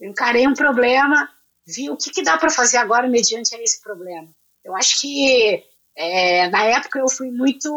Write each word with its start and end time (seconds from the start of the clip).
Eu 0.00 0.10
encarei 0.10 0.46
um 0.48 0.54
problema, 0.54 1.28
vi 1.66 1.90
o 1.90 1.96
que, 1.96 2.10
que 2.10 2.22
dá 2.22 2.38
para 2.38 2.50
fazer 2.50 2.78
agora 2.78 3.06
mediante 3.06 3.54
esse 3.54 3.80
problema. 3.82 4.28
Eu 4.64 4.74
acho 4.74 5.00
que 5.00 5.64
é, 5.96 6.48
na 6.48 6.64
época 6.64 6.98
eu 6.98 7.08
fui 7.08 7.30
muito. 7.30 7.68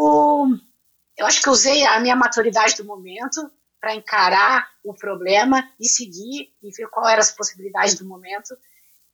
Eu 1.17 1.25
acho 1.25 1.41
que 1.41 1.49
usei 1.49 1.85
a 1.85 1.99
minha 1.99 2.15
maturidade 2.15 2.77
do 2.77 2.85
momento 2.85 3.51
para 3.79 3.95
encarar 3.95 4.69
o 4.83 4.93
problema 4.93 5.69
e 5.79 5.87
seguir 5.87 6.53
e 6.61 6.71
ver 6.71 6.87
qual 6.87 7.07
eram 7.07 7.19
as 7.19 7.31
possibilidades 7.31 7.95
do 7.95 8.05
momento. 8.05 8.55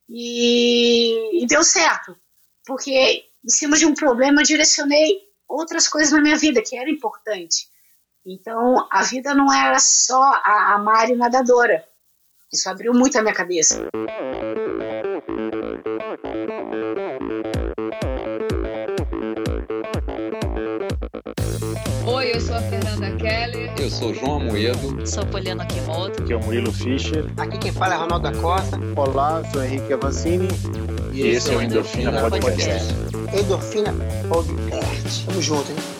E, 0.08 1.42
e 1.42 1.46
deu 1.46 1.62
certo, 1.62 2.16
porque 2.64 3.24
em 3.44 3.48
cima 3.48 3.76
de 3.76 3.86
um 3.86 3.94
problema 3.94 4.40
eu 4.40 4.46
direcionei 4.46 5.28
outras 5.48 5.88
coisas 5.88 6.12
na 6.12 6.20
minha 6.20 6.36
vida 6.36 6.62
que 6.62 6.76
era 6.76 6.90
importante. 6.90 7.68
Então 8.24 8.86
a 8.90 9.02
vida 9.02 9.34
não 9.34 9.52
era 9.52 9.78
só 9.78 10.22
a, 10.22 10.74
a 10.74 10.78
Mari 10.78 11.16
nadadora. 11.16 11.84
Isso 12.52 12.68
abriu 12.68 12.92
muito 12.92 13.16
a 13.16 13.22
minha 13.22 13.32
cabeça. 13.32 13.88
Oi, 22.06 22.34
eu 22.34 22.40
sou 22.40 22.56
a 22.56 22.60
Fernanda 22.62 23.16
Keller. 23.16 23.72
Eu 23.78 23.88
sou 23.88 24.12
João 24.12 24.40
Amoedo. 24.40 25.06
Sou 25.06 25.24
Poliana 25.26 25.64
Kimoto. 25.64 26.24
Aqui 26.24 26.32
é 26.32 26.36
o 26.36 26.40
Murilo 26.44 26.72
Fischer. 26.72 27.24
Aqui 27.36 27.56
quem 27.56 27.72
fala 27.72 27.94
é 27.94 27.98
Ronaldo 27.98 28.28
da 28.32 28.36
Costa. 28.40 28.80
Olá, 28.96 29.44
sou 29.52 29.62
Henrique 29.62 29.92
Avancini. 29.92 30.48
E, 31.12 31.22
e 31.22 31.28
esse 31.28 31.54
é 31.54 31.56
o 31.56 31.62
Endorfina, 31.62 32.10
Endorfina 32.10 32.30
Podcast. 32.30 32.94
Podcast. 32.94 33.38
Endorfina 33.38 33.94
Podcast. 34.28 35.26
Tamo 35.26 35.40
junto, 35.40 35.70
hein? 35.70 35.99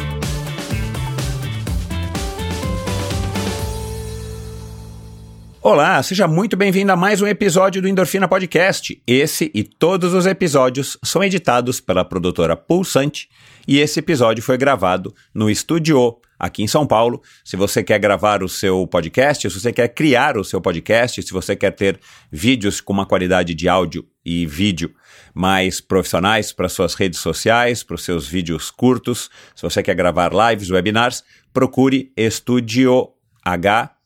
Olá, 5.63 6.01
seja 6.01 6.27
muito 6.27 6.57
bem-vindo 6.57 6.91
a 6.91 6.95
mais 6.95 7.21
um 7.21 7.27
episódio 7.27 7.83
do 7.83 7.87
Endorfina 7.87 8.27
Podcast. 8.27 8.99
Esse 9.05 9.51
e 9.53 9.63
todos 9.63 10.11
os 10.11 10.25
episódios 10.25 10.97
são 11.03 11.23
editados 11.23 11.79
pela 11.79 12.03
produtora 12.03 12.57
Pulsante 12.57 13.29
e 13.67 13.77
esse 13.77 13.99
episódio 13.99 14.41
foi 14.41 14.57
gravado 14.57 15.13
no 15.31 15.51
Estúdio 15.51 16.17
aqui 16.39 16.63
em 16.63 16.67
São 16.67 16.87
Paulo. 16.87 17.21
Se 17.45 17.55
você 17.55 17.83
quer 17.83 17.99
gravar 17.99 18.41
o 18.41 18.49
seu 18.49 18.87
podcast, 18.87 19.47
se 19.47 19.59
você 19.59 19.71
quer 19.71 19.89
criar 19.89 20.35
o 20.35 20.43
seu 20.43 20.59
podcast, 20.59 21.21
se 21.21 21.31
você 21.31 21.55
quer 21.55 21.69
ter 21.69 21.99
vídeos 22.31 22.81
com 22.81 22.91
uma 22.91 23.05
qualidade 23.05 23.53
de 23.53 23.69
áudio 23.69 24.03
e 24.25 24.47
vídeo 24.47 24.91
mais 25.31 25.79
profissionais 25.79 26.51
para 26.51 26.67
suas 26.69 26.95
redes 26.95 27.19
sociais, 27.19 27.83
para 27.83 27.93
os 27.93 28.03
seus 28.03 28.27
vídeos 28.27 28.71
curtos, 28.71 29.29
se 29.55 29.61
você 29.61 29.83
quer 29.83 29.93
gravar 29.93 30.31
lives, 30.33 30.71
webinars, 30.71 31.23
procure 31.53 32.11
Estúdio 32.17 33.09
H 33.45 34.00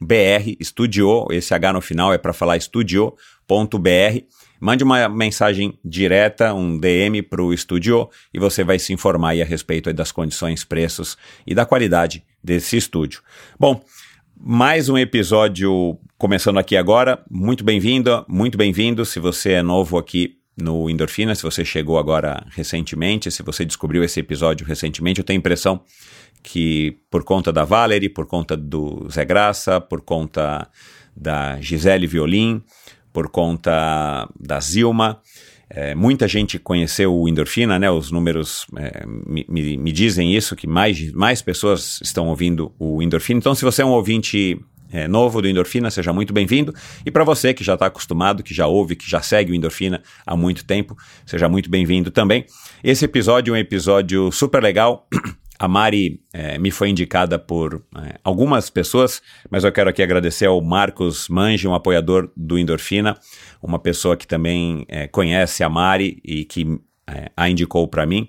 br 0.00 0.56
Studio, 0.60 1.28
esse 1.30 1.54
H 1.54 1.72
no 1.72 1.80
final 1.80 2.12
é 2.12 2.18
para 2.18 2.32
falar 2.32 2.58
studio.br. 2.60 3.14
Mande 4.60 4.82
uma 4.82 5.08
mensagem 5.08 5.78
direta, 5.84 6.52
um 6.52 6.78
DM 6.78 7.22
para 7.22 7.42
o 7.42 7.52
estúdio 7.52 8.08
e 8.32 8.38
você 8.40 8.64
vai 8.64 8.78
se 8.78 8.92
informar 8.92 9.40
a 9.40 9.44
respeito 9.44 9.92
das 9.92 10.10
condições, 10.10 10.64
preços 10.64 11.16
e 11.46 11.54
da 11.54 11.64
qualidade 11.64 12.24
desse 12.42 12.76
estúdio. 12.76 13.22
Bom, 13.58 13.80
mais 14.36 14.88
um 14.88 14.98
episódio 14.98 15.98
começando 16.18 16.58
aqui 16.58 16.76
agora. 16.76 17.22
Muito 17.30 17.62
bem-vindo, 17.62 18.24
muito 18.26 18.58
bem-vindo. 18.58 19.04
Se 19.04 19.20
você 19.20 19.52
é 19.52 19.62
novo 19.62 19.98
aqui 19.98 20.36
no 20.56 20.88
Endorfina, 20.88 21.34
se 21.34 21.42
você 21.42 21.64
chegou 21.64 21.98
agora 21.98 22.44
recentemente, 22.50 23.30
se 23.30 23.42
você 23.42 23.64
descobriu 23.64 24.02
esse 24.02 24.18
episódio 24.20 24.66
recentemente, 24.66 25.20
eu 25.20 25.24
tenho 25.24 25.38
a 25.38 25.40
impressão 25.40 25.82
que 26.44 26.98
por 27.10 27.24
conta 27.24 27.50
da 27.50 27.64
Valerie, 27.64 28.10
por 28.10 28.26
conta 28.26 28.54
do 28.54 29.08
Zé 29.10 29.24
Graça, 29.24 29.80
por 29.80 30.02
conta 30.02 30.68
da 31.16 31.58
Gisele 31.60 32.06
Violim, 32.06 32.62
por 33.12 33.30
conta 33.30 34.28
da 34.38 34.60
Zilma, 34.60 35.20
é, 35.70 35.94
muita 35.94 36.28
gente 36.28 36.58
conheceu 36.58 37.14
o 37.16 37.26
Endorfina, 37.26 37.78
né? 37.78 37.90
Os 37.90 38.10
números 38.10 38.66
é, 38.76 39.06
me, 39.06 39.46
me, 39.48 39.76
me, 39.78 39.90
dizem 39.90 40.36
isso, 40.36 40.54
que 40.54 40.66
mais, 40.66 41.10
mais 41.12 41.40
pessoas 41.40 41.98
estão 42.02 42.28
ouvindo 42.28 42.72
o 42.78 43.02
Endorfina. 43.02 43.38
Então, 43.38 43.54
se 43.54 43.64
você 43.64 43.80
é 43.80 43.84
um 43.84 43.92
ouvinte 43.92 44.60
é, 44.92 45.08
novo 45.08 45.40
do 45.40 45.48
Endorfina, 45.48 45.90
seja 45.90 46.12
muito 46.12 46.34
bem-vindo. 46.34 46.74
E 47.06 47.10
para 47.10 47.24
você 47.24 47.54
que 47.54 47.64
já 47.64 47.74
está 47.74 47.86
acostumado, 47.86 48.42
que 48.42 48.52
já 48.52 48.66
ouve, 48.66 48.94
que 48.94 49.08
já 49.10 49.22
segue 49.22 49.52
o 49.52 49.54
Endorfina 49.54 50.02
há 50.26 50.36
muito 50.36 50.64
tempo, 50.64 50.94
seja 51.24 51.48
muito 51.48 51.70
bem-vindo 51.70 52.10
também. 52.10 52.44
Esse 52.82 53.06
episódio 53.06 53.54
é 53.54 53.56
um 53.56 53.60
episódio 53.60 54.30
super 54.30 54.62
legal. 54.62 55.08
A 55.58 55.68
Mari 55.68 56.20
é, 56.32 56.58
me 56.58 56.70
foi 56.70 56.88
indicada 56.88 57.38
por 57.38 57.82
é, 57.96 58.18
algumas 58.24 58.68
pessoas, 58.68 59.22
mas 59.50 59.64
eu 59.64 59.72
quero 59.72 59.88
aqui 59.88 60.02
agradecer 60.02 60.46
ao 60.46 60.60
Marcos 60.60 61.28
Mange, 61.28 61.68
um 61.68 61.74
apoiador 61.74 62.30
do 62.36 62.58
Endorfina, 62.58 63.16
uma 63.62 63.78
pessoa 63.78 64.16
que 64.16 64.26
também 64.26 64.84
é, 64.88 65.06
conhece 65.06 65.62
a 65.62 65.68
Mari 65.68 66.20
e 66.24 66.44
que 66.44 66.80
a 67.36 67.50
indicou 67.50 67.86
para 67.86 68.06
mim. 68.06 68.28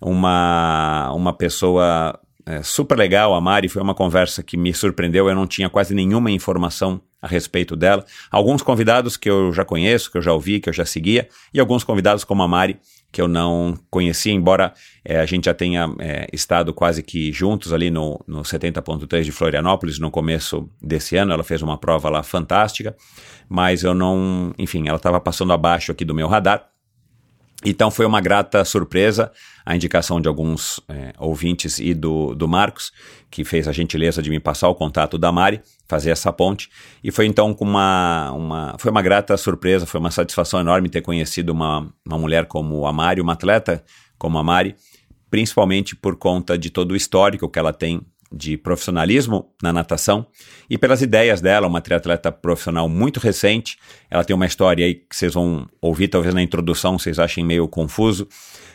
Uma, 0.00 1.12
uma 1.12 1.32
pessoa 1.32 2.18
super 2.62 2.96
legal, 2.96 3.34
a 3.34 3.40
Mari, 3.40 3.68
foi 3.68 3.82
uma 3.82 3.94
conversa 3.94 4.42
que 4.42 4.56
me 4.56 4.72
surpreendeu, 4.72 5.28
eu 5.28 5.34
não 5.34 5.46
tinha 5.46 5.68
quase 5.68 5.94
nenhuma 5.94 6.30
informação 6.30 7.00
a 7.20 7.26
respeito 7.26 7.76
dela. 7.76 8.04
Alguns 8.30 8.62
convidados 8.62 9.16
que 9.16 9.30
eu 9.30 9.52
já 9.52 9.64
conheço, 9.64 10.10
que 10.10 10.18
eu 10.18 10.22
já 10.22 10.32
ouvi, 10.32 10.58
que 10.58 10.68
eu 10.68 10.72
já 10.72 10.84
seguia, 10.84 11.28
e 11.54 11.60
alguns 11.60 11.84
convidados 11.84 12.24
como 12.24 12.42
a 12.42 12.48
Mari, 12.48 12.78
que 13.12 13.20
eu 13.20 13.28
não 13.28 13.78
conhecia, 13.90 14.32
embora 14.32 14.72
é, 15.04 15.20
a 15.20 15.26
gente 15.26 15.44
já 15.44 15.52
tenha 15.52 15.94
é, 15.98 16.26
estado 16.32 16.72
quase 16.72 17.02
que 17.02 17.30
juntos 17.30 17.72
ali 17.72 17.90
no, 17.90 18.18
no 18.26 18.40
70.3 18.40 19.22
de 19.22 19.30
Florianópolis 19.30 19.98
no 19.98 20.10
começo 20.10 20.68
desse 20.80 21.16
ano. 21.16 21.32
Ela 21.32 21.44
fez 21.44 21.60
uma 21.60 21.76
prova 21.76 22.08
lá 22.08 22.22
fantástica, 22.22 22.96
mas 23.48 23.84
eu 23.84 23.92
não. 23.92 24.54
Enfim, 24.58 24.88
ela 24.88 24.96
estava 24.96 25.20
passando 25.20 25.52
abaixo 25.52 25.92
aqui 25.92 26.04
do 26.04 26.14
meu 26.14 26.26
radar. 26.26 26.71
Então 27.64 27.90
foi 27.90 28.04
uma 28.04 28.20
grata 28.20 28.64
surpresa 28.64 29.30
a 29.64 29.76
indicação 29.76 30.20
de 30.20 30.28
alguns 30.28 30.80
é, 30.88 31.12
ouvintes 31.18 31.78
e 31.78 31.94
do, 31.94 32.34
do 32.34 32.48
Marcos, 32.48 32.92
que 33.30 33.44
fez 33.44 33.68
a 33.68 33.72
gentileza 33.72 34.20
de 34.20 34.28
me 34.28 34.40
passar 34.40 34.68
o 34.68 34.74
contato 34.74 35.16
da 35.16 35.30
Mari, 35.30 35.60
fazer 35.88 36.10
essa 36.10 36.32
ponte. 36.32 36.68
E 37.02 37.10
foi 37.10 37.26
então 37.26 37.54
com 37.54 37.64
uma, 37.64 38.32
uma, 38.32 38.76
foi 38.78 38.90
uma 38.90 39.02
grata 39.02 39.36
surpresa, 39.36 39.86
foi 39.86 40.00
uma 40.00 40.10
satisfação 40.10 40.60
enorme 40.60 40.88
ter 40.88 41.00
conhecido 41.00 41.50
uma, 41.50 41.88
uma 42.04 42.18
mulher 42.18 42.46
como 42.46 42.86
a 42.86 42.92
Mari, 42.92 43.20
uma 43.20 43.34
atleta 43.34 43.84
como 44.18 44.38
a 44.38 44.42
Mari, 44.42 44.74
principalmente 45.30 45.94
por 45.96 46.16
conta 46.16 46.58
de 46.58 46.70
todo 46.70 46.92
o 46.92 46.96
histórico 46.96 47.48
que 47.48 47.58
ela 47.58 47.72
tem 47.72 48.00
de 48.32 48.56
profissionalismo 48.56 49.52
na 49.62 49.72
natação 49.72 50.26
e 50.68 50.78
pelas 50.78 51.02
ideias 51.02 51.40
dela, 51.40 51.66
uma 51.66 51.80
triatleta 51.80 52.32
profissional 52.32 52.88
muito 52.88 53.20
recente. 53.20 53.78
Ela 54.10 54.24
tem 54.24 54.34
uma 54.34 54.46
história 54.46 54.86
aí 54.86 54.94
que 54.94 55.14
vocês 55.14 55.34
vão 55.34 55.68
ouvir, 55.80 56.08
talvez 56.08 56.34
na 56.34 56.42
introdução 56.42 56.98
vocês 56.98 57.18
achem 57.18 57.44
meio 57.44 57.68
confuso, 57.68 58.26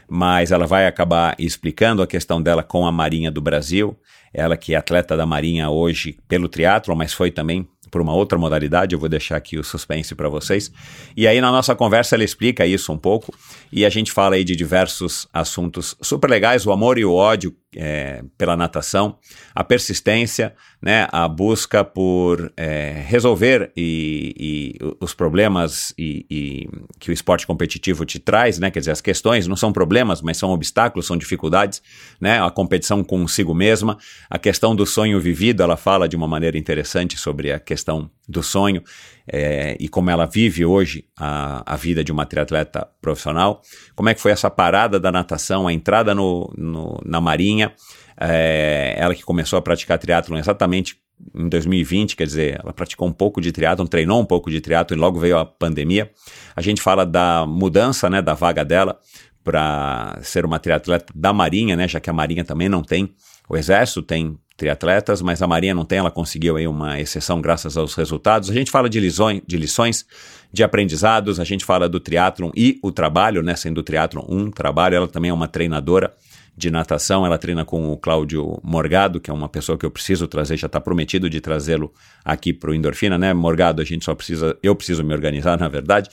mas 0.09 0.51
ela 0.51 0.67
vai 0.67 0.85
acabar 0.85 1.35
explicando 1.39 2.01
a 2.01 2.07
questão 2.07 2.41
dela 2.41 2.63
com 2.63 2.85
a 2.85 2.91
Marinha 2.91 3.31
do 3.31 3.41
Brasil. 3.41 3.97
Ela 4.33 4.55
que 4.55 4.73
é 4.73 4.77
atleta 4.77 5.17
da 5.17 5.25
Marinha 5.25 5.69
hoje 5.69 6.17
pelo 6.27 6.47
triatlo, 6.47 6.95
mas 6.95 7.13
foi 7.13 7.31
também 7.31 7.67
por 7.89 8.01
uma 8.01 8.13
outra 8.13 8.37
modalidade, 8.37 8.93
eu 8.93 8.99
vou 8.99 9.09
deixar 9.09 9.37
aqui 9.37 9.57
o 9.57 9.63
suspense 9.63 10.13
para 10.13 10.29
vocês. 10.29 10.71
E 11.15 11.27
aí 11.27 11.41
na 11.41 11.51
nossa 11.51 11.75
conversa 11.75 12.15
ela 12.15 12.23
explica 12.23 12.65
isso 12.65 12.91
um 12.91 12.97
pouco 12.97 13.33
e 13.71 13.85
a 13.85 13.89
gente 13.89 14.11
fala 14.11 14.35
aí 14.35 14.43
de 14.43 14.55
diversos 14.55 15.27
assuntos 15.33 15.95
super 16.01 16.29
legais, 16.29 16.65
o 16.65 16.71
amor 16.71 16.97
e 16.97 17.05
o 17.05 17.13
ódio 17.13 17.55
é, 17.75 18.23
pela 18.37 18.55
natação, 18.55 19.17
a 19.53 19.63
persistência, 19.63 20.55
né, 20.81 21.07
a 21.11 21.27
busca 21.27 21.83
por 21.83 22.51
é, 22.55 23.03
resolver 23.05 23.71
e, 23.75 24.33
e, 24.39 24.95
os 25.01 25.13
problemas 25.13 25.93
e, 25.97 26.25
e, 26.29 26.69
que 26.99 27.09
o 27.09 27.13
esporte 27.13 27.45
competitivo 27.45 28.05
te 28.05 28.19
traz, 28.19 28.57
né, 28.57 28.71
quer 28.71 28.79
dizer, 28.79 28.91
as 28.91 29.01
questões 29.01 29.47
não 29.47 29.55
são 29.55 29.73
problemas, 29.73 30.21
mas 30.21 30.37
são 30.37 30.51
obstáculos, 30.51 31.07
são 31.07 31.17
dificuldades, 31.17 31.81
né, 32.21 32.41
a 32.41 32.49
competição 32.49 33.03
consigo 33.03 33.53
mesma, 33.53 33.97
a 34.29 34.39
questão 34.39 34.75
do 34.75 34.85
sonho 34.85 35.19
vivido, 35.19 35.61
ela 35.61 35.75
fala 35.77 36.07
de 36.07 36.15
uma 36.15 36.27
maneira 36.27 36.57
interessante 36.57 37.17
sobre 37.17 37.51
a 37.51 37.59
questão 37.59 38.09
do 38.27 38.43
sonho 38.43 38.83
é, 39.31 39.75
e 39.79 39.89
como 39.89 40.09
ela 40.09 40.25
vive 40.25 40.65
hoje 40.65 41.05
a, 41.17 41.73
a 41.73 41.75
vida 41.75 42.03
de 42.03 42.11
uma 42.11 42.25
triatleta 42.25 42.87
profissional, 43.01 43.61
como 43.95 44.09
é 44.09 44.13
que 44.13 44.21
foi 44.21 44.31
essa 44.31 44.49
parada 44.49 44.99
da 44.99 45.11
natação, 45.11 45.67
a 45.67 45.73
entrada 45.73 46.15
no, 46.15 46.53
no 46.57 46.99
na 47.05 47.19
marinha, 47.19 47.73
é, 48.19 48.95
ela 48.97 49.13
que 49.13 49.23
começou 49.23 49.59
a 49.59 49.61
praticar 49.61 49.99
triatlon 49.99 50.37
exatamente 50.37 50.95
em 51.35 51.49
2020, 51.49 52.15
quer 52.15 52.25
dizer, 52.25 52.59
ela 52.63 52.71
praticou 52.71 53.07
um 53.07 53.11
pouco 53.11 53.41
de 53.41 53.51
triatlon, 53.51 53.85
treinou 53.85 54.21
um 54.21 54.25
pouco 54.25 54.49
de 54.49 54.61
triatlon 54.61 54.97
e 54.97 54.99
logo 54.99 55.19
veio 55.19 55.37
a 55.37 55.45
pandemia. 55.45 56.11
A 56.55 56.61
gente 56.61 56.81
fala 56.81 57.05
da 57.05 57.45
mudança, 57.45 58.09
né, 58.09 58.21
da 58.21 58.33
vaga 58.33 58.63
dela 58.63 58.99
para 59.43 60.19
ser 60.21 60.45
uma 60.45 60.59
triatleta 60.59 61.11
da 61.15 61.33
Marinha, 61.33 61.75
né, 61.75 61.87
já 61.87 61.99
que 61.99 62.09
a 62.09 62.13
Marinha 62.13 62.43
também 62.43 62.67
não 62.67 62.83
tem, 62.83 63.13
o 63.49 63.55
Exército 63.55 64.01
tem 64.01 64.37
triatletas, 64.57 65.21
mas 65.21 65.41
a 65.41 65.47
Marinha 65.47 65.75
não 65.75 65.85
tem, 65.85 65.99
ela 65.99 66.09
conseguiu 66.09 66.57
aí 66.57 66.67
uma 66.67 66.99
exceção 66.99 67.39
graças 67.39 67.77
aos 67.77 67.93
resultados. 67.93 68.49
A 68.49 68.53
gente 68.53 68.71
fala 68.71 68.89
de 68.89 68.99
lições, 68.99 69.41
de 69.45 69.55
lições, 69.55 70.05
de 70.51 70.63
aprendizados, 70.63 71.39
a 71.39 71.43
gente 71.43 71.63
fala 71.63 71.87
do 71.87 71.99
triatlon 71.99 72.49
e 72.55 72.79
o 72.81 72.91
trabalho, 72.91 73.43
né, 73.43 73.55
sendo 73.55 73.77
o 73.79 73.83
triatlon 73.83 74.25
um 74.27 74.49
trabalho, 74.49 74.95
ela 74.95 75.07
também 75.07 75.29
é 75.29 75.33
uma 75.33 75.47
treinadora 75.47 76.11
de 76.57 76.71
natação, 76.71 77.23
ela 77.23 77.37
treina 77.37 77.63
com 77.63 77.91
o 77.91 77.97
Cláudio 77.97 78.59
Morgado, 78.63 79.19
que 79.19 79.29
é 79.29 79.33
uma 79.33 79.47
pessoa 79.47 79.77
que 79.77 79.85
eu 79.85 79.91
preciso 79.91 80.27
trazer, 80.27 80.57
já 80.57 80.65
está 80.65 80.81
prometido 80.81 81.29
de 81.29 81.39
trazê-lo 81.39 81.93
aqui 82.25 82.51
para 82.51 82.71
o 82.71 82.73
Endorfina, 82.73 83.15
né, 83.15 83.31
Morgado, 83.35 83.79
a 83.79 83.85
gente 83.85 84.03
só 84.03 84.15
precisa, 84.15 84.57
eu 84.63 84.75
preciso 84.75 85.03
me 85.03 85.13
organizar, 85.13 85.55
na 85.59 85.67
verdade, 85.67 86.09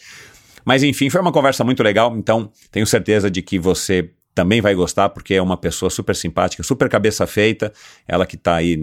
mas 0.63 0.83
enfim, 0.83 1.09
foi 1.09 1.23
uma 1.23 1.33
conversa 1.33 1.65
muito 1.65 1.83
legal, 1.83 2.15
então 2.15 2.51
tenho 2.71 2.87
certeza 2.87 3.31
de 3.31 3.41
que 3.41 3.59
você 3.59 4.11
também 4.35 4.61
vai 4.61 4.75
gostar, 4.75 5.09
porque 5.11 5.35
é 5.35 5.41
uma 5.41 5.57
pessoa 5.57 5.89
super 5.89 6.17
simpática, 6.17 6.63
super 6.63 6.89
cabeça 6.89 7.27
feita, 7.27 7.73
ela 8.07 8.27
que 8.27 8.35
está 8.35 8.57
aí 8.57 8.77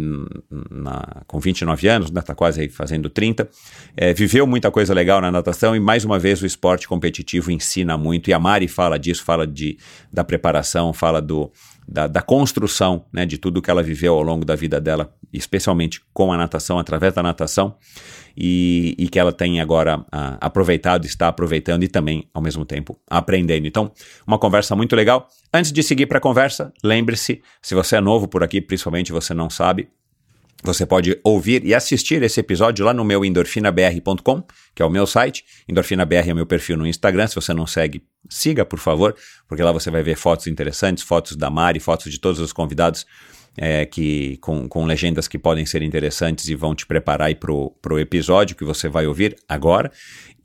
na, 0.69 1.23
com 1.27 1.39
29 1.39 1.87
anos, 1.87 2.07
está 2.07 2.21
né, 2.21 2.25
tá 2.25 2.33
quase 2.33 2.61
aí 2.61 2.69
fazendo 2.69 3.09
30, 3.09 3.49
é, 3.97 4.13
viveu 4.13 4.47
muita 4.47 4.71
coisa 4.71 4.93
legal 4.93 5.19
na 5.19 5.29
natação 5.29 5.75
e 5.75 5.79
mais 5.79 6.05
uma 6.05 6.17
vez 6.17 6.41
o 6.41 6.45
esporte 6.45 6.87
competitivo 6.87 7.51
ensina 7.51 7.97
muito, 7.97 8.29
e 8.29 8.33
a 8.33 8.39
Mari 8.39 8.67
fala 8.67 8.97
disso, 8.97 9.23
fala 9.23 9.45
de, 9.45 9.77
da 10.11 10.23
preparação, 10.23 10.93
fala 10.93 11.21
do, 11.21 11.51
da, 11.91 12.07
da, 12.07 12.21
construção 12.21 13.05
né, 13.11 13.25
de 13.25 13.37
tudo 13.37 13.61
que 13.61 13.69
ela 13.69 13.83
viveu 13.83 14.13
ao 14.13 14.21
longo 14.21 14.45
da 14.45 14.55
vida 14.55 14.79
dela, 14.79 15.13
especialmente 15.33 16.01
com 16.13 16.31
a 16.31 16.37
natação, 16.37 16.79
através 16.79 17.13
da 17.13 17.21
natação, 17.21 17.75
e, 18.35 18.95
e 18.97 19.09
que 19.09 19.19
ela 19.19 19.33
tem 19.33 19.59
agora 19.59 20.05
a, 20.09 20.37
aproveitado, 20.45 21.05
está 21.05 21.27
aproveitando 21.27 21.83
e 21.83 21.89
também, 21.89 22.29
ao 22.33 22.41
mesmo 22.41 22.63
tempo, 22.63 22.97
aprendendo. 23.09 23.67
Então, 23.67 23.91
uma 24.25 24.39
conversa 24.39 24.73
muito 24.73 24.95
legal. 24.95 25.27
Antes 25.53 25.73
de 25.73 25.83
seguir 25.83 26.05
para 26.05 26.17
a 26.17 26.21
conversa, 26.21 26.71
lembre-se, 26.81 27.41
se 27.61 27.75
você 27.75 27.97
é 27.97 28.01
novo 28.01 28.25
por 28.25 28.41
aqui, 28.41 28.61
principalmente 28.61 29.11
você 29.11 29.33
não 29.33 29.49
sabe, 29.49 29.89
você 30.63 30.85
pode 30.85 31.19
ouvir 31.23 31.65
e 31.65 31.73
assistir 31.73 32.21
esse 32.21 32.39
episódio 32.39 32.85
lá 32.85 32.93
no 32.93 33.03
meu 33.03 33.25
endorfinabr.com, 33.25 34.43
que 34.75 34.81
é 34.81 34.85
o 34.85 34.89
meu 34.89 35.07
site. 35.07 35.43
EndorfinaBR 35.67 36.29
é 36.29 36.33
o 36.33 36.35
meu 36.35 36.45
perfil 36.45 36.77
no 36.77 36.85
Instagram. 36.85 37.27
Se 37.27 37.35
você 37.35 37.53
não 37.53 37.65
segue, 37.65 38.03
siga, 38.29 38.63
por 38.63 38.79
favor, 38.79 39.15
porque 39.47 39.63
lá 39.63 39.71
você 39.71 39.89
vai 39.89 40.03
ver 40.03 40.15
fotos 40.15 40.47
interessantes, 40.47 41.03
fotos 41.03 41.35
da 41.35 41.49
Mari, 41.49 41.79
fotos 41.79 42.11
de 42.11 42.19
todos 42.19 42.39
os 42.39 42.53
convidados 42.53 43.05
é, 43.57 43.85
que 43.85 44.37
com, 44.37 44.67
com 44.67 44.85
legendas 44.85 45.27
que 45.27 45.37
podem 45.37 45.65
ser 45.65 45.81
interessantes 45.81 46.47
e 46.47 46.55
vão 46.55 46.73
te 46.73 46.85
preparar 46.85 47.33
para 47.35 47.51
o 47.51 47.99
episódio 47.99 48.55
que 48.55 48.63
você 48.63 48.87
vai 48.87 49.07
ouvir 49.07 49.35
agora. 49.47 49.91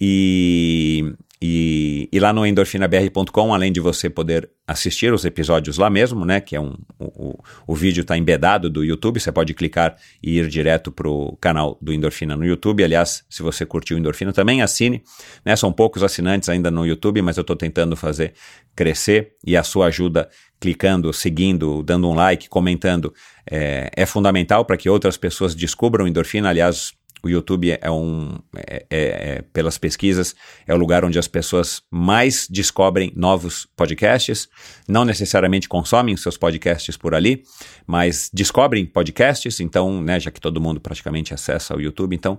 E, 0.01 1.15
e, 1.49 2.09
e, 2.13 2.19
lá 2.19 2.33
no 2.33 2.45
endorfinabr.com, 2.45 3.55
além 3.55 3.71
de 3.71 3.79
você 3.79 4.11
poder 4.11 4.51
assistir 4.67 5.13
os 5.13 5.25
episódios 5.25 5.79
lá 5.79 5.89
mesmo, 5.89 6.25
né? 6.25 6.41
Que 6.41 6.57
é 6.57 6.61
um. 6.61 6.75
O, 6.99 7.39
o 7.69 7.75
vídeo 7.75 8.01
está 8.01 8.19
embedado 8.19 8.69
do 8.69 8.83
YouTube, 8.83 9.21
você 9.21 9.31
pode 9.31 9.55
clicar 9.55 9.97
e 10.21 10.39
ir 10.39 10.49
direto 10.49 10.91
para 10.91 11.09
o 11.09 11.37
canal 11.37 11.79
do 11.81 11.93
Endorfina 11.93 12.35
no 12.35 12.45
YouTube. 12.45 12.83
Aliás, 12.83 13.25
se 13.31 13.45
você 13.45 13.65
curtiu 13.65 13.97
o 13.97 14.01
Endorfina, 14.01 14.33
também 14.33 14.61
assine. 14.61 15.05
Né, 15.45 15.55
são 15.55 15.73
poucos 15.73 16.03
assinantes 16.03 16.49
ainda 16.49 16.69
no 16.69 16.85
YouTube, 16.85 17.23
mas 17.23 17.37
eu 17.37 17.43
estou 17.43 17.55
tentando 17.55 17.95
fazer 17.95 18.33
crescer 18.75 19.35
e 19.47 19.57
a 19.57 19.63
sua 19.63 19.87
ajuda 19.87 20.29
clicando, 20.59 21.13
seguindo, 21.13 21.83
dando 21.83 22.09
um 22.09 22.15
like, 22.15 22.49
comentando 22.49 23.15
é, 23.49 23.91
é 23.95 24.05
fundamental 24.05 24.65
para 24.65 24.77
que 24.77 24.89
outras 24.89 25.17
pessoas 25.17 25.55
descubram 25.55 26.09
endorfina. 26.09 26.49
Aliás, 26.49 26.93
o 27.23 27.29
YouTube 27.29 27.77
é 27.81 27.91
um, 27.91 28.39
é, 28.57 28.87
é, 28.91 28.99
é, 28.99 29.43
pelas 29.53 29.79
pesquisas, 29.79 30.35
é 30.67 30.75
o 30.75 30.77
lugar 30.77 31.05
onde 31.05 31.19
as 31.19 31.27
pessoas 31.27 31.83
mais 31.91 32.47
descobrem 32.49 33.13
novos 33.17 33.67
podcasts. 33.77 34.49
Não 34.89 35.05
necessariamente 35.05 35.69
consomem 35.69 36.17
seus 36.17 36.37
podcasts 36.37 36.97
por 36.97 37.15
ali, 37.15 37.43
mas 37.87 38.31
descobrem 38.33 38.87
podcasts. 38.87 39.61
Então, 39.61 40.03
né, 40.03 40.21
já 40.21 40.31
que 40.31 40.41
todo 40.41 40.61
mundo 40.61 40.81
praticamente 40.81 41.35
acessa 41.35 41.75
o 41.75 41.81
YouTube, 41.81 42.15
então 42.15 42.39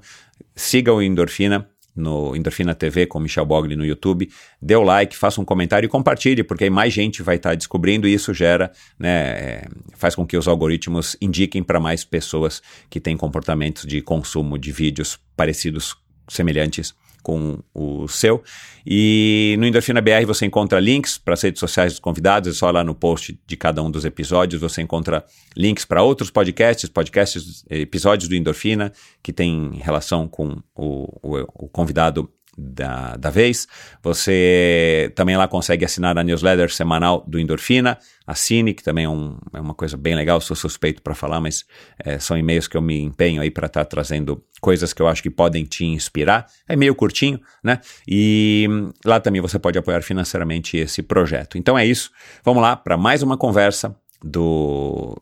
siga 0.55 0.93
o 0.93 1.01
Endorfina 1.01 1.69
no 1.97 2.35
Endorfina 2.35 2.73
TV 2.75 3.05
com 3.07 3.19
Michel 3.19 3.45
Bogli 3.45 3.75
no 3.75 3.85
YouTube, 3.85 4.29
dê 4.61 4.75
o 4.75 4.83
like, 4.83 5.17
faça 5.17 5.41
um 5.41 5.45
comentário 5.45 5.87
e 5.87 5.89
compartilhe, 5.89 6.43
porque 6.43 6.65
aí 6.65 6.69
mais 6.69 6.93
gente 6.93 7.21
vai 7.23 7.35
estar 7.35 7.49
tá 7.49 7.55
descobrindo 7.55 8.07
e 8.07 8.13
isso 8.13 8.33
gera, 8.33 8.71
né, 8.97 9.09
é, 9.09 9.67
faz 9.95 10.15
com 10.15 10.25
que 10.25 10.37
os 10.37 10.47
algoritmos 10.47 11.17
indiquem 11.19 11.63
para 11.63 11.79
mais 11.79 12.05
pessoas 12.05 12.61
que 12.89 12.99
têm 12.99 13.17
comportamentos 13.17 13.85
de 13.85 14.01
consumo 14.01 14.57
de 14.57 14.71
vídeos 14.71 15.19
parecidos, 15.35 15.97
semelhantes 16.27 16.93
com 17.27 17.59
o 17.75 18.07
seu. 18.07 18.41
E 18.85 19.57
no 19.59 19.67
Endorfina 19.67 19.99
BR 19.99 20.25
você 20.25 20.45
encontra 20.45 20.79
links 20.79 21.17
para 21.17 21.33
as 21.33 21.41
redes 21.41 21.59
sociais 21.59 21.91
dos 21.91 21.99
convidados, 21.99 22.55
é 22.55 22.57
só 22.57 22.71
lá 22.71 22.85
no 22.85 22.95
post 22.95 23.37
de 23.45 23.57
cada 23.57 23.83
um 23.83 23.91
dos 23.91 24.05
episódios 24.05 24.61
você 24.61 24.81
encontra 24.81 25.25
links 25.53 25.83
para 25.83 26.01
outros 26.01 26.31
podcasts, 26.31 26.89
podcasts, 26.89 27.65
episódios 27.69 28.29
do 28.29 28.35
Endorfina, 28.35 28.93
que 29.21 29.33
tem 29.33 29.71
relação 29.83 30.25
com 30.25 30.61
o, 30.73 31.19
o, 31.21 31.65
o 31.65 31.67
convidado 31.67 32.31
da, 32.57 33.15
da 33.15 33.29
vez. 33.29 33.67
Você 34.01 35.11
também 35.15 35.37
lá 35.37 35.47
consegue 35.47 35.85
assinar 35.85 36.17
a 36.17 36.23
newsletter 36.23 36.73
semanal 36.73 37.23
do 37.27 37.39
Endorfina. 37.39 37.97
Assine, 38.25 38.73
que 38.73 38.83
também 38.83 39.05
é, 39.05 39.09
um, 39.09 39.37
é 39.53 39.61
uma 39.61 39.73
coisa 39.73 39.95
bem 39.95 40.15
legal. 40.15 40.41
Sou 40.41 40.55
suspeito 40.55 41.01
para 41.01 41.13
falar, 41.13 41.39
mas 41.39 41.65
é, 42.03 42.17
são 42.17 42.37
e-mails 42.37 42.67
que 42.67 42.75
eu 42.75 42.81
me 42.81 42.99
empenho 42.99 43.41
aí 43.41 43.51
para 43.51 43.67
estar 43.67 43.85
tá 43.85 43.89
trazendo 43.89 44.43
coisas 44.59 44.91
que 44.91 45.01
eu 45.01 45.07
acho 45.07 45.21
que 45.21 45.29
podem 45.29 45.63
te 45.63 45.85
inspirar. 45.85 46.47
É 46.67 46.75
meio 46.75 46.95
curtinho, 46.95 47.39
né? 47.63 47.79
E 48.07 48.67
lá 49.05 49.19
também 49.19 49.41
você 49.41 49.59
pode 49.59 49.77
apoiar 49.77 50.01
financeiramente 50.01 50.77
esse 50.77 51.03
projeto. 51.03 51.57
Então 51.57 51.77
é 51.77 51.85
isso. 51.85 52.11
Vamos 52.43 52.61
lá 52.63 52.75
para 52.75 52.97
mais 52.97 53.21
uma 53.21 53.37
conversa 53.37 53.95
do 54.23 55.15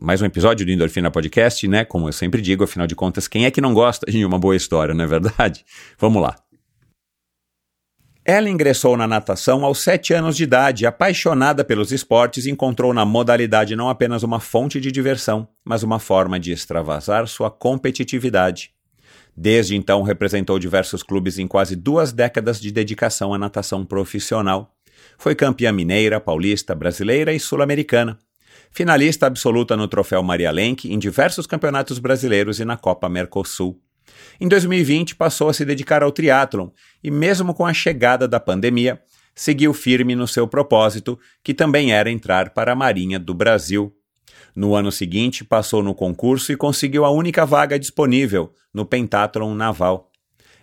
mais 0.00 0.20
um 0.20 0.26
episódio 0.26 0.64
do 0.66 0.70
Endorfina 0.70 1.10
Podcast, 1.10 1.66
né? 1.66 1.84
Como 1.84 2.08
eu 2.08 2.12
sempre 2.12 2.42
digo, 2.42 2.64
afinal 2.64 2.86
de 2.86 2.94
contas, 2.94 3.26
quem 3.26 3.46
é 3.46 3.50
que 3.50 3.60
não 3.60 3.72
gosta 3.72 4.10
de 4.10 4.24
uma 4.24 4.38
boa 4.38 4.54
história, 4.54 4.94
não 4.94 5.04
é 5.04 5.06
verdade? 5.06 5.64
Vamos 5.98 6.22
lá. 6.22 6.36
Ela 8.28 8.50
ingressou 8.50 8.96
na 8.96 9.06
natação 9.06 9.64
aos 9.64 9.78
sete 9.78 10.12
anos 10.12 10.36
de 10.36 10.42
idade, 10.42 10.84
apaixonada 10.84 11.64
pelos 11.64 11.92
esportes, 11.92 12.44
encontrou 12.44 12.92
na 12.92 13.04
modalidade 13.04 13.76
não 13.76 13.88
apenas 13.88 14.24
uma 14.24 14.40
fonte 14.40 14.80
de 14.80 14.90
diversão, 14.90 15.46
mas 15.64 15.84
uma 15.84 16.00
forma 16.00 16.40
de 16.40 16.50
extravasar 16.50 17.28
sua 17.28 17.52
competitividade. 17.52 18.72
Desde 19.36 19.76
então, 19.76 20.02
representou 20.02 20.58
diversos 20.58 21.04
clubes 21.04 21.38
em 21.38 21.46
quase 21.46 21.76
duas 21.76 22.12
décadas 22.12 22.60
de 22.60 22.72
dedicação 22.72 23.32
à 23.32 23.38
natação 23.38 23.84
profissional. 23.84 24.74
Foi 25.16 25.36
campeã 25.36 25.70
mineira, 25.70 26.18
paulista, 26.18 26.74
brasileira 26.74 27.32
e 27.32 27.38
sul-americana. 27.38 28.18
Finalista 28.72 29.28
absoluta 29.28 29.76
no 29.76 29.86
Troféu 29.86 30.20
Maria 30.24 30.50
Lenk 30.50 30.92
em 30.92 30.98
diversos 30.98 31.46
campeonatos 31.46 32.00
brasileiros 32.00 32.58
e 32.58 32.64
na 32.64 32.76
Copa 32.76 33.08
Mercosul. 33.08 33.80
Em 34.40 34.48
2020, 34.48 35.16
passou 35.16 35.48
a 35.48 35.52
se 35.52 35.64
dedicar 35.64 36.02
ao 36.02 36.12
triatlon 36.12 36.68
e, 37.02 37.10
mesmo 37.10 37.54
com 37.54 37.64
a 37.64 37.72
chegada 37.72 38.28
da 38.28 38.38
pandemia, 38.38 39.00
seguiu 39.34 39.72
firme 39.74 40.14
no 40.14 40.26
seu 40.26 40.48
propósito, 40.48 41.18
que 41.42 41.52
também 41.52 41.92
era 41.92 42.10
entrar 42.10 42.50
para 42.50 42.72
a 42.72 42.76
Marinha 42.76 43.18
do 43.18 43.34
Brasil. 43.34 43.94
No 44.54 44.74
ano 44.74 44.90
seguinte, 44.90 45.44
passou 45.44 45.82
no 45.82 45.94
concurso 45.94 46.50
e 46.50 46.56
conseguiu 46.56 47.04
a 47.04 47.10
única 47.10 47.44
vaga 47.44 47.78
disponível 47.78 48.52
no 48.72 48.86
pentathlon 48.86 49.54
naval. 49.54 50.10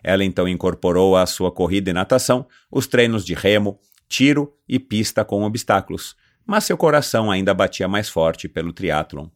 Ela 0.03 0.23
então 0.23 0.47
incorporou 0.47 1.15
à 1.15 1.25
sua 1.25 1.51
corrida 1.51 1.89
e 1.89 1.93
natação 1.93 2.45
os 2.71 2.87
treinos 2.87 3.23
de 3.23 3.33
remo, 3.33 3.79
tiro 4.09 4.53
e 4.67 4.77
pista 4.79 5.23
com 5.23 5.43
obstáculos, 5.43 6.15
mas 6.45 6.65
seu 6.65 6.75
coração 6.75 7.31
ainda 7.31 7.53
batia 7.53 7.87
mais 7.87 8.09
forte 8.09 8.49
pelo 8.49 8.73
triatlon. 8.73 9.27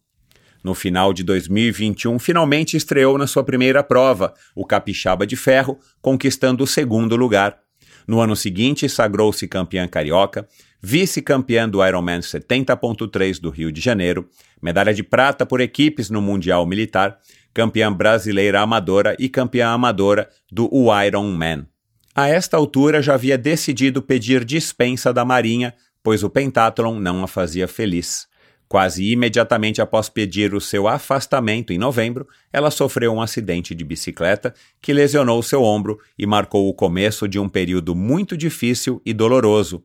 No 0.67 0.75
final 0.75 1.13
de 1.13 1.23
2021, 1.23 2.19
finalmente 2.19 2.75
estreou 2.75 3.17
na 3.17 3.25
sua 3.25 3.41
primeira 3.41 3.81
prova, 3.81 4.33
o 4.53 4.65
Capixaba 4.65 5.25
de 5.25 5.37
Ferro, 5.37 5.79
conquistando 6.01 6.61
o 6.61 6.67
segundo 6.67 7.15
lugar. 7.15 7.59
No 8.05 8.19
ano 8.19 8.35
seguinte, 8.35 8.89
sagrou-se 8.89 9.47
campeã 9.47 9.87
carioca, 9.87 10.45
vice-campeã 10.81 11.69
do 11.69 11.81
Ironman 11.81 12.19
70.3 12.19 13.39
do 13.39 13.49
Rio 13.49 13.71
de 13.71 13.79
Janeiro, 13.79 14.27
medalha 14.61 14.93
de 14.93 15.03
prata 15.03 15.45
por 15.45 15.61
equipes 15.61 16.09
no 16.09 16.21
Mundial 16.21 16.65
Militar, 16.65 17.17
campeã 17.53 17.89
brasileira 17.89 18.59
amadora 18.59 19.15
e 19.17 19.29
campeã 19.29 19.69
amadora 19.69 20.27
do 20.51 20.69
Ironman. 21.01 21.65
A 22.13 22.27
esta 22.27 22.57
altura 22.57 23.01
já 23.01 23.13
havia 23.13 23.37
decidido 23.37 24.01
pedir 24.01 24.43
dispensa 24.43 25.13
da 25.13 25.23
Marinha, 25.23 25.73
pois 26.03 26.23
o 26.23 26.29
pentathlon 26.29 26.99
não 26.99 27.23
a 27.23 27.27
fazia 27.27 27.69
feliz. 27.69 28.27
Quase 28.67 29.11
imediatamente 29.11 29.81
após 29.81 30.09
pedir 30.09 30.53
o 30.53 30.59
seu 30.59 30.87
afastamento 30.87 31.71
em 31.71 31.77
novembro, 31.77 32.27
ela 32.51 32.69
sofreu 32.69 33.13
um 33.13 33.21
acidente 33.21 33.73
de 33.73 33.85
bicicleta 33.85 34.53
que 34.81 34.91
lesionou 34.91 35.41
seu 35.41 35.63
ombro 35.63 35.99
e 36.19 36.25
marcou 36.25 36.67
o 36.67 36.73
começo 36.73 37.27
de 37.27 37.39
um 37.39 37.47
período 37.47 37.95
muito 37.95 38.35
difícil 38.35 39.01
e 39.05 39.13
doloroso. 39.13 39.83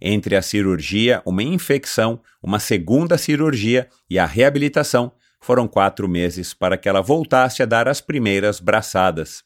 Entre 0.00 0.36
a 0.36 0.42
cirurgia, 0.42 1.20
uma 1.26 1.42
infecção, 1.42 2.20
uma 2.42 2.60
segunda 2.60 3.18
cirurgia 3.18 3.88
e 4.08 4.18
a 4.18 4.26
reabilitação, 4.26 5.12
foram 5.40 5.66
quatro 5.66 6.08
meses 6.08 6.54
para 6.54 6.76
que 6.76 6.88
ela 6.88 7.00
voltasse 7.00 7.62
a 7.62 7.66
dar 7.66 7.88
as 7.88 8.00
primeiras 8.00 8.60
braçadas. 8.60 9.42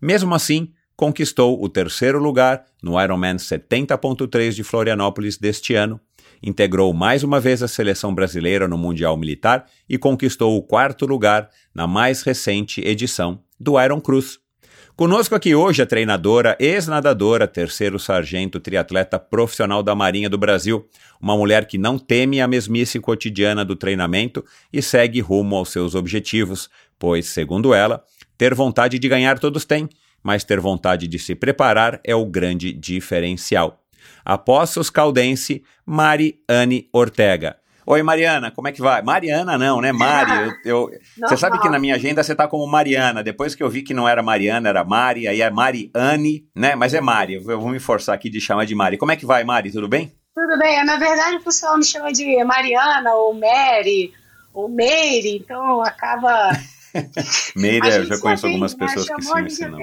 Mesmo 0.00 0.34
assim, 0.34 0.72
conquistou 0.96 1.62
o 1.62 1.68
terceiro 1.68 2.18
lugar 2.18 2.64
no 2.82 3.00
Ironman 3.00 3.36
70.3 3.36 4.50
de 4.50 4.64
Florianópolis 4.64 5.38
deste 5.38 5.74
ano, 5.74 6.00
integrou 6.42 6.92
mais 6.92 7.22
uma 7.22 7.40
vez 7.40 7.62
a 7.62 7.68
seleção 7.68 8.14
brasileira 8.14 8.68
no 8.68 8.78
Mundial 8.78 9.16
Militar 9.16 9.66
e 9.88 9.98
conquistou 9.98 10.56
o 10.56 10.62
quarto 10.62 11.06
lugar 11.06 11.50
na 11.74 11.86
mais 11.86 12.22
recente 12.22 12.80
edição 12.80 13.40
do 13.58 13.80
Iron 13.80 14.00
Cruz. 14.00 14.38
Conosco 14.98 15.34
aqui 15.36 15.54
hoje 15.54 15.80
a 15.80 15.86
treinadora, 15.86 16.56
ex-nadadora, 16.58 17.46
terceiro 17.46 18.00
sargento, 18.00 18.58
triatleta 18.58 19.16
profissional 19.16 19.80
da 19.80 19.94
Marinha 19.94 20.28
do 20.28 20.36
Brasil, 20.36 20.88
uma 21.20 21.36
mulher 21.36 21.66
que 21.66 21.78
não 21.78 21.96
teme 21.96 22.40
a 22.40 22.48
mesmice 22.48 22.98
cotidiana 22.98 23.64
do 23.64 23.76
treinamento 23.76 24.44
e 24.72 24.82
segue 24.82 25.20
rumo 25.20 25.54
aos 25.54 25.68
seus 25.68 25.94
objetivos, 25.94 26.68
pois, 26.98 27.26
segundo 27.26 27.72
ela, 27.72 28.02
ter 28.36 28.54
vontade 28.54 28.98
de 28.98 29.08
ganhar 29.08 29.38
todos 29.38 29.64
têm, 29.64 29.88
mas 30.20 30.42
ter 30.42 30.58
vontade 30.58 31.06
de 31.06 31.16
se 31.16 31.36
preparar 31.36 32.00
é 32.02 32.16
o 32.16 32.26
grande 32.26 32.72
diferencial. 32.72 33.80
Apóstolos 34.24 34.90
Caldense, 34.90 35.62
Mari 35.84 36.42
Anne 36.48 36.88
Ortega. 36.92 37.56
Oi, 37.86 38.02
Mariana, 38.02 38.50
como 38.50 38.68
é 38.68 38.72
que 38.72 38.82
vai? 38.82 39.00
Mariana 39.00 39.56
não, 39.56 39.80
né? 39.80 39.92
Mari. 39.92 40.54
Eu, 40.62 40.90
eu... 40.90 41.00
Você 41.26 41.38
sabe 41.38 41.58
que 41.58 41.70
na 41.70 41.78
minha 41.78 41.94
agenda 41.94 42.22
você 42.22 42.34
tá 42.34 42.46
como 42.46 42.66
Mariana. 42.66 43.22
Depois 43.22 43.54
que 43.54 43.62
eu 43.62 43.70
vi 43.70 43.80
que 43.80 43.94
não 43.94 44.06
era 44.06 44.22
Mariana, 44.22 44.68
era 44.68 44.84
Mari, 44.84 45.26
aí 45.26 45.40
é 45.40 45.50
Mariane, 45.50 46.46
né? 46.54 46.74
Mas 46.74 46.92
é 46.92 47.00
Mari. 47.00 47.34
Eu 47.34 47.58
vou 47.58 47.70
me 47.70 47.80
forçar 47.80 48.14
aqui 48.14 48.28
de 48.28 48.42
chamar 48.42 48.66
de 48.66 48.74
Mari. 48.74 48.98
Como 48.98 49.10
é 49.10 49.16
que 49.16 49.24
vai, 49.24 49.42
Mari? 49.42 49.72
Tudo 49.72 49.88
bem? 49.88 50.12
Tudo 50.34 50.58
bem. 50.58 50.84
Na 50.84 50.98
verdade, 50.98 51.36
o 51.36 51.42
pessoal 51.42 51.78
me 51.78 51.84
chama 51.84 52.12
de 52.12 52.44
Mariana 52.44 53.14
ou 53.14 53.32
Mary 53.32 54.12
ou 54.52 54.68
Meire, 54.68 55.36
então 55.36 55.80
acaba. 55.82 56.50
Meire, 57.56 57.88
eu 57.88 58.04
já 58.04 58.18
conheço 58.18 58.46
algumas 58.46 58.74
pessoas 58.74 59.08
que 59.08 59.22
sim, 59.22 59.40
ensinam. 59.40 59.78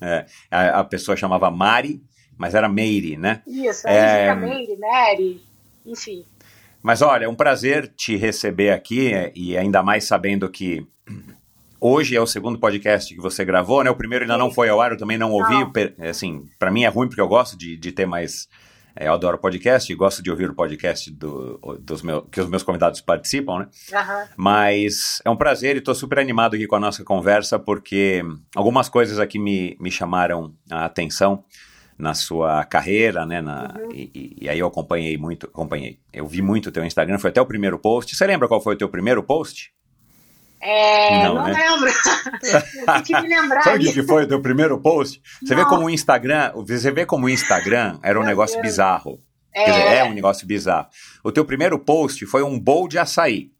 É, 0.00 0.26
a, 0.50 0.80
a, 0.80 0.84
pessoa 0.84 1.16
chamava 1.16 1.50
Mari, 1.50 2.02
mas 2.40 2.54
era 2.54 2.70
Meire, 2.70 3.18
né? 3.18 3.42
Isso, 3.46 3.86
é... 3.86 4.22
fica 4.22 4.34
Meire, 4.34 4.76
Mary, 4.78 5.42
enfim. 5.84 6.24
Mas 6.82 7.02
olha, 7.02 7.26
é 7.26 7.28
um 7.28 7.34
prazer 7.34 7.92
te 7.94 8.16
receber 8.16 8.70
aqui 8.70 9.12
é, 9.12 9.30
e 9.36 9.58
ainda 9.58 9.82
mais 9.82 10.04
sabendo 10.04 10.48
que 10.48 10.86
hoje 11.78 12.16
é 12.16 12.20
o 12.20 12.26
segundo 12.26 12.58
podcast 12.58 13.14
que 13.14 13.20
você 13.20 13.44
gravou, 13.44 13.84
né? 13.84 13.90
O 13.90 13.94
primeiro 13.94 14.24
ainda 14.24 14.38
não 14.38 14.50
foi 14.50 14.70
ao 14.70 14.80
ar, 14.80 14.92
eu 14.92 14.96
também 14.96 15.18
não 15.18 15.30
ouvi. 15.30 15.52
Não. 15.52 16.08
Assim, 16.08 16.48
para 16.58 16.70
mim 16.70 16.84
é 16.84 16.88
ruim 16.88 17.08
porque 17.08 17.20
eu 17.20 17.28
gosto 17.28 17.58
de, 17.58 17.76
de 17.76 17.92
ter 17.92 18.06
mais. 18.06 18.48
É, 18.96 19.08
eu 19.08 19.12
adoro 19.12 19.36
podcast 19.36 19.92
e 19.92 19.94
gosto 19.94 20.22
de 20.22 20.30
ouvir 20.30 20.48
o 20.48 20.54
podcast 20.54 21.10
do, 21.10 21.78
dos 21.78 22.00
meus, 22.00 22.24
que 22.32 22.40
os 22.40 22.48
meus 22.48 22.62
convidados 22.62 23.02
participam, 23.02 23.58
né? 23.58 23.68
Uhum. 23.92 24.28
Mas 24.38 25.20
é 25.26 25.28
um 25.28 25.36
prazer 25.36 25.76
e 25.76 25.80
estou 25.80 25.94
super 25.94 26.18
animado 26.18 26.54
aqui 26.54 26.66
com 26.66 26.76
a 26.76 26.80
nossa 26.80 27.04
conversa 27.04 27.58
porque 27.58 28.22
algumas 28.56 28.88
coisas 28.88 29.18
aqui 29.18 29.38
me, 29.38 29.76
me 29.78 29.90
chamaram 29.90 30.54
a 30.70 30.86
atenção 30.86 31.44
na 32.00 32.14
sua 32.14 32.64
carreira, 32.64 33.24
né? 33.26 33.40
Na, 33.40 33.74
uhum. 33.78 33.92
e, 33.92 34.36
e, 34.42 34.48
aí 34.48 34.58
eu 34.58 34.66
acompanhei 34.66 35.16
muito, 35.16 35.46
acompanhei. 35.46 35.98
Eu 36.12 36.26
vi 36.26 36.42
muito 36.42 36.68
o 36.68 36.72
teu 36.72 36.84
Instagram, 36.84 37.18
foi 37.18 37.30
até 37.30 37.40
o 37.40 37.46
primeiro 37.46 37.78
post. 37.78 38.16
Você 38.16 38.26
lembra 38.26 38.48
qual 38.48 38.60
foi 38.60 38.74
o 38.74 38.78
teu 38.78 38.88
primeiro 38.88 39.22
post? 39.22 39.72
É, 40.60 41.24
não, 41.24 41.36
não 41.36 41.44
né? 41.44 41.54
lembro. 41.54 41.90
Tem 42.92 43.02
que 43.02 43.20
me 43.22 43.28
lembrar. 43.28 43.62
Sabe 43.62 43.88
o 43.88 43.92
que 43.92 44.02
foi 44.02 44.24
o 44.24 44.28
teu 44.28 44.42
primeiro 44.42 44.78
post? 44.78 45.22
Você 45.42 45.54
não. 45.54 45.62
vê 45.62 45.68
como 45.68 45.86
o 45.86 45.90
Instagram, 45.90 46.52
você 46.54 46.90
vê 46.90 47.06
como 47.06 47.26
o 47.26 47.30
Instagram 47.30 47.98
era 48.02 48.18
um 48.18 48.22
Meu 48.22 48.28
negócio 48.28 48.56
Deus. 48.56 48.66
bizarro. 48.66 49.20
É. 49.54 49.64
Quer 49.64 49.70
dizer, 49.70 49.84
é 49.96 50.04
um 50.04 50.12
negócio 50.12 50.46
bizarro. 50.46 50.88
O 51.24 51.32
teu 51.32 51.44
primeiro 51.44 51.78
post 51.78 52.24
foi 52.26 52.42
um 52.42 52.58
bowl 52.58 52.88
de 52.88 52.98
açaí. 52.98 53.50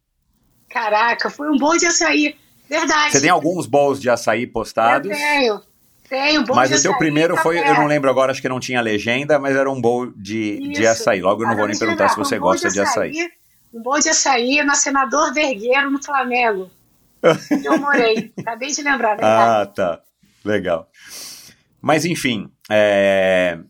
Caraca, 0.68 1.30
foi 1.30 1.48
um 1.50 1.56
bowl 1.56 1.76
de 1.76 1.86
açaí. 1.86 2.36
Verdade. 2.70 3.10
Você 3.10 3.20
tem 3.20 3.30
alguns 3.30 3.66
bowls 3.66 4.00
de 4.00 4.08
açaí 4.08 4.46
postados? 4.46 5.10
Eu 5.10 5.16
tenho. 5.16 5.69
Tem, 6.10 6.44
bom 6.44 6.56
Mas 6.56 6.72
o 6.72 6.82
teu 6.82 6.98
primeiro 6.98 7.36
foi, 7.36 7.56
eu 7.60 7.74
não 7.74 7.86
lembro 7.86 8.10
agora, 8.10 8.32
acho 8.32 8.42
que 8.42 8.48
não 8.48 8.58
tinha 8.58 8.80
legenda, 8.80 9.38
mas 9.38 9.54
era 9.54 9.70
um 9.70 9.80
bowl 9.80 10.10
de, 10.16 10.58
de 10.72 10.84
açaí. 10.84 11.20
Logo 11.20 11.44
eu 11.44 11.48
não 11.48 11.56
vou 11.56 11.68
nem 11.68 11.78
perguntar 11.78 12.08
se 12.08 12.16
você 12.16 12.36
um 12.36 12.40
gosta 12.40 12.68
de 12.68 12.80
açaí. 12.80 13.12
de 13.12 13.20
açaí. 13.20 13.32
Um 13.72 13.80
bowl 13.80 14.00
de 14.00 14.08
açaí 14.08 14.60
na 14.64 14.74
Senador 14.74 15.32
Vergueiro, 15.32 15.88
no 15.88 16.02
Flamengo. 16.02 16.68
eu 17.64 17.78
morei. 17.78 18.32
Acabei 18.36 18.70
de 18.70 18.82
lembrar, 18.82 19.10
verdade. 19.10 19.60
Ah, 19.60 19.66
tá. 19.66 20.00
Legal. 20.44 20.88
Mas 21.80 22.04
enfim, 22.04 22.50
é... 22.68 23.60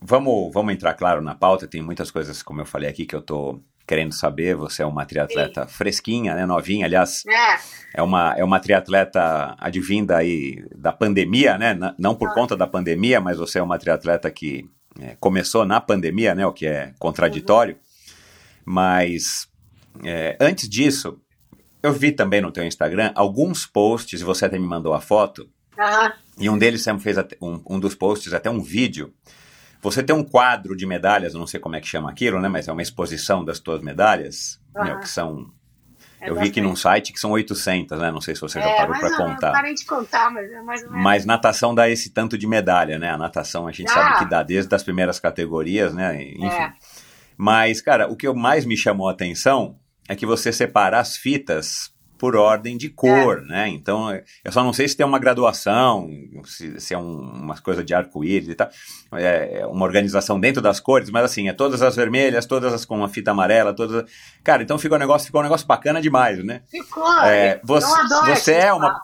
vamos, 0.00 0.50
vamos 0.50 0.72
entrar, 0.72 0.94
claro, 0.94 1.20
na 1.20 1.34
pauta. 1.34 1.68
Tem 1.68 1.82
muitas 1.82 2.10
coisas, 2.10 2.42
como 2.42 2.62
eu 2.62 2.66
falei 2.66 2.88
aqui, 2.88 3.04
que 3.04 3.14
eu 3.14 3.20
tô 3.20 3.60
querendo 3.92 4.14
saber. 4.14 4.56
Você 4.56 4.82
é 4.82 4.86
uma 4.86 5.04
triatleta 5.04 5.66
Sim. 5.66 5.74
fresquinha, 5.74 6.34
né? 6.34 6.46
Novinha, 6.46 6.86
aliás. 6.86 7.24
É. 7.26 7.82
É 7.94 8.02
uma, 8.02 8.34
é 8.38 8.42
uma 8.42 8.58
triatleta 8.58 9.54
advinda 9.58 10.16
aí 10.16 10.64
da 10.74 10.94
pandemia, 10.94 11.58
né? 11.58 11.78
não 11.98 12.14
por 12.14 12.30
ah. 12.30 12.32
conta 12.32 12.56
da 12.56 12.66
pandemia, 12.66 13.20
mas 13.20 13.36
você 13.36 13.58
é 13.58 13.62
uma 13.62 13.78
triatleta 13.78 14.30
que 14.30 14.64
é, 14.98 15.14
começou 15.20 15.66
na 15.66 15.78
pandemia, 15.78 16.34
né? 16.34 16.46
O 16.46 16.54
que 16.54 16.66
é 16.66 16.94
contraditório. 16.98 17.74
Uhum. 17.74 17.80
Mas 18.64 19.46
é, 20.02 20.38
antes 20.40 20.66
disso, 20.70 21.20
eu 21.82 21.92
vi 21.92 22.12
também 22.12 22.40
no 22.40 22.50
teu 22.50 22.64
Instagram 22.64 23.12
alguns 23.14 23.66
posts, 23.66 24.22
e 24.22 24.24
você 24.24 24.46
até 24.46 24.58
me 24.58 24.66
mandou 24.66 24.94
a 24.94 25.00
foto. 25.02 25.50
Uhum. 25.76 26.12
E 26.38 26.48
um 26.48 26.56
deles 26.56 26.80
sempre 26.80 27.02
fez 27.02 27.18
um, 27.42 27.60
um 27.68 27.78
dos 27.78 27.94
posts 27.94 28.32
até 28.32 28.48
um 28.48 28.62
vídeo 28.62 29.12
você 29.82 30.02
tem 30.02 30.14
um 30.14 30.22
quadro 30.22 30.76
de 30.76 30.86
medalhas, 30.86 31.34
não 31.34 31.46
sei 31.46 31.58
como 31.58 31.74
é 31.74 31.80
que 31.80 31.88
chama 31.88 32.08
aquilo, 32.08 32.40
né? 32.40 32.48
Mas 32.48 32.68
é 32.68 32.72
uma 32.72 32.82
exposição 32.82 33.44
das 33.44 33.58
tuas 33.58 33.82
medalhas, 33.82 34.60
né, 34.74 34.96
que 35.00 35.08
são... 35.08 35.50
É 36.20 36.30
eu 36.30 36.36
vi 36.36 36.46
aqui 36.46 36.60
num 36.60 36.76
site 36.76 37.12
que 37.12 37.18
são 37.18 37.32
800, 37.32 37.98
né? 37.98 38.12
Não 38.12 38.20
sei 38.20 38.36
se 38.36 38.40
você 38.40 38.60
já 38.60 38.68
é, 38.68 38.76
parou 38.76 38.96
para 38.96 39.16
contar. 39.16 39.48
Eu 39.48 39.52
parei 39.52 39.74
de 39.74 39.84
contar, 39.84 40.30
mas 40.30 40.48
é 40.52 40.62
mais 40.62 40.82
ou 40.84 40.90
menos. 40.90 41.02
Mas 41.02 41.24
natação 41.26 41.74
dá 41.74 41.90
esse 41.90 42.10
tanto 42.10 42.38
de 42.38 42.46
medalha, 42.46 42.96
né? 42.96 43.10
A 43.10 43.18
natação 43.18 43.66
a 43.66 43.72
gente 43.72 43.90
ah. 43.90 43.94
sabe 43.94 44.18
que 44.20 44.24
dá 44.26 44.44
desde 44.44 44.72
as 44.72 44.84
primeiras 44.84 45.18
categorias, 45.18 45.92
né? 45.92 46.22
Enfim. 46.22 46.46
É. 46.46 46.72
Mas, 47.36 47.82
cara, 47.82 48.06
o 48.06 48.14
que 48.14 48.32
mais 48.32 48.64
me 48.64 48.76
chamou 48.76 49.08
a 49.08 49.12
atenção 49.12 49.76
é 50.08 50.14
que 50.14 50.24
você 50.24 50.52
separa 50.52 51.00
as 51.00 51.16
fitas 51.16 51.91
por 52.22 52.36
ordem 52.36 52.76
de 52.76 52.88
cor, 52.88 53.38
é. 53.38 53.48
né? 53.48 53.68
Então, 53.68 54.08
eu 54.44 54.52
só 54.52 54.62
não 54.62 54.72
sei 54.72 54.86
se 54.86 54.96
tem 54.96 55.04
uma 55.04 55.18
graduação, 55.18 56.08
se, 56.44 56.80
se 56.80 56.94
é 56.94 56.96
um, 56.96 57.18
uma 57.18 57.56
coisa 57.56 57.82
de 57.82 57.92
arco-íris 57.92 58.50
e 58.50 58.54
tal, 58.54 58.70
é, 59.14 59.58
é 59.62 59.66
uma 59.66 59.84
organização 59.84 60.38
dentro 60.38 60.62
das 60.62 60.78
cores, 60.78 61.10
mas 61.10 61.24
assim, 61.24 61.48
é 61.48 61.52
todas 61.52 61.82
as 61.82 61.96
vermelhas, 61.96 62.46
todas 62.46 62.72
as 62.72 62.84
com 62.84 62.96
uma 62.96 63.08
fita 63.08 63.32
amarela, 63.32 63.74
todas. 63.74 64.08
Cara, 64.44 64.62
então 64.62 64.78
ficou 64.78 64.96
um 64.96 65.00
negócio, 65.00 65.26
ficou 65.26 65.40
um 65.40 65.42
negócio 65.42 65.66
bacana 65.66 66.00
demais, 66.00 66.44
né? 66.44 66.62
Ficou. 66.70 67.12
É, 67.24 67.60
você, 67.64 67.88
você 68.24 68.52
é 68.52 68.72
uma. 68.72 69.00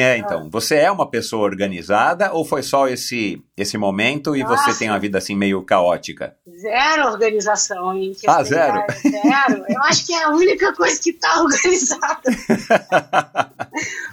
É, 0.00 0.18
então, 0.18 0.50
você 0.50 0.76
é 0.76 0.90
uma 0.90 1.08
pessoa 1.08 1.44
organizada 1.44 2.32
ou 2.32 2.44
foi 2.44 2.64
só 2.64 2.88
esse 2.88 3.40
esse 3.56 3.78
momento 3.78 4.34
e 4.34 4.42
Nossa. 4.42 4.72
você 4.72 4.78
tem 4.80 4.90
uma 4.90 4.98
vida 4.98 5.18
assim 5.18 5.36
meio 5.36 5.62
caótica? 5.62 6.36
Zero 6.60 7.06
organização. 7.06 7.96
Hein, 7.96 8.12
ah, 8.26 8.42
zero? 8.42 8.84
zero. 9.00 9.64
Eu 9.68 9.80
acho 9.84 10.04
que 10.04 10.12
é 10.12 10.24
a 10.24 10.30
única 10.30 10.72
coisa 10.74 11.00
que 11.00 11.10
está 11.10 11.38
organizada. 11.40 12.22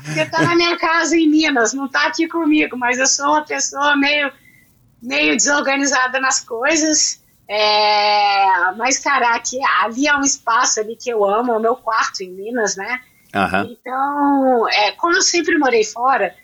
Porque 0.05 0.19
está 0.19 0.43
na 0.43 0.55
minha 0.55 0.77
casa 0.77 1.17
em 1.17 1.27
Minas, 1.27 1.73
não 1.73 1.87
está 1.87 2.05
aqui 2.05 2.27
comigo, 2.27 2.77
mas 2.77 2.99
eu 2.99 3.07
sou 3.07 3.29
uma 3.29 3.43
pessoa 3.43 3.97
meio, 3.97 4.31
meio 5.01 5.35
desorganizada 5.35 6.19
nas 6.19 6.39
coisas. 6.41 7.21
É, 7.49 8.71
mas, 8.77 8.99
cara, 8.99 9.33
aqui, 9.35 9.57
ali 9.81 10.07
é 10.07 10.15
um 10.15 10.21
espaço 10.21 10.79
ali 10.79 10.95
que 10.95 11.09
eu 11.09 11.25
amo, 11.25 11.53
é 11.53 11.57
o 11.57 11.61
meu 11.61 11.75
quarto 11.75 12.21
em 12.21 12.29
Minas, 12.29 12.75
né? 12.75 13.01
Uhum. 13.33 13.71
Então, 13.71 14.69
é, 14.69 14.91
como 14.91 15.15
eu 15.15 15.21
sempre 15.21 15.57
morei 15.57 15.83
fora, 15.83 16.35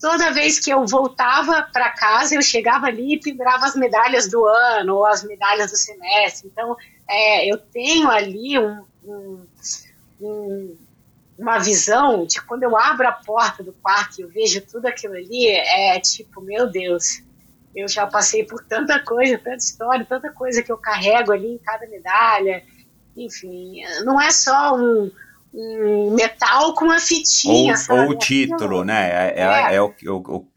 toda 0.00 0.32
vez 0.32 0.58
que 0.58 0.70
eu 0.70 0.86
voltava 0.86 1.62
para 1.72 1.90
casa, 1.90 2.34
eu 2.34 2.42
chegava 2.42 2.86
ali 2.86 3.14
e 3.14 3.20
pendurava 3.20 3.64
as 3.66 3.74
medalhas 3.74 4.28
do 4.28 4.44
ano 4.44 4.96
ou 4.96 5.06
as 5.06 5.24
medalhas 5.24 5.70
do 5.70 5.76
semestre. 5.76 6.48
Então, 6.52 6.76
é, 7.08 7.50
eu 7.50 7.56
tenho 7.58 8.10
ali 8.10 8.58
um, 8.58 8.84
um, 9.04 9.46
um, 10.20 10.76
uma 11.38 11.58
visão 11.58 12.26
de 12.26 12.40
quando 12.42 12.64
eu 12.64 12.76
abro 12.76 13.08
a 13.08 13.12
porta 13.12 13.62
do 13.62 13.72
quarto 13.72 14.18
e 14.18 14.22
eu 14.22 14.28
vejo 14.28 14.60
tudo 14.60 14.86
aquilo 14.86 15.14
ali, 15.14 15.48
é 15.48 15.98
tipo, 16.00 16.40
meu 16.42 16.70
Deus, 16.70 17.22
eu 17.74 17.88
já 17.88 18.06
passei 18.06 18.44
por 18.44 18.62
tanta 18.64 18.98
coisa, 19.00 19.38
tanta 19.38 19.56
história, 19.56 20.06
tanta 20.06 20.32
coisa 20.32 20.62
que 20.62 20.72
eu 20.72 20.78
carrego 20.78 21.32
ali 21.32 21.54
em 21.54 21.58
cada 21.58 21.86
medalha. 21.86 22.62
Enfim, 23.14 23.82
não 24.04 24.20
é 24.20 24.30
só 24.30 24.74
um 24.76 25.10
metal 26.12 26.74
com 26.74 26.84
uma 26.84 27.00
fitinha, 27.00 27.72
ou, 27.72 27.78
sabe? 27.78 28.00
Ou 28.00 28.10
o 28.10 28.18
título, 28.18 28.84
né? 28.84 29.08
É, 29.08 29.40
é, 29.40 29.72
é. 29.72 29.74
é 29.76 29.82
o, 29.82 29.94
o, 30.06 30.36
o, 30.36 30.48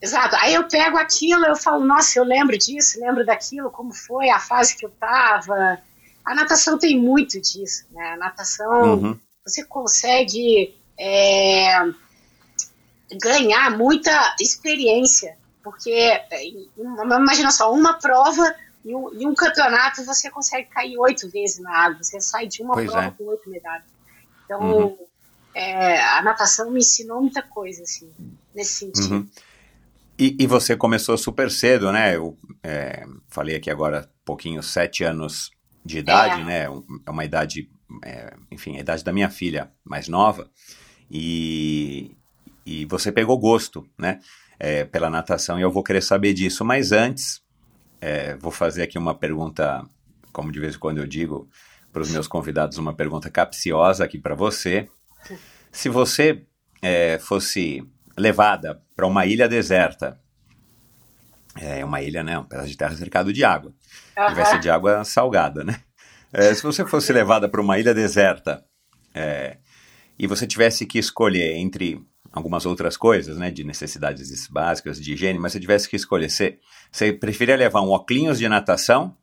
Exato. 0.00 0.34
Aí 0.36 0.54
eu 0.54 0.66
pego 0.66 0.96
aquilo, 0.96 1.44
eu 1.44 1.56
falo, 1.56 1.84
nossa, 1.84 2.18
eu 2.18 2.24
lembro 2.24 2.56
disso, 2.56 2.98
lembro 3.00 3.24
daquilo, 3.24 3.70
como 3.70 3.92
foi 3.92 4.30
a 4.30 4.38
fase 4.38 4.76
que 4.76 4.86
eu 4.86 4.90
tava. 4.90 5.78
A 6.24 6.34
natação 6.34 6.78
tem 6.78 6.98
muito 6.98 7.40
disso, 7.40 7.84
né? 7.90 8.12
A 8.14 8.16
natação, 8.16 8.94
uhum. 8.94 9.18
você 9.44 9.62
consegue 9.64 10.74
é, 10.98 11.82
ganhar 13.20 13.76
muita 13.76 14.36
experiência, 14.40 15.36
porque 15.62 15.90
é, 15.90 16.24
imagina 16.78 17.50
só, 17.50 17.70
uma 17.70 17.94
prova 17.94 18.54
em 18.84 18.94
um, 18.94 19.12
em 19.14 19.26
um, 19.26 19.34
campeonato 19.34 20.04
você 20.04 20.30
consegue 20.30 20.68
cair 20.68 20.96
oito 20.98 21.28
vezes 21.30 21.58
na 21.58 21.70
água, 21.70 22.02
você 22.02 22.20
sai 22.20 22.46
de 22.46 22.62
uma 22.62 22.74
pois 22.74 22.90
prova 22.90 23.06
é. 23.06 23.10
com 23.10 23.24
oito 23.24 23.48
medalhas. 23.48 23.84
Então, 24.44 24.60
uhum. 24.60 24.98
é, 25.54 26.00
a 26.00 26.22
natação 26.22 26.70
me 26.70 26.80
ensinou 26.80 27.20
muita 27.20 27.42
coisa, 27.42 27.82
assim, 27.82 28.10
nesse 28.54 28.86
sentido. 28.86 29.14
Uhum. 29.14 29.28
E, 30.18 30.36
e 30.38 30.46
você 30.46 30.76
começou 30.76 31.16
super 31.16 31.50
cedo, 31.50 31.92
né? 31.92 32.16
Eu 32.16 32.36
é, 32.62 33.06
falei 33.28 33.56
aqui 33.56 33.70
agora 33.70 34.08
um 34.22 34.24
pouquinho, 34.24 34.62
sete 34.62 35.04
anos 35.04 35.50
de 35.84 35.98
idade, 35.98 36.42
É. 36.42 36.44
né? 36.44 36.64
É 37.06 37.10
uma 37.10 37.24
idade, 37.24 37.70
é, 38.04 38.34
enfim, 38.50 38.76
a 38.76 38.80
idade 38.80 39.04
da 39.04 39.12
minha 39.12 39.30
filha 39.30 39.70
mais 39.84 40.08
nova. 40.08 40.50
E, 41.10 42.16
e 42.66 42.84
você 42.86 43.10
pegou 43.10 43.38
gosto, 43.38 43.86
né? 43.98 44.20
é, 44.60 44.84
pela 44.84 45.08
natação 45.08 45.58
e 45.58 45.62
eu 45.62 45.70
vou 45.70 45.82
querer 45.82 46.02
saber 46.02 46.34
disso. 46.34 46.62
Mas 46.64 46.92
antes, 46.92 47.40
é, 48.00 48.34
vou 48.36 48.50
fazer 48.50 48.82
aqui 48.82 48.98
uma 48.98 49.14
pergunta, 49.14 49.84
como 50.32 50.50
de 50.50 50.60
vez 50.60 50.74
em 50.74 50.78
quando 50.78 50.98
eu 50.98 51.06
digo 51.06 51.48
para 51.92 52.02
os 52.02 52.10
meus 52.10 52.26
convidados, 52.26 52.78
uma 52.78 52.94
pergunta 52.94 53.28
capciosa 53.28 54.04
aqui 54.04 54.18
para 54.18 54.34
você. 54.34 54.88
Se 55.72 55.88
você 55.88 56.44
é, 56.80 57.18
fosse 57.18 57.84
levada 58.16 58.82
para 58.94 59.06
uma 59.06 59.26
ilha 59.26 59.48
deserta, 59.48 60.20
é 61.56 61.84
uma 61.84 62.00
ilha, 62.00 62.22
né? 62.22 62.38
Um 62.38 62.44
pedaço 62.44 62.68
de 62.68 62.76
terra 62.76 62.94
cercado 62.96 63.32
de 63.32 63.44
água. 63.44 63.74
E 64.16 64.34
vai 64.34 64.46
ser 64.46 64.60
de 64.60 64.70
água 64.70 65.04
salgada, 65.04 65.64
né? 65.64 65.80
É, 66.32 66.54
se 66.54 66.62
você 66.62 66.86
fosse 66.86 67.12
levada 67.12 67.48
para 67.48 67.60
uma 67.60 67.78
ilha 67.78 67.92
deserta 67.92 68.64
é, 69.12 69.58
e 70.16 70.26
você 70.28 70.46
tivesse 70.46 70.86
que 70.86 70.98
escolher 70.98 71.56
entre 71.56 72.00
algumas 72.32 72.64
outras 72.66 72.96
coisas, 72.96 73.36
né, 73.36 73.50
de 73.50 73.64
necessidades 73.64 74.46
básicas 74.48 75.00
de 75.00 75.12
higiene, 75.14 75.38
mas 75.38 75.52
você 75.52 75.60
tivesse 75.60 75.88
que 75.88 75.96
escolher, 75.96 76.30
você, 76.30 76.58
você 76.90 77.12
preferia 77.12 77.56
levar 77.56 77.80
um 77.82 77.90
óculos 77.90 78.38
de 78.38 78.48
natação 78.48 79.16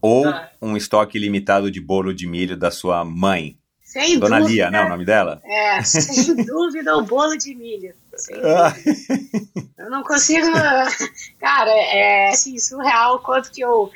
ou 0.00 0.26
Ah. 0.28 0.50
um 0.62 0.76
estoque 0.76 1.18
limitado 1.18 1.70
de 1.70 1.80
bolo 1.80 2.14
de 2.14 2.26
milho 2.26 2.56
da 2.56 2.70
sua 2.70 3.04
mãe? 3.04 3.56
Sem 3.82 4.18
Dona 4.20 4.38
dúvida. 4.38 4.54
Lia, 4.54 4.70
né, 4.70 4.84
o 4.84 4.88
nome 4.88 5.04
dela? 5.04 5.42
É, 5.44 5.82
sem 5.82 6.36
dúvida 6.46 6.96
o 6.96 7.02
bolo 7.02 7.36
de 7.36 7.54
milho. 7.54 7.92
Sem 8.16 8.36
Ah. 8.44 8.70
dúvida. 8.70 9.68
Eu 9.78 9.90
não 9.90 10.02
consigo. 10.02 10.46
Cara, 11.40 11.70
é 11.70 12.30
assim, 12.30 12.56
surreal 12.58 13.16
o 13.16 13.18
quanto 13.18 13.50
que 13.50 13.60
eu, 13.60 13.90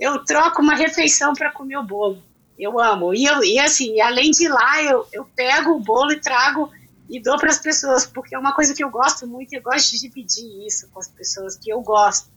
eu 0.00 0.24
troco 0.24 0.62
uma 0.62 0.74
refeição 0.74 1.34
para 1.34 1.52
comer 1.52 1.76
o 1.76 1.82
bolo. 1.84 2.22
Eu 2.58 2.80
amo. 2.80 3.14
E, 3.14 3.24
eu, 3.24 3.42
e 3.42 3.58
assim, 3.58 4.00
além 4.00 4.30
de 4.30 4.44
ir 4.44 4.48
lá, 4.48 4.82
eu, 4.82 5.06
eu 5.12 5.24
pego 5.24 5.72
o 5.72 5.80
bolo 5.80 6.12
e 6.12 6.20
trago 6.20 6.70
e 7.08 7.20
dou 7.20 7.38
para 7.38 7.50
as 7.50 7.58
pessoas, 7.58 8.06
porque 8.06 8.34
é 8.34 8.38
uma 8.38 8.54
coisa 8.54 8.74
que 8.74 8.82
eu 8.82 8.90
gosto 8.90 9.26
muito 9.26 9.52
e 9.52 9.56
eu 9.56 9.62
gosto 9.62 9.90
de 9.90 10.00
dividir 10.00 10.66
isso 10.66 10.88
com 10.88 10.98
as 10.98 11.08
pessoas 11.08 11.56
que 11.56 11.70
eu 11.70 11.80
gosto. 11.80 12.28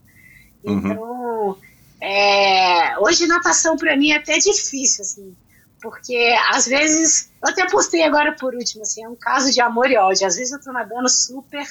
Uhum. 0.64 0.78
Então, 0.78 1.58
é, 2.02 3.00
hoje 3.00 3.28
natação 3.28 3.78
para 3.78 3.96
mim 3.96 4.12
é 4.12 4.18
até 4.18 4.38
difícil, 4.38 5.04
assim, 5.04 5.36
porque 5.82 6.36
às 6.52 6.68
vezes, 6.68 7.32
eu 7.42 7.50
até 7.50 7.68
postei 7.70 8.04
agora 8.04 8.34
por 8.34 8.54
último, 8.54 8.82
assim, 8.82 9.04
é 9.04 9.10
um 9.10 9.16
caso 9.16 9.52
de 9.52 9.62
amor 9.62 9.90
e 9.90 9.98
ódio. 9.98 10.28
Às 10.28 10.36
vezes 10.36 10.52
eu 10.52 10.62
tô 10.62 10.72
nadando 10.72 11.08
super, 11.08 11.66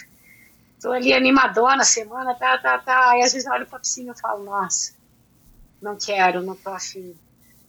tô 0.81 0.93
ali 0.93 1.13
animadona, 1.13 1.85
semana, 1.85 2.35
tá, 2.35 2.57
tá, 2.59 2.79
tá, 2.79 3.19
e 3.19 3.23
às 3.23 3.33
vezes 3.33 3.47
eu 3.47 3.53
olho 3.53 3.67
pra 3.67 3.79
piscina 3.79 4.15
e 4.17 4.21
falo, 4.21 4.45
nossa, 4.45 4.95
não 5.83 5.97
quero, 5.97 6.43
não 6.43 6.55
tô 6.55 6.71
afim. 6.71 7.15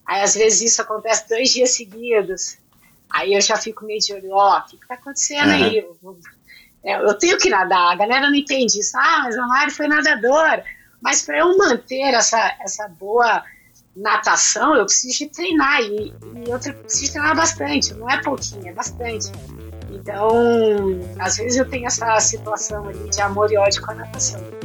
Aí 0.08 0.22
às 0.22 0.34
vezes 0.34 0.72
isso 0.72 0.80
acontece 0.80 1.28
dois 1.28 1.50
dias 1.50 1.70
seguidos. 1.70 2.56
Aí 3.10 3.34
eu 3.34 3.40
já 3.42 3.58
fico 3.58 3.84
meio 3.84 4.00
de 4.00 4.14
olho, 4.14 4.30
ó, 4.32 4.58
o 4.58 4.64
que, 4.64 4.78
que 4.78 4.88
tá 4.88 4.94
acontecendo 4.94 5.50
aí? 5.50 5.78
Eu, 5.78 6.18
é, 6.82 6.96
eu 6.96 7.14
tenho 7.18 7.36
que 7.36 7.50
nadar, 7.50 7.92
a 7.92 7.96
galera 7.96 8.28
não 8.28 8.34
entende 8.34 8.80
isso. 8.80 8.96
Ah, 8.96 9.20
mas 9.24 9.36
a 9.36 9.46
Mari 9.46 9.70
foi 9.70 9.86
nadadora. 9.86 10.64
Mas 11.02 11.22
para 11.22 11.40
eu 11.40 11.56
manter 11.58 12.14
essa, 12.14 12.56
essa 12.60 12.88
boa 12.88 13.44
natação, 13.94 14.74
eu 14.76 14.86
preciso 14.86 15.18
de 15.18 15.26
treinar. 15.28 15.82
E, 15.82 16.08
e 16.08 16.50
eu 16.50 16.58
preciso 16.58 17.12
treinar 17.12 17.36
bastante, 17.36 17.92
não 17.92 18.08
é 18.08 18.22
pouquinho, 18.22 18.66
é 18.66 18.72
bastante. 18.72 19.30
Então, 19.90 20.30
às 21.18 21.36
vezes 21.36 21.58
eu 21.58 21.68
tenho 21.68 21.86
essa 21.86 22.18
situação 22.20 22.88
ali 22.88 23.10
de 23.10 23.20
amor 23.20 23.52
e 23.52 23.58
ódio 23.58 23.82
com 23.82 23.90
a 23.90 23.94
natação. 23.94 24.57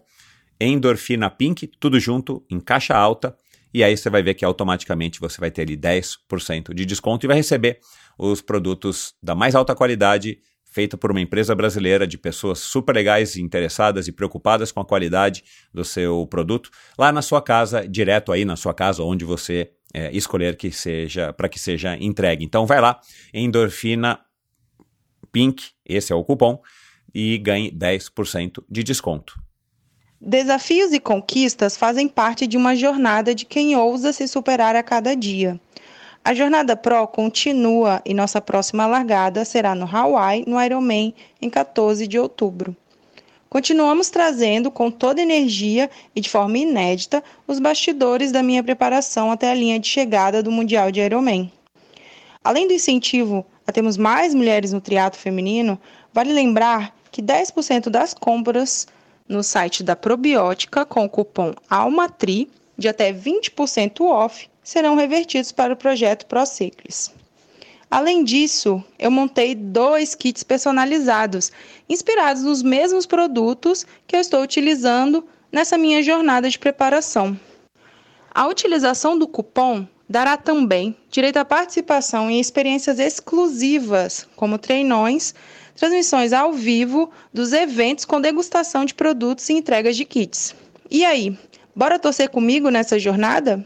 Endorfina 0.61 1.31
Pink, 1.31 1.67
tudo 1.79 2.01
junto, 2.01 2.45
em 2.51 2.59
caixa 2.59 2.97
alta, 2.97 3.37
e 3.73 3.85
aí 3.85 3.97
você 3.97 4.09
vai 4.09 4.23
ver 4.23 4.35
que 4.35 4.45
automaticamente 4.45 5.21
você 5.21 5.41
vai 5.41 5.51
ter 5.51 5.63
ali 5.63 5.77
10% 5.77 6.75
de 6.75 6.85
desconto 6.85 7.27
e 7.27 7.29
vai 7.29 7.37
receber 7.37 7.79
os 8.19 8.41
produtos 8.41 9.15
da 9.23 9.35
mais 9.35 9.55
alta 9.55 9.75
qualidade, 9.75 10.39
feita 10.71 10.97
por 10.97 11.11
uma 11.11 11.21
empresa 11.21 11.55
brasileira 11.55 12.07
de 12.07 12.19
pessoas 12.19 12.59
super 12.59 12.95
legais, 12.95 13.37
interessadas 13.37 14.09
e 14.09 14.13
preocupadas 14.13 14.71
com 14.71 14.81
a 14.81 14.85
qualidade 14.85 15.45
do 15.73 15.85
seu 15.85 16.27
produto, 16.27 16.71
lá 16.99 17.11
na 17.11 17.23
sua 17.23 17.43
casa, 17.43 17.87
direto 17.89 18.33
aí 18.33 18.45
na 18.45 18.57
sua 18.57 18.75
casa, 18.75 19.03
onde 19.03 19.25
você 19.25 19.71
é, 19.93 20.15
escolher 20.15 20.57
que 20.57 20.71
seja 20.71 21.33
para 21.33 21.49
que 21.49 21.59
seja 21.59 21.97
entregue. 21.97 22.45
Então 22.45 22.67
vai 22.67 22.81
lá, 22.81 23.01
endorfina 23.33 24.21
Pink, 25.33 25.71
esse 25.85 26.13
é 26.13 26.17
o 26.17 26.25
cupom, 26.25 26.61
e 27.15 27.39
ganhe 27.39 27.71
10% 27.71 28.63
de 28.69 28.83
desconto. 28.83 29.41
Desafios 30.21 30.93
e 30.93 30.99
conquistas 30.99 31.77
fazem 31.77 32.09
parte 32.09 32.47
de 32.47 32.57
uma 32.57 32.75
jornada 32.75 33.35
de 33.35 33.45
quem 33.45 33.77
ousa 33.77 34.13
se 34.13 34.27
superar 34.27 34.75
a 34.75 34.83
cada 34.83 35.15
dia. 35.15 35.61
A 36.29 36.35
Jornada 36.35 36.77
Pro 36.77 37.07
continua 37.07 38.03
e 38.05 38.13
nossa 38.13 38.39
próxima 38.39 38.85
largada 38.87 39.47
será 39.47 39.75
no 39.75 39.87
Hawaii, 39.87 40.45
no 40.47 40.63
Ironman, 40.63 41.15
em 41.41 41.49
14 41.49 42.07
de 42.07 42.19
outubro. 42.19 42.77
Continuamos 43.49 44.11
trazendo 44.11 44.71
com 44.71 44.91
toda 44.91 45.23
energia 45.23 45.89
e 46.15 46.21
de 46.21 46.29
forma 46.29 46.59
inédita 46.59 47.25
os 47.47 47.59
bastidores 47.59 48.31
da 48.31 48.43
minha 48.43 48.63
preparação 48.63 49.33
até 49.33 49.51
a 49.51 49.55
linha 49.55 49.81
de 49.81 49.89
chegada 49.89 50.43
do 50.43 50.53
Mundial 50.53 50.93
de 50.93 51.01
Ironman. 51.01 51.51
Além 52.45 52.69
do 52.69 52.75
incentivo 52.75 53.43
a 53.67 53.73
termos 53.73 53.97
mais 53.97 54.35
mulheres 54.35 54.71
no 54.71 54.83
triatlo 54.83 55.19
feminino, 55.19 55.81
vale 56.13 56.35
lembrar 56.35 56.95
que 57.11 57.23
10% 57.23 57.89
das 57.89 58.13
compras 58.13 58.87
no 59.27 59.43
site 59.43 59.83
da 59.83 59.97
Probiótica 59.97 60.85
com 60.85 61.07
o 61.07 61.09
cupom 61.09 61.55
ALMATRI 61.71 62.51
de 62.77 62.87
até 62.87 63.15
20% 63.15 64.03
off 64.03 64.47
serão 64.69 64.97
revertidos 64.97 65.51
para 65.51 65.73
o 65.73 65.77
projeto 65.77 66.27
ProCiclis. 66.27 67.11
Além 67.91 68.23
disso, 68.23 68.85
eu 68.99 69.11
montei 69.11 69.55
dois 69.55 70.15
kits 70.15 70.43
personalizados, 70.43 71.51
inspirados 71.89 72.43
nos 72.43 72.63
mesmos 72.63 73.07
produtos 73.07 73.87
que 74.07 74.15
eu 74.15 74.21
estou 74.21 74.43
utilizando 74.43 75.27
nessa 75.51 75.79
minha 75.79 76.03
jornada 76.03 76.51
de 76.51 76.59
preparação. 76.59 77.35
A 78.31 78.47
utilização 78.47 79.19
do 79.19 79.27
cupom 79.27 79.87
dará 80.07 80.37
também 80.37 80.95
direito 81.11 81.39
à 81.39 81.47
participação 81.47 82.31
em 82.31 82.39
experiências 82.39 82.99
exclusivas, 82.99 84.29
como 84.37 84.59
treinões, 84.59 85.35
transmissões 85.77 86.35
ao 86.35 86.53
vivo 86.53 87.11
dos 87.33 87.55
eventos 87.55 88.05
com 88.05 88.21
degustação 88.21 88.85
de 88.85 88.93
produtos 88.93 89.49
e 89.49 89.55
entregas 89.55 89.97
de 89.97 90.05
kits. 90.05 90.55
E 90.91 91.07
aí, 91.07 91.39
bora 91.75 91.99
torcer 91.99 92.29
comigo 92.29 92.69
nessa 92.69 92.99
jornada? 92.99 93.65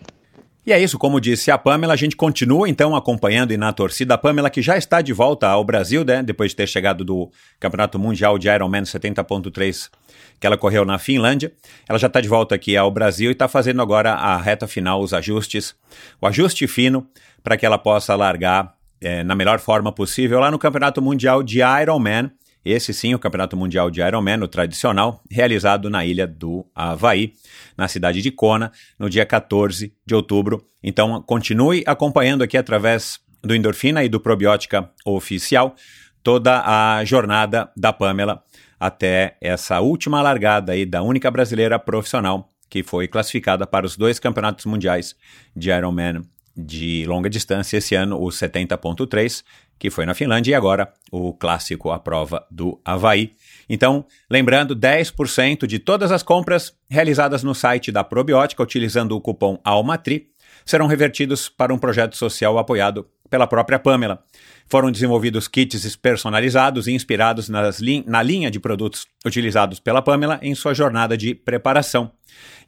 E 0.64 0.72
é 0.72 0.80
isso, 0.80 0.96
como 0.96 1.20
disse 1.20 1.50
a 1.50 1.58
Pamela, 1.58 1.92
a 1.92 1.96
gente 1.96 2.14
continua 2.14 2.68
então 2.68 2.94
acompanhando 2.94 3.52
e 3.52 3.56
na 3.56 3.72
torcida. 3.72 4.14
A 4.14 4.18
Pamela 4.18 4.48
que 4.48 4.62
já 4.62 4.78
está 4.78 5.02
de 5.02 5.12
volta 5.12 5.48
ao 5.48 5.64
Brasil, 5.64 6.04
né, 6.04 6.22
depois 6.22 6.52
de 6.52 6.56
ter 6.56 6.68
chegado 6.68 7.04
do 7.04 7.30
Campeonato 7.58 7.98
Mundial 7.98 8.38
de 8.38 8.48
Ironman 8.48 8.82
70.3 8.82 9.90
que 10.38 10.46
ela 10.46 10.58
correu 10.58 10.84
na 10.84 10.98
Finlândia. 10.98 11.52
Ela 11.88 11.98
já 11.98 12.08
está 12.08 12.20
de 12.20 12.28
volta 12.28 12.54
aqui 12.54 12.76
ao 12.76 12.90
Brasil 12.90 13.30
e 13.30 13.32
está 13.32 13.46
fazendo 13.46 13.80
agora 13.80 14.12
a 14.12 14.36
reta 14.36 14.66
final, 14.66 15.00
os 15.00 15.12
ajustes, 15.12 15.74
o 16.20 16.26
ajuste 16.26 16.66
fino 16.66 17.06
para 17.42 17.56
que 17.56 17.64
ela 17.64 17.78
possa 17.78 18.14
largar 18.16 18.74
é, 19.00 19.22
na 19.22 19.34
melhor 19.34 19.60
forma 19.60 19.92
possível 19.92 20.40
lá 20.40 20.50
no 20.50 20.58
Campeonato 20.58 21.00
Mundial 21.00 21.42
de 21.42 21.60
Ironman. 21.60 22.30
Esse 22.64 22.94
sim, 22.94 23.14
o 23.14 23.18
Campeonato 23.18 23.56
Mundial 23.56 23.90
de 23.90 24.00
Ironman, 24.00 24.42
o 24.42 24.48
tradicional, 24.48 25.22
realizado 25.30 25.90
na 25.90 26.04
ilha 26.04 26.26
do 26.26 26.64
Havaí, 26.74 27.32
na 27.76 27.88
cidade 27.88 28.22
de 28.22 28.30
Kona, 28.30 28.70
no 28.98 29.10
dia 29.10 29.26
14 29.26 29.92
de 30.06 30.14
outubro. 30.14 30.64
Então, 30.82 31.20
continue 31.22 31.82
acompanhando 31.86 32.42
aqui 32.42 32.56
através 32.56 33.20
do 33.42 33.54
Endorfina 33.54 34.04
e 34.04 34.08
do 34.08 34.20
Probiótica 34.20 34.88
Oficial 35.04 35.74
toda 36.22 36.62
a 36.64 37.04
jornada 37.04 37.70
da 37.76 37.92
Pamela 37.92 38.42
até 38.78 39.36
essa 39.40 39.80
última 39.80 40.22
largada 40.22 40.72
aí 40.72 40.86
da 40.86 41.02
única 41.02 41.30
brasileira 41.30 41.78
profissional 41.78 42.48
que 42.70 42.82
foi 42.82 43.06
classificada 43.06 43.66
para 43.66 43.84
os 43.84 43.96
dois 43.96 44.18
campeonatos 44.18 44.64
mundiais 44.64 45.14
de 45.54 45.70
Ironman 45.70 46.22
de 46.56 47.04
longa 47.06 47.30
distância 47.30 47.78
esse 47.78 47.94
ano, 47.94 48.20
o 48.20 48.28
70.3, 48.28 49.42
que 49.82 49.90
foi 49.90 50.06
na 50.06 50.14
Finlândia, 50.14 50.52
e 50.52 50.54
agora 50.54 50.92
o 51.10 51.32
clássico, 51.32 51.90
a 51.90 51.98
prova 51.98 52.46
do 52.48 52.80
Havaí. 52.84 53.32
Então, 53.68 54.06
lembrando, 54.30 54.76
10% 54.76 55.66
de 55.66 55.80
todas 55.80 56.12
as 56.12 56.22
compras 56.22 56.72
realizadas 56.88 57.42
no 57.42 57.52
site 57.52 57.90
da 57.90 58.04
Probiótica 58.04 58.62
utilizando 58.62 59.16
o 59.16 59.20
cupom 59.20 59.58
ALMATRI 59.64 60.28
serão 60.64 60.86
revertidos 60.86 61.48
para 61.48 61.74
um 61.74 61.78
projeto 61.78 62.16
social 62.16 62.58
apoiado 62.58 63.08
pela 63.32 63.46
própria 63.46 63.78
Pamela. 63.78 64.22
Foram 64.68 64.92
desenvolvidos 64.92 65.48
kits 65.48 65.96
personalizados 65.96 66.86
e 66.86 66.92
inspirados 66.92 67.48
li 67.80 68.04
na 68.06 68.22
linha 68.22 68.50
de 68.50 68.60
produtos 68.60 69.06
utilizados 69.24 69.80
pela 69.80 70.02
Pamela 70.02 70.38
em 70.42 70.54
sua 70.54 70.74
jornada 70.74 71.16
de 71.16 71.34
preparação. 71.34 72.12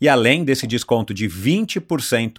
E 0.00 0.08
além 0.08 0.42
desse 0.42 0.66
desconto 0.66 1.12
de 1.12 1.28
20% 1.28 2.38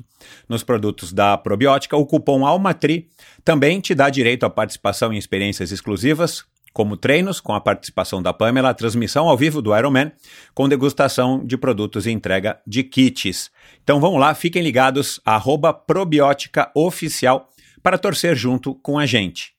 nos 0.49 0.63
produtos 0.63 1.13
da 1.13 1.38
probiótica, 1.38 1.95
o 1.95 2.03
cupom 2.03 2.47
ALMATRI 2.47 3.07
também 3.43 3.79
te 3.79 3.93
dá 3.93 4.09
direito 4.09 4.43
à 4.43 4.49
participação 4.49 5.13
em 5.13 5.17
experiências 5.17 5.71
exclusivas, 5.71 6.43
como 6.73 6.97
treinos 6.97 7.39
com 7.39 7.53
a 7.53 7.61
participação 7.61 8.23
da 8.23 8.33
Pamela, 8.33 8.73
transmissão 8.73 9.29
ao 9.29 9.38
vivo 9.38 9.61
do 9.61 9.77
Ironman, 9.77 10.11
com 10.55 10.67
degustação 10.67 11.45
de 11.45 11.57
produtos 11.57 12.07
e 12.07 12.11
entrega 12.11 12.59
de 12.65 12.83
kits. 12.83 13.51
Então 13.83 13.99
vamos 13.99 14.19
lá, 14.19 14.33
fiquem 14.33 14.63
ligados, 14.63 15.21
arroba 15.23 15.71
probiótica 15.71 16.71
para 17.85 17.99
torcer 17.99 18.35
junto 18.35 18.73
com 18.73 18.97
a 18.97 19.05
gente. 19.05 19.55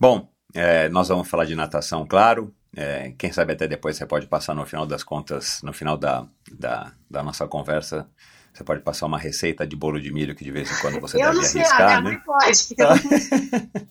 Bom, 0.00 0.28
é, 0.52 0.88
nós 0.88 1.06
vamos 1.06 1.28
falar 1.28 1.44
de 1.44 1.54
natação, 1.54 2.04
claro. 2.04 2.52
É, 2.76 3.14
quem 3.16 3.30
sabe 3.30 3.52
até 3.52 3.68
depois 3.68 3.96
você 3.96 4.04
pode 4.04 4.26
passar 4.26 4.56
no 4.56 4.66
final 4.66 4.84
das 4.84 5.04
contas, 5.04 5.62
no 5.62 5.72
final 5.72 5.96
da, 5.96 6.26
da, 6.50 6.92
da 7.08 7.22
nossa 7.22 7.46
conversa, 7.46 8.08
você 8.52 8.64
pode 8.64 8.82
passar 8.82 9.06
uma 9.06 9.16
receita 9.16 9.64
de 9.64 9.76
bolo 9.76 10.00
de 10.00 10.12
milho 10.12 10.34
que 10.34 10.42
de 10.42 10.50
vez 10.50 10.68
em 10.68 10.80
quando 10.80 11.00
você 11.00 11.18
Eu 11.18 11.26
deve 11.26 11.36
não 11.36 11.44
sei, 11.44 11.60
arriscar, 11.60 11.80
a 11.80 12.00
minha 12.00 12.00
né? 12.00 12.10
mãe 12.10 12.20
pode. 12.24 13.86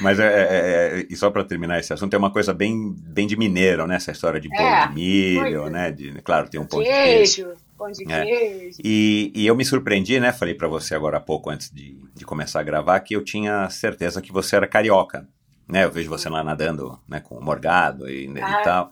Mas 0.00 0.18
é, 0.18 0.24
é, 0.26 1.00
é, 1.00 1.06
e 1.10 1.16
só 1.16 1.30
para 1.30 1.44
terminar 1.44 1.78
esse 1.78 1.92
assunto, 1.92 2.14
é 2.14 2.18
uma 2.18 2.30
coisa 2.30 2.54
bem, 2.54 2.94
bem 2.98 3.26
de 3.26 3.36
mineiro, 3.36 3.86
né? 3.86 3.96
Essa 3.96 4.12
história 4.12 4.40
de 4.40 4.48
bolo 4.48 4.60
É, 4.60 4.86
de 4.88 4.94
milho, 4.94 5.60
muito. 5.62 5.70
né? 5.70 5.90
De, 5.90 6.10
claro, 6.22 6.48
tem 6.48 6.60
um 6.60 6.66
pão 6.66 6.80
de 6.82 6.86
queijo. 6.88 7.52
Pão 7.76 7.90
de 7.90 8.10
É. 8.10 8.24
queijo. 8.24 8.78
E, 8.82 9.30
e 9.34 9.46
eu 9.46 9.54
me 9.54 9.64
surpreendi, 9.64 10.18
né? 10.20 10.32
Falei 10.32 10.54
para 10.54 10.68
você 10.68 10.94
agora 10.94 11.18
há 11.18 11.20
pouco, 11.20 11.50
antes 11.50 11.70
de, 11.70 11.96
de 12.14 12.24
começar 12.24 12.60
a 12.60 12.62
gravar, 12.62 12.98
que 13.00 13.14
eu 13.14 13.22
tinha 13.22 13.68
certeza 13.68 14.22
que 14.22 14.32
você 14.32 14.56
era 14.56 14.66
carioca. 14.66 15.26
Né? 15.68 15.84
Eu 15.84 15.90
vejo 15.90 16.08
você 16.10 16.28
lá 16.28 16.44
nadando 16.44 16.98
né, 17.08 17.20
com 17.20 17.36
o 17.36 17.42
Morgado 17.44 18.08
e, 18.08 18.26
e 18.26 18.40
Ah. 18.40 18.60
tal, 18.62 18.90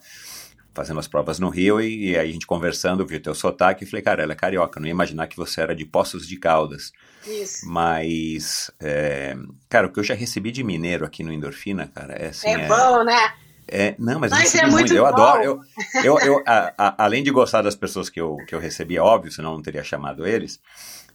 fazendo 0.75 0.99
as 1.01 1.07
provas 1.07 1.39
no 1.39 1.51
Rio, 1.51 1.81
e, 1.81 2.11
e 2.11 2.19
aí 2.19 2.29
a 2.31 2.33
gente 2.33 2.47
conversando, 2.47 3.07
vi 3.07 3.17
o 3.17 3.21
teu 3.21 3.35
sotaque 3.35 3.85
e 3.85 3.87
falei, 3.87 4.03
cara, 4.03 4.23
ela 4.23 4.33
é 4.33 4.37
carioca, 4.37 4.81
não 4.81 4.87
ia 4.87 4.93
imaginar 4.93 5.27
que 5.27 5.37
você 5.37 5.61
era 5.61 5.75
de 5.75 5.85
Poços 5.85 6.27
de 6.27 6.37
Caldas. 6.39 6.91
Isso. 7.27 7.69
Mas, 7.69 8.71
é, 8.81 9.37
cara, 9.69 9.87
o 9.87 9.93
que 9.93 10.01
eu 10.01 10.05
já 10.05 10.15
recebi 10.15 10.51
de 10.51 10.63
mineiro 10.65 11.05
aqui 11.05 11.23
no 11.23 11.33
Endorfina, 11.33 11.87
cara, 11.95 12.15
é 12.15 12.29
assim. 12.29 12.49
é, 12.49 12.67
bom, 12.67 13.05
né? 13.05 13.33
é- 13.69 13.95
não, 13.99 14.19
mas, 14.21 14.33
eu 14.33 14.39
Mas 14.39 14.55
é 14.55 14.67
muito 14.67 14.93
Eu 14.95 15.03
bom. 15.05 15.09
adoro. 15.09 15.43
Eu, 15.43 15.61
eu, 16.05 16.19
eu, 16.21 16.43
a- 16.47 16.73
a- 16.77 16.95
além 17.05 17.23
de 17.23 17.31
gostar 17.31 17.63
das 17.63 17.75
pessoas 17.77 18.11
que 18.11 18.21
eu, 18.21 18.37
que 18.47 18.55
eu 18.55 18.59
recebi, 18.59 18.97
é 18.97 19.01
óbvio, 19.01 19.31
senão 19.33 19.51
eu 19.51 19.55
não 19.57 19.63
teria 19.63 19.83
chamado 19.85 20.27
eles. 20.27 20.61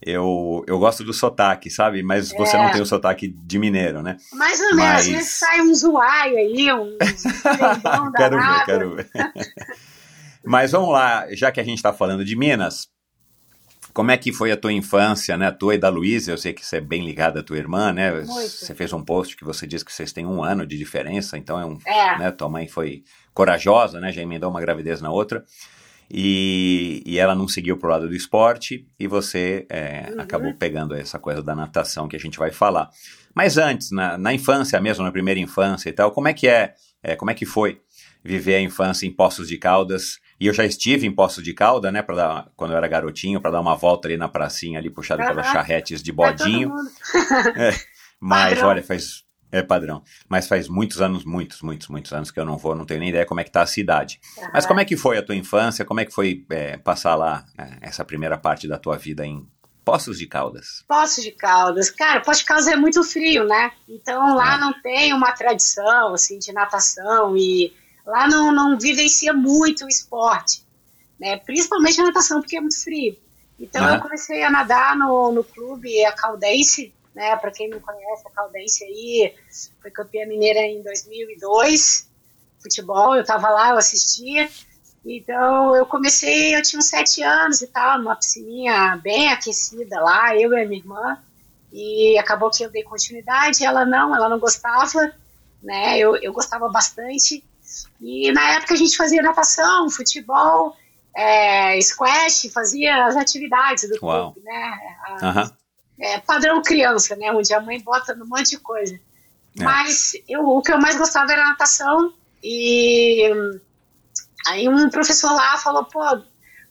Eu, 0.01 0.63
eu 0.67 0.77
gosto 0.77 1.03
do 1.03 1.11
sotaque, 1.11 1.69
sabe? 1.71 2.03
Mas 2.03 2.31
você 2.31 2.55
É. 2.55 2.63
não 2.63 2.71
tem 2.71 2.81
o 2.81 2.85
sotaque 2.85 3.27
de 3.27 3.57
mineiro, 3.59 4.01
né? 4.03 4.15
Mais 4.33 4.59
ou 4.59 4.67
menos, 4.75 4.83
Mas- 4.83 5.01
às 5.01 5.07
vezes 5.07 5.29
sai 5.31 5.61
um 5.61 5.73
zoai 5.73 6.37
aí, 6.37 6.71
um 6.71 6.95
quero 8.15 8.37
ver, 8.39 8.65
quero 8.65 8.95
ver. 8.95 9.09
Mas 10.45 10.71
vamos 10.71 10.89
lá, 10.93 11.25
já 11.31 11.51
que 11.51 11.59
a 11.59 11.63
gente 11.63 11.77
está 11.77 11.91
falando 11.91 12.23
de 12.23 12.35
Minas, 12.35 12.87
como 13.97 14.11
é 14.11 14.17
que 14.17 14.31
foi 14.31 14.51
a 14.51 14.55
tua 14.55 14.71
infância, 14.71 15.35
né? 15.35 15.47
A 15.47 15.51
tua 15.51 15.73
e 15.73 15.77
da 15.79 15.89
Luísa, 15.89 16.29
eu 16.29 16.37
sei 16.37 16.53
que 16.53 16.63
você 16.63 16.77
é 16.77 16.79
bem 16.79 17.03
ligada 17.03 17.39
à 17.39 17.43
tua 17.43 17.57
irmã, 17.57 17.91
né? 17.91 18.11
Muito. 18.11 18.27
Você 18.27 18.75
fez 18.75 18.93
um 18.93 19.03
post 19.03 19.35
que 19.35 19.43
você 19.43 19.65
disse 19.65 19.83
que 19.83 19.91
vocês 19.91 20.13
têm 20.13 20.23
um 20.23 20.43
ano 20.43 20.67
de 20.67 20.77
diferença, 20.77 21.35
então 21.35 21.59
é 21.59 21.65
um. 21.65 21.79
É. 21.83 22.19
Né? 22.19 22.29
Tua 22.29 22.47
mãe 22.47 22.67
foi 22.67 23.03
corajosa, 23.33 23.99
né? 23.99 24.11
Já 24.11 24.21
emendou 24.21 24.51
uma 24.51 24.61
gravidez 24.61 25.01
na 25.01 25.09
outra. 25.09 25.43
E, 26.11 27.01
e 27.07 27.17
ela 27.17 27.33
não 27.33 27.47
seguiu 27.47 27.75
pro 27.75 27.89
lado 27.89 28.07
do 28.07 28.13
esporte 28.13 28.87
e 28.99 29.07
você 29.07 29.65
é, 29.67 30.11
Uhum. 30.13 30.21
acabou 30.21 30.53
pegando 30.53 30.93
essa 30.93 31.17
coisa 31.17 31.41
da 31.41 31.55
natação 31.55 32.07
que 32.07 32.15
a 32.15 32.19
gente 32.19 32.37
vai 32.37 32.51
falar. 32.51 32.91
Mas 33.33 33.57
antes, 33.57 33.89
na, 33.89 34.15
na 34.15 34.31
infância 34.31 34.79
mesmo, 34.79 35.03
na 35.03 35.11
primeira 35.11 35.39
infância 35.39 35.89
e 35.89 35.93
tal, 35.93 36.11
como 36.11 36.27
é 36.27 36.35
que 36.35 36.47
é, 36.47 36.75
é, 37.01 37.15
como 37.15 37.31
é 37.31 37.33
que 37.33 37.47
foi 37.47 37.81
viver 38.23 38.57
a 38.57 38.61
infância 38.61 39.07
em 39.07 39.11
Poços 39.11 39.47
de 39.47 39.57
Caldas? 39.57 40.19
E 40.39 40.45
eu 40.47 40.53
já 40.53 40.63
estive 40.65 41.07
em 41.07 41.11
Poços 41.11 41.43
de 41.43 41.53
Caldas, 41.53 41.91
né, 41.91 42.01
dar 42.03 42.47
quando 42.55 42.71
eu 42.71 42.77
era 42.77 42.87
garotinho, 42.87 43.41
para 43.41 43.51
dar 43.51 43.59
uma 43.61 43.75
volta 43.75 44.07
ali 44.07 44.17
na 44.17 44.27
pracinha 44.27 44.77
ali 44.79 44.89
puxado 44.89 45.23
pelas 45.25 45.45
Aham. 45.45 45.53
charretes 45.53 46.03
de 46.03 46.11
bodinho. 46.11 46.69
mundo. 46.69 46.89
Mas 48.19 48.53
Padrão. 48.53 48.69
olha, 48.69 48.83
faz 48.83 49.25
é 49.49 49.61
padrão. 49.61 50.03
Mas 50.27 50.45
faz 50.47 50.67
muitos 50.67 51.01
anos, 51.01 51.23
muitos, 51.23 51.61
muitos, 51.61 51.87
muitos 51.87 52.11
anos 52.11 52.29
que 52.31 52.39
eu 52.39 52.43
não 52.45 52.57
vou, 52.57 52.75
não 52.75 52.85
tenho 52.85 52.99
nem 52.99 53.09
ideia 53.09 53.25
como 53.25 53.39
é 53.39 53.43
que 53.45 53.51
tá 53.51 53.61
a 53.61 53.65
cidade. 53.65 54.19
Mas 54.53 54.65
como 54.65 54.79
é 54.81 54.85
que 54.85 54.97
foi 54.97 55.17
a 55.17 55.23
tua 55.23 55.35
infância? 55.35 55.85
Como 55.85 55.99
é 56.01 56.05
que 56.05 56.11
foi 56.13 56.45
é, 56.49 56.75
passar 56.77 57.15
lá 57.15 57.45
é, 57.57 57.77
essa 57.81 58.03
primeira 58.03 58.37
parte 58.37 58.67
da 58.67 58.77
tua 58.77 58.97
vida 58.97 59.25
em 59.25 59.47
Poços 59.85 60.19
de 60.19 60.27
Caldas? 60.27 60.83
Poços 60.85 61.23
de 61.23 61.31
Caldas. 61.31 61.89
Cara, 61.89 62.19
Poços 62.19 62.39
de 62.39 62.45
Caldas 62.45 62.67
é 62.67 62.75
muito 62.75 63.01
frio, 63.05 63.45
né? 63.45 63.71
Então 63.87 64.35
lá 64.35 64.55
É. 64.55 64.59
não 64.59 64.73
tem 64.81 65.13
uma 65.13 65.31
tradição 65.31 66.13
assim 66.13 66.37
de 66.39 66.51
natação 66.51 67.37
e 67.37 67.73
lá 68.07 68.27
não, 68.27 68.53
não 68.53 68.79
vivencia 68.79 69.33
muito 69.33 69.85
o 69.85 69.89
esporte, 69.89 70.65
né? 71.19 71.37
Principalmente 71.37 71.99
a 71.99 72.05
natação 72.05 72.39
porque 72.39 72.57
é 72.57 72.61
muito 72.61 72.81
frio. 72.81 73.17
Então 73.59 73.83
Aham. 73.83 73.95
eu 73.95 74.01
comecei 74.01 74.43
a 74.43 74.49
nadar 74.49 74.95
no, 74.95 75.31
no 75.33 75.43
clube 75.43 76.05
a 76.05 76.13
Caldense, 76.13 76.93
né? 77.13 77.35
Para 77.35 77.51
quem 77.51 77.69
não 77.69 77.81
conhece 77.81 78.23
a 78.25 78.31
Caldense 78.31 78.83
aí, 78.85 79.35
foi 79.81 79.91
campeã 79.91 80.25
mineira 80.25 80.59
em 80.61 80.81
2002, 80.81 82.07
futebol. 82.59 83.15
Eu 83.15 83.25
tava 83.25 83.49
lá, 83.49 83.71
eu 83.71 83.77
assistia. 83.77 84.49
Então 85.05 85.75
eu 85.75 85.85
comecei, 85.85 86.55
eu 86.55 86.61
tinha 86.61 86.79
uns 86.79 86.87
sete 86.87 87.21
anos 87.21 87.61
e 87.61 87.67
tal, 87.67 87.97
numa 87.97 88.15
piscininha 88.15 88.97
bem 89.03 89.29
aquecida 89.31 89.99
lá, 89.99 90.35
eu 90.35 90.53
e 90.53 90.63
a 90.63 90.65
minha 90.65 90.79
irmã. 90.79 91.17
E 91.73 92.17
acabou 92.17 92.49
que 92.49 92.63
eu 92.63 92.71
dei 92.71 92.83
continuidade, 92.83 93.65
ela 93.65 93.85
não, 93.85 94.15
ela 94.15 94.29
não 94.29 94.39
gostava, 94.39 95.11
né? 95.61 95.99
Eu, 95.99 96.15
eu 96.15 96.31
gostava 96.31 96.69
bastante. 96.69 97.43
E 98.01 98.31
na 98.31 98.51
época 98.55 98.73
a 98.73 98.77
gente 98.77 98.95
fazia 98.95 99.21
natação, 99.21 99.89
futebol, 99.89 100.75
é, 101.15 101.79
squash, 101.81 102.49
fazia 102.53 103.05
as 103.05 103.15
atividades 103.15 103.89
do 103.89 103.97
Uau. 104.05 104.33
clube, 104.33 104.45
né? 104.45 104.79
A- 105.07 105.27
Aham. 105.29 105.51
é, 105.99 106.19
padrão 106.19 106.61
criança, 106.61 107.15
né? 107.15 107.31
Onde 107.31 107.53
a 107.53 107.59
mãe 107.59 107.79
bota 107.81 108.13
um 108.13 108.27
monte 108.27 108.51
de 108.51 108.59
coisa. 108.59 108.95
É. 109.59 109.63
Mas 109.63 110.11
eu, 110.29 110.47
o 110.47 110.61
que 110.61 110.71
eu 110.71 110.79
mais 110.79 110.95
gostava 110.97 111.31
era 111.31 111.47
natação. 111.47 112.13
E 112.43 113.29
aí 114.47 114.69
um 114.69 114.89
professor 114.89 115.31
lá 115.31 115.57
falou, 115.57 115.85
pô, 115.85 116.01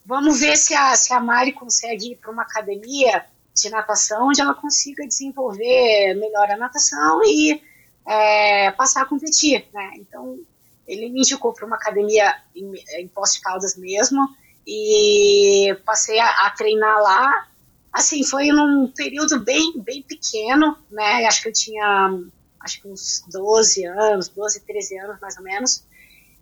vamos 0.04 0.38
ver 0.40 0.56
se 0.56 0.74
a, 0.74 0.94
se 0.96 1.12
a 1.12 1.20
Mari 1.20 1.52
consegue 1.52 2.12
ir 2.12 2.16
para 2.16 2.30
uma 2.30 2.42
academia 2.42 3.24
de 3.54 3.68
natação 3.70 4.28
onde 4.28 4.40
ela 4.40 4.54
consiga 4.54 5.06
desenvolver 5.06 6.14
melhor 6.14 6.50
a 6.50 6.56
natação 6.56 7.20
e 7.24 7.60
é, 8.06 8.70
passar 8.72 9.02
a 9.02 9.06
competir, 9.06 9.66
né? 9.74 9.90
Então, 9.96 10.38
ele 10.86 11.08
me 11.10 11.20
indicou 11.20 11.52
para 11.52 11.66
uma 11.66 11.76
academia 11.76 12.34
em, 12.54 12.72
em 12.98 13.08
Poços 13.08 13.36
de 13.36 13.42
Caldas 13.42 13.76
mesmo 13.76 14.26
e 14.66 15.76
passei 15.84 16.18
a, 16.18 16.46
a, 16.46 16.50
treinar 16.50 17.02
lá. 17.02 17.48
Assim, 17.92 18.24
foi 18.24 18.48
num 18.48 18.88
período 18.88 19.40
bem, 19.40 19.80
bem 19.80 20.02
pequeno, 20.02 20.76
né? 20.90 21.24
Acho 21.26 21.42
que 21.42 21.48
eu 21.48 21.52
tinha 21.52 22.20
acho 22.60 22.82
que 22.82 22.88
uns 22.88 23.24
12 23.30 23.84
anos, 23.86 24.28
12, 24.28 24.60
13 24.60 24.98
anos 24.98 25.20
mais 25.20 25.36
ou 25.36 25.44
menos. 25.44 25.84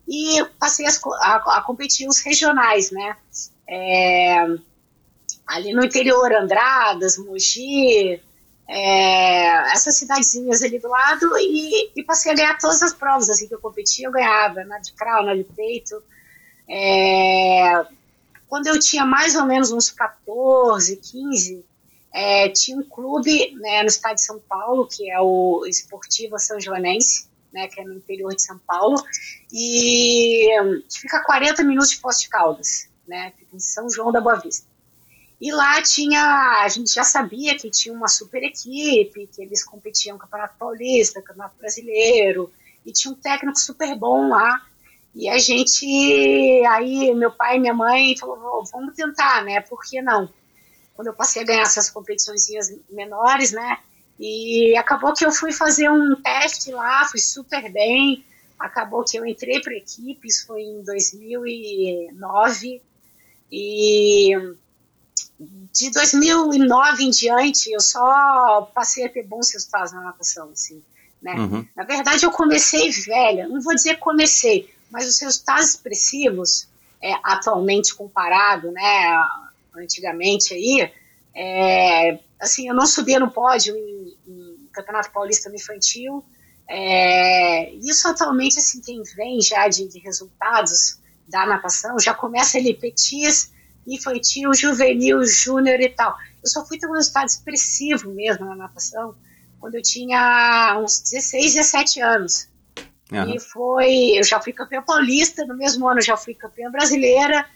E 0.09 0.45
passei 0.59 0.87
as, 0.87 1.01
a, 1.05 1.59
a 1.59 1.63
competir 1.63 2.09
os 2.09 2.21
regionais, 2.21 2.91
né? 2.91 3.17
É, 3.69 4.47
ali 5.47 5.73
no 5.73 5.85
interior, 5.85 6.33
Andradas, 6.33 7.19
Mogi, 7.19 8.21
é, 8.69 9.73
essas 9.73 9.97
cidadezinhas 9.97 10.63
ali 10.63 10.79
do 10.79 10.89
lado 10.89 11.37
e, 11.39 11.93
e, 11.95 12.03
passei 12.03 12.33
a 12.33 12.35
ganhar 12.35 12.59
todas 12.59 12.83
as 12.83 12.95
provas 12.95 13.29
assim 13.29 13.47
que 13.47 13.55
eu 13.55 13.61
competia, 13.61 14.07
eu 14.07 14.13
ganhava, 14.13 14.65
na 14.65 14.79
de 14.79 14.93
crawl, 14.93 15.25
na 15.25 15.35
de 15.35 15.45
peito. 15.45 16.03
É, 16.69 17.85
quando 18.49 18.67
eu 18.69 18.79
tinha 18.79 19.05
mais 19.05 19.35
ou 19.37 19.45
menos 19.45 19.71
uns 19.71 19.91
14, 19.91 20.97
15, 20.97 21.65
é, 22.13 22.49
tinha 22.49 22.79
um 22.79 22.83
clube 22.83 23.55
né, 23.57 23.83
no 23.83 23.89
estado 23.89 24.15
de 24.15 24.25
São 24.25 24.39
Paulo, 24.39 24.87
que 24.87 25.11
é 25.11 25.21
o 25.21 25.67
Esportiva 25.67 26.39
São 26.39 26.61
Joanense, 26.61 27.29
né, 27.53 27.69
que 27.69 27.81
é 27.81 27.85
no 27.85 27.95
interior 27.95 28.35
de 28.35 28.43
São 28.43 28.59
Paulo, 28.59 28.97
e 29.53 30.49
fica 30.91 31.19
a 31.19 31.25
40 31.25 31.63
minutos 31.65 31.91
de 31.91 31.99
Poços 31.99 32.23
de 32.23 32.29
Caldas, 32.29 32.89
né, 33.07 33.33
fica 33.37 33.55
em 33.55 33.61
São 33.61 33.91
João 33.91 34.11
da 34.11 34.21
Boa 34.21 34.37
Vista. 34.37 34.74
E 35.41 35.53
lá 35.53 35.83
tinha, 35.83 36.63
a 36.63 36.69
gente 36.69 36.95
já 36.95 37.05
sabia 37.05 37.57
que 37.57 37.71
tinha 37.71 37.95
uma 37.95 38.09
super 38.09 38.43
equipe, 38.43 39.27
que 39.27 39.43
eles 39.43 39.65
competiam 39.65 40.17
Campeonato 40.17 40.57
Paulista, 40.59 41.21
Campeonato 41.21 41.57
Brasileiro, 41.59 42.53
e 42.87 42.93
tinha 42.93 43.13
um 43.13 43.17
técnico 43.17 43.59
super 43.59 43.95
bom 43.97 44.29
lá. 44.29 44.63
E 45.15 45.29
a 45.29 45.39
gente, 45.39 45.87
aí 46.69 47.15
meu 47.15 47.31
pai 47.31 47.57
e 47.57 47.61
minha 47.61 47.75
mãe 47.75 48.17
falou, 48.17 48.65
vamos 48.65 48.95
tentar, 48.95 49.45
né? 49.45 49.61
Por 49.61 49.81
que 49.83 50.01
não? 50.03 50.29
Quando 50.95 51.09
eu 51.09 51.15
passei 51.15 51.43
a 51.43 51.45
ganhar 51.47 51.63
essas 51.63 51.91
competições 51.91 52.47
menores, 52.91 53.53
né? 53.53 53.79
E 54.19 54.77
acabou 54.77 55.13
que 55.13 55.27
eu 55.27 55.33
fui 55.33 55.53
fazer 55.53 55.91
um 55.91 56.17
teste 56.23 56.71
lá, 56.73 57.05
fui 57.07 57.21
super 57.21 57.71
bem. 57.73 58.25
Acabou 58.59 59.05
que 59.05 59.17
eu 59.19 59.27
entrei 59.27 59.61
para 59.61 59.75
equipe, 59.75 60.29
isso 60.29 60.47
foi 60.47 60.63
em 60.63 60.83
2009. 60.83 62.81
E 63.51 64.31
de 65.39 65.91
2009 65.91 67.05
em 67.05 67.11
diante, 67.11 67.71
eu 67.73 67.81
só 67.81 68.71
passei 68.75 69.05
a 69.05 69.09
ter 69.09 69.25
bons 69.25 69.53
resultados 69.53 69.93
na 69.93 70.03
natação, 70.03 70.51
assim, 70.53 70.83
né? 71.21 71.35
Uhum. 71.35 71.67
Na 71.75 71.85
verdade, 71.85 72.25
eu 72.25 72.31
comecei 72.31 72.91
velha, 72.91 73.49
não 73.49 73.61
vou 73.61 73.75
dizer 73.75 73.99
comecei, 73.99 74.73
mas 74.91 75.09
os 75.09 75.21
resultados 75.21 75.71
expressivos, 75.71 76.69
é, 77.03 77.13
atualmente 77.23 77.95
comparado, 77.95 78.71
né, 78.71 79.25
antigamente 79.77 80.55
aí, 80.55 80.91
é, 81.35 82.19
assim, 82.41 82.69
eu 82.69 82.75
não 82.75 82.87
subia 82.87 83.19
no 83.19 83.31
pódio 83.31 83.75
em, 83.77 84.17
em 84.27 84.69
Campeonato 84.73 85.11
Paulista 85.11 85.49
no 85.49 85.57
Infantil, 85.57 86.25
é, 86.69 87.73
isso 87.75 88.09
atualmente, 88.09 88.59
assim, 88.59 88.81
quem 88.81 89.03
vem 89.03 89.41
já 89.41 89.69
de, 89.69 89.87
de 89.89 89.99
resultados 89.99 90.99
da 91.29 91.45
natação, 91.45 91.99
já 91.99 92.15
começa 92.15 92.59
ele 92.59 92.75
petis, 92.75 93.53
infantil, 93.87 94.55
juvenil, 94.55 95.25
júnior 95.25 95.81
e 95.81 95.89
tal. 95.89 96.17
Eu 96.43 96.49
só 96.49 96.65
fui 96.65 96.79
ter 96.79 96.87
um 96.87 96.93
resultado 96.93 97.27
expressivo 97.27 98.11
mesmo 98.11 98.47
na 98.47 98.55
natação 98.55 99.15
quando 99.61 99.77
eu 99.77 99.83
tinha 99.83 100.79
uns 100.79 101.01
16, 101.01 101.55
17 101.55 102.01
anos. 102.03 102.49
Uhum. 103.11 103.35
E 103.35 103.41
foi, 103.41 104.19
eu 104.19 104.23
já 104.23 104.41
fui 104.41 104.53
campeã 104.53 104.83
paulista, 104.83 105.45
no 105.47 105.57
mesmo 105.57 105.89
ano 105.89 106.01
já 106.01 106.17
fui 106.17 106.35
campeã 106.35 106.71
brasileira, 106.71 107.47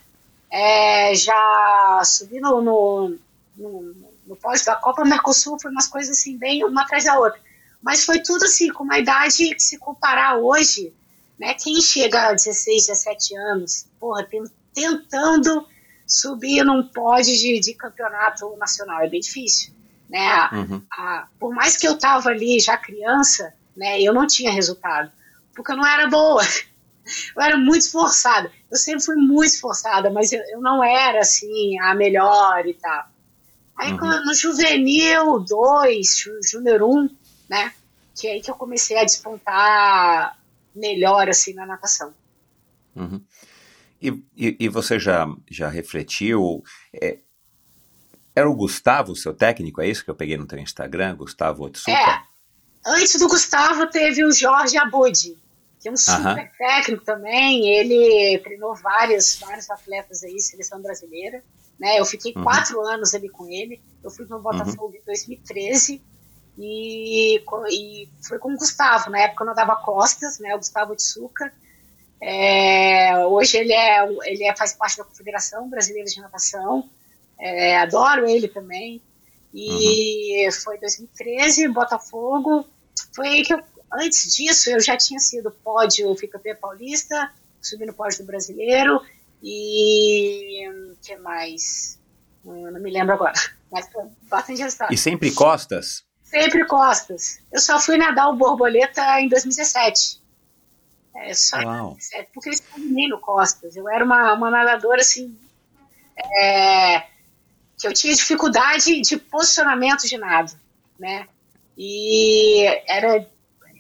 é, 0.51 1.14
já 1.14 2.01
subi 2.05 2.41
no, 2.41 2.62
no, 2.62 3.19
no, 3.57 3.95
no 4.27 4.37
pódio 4.37 4.64
da 4.64 4.77
Copa 4.77 5.05
Mercosul, 5.05 5.59
foi 5.61 5.71
umas 5.71 5.88
coisas 5.88 6.19
assim, 6.19 6.37
bem 6.37 6.64
uma 6.64 6.83
atrás 6.83 7.05
da 7.05 7.19
outra. 7.19 7.41
Mas 7.83 8.05
foi 8.05 8.21
tudo 8.21 8.45
assim, 8.45 8.73
com 8.73 8.85
uma 8.85 8.99
idade 8.99 9.55
que 9.55 9.61
se 9.61 9.79
comparar 9.79 10.37
hoje, 10.37 10.93
né, 11.38 11.55
quem 11.55 11.81
chega 11.81 12.29
a 12.29 12.33
16, 12.33 12.87
17 12.87 13.37
anos, 13.37 13.87
porra, 14.01 14.27
tentando 14.75 15.67
subir 16.09 16.64
num 16.64 16.83
pódio 16.88 17.37
de, 17.37 17.61
de 17.61 17.75
campeonato 17.75 18.57
nacional. 18.57 19.03
É 19.03 19.09
bem 19.09 19.21
difícil. 19.21 19.75
Né? 20.09 20.49
Uhum. 20.53 20.83
A, 20.90 21.29
por 21.38 21.55
mais 21.55 21.77
que 21.77 21.87
eu 21.87 21.92
estava 21.92 22.31
ali 22.31 22.59
já 22.59 22.79
criança, 22.79 23.53
né, 23.77 24.01
eu 24.01 24.14
não 24.14 24.27
tinha 24.27 24.51
resultado, 24.51 25.12
porque 25.55 25.71
eu 25.71 25.77
não 25.77 25.87
era 25.87 26.09
boa. 26.09 26.42
Eu 27.35 27.40
era 27.40 27.57
muito 27.57 27.81
esforçada. 27.81 28.53
Eu 28.71 28.77
sempre 28.77 29.03
fui 29.03 29.16
muito 29.16 29.55
esforçada, 29.55 30.11
mas 30.11 30.31
eu, 30.31 30.42
eu 30.51 30.61
não 30.61 30.85
era 30.85 31.21
assim 31.21 31.81
a 31.81 31.94
melhor 31.94 32.66
e 32.66 32.75
tal. 32.75 33.07
Aí 33.79 33.92
uhum. 33.92 34.27
no 34.27 34.35
juvenil 34.35 35.38
2, 35.38 36.25
júnior 36.51 36.83
1, 36.83 36.87
um, 36.87 37.09
né, 37.49 37.73
que 38.14 38.29
é 38.29 38.33
aí 38.33 38.42
que 38.42 38.51
eu 38.51 38.55
comecei 38.55 38.99
a 38.99 39.05
despontar 39.05 40.37
melhor 40.75 41.31
assim 41.31 41.55
na 41.55 41.64
natação. 41.64 42.12
Uhum. 42.94 43.23
E, 44.01 44.09
e, 44.37 44.57
e, 44.61 44.69
você 44.69 44.99
já, 44.99 45.27
já 45.51 45.69
refletiu? 45.69 46.63
É, 46.95 47.19
era 48.35 48.49
o 48.49 48.55
Gustavo, 48.55 49.17
seu 49.17 49.35
técnico? 49.35 49.81
É 49.81 49.89
isso 49.89 50.05
que 50.05 50.11
eu 50.11 50.15
peguei 50.15 50.37
no 50.37 50.47
teu 50.47 50.59
Instagram, 50.59 51.17
Gustavo 51.17 51.65
Otsuka? 51.65 51.91
É. 51.91 52.23
Antes 52.87 53.19
do 53.19 53.29
Gustavo 53.29 53.87
teve 53.89 54.25
o 54.25 54.33
Jorge 54.33 54.79
Abud, 54.79 55.37
que 55.81 55.89
é 55.89 55.93
um 55.93 55.97
super 55.97 56.51
técnico 56.57 57.05
também. 57.05 57.69
Ele 57.69 58.39
treinou 58.39 58.75
vários, 58.77 59.37
vários 59.41 59.69
atletas 59.69 60.23
aí, 60.23 60.39
seleção 60.41 60.81
brasileira. 60.81 61.43
Né? 61.79 61.99
Eu 61.99 62.05
fiquei 62.05 62.33
uh 62.33 62.39
uhum. 62.39 62.45
quatro 62.45 62.81
anos 62.81 63.15
ali 63.15 63.29
com 63.29 63.49
ele. 63.49 63.81
Eu 64.03 64.11
fui 64.11 64.27
no 64.27 64.41
Botafogo 64.41 64.89
uh 64.89 64.93
-huh. 64.93 65.01
em 65.01 65.05
2013 65.05 66.03
e, 66.57 67.43
e 67.71 68.09
foi 68.23 68.39
com 68.39 68.53
o 68.53 68.57
Gustavo. 68.57 69.11
Na 69.11 69.21
época 69.21 69.45
eu 69.45 69.47
não 69.47 69.55
dava 69.55 69.77
costas, 69.77 70.39
né? 70.39 70.55
O 70.55 70.59
Gustavo 70.59 70.93
Otsuka. 70.93 71.53
É, 72.20 73.16
hoje 73.26 73.57
ele, 73.59 73.72
é, 73.72 74.09
ele 74.24 74.44
é, 74.44 74.57
faz 74.57 74.72
parte 74.72 74.98
da 74.98 75.04
Confederação 75.04 75.68
Brasileira 75.68 76.09
de 76.09 76.20
Natação. 76.20 76.88
É, 77.38 77.78
adoro 77.78 78.28
ele 78.28 78.48
também. 78.48 79.00
E 79.54 80.46
uhum. 80.46 80.52
foi 80.52 80.78
2013, 80.78 81.68
Botafogo. 81.68 82.66
Foi 83.14 83.28
aí 83.28 83.42
que 83.44 83.54
eu, 83.54 83.62
antes 83.92 84.35
disso 84.35 84.70
eu 84.70 84.81
já 84.81 84.96
tinha 84.96 85.20
sido 85.20 85.50
pódio, 85.50 86.14
fui 86.16 86.28
campeã 86.28 86.54
paulista, 86.54 87.33
subi 87.61 87.87
no 87.87 87.94
pódio 87.94 88.18
do 88.18 88.24
brasileiro. 88.26 89.00
E 89.42 90.68
o 90.68 90.96
que 91.02 91.16
mais? 91.16 91.98
Eu 92.44 92.72
não 92.72 92.81
me 92.81 92.90
lembro 92.90 93.14
agora. 93.14 93.35
Mas 93.70 93.88
bastante 94.28 94.62
resultado. 94.62 94.92
E 94.92 94.96
sempre 94.96 95.31
costas? 95.33 96.04
Sempre 96.22 96.66
costas. 96.66 97.40
Eu 97.52 97.61
só 97.61 97.78
fui 97.78 97.96
nadar 97.96 98.28
o 98.28 98.37
borboleta 98.37 99.20
em 99.20 99.28
2017. 99.28 100.20
É 101.20 101.35
só 101.35 101.59
é 102.12 102.22
porque 102.33 102.48
eu 102.48 102.52
estagnei 102.52 103.09
no 103.09 103.18
Costas. 103.18 103.76
Eu 103.76 103.88
era 103.88 104.04
uma, 104.04 104.33
uma 104.35 104.50
nadadora 104.50 105.00
assim. 105.00 105.37
É, 106.40 107.04
que 107.78 107.87
eu 107.87 107.92
tinha 107.92 108.14
dificuldade 108.14 109.00
de 109.00 109.16
posicionamento 109.16 110.02
de 110.07 110.18
nado, 110.18 110.52
né? 110.98 111.28
E 111.76 112.64
era 112.88 113.24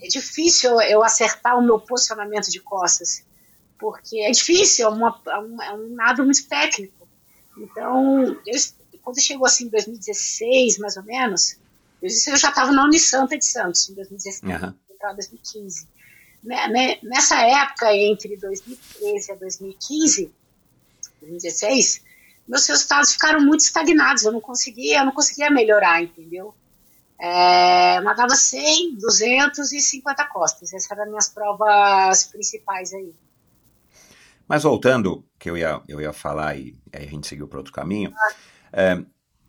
difícil 0.08 0.80
eu 0.82 1.02
acertar 1.02 1.58
o 1.58 1.62
meu 1.62 1.80
posicionamento 1.80 2.48
de 2.48 2.60
costas, 2.60 3.24
porque 3.76 4.20
é 4.20 4.30
difícil, 4.30 4.86
é, 4.86 4.88
uma, 4.88 5.20
é 5.26 5.38
um, 5.38 5.62
é 5.62 5.76
nado 5.88 6.24
muito 6.24 6.46
técnico. 6.46 7.08
Então, 7.56 8.40
eu, 8.46 8.56
quando 9.02 9.20
chegou 9.20 9.46
assim 9.46 9.64
em 9.64 9.70
2016, 9.70 10.78
mais 10.78 10.96
ou 10.96 11.02
menos, 11.02 11.56
eu, 12.00 12.08
eu 12.08 12.36
já 12.36 12.50
estava 12.50 12.70
na 12.70 12.84
Unisanta 12.84 13.36
de 13.36 13.44
Santos, 13.44 13.88
em 13.90 13.94
2016, 13.94 14.62
uhum. 14.62 14.74
2015. 15.14 15.88
Né, 16.42 16.68
né, 16.68 16.98
nessa 17.02 17.40
época, 17.42 17.92
entre 17.94 18.36
2013 18.36 19.32
a 19.32 19.34
2015, 19.34 20.32
2016, 21.20 22.02
meus 22.46 22.66
resultados 22.66 23.12
ficaram 23.12 23.40
muito 23.40 23.60
estagnados. 23.60 24.24
Eu 24.24 24.32
não 24.32 24.40
conseguia, 24.40 25.00
eu 25.00 25.04
não 25.04 25.12
conseguia 25.12 25.50
melhorar, 25.50 26.02
entendeu? 26.02 26.54
É, 27.20 28.00
nadava 28.00 28.34
100, 28.34 28.96
250 28.96 30.24
costas. 30.26 30.72
Essas 30.72 30.90
eram 30.90 31.02
as 31.02 31.08
minhas 31.08 31.28
provas 31.28 32.24
principais 32.24 32.92
aí. 32.94 33.12
Mas 34.48 34.62
voltando, 34.62 35.24
que 35.38 35.50
eu 35.50 35.56
ia, 35.58 35.82
eu 35.86 36.00
ia 36.00 36.12
falar 36.12 36.56
e 36.56 36.74
aí 36.92 37.04
a 37.04 37.10
gente 37.10 37.26
seguiu 37.26 37.46
para 37.46 37.58
outro 37.58 37.72
caminho, 37.72 38.14
ah. 38.16 38.34
é, 38.72 39.04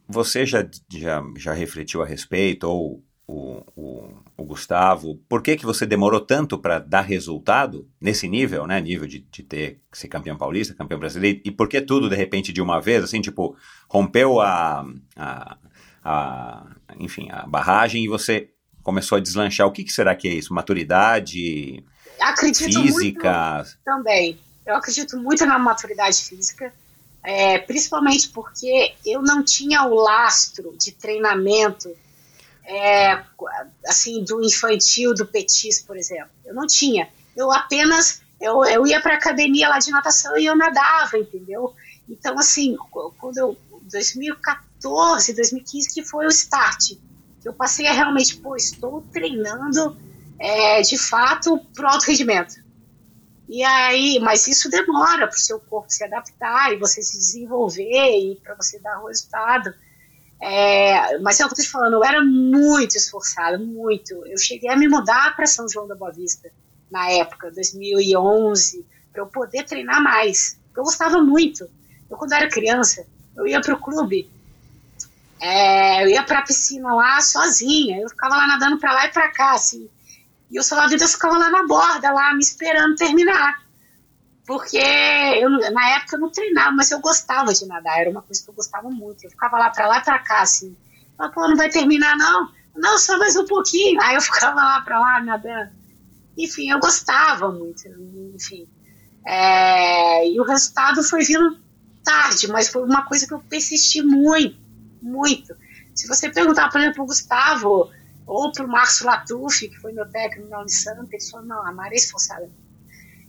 você 0.06 0.46
já, 0.46 0.68
já, 0.92 1.24
já 1.38 1.54
refletiu 1.54 2.02
a 2.02 2.06
respeito, 2.06 2.66
ou 2.66 3.02
o, 3.26 3.64
o, 3.78 4.24
o 4.42 4.46
Gustavo, 4.46 5.16
por 5.28 5.42
que, 5.42 5.56
que 5.56 5.66
você 5.66 5.86
demorou 5.86 6.20
tanto 6.20 6.58
para 6.58 6.80
dar 6.80 7.02
resultado 7.02 7.88
nesse 8.00 8.28
nível, 8.28 8.66
né? 8.66 8.80
Nível 8.80 9.08
de, 9.08 9.20
de 9.20 9.44
ter 9.44 9.82
ser 9.92 10.08
campeão 10.08 10.38
paulista, 10.38 10.74
campeão 10.74 11.00
brasileiro, 11.00 11.42
e 11.44 11.52
por 11.52 11.68
que 11.68 11.82
tudo 11.82 12.10
de 12.10 12.16
repente 12.16 12.54
de 12.54 12.62
uma 12.62 12.80
vez, 12.80 13.04
assim, 13.04 13.22
tipo, 13.22 13.56
rompeu 13.88 14.40
a, 14.40 14.86
a, 15.16 15.58
a 16.04 16.66
enfim, 16.98 17.28
a 17.32 17.46
barragem 17.46 18.04
e 18.04 18.08
você 18.08 18.50
começou 18.84 19.18
a 19.18 19.22
deslanchar. 19.22 19.68
O 19.68 19.72
que, 19.72 19.84
que 19.84 19.92
será 19.92 20.16
que 20.16 20.28
é 20.28 20.34
isso? 20.34 20.54
Maturidade 20.54 21.84
Acredito 22.20 22.82
física? 22.82 23.54
muito 23.56 23.78
também. 23.84 24.40
Eu 24.66 24.76
acredito 24.76 25.18
muito 25.18 25.46
na 25.46 25.58
maturidade 25.58 26.18
física, 26.18 26.74
é, 27.24 27.58
principalmente 27.60 28.30
porque 28.30 28.94
eu 29.06 29.22
não 29.22 29.44
tinha 29.44 29.84
o 29.84 29.96
lastro 29.96 30.76
de 30.78 30.92
treinamento 30.92 31.90
é, 32.70 33.24
assim 33.88 34.24
do 34.24 34.44
infantil, 34.44 35.14
do 35.16 35.26
petis, 35.26 35.82
por 35.82 35.98
exemplo. 35.98 36.30
Eu 36.46 36.54
não 36.54 36.68
tinha. 36.68 37.10
Eu 37.36 37.52
apenas 37.52 38.22
eu, 38.40 38.64
eu 38.66 38.86
ia 38.86 39.02
para 39.02 39.16
academia 39.16 39.68
lá 39.68 39.80
de 39.80 39.92
natação 39.92 40.38
e 40.38 40.46
eu 40.46 40.56
nadava, 40.56 41.18
entendeu? 41.18 41.74
Então 42.08 42.38
assim, 42.38 42.78
quando 43.18 43.38
eu 43.38 43.58
2014, 43.92 45.34
2015 45.34 45.94
que 45.94 46.04
foi 46.04 46.28
o 46.28 46.30
start, 46.30 46.92
eu 47.44 47.54
passei 47.54 47.88
a 47.88 47.94
realmente, 47.94 48.38
pô, 48.38 48.56
estou 48.56 49.02
treinando 49.12 49.98
é, 50.38 50.82
de 50.82 50.98
fato 50.98 51.58
pro 51.74 51.88
alto 51.88 52.06
rendimento. 52.06 52.56
E 53.48 53.64
aí, 53.64 54.20
mas 54.20 54.46
isso 54.48 54.70
demora 54.70 55.28
para 55.28 55.36
o 55.36 55.40
seu 55.40 55.60
corpo 55.60 55.90
se 55.90 56.04
adaptar 56.04 56.72
e 56.72 56.78
você 56.78 57.02
se 57.02 57.18
desenvolver 57.18 58.12
e 58.16 58.36
para 58.44 58.54
você 58.54 58.78
dar 58.80 59.04
resultado. 59.04 59.74
É, 60.42 61.18
mas 61.20 61.40
é 61.40 61.46
o 61.46 61.50
que 61.50 61.54
eu 61.54 61.56
estou 61.56 61.66
te 61.66 61.72
falando, 61.72 61.94
eu 61.94 62.04
era 62.04 62.24
muito 62.24 62.96
esforçada, 62.96 63.58
muito. 63.58 64.14
Eu 64.26 64.38
cheguei 64.38 64.70
a 64.70 64.78
me 64.78 64.88
mudar 64.88 65.36
para 65.36 65.46
São 65.46 65.68
João 65.68 65.88
da 65.88 65.96
Boa 65.96 66.12
Vista 66.12 66.50
na 66.90 67.10
época, 67.10 67.52
2011, 67.52 68.86
para 69.12 69.22
eu 69.22 69.28
poder 69.28 69.66
treinar 69.66 70.02
mais. 70.02 70.58
Eu 70.76 70.84
gostava 70.84 71.22
muito. 71.22 71.70
Eu, 72.10 72.18
quando 72.18 72.34
era 72.34 72.50
criança, 72.50 73.06
eu 73.36 73.46
ia 73.46 73.62
para 73.62 73.76
o 73.76 73.80
clube, 73.80 74.30
é, 75.40 76.04
eu 76.04 76.10
ia 76.10 76.24
para 76.24 76.40
a 76.40 76.44
piscina 76.44 76.94
lá 76.94 77.22
sozinha, 77.22 78.00
eu 78.00 78.10
ficava 78.10 78.36
lá 78.36 78.48
nadando 78.48 78.78
para 78.78 78.94
lá 78.94 79.06
e 79.06 79.12
para 79.12 79.30
cá, 79.30 79.54
assim. 79.54 79.90
E 80.50 80.60
o 80.60 80.64
salva-vidas 80.64 81.14
ficava 81.14 81.38
lá 81.38 81.50
na 81.50 81.66
borda, 81.66 82.12
lá 82.12 82.34
me 82.34 82.40
esperando 82.40 82.96
terminar. 82.96 83.62
Porque 84.50 84.80
eu, 84.80 85.48
na 85.72 85.90
época 85.92 86.16
eu 86.16 86.22
não 86.22 86.32
treinava, 86.32 86.72
mas 86.72 86.90
eu 86.90 87.00
gostava 87.00 87.54
de 87.54 87.68
nadar, 87.68 88.00
era 88.00 88.10
uma 88.10 88.24
coisa 88.24 88.44
que 88.44 88.50
eu 88.50 88.54
gostava 88.56 88.90
muito. 88.90 89.24
Eu 89.24 89.30
ficava 89.30 89.60
lá 89.60 89.70
para 89.70 89.88
lá 89.88 90.02
para 90.02 90.18
cá, 90.18 90.42
assim. 90.42 90.76
Mas, 91.16 91.32
pô, 91.32 91.48
não 91.48 91.56
vai 91.56 91.70
terminar 91.70 92.18
não? 92.18 92.52
Não, 92.76 92.98
só 92.98 93.20
mais 93.20 93.36
um 93.36 93.46
pouquinho. 93.46 94.02
Aí 94.02 94.16
eu 94.16 94.22
ficava 94.26 94.56
lá 94.56 94.82
para 94.82 95.00
lá 95.00 95.22
nadando. 95.22 95.70
Enfim, 96.36 96.72
eu 96.72 96.80
gostava 96.80 97.52
muito, 97.52 97.88
enfim. 98.34 98.68
É, 99.24 100.28
e 100.28 100.40
o 100.40 100.44
resultado 100.44 101.04
foi 101.04 101.24
vindo 101.24 101.60
tarde, 102.04 102.48
mas 102.48 102.70
foi 102.70 102.82
uma 102.82 103.06
coisa 103.06 103.28
que 103.28 103.34
eu 103.36 103.40
persisti 103.42 104.02
muito, 104.02 104.58
muito. 105.00 105.56
Se 105.94 106.08
você 106.08 106.28
perguntar, 106.28 106.72
por 106.72 106.80
exemplo, 106.80 106.96
para 106.96 107.04
o 107.04 107.08
Gustavo, 107.08 107.92
ou 108.26 108.52
para 108.52 108.66
o 108.66 108.68
Márcio 108.68 109.06
Latuf, 109.06 109.70
que 109.70 109.78
foi 109.78 109.94
meu 109.94 110.10
técnico 110.10 110.50
na 110.50 110.62
Unisanta, 110.62 111.08
ele 111.12 111.24
falou, 111.30 111.46
não, 111.46 111.68
a 111.68 111.72
Maria 111.72 111.98
é 111.98 112.02
esforçada. 112.02 112.50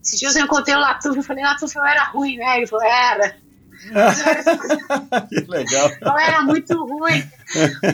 Esses 0.02 0.18
dias 0.18 0.36
eu 0.36 0.44
encontrei 0.44 0.74
o 0.74 0.78
Latuf 0.80 1.18
e 1.18 1.22
falei, 1.22 1.44
Latuf, 1.44 1.76
eu 1.76 1.84
era 1.84 2.04
ruim, 2.04 2.36
né? 2.36 2.56
Ele 2.58 2.66
falou, 2.66 2.84
era. 2.84 3.36
que 5.28 5.40
legal. 5.48 5.90
Eu 6.00 6.18
era 6.18 6.42
muito 6.42 6.74
ruim, 6.84 7.22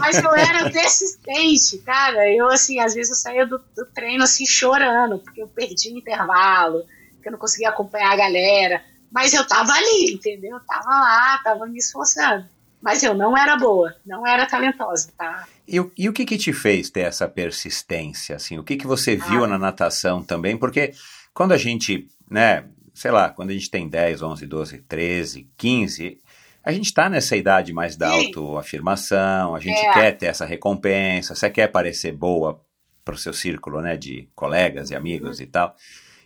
mas 0.00 0.16
eu 0.18 0.34
era 0.34 0.70
persistente, 0.70 1.78
cara. 1.78 2.28
Eu, 2.32 2.48
assim, 2.48 2.80
às 2.80 2.94
vezes 2.94 3.10
eu 3.10 3.16
saía 3.16 3.46
do, 3.46 3.58
do 3.76 3.86
treino, 3.94 4.24
assim, 4.24 4.46
chorando, 4.46 5.18
porque 5.18 5.42
eu 5.42 5.48
perdi 5.48 5.92
o 5.92 5.98
intervalo, 5.98 6.84
porque 7.14 7.28
eu 7.28 7.32
não 7.32 7.38
conseguia 7.38 7.68
acompanhar 7.68 8.12
a 8.12 8.16
galera. 8.16 8.82
Mas 9.10 9.32
eu 9.32 9.46
tava 9.46 9.72
ali, 9.72 10.12
entendeu? 10.14 10.56
Eu 10.56 10.60
tava 10.66 10.88
lá, 10.90 11.40
tava 11.42 11.66
me 11.66 11.78
esforçando. 11.78 12.44
Mas 12.82 13.02
eu 13.02 13.14
não 13.14 13.36
era 13.36 13.56
boa, 13.56 13.94
não 14.04 14.26
era 14.26 14.46
talentosa, 14.46 15.08
tá? 15.16 15.44
E, 15.66 15.82
e 15.96 16.08
o 16.08 16.12
que 16.12 16.24
que 16.26 16.36
te 16.36 16.52
fez 16.52 16.90
ter 16.90 17.00
essa 17.00 17.26
persistência, 17.26 18.36
assim? 18.36 18.58
O 18.58 18.62
que 18.64 18.76
que 18.76 18.86
você 18.86 19.16
viu 19.16 19.44
Ah. 19.44 19.48
na 19.48 19.58
natação 19.58 20.22
também? 20.22 20.56
Porque 20.56 20.92
quando 21.36 21.52
a 21.52 21.58
gente, 21.58 22.08
né, 22.30 22.64
sei 22.94 23.10
lá, 23.10 23.28
quando 23.28 23.50
a 23.50 23.52
gente 23.52 23.70
tem 23.70 23.86
10, 23.86 24.22
11, 24.22 24.46
12, 24.46 24.78
13, 24.78 25.46
15, 25.54 26.18
a 26.64 26.72
gente 26.72 26.86
está 26.86 27.10
nessa 27.10 27.36
idade 27.36 27.74
mais 27.74 27.94
da 27.94 28.08
Sim. 28.08 28.14
autoafirmação, 28.14 29.54
a 29.54 29.60
gente 29.60 29.78
É. 29.84 29.92
quer 29.92 30.12
ter 30.16 30.26
essa 30.26 30.46
recompensa, 30.46 31.34
você 31.34 31.50
quer 31.50 31.68
parecer 31.68 32.12
boa 32.12 32.58
para 33.04 33.14
o 33.14 33.18
seu 33.18 33.34
círculo, 33.34 33.82
né, 33.82 33.98
de 33.98 34.28
colegas 34.34 34.90
e 34.90 34.96
amigos 34.96 35.38
e 35.40 35.46
tal. 35.46 35.74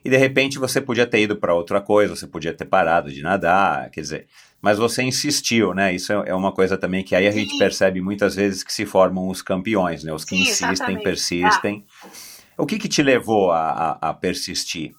E 0.05 0.09
de 0.09 0.17
repente 0.17 0.59
você 0.61 0.81
podia 0.81 1.07
ter 1.07 1.23
ido 1.23 1.37
para 1.37 1.55
outra 1.55 1.81
coisa, 1.81 2.15
você 2.15 2.27
podia 2.29 2.55
ter 2.55 2.65
parado 2.67 3.11
de 3.13 3.21
nadar, 3.21 3.91
quer 3.91 4.01
dizer, 4.01 4.27
mas 4.63 4.79
você 4.79 5.03
insistiu, 5.03 5.75
né? 5.75 5.93
Isso 5.93 6.13
é 6.13 6.35
uma 6.35 6.53
coisa 6.53 6.79
também 6.79 7.03
que 7.03 7.17
aí 7.17 7.27
a 7.27 7.31
gente 7.33 7.51
Sim. 7.51 7.59
percebe 7.59 8.01
muitas 8.01 8.35
vezes 8.37 8.63
que 8.63 8.73
se 8.73 8.87
formam 8.87 9.29
os 9.29 9.43
campeões, 9.43 10.05
né? 10.05 10.13
Os 10.13 10.25
que 10.25 10.37
Sim, 10.37 10.43
insistem, 10.43 10.73
exatamente. 10.73 11.03
persistem. 11.03 11.85
O 12.57 12.65
que 12.67 12.79
que 12.79 12.89
te 12.89 13.03
levou 13.03 13.51
a, 13.51 13.71
a- 14.01 14.09
a 14.11 14.15
persistir? 14.15 14.93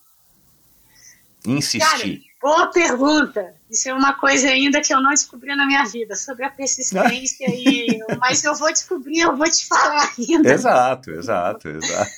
Insistir. 1.46 2.24
Boa 2.42 2.72
pergunta. 2.72 3.54
Isso 3.70 3.88
é 3.88 3.94
uma 3.94 4.14
coisa 4.14 4.48
ainda 4.48 4.82
que 4.82 4.92
eu 4.92 5.00
não 5.00 5.12
descobri 5.12 5.56
na 5.56 5.66
minha 5.66 5.86
vida, 5.86 6.16
sobre 6.16 6.44
a 6.44 6.50
persistência. 6.50 7.46
e, 7.54 8.00
mas 8.20 8.44
eu 8.44 8.56
vou 8.56 8.72
descobrir, 8.72 9.20
eu 9.20 9.38
vou 9.38 9.50
te 9.50 9.68
falar 9.68 10.12
ainda. 10.18 10.52
Exato, 10.52 11.12
exato, 11.12 11.70
exato. 11.70 12.12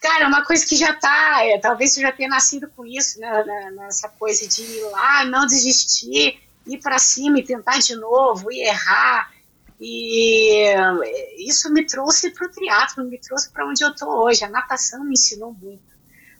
Cara, 0.00 0.24
é 0.24 0.26
uma 0.28 0.44
coisa 0.44 0.64
que 0.64 0.76
já 0.76 0.94
tá, 0.94 1.44
é, 1.44 1.58
talvez 1.58 1.92
você 1.92 2.00
já 2.00 2.12
tenha 2.12 2.28
nascido 2.28 2.68
com 2.76 2.86
isso, 2.86 3.18
né, 3.18 3.44
né, 3.44 3.70
nessa 3.76 4.08
coisa 4.08 4.46
de 4.46 4.62
ir 4.62 4.84
lá, 4.92 5.24
não 5.24 5.44
desistir, 5.44 6.40
ir 6.66 6.78
para 6.78 6.98
cima 6.98 7.40
e 7.40 7.44
tentar 7.44 7.78
de 7.78 7.96
novo, 7.96 8.52
e 8.52 8.60
errar. 8.60 9.32
E 9.80 10.68
é, 10.68 11.42
isso 11.42 11.72
me 11.72 11.84
trouxe 11.84 12.30
para 12.30 12.46
o 12.46 12.50
triatlo, 12.50 13.04
me 13.04 13.18
trouxe 13.18 13.50
para 13.50 13.66
onde 13.66 13.84
eu 13.84 13.90
estou 13.90 14.08
hoje. 14.24 14.44
A 14.44 14.48
natação 14.48 15.04
me 15.04 15.14
ensinou 15.14 15.52
muito. 15.52 15.93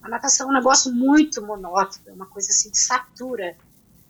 A 0.05 0.09
natação 0.11 0.49
é 0.49 0.51
um 0.51 0.55
negócio 0.55 0.93
muito 0.93 1.41
monótono, 1.41 2.05
é 2.09 2.13
uma 2.13 2.27
coisa 2.27 2.51
assim 2.51 2.71
que 2.71 2.77
satura. 2.77 3.57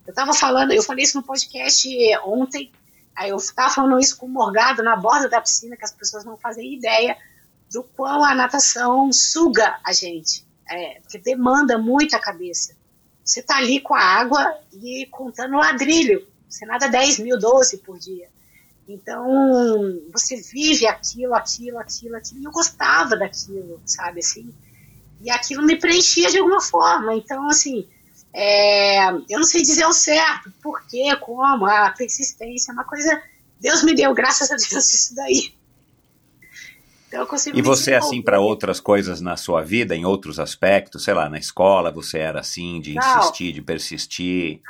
Eu 0.05 0.11
estava 0.11 0.33
falando, 0.33 0.73
eu 0.73 0.83
falei 0.83 1.05
isso 1.05 1.17
no 1.17 1.23
podcast 1.23 1.89
ontem, 2.25 2.69
aí 3.15 3.29
eu 3.29 3.37
estava 3.37 3.73
falando 3.73 3.97
isso 3.97 4.17
com 4.17 4.25
o 4.25 4.29
Morgado 4.29 4.83
na 4.83 4.97
borda 4.97 5.29
da 5.29 5.39
piscina, 5.39 5.77
que 5.77 5.85
as 5.85 5.93
pessoas 5.93 6.25
não 6.25 6.35
fazem 6.35 6.73
ideia 6.73 7.15
do 7.71 7.81
quão 7.81 8.25
a 8.25 8.35
natação 8.35 9.09
suga 9.13 9.79
a 9.85 9.93
gente, 9.93 10.45
é, 10.69 10.99
porque 10.99 11.17
demanda 11.17 11.77
muito 11.77 12.13
a 12.13 12.19
cabeça. 12.19 12.75
Você 13.23 13.39
está 13.39 13.55
ali 13.55 13.79
com 13.79 13.95
a 13.95 14.01
água 14.01 14.53
e 14.73 15.05
contando 15.05 15.55
ladrilho, 15.55 16.27
você 16.49 16.65
nada 16.65 16.89
10 16.89 17.19
mil, 17.19 17.39
12 17.39 17.77
por 17.77 17.97
dia. 17.97 18.27
Então, 18.85 19.25
você 20.11 20.35
vive 20.35 20.85
aquilo, 20.87 21.33
aquilo, 21.33 21.79
aquilo, 21.79 22.17
aquilo, 22.17 22.41
e 22.41 22.43
eu 22.43 22.51
gostava 22.51 23.15
daquilo, 23.15 23.81
sabe, 23.85 24.19
assim, 24.19 24.53
e 25.25 25.31
aquilo 25.31 25.63
me 25.63 25.75
preenchia 25.77 26.29
de 26.29 26.37
alguma 26.37 26.61
forma, 26.61 27.15
então, 27.15 27.47
assim, 27.49 27.87
é, 28.31 29.09
eu 29.09 29.39
não 29.39 29.43
sei 29.43 29.63
dizer 29.63 29.85
o 29.85 29.91
certo, 29.93 30.53
por 30.61 30.85
quê, 30.87 31.15
como, 31.19 31.65
a 31.65 31.89
persistência, 31.89 32.71
é 32.71 32.73
uma 32.73 32.83
coisa, 32.83 33.21
Deus 33.59 33.83
me 33.83 33.95
deu, 33.95 34.13
graças 34.13 34.51
a 34.51 34.55
Deus, 34.55 34.93
isso 34.93 35.15
daí. 35.15 35.53
Então, 37.07 37.25
E 37.53 37.61
você, 37.61 37.93
assim, 37.93 38.07
desenvolver. 38.09 38.21
para 38.23 38.39
outras 38.39 38.79
coisas 38.79 39.21
na 39.21 39.37
sua 39.37 39.63
vida, 39.63 39.95
em 39.95 40.05
outros 40.05 40.39
aspectos, 40.39 41.03
sei 41.03 41.13
lá, 41.13 41.29
na 41.29 41.39
escola 41.39 41.91
você 41.91 42.19
era 42.19 42.41
assim, 42.41 42.81
de 42.81 42.93
Não. 42.93 43.19
insistir, 43.19 43.53
de 43.53 43.61
persistir. 43.61 44.61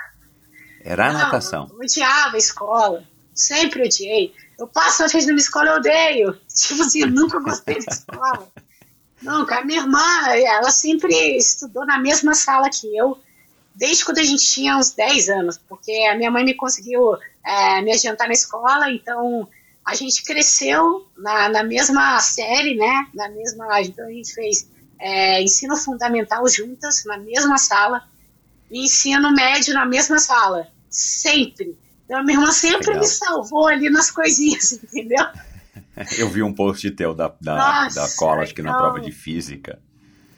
Era 0.81 1.07
a 1.07 1.13
Não, 1.13 1.19
natação. 1.19 1.67
Eu 1.71 1.79
odiava 1.79 2.35
a 2.35 2.37
escola. 2.37 3.03
Sempre 3.33 3.83
odiei. 3.83 4.33
Eu 4.59 4.67
passo 4.67 5.01
uma 5.01 5.09
vez 5.09 5.25
numa 5.25 5.39
escola, 5.39 5.69
eu 5.69 5.75
odeio. 5.77 6.37
Tipo 6.47 6.83
assim, 6.83 7.01
eu 7.01 7.07
nunca 7.09 7.39
gostei 7.39 7.83
da 7.83 7.91
escola. 7.91 8.51
Nunca. 9.25 9.57
A 9.57 9.65
minha 9.65 9.81
irmã, 9.81 10.27
ela 10.27 10.69
sempre 10.69 11.13
estudou 11.35 11.85
na 11.85 11.99
mesma 11.99 12.33
sala 12.33 12.69
que 12.69 12.95
eu, 12.95 13.17
desde 13.73 14.05
quando 14.05 14.19
a 14.19 14.23
gente 14.23 14.45
tinha 14.45 14.77
uns 14.77 14.91
10 14.91 15.29
anos, 15.29 15.59
porque 15.67 15.91
a 16.09 16.15
minha 16.15 16.31
mãe 16.31 16.45
me 16.45 16.53
conseguiu 16.53 17.15
é, 17.43 17.81
me 17.81 17.91
adiantar 17.91 18.27
na 18.27 18.33
escola, 18.33 18.89
então 18.91 19.47
a 19.83 19.93
gente 19.95 20.23
cresceu 20.23 21.05
na, 21.17 21.49
na 21.49 21.63
mesma 21.63 22.19
série, 22.19 22.75
né? 22.75 23.07
Na 23.13 23.29
mesma. 23.29 23.81
Então 23.81 24.05
a 24.05 24.11
gente 24.11 24.33
fez 24.33 24.67
é, 24.99 25.41
ensino 25.41 25.75
fundamental 25.75 26.47
juntas, 26.47 27.03
na 27.05 27.17
mesma 27.17 27.57
sala, 27.57 28.03
e 28.71 28.85
ensino 28.85 29.31
médio 29.33 29.73
na 29.73 29.85
mesma 29.85 30.19
sala. 30.19 30.67
Sempre. 30.89 31.77
Então, 32.05 32.19
a 32.19 32.23
minha 32.23 32.37
irmã 32.37 32.51
sempre 32.51 32.87
Legal. 32.87 33.01
me 33.01 33.07
salvou 33.07 33.67
ali 33.67 33.89
nas 33.89 34.11
coisinhas, 34.11 34.71
entendeu? 34.83 35.25
Eu 36.17 36.29
vi 36.29 36.43
um 36.43 36.53
post 36.53 36.89
teu 36.91 37.13
da, 37.13 37.33
da, 37.41 37.55
Nossa, 37.55 38.01
da 38.01 38.15
cola, 38.15 38.43
acho 38.43 38.53
que 38.53 38.61
na 38.61 38.77
prova 38.77 38.99
de 38.99 39.11
física. 39.11 39.79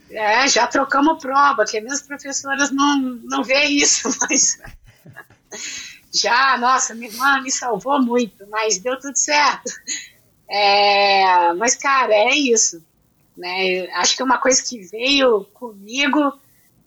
É, 0.09 0.47
já 0.47 0.65
trocamos 0.67 1.21
prova, 1.21 1.65
que 1.65 1.77
as 1.77 1.83
minhas 1.83 2.01
professoras 2.01 2.71
não, 2.71 2.99
não 3.23 3.43
veem 3.43 3.77
isso, 3.77 4.09
mas. 4.21 4.59
Já, 6.13 6.57
nossa, 6.57 6.95
minha 6.95 7.09
irmã 7.09 7.41
me 7.41 7.51
salvou 7.51 8.01
muito, 8.01 8.47
mas 8.49 8.77
deu 8.77 8.97
tudo 8.99 9.17
certo. 9.17 9.71
É, 10.49 11.53
mas, 11.53 11.75
cara, 11.75 12.13
é 12.13 12.33
isso. 12.35 12.81
né? 13.35 13.87
Acho 13.95 14.15
que 14.15 14.21
é 14.21 14.25
uma 14.25 14.37
coisa 14.37 14.63
que 14.63 14.79
veio 14.79 15.43
comigo 15.53 16.39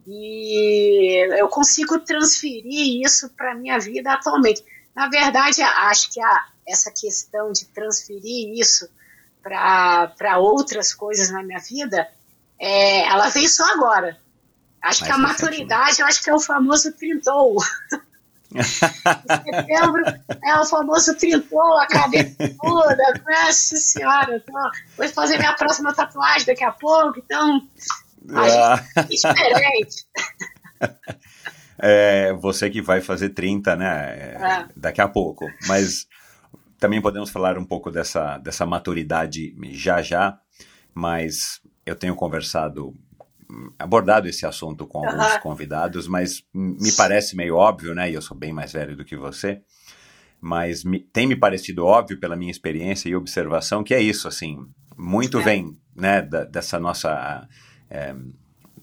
e 0.07 1.29
eu 1.39 1.49
consigo 1.49 1.99
transferir 2.01 3.05
isso 3.05 3.29
para 3.31 3.55
minha 3.55 3.79
vida 3.79 4.12
atualmente. 4.12 4.64
Na 4.95 5.09
verdade, 5.09 5.62
acho 5.62 6.11
que 6.11 6.21
a, 6.21 6.47
essa 6.71 6.91
questão 6.91 7.53
de 7.53 7.66
transferir 7.66 8.59
isso 8.59 8.89
para 9.43 10.39
outras 10.39 10.95
coisas 10.95 11.31
na 11.31 11.43
minha 11.43 11.59
vida, 11.59 12.09
é, 12.59 13.07
ela 13.09 13.29
veio 13.29 13.49
só 13.49 13.64
agora. 13.73 14.18
Acho 14.83 15.05
que 15.05 15.11
a 15.11 15.18
maturidade, 15.18 16.01
eu 16.01 16.07
acho 16.07 16.23
que 16.23 16.31
é 16.31 16.35
o 16.35 16.41
famoso 16.41 16.93
trintou. 16.93 17.57
Setembro 18.51 20.03
é 20.45 20.59
o 20.59 20.66
famoso 20.66 21.14
trintou, 21.16 21.79
a 21.79 21.87
cabeça 21.87 22.35
toda. 22.61 23.23
Nossa 23.29 23.77
senhora, 23.77 24.41
tô, 24.41 24.53
vou 24.97 25.09
fazer 25.09 25.39
minha 25.39 25.53
próxima 25.55 25.95
tatuagem 25.95 26.47
daqui 26.47 26.64
a 26.64 26.73
pouco, 26.73 27.18
então. 27.18 27.66
Ah. 28.35 28.83
É 28.97 29.03
diferente. 29.05 30.05
É, 31.83 32.35
você 32.35 32.68
que 32.68 32.83
vai 32.83 33.01
fazer 33.01 33.31
30, 33.31 33.75
né? 33.75 33.87
É. 33.89 34.64
Daqui 34.77 35.01
a 35.01 35.09
pouco. 35.09 35.47
Mas 35.66 36.07
também 36.81 37.01
podemos 37.01 37.28
falar 37.28 37.59
um 37.59 37.64
pouco 37.64 37.91
dessa, 37.91 38.39
dessa 38.39 38.64
maturidade 38.64 39.55
já 39.70 40.01
já, 40.01 40.39
mas 40.95 41.61
eu 41.85 41.95
tenho 41.95 42.14
conversado, 42.14 42.95
abordado 43.78 44.26
esse 44.26 44.47
assunto 44.47 44.87
com 44.87 45.07
alguns 45.07 45.37
convidados, 45.39 46.09
mas 46.09 46.43
me 46.55 46.91
parece 46.97 47.37
meio 47.37 47.57
óbvio, 47.57 47.95
né? 47.95 48.11
E 48.11 48.14
eu 48.14 48.22
sou 48.22 48.37
bem 48.37 48.53
mais 48.53 48.72
velho 48.72 48.97
do 48.97 49.05
que 49.05 49.14
você, 49.14 49.61
mas 50.41 50.83
me, 50.83 50.99
tem 50.99 51.26
me 51.26 51.37
parecido 51.37 51.85
óbvio 51.85 52.18
pela 52.18 52.35
minha 52.35 52.51
experiência 52.51 53.11
e 53.11 53.14
observação 53.14 53.85
que 53.85 53.95
é 53.95 54.01
isso, 54.01 54.26
assim, 54.26 54.59
muito 54.97 55.39
é. 55.39 55.43
vem, 55.43 55.78
né, 55.95 56.22
da, 56.22 56.45
dessa 56.45 56.81
nossa 56.81 57.47
é, 57.91 58.14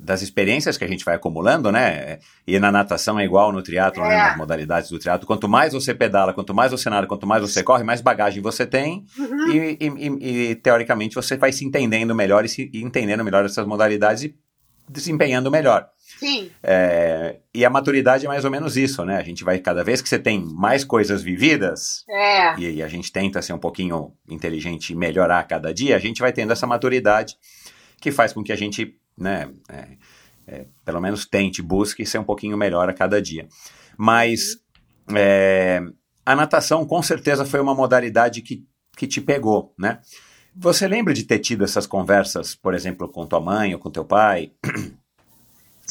das 0.07 0.21
experiências 0.21 0.77
que 0.77 0.85
a 0.85 0.87
gente 0.87 1.03
vai 1.03 1.15
acumulando, 1.15 1.69
né? 1.69 2.19
E 2.47 2.57
na 2.59 2.71
natação 2.71 3.19
é 3.19 3.25
igual 3.25 3.51
no 3.51 3.61
triatlo, 3.61 4.01
né? 4.03 4.13
é. 4.13 4.17
né? 4.17 4.23
nas 4.29 4.37
modalidades 4.37 4.89
do 4.89 4.97
triatlo. 4.97 5.27
Quanto 5.27 5.49
mais 5.49 5.73
você 5.73 5.93
pedala, 5.93 6.33
quanto 6.33 6.53
mais 6.53 6.71
você 6.71 6.89
nada, 6.89 7.05
quanto 7.05 7.27
mais 7.27 7.41
você 7.41 7.61
corre, 7.61 7.83
mais 7.83 7.99
bagagem 7.99 8.41
você 8.41 8.65
tem 8.65 9.05
uhum. 9.19 9.51
e, 9.51 9.77
e, 9.81 10.51
e, 10.51 10.55
teoricamente 10.55 11.13
você 11.13 11.35
vai 11.35 11.51
se 11.51 11.65
entendendo 11.65 12.15
melhor 12.15 12.45
e 12.45 12.47
se 12.47 12.71
entendendo 12.73 13.21
melhor 13.21 13.43
essas 13.43 13.67
modalidades 13.67 14.23
e 14.23 14.35
desempenhando 14.87 15.51
melhor. 15.51 15.89
Sim. 16.17 16.51
É, 16.63 17.39
e 17.53 17.65
a 17.65 17.69
maturidade 17.69 18.25
é 18.25 18.29
mais 18.29 18.45
ou 18.45 18.49
menos 18.49 18.77
isso, 18.77 19.03
né? 19.03 19.17
A 19.17 19.23
gente 19.23 19.43
vai, 19.43 19.59
cada 19.59 19.83
vez 19.83 20.01
que 20.01 20.07
você 20.07 20.17
tem 20.17 20.41
mais 20.41 20.85
coisas 20.85 21.21
vividas, 21.21 22.05
é. 22.09 22.57
e, 22.57 22.75
e 22.75 22.81
a 22.81 22.87
gente 22.87 23.11
tenta 23.11 23.41
ser 23.41 23.51
um 23.51 23.59
pouquinho 23.59 24.13
inteligente 24.29 24.91
e 24.91 24.95
melhorar 24.95 25.43
cada 25.43 25.73
dia, 25.73 25.97
a 25.97 25.99
gente 25.99 26.21
vai 26.21 26.31
tendo 26.31 26.53
essa 26.53 26.65
maturidade 26.65 27.35
que 27.99 28.09
faz 28.09 28.31
com 28.31 28.41
que 28.41 28.53
a 28.53 28.55
gente 28.55 28.95
né, 29.17 29.49
é, 29.69 29.87
é, 30.47 30.65
pelo 30.85 31.01
menos 31.01 31.25
tente, 31.25 31.61
busque 31.61 32.05
ser 32.05 32.19
um 32.19 32.23
pouquinho 32.23 32.57
melhor 32.57 32.89
a 32.89 32.93
cada 32.93 33.21
dia. 33.21 33.47
Mas 33.97 34.57
é, 35.15 35.81
a 36.25 36.35
natação 36.35 36.85
com 36.85 37.01
certeza 37.01 37.45
foi 37.45 37.59
uma 37.59 37.75
modalidade 37.75 38.41
que, 38.41 38.65
que 38.95 39.07
te 39.07 39.19
pegou, 39.21 39.73
né? 39.77 39.99
Você 40.55 40.87
lembra 40.87 41.13
de 41.13 41.23
ter 41.23 41.39
tido 41.39 41.63
essas 41.63 41.85
conversas, 41.85 42.55
por 42.55 42.73
exemplo, 42.73 43.07
com 43.07 43.27
tua 43.27 43.39
mãe 43.39 43.73
ou 43.73 43.79
com 43.79 43.91
teu 43.91 44.03
pai? 44.03 44.51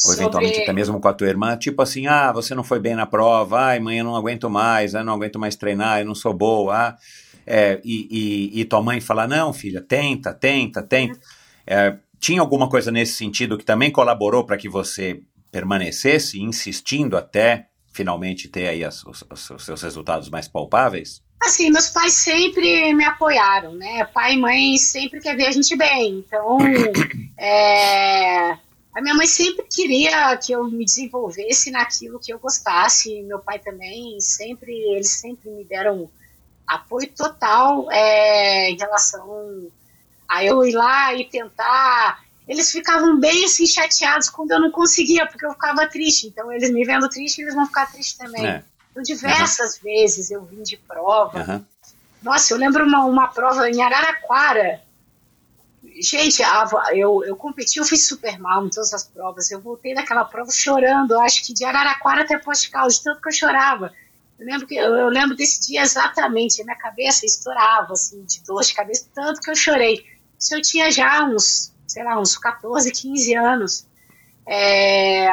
Ou 0.05 0.12
eventualmente 0.12 0.61
até 0.61 0.72
mesmo 0.72 1.01
com 1.01 1.09
a 1.09 1.14
tua 1.14 1.29
irmã, 1.29 1.57
tipo 1.57 1.81
assim, 1.81 2.07
ah, 2.07 2.31
você 2.33 2.55
não 2.55 2.62
foi 2.62 2.79
bem 2.79 2.95
na 2.95 3.07
prova, 3.07 3.61
ai, 3.61 3.81
mãe, 3.81 3.99
eu 3.99 4.05
não 4.05 4.14
aguento 4.14 4.51
mais, 4.51 4.93
eu 4.93 5.03
não 5.03 5.14
aguento 5.14 5.39
mais 5.39 5.57
treinar, 5.57 6.01
eu 6.01 6.05
não 6.05 6.14
sou 6.14 6.35
boa, 6.35 6.77
ah, 6.77 6.97
é, 7.47 7.81
e, 7.83 8.09
e, 8.11 8.61
e, 8.61 8.64
tua 8.64 8.83
mãe 8.83 9.01
fala, 9.01 9.27
não, 9.27 9.53
filha, 9.53 9.81
tenta, 9.81 10.35
tenta, 10.35 10.83
tenta. 10.83 11.18
É, 11.66 11.97
tinha 12.18 12.40
alguma 12.40 12.68
coisa 12.68 12.90
nesse 12.90 13.14
sentido 13.14 13.58
que 13.58 13.64
também 13.64 13.90
colaborou 13.90 14.44
para 14.44 14.56
que 14.56 14.68
você 14.68 15.20
permanecesse 15.50 16.40
insistindo 16.40 17.16
até 17.16 17.68
finalmente 17.92 18.48
ter 18.48 18.68
aí 18.68 18.84
as, 18.84 19.02
os, 19.04 19.24
os, 19.30 19.64
seus 19.64 19.82
resultados 19.82 20.28
mais 20.28 20.46
palpáveis? 20.46 21.22
Assim, 21.40 21.70
meus 21.70 21.88
pais 21.88 22.12
sempre 22.12 22.92
me 22.94 23.04
apoiaram, 23.04 23.74
né? 23.74 24.04
Pai 24.06 24.34
e 24.34 24.36
mãe 24.38 24.76
sempre 24.76 25.20
quer 25.20 25.36
ver 25.36 25.46
a 25.46 25.50
gente 25.50 25.76
bem. 25.76 26.18
Então, 26.26 26.58
é, 27.38 28.50
a 28.94 29.00
minha 29.00 29.14
mãe 29.14 29.26
sempre 29.26 29.66
queria 29.70 30.36
que 30.38 30.52
eu 30.52 30.64
me 30.64 30.84
desenvolvesse 30.84 31.70
naquilo 31.70 32.18
que 32.18 32.32
eu 32.32 32.38
gostasse. 32.38 33.22
Meu 33.22 33.38
pai 33.38 33.58
também 33.58 34.18
sempre, 34.20 34.72
eles 34.72 35.20
sempre 35.20 35.50
me 35.50 35.64
deram 35.64 36.10
apoio 36.66 37.08
total 37.14 37.90
é, 37.92 38.70
em 38.70 38.76
relação 38.76 39.68
Aí 40.29 40.47
eu 40.47 40.64
ir 40.64 40.72
lá 40.72 41.14
e 41.14 41.24
tentar. 41.24 42.24
Eles 42.49 42.70
ficavam 42.70 43.18
bem 43.18 43.45
assim 43.45 43.66
chateados 43.66 44.29
quando 44.29 44.53
eu 44.53 44.61
não 44.61 44.70
conseguia, 44.70 45.27
porque 45.27 45.45
eu 45.45 45.53
ficava 45.53 45.87
triste. 45.87 46.29
Então, 46.29 46.53
eles 46.53 46.70
me 46.70 46.85
vendo 46.85 47.09
triste, 47.09 47.43
eles 47.43 47.55
vão 47.55 47.66
ficar 47.66 47.91
tristes 47.91 48.16
também. 48.16 48.47
É. 48.47 48.62
Então, 48.91 49.03
diversas 49.03 49.77
uhum. 49.77 49.83
vezes 49.83 50.31
eu 50.31 50.45
vim 50.45 50.62
de 50.62 50.77
prova. 50.77 51.39
Uhum. 51.39 51.64
Nossa, 52.22 52.55
eu 52.55 52.59
lembro 52.59 52.85
uma, 52.85 53.05
uma 53.05 53.29
prova 53.29 53.68
em 53.68 53.83
Araraquara. 53.83 54.81
Gente, 56.01 56.43
eu, 56.93 57.24
eu 57.24 57.37
competi, 57.37 57.79
eu 57.79 57.85
fiz 57.85 58.07
super 58.07 58.39
mal 58.39 58.66
em 58.66 58.70
todas 58.70 58.93
as 58.93 59.05
provas. 59.05 59.51
Eu 59.51 59.61
voltei 59.61 59.95
daquela 59.95 60.24
prova 60.24 60.51
chorando, 60.51 61.18
acho 61.20 61.45
que 61.45 61.53
de 61.53 61.64
Araraquara 61.64 62.22
até 62.22 62.39
Poste 62.39 62.70
Caldas, 62.70 62.99
tanto 62.99 63.20
que 63.20 63.29
eu 63.29 63.33
chorava. 63.33 63.93
Eu 64.39 64.47
lembro, 64.47 64.66
que, 64.66 64.77
eu, 64.77 64.95
eu 64.95 65.09
lembro 65.09 65.35
desse 65.35 65.61
dia 65.66 65.83
exatamente, 65.83 66.61
a 66.61 66.64
minha 66.64 66.77
cabeça 66.77 67.24
estourava, 67.24 67.95
assim, 67.95 68.22
de 68.24 68.43
dor 68.43 68.62
de 68.62 68.74
cabeça, 68.74 69.07
tanto 69.14 69.41
que 69.41 69.51
eu 69.51 69.57
chorei 69.57 70.05
se 70.39 70.55
eu 70.55 70.62
tinha 70.62 70.91
já 70.91 71.24
uns, 71.24 71.72
sei 71.87 72.05
lá, 72.05 72.20
uns 72.20 72.37
14, 72.37 72.91
15 72.91 73.34
anos. 73.34 73.87
É, 74.47 75.28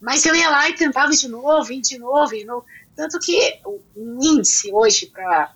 mas 0.00 0.24
eu 0.24 0.34
ia 0.34 0.48
lá 0.48 0.68
e 0.68 0.74
tentava 0.74 1.12
de 1.12 1.28
novo, 1.28 1.72
e 1.72 1.80
de 1.80 1.98
novo, 1.98 2.34
e 2.34 2.40
de 2.40 2.44
novo. 2.44 2.64
Tanto 2.96 3.18
que 3.18 3.60
o, 3.64 3.80
índice 3.96 4.72
hoje 4.72 5.06
para. 5.06 5.52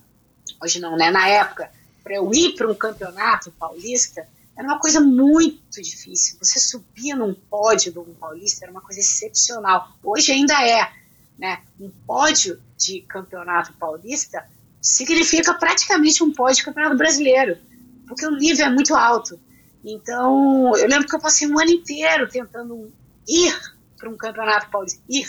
Hoje 0.62 0.80
não, 0.80 0.96
né? 0.96 1.10
Na 1.10 1.28
época, 1.28 1.70
para 2.02 2.14
eu 2.14 2.32
ir 2.32 2.54
para 2.54 2.70
um 2.70 2.74
campeonato 2.74 3.50
paulista, 3.52 4.26
era 4.56 4.66
uma 4.66 4.78
coisa 4.78 5.00
muito 5.00 5.82
difícil. 5.82 6.38
Você 6.40 6.60
subir 6.60 7.14
num 7.14 7.34
pódio 7.34 7.92
do 7.92 8.04
paulista 8.20 8.64
era 8.64 8.72
uma 8.72 8.80
coisa 8.80 9.00
excepcional. 9.00 9.88
Hoje 10.02 10.32
ainda 10.32 10.54
é. 10.66 10.90
Né? 11.36 11.60
Um 11.80 11.90
pódio 12.06 12.62
de 12.78 13.00
campeonato 13.00 13.72
paulista 13.72 14.46
significa 14.80 15.52
praticamente 15.54 16.22
um 16.22 16.32
pódio 16.32 16.56
de 16.56 16.64
campeonato 16.64 16.96
brasileiro 16.96 17.58
porque 18.06 18.26
o 18.26 18.36
nível 18.36 18.66
é 18.66 18.70
muito 18.70 18.94
alto. 18.94 19.38
Então, 19.84 20.76
eu 20.76 20.88
lembro 20.88 21.06
que 21.06 21.14
eu 21.14 21.20
passei 21.20 21.46
um 21.46 21.58
ano 21.58 21.70
inteiro 21.70 22.28
tentando 22.28 22.92
ir 23.28 23.54
para 23.96 24.08
um 24.08 24.16
campeonato 24.16 24.70
paulista, 24.70 25.02
ir. 25.08 25.28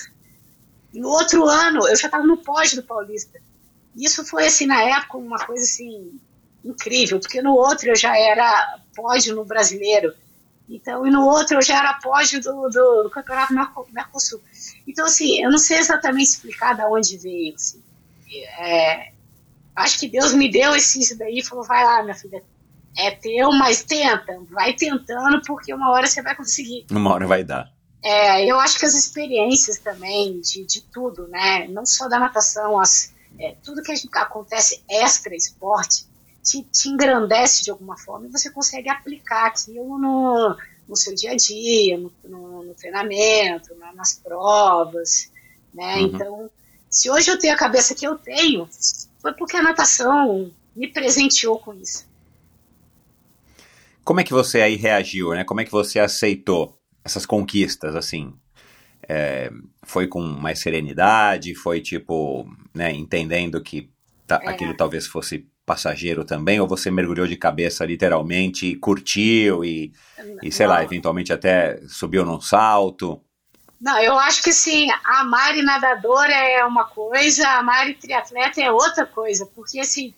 E 0.93 0.99
no 0.99 1.09
outro 1.09 1.45
ano, 1.45 1.87
eu 1.87 1.95
já 1.95 2.07
estava 2.07 2.25
no 2.25 2.37
pódio 2.37 2.77
do 2.77 2.87
paulista. 2.87 3.41
Isso 3.95 4.25
foi, 4.25 4.47
assim, 4.47 4.65
na 4.65 4.81
época, 4.81 5.17
uma 5.17 5.45
coisa, 5.45 5.63
assim, 5.63 6.19
incrível, 6.63 7.19
porque 7.19 7.41
no 7.41 7.53
outro 7.53 7.89
eu 7.89 7.95
já 7.95 8.17
era 8.17 8.79
pódio 8.95 9.35
no 9.35 9.43
brasileiro. 9.43 10.13
Então, 10.67 11.05
e 11.05 11.11
no 11.11 11.25
outro 11.25 11.57
eu 11.57 11.61
já 11.61 11.77
era 11.77 11.93
pódio 11.95 12.41
do, 12.41 12.69
do, 12.69 13.03
do 13.03 13.09
campeonato 13.09 13.53
Mercosul. 13.91 14.41
Então, 14.87 15.05
assim, 15.05 15.43
eu 15.43 15.51
não 15.51 15.57
sei 15.57 15.77
exatamente 15.77 16.29
explicar 16.29 16.75
de 16.75 16.81
onde 16.83 17.17
veio, 17.17 17.53
assim. 17.53 17.83
É, 18.57 19.11
acho 19.75 19.99
que 19.99 20.07
Deus 20.07 20.33
me 20.33 20.49
deu 20.49 20.75
esse, 20.75 20.99
isso 20.99 21.17
daí 21.17 21.39
e 21.39 21.45
falou, 21.45 21.63
vai 21.63 21.83
lá, 21.83 22.01
minha 22.01 22.15
filha, 22.15 22.43
é 22.97 23.11
teu, 23.11 23.51
mas 23.51 23.83
tenta, 23.83 24.39
vai 24.49 24.73
tentando, 24.73 25.41
porque 25.45 25.73
uma 25.73 25.91
hora 25.91 26.07
você 26.07 26.21
vai 26.21 26.35
conseguir. 26.35 26.85
Uma 26.91 27.13
hora 27.13 27.27
vai 27.27 27.43
dar. 27.43 27.71
É, 28.03 28.45
eu 28.45 28.59
acho 28.59 28.77
que 28.79 28.85
as 28.85 28.93
experiências 28.93 29.79
também, 29.79 30.39
de, 30.39 30.63
de 30.63 30.81
tudo, 30.81 31.27
né? 31.27 31.67
Não 31.67 31.85
só 31.85 32.07
da 32.07 32.19
natação, 32.19 32.79
as, 32.79 33.13
é, 33.39 33.55
tudo 33.63 33.81
que 33.81 33.95
gente, 33.95 34.09
acontece 34.15 34.83
extra 34.89 35.35
esporte 35.35 36.05
te, 36.45 36.61
te, 36.71 36.89
engrandece 36.89 37.63
de 37.63 37.71
alguma 37.71 37.97
forma 37.97 38.27
e 38.27 38.31
você 38.31 38.51
consegue 38.51 38.87
aplicar 38.87 39.47
aquilo 39.47 39.97
no, 39.97 40.55
no 40.87 40.95
seu 40.95 41.15
dia 41.15 41.31
a 41.31 41.35
dia, 41.35 41.97
no, 41.97 42.13
no, 42.23 42.63
no 42.63 42.75
treinamento, 42.75 43.73
na, 43.75 43.91
nas 43.93 44.13
provas, 44.13 45.31
né? 45.73 45.95
Uhum. 45.95 46.01
Então, 46.05 46.51
se 46.89 47.09
hoje 47.09 47.31
eu 47.31 47.39
tenho 47.39 47.55
a 47.55 47.57
cabeça 47.57 47.95
que 47.95 48.05
eu 48.05 48.15
tenho, 48.15 48.69
foi 49.19 49.33
porque 49.33 49.57
a 49.57 49.63
natação 49.63 50.51
me 50.75 50.87
presenteou 50.87 51.57
com 51.57 51.73
isso. 51.73 52.04
Como 54.05 54.19
é 54.19 54.23
que 54.23 54.31
você 54.31 54.61
aí 54.61 54.75
reagiu, 54.75 55.31
né? 55.31 55.43
Como 55.43 55.59
é 55.59 55.65
que 55.65 55.71
você 55.71 55.99
aceitou 55.99 56.79
essas 57.03 57.25
conquistas, 57.25 57.95
assim? 57.95 58.33
É, 59.09 59.51
foi 59.81 60.07
com 60.07 60.21
mais 60.21 60.59
serenidade? 60.59 61.55
Foi, 61.55 61.81
tipo, 61.81 62.47
né, 62.71 62.91
entendendo 62.91 63.59
que 63.61 63.89
é. 64.29 64.35
aquilo 64.47 64.77
talvez 64.77 65.07
fosse 65.07 65.47
passageiro 65.65 66.23
também? 66.23 66.59
Ou 66.59 66.67
você 66.67 66.91
mergulhou 66.91 67.25
de 67.25 67.35
cabeça, 67.35 67.83
literalmente, 67.83 68.67
e 68.67 68.75
curtiu 68.75 69.65
e, 69.65 69.91
e 70.43 70.51
sei 70.51 70.67
Não. 70.67 70.73
lá, 70.73 70.83
eventualmente 70.83 71.33
até 71.33 71.81
subiu 71.87 72.23
num 72.23 72.39
salto? 72.39 73.19
Não, 73.81 73.99
eu 73.99 74.17
acho 74.19 74.43
que 74.43 74.51
assim, 74.51 74.87
a 75.03 75.23
Mari 75.23 75.63
nadadora 75.63 76.33
é 76.33 76.63
uma 76.63 76.85
coisa, 76.85 77.47
a 77.47 77.63
Mari 77.63 77.95
triatleta 77.95 78.61
é 78.61 78.71
outra 78.71 79.05
coisa, 79.05 79.47
porque 79.47 79.79
assim, 79.79 80.13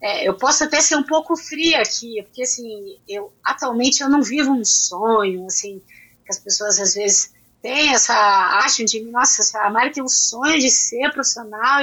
é, 0.00 0.26
eu 0.26 0.34
posso 0.34 0.64
até 0.64 0.80
ser 0.80 0.96
um 0.96 1.02
pouco 1.02 1.36
fria 1.36 1.80
aqui, 1.82 2.22
porque 2.22 2.42
assim, 2.42 2.98
eu 3.06 3.32
atualmente 3.44 4.02
eu 4.02 4.08
não 4.08 4.22
vivo 4.22 4.50
um 4.50 4.64
sonho, 4.64 5.46
assim, 5.46 5.82
que 6.24 6.30
as 6.30 6.38
pessoas 6.38 6.80
às 6.80 6.94
vezes 6.94 7.32
têm 7.60 7.92
essa, 7.92 8.14
acham 8.64 8.84
de 8.86 9.00
mim, 9.00 9.10
nossa, 9.10 9.58
a 9.58 9.70
Mari 9.70 9.92
tem 9.92 10.02
um 10.02 10.08
sonho 10.08 10.58
de 10.58 10.70
ser 10.70 11.12
profissional, 11.12 11.82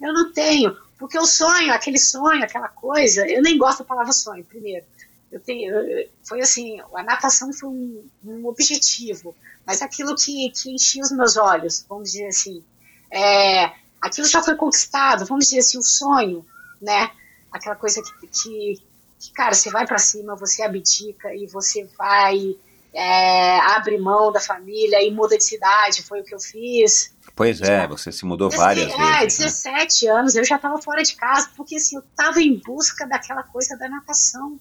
eu 0.00 0.12
não 0.12 0.32
tenho, 0.32 0.76
porque 0.96 1.18
o 1.18 1.26
sonho, 1.26 1.72
aquele 1.72 1.98
sonho, 1.98 2.44
aquela 2.44 2.68
coisa, 2.68 3.26
eu 3.28 3.42
nem 3.42 3.58
gosto 3.58 3.80
da 3.80 3.84
palavra 3.84 4.12
sonho, 4.12 4.44
primeiro. 4.44 4.86
Eu 5.30 5.40
tenho, 5.40 5.74
eu, 5.74 6.08
foi 6.24 6.40
assim, 6.40 6.80
a 6.94 7.02
natação 7.02 7.52
foi 7.52 7.68
um, 7.68 8.08
um, 8.24 8.46
objetivo, 8.46 9.34
mas 9.66 9.82
aquilo 9.82 10.14
que, 10.14 10.50
que 10.50 10.70
enchia 10.70 11.02
os 11.02 11.10
meus 11.10 11.36
olhos, 11.36 11.84
vamos 11.88 12.12
dizer 12.12 12.28
assim, 12.28 12.62
é, 13.10 13.72
aquilo 14.00 14.26
já 14.28 14.40
foi 14.40 14.54
conquistado, 14.54 15.26
vamos 15.26 15.46
dizer 15.46 15.58
assim, 15.58 15.78
o 15.78 15.82
sonho, 15.82 16.46
né? 16.80 17.10
Aquela 17.50 17.76
coisa 17.76 18.02
que, 18.02 18.26
que, 18.26 18.82
que 19.18 19.32
cara, 19.32 19.54
você 19.54 19.70
vai 19.70 19.86
para 19.86 19.98
cima, 19.98 20.36
você 20.36 20.62
abdica 20.62 21.34
e 21.34 21.46
você 21.46 21.88
vai, 21.98 22.56
é, 22.92 23.58
abre 23.60 23.98
mão 23.98 24.32
da 24.32 24.40
família 24.40 25.02
e 25.02 25.10
muda 25.10 25.36
de 25.36 25.44
cidade, 25.44 26.02
foi 26.02 26.20
o 26.20 26.24
que 26.24 26.34
eu 26.34 26.40
fiz. 26.40 27.14
Pois 27.34 27.60
é, 27.60 27.86
você 27.86 28.10
se 28.10 28.24
mudou 28.24 28.50
várias 28.50 28.90
é, 28.92 28.96
vezes. 28.96 29.40
É, 29.40 29.44
17 29.44 30.06
né? 30.06 30.10
anos, 30.12 30.36
eu 30.36 30.44
já 30.44 30.56
estava 30.56 30.80
fora 30.80 31.02
de 31.02 31.14
casa, 31.14 31.50
porque 31.56 31.76
assim, 31.76 31.96
eu 31.96 32.02
estava 32.02 32.40
em 32.40 32.58
busca 32.58 33.06
daquela 33.06 33.42
coisa 33.42 33.76
da 33.76 33.88
natação. 33.88 34.58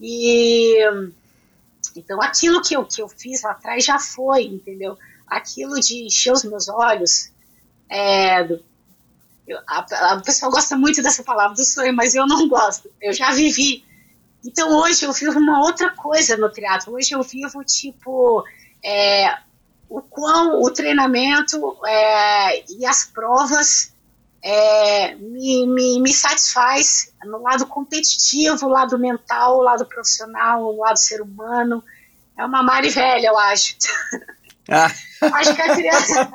E 0.00 0.78
então 1.96 2.20
aquilo 2.22 2.62
que 2.62 2.74
eu, 2.74 2.84
que 2.84 3.02
eu 3.02 3.08
fiz 3.08 3.42
lá 3.42 3.52
atrás 3.52 3.84
já 3.84 3.98
foi, 3.98 4.44
entendeu? 4.44 4.96
Aquilo 5.26 5.80
de 5.80 6.04
encher 6.04 6.32
os 6.32 6.44
meus 6.44 6.68
olhos, 6.68 7.32
é, 7.88 8.46
eu, 9.46 9.58
a, 9.66 9.86
a 10.12 10.48
gosta 10.48 10.76
muito 10.76 11.02
dessa 11.02 11.22
palavra 11.22 11.54
do 11.54 11.64
sonho, 11.64 11.94
mas 11.94 12.14
eu 12.14 12.26
não 12.26 12.48
gosto. 12.48 12.90
Eu 13.00 13.12
já 13.12 13.30
vivi. 13.32 13.84
Então 14.44 14.78
hoje 14.78 15.04
eu 15.04 15.12
vivo 15.12 15.38
uma 15.38 15.60
outra 15.60 15.90
coisa 15.90 16.36
no 16.36 16.50
teatro. 16.50 16.94
Hoje 16.94 17.14
eu 17.14 17.22
vivo 17.22 17.62
tipo 17.64 18.44
é, 18.82 19.36
o 19.88 20.00
quão 20.00 20.62
o 20.62 20.70
treinamento 20.70 21.76
é, 21.86 22.64
e 22.72 22.86
as 22.86 23.04
provas 23.04 23.94
é, 24.42 25.14
me, 25.14 25.66
me, 25.66 26.00
me 26.00 26.12
satisfaz 26.12 27.12
no 27.24 27.42
lado 27.42 27.66
competitivo, 27.66 28.68
lado 28.68 28.98
mental, 28.98 29.60
lado 29.60 29.86
profissional, 29.86 30.76
lado 30.76 30.98
ser 30.98 31.22
humano. 31.22 31.82
É 32.36 32.44
uma 32.44 32.62
Mari 32.62 32.90
velha, 32.90 33.28
eu 33.28 33.38
acho. 33.38 33.76
Ah. 34.68 34.90
Acho 35.20 35.54
que 35.54 35.62
a 35.62 35.74
criança. 35.74 36.32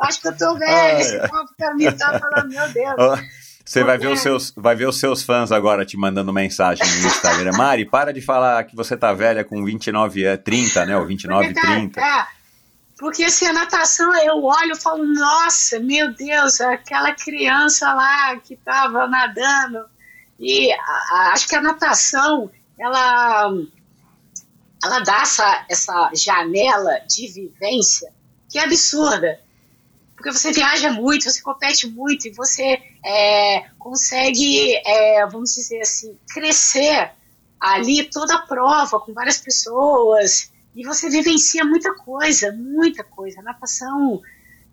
acho 0.00 0.20
que 0.20 0.28
eu 0.28 0.36
tô 0.36 0.58
velha. 0.58 0.96
Ah, 0.96 1.00
esse 1.00 1.18
povo 1.28 1.48
pra 1.56 1.74
mim 1.74 1.90
tá 1.92 2.18
falando, 2.18 2.48
meu 2.48 2.68
Deus. 2.72 3.20
Você 3.64 3.84
vai 3.84 3.98
ver, 3.98 4.08
os 4.08 4.20
seus, 4.20 4.52
vai 4.56 4.74
ver 4.74 4.88
os 4.88 4.98
seus 4.98 5.22
fãs 5.22 5.52
agora 5.52 5.86
te 5.86 5.96
mandando 5.96 6.32
mensagem 6.32 6.84
no 6.84 7.06
Instagram. 7.06 7.52
Mari, 7.56 7.84
para 7.84 8.12
de 8.12 8.20
falar 8.20 8.64
que 8.64 8.74
você 8.74 8.96
tá 8.96 9.12
velha 9.12 9.44
com 9.44 9.64
29, 9.64 10.38
30, 10.38 10.86
né? 10.86 10.96
Ou 10.96 11.06
29, 11.06 11.52
porque, 11.54 11.66
30. 11.66 12.00
É, 12.00 12.26
porque 12.98 13.24
assim, 13.24 13.46
a 13.46 13.52
natação, 13.52 14.12
eu 14.24 14.42
olho 14.42 14.72
e 14.72 14.80
falo, 14.80 15.06
nossa, 15.06 15.78
meu 15.78 16.12
Deus, 16.12 16.60
aquela 16.60 17.12
criança 17.14 17.92
lá 17.94 18.36
que 18.38 18.56
tava 18.56 19.06
nadando. 19.06 19.84
E 20.38 20.72
a, 20.72 20.76
a, 20.76 21.30
acho 21.32 21.46
que 21.46 21.54
a 21.54 21.62
natação, 21.62 22.50
ela 22.76 23.52
ela 24.82 25.00
dá 25.00 25.22
essa, 25.22 25.66
essa 25.68 26.10
janela 26.14 27.00
de 27.08 27.28
vivência 27.28 28.12
que 28.48 28.58
é 28.58 28.64
absurda. 28.64 29.40
Porque 30.16 30.32
você 30.32 30.52
viaja 30.52 30.92
muito, 30.92 31.24
você 31.30 31.40
compete 31.40 31.86
muito 31.86 32.28
e 32.28 32.32
você 32.32 32.78
é, 33.04 33.64
consegue, 33.78 34.74
é, 34.84 35.26
vamos 35.26 35.54
dizer 35.54 35.80
assim, 35.80 36.18
crescer 36.28 37.10
ali 37.58 38.04
toda 38.04 38.34
a 38.34 38.42
prova 38.42 39.00
com 39.00 39.14
várias 39.14 39.38
pessoas 39.38 40.50
e 40.74 40.84
você 40.84 41.08
vivencia 41.08 41.64
muita 41.64 41.94
coisa, 41.94 42.52
muita 42.52 43.02
coisa. 43.02 43.40
A 43.40 43.42
natação, 43.42 44.20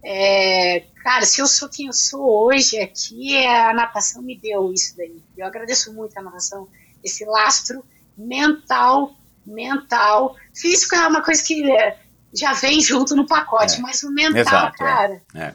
é, 0.04 0.86
cara, 1.02 1.26
se 1.26 1.42
eu 1.42 1.48
sou 1.48 1.70
quem 1.70 1.88
eu 1.88 1.94
sou 1.94 2.46
hoje 2.46 2.80
aqui, 2.80 3.36
é, 3.36 3.70
a 3.70 3.74
natação 3.74 4.22
me 4.22 4.38
deu 4.38 4.74
isso 4.74 4.98
daí. 4.98 5.22
Eu 5.38 5.46
agradeço 5.46 5.94
muito 5.94 6.18
a 6.18 6.22
natação, 6.22 6.68
esse 7.04 7.24
lastro 7.26 7.84
mental 8.18 9.16
mental. 9.48 10.36
Físico 10.54 10.96
é 10.96 11.08
uma 11.08 11.24
coisa 11.24 11.44
que 11.44 11.72
é, 11.72 11.98
já 12.34 12.54
vem 12.54 12.82
junto 12.82 13.16
no 13.16 13.26
pacote, 13.26 13.78
é. 13.78 13.82
mas 13.82 14.04
o 14.04 14.12
mental, 14.12 14.42
Exato, 14.42 14.84
é. 14.84 14.86
cara. 14.86 15.22
É. 15.34 15.54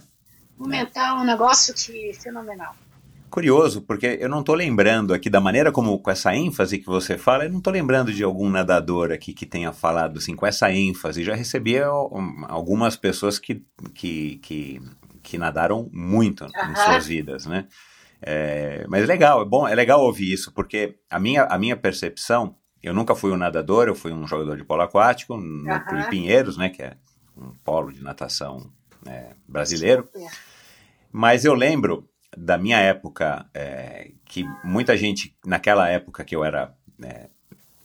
O 0.59 0.67
mental 0.67 1.19
é 1.19 1.21
um 1.21 1.25
negócio 1.25 1.75
que 1.75 2.13
fenomenal. 2.15 2.75
Curioso, 3.29 3.81
porque 3.81 4.19
eu 4.21 4.29
não 4.29 4.41
estou 4.41 4.55
lembrando 4.55 5.15
aqui 5.15 5.31
da 5.31 5.41
maneira 5.41 5.73
como, 5.73 5.99
com 5.99 6.11
essa 6.11 6.35
ênfase 6.37 6.79
que 6.79 6.87
você 6.87 7.17
fala, 7.17 7.45
eu 7.45 7.51
não 7.51 7.59
estou 7.59 7.73
lembrando 7.73 8.13
de 8.13 8.23
algum 8.23 8.51
nadador 8.51 9.11
aqui 9.11 9.33
que 9.33 9.47
tenha 9.47 9.73
falado 9.73 10.19
assim, 10.19 10.37
com 10.37 10.47
essa 10.47 10.71
ênfase. 10.71 11.25
Já 11.25 11.35
recebi 11.35 11.79
algumas 12.47 12.95
pessoas 12.95 13.39
que, 13.39 13.65
que, 13.95 14.37
que, 14.43 14.83
que 15.23 15.39
nadaram 15.39 15.89
muito 15.91 16.45
em 16.45 16.77
suas 16.77 17.07
vidas, 17.07 17.47
né? 17.47 17.67
É, 18.21 18.85
mas 18.87 19.03
é 19.03 19.07
legal, 19.07 19.43
é 19.43 19.45
bom, 19.45 19.67
é 19.67 19.75
legal 19.75 20.01
ouvir 20.01 20.33
isso, 20.33 20.53
porque 20.53 20.99
a 21.11 21.19
minha, 21.19 21.45
a 21.45 21.59
minha 21.59 21.77
percepção 21.77 22.55
eu 22.83 22.95
nunca 22.95 23.15
fui 23.15 23.31
um 23.31 23.37
nadador, 23.37 23.89
eu 23.89 23.95
fui 23.95 24.13
um 24.13 24.27
jogador 24.27 24.57
de 24.57 24.65
polo 24.65 24.83
aquático 24.83 25.37
no 25.37 25.71
uhum. 25.71 25.85
Clube 25.85 26.11
Pinheiros, 26.11 26.57
né, 26.57 26.69
que 26.69 26.83
é 26.83 26.97
um 27.37 27.53
polo 27.65 27.93
de 27.93 28.03
natação 28.03 28.71
é, 29.07 29.35
brasileiro. 29.47 30.09
Mas 31.11 31.45
eu 31.45 31.55
lembro 31.55 32.09
da 32.37 32.57
minha 32.57 32.79
época 32.79 33.47
é, 33.55 34.11
que 34.25 34.45
muita 34.65 34.97
gente, 34.97 35.37
naquela 35.45 35.89
época 35.89 36.25
que 36.25 36.35
eu 36.35 36.45
era 36.45 36.75
é, 37.03 37.29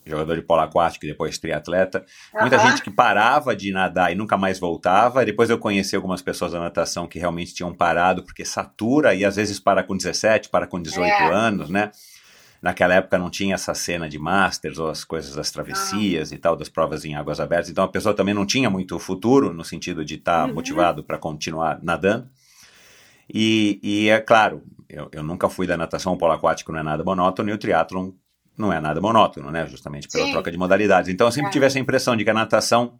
jogador 0.08 0.34
de 0.34 0.42
polo 0.42 0.62
aquático 0.62 1.04
e 1.04 1.08
depois 1.08 1.38
triatleta, 1.38 2.04
uhum. 2.34 2.40
muita 2.40 2.58
gente 2.58 2.82
que 2.82 2.90
parava 2.90 3.54
de 3.54 3.70
nadar 3.70 4.10
e 4.10 4.14
nunca 4.14 4.36
mais 4.36 4.58
voltava. 4.58 5.24
Depois 5.24 5.50
eu 5.50 5.58
conheci 5.58 5.94
algumas 5.94 6.22
pessoas 6.22 6.52
da 6.52 6.60
natação 6.60 7.06
que 7.06 7.18
realmente 7.18 7.54
tinham 7.54 7.74
parado 7.74 8.22
porque 8.22 8.44
satura 8.44 9.14
e 9.14 9.24
às 9.24 9.36
vezes 9.36 9.60
para 9.60 9.82
com 9.82 9.96
17, 9.96 10.48
para 10.48 10.66
com 10.66 10.80
18 10.80 11.06
é. 11.06 11.32
anos, 11.32 11.68
né? 11.68 11.90
Naquela 12.60 12.94
época 12.94 13.16
não 13.18 13.30
tinha 13.30 13.54
essa 13.54 13.72
cena 13.72 14.08
de 14.08 14.18
Masters 14.18 14.78
ou 14.78 14.90
as 14.90 15.04
coisas 15.04 15.34
das 15.34 15.50
travessias 15.50 16.32
ah. 16.32 16.34
e 16.34 16.38
tal, 16.38 16.56
das 16.56 16.68
provas 16.68 17.04
em 17.04 17.14
águas 17.14 17.38
abertas. 17.38 17.70
Então 17.70 17.84
a 17.84 17.88
pessoa 17.88 18.14
também 18.14 18.34
não 18.34 18.44
tinha 18.44 18.68
muito 18.68 18.98
futuro 18.98 19.52
no 19.52 19.64
sentido 19.64 20.04
de 20.04 20.16
estar 20.16 20.42
tá 20.42 20.46
uhum. 20.46 20.54
motivado 20.54 21.04
para 21.04 21.18
continuar 21.18 21.78
nadando. 21.82 22.28
E, 23.32 23.78
e 23.82 24.08
é 24.08 24.20
claro, 24.20 24.62
eu, 24.88 25.08
eu, 25.12 25.22
nunca 25.22 25.48
fui 25.48 25.66
da 25.66 25.76
natação, 25.76 26.14
o 26.14 26.16
polo 26.16 26.32
aquático 26.32 26.72
não 26.72 26.80
é 26.80 26.82
nada 26.82 27.04
monótono 27.04 27.50
e 27.50 27.52
o 27.52 27.58
triatlon 27.58 28.10
não 28.56 28.72
é 28.72 28.80
nada 28.80 29.00
monótono, 29.00 29.52
né? 29.52 29.66
Justamente 29.66 30.08
pela 30.08 30.24
Sim. 30.24 30.32
troca 30.32 30.50
de 30.50 30.58
modalidades. 30.58 31.08
Então 31.08 31.28
eu 31.28 31.32
sempre 31.32 31.50
é. 31.50 31.52
tive 31.52 31.66
essa 31.66 31.78
impressão 31.78 32.16
de 32.16 32.24
que 32.24 32.30
a 32.30 32.34
natação 32.34 32.98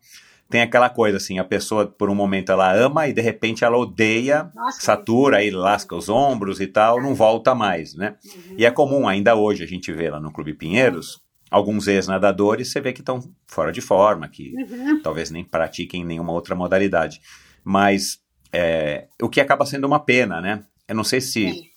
tem 0.49 0.63
aquela 0.63 0.89
coisa 0.89 1.19
assim, 1.19 1.39
a 1.39 1.45
pessoa 1.45 1.87
por 1.87 2.09
um 2.09 2.15
momento 2.15 2.51
ela 2.51 2.73
ama 2.73 3.07
e 3.07 3.13
de 3.13 3.21
repente 3.21 3.65
ela 3.65 3.77
odeia, 3.77 4.51
Nossa, 4.55 4.81
satura, 4.81 5.39
aí 5.39 5.51
lasca 5.51 5.95
os 5.95 6.09
ombros 6.09 6.61
e 6.61 6.67
tal, 6.67 7.03
não 7.03 7.15
volta 7.15 7.55
mais, 7.55 7.95
né? 7.95 8.17
Uhum. 8.25 8.55
E 8.57 8.65
é 8.65 8.71
comum 8.71 9.07
ainda 9.07 9.35
hoje 9.35 9.63
a 9.63 9.67
gente 9.67 9.93
vê 9.93 10.09
lá 10.09 10.19
no 10.19 10.33
Clube 10.33 10.55
Pinheiros, 10.55 11.21
alguns 11.51 11.87
ex-nadadores, 11.87 12.73
você 12.73 12.81
vê 12.81 12.93
que 12.93 13.01
estão 13.01 13.21
fora 13.47 13.71
de 13.71 13.83
forma, 13.83 14.27
que 14.27 14.55
uhum. 14.55 15.03
talvez 15.03 15.31
nem 15.31 15.45
pratiquem 15.45 16.05
nenhuma 16.05 16.33
outra 16.33 16.55
modalidade. 16.55 17.21
Mas 17.63 18.19
é, 18.51 19.07
o 19.21 19.29
que 19.29 19.41
acaba 19.41 19.67
sendo 19.67 19.87
uma 19.87 20.01
pena, 20.01 20.41
né? 20.41 20.65
Eu 20.87 20.95
não 20.95 21.05
sei 21.05 21.21
se, 21.21 21.71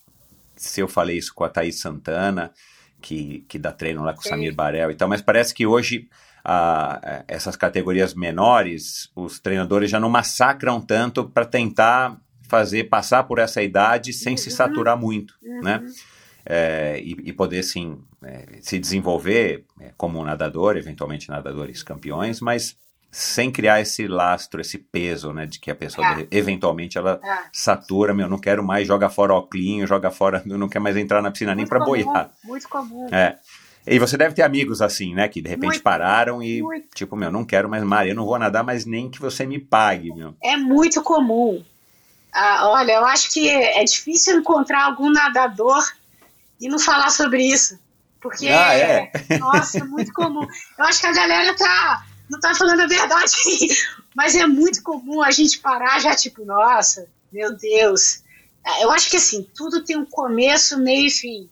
se 0.55 0.79
eu 0.79 0.87
falei 0.87 1.17
isso 1.17 1.33
com 1.33 1.43
a 1.43 1.49
Thaís 1.49 1.79
Santana, 1.79 2.53
que, 3.01 3.45
que 3.49 3.59
dá 3.59 3.73
treino 3.73 4.03
lá 4.03 4.13
com 4.13 4.21
o 4.21 4.23
Samir 4.23 4.55
Barel 4.55 4.91
e 4.91 4.95
tal, 4.95 5.09
mas 5.09 5.21
parece 5.21 5.53
que 5.53 5.65
hoje 5.65 6.07
a, 6.43 7.23
essas 7.27 7.55
categorias 7.55 8.13
menores, 8.13 9.11
os 9.15 9.39
treinadores 9.39 9.89
já 9.89 9.99
não 9.99 10.09
massacram 10.09 10.81
tanto 10.81 11.29
para 11.29 11.45
tentar 11.45 12.19
fazer 12.43 12.85
passar 12.85 13.23
por 13.23 13.39
essa 13.39 13.61
idade 13.61 14.11
sem 14.11 14.33
uhum. 14.33 14.37
se 14.37 14.51
saturar 14.51 14.97
muito, 14.97 15.35
uhum. 15.41 15.61
né? 15.61 15.85
É, 16.43 16.99
e, 16.99 17.11
e, 17.11 17.31
poder 17.31 17.61
sim 17.61 17.99
é, 18.23 18.57
se 18.61 18.79
desenvolver 18.79 19.63
é, 19.79 19.91
como 19.95 20.25
nadador, 20.25 20.75
eventualmente 20.75 21.29
nadadores 21.29 21.83
campeões, 21.83 22.41
mas 22.41 22.75
sem 23.11 23.51
criar 23.51 23.81
esse 23.81 24.07
lastro, 24.07 24.61
esse 24.61 24.77
peso, 24.77 25.33
né, 25.33 25.45
de 25.45 25.59
que 25.59 25.69
a 25.69 25.75
pessoa 25.75 26.21
é. 26.21 26.27
eventualmente 26.31 26.97
ela 26.97 27.19
é. 27.21 27.49
satura, 27.51 28.13
meu, 28.13 28.29
não 28.29 28.39
quero 28.39 28.63
mais, 28.63 28.87
joga 28.87 29.09
fora 29.09 29.33
o 29.33 29.43
clinho, 29.43 29.85
joga 29.85 30.09
fora, 30.09 30.41
não 30.45 30.69
quer 30.69 30.79
mais 30.79 30.95
entrar 30.95 31.21
na 31.21 31.29
piscina 31.29 31.53
muito 31.53 31.59
nem 31.59 31.67
para 31.67 31.85
boiar. 31.85 32.31
Muito 32.43 32.69
comum. 32.69 33.07
É. 33.13 33.37
E 33.85 33.97
você 33.97 34.15
deve 34.15 34.35
ter 34.35 34.43
amigos 34.43 34.81
assim, 34.81 35.13
né? 35.13 35.27
Que 35.27 35.41
de 35.41 35.49
repente 35.49 35.69
muito, 35.69 35.83
pararam 35.83 36.41
e, 36.41 36.61
muito. 36.61 36.87
tipo, 36.93 37.15
meu, 37.15 37.31
não 37.31 37.43
quero 37.43 37.67
mais 37.67 37.83
Maria, 37.83 38.11
eu 38.11 38.15
não 38.15 38.25
vou 38.25 38.37
nadar 38.37 38.63
mais 38.63 38.85
nem 38.85 39.09
que 39.09 39.19
você 39.19 39.45
me 39.45 39.59
pague, 39.59 40.13
meu. 40.13 40.35
É 40.41 40.55
muito 40.55 41.01
comum. 41.01 41.63
Ah, 42.31 42.69
olha, 42.69 42.93
eu 42.93 43.05
acho 43.05 43.31
que 43.31 43.49
é 43.49 43.83
difícil 43.83 44.37
encontrar 44.37 44.85
algum 44.85 45.11
nadador 45.11 45.83
e 46.59 46.69
não 46.69 46.79
falar 46.79 47.09
sobre 47.09 47.43
isso. 47.43 47.77
Porque, 48.21 48.47
ah, 48.47 48.73
é? 48.75 49.11
nossa, 49.39 49.79
é 49.79 49.83
muito 49.83 50.13
comum. 50.13 50.47
Eu 50.77 50.85
acho 50.85 51.01
que 51.01 51.07
a 51.07 51.13
galera 51.13 51.55
tá, 51.55 52.05
não 52.29 52.39
tá 52.39 52.53
falando 52.53 52.81
a 52.81 52.87
verdade, 52.87 53.33
mas 54.15 54.35
é 54.35 54.45
muito 54.45 54.83
comum 54.83 55.21
a 55.21 55.31
gente 55.31 55.59
parar 55.59 55.99
já, 55.99 56.15
tipo, 56.15 56.45
nossa, 56.45 57.07
meu 57.31 57.57
Deus. 57.57 58.21
Eu 58.79 58.91
acho 58.91 59.09
que 59.09 59.17
assim, 59.17 59.45
tudo 59.55 59.83
tem 59.83 59.97
um 59.97 60.05
começo, 60.05 60.77
meio 60.77 61.07
e 61.07 61.11
fim. 61.11 61.49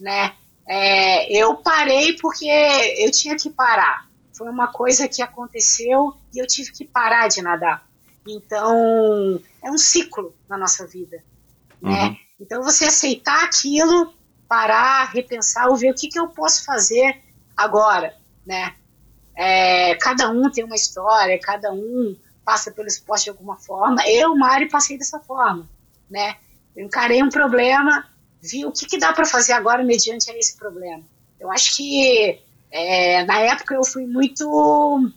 né? 0.00 0.32
É, 0.72 1.36
eu 1.36 1.56
parei 1.56 2.12
porque 2.12 2.46
eu 2.98 3.10
tinha 3.10 3.34
que 3.34 3.50
parar. 3.50 4.08
Foi 4.32 4.48
uma 4.48 4.68
coisa 4.68 5.08
que 5.08 5.20
aconteceu 5.20 6.16
e 6.32 6.38
eu 6.38 6.46
tive 6.46 6.70
que 6.70 6.84
parar 6.84 7.26
de 7.26 7.42
nadar. 7.42 7.84
Então, 8.24 9.42
é 9.64 9.68
um 9.68 9.76
ciclo 9.76 10.32
na 10.48 10.56
nossa 10.56 10.86
vida, 10.86 11.24
né? 11.82 12.04
Uhum. 12.04 12.16
Então, 12.38 12.62
você 12.62 12.84
aceitar 12.84 13.42
aquilo, 13.42 14.14
parar, 14.46 15.10
repensar, 15.10 15.66
ou 15.66 15.76
ver 15.76 15.90
o 15.90 15.94
que, 15.94 16.06
que 16.06 16.20
eu 16.20 16.28
posso 16.28 16.64
fazer 16.64 17.20
agora, 17.56 18.16
né? 18.46 18.76
É, 19.34 19.96
cada 19.96 20.30
um 20.30 20.48
tem 20.52 20.62
uma 20.62 20.76
história, 20.76 21.36
cada 21.40 21.72
um 21.72 22.16
passa 22.44 22.70
pelo 22.70 22.86
esporte 22.86 23.24
de 23.24 23.30
alguma 23.30 23.56
forma. 23.56 24.06
Eu, 24.06 24.36
Mari, 24.36 24.68
passei 24.68 24.96
dessa 24.96 25.18
forma, 25.18 25.68
né? 26.08 26.36
Eu 26.76 26.86
encarei 26.86 27.20
um 27.24 27.28
problema, 27.28 28.08
vi 28.40 28.64
o 28.64 28.72
que, 28.72 28.86
que 28.86 28.98
dá 28.98 29.12
para 29.12 29.24
fazer 29.24 29.52
agora 29.52 29.84
mediante 29.84 30.30
esse 30.30 30.56
problema. 30.56 31.02
Eu 31.38 31.50
acho 31.50 31.76
que 31.76 32.40
é, 32.70 33.24
na 33.24 33.40
época 33.40 33.74
eu 33.74 33.84
fui 33.84 34.06
muito. 34.06 35.12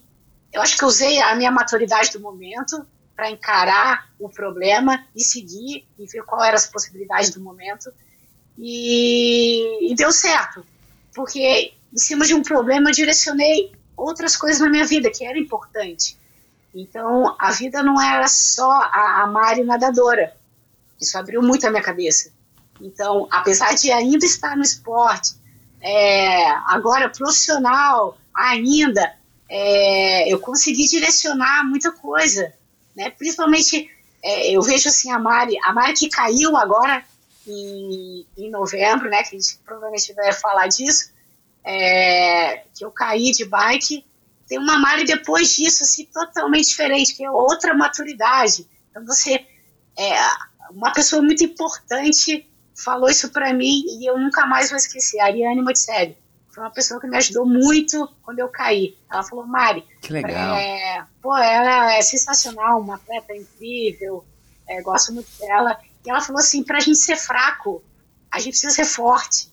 Eu 0.51 0.61
acho 0.61 0.78
que 0.78 0.86
usei 0.86 1.19
a 1.21 1.36
minha 1.36 1.51
maturidade 1.51 2.11
do 2.11 2.19
momento 2.19 2.86
para 3.15 3.30
encarar 3.30 4.09
o 4.19 4.30
problema 4.30 5.05
e 5.15 5.24
seguir 5.24 5.86
e 5.97 6.05
ver 6.05 6.24
qual 6.24 6.43
eram 6.43 6.55
as 6.55 6.67
possibilidades 6.67 7.30
do 7.30 7.39
momento. 7.39 7.91
E, 8.57 9.91
e 9.91 9.95
deu 9.95 10.11
certo, 10.11 10.65
porque 11.13 11.74
em 11.91 11.97
cima 11.97 12.26
de 12.26 12.34
um 12.34 12.43
problema 12.43 12.89
eu 12.89 12.93
direcionei 12.93 13.71
outras 13.95 14.36
coisas 14.36 14.59
na 14.59 14.69
minha 14.69 14.86
vida 14.86 15.11
que 15.11 15.26
era 15.26 15.38
importante. 15.38 16.17
Então 16.74 17.36
a 17.39 17.51
vida 17.51 17.84
não 17.84 18.01
era 18.01 18.28
só 18.28 18.71
a, 18.71 19.21
a 19.24 19.28
Mari 19.28 19.63
nadadora. 19.63 20.36
Isso 20.99 21.17
abriu 21.17 21.41
muito 21.41 21.67
a 21.67 21.69
minha 21.69 21.84
cabeça. 21.84 22.32
Então, 22.82 23.28
apesar 23.32 23.74
de 23.76 23.91
ainda 23.91 24.26
estar 24.26 24.55
no 24.55 24.63
esporte, 24.63 25.36
é, 25.82 26.49
agora 26.67 27.09
profissional, 27.09 28.17
ainda, 28.34 29.15
é, 29.49 30.32
eu 30.32 30.39
consegui 30.39 30.88
direcionar 30.88 31.63
muita 31.65 31.91
coisa, 31.91 32.53
né? 32.95 33.09
Principalmente, 33.11 33.89
é, 34.21 34.51
eu 34.51 34.61
vejo 34.61 34.89
assim 34.89 35.11
a 35.11 35.19
Mari, 35.19 35.57
a 35.63 35.74
Mari 35.74 35.93
que 35.93 36.09
caiu 36.09 36.55
agora 36.55 37.03
em, 37.45 38.26
em 38.38 38.49
novembro, 38.49 39.09
né? 39.09 39.24
Que 39.24 39.36
a 39.36 39.39
gente 39.39 39.59
provavelmente 39.65 40.13
vai 40.13 40.32
falar 40.32 40.67
disso, 40.67 41.11
é, 41.63 42.63
que 42.74 42.84
eu 42.84 42.91
caí 42.91 43.32
de 43.32 43.45
bike. 43.45 44.05
Tem 44.47 44.57
uma 44.57 44.80
Mari 44.80 45.05
depois 45.05 45.53
disso, 45.53 45.84
assim, 45.84 46.05
totalmente 46.05 46.67
diferente, 46.67 47.15
que 47.15 47.24
é 47.24 47.30
outra 47.30 47.74
maturidade. 47.74 48.67
Então, 48.89 49.05
você, 49.05 49.45
é, 49.97 50.13
uma 50.71 50.91
pessoa 50.91 51.21
muito 51.21 51.43
importante 51.43 52.47
falou 52.76 53.09
isso 53.09 53.30
para 53.32 53.53
mim 53.53 53.84
e 53.88 54.09
eu 54.09 54.17
nunca 54.17 54.45
mais 54.45 54.69
vou 54.69 54.78
esquecer. 54.78 55.19
A 55.19 55.26
Ariane 55.26 55.61
Motseg 55.61 56.17
foi 56.49 56.63
uma 56.63 56.71
pessoa 56.71 56.99
que 56.99 57.07
me 57.07 57.17
ajudou 57.17 57.45
muito 57.45 58.07
quando 58.21 58.39
eu 58.39 58.47
caí. 58.47 58.97
Ela 59.11 59.24
falou, 59.24 59.45
Mari, 59.45 59.86
Que 60.01 60.13
legal. 60.13 60.55
é, 60.55 61.05
pô, 61.21 61.36
ela 61.36 61.95
é 61.95 62.01
sensacional, 62.01 62.80
uma 62.80 62.95
atleta 62.95 63.36
incrível, 63.36 64.24
é, 64.67 64.82
gosto 64.82 65.11
muito 65.13 65.30
dela. 65.39 65.80
E 66.05 66.09
ela 66.09 66.21
falou 66.21 66.39
assim, 66.39 66.63
pra 66.63 66.80
gente 66.80 66.99
ser 66.99 67.15
fraco, 67.15 67.84
a 68.32 68.38
gente 68.39 68.51
precisa 68.51 68.74
ser 68.74 68.86
forte. 68.86 69.51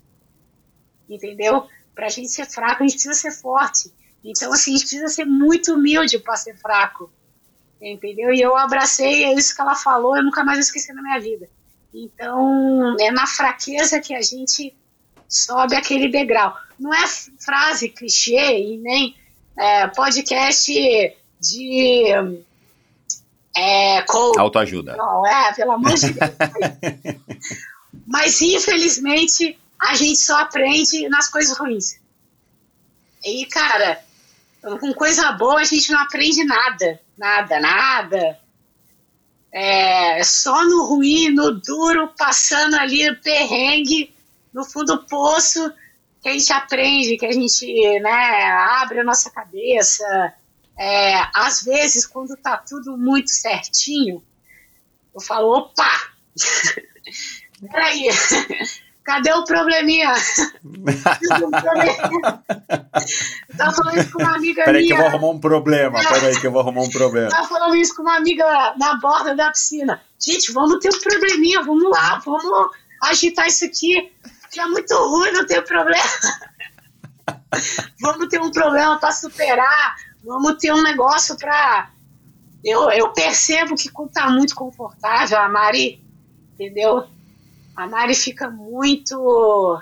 Entendeu? 1.08 1.66
Pra 1.94 2.08
gente 2.08 2.28
ser 2.28 2.46
fraco, 2.46 2.82
a 2.82 2.86
gente 2.86 2.94
precisa 2.94 3.14
ser 3.14 3.32
forte. 3.32 3.92
Então, 4.22 4.52
assim, 4.52 4.72
a 4.72 4.76
gente 4.76 4.82
precisa 4.82 5.08
ser 5.08 5.24
muito 5.24 5.74
humilde 5.74 6.18
para 6.18 6.36
ser 6.36 6.56
fraco. 6.56 7.10
Entendeu? 7.80 8.32
E 8.32 8.40
eu 8.40 8.54
abracei, 8.56 9.24
é 9.24 9.32
isso 9.32 9.54
que 9.54 9.60
ela 9.60 9.74
falou, 9.74 10.16
eu 10.16 10.22
nunca 10.22 10.44
mais 10.44 10.58
vou 10.58 10.64
esquecer 10.64 10.92
na 10.92 11.02
minha 11.02 11.18
vida. 11.18 11.48
Então, 11.92 12.96
é 13.00 13.10
na 13.10 13.26
fraqueza 13.26 14.00
que 14.00 14.14
a 14.14 14.22
gente 14.22 14.74
sobe 15.28 15.74
aquele 15.74 16.08
degrau. 16.08 16.56
Não 16.78 16.92
é 16.94 17.06
frase 17.38 17.88
clichê 17.88 18.58
e 18.58 18.78
nem 18.78 19.16
é, 19.56 19.86
podcast 19.88 20.72
de 21.40 22.04
é, 23.56 24.02
coach. 24.02 24.38
Autoajuda. 24.38 24.96
Não, 24.96 25.26
é, 25.26 25.52
pelo 25.52 25.72
amor 25.72 25.94
de 25.94 26.12
Deus. 26.12 26.30
Mas, 28.06 28.40
infelizmente, 28.40 29.58
a 29.78 29.94
gente 29.94 30.18
só 30.18 30.40
aprende 30.40 31.08
nas 31.08 31.28
coisas 31.28 31.56
ruins. 31.56 31.98
E, 33.24 33.46
cara, 33.46 34.02
com 34.62 34.92
coisa 34.94 35.32
boa 35.32 35.60
a 35.60 35.64
gente 35.64 35.90
não 35.92 36.00
aprende 36.00 36.44
nada. 36.44 37.00
Nada, 37.16 37.60
nada. 37.60 38.38
É 39.52 40.22
só 40.22 40.64
no 40.64 40.86
ruim, 40.86 41.30
no 41.30 41.52
duro, 41.52 42.14
passando 42.16 42.74
ali 42.76 43.14
perrengue, 43.16 44.14
no 44.52 44.64
fundo 44.64 44.96
do 44.96 45.02
poço, 45.04 45.72
que 46.22 46.28
a 46.28 46.32
gente 46.32 46.52
aprende, 46.52 47.16
que 47.16 47.26
a 47.26 47.32
gente 47.32 47.66
né, 48.00 48.50
abre 48.82 49.00
a 49.00 49.04
nossa 49.04 49.30
cabeça. 49.30 50.04
É, 50.78 51.14
às 51.34 51.62
vezes, 51.62 52.06
quando 52.06 52.36
tá 52.36 52.56
tudo 52.56 52.96
muito 52.96 53.30
certinho, 53.30 54.22
eu 55.14 55.20
falo, 55.20 55.50
opa! 55.50 55.90
Peraí, 57.70 58.08
cadê 59.04 59.32
o 59.32 59.44
probleminha? 59.44 60.12
Tava 63.56 63.72
falando 63.72 63.98
isso 63.98 64.12
com 64.12 64.22
uma 64.22 64.36
amiga 64.36 64.64
Peraí 64.64 64.86
que 64.86 64.92
eu 64.92 64.96
minha. 64.96 65.08
vou 65.08 65.18
arrumar 65.18 65.32
um 65.36 65.40
problema. 65.40 66.00
Peraí 66.00 66.40
que 66.40 66.46
eu 66.46 66.52
vou 66.52 66.60
arrumar 66.60 66.82
um 66.82 66.90
problema. 66.90 67.28
Tava 67.28 67.48
falando 67.48 67.76
isso 67.76 67.94
com 67.96 68.02
uma 68.02 68.16
amiga 68.16 68.44
na 68.78 68.96
borda 68.96 69.34
da 69.34 69.50
piscina. 69.50 70.00
Gente, 70.18 70.52
vamos 70.52 70.78
ter 70.78 70.88
um 70.94 71.00
probleminha, 71.00 71.62
vamos 71.62 71.90
lá, 71.90 72.20
vamos 72.24 72.70
agitar 73.02 73.46
isso 73.46 73.64
aqui. 73.64 74.12
Que 74.50 74.60
é 74.60 74.66
muito 74.66 74.94
ruim, 74.94 75.32
não 75.32 75.46
tem 75.46 75.62
problema. 75.62 76.02
vamos 78.00 78.28
ter 78.28 78.40
um 78.40 78.50
problema 78.50 78.98
para 78.98 79.12
superar, 79.12 79.96
vamos 80.24 80.56
ter 80.58 80.72
um 80.72 80.82
negócio 80.82 81.36
para. 81.36 81.90
Eu, 82.62 82.90
eu 82.90 83.12
percebo 83.12 83.74
que 83.74 83.90
tá 84.12 84.28
muito 84.28 84.54
confortável, 84.54 85.38
a 85.38 85.48
Mari, 85.48 86.04
entendeu? 86.52 87.06
A 87.76 87.86
Mari 87.86 88.14
fica 88.14 88.50
muito. 88.50 89.80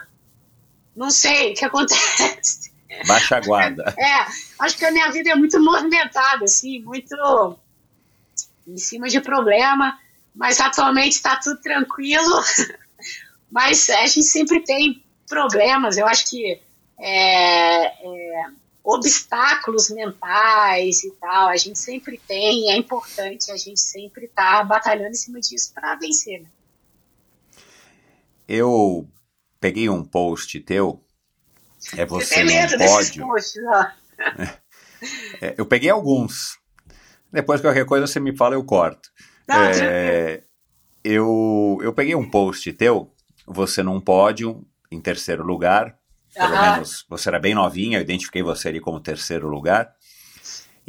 Não 0.95 1.11
sei 1.11 1.53
o 1.53 1.55
que 1.55 1.65
acontece. 1.65 2.73
Baixa 3.07 3.37
a 3.37 3.41
guarda. 3.41 3.95
É, 3.99 4.27
acho 4.61 4.77
que 4.77 4.85
a 4.85 4.91
minha 4.91 5.11
vida 5.11 5.31
é 5.31 5.35
muito 5.35 5.63
movimentada, 5.63 6.45
assim, 6.45 6.81
muito 6.83 7.59
em 8.67 8.77
cima 8.77 9.09
de 9.09 9.21
problema, 9.21 9.99
mas 10.35 10.61
atualmente 10.61 11.13
está 11.13 11.37
tudo 11.37 11.61
tranquilo. 11.61 12.43
Mas 13.51 13.89
a 13.89 14.07
gente 14.07 14.25
sempre 14.25 14.61
tem 14.61 15.03
problemas, 15.27 15.97
eu 15.97 16.07
acho 16.07 16.29
que 16.29 16.61
é, 17.01 17.87
é, 17.87 18.47
obstáculos 18.85 19.89
mentais 19.91 21.03
e 21.03 21.11
tal, 21.13 21.49
a 21.49 21.57
gente 21.57 21.79
sempre 21.79 22.21
tem, 22.29 22.67
e 22.67 22.71
é 22.71 22.77
importante 22.77 23.51
a 23.51 23.57
gente 23.57 23.81
sempre 23.81 24.27
estar 24.27 24.59
tá 24.59 24.65
batalhando 24.65 25.11
em 25.11 25.15
cima 25.15 25.41
disso 25.41 25.73
para 25.75 25.95
vencer. 25.95 26.43
Né? 26.43 26.49
Eu 28.49 29.07
peguei 29.61 29.89
um 29.89 30.03
post 30.03 30.59
teu, 30.61 31.05
é 31.97 32.07
você 32.07 32.43
num 32.43 32.79
desses 32.79 33.11
pódio. 33.11 33.27
posts. 33.27 33.63
É, 35.41 35.55
eu 35.57 35.65
peguei 35.65 35.91
alguns. 35.91 36.59
Depois 37.33 37.61
qualquer 37.61 37.85
coisa 37.85 38.07
você 38.07 38.19
me 38.19 38.37
fala, 38.37 38.57
eu 38.57 38.65
corto. 38.65 39.09
Não, 39.47 39.57
É, 39.57 40.43
eu, 41.05 41.79
eu 41.81 41.93
peguei 41.93 42.17
um 42.17 42.29
post 42.29 42.73
teu, 42.73 43.13
você 43.47 43.81
num 43.83 44.01
pódio, 44.01 44.67
em 44.91 45.01
terceiro 45.01 45.45
lugar. 45.45 45.97
Pelo 46.35 46.49
Aham. 46.55 46.73
menos 46.73 47.07
você 47.09 47.29
era 47.29 47.39
bem 47.39 47.55
novinha, 47.55 47.99
eu 47.99 48.03
identifiquei 48.03 48.43
você 48.43 48.69
ali 48.69 48.81
como 48.81 48.99
terceiro 48.99 49.49
lugar. 49.49 49.93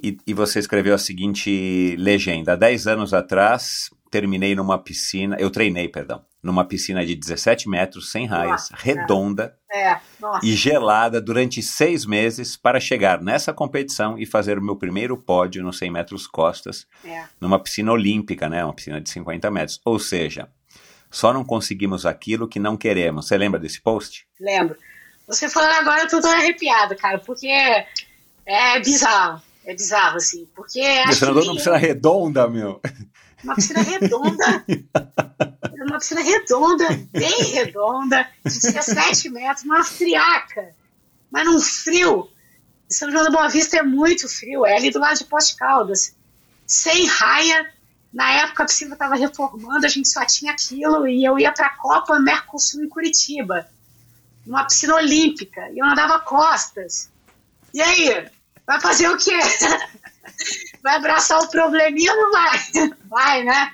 E, 0.01 0.17
e 0.25 0.33
você 0.33 0.59
escreveu 0.59 0.95
a 0.95 0.97
seguinte 0.97 1.95
legenda: 1.97 2.57
Dez 2.57 2.87
anos 2.87 3.13
atrás, 3.13 3.89
terminei 4.09 4.55
numa 4.55 4.77
piscina, 4.79 5.35
eu 5.39 5.51
treinei, 5.51 5.87
perdão, 5.87 6.25
numa 6.41 6.63
piscina 6.65 7.05
de 7.05 7.15
17 7.15 7.67
metros, 7.67 8.11
sem 8.11 8.25
raias, 8.25 8.69
Nossa, 8.69 8.75
redonda 8.77 9.55
É, 9.71 9.97
nossa. 10.21 10.45
e 10.45 10.53
gelada 10.55 11.19
durante 11.21 11.61
seis 11.61 12.05
meses 12.05 12.55
para 12.55 12.79
chegar 12.79 13.21
nessa 13.21 13.51
competição 13.53 14.17
e 14.17 14.25
fazer 14.25 14.57
o 14.57 14.61
meu 14.63 14.75
primeiro 14.75 15.17
pódio 15.17 15.61
nos 15.63 15.77
100 15.77 15.91
metros 15.91 16.25
costas, 16.27 16.87
É. 17.03 17.23
numa 17.41 17.59
piscina 17.59 17.91
olímpica, 17.91 18.47
né? 18.47 18.63
Uma 18.63 18.73
piscina 18.73 19.01
de 19.01 19.09
50 19.09 19.51
metros. 19.51 19.81
Ou 19.83 19.99
seja, 19.99 20.47
só 21.11 21.33
não 21.33 21.43
conseguimos 21.43 22.05
aquilo 22.05 22.47
que 22.47 22.59
não 22.59 22.77
queremos. 22.77 23.27
Você 23.27 23.37
lembra 23.37 23.59
desse 23.59 23.81
post? 23.81 24.25
Lembro. 24.39 24.77
Você 25.27 25.49
falando 25.49 25.73
agora, 25.73 26.01
eu 26.03 26.07
tô 26.09 26.21
toda 26.21 26.35
arrepiada, 26.35 26.95
cara, 26.95 27.19
porque 27.19 27.47
é 28.45 28.79
bizarro. 28.79 29.41
É 29.65 29.73
bizarro, 29.73 30.17
assim. 30.17 30.47
Porque 30.55 30.81
Você 31.07 31.25
andou 31.25 31.43
numa 31.43 31.55
piscina 31.55 31.77
redonda, 31.77 32.47
meu. 32.47 32.81
Uma 33.43 33.55
piscina 33.55 33.81
redonda. 33.81 34.65
uma 35.85 35.97
piscina 35.97 36.21
redonda, 36.21 36.87
bem 37.11 37.43
redonda, 37.51 38.29
de 38.45 38.59
17 38.59 39.29
metros, 39.29 39.65
uma 39.65 39.83
friaca, 39.83 40.75
mas 41.31 41.45
num 41.45 41.59
frio. 41.59 42.29
São 42.89 43.11
João 43.11 43.23
da 43.23 43.29
Boa 43.29 43.47
Vista 43.47 43.77
é 43.77 43.83
muito 43.83 44.27
frio, 44.27 44.65
é 44.65 44.75
ali 44.75 44.89
do 44.89 44.99
lado 44.99 45.17
de 45.17 45.25
Poste 45.25 45.55
Caldas. 45.55 46.15
Sem 46.65 47.05
raia. 47.05 47.71
Na 48.11 48.31
época 48.31 48.63
a 48.63 48.65
piscina 48.65 48.93
estava 48.93 49.15
reformando, 49.15 49.85
a 49.85 49.89
gente 49.89 50.09
só 50.09 50.25
tinha 50.25 50.51
aquilo 50.51 51.07
e 51.07 51.23
eu 51.23 51.37
ia 51.37 51.51
para 51.51 51.67
a 51.67 51.77
Copa 51.77 52.19
Mercosul 52.19 52.83
em 52.83 52.89
Curitiba. 52.89 53.67
numa 54.45 54.65
piscina 54.65 54.95
olímpica, 54.95 55.69
e 55.69 55.77
eu 55.77 55.85
nadava 55.85 56.19
costas. 56.19 57.11
E 57.71 57.79
aí, 57.79 58.27
vai 58.65 58.81
fazer 58.81 59.07
o 59.09 59.17
quê? 59.17 59.37
Vai 60.81 60.95
abraçar 60.95 61.39
o 61.41 61.49
probleminha 61.49 62.13
ou 62.13 62.21
não 62.21 62.31
vai? 62.31 62.59
Vai, 63.09 63.43
né? 63.43 63.71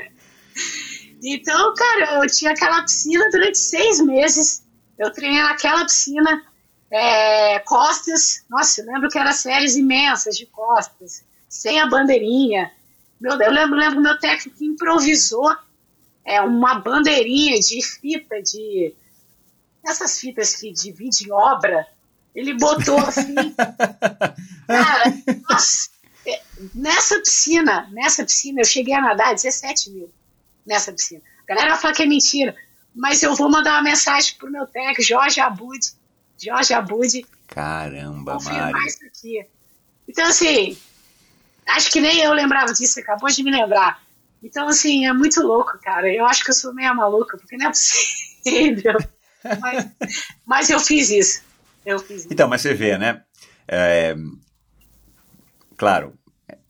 Então, 1.24 1.74
cara, 1.76 2.24
eu 2.24 2.30
tinha 2.30 2.52
aquela 2.52 2.82
piscina 2.84 3.30
durante 3.32 3.58
seis 3.58 4.00
meses. 4.00 4.64
Eu 4.98 5.12
treinei 5.12 5.42
naquela 5.42 5.84
piscina, 5.84 6.44
é, 6.92 7.60
costas. 7.60 8.44
Nossa, 8.50 8.82
eu 8.82 8.86
lembro 8.86 9.10
que 9.10 9.18
eram 9.18 9.34
séries 9.34 9.76
imensas 9.76 10.38
de 10.38 10.46
costas, 10.46 11.24
sem 11.50 11.80
a 11.80 11.88
bandeirinha. 11.88 12.72
Meu 13.20 13.38
Deus, 13.38 13.50
eu 13.50 13.56
lembro, 13.56 13.78
lembro 13.78 14.02
meu 14.02 14.20
técnico 14.20 14.64
improvisou 14.64 15.56
é, 16.24 16.42
uma 16.42 16.80
bandeirinha 16.80 17.60
de 17.60 17.82
fita, 17.84 18.42
de. 18.42 18.94
Essas 19.86 20.20
fitas 20.20 20.56
que 20.56 20.72
dividem 20.72 21.32
obra. 21.32 21.88
Ele 22.34 22.54
botou 22.56 22.98
assim. 22.98 23.36
cara, 24.68 25.04
nossa, 25.48 25.90
nessa 26.74 27.20
piscina, 27.20 27.90
nessa 27.92 28.24
piscina, 28.24 28.62
eu 28.62 28.66
cheguei 28.66 28.94
a 28.94 29.02
nadar 29.02 29.34
17 29.34 29.92
mil 29.92 30.12
nessa 30.66 30.92
piscina. 30.92 31.22
A 31.44 31.46
galera 31.48 31.72
vai 31.72 31.80
falar 31.80 31.94
que 31.94 32.04
é 32.04 32.08
mentira, 32.08 32.56
mas 32.94 33.22
eu 33.22 33.36
vou 33.36 33.50
mandar 33.50 33.74
uma 33.74 33.84
mensagem 33.84 34.36
pro 34.38 34.52
meu 34.52 34.66
técnico, 34.66 35.02
Jorge 35.02 35.40
Abud. 35.40 35.80
Jorge 36.42 36.74
Abud. 36.74 37.26
Caramba, 37.48 38.38
Mari. 38.42 38.88
isso 38.88 39.06
aqui. 39.06 39.46
Então, 40.08 40.28
assim, 40.28 40.78
acho 41.68 41.92
que 41.92 42.02
nem 42.02 42.22
eu 42.22 42.34
lembrava 42.34 42.74
disso, 42.74 43.00
acabou 43.00 43.30
de 43.30 43.44
me 43.44 43.52
lembrar. 43.52 44.04
Então, 44.42 44.68
assim, 44.68 45.06
é 45.06 45.14
muito 45.14 45.42
louco, 45.42 45.80
cara. 45.82 46.12
Eu 46.12 46.26
acho 46.26 46.44
que 46.44 46.52
eu 46.52 46.56
sou 46.56 46.74
meio 46.74 46.96
maluca, 46.96 47.38
porque 47.38 47.58
não 47.58 47.68
é 47.68 47.70
possível. 47.70 48.98
mas, 49.60 49.88
mas 50.46 50.70
eu 50.70 50.80
fiz 50.80 51.10
isso. 51.10 51.42
Eu 51.86 52.00
fiz 52.00 52.22
isso. 52.22 52.28
Então, 52.32 52.48
mas 52.48 52.62
você 52.62 52.74
vê, 52.74 52.98
né? 52.98 53.24
É, 53.68 54.16
claro, 55.78 56.14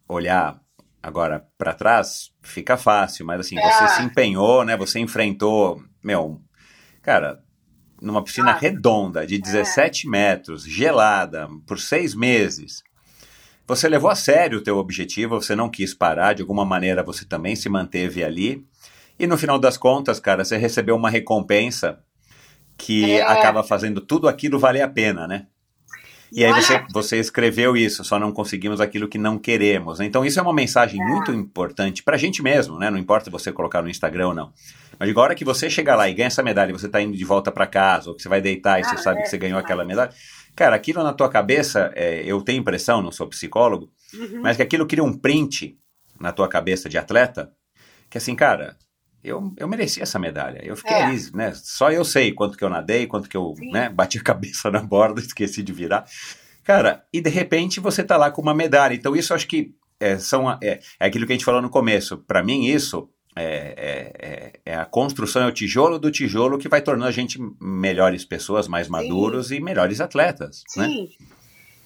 olhar 0.07 0.59
agora 1.01 1.45
para 1.57 1.73
trás 1.73 2.31
fica 2.41 2.77
fácil, 2.77 3.25
mas 3.25 3.39
assim, 3.39 3.57
É. 3.57 3.61
você 3.71 3.87
se 3.95 4.01
empenhou, 4.01 4.63
né? 4.65 4.75
Você 4.77 4.99
enfrentou, 4.99 5.81
meu, 6.03 6.41
cara, 7.01 7.43
numa 8.01 8.23
piscina 8.23 8.51
Ah. 8.51 8.57
redonda 8.57 9.25
de 9.25 9.37
17 9.37 10.07
metros, 10.09 10.63
gelada, 10.63 11.47
por 11.67 11.79
seis 11.79 12.13
meses. 12.15 12.83
Você 13.67 13.87
levou 13.89 14.09
a 14.11 14.15
sério 14.15 14.59
o 14.59 14.63
teu 14.63 14.77
objetivo, 14.77 15.41
você 15.41 15.55
não 15.55 15.69
quis 15.69 15.93
parar, 15.93 16.33
de 16.33 16.41
alguma 16.41 16.63
maneira 16.65 17.01
você 17.03 17.25
também 17.25 17.55
se 17.55 17.67
manteve 17.69 18.23
ali. 18.23 18.63
E 19.17 19.25
no 19.25 19.37
final 19.37 19.57
das 19.57 19.77
contas, 19.77 20.19
cara, 20.19 20.43
você 20.43 20.57
recebeu 20.57 20.95
uma 20.95 21.09
recompensa 21.09 21.99
que 22.77 23.11
É. 23.13 23.21
acaba 23.23 23.63
fazendo 23.63 24.01
tudo 24.01 24.27
aquilo 24.27 24.59
valer 24.59 24.81
a 24.81 24.87
pena, 24.89 25.27
né? 25.27 25.47
E 26.35 26.43
aí 26.43 26.51
você, 26.51 26.83
você 26.91 27.17
escreveu 27.17 27.77
isso, 27.77 28.03
só 28.03 28.19
não 28.19 28.31
conseguimos 28.31 28.81
aquilo 28.81 29.07
que 29.07 29.17
não 29.17 29.37
queremos. 29.39 30.01
Então 30.01 30.25
isso 30.25 30.37
é 30.37 30.41
uma 30.41 30.53
mensagem 30.53 30.99
muito 30.99 31.31
importante 31.31 32.03
pra 32.03 32.17
gente 32.17 32.43
mesmo, 32.43 32.77
né? 32.77 32.89
Não 32.89 32.97
importa 32.97 33.31
você 33.31 33.53
colocar 33.53 33.81
no 33.81 33.89
Instagram 33.89 34.27
ou 34.27 34.33
não. 34.33 34.51
Mas 34.99 35.09
agora 35.09 35.33
que 35.33 35.45
você 35.45 35.69
chegar 35.69 35.95
lá 35.95 36.09
e 36.09 36.13
ganha 36.13 36.27
essa 36.27 36.43
medalha, 36.43 36.71
e 36.71 36.73
você 36.73 36.89
tá 36.89 37.01
indo 37.01 37.15
de 37.15 37.23
volta 37.23 37.51
pra 37.53 37.65
casa, 37.65 38.09
ou 38.09 38.15
que 38.15 38.21
você 38.21 38.27
vai 38.27 38.41
deitar 38.41 38.79
e 38.79 38.83
Ah, 38.83 38.89
você 38.89 38.97
sabe 38.97 39.19
é, 39.19 39.23
que 39.23 39.29
você 39.29 39.37
ganhou 39.37 39.57
aquela 39.57 39.85
medalha, 39.85 40.11
cara, 40.55 40.75
aquilo 40.75 41.01
na 41.03 41.13
tua 41.13 41.29
cabeça, 41.29 41.91
é, 41.95 42.21
eu 42.25 42.41
tenho 42.41 42.59
impressão, 42.59 43.01
não 43.01 43.11
sou 43.13 43.27
psicólogo, 43.27 43.89
Uhum. 44.13 44.41
mas 44.41 44.57
que 44.57 44.63
aquilo 44.63 44.85
cria 44.85 45.03
um 45.03 45.13
print 45.17 45.77
na 46.19 46.31
tua 46.33 46.47
cabeça 46.49 46.87
de 46.89 46.97
atleta, 46.97 47.51
que 48.09 48.17
assim, 48.17 48.35
cara, 48.35 48.75
eu, 49.27 49.53
eu 49.57 49.67
mereci 49.67 50.01
essa 50.01 50.17
medalha. 50.19 50.59
Eu 50.63 50.75
fiquei 50.75 50.95
É. 50.95 51.03
ali, 51.05 51.31
né? 51.33 51.53
Só 51.55 51.91
eu 51.91 52.05
sei 52.05 52.31
quanto 52.31 52.57
que 52.57 52.63
eu 52.63 52.69
nadei, 52.69 53.07
quanto 53.07 53.27
que 53.29 53.35
eu 53.37 53.53
Sim. 53.57 53.71
né, 53.71 53.89
bati 53.89 54.17
a 54.17 54.23
cabeça 54.23 54.69
na 54.71 54.81
borda, 54.81 55.19
esqueci 55.21 55.61
de 55.63 55.73
virar. 55.73 56.05
Cara, 56.63 57.03
e 57.13 57.21
de 57.21 57.29
repente 57.29 57.79
você 57.79 58.03
tá 58.03 58.17
lá 58.17 58.31
com 58.31 58.41
uma 58.41 58.53
medalha. 58.53 58.93
Então 58.93 59.15
isso 59.15 59.33
acho 59.33 59.47
que 59.47 59.73
é, 59.99 60.17
são, 60.17 60.49
é, 60.51 60.79
é 60.99 61.05
aquilo 61.05 61.25
que 61.25 61.31
a 61.33 61.35
gente 61.35 61.45
falou 61.45 61.61
no 61.61 61.69
começo. 61.69 62.17
Para 62.17 62.43
mim 62.43 62.65
isso 62.65 63.09
é, 63.35 63.43
é, 63.45 64.27
é- 64.27 64.53
é 64.73 64.75
a 64.75 64.85
construção, 64.85 65.43
é 65.43 65.47
o 65.47 65.51
tijolo 65.51 65.99
do 65.99 66.09
tijolo 66.09 66.57
que 66.57 66.67
vai 66.69 66.81
tornando 66.81 67.07
a 67.09 67.11
gente 67.11 67.37
melhores 67.61 68.25
pessoas, 68.25 68.67
mais 68.67 68.87
maduros 68.87 69.51
e 69.51 69.59
melhores 69.59 69.99
atletas, 70.01 70.63
né? 70.75 70.87
Sim. 70.87 71.09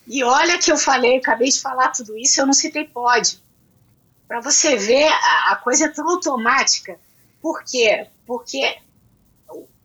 E 0.07 0.23
olha 0.23 0.57
que 0.57 0.71
eu 0.71 0.77
falei, 0.77 1.13
eu 1.15 1.17
acabei 1.19 1.49
de 1.49 1.59
falar 1.59 1.89
tudo 1.89 2.17
isso, 2.17 2.39
eu 2.41 2.45
não 2.45 2.53
citei 2.53 2.85
pódio. 2.85 3.39
Para 4.27 4.41
você 4.41 4.75
ver, 4.77 5.07
a, 5.07 5.51
a 5.51 5.55
coisa 5.57 5.85
é 5.85 5.89
tão 5.89 6.07
automática. 6.09 6.97
Por 7.41 7.63
quê? 7.63 8.07
Porque 8.25 8.77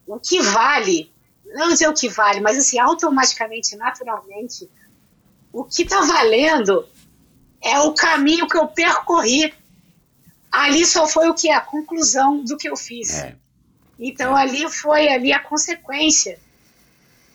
o, 0.06 0.18
que 0.18 0.40
vale, 0.40 1.12
não 1.46 1.68
dizer 1.68 1.88
o 1.88 1.94
que 1.94 2.08
vale, 2.08 2.40
mas 2.40 2.58
assim, 2.58 2.78
automaticamente, 2.78 3.76
naturalmente, 3.76 4.68
o 5.52 5.64
que 5.64 5.82
está 5.82 6.00
valendo 6.00 6.86
é 7.62 7.78
o 7.80 7.94
caminho 7.94 8.48
que 8.48 8.56
eu 8.56 8.66
percorri. 8.66 9.54
Ali 10.50 10.84
só 10.84 11.06
foi 11.06 11.28
o 11.28 11.34
que? 11.34 11.50
A 11.50 11.60
conclusão 11.60 12.44
do 12.44 12.56
que 12.56 12.68
eu 12.68 12.76
fiz. 12.76 13.18
É. 13.18 13.36
Então 13.98 14.34
ali 14.34 14.68
foi 14.70 15.08
ali 15.08 15.32
a 15.32 15.40
consequência. 15.40 16.38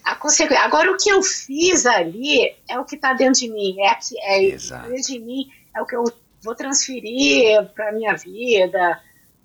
A 0.04 0.14
consequ... 0.14 0.54
Agora 0.54 0.90
o 0.90 0.96
que 0.96 1.10
eu 1.10 1.22
fiz 1.22 1.86
ali 1.86 2.54
é 2.68 2.78
o 2.78 2.84
que 2.84 2.96
está 2.96 3.12
dentro 3.12 3.40
de 3.40 3.50
mim, 3.50 3.80
é, 3.80 3.88
aqui, 3.88 4.18
é 4.20 4.44
Exato. 4.44 4.88
dentro 4.88 5.12
de 5.12 5.18
mim, 5.18 5.50
é 5.74 5.82
o 5.82 5.86
que 5.86 5.94
eu 5.94 6.04
vou 6.42 6.54
transferir 6.54 7.66
para 7.74 7.92
minha 7.92 8.14
vida, 8.14 9.00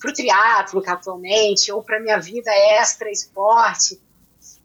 para 0.06 0.12
o 0.12 0.14
triatlo 0.14 0.84
atualmente, 0.86 1.72
ou 1.72 1.82
para 1.82 2.00
minha 2.00 2.20
vida 2.20 2.52
extra 2.52 3.10
esporte. 3.10 4.00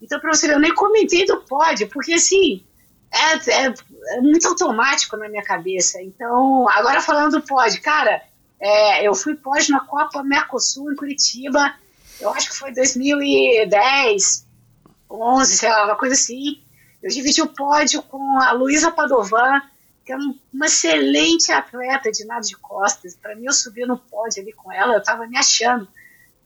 Então, 0.02 0.20
para 0.20 0.32
você 0.34 0.52
eu 0.52 0.60
nem 0.60 0.74
comentei 0.74 1.24
do 1.24 1.40
pódio, 1.42 1.88
porque 1.88 2.12
assim, 2.14 2.62
é, 3.10 3.50
é- 3.66 3.74
é 4.16 4.20
muito 4.20 4.46
automático 4.48 5.16
na 5.16 5.28
minha 5.28 5.42
cabeça. 5.42 6.00
Então, 6.02 6.68
agora 6.68 7.00
falando 7.00 7.32
do 7.32 7.42
pódio, 7.42 7.80
cara, 7.82 8.22
é, 8.58 9.06
eu 9.06 9.14
fui 9.14 9.34
pódio 9.34 9.72
na 9.72 9.80
Copa 9.80 10.22
Mercosul 10.22 10.92
em 10.92 10.96
Curitiba, 10.96 11.74
eu 12.20 12.30
acho 12.30 12.50
que 12.50 12.56
foi 12.56 12.72
2010, 12.72 14.46
11, 15.10 15.56
sei 15.56 15.70
lá, 15.70 15.84
uma 15.86 15.96
coisa 15.96 16.14
assim. 16.14 16.60
Eu 17.02 17.10
dividi 17.10 17.40
o 17.40 17.48
pódio 17.48 18.02
com 18.02 18.38
a 18.40 18.52
Luísa 18.52 18.90
Padovan, 18.90 19.62
que 20.10 20.14
é 20.14 20.16
um- 20.16 20.36
uma 20.52 20.66
excelente 20.66 21.52
atleta 21.52 22.10
de 22.10 22.24
nado 22.24 22.44
de 22.44 22.56
costas. 22.56 23.14
Para 23.14 23.36
mim, 23.36 23.46
eu 23.46 23.52
subi 23.52 23.86
no 23.86 23.96
pódio 23.96 24.42
ali 24.42 24.52
com 24.52 24.72
ela, 24.72 24.94
eu 24.94 24.98
estava 24.98 25.24
me 25.28 25.38
achando, 25.38 25.86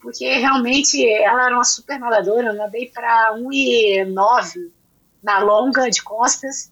porque 0.00 0.36
realmente 0.36 1.02
ela 1.10 1.46
era 1.46 1.54
uma 1.54 1.64
super 1.64 1.98
nadadora. 1.98 2.48
Eu 2.48 2.54
nadei 2.54 2.90
para 2.90 3.32
1,9 3.34 4.70
na 5.22 5.38
longa 5.38 5.88
de 5.90 6.02
costas. 6.02 6.70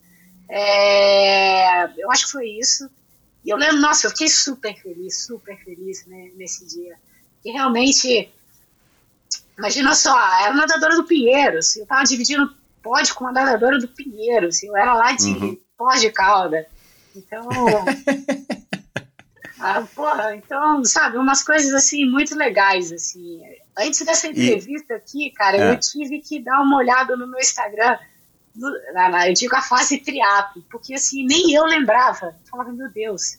É, 0.51 1.84
eu 1.99 2.11
acho 2.11 2.26
que 2.26 2.32
foi 2.32 2.47
isso. 2.51 2.90
E 3.43 3.49
eu 3.49 3.57
lembro, 3.57 3.78
nossa, 3.80 4.07
eu 4.07 4.11
fiquei 4.11 4.28
super 4.28 4.74
feliz, 4.80 5.24
super 5.24 5.57
feliz 5.64 6.05
né, 6.07 6.30
nesse 6.36 6.66
dia. 6.66 6.95
E 7.43 7.51
realmente, 7.51 8.30
imagina 9.59 9.95
só, 9.95 10.14
era 10.43 10.53
nadadora 10.53 10.95
do 10.97 11.05
Pinheiros, 11.05 11.74
eu 11.76 11.84
estava 11.84 12.05
dividindo 12.05 12.55
pódio 12.82 13.14
com 13.14 13.24
uma 13.24 13.32
nadadora 13.32 13.78
do 13.78 13.88
Pinheiros, 13.88 14.62
eu 14.62 14.76
era 14.76 14.93
lá 14.95 15.12
de 15.12 15.30
Uhum. 15.30 15.59
Pós 15.76 16.01
de 16.01 16.11
Calda. 16.12 16.66
Então, 17.15 17.49
ah, 19.59 19.83
porra, 19.95 20.35
então, 20.37 20.85
sabe, 20.85 21.17
umas 21.19 21.43
coisas 21.43 21.73
assim 21.75 22.05
muito 22.09 22.35
legais, 22.37 22.93
assim. 22.93 23.41
Antes 23.79 24.05
dessa 24.05 24.29
entrevista 24.29 24.95
aqui, 24.95 25.31
cara, 25.33 25.57
É. 25.57 25.73
eu 25.73 25.81
tive 25.81 26.21
que 26.21 26.41
dar 26.41 26.61
uma 26.61 26.77
olhada 26.79 27.17
no 27.17 27.27
meu 27.27 27.39
Instagram, 27.39 27.99
no- 28.55 28.93
na- 28.93 29.09
na- 29.09 29.29
eu 29.29 29.35
digo 29.35 29.55
a 29.57 29.63
fase 29.63 29.99
triatlo, 29.99 30.63
porque 30.71 30.95
assim, 30.95 31.25
nem 31.27 31.53
eu 31.53 31.65
lembrava. 31.65 32.27
Eu 32.27 32.51
falava, 32.51 32.73
meu 32.73 32.91
Deus, 32.91 33.39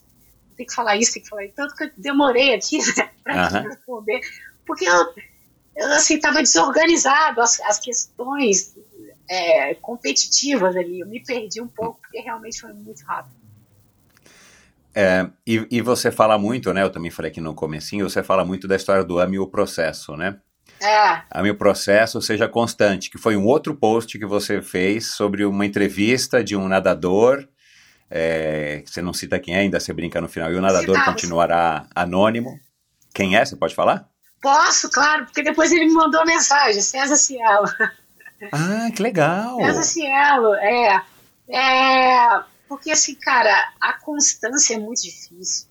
tem 0.56 0.66
que 0.66 0.74
falar 0.74 0.96
isso, 0.96 1.12
tem 1.14 1.22
que 1.22 1.28
falar 1.28 1.44
isso. 1.44 1.54
Tanto 1.54 1.74
que 1.76 1.84
eu 1.84 1.90
demorei 1.96 2.54
aqui 2.54 2.78
né, 2.96 3.10
para 3.22 3.46
Aham. 3.46 3.68
responder, 3.68 4.20
porque 4.66 4.84
eu, 4.88 5.14
eu 5.76 5.92
assim, 5.92 6.16
estava 6.16 6.42
desorganizado 6.42 7.40
as, 7.40 7.60
as 7.60 7.78
questões 7.78 8.74
é, 9.28 9.74
competitivas 9.74 10.74
ali. 10.76 11.00
Eu 11.00 11.06
me 11.06 11.20
perdi 11.22 11.60
um 11.60 11.68
pouco, 11.68 12.00
porque 12.00 12.18
realmente 12.20 12.60
foi 12.60 12.72
muito 12.72 13.04
rápido. 13.04 13.34
É, 14.94 15.26
e, 15.46 15.66
e 15.70 15.80
você 15.80 16.10
fala 16.10 16.38
muito, 16.38 16.72
né? 16.72 16.82
Eu 16.82 16.90
também 16.90 17.10
falei 17.10 17.30
aqui 17.30 17.40
no 17.40 17.54
comecinho, 17.54 18.08
você 18.08 18.22
fala 18.22 18.44
muito 18.44 18.68
da 18.68 18.76
história 18.76 19.04
do 19.04 19.18
ame 19.18 19.38
o 19.38 19.46
processo, 19.46 20.16
né? 20.16 20.36
É, 20.82 21.22
Ame 21.30 21.50
o 21.50 21.56
processo, 21.56 22.20
seja 22.20 22.48
constante, 22.48 23.10
que 23.10 23.18
foi 23.18 23.36
um 23.36 23.46
outro 23.46 23.74
post 23.74 24.18
que 24.18 24.26
você 24.26 24.60
fez 24.60 25.06
sobre 25.06 25.44
uma 25.44 25.64
entrevista 25.64 26.42
de 26.44 26.56
um 26.56 26.68
nadador, 26.68 27.46
é, 28.10 28.82
você 28.84 29.00
não 29.00 29.12
cita 29.12 29.38
quem 29.38 29.54
é, 29.54 29.60
ainda 29.60 29.80
você 29.80 29.92
brinca 29.92 30.20
no 30.20 30.28
final, 30.28 30.52
e 30.52 30.56
o 30.56 30.60
nadador 30.60 31.02
continuará 31.04 31.86
anônimo. 31.94 32.58
Quem 33.14 33.36
é? 33.36 33.44
Você 33.44 33.56
pode 33.56 33.74
falar? 33.74 34.08
posso, 34.44 34.90
claro, 34.90 35.24
porque 35.24 35.42
depois 35.42 35.72
ele 35.72 35.86
me 35.86 35.94
mandou 35.94 36.22
mensagem, 36.26 36.82
César 36.82 37.16
Cielo. 37.16 37.66
Ah, 38.52 38.90
que 38.94 39.02
legal! 39.02 39.56
César 39.56 39.82
Cielo, 39.82 40.54
é. 40.56 41.02
É. 41.48 42.40
Porque, 42.68 42.90
assim, 42.90 43.14
cara, 43.14 43.72
a 43.80 43.92
constância 43.94 44.74
é 44.74 44.78
muito 44.78 45.02
difícil. 45.02 45.66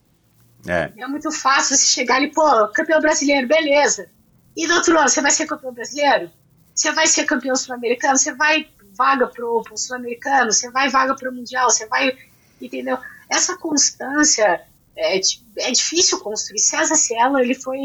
É, 0.68 0.92
É 0.98 1.08
muito 1.08 1.32
fácil 1.32 1.76
você 1.76 1.86
chegar 1.86 2.16
ali, 2.16 2.32
pô, 2.32 2.68
campeão 2.70 3.02
brasileiro, 3.02 3.48
beleza. 3.48 4.10
E 4.56 4.68
do 4.68 4.74
outro 4.76 4.98
ano, 4.98 5.10
você 5.10 5.22
vai 5.22 5.32
ser 5.32 5.46
campeão 5.46 5.74
brasileiro? 5.74 6.32
você 6.76 6.92
vai 6.92 7.06
ser 7.06 7.26
campeão 7.26 7.56
sul-americano, 7.56 8.18
você 8.18 8.34
vai 8.34 8.68
vaga 8.98 9.28
pro, 9.28 9.62
pro 9.62 9.78
sul-americano, 9.78 10.52
você 10.52 10.72
vai 10.72 10.90
vaga 10.90 11.16
pro 11.16 11.32
mundial, 11.32 11.70
você 11.70 11.86
vai, 11.86 12.18
entendeu? 12.60 12.98
Essa 13.30 13.56
constância 13.58 14.62
é, 14.96 15.20
é 15.58 15.72
difícil 15.72 16.20
construir. 16.20 16.60
César 16.60 16.96
Cielo, 16.96 17.38
ele 17.40 17.54
foi, 17.54 17.80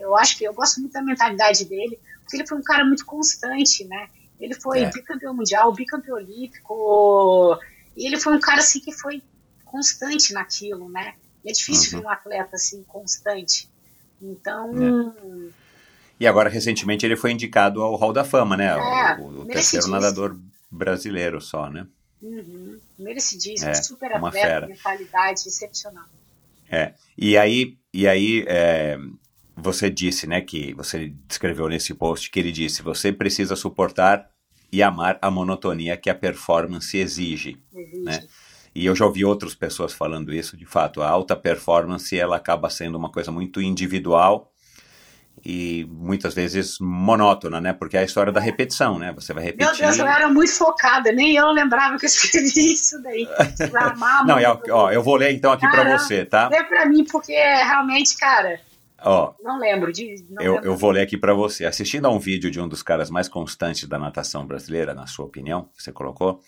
eu 0.00 0.16
acho 0.16 0.38
que 0.38 0.44
eu 0.44 0.54
gosto 0.54 0.80
muito 0.80 0.92
da 0.92 1.02
mentalidade 1.02 1.64
dele, 1.64 1.98
porque 2.22 2.36
ele 2.36 2.46
foi 2.46 2.58
um 2.58 2.62
cara 2.62 2.84
muito 2.84 3.04
constante, 3.04 3.84
né? 3.86 4.08
Ele 4.38 4.54
foi 4.54 4.82
É. 4.82 4.90
bicampeão 4.90 5.34
mundial, 5.34 5.72
bicampeão 5.72 6.16
olímpico, 6.16 7.58
e 7.98 8.06
ele 8.06 8.18
foi 8.18 8.34
um 8.34 8.40
cara 8.40 8.60
assim 8.60 8.80
que 8.80 8.92
foi 8.92 9.22
constante 9.64 10.32
naquilo, 10.32 10.88
né? 10.88 11.14
E 11.44 11.50
é 11.50 11.52
difícil 11.52 11.92
Uhum. 11.96 12.02
ver 12.02 12.06
um 12.06 12.10
atleta 12.10 12.56
assim 12.56 12.82
constante. 12.84 13.68
Então, 14.20 14.72
E 16.20 16.26
agora, 16.26 16.48
recentemente, 16.48 17.06
ele 17.06 17.16
foi 17.16 17.30
indicado 17.32 17.82
ao 17.82 17.94
Hall 17.96 18.12
da 18.12 18.24
Fama, 18.24 18.56
né? 18.56 18.74
O- 18.76 18.80
É, 18.80 19.16
o, 19.20 19.40
o 19.42 19.46
terceiro 19.46 19.88
nadador 19.88 20.38
brasileiro 20.70 21.40
só, 21.40 21.70
né? 21.70 21.86
uhum, 22.20 22.78
merecidíssimo, 22.98 23.70
É, 23.70 23.74
super 23.74 24.12
atleta, 24.12 24.66
mentalidade 24.66 25.42
excepcional. 25.46 26.04
É. 26.70 26.92
E 27.16 27.36
aí, 27.38 27.78
e 27.94 28.06
aí 28.08 28.44
é, 28.48 28.98
você 29.56 29.88
disse, 29.88 30.26
né, 30.26 30.40
que 30.40 30.74
você 30.74 31.08
descreveu 31.26 31.68
nesse 31.68 31.94
post 31.94 32.30
que 32.30 32.38
ele 32.40 32.52
disse: 32.52 32.82
você 32.82 33.12
precisa 33.12 33.54
suportar 33.56 34.28
e 34.70 34.82
amar 34.82 35.18
a 35.20 35.30
monotonia 35.30 35.96
que 35.96 36.10
a 36.10 36.14
performance 36.14 36.96
exige. 36.96 37.58
Exige. 37.74 38.04
Né? 38.04 38.22
E 38.74 38.86
eu 38.86 38.94
já 38.94 39.04
ouvi 39.04 39.24
outras 39.24 39.54
pessoas 39.54 39.92
falando 39.92 40.32
isso, 40.32 40.56
de 40.56 40.66
fato, 40.66 41.02
a 41.02 41.08
alta 41.08 41.34
performance 41.34 42.16
ela 42.16 42.36
acaba 42.36 42.70
sendo 42.70 42.96
uma 42.96 43.10
coisa 43.10 43.32
muito 43.32 43.60
individual 43.60 44.52
e 45.44 45.86
muitas 45.90 46.34
vezes 46.34 46.78
monótona, 46.80 47.60
né? 47.60 47.72
Porque 47.72 47.96
é 47.96 48.00
a 48.00 48.04
história 48.04 48.32
da 48.32 48.40
repetição, 48.40 48.98
né? 48.98 49.12
Você 49.14 49.32
vai 49.32 49.44
Meu 49.44 49.52
repetir. 49.52 49.84
Deus, 49.84 49.98
eu 49.98 50.06
era 50.06 50.28
muito 50.28 50.52
focada, 50.52 51.12
nem 51.12 51.36
eu 51.36 51.50
lembrava 51.50 51.98
que 51.98 52.04
eu 52.04 52.08
escrevi 52.08 52.72
isso 52.72 53.00
daí. 53.02 53.26
Não, 54.26 54.38
é, 54.38 54.46
ó, 54.70 54.90
eu 54.90 55.02
vou 55.02 55.16
ler 55.16 55.32
então 55.32 55.52
aqui 55.52 55.68
para 55.68 55.96
você, 55.96 56.24
tá? 56.24 56.48
Lê 56.48 56.62
pra 56.64 56.86
mim, 56.86 57.04
porque 57.04 57.32
realmente, 57.32 58.16
cara, 58.16 58.60
Ó, 59.02 59.32
não 59.42 59.58
lembro 59.58 59.92
de. 59.92 60.24
Não 60.30 60.42
eu, 60.42 60.54
lembro. 60.54 60.68
eu 60.68 60.76
vou 60.76 60.90
ler 60.90 61.02
aqui 61.02 61.16
para 61.16 61.32
você. 61.34 61.64
Assistindo 61.64 62.06
a 62.06 62.10
um 62.10 62.18
vídeo 62.18 62.50
de 62.50 62.60
um 62.60 62.66
dos 62.68 62.82
caras 62.82 63.10
mais 63.10 63.28
constantes 63.28 63.88
da 63.88 63.98
natação 63.98 64.46
brasileira, 64.46 64.92
na 64.94 65.06
sua 65.06 65.24
opinião, 65.24 65.68
que 65.76 65.82
você 65.82 65.92
colocou, 65.92 66.40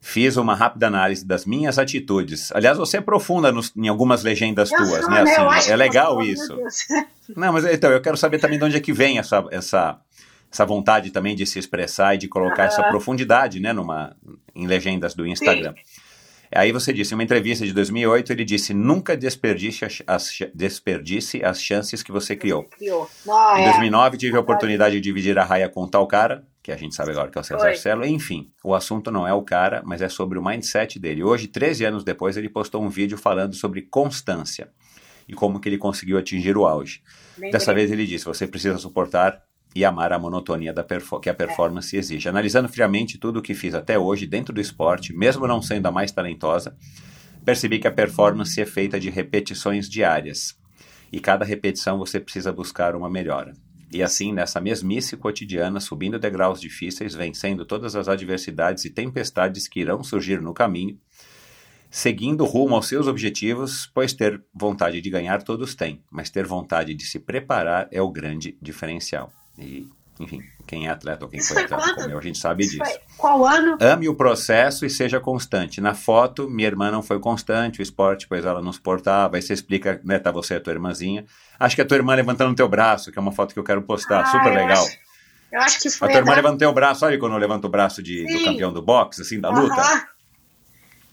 fiz 0.00 0.36
uma 0.36 0.54
rápida 0.54 0.86
análise 0.86 1.24
das 1.26 1.44
minhas 1.46 1.78
atitudes. 1.78 2.50
Aliás, 2.52 2.78
você 2.78 2.98
é 2.98 3.00
profunda 3.00 3.50
nos- 3.52 3.72
em 3.76 3.88
algumas 3.88 4.22
legendas 4.22 4.70
Eu 4.70 4.78
tuas, 4.78 5.00
sou, 5.04 5.10
né? 5.10 5.22
Assim, 5.22 5.70
é 5.70 5.76
legal 5.76 6.12
sou, 6.14 6.22
isso. 6.22 6.58
Não, 7.36 7.52
mas 7.52 7.64
então, 7.64 7.90
eu 7.90 8.00
quero 8.00 8.16
saber 8.16 8.38
também 8.38 8.58
de 8.58 8.64
onde 8.64 8.76
é 8.76 8.80
que 8.80 8.92
vem 8.92 9.18
essa, 9.18 9.44
essa, 9.50 9.98
essa 10.52 10.64
vontade 10.66 11.10
também 11.10 11.34
de 11.34 11.46
se 11.46 11.58
expressar 11.58 12.14
e 12.14 12.18
de 12.18 12.28
colocar 12.28 12.64
essa 12.64 12.82
Aham. 12.82 12.90
profundidade, 12.90 13.60
né, 13.60 13.72
numa, 13.72 14.14
em 14.54 14.66
legendas 14.66 15.14
do 15.14 15.26
Instagram. 15.26 15.74
Aí 16.52 16.72
você 16.72 16.92
disse, 16.92 17.12
em 17.12 17.16
uma 17.16 17.22
entrevista 17.22 17.66
de 17.66 17.72
2008, 17.72 18.32
ele 18.32 18.44
disse, 18.44 18.72
nunca 18.74 19.16
desperdice 19.16 19.84
as, 19.84 20.02
as, 20.06 20.38
desperdice 20.54 21.44
as 21.44 21.60
chances 21.60 22.02
que 22.02 22.12
você 22.12 22.36
criou. 22.36 22.64
Criou. 22.64 23.08
Não, 23.26 23.56
Em 23.58 23.62
é. 23.62 23.70
2009, 23.70 24.18
tive 24.18 24.36
a 24.36 24.40
oportunidade 24.40 24.94
de 24.94 25.00
dividir 25.00 25.38
a 25.38 25.44
raia 25.44 25.68
com 25.68 25.86
tal 25.86 26.06
cara, 26.06 26.46
que 26.62 26.72
a 26.72 26.76
gente 26.76 26.94
sabe 26.94 27.10
agora 27.10 27.30
que 27.30 27.36
é 27.36 27.40
o 27.40 27.44
César 27.44 27.60
Foi. 27.60 27.76
Cielo. 27.76 28.06
Enfim, 28.06 28.50
o 28.64 28.74
assunto 28.74 29.10
não 29.10 29.26
é 29.28 29.34
o 29.34 29.42
cara, 29.42 29.82
mas 29.84 30.00
é 30.00 30.08
sobre 30.08 30.38
o 30.38 30.44
mindset 30.44 30.98
dele. 30.98 31.22
Hoje, 31.22 31.46
13 31.46 31.84
anos 31.84 32.04
depois, 32.04 32.36
ele 32.36 32.48
postou 32.48 32.82
um 32.82 32.88
vídeo 32.88 33.18
falando 33.18 33.54
sobre 33.54 33.82
constância 33.82 34.70
e 35.28 35.34
como 35.34 35.60
que 35.60 35.68
ele 35.68 35.78
conseguiu 35.78 36.18
atingir 36.18 36.56
o 36.56 36.66
auge. 36.66 37.02
Dessa 37.50 37.74
vez 37.74 37.90
ele 37.90 38.06
disse: 38.06 38.24
você 38.24 38.46
precisa 38.46 38.78
suportar 38.78 39.42
e 39.74 39.84
amar 39.84 40.12
a 40.12 40.18
monotonia 40.18 40.72
da 40.72 40.86
que 41.20 41.28
a 41.28 41.34
performance 41.34 41.96
exige. 41.96 42.28
Analisando 42.28 42.68
friamente 42.68 43.18
tudo 43.18 43.40
o 43.40 43.42
que 43.42 43.54
fiz 43.54 43.74
até 43.74 43.98
hoje 43.98 44.26
dentro 44.26 44.54
do 44.54 44.60
esporte, 44.60 45.12
mesmo 45.12 45.46
não 45.46 45.60
sendo 45.60 45.86
a 45.86 45.92
mais 45.92 46.12
talentosa, 46.12 46.76
percebi 47.44 47.78
que 47.78 47.88
a 47.88 47.92
performance 47.92 48.60
é 48.60 48.64
feita 48.64 49.00
de 49.00 49.10
repetições 49.10 49.88
diárias. 49.88 50.56
E 51.12 51.20
cada 51.20 51.44
repetição 51.44 51.98
você 51.98 52.20
precisa 52.20 52.52
buscar 52.52 52.94
uma 52.94 53.10
melhora. 53.10 53.52
E 53.92 54.02
assim, 54.02 54.32
nessa 54.32 54.60
mesmice 54.60 55.16
cotidiana, 55.16 55.78
subindo 55.78 56.18
degraus 56.18 56.60
difíceis, 56.60 57.14
vencendo 57.14 57.64
todas 57.64 57.94
as 57.94 58.08
adversidades 58.08 58.84
e 58.84 58.90
tempestades 58.90 59.68
que 59.68 59.80
irão 59.80 60.02
surgir 60.02 60.40
no 60.40 60.54
caminho, 60.54 60.98
seguindo 61.90 62.44
rumo 62.44 62.74
aos 62.74 62.88
seus 62.88 63.06
objetivos, 63.06 63.88
pois 63.94 64.12
ter 64.12 64.42
vontade 64.52 65.00
de 65.00 65.10
ganhar 65.10 65.42
todos 65.42 65.76
têm, 65.76 66.02
mas 66.10 66.30
ter 66.30 66.44
vontade 66.44 66.92
de 66.92 67.04
se 67.04 67.20
preparar 67.20 67.86
é 67.92 68.02
o 68.02 68.10
grande 68.10 68.58
diferencial. 68.60 69.32
E, 69.58 69.86
enfim, 70.20 70.42
quem 70.66 70.86
é 70.86 70.90
atleta 70.90 71.24
ou 71.24 71.30
quem 71.30 71.40
foi 71.42 71.62
atleta 71.62 71.94
como 71.94 72.10
eu, 72.10 72.18
a 72.18 72.22
gente 72.22 72.38
sabe 72.38 72.64
Isso 72.64 72.78
disso. 72.78 72.84
foi- 72.90 73.00
Qual 73.16 73.44
ano? 73.46 73.76
Ame 73.80 74.08
o 74.08 74.14
processo 74.14 74.84
e 74.84 74.90
seja 74.90 75.18
constante. 75.20 75.80
Na 75.80 75.94
foto, 75.94 76.48
minha 76.48 76.66
irmã 76.68 76.90
não 76.90 77.02
foi 77.02 77.18
constante, 77.20 77.80
o 77.80 77.82
esporte, 77.82 78.26
pois 78.28 78.44
ela 78.44 78.60
não 78.62 78.72
suportava. 78.72 79.36
Aí 79.36 79.42
você 79.42 79.52
explica, 79.52 80.00
né, 80.04 80.18
tá 80.18 80.30
você 80.30 80.54
e 80.54 80.56
a 80.56 80.60
tua 80.60 80.72
irmãzinha. 80.72 81.24
Acho 81.58 81.76
que 81.76 81.82
a 81.82 81.84
tua 81.84 81.96
irmã 81.96 82.14
levantando 82.14 82.52
o 82.52 82.54
teu 82.54 82.68
braço, 82.68 83.10
que 83.12 83.18
é 83.18 83.22
uma 83.22 83.32
foto 83.32 83.52
que 83.52 83.58
eu 83.58 83.64
quero 83.64 83.82
postar, 83.82 84.20
Ah, 84.22 84.26
super 84.26 84.48
eu 84.52 84.54
legal. 84.54 84.82
acho- 84.84 84.98
Eu 85.52 85.60
acho 85.60 85.80
que 85.80 85.86
A 85.88 85.90
foi. 85.92 86.08
tua 86.08 86.18
irmã 86.18 86.30
da- 86.32 86.36
levanta 86.36 86.54
o 86.56 86.58
teu 86.58 86.72
braço, 86.72 87.06
olha 87.06 87.16
quando 87.18 87.36
levanta 87.36 87.66
o 87.66 87.70
braço 87.70 88.02
de, 88.02 88.24
do 88.26 88.44
campeão 88.44 88.72
do 88.72 88.82
boxe, 88.82 89.22
assim, 89.22 89.40
da 89.40 89.50
luta. 89.50 89.80
Aham. 89.80 90.02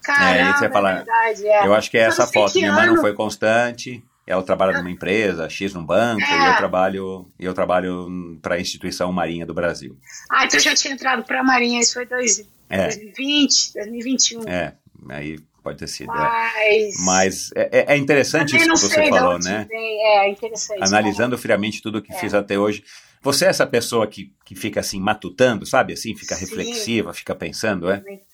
Caramba, 0.03 0.33
É, 0.35 0.41
aí 0.41 0.53
você 0.57 0.69
fala, 0.69 0.93
verdade, 0.95 1.47
é. 1.47 1.67
Eu 1.67 1.73
acho 1.75 1.91
que 1.91 1.97
é 1.97 2.05
Eu 2.05 2.07
essa 2.07 2.25
foto. 2.25 2.55
Minha 2.55 2.67
irmã 2.69 2.85
não 2.87 2.97
foi 2.97 3.13
constante. 3.13 4.03
Ela 4.31 4.43
trabalha 4.43 4.77
numa 4.77 4.89
empresa, 4.89 5.49
X 5.49 5.73
num 5.73 5.85
banco, 5.85 6.21
e 6.21 6.23
É. 6.23 6.49
eu 6.49 6.55
trabalho, 6.57 7.29
e 7.39 7.45
eu 7.45 7.53
trabalho 7.53 8.39
para 8.41 8.55
a 8.55 8.59
instituição 8.59 9.11
Marinha 9.11 9.45
do 9.45 9.53
Brasil. 9.53 9.97
Ah, 10.29 10.45
então 10.45 10.57
eu 10.59 10.63
já 10.63 10.73
tinha 10.73 10.93
entrado 10.93 11.23
pra 11.23 11.43
Marinha, 11.43 11.81
isso 11.81 11.93
foi 11.95 12.05
dois, 12.05 12.43
É. 12.69 12.83
2020, 12.87 13.73
2021. 13.73 14.47
É, 14.47 14.75
aí 15.09 15.37
pode 15.61 15.77
ter 15.79 15.87
sido. 15.87 16.11
é. 16.11 16.15
Mas. 16.15 16.95
Mas 17.05 17.49
é, 17.55 17.79
é- 17.79 17.93
é 17.93 17.97
interessante 17.97 18.55
isso 18.55 18.71
que 18.71 18.77
você 18.79 19.09
falou, 19.09 19.37
né? 19.39 19.65
vem, 19.69 20.01
É, 20.19 20.29
interessante. 20.29 20.81
Analisando 20.83 21.37
friamente 21.37 21.81
tudo 21.81 22.01
que 22.01 22.13
fiz 22.13 22.33
até 22.33 22.57
hoje. 22.57 22.83
Você 23.21 23.45
é 23.45 23.49
essa 23.49 23.67
pessoa 23.67 24.07
que, 24.07 24.33
que 24.45 24.55
fica 24.55 24.79
assim 24.79 24.99
matutando, 24.99 25.65
sabe? 25.65 25.93
Assim, 25.93 26.15
fica 26.15 26.35
Sim. 26.35 26.45
reflexiva, 26.45 27.13
fica 27.13 27.35
pensando, 27.35 27.91
é? 27.91 27.99
Muito. 28.01 28.25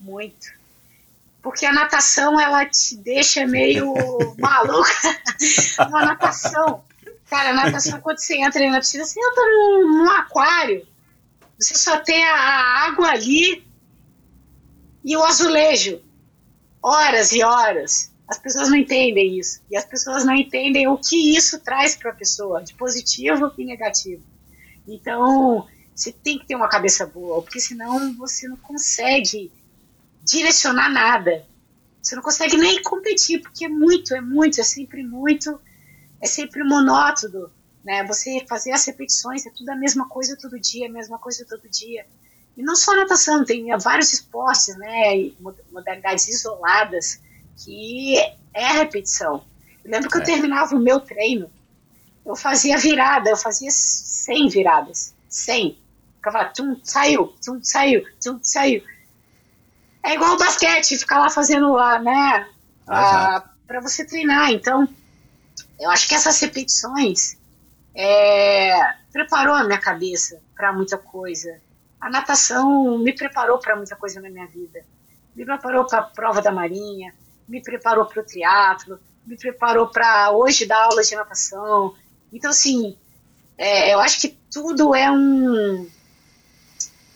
Muito. 0.00 0.57
Porque 1.48 1.64
a 1.64 1.72
natação, 1.72 2.38
ela 2.38 2.66
te 2.66 2.94
deixa 2.94 3.46
meio 3.46 3.94
maluca. 4.38 4.92
Uma 5.88 6.04
natação. 6.04 6.84
Cara, 7.24 7.50
a 7.50 7.54
natação, 7.54 8.02
quando 8.02 8.18
você 8.18 8.36
entra 8.36 8.70
na 8.70 8.80
piscina, 8.80 9.02
você 9.02 9.18
entra 9.18 9.44
num, 9.44 9.88
num 9.96 10.10
aquário. 10.10 10.86
Você 11.58 11.74
só 11.74 12.00
tem 12.00 12.22
a, 12.22 12.34
a 12.34 12.86
água 12.86 13.08
ali 13.08 13.66
e 15.02 15.16
o 15.16 15.24
azulejo. 15.24 16.02
Horas 16.82 17.32
e 17.32 17.42
horas. 17.42 18.12
As 18.28 18.36
pessoas 18.36 18.68
não 18.68 18.76
entendem 18.76 19.38
isso. 19.38 19.62
E 19.70 19.76
as 19.76 19.86
pessoas 19.86 20.26
não 20.26 20.34
entendem 20.34 20.86
o 20.86 20.98
que 20.98 21.34
isso 21.34 21.60
traz 21.60 21.96
para 21.96 22.10
a 22.10 22.14
pessoa, 22.14 22.62
de 22.62 22.74
positivo 22.74 23.50
e 23.56 23.64
negativo. 23.64 24.22
Então, 24.86 25.66
você 25.94 26.12
tem 26.12 26.38
que 26.38 26.46
ter 26.46 26.56
uma 26.56 26.68
cabeça 26.68 27.06
boa, 27.06 27.40
porque 27.40 27.58
senão 27.58 28.14
você 28.18 28.46
não 28.46 28.58
consegue 28.58 29.50
direcionar 30.28 30.90
nada. 30.90 31.44
Você 32.02 32.14
não 32.14 32.22
consegue 32.22 32.56
nem 32.56 32.82
competir, 32.82 33.40
porque 33.40 33.64
é 33.64 33.68
muito, 33.68 34.14
é 34.14 34.20
muito, 34.20 34.60
é 34.60 34.64
sempre 34.64 35.02
muito, 35.02 35.60
é 36.20 36.26
sempre 36.26 36.62
monótono. 36.62 37.50
Né? 37.84 38.04
Você 38.04 38.44
fazer 38.48 38.72
as 38.72 38.84
repetições, 38.84 39.46
é 39.46 39.50
tudo 39.50 39.70
a 39.70 39.76
mesma 39.76 40.08
coisa 40.08 40.36
todo 40.36 40.58
dia, 40.60 40.86
a 40.88 40.92
mesma 40.92 41.18
coisa 41.18 41.44
todo 41.48 41.68
dia. 41.68 42.06
E 42.56 42.62
não 42.62 42.74
só 42.74 42.94
natação, 42.94 43.44
tem 43.44 43.66
vários 43.78 44.12
esportes, 44.12 44.76
né, 44.76 45.30
modalidades 45.70 46.26
isoladas, 46.28 47.20
que 47.64 48.18
é 48.52 48.64
a 48.64 48.72
repetição. 48.72 49.44
Eu 49.84 49.92
lembro 49.92 50.10
que 50.10 50.16
eu 50.16 50.22
É. 50.22 50.24
terminava 50.24 50.74
o 50.74 50.80
meu 50.80 50.98
treino, 50.98 51.48
eu 52.26 52.34
fazia 52.34 52.76
virada, 52.76 53.30
eu 53.30 53.36
fazia 53.36 53.70
100 53.70 54.48
viradas, 54.48 55.14
100. 55.28 55.78
Ficava, 56.16 56.46
tum, 56.46 56.78
saiu, 56.82 57.28
tum, 57.44 57.60
saiu, 57.62 58.02
tum, 58.22 58.40
saiu. 58.42 58.82
É 60.02 60.14
igual 60.14 60.34
o 60.34 60.38
basquete, 60.38 60.98
ficar 60.98 61.18
lá 61.18 61.28
fazendo 61.28 61.72
lá, 61.72 61.98
né, 61.98 62.48
Exato. 62.88 63.48
para 63.66 63.80
você 63.80 64.04
treinar. 64.04 64.50
Então, 64.50 64.88
eu 65.78 65.90
acho 65.90 66.08
que 66.08 66.14
essas 66.14 66.40
repetições 66.40 67.36
é, 67.94 68.94
preparou 69.12 69.54
a 69.54 69.64
minha 69.64 69.78
cabeça 69.78 70.40
para 70.54 70.72
muita 70.72 70.96
coisa. 70.96 71.60
A 72.00 72.08
natação 72.08 72.98
me 72.98 73.12
preparou 73.12 73.58
para 73.58 73.76
muita 73.76 73.96
coisa 73.96 74.20
na 74.20 74.30
minha 74.30 74.46
vida. 74.46 74.84
Me 75.34 75.44
preparou 75.44 75.84
para 75.84 75.98
a 75.98 76.02
prova 76.02 76.40
da 76.40 76.50
Marinha, 76.50 77.14
me 77.46 77.62
preparou 77.62 78.06
para 78.06 78.20
o 78.20 78.24
triatlo, 78.24 79.00
me 79.26 79.36
preparou 79.36 79.88
para 79.88 80.30
hoje 80.30 80.66
dar 80.66 80.84
aula 80.84 81.02
de 81.02 81.14
natação. 81.14 81.94
Então, 82.32 82.50
assim, 82.50 82.96
é, 83.56 83.92
eu 83.92 84.00
acho 84.00 84.20
que 84.20 84.28
tudo 84.50 84.94
é 84.94 85.10
um 85.10 85.88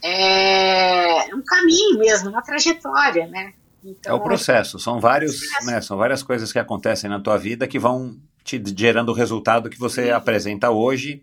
é 0.03 1.35
um 1.35 1.43
caminho 1.43 1.99
mesmo, 1.99 2.31
uma 2.31 2.43
trajetória, 2.43 3.27
né? 3.27 3.53
Então, 3.85 4.13
É 4.13 4.15
o 4.17 4.21
processo. 4.21 4.79
São 4.79 5.01
vários, 5.01 5.41
né, 5.65 5.81
são 5.81 5.97
várias 5.97 6.23
coisas 6.23 6.53
que 6.53 6.59
acontecem 6.59 7.11
na 7.11 7.19
tua 7.21 7.37
vida 7.37 7.67
que 7.67 7.79
vão 7.79 8.17
te 8.45 8.63
gerando 8.77 9.11
o 9.11 9.15
resultado 9.15 9.69
que 9.71 9.79
você 9.79 10.05
Sim. 10.07 10.11
apresenta 10.11 10.71
hoje 10.71 11.23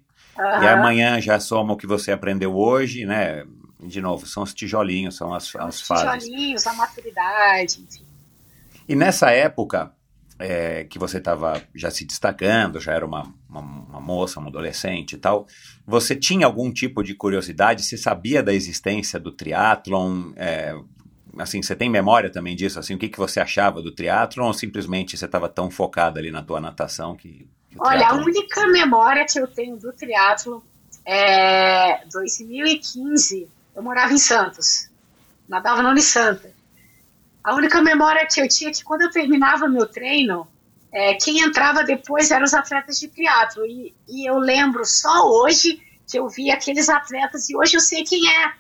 E 0.62 0.68
amanhã 0.68 1.20
já 1.22 1.40
soma 1.40 1.74
o 1.74 1.78
que 1.78 1.86
você 1.88 2.12
aprendeu 2.12 2.56
hoje, 2.56 3.06
né? 3.06 3.46
De 3.82 4.02
novo, 4.02 4.26
são 4.26 4.44
os 4.44 4.54
tijolinhos, 4.54 5.16
são 5.16 5.34
as, 5.34 5.48
São 5.48 5.66
as 5.68 5.76
os 5.82 5.88
fases. 5.88 6.24
tijolinhos, 6.26 6.68
a 6.68 6.74
maturidade, 6.74 7.82
enfim. 7.82 8.06
E 8.88 8.96
nessa 8.96 9.32
época 9.32 9.92
é, 10.40 10.86
que 10.86 10.98
você 10.98 11.18
estava 11.18 11.62
já 11.76 11.92
se 11.92 12.06
destacando, 12.06 12.80
já 12.80 12.94
era 12.94 13.06
uma, 13.06 13.32
uma, 13.50 13.60
uma 13.62 14.00
moça, 14.00 14.40
uma 14.40 14.50
adolescente 14.50 15.14
e 15.14 15.18
tal, 15.18 15.46
você 15.86 16.16
tinha 16.16 16.46
algum 16.46 16.72
tipo 16.72 17.04
de 17.04 17.14
curiosidade? 17.14 17.84
Você 17.84 17.98
sabia 17.98 18.42
da 18.42 18.54
existência 18.54 19.20
do 19.20 19.32
triatlon? 19.32 20.32
É, 20.38 20.74
assim, 21.38 21.62
você 21.62 21.76
tem 21.76 21.90
memória 21.90 22.30
também 22.32 22.56
disso? 22.56 22.80
Assim, 22.80 22.96
o 22.96 22.98
que, 22.98 23.10
que 23.10 23.18
você 23.18 23.40
achava 23.40 23.82
do 23.82 23.92
triatlon 23.92 24.48
ou 24.48 24.54
simplesmente 24.54 25.18
você 25.18 25.26
estava 25.26 25.50
tão 25.50 25.70
focada 25.70 26.20
ali 26.20 26.32
na 26.32 26.42
tua 26.42 26.60
natação 26.62 27.16
que... 27.16 27.48
Olha, 27.78 28.06
a 28.08 28.10
triatlon- 28.10 28.24
única 28.26 28.68
memória 28.68 29.26
que 29.26 29.40
eu 29.40 29.48
tenho 29.48 29.78
do 29.78 29.92
triatlo 29.94 30.64
é 31.06 32.06
2015. 32.12 33.48
Eu 33.76 33.84
morava 33.84 34.14
em 34.14 34.18
Santos, 34.18 34.90
nadava 35.48 35.82
na 35.84 35.90
Unisanta. 35.92 36.52
A 37.50 37.56
única 37.56 37.82
memória 37.82 38.28
que 38.28 38.39
eu 38.41 38.47
tinha 38.47 38.70
é 38.70 38.74
que 38.74 38.84
quando 38.84 39.02
eu 39.02 39.12
terminava 39.12 39.68
meu 39.68 39.86
treino, 39.88 40.47
é, 40.93 41.16
quem 41.16 41.39
entrava 41.41 41.84
depois 41.84 42.30
eram 42.32 42.43
os 42.45 42.54
atletas 42.54 43.00
de 43.00 43.08
triatlo. 43.08 43.66
E, 43.66 43.95
e 44.08 44.30
eu 44.30 44.38
lembro 44.38 44.86
só 44.86 45.28
hoje 45.28 45.82
que 46.08 46.18
eu 46.20 46.28
vi 46.28 46.52
aqueles 46.52 46.89
atletas 46.89 47.50
e 47.50 47.56
hoje 47.56 47.76
eu 47.78 47.82
sei 47.82 48.04
quem 48.04 48.22
é. 48.30 48.52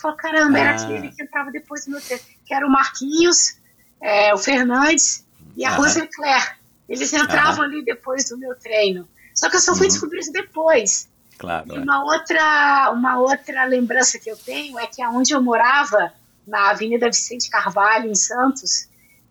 Falei, 0.00 0.16
caramba, 0.16 0.58
era 0.58 0.70
Ah. 0.70 0.74
aquele 0.84 1.10
que 1.10 1.22
entrava 1.22 1.50
depois 1.50 1.84
do 1.84 1.90
meu 1.92 2.00
treino. 2.00 2.22
Que 2.46 2.54
era 2.54 2.66
o 2.66 2.70
Marquinhos, 2.70 3.56
é, 4.00 4.32
o 4.34 4.38
Fernandes 4.38 5.24
e 5.56 5.64
a. 5.64 5.70
Rose 5.70 6.00
Leclerc. 6.00 6.56
Eles 6.88 7.12
entravam 7.12 7.64
ali 7.64 7.84
depois 7.84 8.28
do 8.28 8.38
meu 8.38 8.54
treino. 8.54 9.08
Só 9.34 9.50
que 9.50 9.56
eu 9.56 9.60
só 9.60 9.74
fui 9.74 9.82
Uhum. 9.86 9.88
descobrir 9.92 10.20
isso 10.20 10.32
depois. 10.32 11.08
Claro, 11.36 11.66
E 11.72 11.76
é. 11.76 11.80
uma 11.80 12.02
outra, 12.04 12.90
uma 12.92 13.18
outra 13.18 13.64
lembrança 13.64 14.18
que 14.18 14.30
eu 14.30 14.36
tenho 14.36 14.78
é 14.78 14.86
que 14.86 15.00
aonde 15.02 15.32
eu 15.34 15.42
morava, 15.42 16.12
na 16.48 16.70
Avenida 16.70 17.06
Vicente 17.06 17.50
Carvalho, 17.50 18.10
em 18.10 18.14
Santos, 18.14 18.88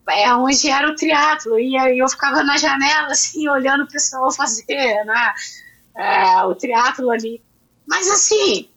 é 0.10 0.34
onde 0.34 0.70
era 0.70 0.90
o 0.90 0.96
triatlo. 0.96 1.60
E 1.60 1.78
aí 1.78 2.00
eu 2.00 2.08
ficava 2.08 2.44
na 2.44 2.58
janela, 2.58 3.10
assim, 3.10 3.48
olhando 3.50 3.84
o 3.84 3.88
pessoal 3.88 4.32
fazer 4.32 4.66
né, 5.06 5.34
é, 5.96 6.44
o 6.44 6.56
triatlo 6.56 7.10
ali. 7.12 7.44
Mas 7.86 8.10
assim, 8.10 8.70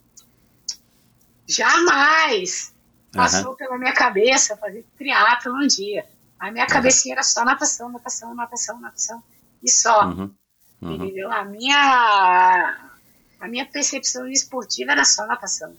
jamais 1.47 2.73
passou 3.13 3.55
pela 3.55 3.77
minha 3.77 3.93
cabeça 3.93 4.57
fazer 4.57 4.85
triatlo 4.97 5.53
um 5.53 5.67
dia. 5.67 6.05
A 6.39 6.49
minha 6.49 6.65
cabecinha 6.65 7.13
era 7.13 7.23
só 7.23 7.45
natação, 7.45 7.89
natação, 7.89 8.33
natação, 8.33 8.79
natação. 8.79 9.23
E 9.61 9.69
só. 9.69 10.07
Uhum. 10.07 10.33
Uhum. 10.81 10.95
Entendeu? 10.95 11.31
A 11.31 11.45
minha, 11.45 12.91
a 13.39 13.47
minha 13.47 13.65
percepção 13.65 14.27
esportiva 14.27 14.93
era 14.93 15.05
só 15.05 15.27
natação. 15.27 15.75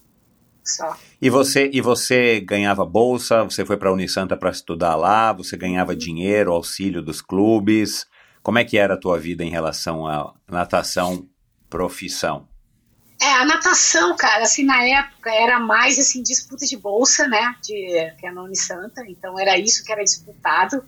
Só. 0.65 0.97
E 1.21 1.29
você 1.29 1.71
e 1.73 1.81
você 1.81 2.41
ganhava 2.41 2.85
bolsa? 2.85 3.43
Você 3.45 3.65
foi 3.65 3.77
para 3.77 3.89
a 3.89 3.93
Unisanta 3.93 4.37
para 4.37 4.51
estudar 4.51 4.95
lá? 4.95 5.33
Você 5.33 5.57
ganhava 5.57 5.97
dinheiro, 5.97 6.53
auxílio 6.53 7.03
dos 7.03 7.21
clubes? 7.21 8.07
Como 8.43 8.59
é 8.59 8.65
que 8.65 8.79
era 8.79 8.95
a 8.95 8.99
tua 8.99 9.19
vida 9.19 9.45
em 9.45 9.51
relação 9.51 10.07
à 10.07 10.35
natação 10.49 11.29
profissão? 11.69 12.49
É, 13.21 13.35
a 13.35 13.45
natação, 13.45 14.17
cara, 14.17 14.43
assim, 14.43 14.65
na 14.65 14.83
época 14.85 15.33
era 15.33 15.61
mais, 15.61 15.97
assim, 15.97 16.25
disputa 16.25 16.67
de 16.67 16.77
bolsa, 16.77 17.29
né, 17.29 17.55
de, 17.63 18.13
que 18.19 18.27
é 18.27 18.33
na 18.33 18.43
Unisanta, 18.43 19.05
então 19.07 19.39
era 19.39 19.57
isso 19.57 19.85
que 19.85 19.93
era 19.93 20.03
disputado. 20.03 20.83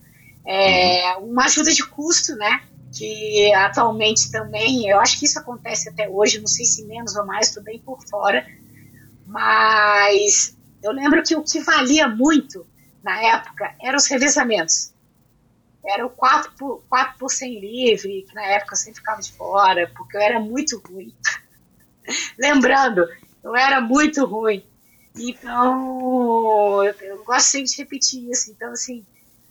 É, 0.45 1.15
uma 1.19 1.45
ajuda 1.45 1.73
de 1.73 1.87
custo, 1.87 2.35
né, 2.35 2.61
que 2.93 3.55
atualmente 3.55 4.33
também, 4.33 4.89
eu 4.89 4.99
acho 4.99 5.17
que 5.21 5.27
isso 5.27 5.39
acontece 5.39 5.89
até 5.89 6.09
hoje, 6.09 6.41
não 6.41 6.49
sei 6.49 6.65
se 6.65 6.85
menos 6.87 7.15
ou 7.15 7.25
mais, 7.25 7.49
estou 7.49 7.63
bem 7.63 7.79
por 7.79 8.05
fora, 8.09 8.45
mas 9.35 10.57
eu 10.81 10.93
lembro 10.93 11.21
que 11.21 11.35
o 11.35 11.43
que 11.43 11.59
valia 11.59 12.07
muito 12.07 12.65
na 13.03 13.21
época 13.21 13.75
eram 13.83 13.97
os 13.97 14.07
revezamentos. 14.07 14.95
Era 15.85 16.07
o 16.07 16.11
4 16.11 16.53
por, 16.53 16.85
4 16.89 17.19
por 17.19 17.29
100 17.29 17.61
livre, 17.61 18.25
que 18.29 18.33
na 18.33 18.45
época 18.45 18.75
eu 18.75 18.77
sempre 18.77 19.01
ficava 19.01 19.21
de 19.21 19.33
fora, 19.33 19.91
porque 19.97 20.17
eu 20.17 20.21
era 20.21 20.39
muito 20.39 20.81
ruim. 20.89 21.13
Lembrando, 22.39 23.09
eu 23.43 23.57
era 23.57 23.81
muito 23.81 24.25
ruim. 24.25 24.65
Então, 25.17 26.85
eu, 26.85 26.95
eu 27.01 27.25
gosto 27.25 27.49
sempre 27.49 27.71
de 27.71 27.77
repetir 27.77 28.31
isso. 28.31 28.53
Então, 28.53 28.71
assim, 28.71 29.05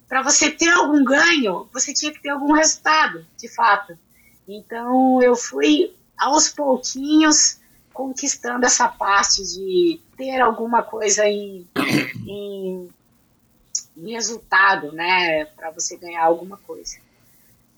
para 0.07 0.21
você 0.21 0.49
ter 0.49 0.69
algum 0.69 1.03
ganho, 1.03 1.67
você 1.73 1.93
tinha 1.93 2.13
que 2.13 2.21
ter 2.21 2.29
algum 2.29 2.53
resultado, 2.53 3.27
de 3.37 3.53
fato. 3.53 3.99
Então, 4.47 5.21
eu 5.21 5.35
fui 5.35 5.93
aos 6.17 6.47
pouquinhos 6.47 7.59
conquistando 7.93 8.65
essa 8.65 8.87
parte 8.87 9.43
de 9.43 9.99
ter 10.17 10.41
alguma 10.41 10.81
coisa 10.81 11.27
em, 11.27 11.67
em, 12.27 12.89
em 13.95 14.11
resultado, 14.11 14.91
né, 14.91 15.45
para 15.45 15.71
você 15.71 15.97
ganhar 15.97 16.23
alguma 16.23 16.57
coisa. 16.57 16.97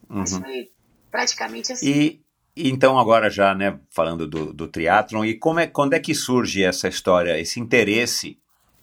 Mas 0.07 0.33
Uhum. 0.33 0.41
foi 0.41 0.71
praticamente 1.11 1.71
assim. 1.71 1.89
E 1.89 2.25
então 2.57 2.97
agora 2.97 3.29
já, 3.29 3.53
né, 3.53 3.79
falando 3.89 4.25
do, 4.25 4.53
do 4.53 4.67
triatlon, 4.67 5.25
e 5.25 5.33
como 5.33 5.59
é, 5.59 5.67
quando 5.67 5.93
é 5.93 5.99
que 5.99 6.15
surge 6.15 6.63
essa 6.63 6.87
história, 6.87 7.37
esse 7.37 7.59
interesse 7.59 8.37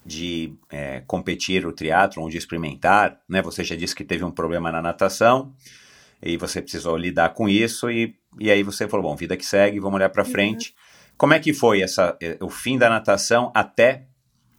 de 0.04 0.52
é, 0.70 1.00
competir 1.06 1.64
o 1.64 1.72
triatlon, 1.72 2.28
de 2.28 2.36
experimentar, 2.36 3.20
né? 3.28 3.40
Você 3.40 3.62
já 3.64 3.76
disse 3.76 3.94
que 3.94 4.04
teve 4.04 4.24
um 4.24 4.30
problema 4.30 4.70
na 4.70 4.82
natação 4.82 5.54
e 6.20 6.36
você 6.36 6.60
precisou 6.60 6.96
lidar 6.96 7.30
com 7.30 7.48
isso 7.48 7.90
e, 7.90 8.14
e 8.38 8.50
aí 8.50 8.62
você 8.62 8.88
falou, 8.88 9.10
bom, 9.10 9.16
vida 9.16 9.36
que 9.36 9.46
segue, 9.46 9.80
vamos 9.80 9.96
olhar 9.96 10.10
para 10.10 10.24
frente. 10.24 10.74
Como 11.22 11.34
é 11.34 11.38
que 11.38 11.54
foi 11.54 11.82
essa, 11.82 12.16
eh, 12.20 12.36
o 12.40 12.50
fim 12.50 12.76
da 12.76 12.90
natação 12.90 13.52
até 13.54 14.06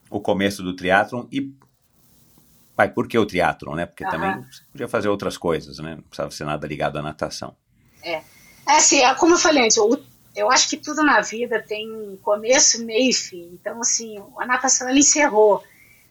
o 0.09 0.22
começo 0.22 0.64
do 0.64 0.74
triatlon 0.74 1.26
e 1.30 1.53
Pai, 2.74 2.88
por 2.88 3.05
que 3.05 3.18
o 3.18 3.26
triatlon, 3.26 3.76
né? 3.76 3.86
Porque 3.86 4.05
Aham. 4.05 4.11
também 4.11 4.41
você 4.49 4.64
podia 4.72 4.88
fazer 4.88 5.09
outras 5.09 5.38
coisas, 5.38 5.80
né? 5.80 5.95
Não 5.95 6.03
precisava 6.03 6.32
ser 6.32 6.45
nada 6.45 6.66
ligado 6.66 6.97
à 6.97 7.01
natação. 7.01 7.53
É, 8.01 8.22
assim, 8.66 9.01
é 9.01 9.14
como 9.14 9.34
eu 9.34 9.38
falei 9.38 9.66
antes, 9.66 9.76
eu, 9.76 10.01
eu 10.34 10.49
acho 10.49 10.70
que 10.70 10.78
tudo 10.78 11.03
na 11.03 11.20
vida 11.20 11.61
tem 11.61 12.18
começo, 12.24 12.86
meio 12.86 13.09
e 13.09 13.14
fim. 13.14 13.49
Então, 13.51 13.82
assim, 13.82 14.16
a 14.38 14.45
natação 14.45 14.88
ela 14.88 14.97
encerrou. 14.97 15.61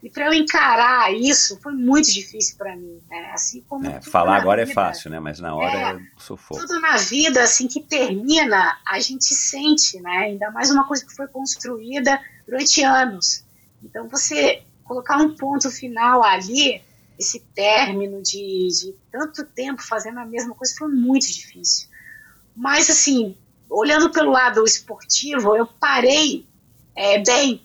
E 0.02 0.10
para 0.10 0.26
eu 0.26 0.32
encarar 0.32 1.14
isso 1.14 1.60
foi 1.60 1.72
muito 1.72 2.10
difícil 2.12 2.56
para 2.56 2.74
mim. 2.74 3.00
Né? 3.08 3.30
Assim 3.32 3.62
como 3.68 3.86
É, 3.86 4.02
falar 4.02 4.36
agora 4.36 4.62
é 4.62 4.64
vida, 4.64 4.74
fácil, 4.74 5.10
né? 5.10 5.20
Mas 5.20 5.38
na 5.38 5.54
hora 5.54 5.76
É. 5.76 5.94
é, 5.94 6.00
sufoco. 6.18 6.60
Tudo 6.60 6.80
na 6.80 6.96
vida, 6.96 7.42
assim, 7.42 7.68
que 7.68 7.80
termina, 7.80 8.78
a 8.86 8.98
gente 8.98 9.32
sente, 9.32 10.00
né? 10.00 10.18
Ainda 10.24 10.50
mais 10.50 10.70
uma 10.72 10.86
coisa 10.88 11.06
que 11.06 11.14
foi 11.14 11.28
construída 11.28 12.20
durante 12.46 12.82
anos. 12.82 13.44
Então, 13.82 14.08
você 14.08 14.64
colocar 14.82 15.18
um 15.18 15.36
ponto 15.36 15.70
final 15.70 16.24
ali, 16.24 16.82
esse 17.16 17.38
término 17.54 18.20
de, 18.20 18.68
de 18.68 18.94
tanto 19.10 19.44
tempo 19.44 19.80
fazendo 19.82 20.18
a 20.18 20.26
mesma 20.26 20.54
coisa, 20.54 20.74
foi 20.76 20.88
muito 20.88 21.26
difícil. 21.26 21.88
Mas, 22.56 22.90
assim, 22.90 23.36
olhando 23.70 24.10
pelo 24.10 24.32
lado 24.32 24.64
esportivo, 24.64 25.54
eu 25.56 25.66
parei 25.66 26.44
é, 26.94 27.22
bem, 27.22 27.62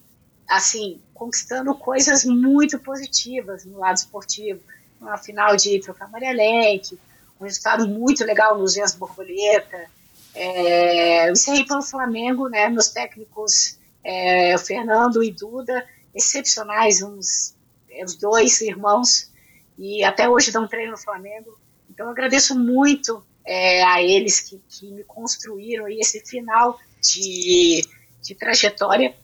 assim, 0.47 1.01
conquistando 1.18 1.74
coisas 1.74 2.24
muito 2.24 2.80
positivas 2.80 3.65
no 3.65 3.80
lado 3.80 3.97
esportivo. 3.97 4.61
Uma 5.01 5.18
final 5.18 5.55
de 5.55 5.80
trocar 5.80 6.09
Lenk, 6.11 6.97
um 7.39 7.43
resultado 7.43 7.88
muito 7.88 8.24
legal 8.24 8.57
nos 8.57 8.74
Gens 8.74 8.95
Borboleta. 8.95 9.86
É, 10.34 11.28
eu 11.28 11.34
encerrei 11.34 11.65
pelo 11.65 11.82
Flamengo, 11.82 12.47
né? 12.47 12.70
Meus 12.70 12.89
técnicos, 12.89 13.78
é, 14.03 14.57
Fernando 14.57 15.24
e 15.24 15.32
Duda, 15.32 15.86
excepcionais, 16.13 17.01
uns, 17.01 17.55
é, 17.89 18.03
os 18.05 18.15
dois 18.15 18.61
irmãos, 18.61 19.32
e 19.78 20.03
até 20.03 20.30
hoje 20.30 20.51
dão 20.51 20.68
treino 20.68 20.91
no 20.91 20.97
Flamengo. 20.97 21.57
Então 21.89 22.09
agradeço 22.09 22.57
muito 22.57 23.24
é, 23.43 23.84
a 23.84 24.03
eles 24.03 24.39
que, 24.41 24.61
que 24.70 24.91
me 24.91 25.03
construíram 25.03 25.86
aí 25.86 25.99
esse 25.99 26.20
final 26.20 26.80
de, 27.01 27.84
de 28.22 28.36
trajetória. 28.36 29.15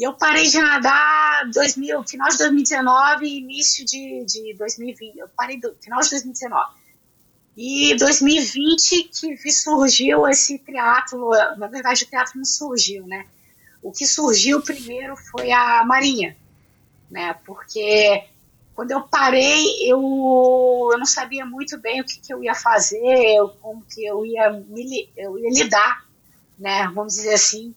E 0.00 0.02
eu 0.02 0.14
parei 0.14 0.48
de 0.48 0.58
nadar 0.58 1.50
2000, 1.50 2.02
final 2.04 2.30
de 2.30 2.38
2019 2.38 3.26
e 3.26 3.38
início 3.38 3.84
de, 3.84 4.24
de 4.24 4.54
2020. 4.54 5.18
Eu 5.18 5.28
parei 5.28 5.60
do 5.60 5.76
final 5.78 6.00
de 6.00 6.08
2019. 6.08 6.74
E 7.54 7.94
2020 7.98 9.10
que 9.12 9.52
surgiu 9.52 10.26
esse 10.26 10.58
triatlo, 10.60 11.32
na 11.58 11.66
verdade 11.66 12.04
o 12.04 12.06
teatro 12.06 12.38
não 12.38 12.46
surgiu, 12.46 13.06
né? 13.06 13.26
O 13.82 13.92
que 13.92 14.06
surgiu 14.06 14.62
primeiro 14.62 15.14
foi 15.16 15.52
a 15.52 15.84
Marinha, 15.84 16.34
né? 17.10 17.34
Porque 17.44 18.24
quando 18.74 18.92
eu 18.92 19.02
parei, 19.02 19.66
eu, 19.82 20.00
eu 20.92 20.98
não 20.98 21.04
sabia 21.04 21.44
muito 21.44 21.76
bem 21.76 22.00
o 22.00 22.04
que, 22.06 22.18
que 22.20 22.32
eu 22.32 22.42
ia 22.42 22.54
fazer, 22.54 23.36
eu, 23.36 23.50
como 23.60 23.82
que 23.82 24.02
eu 24.06 24.24
ia, 24.24 24.48
me, 24.48 25.10
eu 25.14 25.38
ia 25.38 25.50
lidar, 25.50 26.06
né? 26.58 26.90
Vamos 26.94 27.16
dizer 27.16 27.34
assim, 27.34 27.74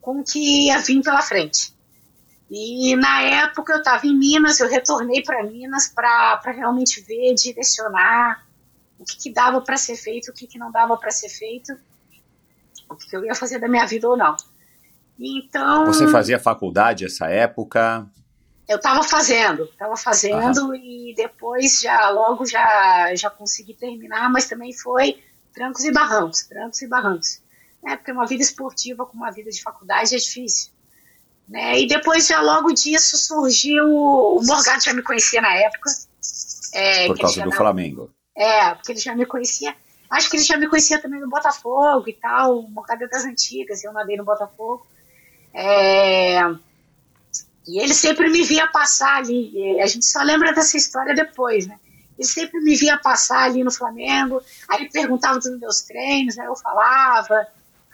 com 0.00 0.20
o 0.20 0.24
que 0.24 0.66
ia 0.66 0.78
vir 0.78 1.02
pela 1.02 1.22
frente. 1.22 1.72
E 2.50 2.96
na 2.96 3.22
época 3.22 3.74
eu 3.74 3.78
estava 3.78 4.06
em 4.06 4.16
Minas, 4.16 4.58
eu 4.58 4.68
retornei 4.68 5.22
para 5.22 5.42
Minas 5.42 5.88
para 5.88 6.40
realmente 6.46 7.00
ver, 7.02 7.34
direcionar 7.34 8.46
o 8.98 9.04
que, 9.04 9.16
que 9.16 9.32
dava 9.32 9.60
para 9.60 9.76
ser 9.76 9.96
feito, 9.96 10.30
o 10.30 10.34
que, 10.34 10.46
que 10.46 10.58
não 10.58 10.72
dava 10.72 10.96
para 10.96 11.10
ser 11.10 11.28
feito. 11.28 11.76
o 12.88 12.96
que 12.96 13.14
eu 13.14 13.24
ia 13.24 13.34
fazer 13.34 13.58
da 13.58 13.68
minha 13.68 13.86
vida 13.86 14.08
ou 14.08 14.16
não. 14.16 14.34
Então. 15.18 15.86
Você 15.86 16.08
fazia 16.08 16.38
faculdade 16.38 17.04
essa 17.04 17.26
época? 17.26 18.06
Eu 18.66 18.76
estava 18.76 19.02
fazendo, 19.02 19.64
estava 19.64 19.96
fazendo 19.96 20.74
e 20.74 21.14
depois 21.16 21.80
já 21.80 22.10
logo 22.10 22.44
já 22.44 23.14
já 23.14 23.30
consegui 23.30 23.72
terminar, 23.72 24.30
mas 24.30 24.46
também 24.46 24.74
foi 24.74 25.22
trancos 25.54 25.84
e 25.84 25.92
barrancos, 25.92 26.42
trancos 26.42 26.82
e 26.82 26.86
barrancos. 26.86 27.40
Né? 27.88 27.96
Porque 27.96 28.12
uma 28.12 28.26
vida 28.26 28.42
esportiva 28.42 29.06
com 29.06 29.16
uma 29.16 29.30
vida 29.30 29.50
de 29.50 29.62
faculdade 29.62 30.14
é 30.14 30.18
difícil. 30.18 30.70
Né? 31.48 31.80
E 31.80 31.88
depois 31.88 32.26
já 32.26 32.42
logo 32.42 32.70
disso 32.72 33.16
surgiu 33.16 33.86
o 33.88 34.42
Morgado 34.44 34.84
já 34.84 34.92
me 34.92 35.02
conhecia 35.02 35.40
na 35.40 35.54
época. 35.54 35.90
É, 36.74 37.06
Por 37.06 37.18
causa 37.18 37.42
do 37.42 37.52
Flamengo. 37.52 38.10
É, 38.36 38.74
porque 38.74 38.92
ele 38.92 39.00
já 39.00 39.14
me 39.16 39.24
conhecia. 39.24 39.74
Acho 40.10 40.28
que 40.28 40.36
ele 40.36 40.44
já 40.44 40.58
me 40.58 40.68
conhecia 40.68 41.00
também 41.00 41.20
no 41.20 41.30
Botafogo 41.30 42.08
e 42.08 42.12
tal, 42.12 42.58
o 42.58 42.70
Morgado 42.70 43.04
é 43.04 43.08
das 43.08 43.24
antigas, 43.24 43.82
eu 43.82 43.92
nadei 43.92 44.16
no 44.18 44.24
Botafogo. 44.24 44.86
É, 45.54 46.40
e 47.66 47.80
ele 47.80 47.94
sempre 47.94 48.28
me 48.28 48.42
via 48.42 48.66
passar 48.66 49.16
ali. 49.16 49.80
a 49.80 49.86
gente 49.86 50.04
só 50.04 50.22
lembra 50.22 50.52
dessa 50.52 50.76
história 50.76 51.14
depois, 51.14 51.66
né? 51.66 51.78
Ele 52.18 52.28
sempre 52.28 52.60
me 52.60 52.74
via 52.76 52.98
passar 52.98 53.44
ali 53.44 53.64
no 53.64 53.70
Flamengo. 53.70 54.42
Aí 54.68 54.80
ele 54.82 54.90
perguntava 54.90 55.38
dos 55.38 55.58
meus 55.58 55.82
treinos, 55.82 56.38
aí 56.38 56.46
eu 56.46 56.56
falava. 56.56 57.46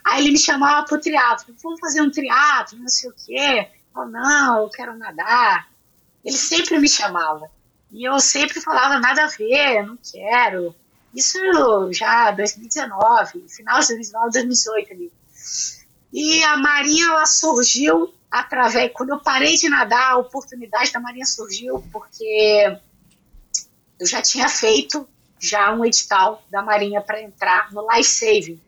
Aí 0.05 0.23
ele 0.23 0.33
me 0.33 0.39
chamava 0.39 0.87
pro 0.87 1.01
triatlo. 1.01 1.55
Vamos 1.63 1.81
fazer 1.81 2.03
um 2.03 2.11
triatlo, 2.11 2.79
não 2.79 2.89
sei 2.89 3.09
o 3.09 3.15
quê. 3.15 3.69
Eu, 3.97 4.07
não, 4.07 4.63
eu 4.63 4.69
quero 4.69 4.97
nadar. 4.99 5.69
Ele 6.23 6.37
sempre 6.37 6.79
me 6.79 6.89
chamava. 6.89 7.51
E 7.91 8.05
eu 8.05 8.21
sempre 8.21 8.61
falava, 8.61 8.99
nada 8.99 9.25
a 9.25 9.29
ver, 9.29 9.87
não 9.87 9.97
quero. 9.97 10.75
Isso 11.15 11.39
já 11.93 12.31
2019, 12.33 13.49
final 13.49 13.81
de 13.81 13.87
2019, 13.87 14.33
2018 14.33 14.93
ali. 14.93 15.13
E 16.13 16.43
a 16.45 16.57
Maria, 16.57 17.07
ela 17.07 17.27
surgiu 17.27 18.13
através, 18.31 18.93
quando 18.93 19.11
eu 19.11 19.21
parei 19.21 19.57
de 19.57 19.69
nadar, 19.69 20.13
a 20.13 20.19
oportunidade 20.19 20.93
da 20.93 21.01
Marinha 21.01 21.25
surgiu 21.25 21.85
porque 21.93 22.77
eu 23.99 24.07
já 24.07 24.21
tinha 24.21 24.49
feito 24.49 25.09
já 25.39 25.73
um 25.73 25.85
edital 25.85 26.43
da 26.51 26.63
Marinha 26.63 27.01
para 27.01 27.23
entrar 27.23 27.73
no 27.73 27.87
Life 27.89 28.11
Saving 28.11 28.61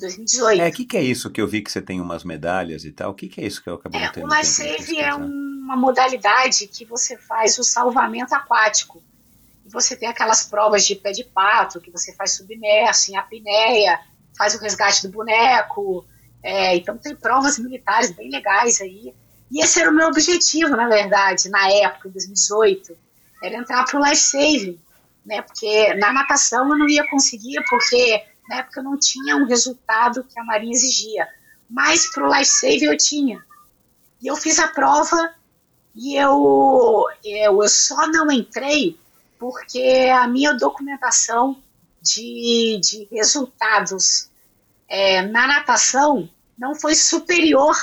2018. 0.00 0.60
É, 0.60 0.68
o 0.68 0.72
que, 0.72 0.84
que, 0.84 0.96
é 0.96 1.02
isso 1.02 1.30
que 1.30 1.40
eu 1.40 1.46
vi 1.46 1.62
que 1.62 1.70
você 1.70 1.80
tem 1.80 2.00
umas 2.00 2.24
medalhas 2.24 2.84
e 2.84 2.92
tal? 2.92 3.10
O 3.10 3.14
que, 3.14 3.28
que 3.28 3.40
é 3.40 3.46
isso 3.46 3.62
que 3.62 3.68
eu 3.68 3.74
acabei 3.74 4.00
é, 4.00 4.10
O 4.16 4.26
Life 4.26 4.46
Saving 4.46 4.98
é 4.98 5.14
uma 5.14 5.76
modalidade 5.76 6.66
que 6.66 6.84
você 6.84 7.16
faz 7.16 7.58
o 7.58 7.64
salvamento 7.64 8.34
aquático. 8.34 9.02
Você 9.66 9.94
tem 9.94 10.08
aquelas 10.08 10.44
provas 10.44 10.84
de 10.84 10.96
pé 10.96 11.12
de 11.12 11.22
pato, 11.22 11.80
que 11.80 11.90
você 11.90 12.12
faz 12.14 12.32
submerso, 12.32 13.12
em 13.12 13.16
apneia, 13.16 14.00
faz 14.36 14.54
o 14.54 14.58
resgate 14.58 15.06
do 15.06 15.12
boneco, 15.12 16.04
é, 16.42 16.76
então 16.76 16.96
tem 16.96 17.14
provas 17.14 17.58
militares 17.58 18.10
bem 18.10 18.30
legais 18.30 18.80
aí. 18.80 19.14
E 19.50 19.62
esse 19.62 19.80
era 19.80 19.90
o 19.90 19.94
meu 19.94 20.08
objetivo, 20.08 20.76
na 20.76 20.88
verdade, 20.88 21.48
na 21.48 21.70
época, 21.70 22.08
em 22.08 22.12
2018, 22.12 22.96
era 23.42 23.56
entrar 23.56 23.84
para 23.84 24.00
o 24.00 24.04
life 24.04 24.16
saving, 24.16 24.80
né? 25.24 25.42
Porque 25.42 25.94
na 25.94 26.12
natação 26.12 26.68
eu 26.68 26.78
não 26.78 26.88
ia 26.88 27.08
conseguir, 27.08 27.62
porque 27.68 28.24
na 28.50 28.56
época 28.56 28.82
não 28.82 28.98
tinha 28.98 29.36
um 29.36 29.46
resultado 29.46 30.24
que 30.24 30.38
a 30.38 30.44
Marinha 30.44 30.72
exigia. 30.72 31.28
Mas 31.68 32.12
para 32.12 32.28
o 32.28 32.34
life 32.34 32.84
eu 32.84 32.96
tinha. 32.96 33.40
E 34.20 34.26
eu 34.26 34.36
fiz 34.36 34.58
a 34.58 34.66
prova 34.66 35.32
e 35.94 36.16
eu, 36.16 37.06
eu, 37.24 37.68
só 37.68 38.08
não 38.08 38.30
entrei 38.30 38.98
porque 39.38 40.10
a 40.12 40.26
minha 40.26 40.52
documentação 40.52 41.62
de, 42.02 42.80
de 42.82 43.08
resultados 43.10 44.28
é, 44.88 45.22
na 45.22 45.46
natação 45.46 46.28
não 46.58 46.74
foi 46.74 46.94
superior 46.94 47.76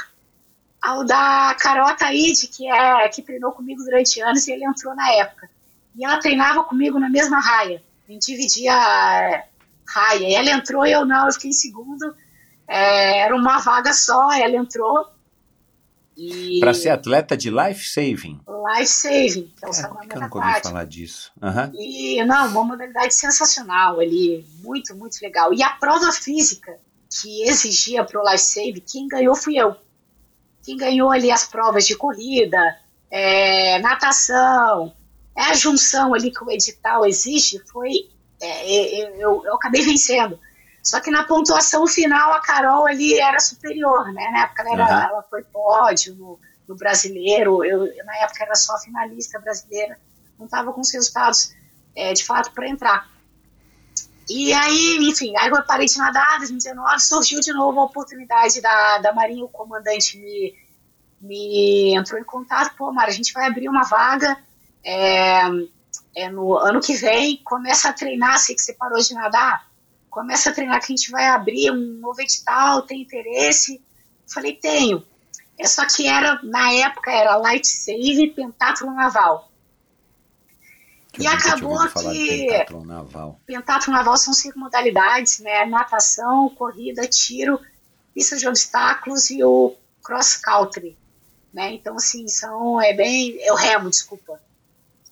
ao 0.82 1.03
da 1.03 1.55
Carol 1.59 1.88
Ataíde, 1.88 2.47
que, 2.47 2.70
é, 2.70 3.09
que 3.09 3.22
treinou 3.22 3.51
comigo 3.53 3.84
durante 3.84 4.22
anos 4.22 4.47
e 4.47 4.51
ele 4.51 4.65
entrou 4.65 4.93
na 4.93 5.11
época. 5.13 5.49
E 5.95 6.05
ela 6.05 6.20
treinava 6.20 6.63
comigo 6.63 6.99
na 6.99 7.09
mesma 7.09 7.39
raia. 7.39 7.82
A 8.07 8.11
gente 8.11 8.28
dividia 8.28 9.43
raia. 9.88 10.27
E 10.27 10.33
ela 10.33 10.51
entrou 10.51 10.85
e 10.85 10.91
eu 10.91 11.05
não, 11.05 11.25
eu 11.25 11.33
fiquei 11.33 11.49
em 11.49 11.53
segundo. 11.53 12.15
É, 12.67 13.19
era 13.19 13.35
uma 13.35 13.59
vaga 13.59 13.93
só, 13.93 14.31
ela 14.33 14.55
entrou. 14.55 15.09
E... 16.15 16.59
Para 16.59 16.73
ser 16.73 16.89
atleta 16.89 17.38
de 17.38 17.51
life 17.51 17.88
saving. 17.88 18.41
Life 18.75 18.88
saving, 18.88 19.53
que 19.55 19.65
é 19.65 19.69
o 19.69 19.73
salvamento 19.73 20.15
eu 20.15 20.21
nunca 20.21 20.38
ouvi 20.39 20.61
falar 20.61 20.85
disso. 20.85 21.31
Uhum. 21.41 21.71
E 21.75 22.25
não, 22.25 22.47
uma 22.47 22.63
modalidade 22.63 23.13
sensacional 23.13 23.99
ali, 23.99 24.45
muito, 24.63 24.95
muito 24.95 25.19
legal. 25.21 25.53
E 25.53 25.61
a 25.61 25.69
prova 25.69 26.11
física 26.11 26.77
que 27.09 27.43
exigia 27.43 28.03
para 28.03 28.19
o 28.19 28.29
Life 28.29 28.43
Save, 28.43 28.81
quem 28.81 29.07
ganhou 29.07 29.35
fui 29.35 29.57
eu. 29.57 29.75
Quem 30.63 30.75
ganhou 30.75 31.11
ali 31.11 31.31
as 31.31 31.45
provas 31.45 31.85
de 31.85 31.95
corrida, 31.95 32.59
é, 33.09 33.79
natação, 33.79 34.93
é 35.35 35.43
a 35.43 35.53
junção 35.53 36.13
ali 36.13 36.31
que 36.31 36.43
o 36.43 36.51
edital 36.51 37.05
exige, 37.05 37.59
foi 37.71 38.09
é, 38.41 39.01
é, 39.01 39.23
eu, 39.23 39.43
eu, 39.45 39.55
acabei 39.55 39.81
vencendo. 39.83 40.39
Só 40.83 41.01
que 41.01 41.11
na 41.11 41.23
pontuação 41.23 41.85
final 41.85 42.33
a 42.33 42.41
Carol 42.41 42.85
ali 42.85 43.19
era 43.19 43.39
superior, 43.39 44.13
né? 44.13 44.29
Na 44.31 44.43
época 44.43 44.61
ela, 44.61 44.73
era, 44.73 44.85
uhum. 44.85 45.09
ela 45.09 45.23
foi 45.23 45.43
pódio 45.43 46.15
no, 46.15 46.39
no 46.67 46.75
brasileiro, 46.75 47.63
eu, 47.63 47.79
na 48.05 48.15
época 48.17 48.43
era 48.43 48.55
só 48.55 48.77
finalista 48.79 49.39
brasileira, 49.39 49.99
não 50.38 50.45
estava 50.45 50.71
com 50.71 50.81
os 50.81 50.93
resultados 50.93 51.53
é, 51.95 52.13
de 52.13 52.23
fato 52.23 52.51
para 52.51 52.69
entrar. 52.69 53.09
E 54.29 54.51
aí, 54.53 54.97
enfim, 55.01 55.33
aí 55.38 55.49
eu 55.49 55.65
parei 55.65 55.88
de 55.88 55.97
nadar, 55.97 56.38
2019, 56.39 56.99
surgiu 56.99 57.39
de 57.39 57.53
novo 57.53 57.79
a 57.79 57.85
oportunidade 57.85 58.61
da, 58.61 58.97
da 58.99 59.13
Marinha, 59.13 59.45
o 59.45 59.49
comandante 59.49 60.17
me, 60.17 60.53
me 61.21 61.95
entrou 61.95 62.19
em 62.19 62.25
contato, 62.25 62.75
pô, 62.77 62.91
Mara, 62.91 63.09
a 63.09 63.13
gente 63.13 63.31
vai 63.31 63.47
abrir 63.47 63.69
uma 63.69 63.83
vaga 63.83 64.38
é, 64.83 65.41
é 66.18 66.32
no 66.32 66.57
ano 66.57 66.82
que 66.82 66.95
vem, 66.95 67.38
começa 67.43 67.89
a 67.89 67.93
treinar, 67.93 68.39
sei 68.39 68.55
que 68.55 68.61
você 68.61 68.74
parou 68.74 68.99
de 68.99 69.13
nadar, 69.13 69.70
começa 70.09 70.49
a 70.49 70.53
treinar 70.53 70.80
que 70.80 70.91
a 70.91 70.95
gente 70.95 71.11
vai 71.11 71.28
abrir 71.28 71.70
um 71.72 71.99
novo 71.99 72.20
edital, 72.20 72.82
tem 72.82 73.03
interesse? 73.03 73.80
Falei, 74.26 74.53
tenho. 74.53 75.05
É 75.59 75.68
só 75.68 75.86
que 75.86 76.07
era, 76.07 76.39
na 76.41 76.72
época, 76.74 77.11
era 77.11 77.38
Light 77.38 77.68
Save 77.68 78.32
Pentathlon 78.36 78.95
Naval. 78.95 79.51
E 81.20 81.28
acabou 81.28 81.80
que 81.88 82.47
pentatlo 82.47 82.86
naval. 82.86 83.41
pentatlo 83.45 83.93
naval 83.93 84.18
são 84.18 84.34
cinco 84.34 84.59
modalidades, 84.59 85.39
né? 85.39 85.65
Natação, 85.65 86.49
corrida, 86.49 87.07
tiro, 87.07 87.59
pista 88.13 88.38
de 88.38 88.47
obstáculos 88.47 89.32
e 89.32 89.43
o 89.43 89.76
cross 90.03 90.36
country, 90.36 90.95
né? 91.51 91.74
Então 91.74 91.95
assim 91.95 92.28
são 92.28 92.80
é 92.80 92.93
bem 92.93 93.36
é 93.41 93.51
o 93.51 93.55
remo, 93.55 93.89
desculpa. 93.89 94.39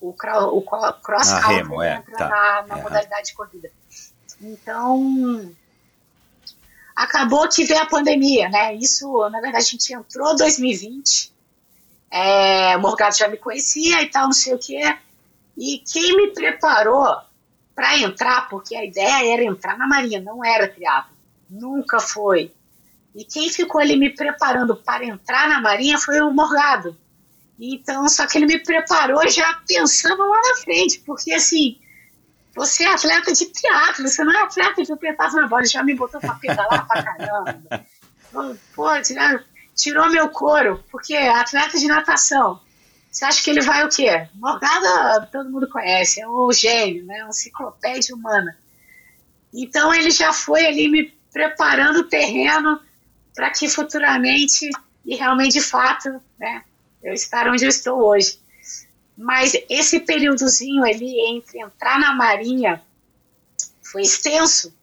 O, 0.10 0.58
o 0.58 0.62
cross 0.62 1.32
ah, 1.32 1.41
country 1.41 1.56
remo, 1.56 1.82
é, 1.82 1.95
entra 1.95 2.18
tá. 2.18 2.30
na, 2.30 2.68
na 2.68 2.80
é. 2.80 2.84
modalidade 2.84 3.27
de 3.27 3.34
corrida. 3.34 3.72
Então 4.41 5.52
acabou 6.95 7.48
que 7.49 7.65
veio 7.65 7.82
a 7.82 7.86
pandemia, 7.86 8.49
né? 8.49 8.76
Isso 8.76 9.30
na 9.30 9.41
verdade 9.41 9.64
a 9.64 9.69
gente 9.69 9.94
entrou 9.94 10.34
em 10.34 10.38
2020. 10.38 11.34
É, 12.11 12.77
o 12.77 12.80
Morgado 12.80 13.18
já 13.18 13.27
me 13.27 13.38
conhecia 13.38 14.02
e 14.02 14.10
tal, 14.10 14.26
não 14.26 14.34
sei 14.34 14.53
o 14.53 14.60
que 14.60 14.80
e 15.57 15.80
quem 15.80 16.18
me 16.18 16.27
preparou 16.34 17.18
para 17.73 17.98
entrar, 17.99 18.49
porque 18.49 18.76
a 18.76 18.86
ideia 18.86 19.34
era 19.34 19.44
entrar 19.44 19.77
na 19.77 19.88
Marinha, 19.88 20.19
não 20.19 20.44
era 20.44 20.68
triatlo, 20.68 21.15
nunca 21.49 21.99
foi. 21.99 22.53
E 23.14 23.23
quem 23.23 23.49
ficou 23.49 23.80
ali 23.80 23.95
me 23.95 24.10
preparando 24.10 24.76
para 24.76 25.06
entrar 25.06 25.48
na 25.48 25.61
Marinha 25.61 25.98
foi 25.98 26.19
o 26.22 26.32
Morgado. 26.32 26.98
Então, 27.60 28.07
só 28.10 28.27
que 28.27 28.38
ele 28.38 28.45
me 28.45 28.60
preparou 28.60 29.27
já 29.30 29.61
pensando 29.68 30.27
lá 30.27 30.41
na 30.41 30.56
frente, 30.61 30.99
porque 30.99 31.34
assim, 31.34 31.80
você 32.53 32.84
é 32.84 32.94
atleta 32.94 33.34
de 33.34 33.45
teatro, 33.45 34.07
você 34.07 34.23
não 34.23 34.34
é 34.34 34.44
atleta 34.44 34.84
de 34.84 34.95
pentatlo 34.95 35.41
na 35.41 35.48
bola, 35.48 35.65
já 35.65 35.84
me 35.84 35.94
botou 35.94 36.19
para 36.19 36.36
pedalar 36.36 36.88
pra 36.88 37.03
caramba. 37.03 37.86
Pô, 38.73 38.88
tirou 39.76 40.10
meu 40.10 40.30
couro, 40.30 40.84
porque 40.91 41.14
é 41.14 41.30
atleta 41.30 41.77
de 41.77 41.88
natação. 41.88 42.60
Você 43.11 43.23
acha 43.23 43.41
que 43.41 43.49
ele 43.49 43.61
vai 43.61 43.86
o 43.86 43.90
quê? 43.90 44.27
Morgado 44.36 45.27
todo 45.32 45.49
mundo 45.49 45.69
conhece, 45.69 46.19
é 46.19 46.27
um 46.27 46.52
gênio, 46.52 47.06
né? 47.06 47.23
uma 47.23 47.30
enciclopédia 47.30 48.14
humana. 48.14 48.57
Então 49.53 49.94
ele 49.94 50.11
já 50.11 50.34
foi 50.34 50.65
ali 50.65 50.90
me 50.90 51.14
preparando 51.32 51.99
o 51.99 52.10
terreno 52.10 52.80
para 53.34 53.49
que 53.52 53.69
futuramente, 53.69 54.69
e 55.06 55.15
realmente 55.15 55.53
de 55.53 55.61
fato, 55.61 56.22
né, 56.38 56.64
eu 57.06 57.14
estar 57.14 57.48
onde 57.48 57.64
eu 57.64 57.69
estou 57.69 58.03
hoje. 58.03 58.40
Mas 59.18 59.53
esse 59.69 60.02
períodozinho 60.02 60.84
ali 60.84 61.19
entre 61.30 61.60
entrar 61.60 61.99
na 61.99 62.14
marinha 62.14 62.82
foi 63.82 64.02
extenso. 64.02 64.76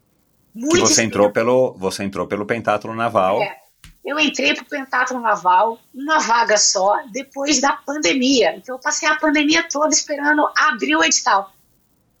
Muito 0.53 0.79
você 0.79 0.93
extenso. 0.93 1.01
entrou 1.01 1.31
pelo 1.31 1.73
você 1.73 2.03
entrou 2.03 2.25
pelo 2.25 2.45
pentatlo 2.45 2.95
naval. 2.95 3.41
É, 3.41 3.63
eu 4.03 4.19
entrei 4.19 4.53
para 4.53 4.63
o 4.63 4.67
Pentathlon 4.67 5.21
Naval, 5.21 5.79
uma 5.93 6.19
vaga 6.19 6.57
só, 6.57 7.01
depois 7.11 7.61
da 7.61 7.71
pandemia. 7.71 8.53
Então 8.57 8.75
eu 8.75 8.79
passei 8.79 9.07
a 9.07 9.15
pandemia 9.15 9.63
toda 9.69 9.93
esperando 9.93 10.45
abrir 10.57 10.95
o 10.97 11.03
edital. 11.03 11.53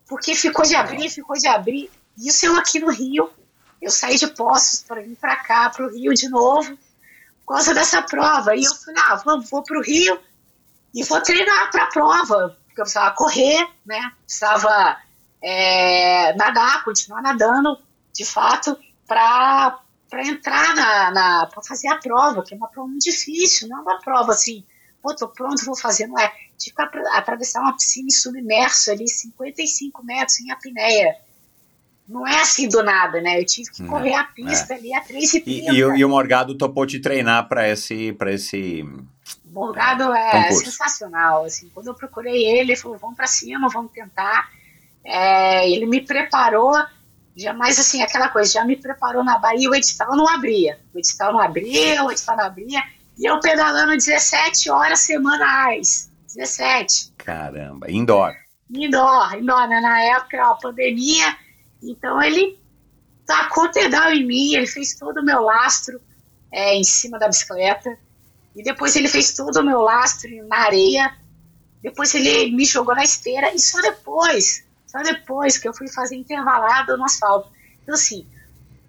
Porque 0.07 0.33
ficou 0.33 0.63
de 0.63 0.75
abrir, 0.75 1.09
ficou 1.09 1.35
de 1.35 1.47
abrir. 1.47 1.91
Isso 2.17 2.45
eu 2.45 2.55
aqui 2.55 2.79
no 2.79 2.89
Rio, 2.89 3.29
eu 3.81 3.91
saí 3.91 4.17
de 4.17 4.27
Poços 4.27 4.81
para 4.83 5.01
vir 5.01 5.17
para 5.17 5.35
cá, 5.35 5.69
para 5.69 5.85
o 5.85 5.93
Rio 5.93 6.13
de 6.13 6.29
novo, 6.29 6.77
por 7.45 7.55
causa 7.55 7.73
dessa 7.73 8.01
prova. 8.01 8.55
E 8.55 8.63
eu 8.63 8.75
falei, 8.75 9.01
ah, 9.05 9.15
vou, 9.15 9.41
vou 9.41 9.63
para 9.63 9.77
o 9.77 9.81
Rio 9.81 10.19
e 10.93 11.03
vou 11.03 11.21
treinar 11.21 11.71
para 11.71 11.83
a 11.83 11.87
prova, 11.87 12.57
porque 12.65 12.81
eu 12.81 12.83
precisava 12.83 13.15
correr, 13.15 13.67
né? 13.85 14.11
Precisava 14.25 14.97
é, 15.41 16.33
nadar, 16.35 16.83
continuar 16.83 17.21
nadando, 17.21 17.77
de 18.13 18.23
fato, 18.25 18.77
para 19.07 19.79
entrar 20.23 20.75
na, 20.75 21.11
na 21.11 21.49
fazer 21.65 21.87
a 21.87 21.97
prova, 21.97 22.43
que 22.43 22.53
é 22.53 22.57
uma 22.57 22.69
prova 22.69 22.87
muito 22.87 23.03
difícil, 23.03 23.67
não 23.67 23.79
é 23.79 23.81
uma 23.81 23.99
prova 23.99 24.31
assim, 24.31 24.63
pô, 25.01 25.13
tô 25.15 25.27
pronto, 25.27 25.65
vou 25.65 25.75
fazer, 25.75 26.07
não 26.07 26.19
é. 26.19 26.31
Tive 26.57 26.75
que 26.75 26.81
atravessar 26.81 27.61
uma 27.61 27.75
piscina 27.75 28.09
submersa 28.09 28.91
ali, 28.91 29.07
55 29.07 30.03
metros 30.03 30.39
em 30.39 30.51
apneia. 30.51 31.17
Não 32.13 32.27
é 32.27 32.41
assim 32.41 32.69
do 32.69 32.83
nada, 32.83 33.19
né? 33.19 33.39
Eu 33.39 33.45
tive 33.45 33.71
que 33.71 33.83
correr 33.87 34.13
a 34.13 34.23
pista 34.23 34.75
é. 34.75 34.77
ali 34.77 34.93
a 34.93 35.01
3 35.01 35.33
e, 35.33 35.43
e, 35.47 35.79
e 35.79 36.05
o 36.05 36.09
Morgado 36.09 36.55
topou 36.55 36.85
te 36.85 36.99
treinar 36.99 37.47
para 37.49 37.67
esse, 37.67 38.13
para 38.13 38.31
esse 38.31 38.85
Morgado 39.47 40.13
é 40.13 40.43
concurso. 40.43 40.65
sensacional. 40.65 41.43
Assim, 41.45 41.71
quando 41.73 41.87
eu 41.87 41.95
procurei 41.95 42.45
ele, 42.45 42.59
ele 42.59 42.75
falou: 42.75 42.99
vamos 42.99 43.15
para 43.15 43.25
cima, 43.25 43.67
vamos 43.67 43.91
tentar. 43.91 44.47
É, 45.03 45.67
ele 45.67 45.87
me 45.87 46.01
preparou, 46.01 46.71
jamais 47.35 47.79
assim, 47.79 48.03
aquela 48.03 48.29
coisa, 48.29 48.53
já 48.53 48.63
me 48.63 48.75
preparou 48.75 49.23
na 49.23 49.39
Bahia, 49.39 49.67
o 49.67 49.73
edital 49.73 50.15
não 50.15 50.29
abria. 50.29 50.79
O 50.93 50.99
edital 50.99 51.33
não 51.33 51.39
abria, 51.39 52.03
o 52.03 52.11
edital 52.11 52.37
não 52.37 52.45
abria. 52.45 52.83
E 53.17 53.25
eu 53.27 53.39
pedalando 53.39 53.91
17 53.93 54.69
horas 54.69 54.99
semanais. 54.99 56.11
17. 56.27 57.13
Caramba, 57.17 57.89
indoor. 57.89 58.35
Indoor, 58.69 59.33
indoor, 59.33 59.67
né? 59.67 59.79
Na 59.81 59.99
época, 59.99 60.43
a 60.43 60.53
pandemia. 60.53 61.42
Então 61.83 62.21
ele 62.21 62.57
tacou 63.25 63.71
pedal 63.71 64.11
em 64.11 64.25
mim, 64.25 64.55
ele 64.55 64.67
fez 64.67 64.95
todo 64.95 65.17
o 65.17 65.25
meu 65.25 65.41
lastro 65.41 65.99
é, 66.51 66.75
em 66.75 66.83
cima 66.83 67.17
da 67.19 67.27
bicicleta. 67.27 67.97
E 68.55 68.63
depois 68.63 68.95
ele 68.95 69.07
fez 69.07 69.33
todo 69.33 69.57
o 69.57 69.63
meu 69.63 69.81
lastro 69.81 70.29
na 70.47 70.57
areia. 70.57 71.15
Depois 71.81 72.13
ele 72.13 72.55
me 72.55 72.65
jogou 72.65 72.95
na 72.95 73.03
esteira. 73.03 73.53
E 73.53 73.59
só 73.59 73.81
depois, 73.81 74.63
só 74.85 74.99
depois 75.01 75.57
que 75.57 75.67
eu 75.67 75.73
fui 75.73 75.87
fazer 75.87 76.15
intervalado 76.15 76.95
no 76.97 77.03
asfalto. 77.03 77.49
Então, 77.81 77.95
assim, 77.95 78.25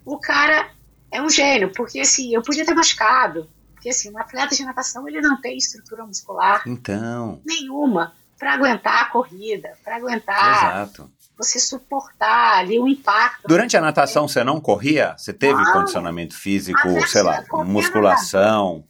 o 0.04 0.18
cara 0.18 0.70
é 1.10 1.22
um 1.22 1.30
gênio, 1.30 1.72
porque 1.72 2.00
assim, 2.00 2.34
eu 2.34 2.42
podia 2.42 2.66
ter 2.66 2.74
machucado. 2.74 3.48
Porque 3.72 3.88
assim, 3.88 4.10
um 4.10 4.18
atleta 4.18 4.54
de 4.54 4.64
natação 4.64 5.08
ele 5.08 5.20
não 5.20 5.40
tem 5.40 5.56
estrutura 5.56 6.04
muscular 6.06 6.62
então. 6.66 7.40
nenhuma 7.44 8.14
para 8.38 8.54
aguentar 8.54 9.02
a 9.02 9.04
corrida, 9.06 9.76
para 9.84 9.96
aguentar 9.96 10.56
Exato. 10.56 11.10
Você 11.36 11.58
suportar 11.58 12.58
ali 12.58 12.78
o 12.78 12.86
impacto. 12.86 13.46
Durante 13.46 13.76
a 13.76 13.80
natação 13.80 14.28
você 14.28 14.44
não 14.44 14.60
corria? 14.60 15.14
Você 15.18 15.32
teve 15.32 15.62
condicionamento 15.72 16.36
físico, 16.36 16.88
sei 17.08 17.22
lá, 17.22 17.44
musculação? 17.64 18.84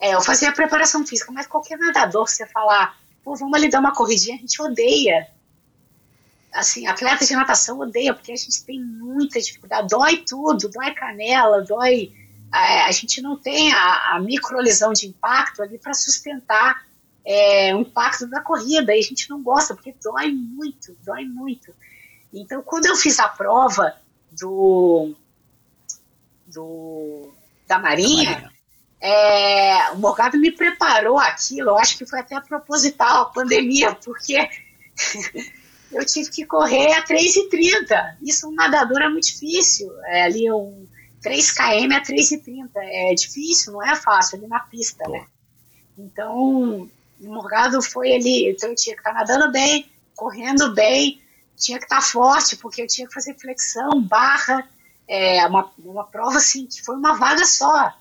É, 0.00 0.14
eu 0.14 0.20
fazia 0.20 0.52
preparação 0.52 1.06
física, 1.06 1.32
mas 1.32 1.46
qualquer 1.46 1.78
nadador, 1.78 2.28
você 2.28 2.46
falar, 2.46 2.96
pô, 3.22 3.34
vamos 3.34 3.54
ali 3.54 3.70
dar 3.70 3.80
uma 3.80 3.94
corridinha, 3.94 4.36
a 4.36 4.38
gente 4.38 4.60
odeia. 4.60 5.26
Assim, 6.52 6.86
atleta 6.86 7.24
de 7.24 7.34
natação 7.34 7.78
odeia, 7.80 8.14
porque 8.14 8.32
a 8.32 8.36
gente 8.36 8.64
tem 8.64 8.80
muita 8.80 9.40
dificuldade, 9.40 9.88
dói 9.88 10.24
tudo, 10.26 10.70
dói 10.70 10.94
canela, 10.94 11.62
dói. 11.62 12.12
É, 12.54 12.82
a 12.82 12.92
gente 12.92 13.20
não 13.20 13.36
tem 13.36 13.72
a, 13.72 14.14
a 14.14 14.20
microlesão 14.20 14.92
de 14.92 15.06
impacto 15.06 15.62
ali 15.62 15.78
para 15.78 15.92
sustentar 15.92 16.85
é, 17.26 17.74
o 17.74 17.80
impacto 17.80 18.26
da 18.28 18.40
corrida, 18.40 18.94
e 18.94 19.00
a 19.00 19.02
gente 19.02 19.28
não 19.28 19.42
gosta, 19.42 19.74
porque 19.74 19.94
dói 20.02 20.30
muito, 20.30 20.96
dói 21.04 21.24
muito. 21.24 21.74
Então, 22.32 22.62
quando 22.62 22.86
eu 22.86 22.96
fiz 22.96 23.18
a 23.18 23.28
prova 23.28 23.94
do, 24.30 25.14
do 26.46 27.32
da 27.66 27.78
Marinha, 27.78 28.30
Marinha 28.30 28.56
é, 29.00 29.90
o 29.92 29.98
Morgado 29.98 30.38
me 30.38 30.50
preparou 30.50 31.18
aquilo, 31.18 31.70
eu 31.70 31.78
acho 31.78 31.98
que 31.98 32.06
foi 32.06 32.20
até 32.20 32.40
proposital 32.40 33.22
a 33.22 33.26
pandemia, 33.26 33.94
porque 33.94 34.36
eu 35.92 36.04
tive 36.04 36.30
que 36.30 36.46
correr 36.46 36.92
a 36.92 37.04
3,30. 37.04 38.16
Isso 38.22 38.48
um 38.48 38.52
nadador 38.52 39.02
é 39.02 39.08
muito 39.08 39.26
difícil. 39.26 39.92
É 40.06 40.24
ali 40.24 40.50
um 40.50 40.86
3 41.22 41.50
km 41.52 41.92
a 41.92 42.02
3,30. 42.02 42.70
É 42.76 43.14
difícil, 43.14 43.74
não 43.74 43.84
é 43.84 43.94
fácil 43.94 44.38
ali 44.38 44.46
na 44.46 44.60
pista, 44.60 45.08
né? 45.08 45.26
Então, 45.98 46.90
o 47.20 47.32
Morgado 47.32 47.80
foi 47.82 48.14
ali, 48.14 48.50
então 48.50 48.70
eu 48.70 48.74
tinha 48.74 48.94
que 48.94 49.00
estar 49.00 49.12
nadando 49.12 49.50
bem, 49.50 49.90
correndo 50.14 50.74
bem, 50.74 51.20
tinha 51.56 51.78
que 51.78 51.84
estar 51.84 52.00
forte, 52.00 52.56
porque 52.56 52.82
eu 52.82 52.86
tinha 52.86 53.06
que 53.06 53.14
fazer 53.14 53.34
flexão, 53.34 54.00
barra, 54.02 54.68
é, 55.08 55.46
uma, 55.46 55.70
uma 55.78 56.04
prova 56.04 56.36
assim, 56.36 56.66
que 56.66 56.82
foi 56.82 56.96
uma 56.96 57.14
vaga 57.14 57.44
só. 57.44 57.94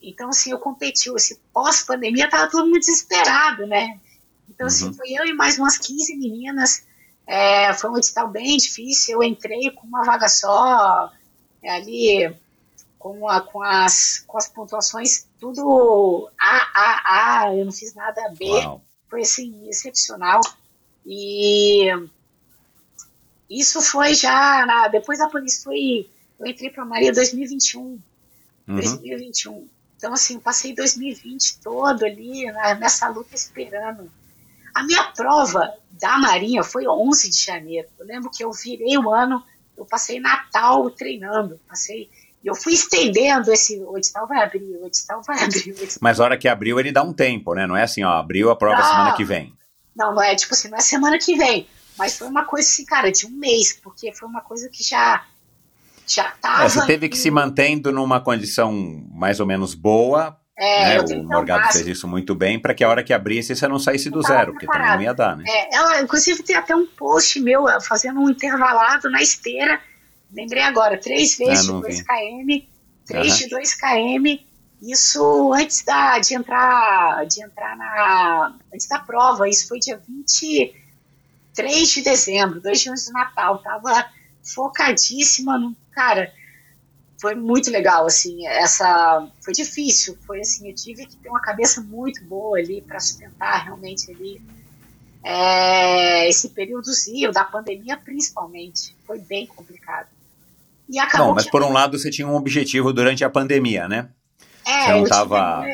Então, 0.00 0.30
assim, 0.30 0.50
eu 0.50 0.58
competi, 0.58 1.08
esse 1.14 1.40
pós-pandemia 1.52 2.28
tava 2.28 2.50
todo 2.50 2.66
mundo 2.66 2.80
desesperado, 2.80 3.66
né? 3.66 4.00
Então, 4.48 4.66
assim, 4.66 4.84
uhum. 4.84 4.90
assim, 4.90 4.98
foi 4.98 5.12
eu 5.12 5.24
e 5.24 5.32
mais 5.32 5.58
umas 5.58 5.78
15 5.78 6.16
meninas, 6.16 6.84
é, 7.26 7.72
foi 7.74 7.90
um 7.90 7.96
edital 7.96 8.28
bem 8.28 8.56
difícil, 8.56 9.14
eu 9.14 9.22
entrei 9.22 9.70
com 9.70 9.86
uma 9.86 10.04
vaga 10.04 10.28
só, 10.28 11.10
é, 11.62 11.70
ali, 11.70 12.34
com, 13.02 13.28
a, 13.28 13.40
com, 13.40 13.60
as, 13.60 14.22
com 14.28 14.38
as 14.38 14.46
pontuações 14.46 15.26
tudo 15.40 16.30
A, 16.38 16.56
A, 16.72 17.40
A, 17.40 17.56
eu 17.56 17.64
não 17.64 17.72
fiz 17.72 17.94
nada 17.94 18.32
B, 18.38 18.44
Uau. 18.44 18.80
foi, 19.10 19.22
assim, 19.22 19.68
excepcional. 19.68 20.40
E 21.04 21.88
isso 23.50 23.82
foi 23.82 24.14
já, 24.14 24.64
na, 24.64 24.86
depois 24.86 25.18
da 25.18 25.28
polícia, 25.28 25.64
foi, 25.64 26.08
eu 26.38 26.46
entrei 26.46 26.70
para 26.70 26.84
Maria 26.84 27.12
2021, 27.12 27.80
uhum. 27.82 28.00
2021. 28.68 29.68
Então, 29.96 30.12
assim, 30.12 30.38
passei 30.38 30.72
2020 30.72 31.58
todo 31.58 32.04
ali 32.04 32.44
né, 32.44 32.76
nessa 32.76 33.08
luta 33.08 33.34
esperando. 33.34 34.08
A 34.72 34.84
minha 34.84 35.02
prova 35.10 35.74
da 35.90 36.16
Marinha 36.18 36.62
foi 36.62 36.86
11 36.86 37.30
de 37.30 37.42
janeiro. 37.42 37.88
Eu 37.98 38.06
lembro 38.06 38.30
que 38.30 38.44
eu 38.44 38.52
virei 38.52 38.96
o 38.96 39.10
ano, 39.10 39.44
eu 39.76 39.84
passei 39.84 40.20
Natal 40.20 40.88
treinando, 40.90 41.60
passei 41.68 42.08
eu 42.44 42.54
fui 42.54 42.72
estendendo 42.72 43.52
esse, 43.52 43.78
o 43.80 43.96
edital 43.96 44.26
vai 44.26 44.42
abrir, 44.42 44.76
o 44.80 44.86
edital 44.86 45.22
vai 45.26 45.42
abrir. 45.42 45.68
Edital... 45.68 45.98
Mas 46.00 46.20
a 46.20 46.24
hora 46.24 46.38
que 46.38 46.48
abriu, 46.48 46.78
ele 46.80 46.92
dá 46.92 47.02
um 47.02 47.12
tempo, 47.12 47.54
né? 47.54 47.66
Não 47.66 47.76
é 47.76 47.82
assim, 47.82 48.02
ó, 48.02 48.10
abriu 48.10 48.50
a 48.50 48.56
prova 48.56 48.78
não, 48.78 48.84
semana 48.84 49.12
que 49.12 49.24
vem. 49.24 49.54
Não, 49.94 50.14
não 50.14 50.22
é 50.22 50.34
tipo 50.34 50.54
assim, 50.54 50.68
não 50.68 50.78
é 50.78 50.80
semana 50.80 51.18
que 51.18 51.36
vem. 51.36 51.66
Mas 51.98 52.18
foi 52.18 52.26
uma 52.26 52.44
coisa 52.44 52.66
assim, 52.66 52.84
cara, 52.84 53.12
de 53.12 53.26
um 53.26 53.30
mês, 53.30 53.72
porque 53.72 54.12
foi 54.12 54.28
uma 54.28 54.40
coisa 54.40 54.68
que 54.68 54.82
já 54.82 55.24
já 56.06 56.28
estava. 56.28 56.64
É, 56.64 56.68
você 56.68 56.84
teve 56.86 57.08
que 57.08 57.16
se 57.16 57.30
mantendo 57.30 57.92
numa 57.92 58.20
condição 58.20 58.72
mais 59.12 59.40
ou 59.40 59.46
menos 59.46 59.74
boa. 59.74 60.36
É, 60.56 61.02
né? 61.02 61.16
O 61.16 61.24
Morgado 61.24 61.72
fez 61.72 61.86
isso 61.86 62.06
muito 62.06 62.34
bem 62.34 62.60
para 62.60 62.74
que 62.74 62.84
a 62.84 62.88
hora 62.88 63.02
que 63.02 63.12
abrisse 63.12 63.56
você 63.56 63.66
não 63.66 63.78
saísse 63.78 64.10
do 64.10 64.22
zero, 64.22 64.52
porque 64.52 64.66
também 64.66 64.88
não 64.88 65.02
ia 65.02 65.14
dar, 65.14 65.36
né? 65.36 65.44
É, 65.46 65.76
ela, 65.76 66.00
inclusive, 66.02 66.42
tem 66.42 66.54
até 66.54 66.76
um 66.76 66.86
post 66.86 67.40
meu 67.40 67.66
fazendo 67.80 68.20
um 68.20 68.30
intervalado 68.30 69.10
na 69.10 69.22
esteira. 69.22 69.80
Lembrei 70.32 70.62
agora, 70.62 70.98
três 70.98 71.34
ah, 71.40 71.44
vezes 71.44 71.68
ah, 71.68 71.72
de 71.74 71.80
2 71.80 72.02
km, 72.02 72.66
três 73.06 73.32
uhum. 73.32 73.38
de 73.38 73.48
2 73.48 73.74
km. 73.74 74.42
Isso 74.82 75.52
antes 75.52 75.84
da, 75.84 76.18
de 76.18 76.34
entrar, 76.34 77.24
de 77.26 77.42
entrar 77.42 77.76
na. 77.76 78.56
antes 78.74 78.88
da 78.88 78.98
prova, 78.98 79.48
isso 79.48 79.68
foi 79.68 79.78
dia 79.78 79.96
23 80.08 81.88
de 81.88 82.02
dezembro, 82.02 82.60
dois 82.60 82.80
dias 82.80 83.04
de 83.04 83.12
Natal. 83.12 83.58
Tava 83.58 84.10
focadíssima 84.42 85.56
no. 85.56 85.76
Cara, 85.92 86.32
foi 87.20 87.36
muito 87.36 87.70
legal, 87.70 88.06
assim, 88.06 88.44
essa. 88.48 89.28
Foi 89.40 89.52
difícil, 89.52 90.18
foi 90.26 90.40
assim, 90.40 90.68
eu 90.68 90.74
tive 90.74 91.06
que 91.06 91.14
ter 91.16 91.28
uma 91.28 91.40
cabeça 91.40 91.80
muito 91.80 92.24
boa 92.24 92.58
ali 92.58 92.80
para 92.82 92.98
sustentar 92.98 93.62
realmente 93.64 94.10
ali. 94.10 94.42
É, 95.22 96.28
esse 96.28 96.48
períodozinho 96.48 97.30
da 97.30 97.44
pandemia, 97.44 97.96
principalmente, 97.96 98.96
foi 99.06 99.20
bem 99.20 99.46
complicado. 99.46 100.08
E 100.92 100.98
acabou. 100.98 101.28
Não, 101.28 101.34
mas 101.34 101.50
por 101.50 101.62
um 101.62 101.72
lado 101.72 101.98
você 101.98 102.10
tinha 102.10 102.28
um 102.28 102.36
objetivo 102.36 102.92
durante 102.92 103.24
a 103.24 103.30
pandemia, 103.30 103.88
né? 103.88 104.10
É, 104.64 104.84
você 104.84 104.92
não 104.92 105.02
estava. 105.04 105.64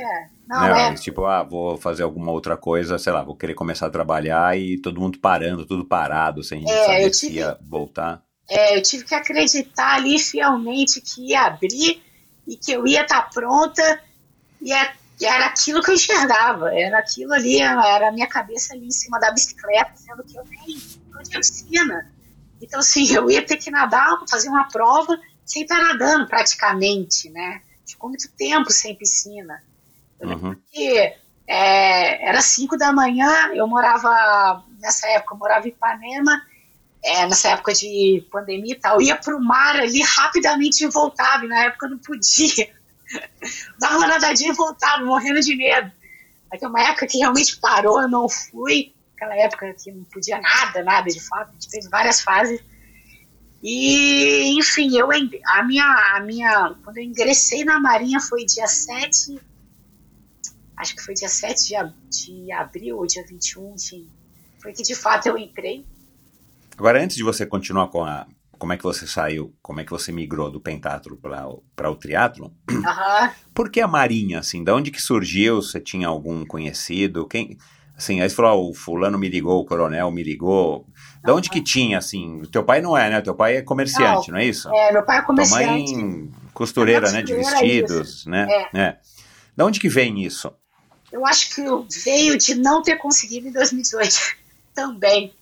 Não, 0.48 0.60
né, 0.62 0.88
é. 0.88 0.94
Tipo, 0.94 1.26
ah, 1.26 1.42
vou 1.42 1.76
fazer 1.76 2.04
alguma 2.04 2.32
outra 2.32 2.56
coisa, 2.56 2.98
sei 2.98 3.12
lá, 3.12 3.22
vou 3.22 3.36
querer 3.36 3.54
começar 3.54 3.88
a 3.88 3.90
trabalhar 3.90 4.56
e 4.56 4.80
todo 4.80 5.00
mundo 5.00 5.18
parando, 5.18 5.66
tudo 5.66 5.84
parado, 5.84 6.42
sem 6.42 6.64
é, 6.66 6.86
saber 6.86 7.14
se 7.14 7.32
ia 7.32 7.58
voltar 7.60 8.22
é, 8.48 8.76
eu 8.76 8.82
tive 8.82 9.04
que 9.04 9.14
acreditar 9.14 9.96
ali 9.96 10.18
fielmente 10.18 11.00
que 11.00 11.28
ia 11.28 11.42
abrir 11.42 12.02
e 12.46 12.56
que 12.56 12.72
eu 12.72 12.86
ia 12.86 13.02
estar 13.02 13.22
tá 13.22 13.30
pronta 13.30 14.00
e 14.62 14.72
é, 14.72 14.92
era 15.22 15.46
aquilo 15.46 15.82
que 15.82 15.90
eu 15.90 15.94
enxergava, 15.94 16.74
era 16.74 16.98
aquilo 16.98 17.34
ali, 17.34 17.60
era 17.60 18.08
a 18.08 18.12
minha 18.12 18.26
cabeça 18.26 18.72
ali 18.72 18.86
em 18.86 18.90
cima 18.90 19.20
da 19.20 19.30
bicicleta, 19.32 19.92
sendo 19.96 20.24
que 20.24 20.36
eu 20.36 20.44
nem 20.44 20.78
não 21.10 21.22
tinha 21.22 21.40
piscina. 21.40 22.10
Então, 22.60 22.80
assim, 22.80 23.06
eu 23.14 23.30
ia 23.30 23.44
ter 23.44 23.56
que 23.56 23.70
nadar, 23.70 24.18
fazer 24.28 24.48
uma 24.48 24.68
prova 24.68 25.18
sem 25.44 25.62
estar 25.62 25.82
nadando 25.82 26.26
praticamente, 26.26 27.30
né? 27.30 27.62
Ficou 27.86 28.10
muito 28.10 28.30
tempo 28.32 28.70
sem 28.70 28.94
piscina. 28.94 29.62
Uhum. 30.20 30.56
que 30.72 31.14
é, 31.46 32.28
era 32.28 32.40
5 32.40 32.76
da 32.76 32.92
manhã, 32.92 33.52
eu 33.54 33.66
morava, 33.68 34.64
nessa 34.80 35.08
época, 35.08 35.34
eu 35.34 35.38
morava 35.38 35.66
em 35.66 35.70
Ipanema, 35.70 36.42
é, 37.02 37.26
nessa 37.26 37.50
época 37.50 37.72
de 37.72 38.26
pandemia 38.30 38.72
e 38.72 38.78
tal, 38.78 39.00
ia 39.00 39.16
pro 39.16 39.40
mar 39.40 39.76
ali 39.76 40.02
rapidamente 40.02 40.84
e 40.84 40.88
voltava, 40.88 41.44
e 41.44 41.48
na 41.48 41.64
época 41.64 41.86
eu 41.86 41.90
não 41.90 41.98
podia. 41.98 42.70
Dava 43.80 43.96
uma 43.96 44.08
nadadinha 44.08 44.50
e 44.50 44.56
voltava, 44.56 45.04
morrendo 45.04 45.40
de 45.40 45.56
medo. 45.56 45.90
Aí 46.52 46.58
tem 46.58 46.68
uma 46.68 46.82
época 46.82 47.06
que 47.06 47.18
realmente 47.18 47.56
parou, 47.58 48.00
eu 48.00 48.08
não 48.08 48.28
fui, 48.28 48.92
aquela 49.18 49.36
época 49.36 49.74
que 49.74 49.90
não 49.90 50.04
podia 50.04 50.40
nada, 50.40 50.82
nada 50.84 51.08
de 51.10 51.20
fato, 51.20 51.50
a 51.50 51.52
gente 51.52 51.68
teve 51.68 51.88
várias 51.88 52.20
fases. 52.20 52.60
E, 53.60 54.56
enfim, 54.56 54.96
eu, 54.96 55.08
a 55.10 55.62
minha, 55.64 56.14
a 56.14 56.20
minha, 56.20 56.76
quando 56.84 56.98
eu 56.98 57.02
ingressei 57.02 57.64
na 57.64 57.80
Marinha 57.80 58.20
foi 58.20 58.44
dia 58.44 58.68
7, 58.68 59.36
acho 60.76 60.94
que 60.94 61.02
foi 61.02 61.14
dia 61.14 61.28
7 61.28 61.66
de, 61.66 62.44
de 62.44 62.52
abril 62.52 62.98
ou 62.98 63.06
dia 63.06 63.24
21, 63.26 63.74
enfim, 63.74 64.08
foi 64.62 64.72
que 64.72 64.84
de 64.84 64.94
fato 64.94 65.26
eu 65.26 65.36
entrei. 65.36 65.84
Agora, 66.76 67.02
antes 67.02 67.16
de 67.16 67.24
você 67.24 67.44
continuar 67.44 67.88
com 67.88 68.04
a, 68.04 68.28
como 68.56 68.72
é 68.72 68.76
que 68.76 68.84
você 68.84 69.08
saiu, 69.08 69.52
como 69.60 69.80
é 69.80 69.84
que 69.84 69.90
você 69.90 70.12
migrou 70.12 70.52
do 70.52 70.60
pentatlo 70.60 71.16
para 71.74 71.90
o 71.90 71.96
triatlo? 71.96 72.54
Uhum. 72.70 72.82
Por 73.52 73.72
que 73.72 73.80
a 73.80 73.88
Marinha, 73.88 74.38
assim? 74.38 74.62
Da 74.62 74.72
onde 74.72 74.92
que 74.92 75.02
surgiu? 75.02 75.60
Você 75.60 75.80
tinha 75.80 76.06
algum 76.06 76.46
conhecido? 76.46 77.26
Quem, 77.26 77.58
assim, 77.98 78.20
aí 78.20 78.30
você 78.30 78.36
falou, 78.36 78.66
oh, 78.66 78.70
o 78.70 78.74
fulano 78.74 79.18
me 79.18 79.28
ligou, 79.28 79.60
o 79.60 79.64
coronel 79.64 80.10
me 80.12 80.22
ligou. 80.22 80.86
Da 81.22 81.34
onde 81.34 81.50
que 81.50 81.60
tinha, 81.60 81.98
assim? 81.98 82.42
Teu 82.52 82.62
pai 82.62 82.80
não 82.80 82.96
é, 82.96 83.10
né? 83.10 83.20
Teu 83.20 83.34
pai 83.34 83.56
é 83.56 83.62
comerciante, 83.62 84.28
não, 84.28 84.34
não 84.34 84.38
é 84.38 84.44
isso? 84.44 84.72
É, 84.72 84.92
meu 84.92 85.02
pai 85.02 85.18
é 85.18 85.22
comerciante. 85.22 85.92
Tua 85.92 86.00
mãe, 86.00 86.30
costureira, 86.54 87.10
né? 87.10 87.22
De 87.22 87.34
vestidos, 87.34 88.08
isso. 88.08 88.30
né? 88.30 88.46
É. 88.72 88.80
é. 88.80 88.96
Da 89.56 89.66
onde 89.66 89.80
que 89.80 89.88
vem 89.88 90.24
isso? 90.24 90.52
Eu 91.10 91.26
acho 91.26 91.54
que 91.54 91.62
veio 92.04 92.38
de 92.38 92.54
não 92.54 92.82
ter 92.82 92.96
conseguido 92.96 93.48
em 93.48 93.52
2018 93.52 94.36
também. 94.72 95.32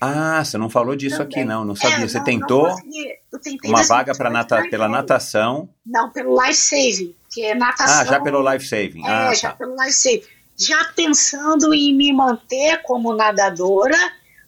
Ah, 0.00 0.44
você 0.44 0.58
não 0.58 0.68
falou 0.68 0.94
disso 0.94 1.18
Também. 1.18 1.40
aqui, 1.40 1.44
não. 1.44 1.64
Não 1.64 1.74
sabia. 1.74 2.04
É, 2.04 2.08
você 2.08 2.18
não, 2.18 2.24
tentou 2.24 2.68
não 2.68 3.70
uma 3.70 3.82
vaga 3.82 4.14
para 4.14 4.28
nata 4.28 4.62
pela 4.68 4.88
natação. 4.88 5.68
Não, 5.84 6.10
pelo 6.10 6.38
life 6.40 6.54
saving, 6.54 7.14
que 7.30 7.42
é 7.42 7.54
natação. 7.54 8.00
Ah, 8.00 8.04
já 8.04 8.20
pelo 8.20 8.52
life 8.52 8.66
saving. 8.66 9.06
É, 9.06 9.10
ah, 9.10 9.34
já 9.34 9.50
tá. 9.50 9.56
pelo 9.56 9.74
life 9.74 9.94
saving. 9.94 10.35
Já 10.56 10.84
pensando 10.94 11.74
em 11.74 11.94
me 11.94 12.12
manter 12.12 12.82
como 12.82 13.14
nadadora, 13.14 13.98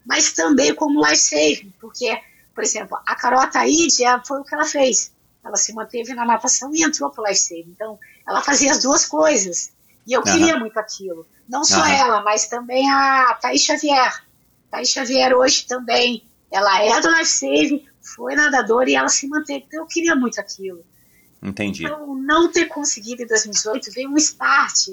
mas 0.06 0.32
também 0.32 0.74
como 0.74 1.04
life 1.06 1.18
saving, 1.18 1.72
porque, 1.78 2.18
por 2.54 2.64
exemplo, 2.64 2.98
a 3.06 3.14
Carol 3.14 3.40
Ataíde 3.40 4.04
foi 4.24 4.40
o 4.40 4.44
que 4.44 4.54
ela 4.54 4.64
fez. 4.64 5.12
Ela 5.44 5.56
se 5.56 5.72
manteve 5.74 6.14
na 6.14 6.24
natação 6.24 6.74
e 6.74 6.82
entrou 6.82 7.10
pro 7.10 7.24
life 7.24 7.40
saving. 7.40 7.72
Então, 7.74 7.98
ela 8.26 8.42
fazia 8.42 8.70
as 8.70 8.82
duas 8.82 9.04
coisas. 9.04 9.70
E 10.06 10.12
eu 10.14 10.22
Aham. 10.22 10.32
queria 10.32 10.58
muito 10.58 10.78
aquilo. 10.78 11.26
Não 11.48 11.64
só 11.64 11.80
Aham. 11.80 11.92
ela, 11.92 12.22
mas 12.22 12.46
também 12.48 12.90
a 12.90 13.34
Thaís 13.40 13.62
Xavier. 13.62 14.24
Thaís 14.70 14.88
Xavier 14.90 15.34
hoje 15.34 15.66
também. 15.66 16.24
Ela 16.50 16.82
é 16.82 17.00
do 17.00 17.10
life 17.10 17.26
saving, 17.26 17.86
foi 18.00 18.34
nadadora 18.34 18.88
e 18.88 18.94
ela 18.94 19.08
se 19.08 19.28
manteve. 19.28 19.64
Então, 19.66 19.80
eu 19.80 19.86
queria 19.86 20.16
muito 20.16 20.40
aquilo. 20.40 20.82
Entendi. 21.42 21.84
Então, 21.84 22.14
não 22.14 22.50
ter 22.50 22.66
conseguido 22.66 23.22
em 23.22 23.26
2018 23.26 23.92
veio 23.92 24.10
um 24.10 24.16
start. 24.16 24.88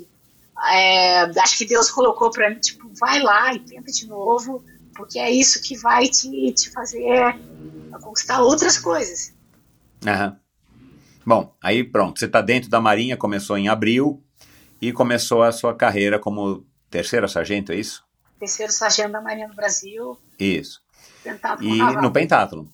É, 0.71 1.21
acho 1.39 1.57
que 1.57 1.65
Deus 1.65 1.91
colocou 1.91 2.31
para 2.31 2.49
mim, 2.49 2.59
tipo, 2.59 2.89
vai 2.99 3.21
lá 3.21 3.53
e 3.53 3.59
tenta 3.59 3.91
de 3.91 4.07
novo, 4.07 4.63
porque 4.95 5.19
é 5.19 5.29
isso 5.29 5.61
que 5.61 5.77
vai 5.77 6.07
te, 6.07 6.51
te 6.53 6.71
fazer 6.71 7.35
conquistar 8.01 8.41
outras 8.41 8.77
coisas. 8.77 9.33
Aham. 10.05 10.39
Bom, 11.25 11.55
aí 11.61 11.83
pronto. 11.83 12.19
Você 12.19 12.25
está 12.25 12.41
dentro 12.41 12.69
da 12.69 12.79
Marinha, 12.79 13.17
começou 13.17 13.57
em 13.57 13.67
abril 13.67 14.23
e 14.79 14.93
começou 14.93 15.43
a 15.43 15.51
sua 15.51 15.73
carreira 15.75 16.19
como 16.19 16.65
terceira 16.89 17.27
sargento, 17.27 17.71
é 17.71 17.75
isso? 17.75 18.05
Terceiro 18.39 18.71
sargento 18.71 19.13
da 19.13 19.21
Marinha 19.21 19.47
do 19.47 19.55
Brasil, 19.55 20.19
Isso. 20.37 20.83
E 21.61 21.77
naval. 21.77 22.03
no 22.03 22.11
pentatlo. 22.11 22.69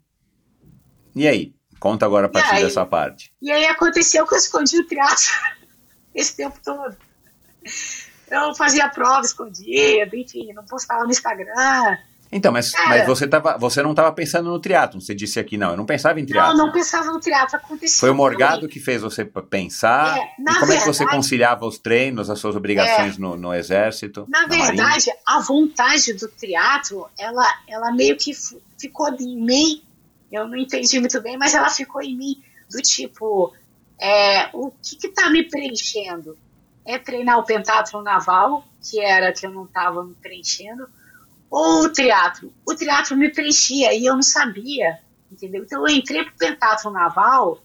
E 1.16 1.28
aí? 1.28 1.56
Conta 1.80 2.06
agora 2.06 2.28
a 2.28 2.30
partir 2.30 2.56
aí? 2.56 2.64
dessa 2.64 2.86
parte. 2.86 3.34
E 3.42 3.52
aí 3.52 3.66
aconteceu 3.66 4.28
que 4.28 4.34
eu 4.34 4.38
escondi 4.38 4.78
o 4.78 4.86
triatlo 4.86 5.32
esse 6.14 6.36
tempo 6.36 6.60
todo. 6.64 6.96
Eu 8.30 8.56
fazia 8.56 8.88
prova 8.90 9.22
escondida, 9.26 10.16
enfim, 10.16 10.54
não 10.54 10.64
postava 10.64 11.04
no 11.04 11.12
Instagram. 11.12 11.98
Então, 12.34 12.50
mas, 12.50 12.72
Cara. 12.72 12.88
mas 12.88 13.06
você, 13.06 13.28
tava, 13.28 13.58
você 13.58 13.84
não 13.84 13.90
estava 13.92 14.10
pensando 14.14 14.50
no 14.50 14.58
triatlo. 14.58 15.02
Você 15.02 15.14
disse 15.14 15.38
aqui, 15.38 15.58
não, 15.58 15.72
eu 15.72 15.76
não 15.78 15.86
pensava 15.86 16.18
em 16.18 16.22
Não, 16.24 16.30
triatlo. 16.30 16.58
não 16.58 16.72
pensava 16.72 17.12
no 17.12 17.20
triatlo, 17.20 17.58
aconteceu. 17.58 18.00
Foi 18.00 18.10
o 18.10 18.16
Morgado 18.16 18.70
que 18.70 18.80
fez 18.80 19.02
você 19.02 19.26
pensar. 19.26 20.18
É, 20.18 20.36
e 20.40 20.44
na 20.44 20.58
como 20.62 20.72
é 20.72 20.78
que 20.78 20.86
você 20.86 21.00
verdade- 21.00 21.14
É. 21.14 21.16
conciliava 21.18 21.66
os 21.66 21.78
treinos, 21.78 22.30
as 22.30 22.40
suas 22.40 22.56
obrigações 22.56 23.18
no, 23.18 23.36
no 23.36 23.54
exército? 23.54 24.26
Na 24.30 24.48
Marinha? 24.48 24.66
verdade, 24.68 25.12
a 25.28 25.42
vontade 25.42 26.14
do 26.14 26.30
teatro, 26.30 27.06
ela, 27.20 27.46
ela 27.68 27.92
meio 27.92 28.16
que 28.16 28.32
ficou 28.80 29.10
em 29.20 29.36
mim. 29.36 29.84
Eu 30.32 30.48
não 30.48 30.56
entendi 30.56 31.02
muito 31.02 31.20
bem, 31.22 31.38
mas 31.38 31.54
ela 31.54 31.70
ficou 31.70 32.02
em 32.02 32.16
mim 32.16 32.42
do 32.70 32.82
tipo, 32.82 33.54
é, 34.00 34.48
o 34.54 34.72
que 34.82 34.96
que 34.96 35.10
tá 35.10 35.30
me 35.30 35.44
preenchendo? 35.44 36.38
É 36.86 36.98
treinar 36.98 37.38
o 37.38 37.44
pentatlo 37.44 38.02
naval, 38.02 38.66
que 38.82 39.00
era 39.00 39.32
que 39.32 39.46
eu 39.46 39.52
não 39.52 39.66
estava 39.66 40.04
me 40.04 40.16
preenchendo, 40.16 40.88
ou 41.50 41.84
o 41.84 41.90
triatlo? 41.90 42.52
O 42.66 42.74
triatlo 42.74 43.18
me 43.18 43.30
preenchia 43.30 43.94
e 43.94 44.06
eu 44.06 44.16
não 44.16 44.24
sabia, 44.24 45.00
entendeu? 45.32 45.64
Então 45.64 45.88
eu 45.88 45.96
entrei 45.96 46.24
pro 46.24 46.38
pentatlo 46.38 46.92
naval 46.92 47.62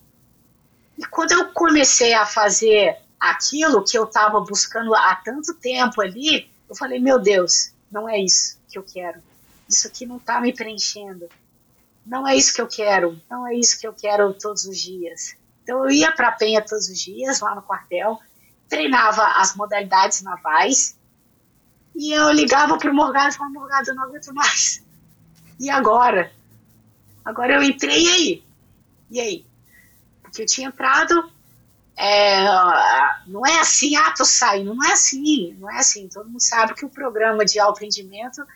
e 0.98 1.04
quando 1.06 1.32
eu 1.32 1.52
comecei 1.52 2.14
a 2.14 2.26
fazer 2.26 2.96
aquilo 3.20 3.84
que 3.84 3.96
eu 3.96 4.04
estava 4.04 4.40
buscando 4.40 4.94
há 4.94 5.14
tanto 5.16 5.54
tempo 5.54 6.00
ali, 6.00 6.50
eu 6.68 6.74
falei, 6.74 6.98
meu 6.98 7.18
Deus, 7.18 7.72
não 7.90 8.08
é 8.08 8.18
isso 8.18 8.58
que 8.68 8.78
eu 8.78 8.82
quero. 8.82 9.22
Isso 9.68 9.86
aqui 9.86 10.06
não 10.06 10.16
está 10.16 10.40
me 10.40 10.52
preenchendo. 10.52 11.28
Não 12.04 12.26
é 12.26 12.36
isso 12.36 12.54
que 12.54 12.60
eu 12.60 12.68
quero. 12.68 13.20
Não 13.30 13.46
é 13.46 13.54
isso 13.54 13.78
que 13.78 13.86
eu 13.86 13.92
quero 13.92 14.32
todos 14.34 14.64
os 14.64 14.78
dias. 14.78 15.36
Então 15.62 15.84
eu 15.84 15.90
ia 15.90 16.12
para 16.12 16.28
a 16.28 16.32
Penha 16.32 16.62
todos 16.62 16.88
os 16.88 16.98
dias, 16.98 17.40
lá 17.40 17.54
no 17.54 17.62
quartel, 17.62 18.20
treinava 18.68 19.24
as 19.40 19.54
modalidades 19.54 20.22
navais 20.22 20.96
e 21.94 22.12
eu 22.12 22.30
ligava 22.30 22.76
para 22.76 22.90
o 22.90 22.94
Morgado 22.94 23.30
e 23.30 23.36
falava, 23.36 23.54
Morgado, 23.54 23.90
eu 23.90 23.94
não 23.94 24.04
aguento 24.04 24.32
mais. 24.34 24.84
E 25.58 25.70
agora? 25.70 26.30
Agora 27.24 27.54
eu 27.54 27.62
entrei 27.62 28.04
e 28.04 28.08
aí? 28.08 28.44
E 29.10 29.20
aí? 29.20 29.46
Porque 30.22 30.42
eu 30.42 30.46
tinha 30.46 30.68
entrado, 30.68 31.30
é, 31.96 32.44
não 33.26 33.46
é 33.46 33.58
assim, 33.58 33.96
ah, 33.96 34.12
tô 34.12 34.24
saindo, 34.24 34.74
não 34.74 34.84
é 34.84 34.92
assim, 34.92 35.56
não 35.58 35.70
é 35.70 35.78
assim. 35.78 36.08
Todo 36.08 36.28
mundo 36.28 36.40
sabe 36.40 36.74
que 36.74 36.84
o 36.84 36.90
programa 36.90 37.44
de 37.44 37.58
alto 37.58 37.80
rendimento 37.80 38.46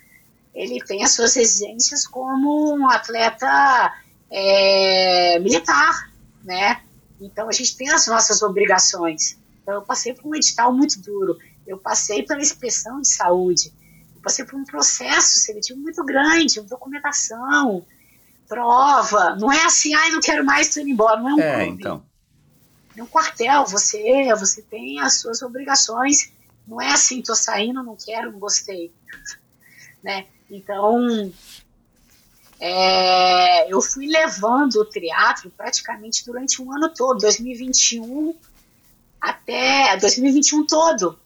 ele 0.55 0.85
tem 0.85 1.03
as 1.03 1.12
suas 1.12 1.37
exigências 1.37 2.07
como 2.07 2.74
um 2.74 2.89
atleta 2.91 3.95
é, 4.31 5.39
militar, 5.39 6.12
né? 6.45 6.82
Então 7.19 7.49
a 7.49 7.53
gente 7.53 7.77
tem 7.77 7.89
as 7.91 8.07
nossas 8.07 8.43
obrigações. 8.43 9.40
Então 9.71 9.79
eu 9.79 9.87
passei 9.87 10.13
por 10.13 10.27
um 10.27 10.35
edital 10.35 10.73
muito 10.73 11.01
duro, 11.01 11.39
eu 11.65 11.79
passei 11.79 12.25
pela 12.25 12.41
inspeção 12.41 13.01
de 13.01 13.09
saúde, 13.09 13.73
eu 14.17 14.21
passei 14.21 14.45
por 14.45 14.57
um 14.57 14.65
processo 14.65 15.39
seletivo 15.39 15.79
muito 15.79 16.05
grande, 16.05 16.61
documentação, 16.63 17.87
prova. 18.49 19.37
Não 19.37 19.53
é 19.53 19.65
assim, 19.65 19.95
ai, 19.95 20.11
não 20.11 20.21
quero 20.21 20.45
mais, 20.45 20.75
tô 20.75 20.81
indo 20.81 20.91
embora. 20.91 21.21
Não 21.21 21.31
é 21.31 21.35
um 21.35 21.41
É, 21.41 21.65
clube 21.65 21.81
então. 21.81 22.05
no 22.97 23.07
quartel, 23.07 23.65
você, 23.65 24.35
você 24.35 24.61
tem 24.61 24.99
as 24.99 25.21
suas 25.21 25.41
obrigações. 25.41 26.33
Não 26.67 26.81
é 26.81 26.91
assim, 26.93 27.23
tô 27.23 27.37
saindo, 27.37 27.81
não 27.81 27.95
quero, 27.95 28.33
não 28.33 28.41
gostei. 28.41 28.93
né? 30.03 30.27
Então, 30.51 31.33
é, 32.59 33.73
eu 33.73 33.81
fui 33.81 34.09
levando 34.09 34.81
o 34.81 34.85
teatro 34.85 35.49
praticamente 35.57 36.27
durante 36.27 36.61
um 36.61 36.75
ano 36.75 36.93
todo, 36.93 37.21
2021 37.21 38.35
até 39.21 39.97
2021 39.99 40.67
todo. 40.67 41.19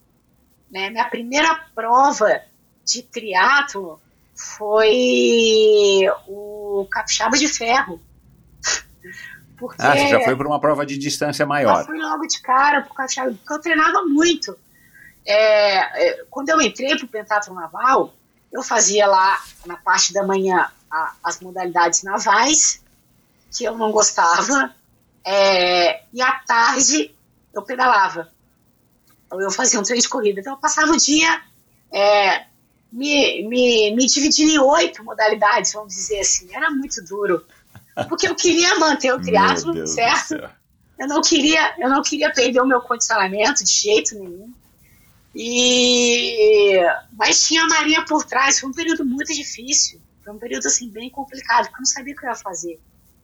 Né? 0.71 0.91
Minha 0.91 1.05
primeira 1.09 1.55
prova 1.75 2.41
de 2.85 3.03
triatlo 3.03 4.01
foi 4.35 6.05
o 6.27 6.87
Capixaba 6.91 7.37
de 7.37 7.49
Ferro. 7.49 8.01
Porque 9.59 9.81
Ah, 9.81 9.97
você 9.97 10.09
já 10.09 10.21
foi 10.21 10.35
para 10.37 10.47
uma 10.49 10.61
prova 10.61 10.85
de 10.85 10.99
distância 10.99 11.45
eu 11.45 11.49
maior. 11.49 11.85
fui 11.87 11.97
logo 11.99 12.27
de 12.27 12.41
cara 12.41 12.83
pro 12.83 12.93
Capixaba, 12.95 13.33
porque 13.33 13.53
eu 13.53 13.61
treinava 13.61 14.03
muito. 14.05 14.59
É, 15.25 16.09
é, 16.09 16.25
quando 16.29 16.49
eu 16.51 16.61
entrei 16.61 16.97
pro 16.99 17.07
Pentatlo 17.07 17.55
Naval, 17.55 18.13
eu 18.53 18.63
fazia 18.63 19.07
lá 19.07 19.41
na 19.65 19.77
parte 19.77 20.13
da 20.13 20.23
manhã 20.27 20.69
a- 20.91 21.15
as 21.23 21.41
modalidades 21.41 22.03
navais, 22.03 22.83
que 23.57 23.65
eu 23.65 23.79
não 23.79 23.91
gostava, 23.93 24.75
é, 25.25 26.03
e 26.13 26.21
à 26.21 26.33
tarde 26.41 27.14
eu 27.55 27.63
pedalava. 27.63 28.31
Eu 29.33 29.51
fazia 29.51 29.81
um 29.81 29.83
treino 29.83 30.03
de 30.03 30.09
corrida. 30.09 30.41
Então 30.41 30.55
eu 30.55 30.59
passava 30.59 30.93
o 30.93 30.97
dia 30.97 31.43
é, 31.93 32.47
me, 32.93 33.47
me, 33.49 33.95
me 33.95 34.07
dividindo 34.07 34.53
em 34.53 34.59
oito 34.59 35.05
modalidades, 35.05 35.73
vamos 35.73 35.95
dizer 35.95 36.21
assim. 36.21 36.55
Era 36.55 36.71
muito 36.71 37.03
duro. 37.05 37.45
Porque 38.09 38.29
eu 38.29 38.35
queria 38.35 38.79
manter 38.79 39.13
o 39.13 39.21
triatlo, 39.21 39.87
certo? 39.87 40.35
Eu 40.99 41.09
não 41.09 41.21
queria, 41.21 41.75
eu 41.79 41.89
não 41.89 42.03
queria 42.03 42.33
perder 42.33 42.61
o 42.61 42.67
meu 42.67 42.81
condicionamento 42.81 43.65
de 43.65 43.71
jeito 43.71 44.15
nenhum. 44.15 44.53
E 45.35 46.79
mas 47.13 47.47
tinha 47.47 47.65
a 47.65 47.69
Marinha 47.69 48.05
por 48.05 48.25
trás, 48.25 48.61
foi 48.61 48.69
um 48.69 48.73
período 48.73 49.05
muito 49.05 49.33
difícil. 49.35 50.01
Foi 50.25 50.33
um 50.33 50.39
período 50.39 50.67
assim 50.67 50.89
bem 50.89 51.11
complicado, 51.11 51.65
porque 51.65 51.77
eu 51.77 51.81
não 51.81 51.87
sabia 51.87 52.15
o 52.15 52.17
que 52.17 52.25
eu 52.25 52.31
ia 52.31 52.37
fazer, 52.37 52.81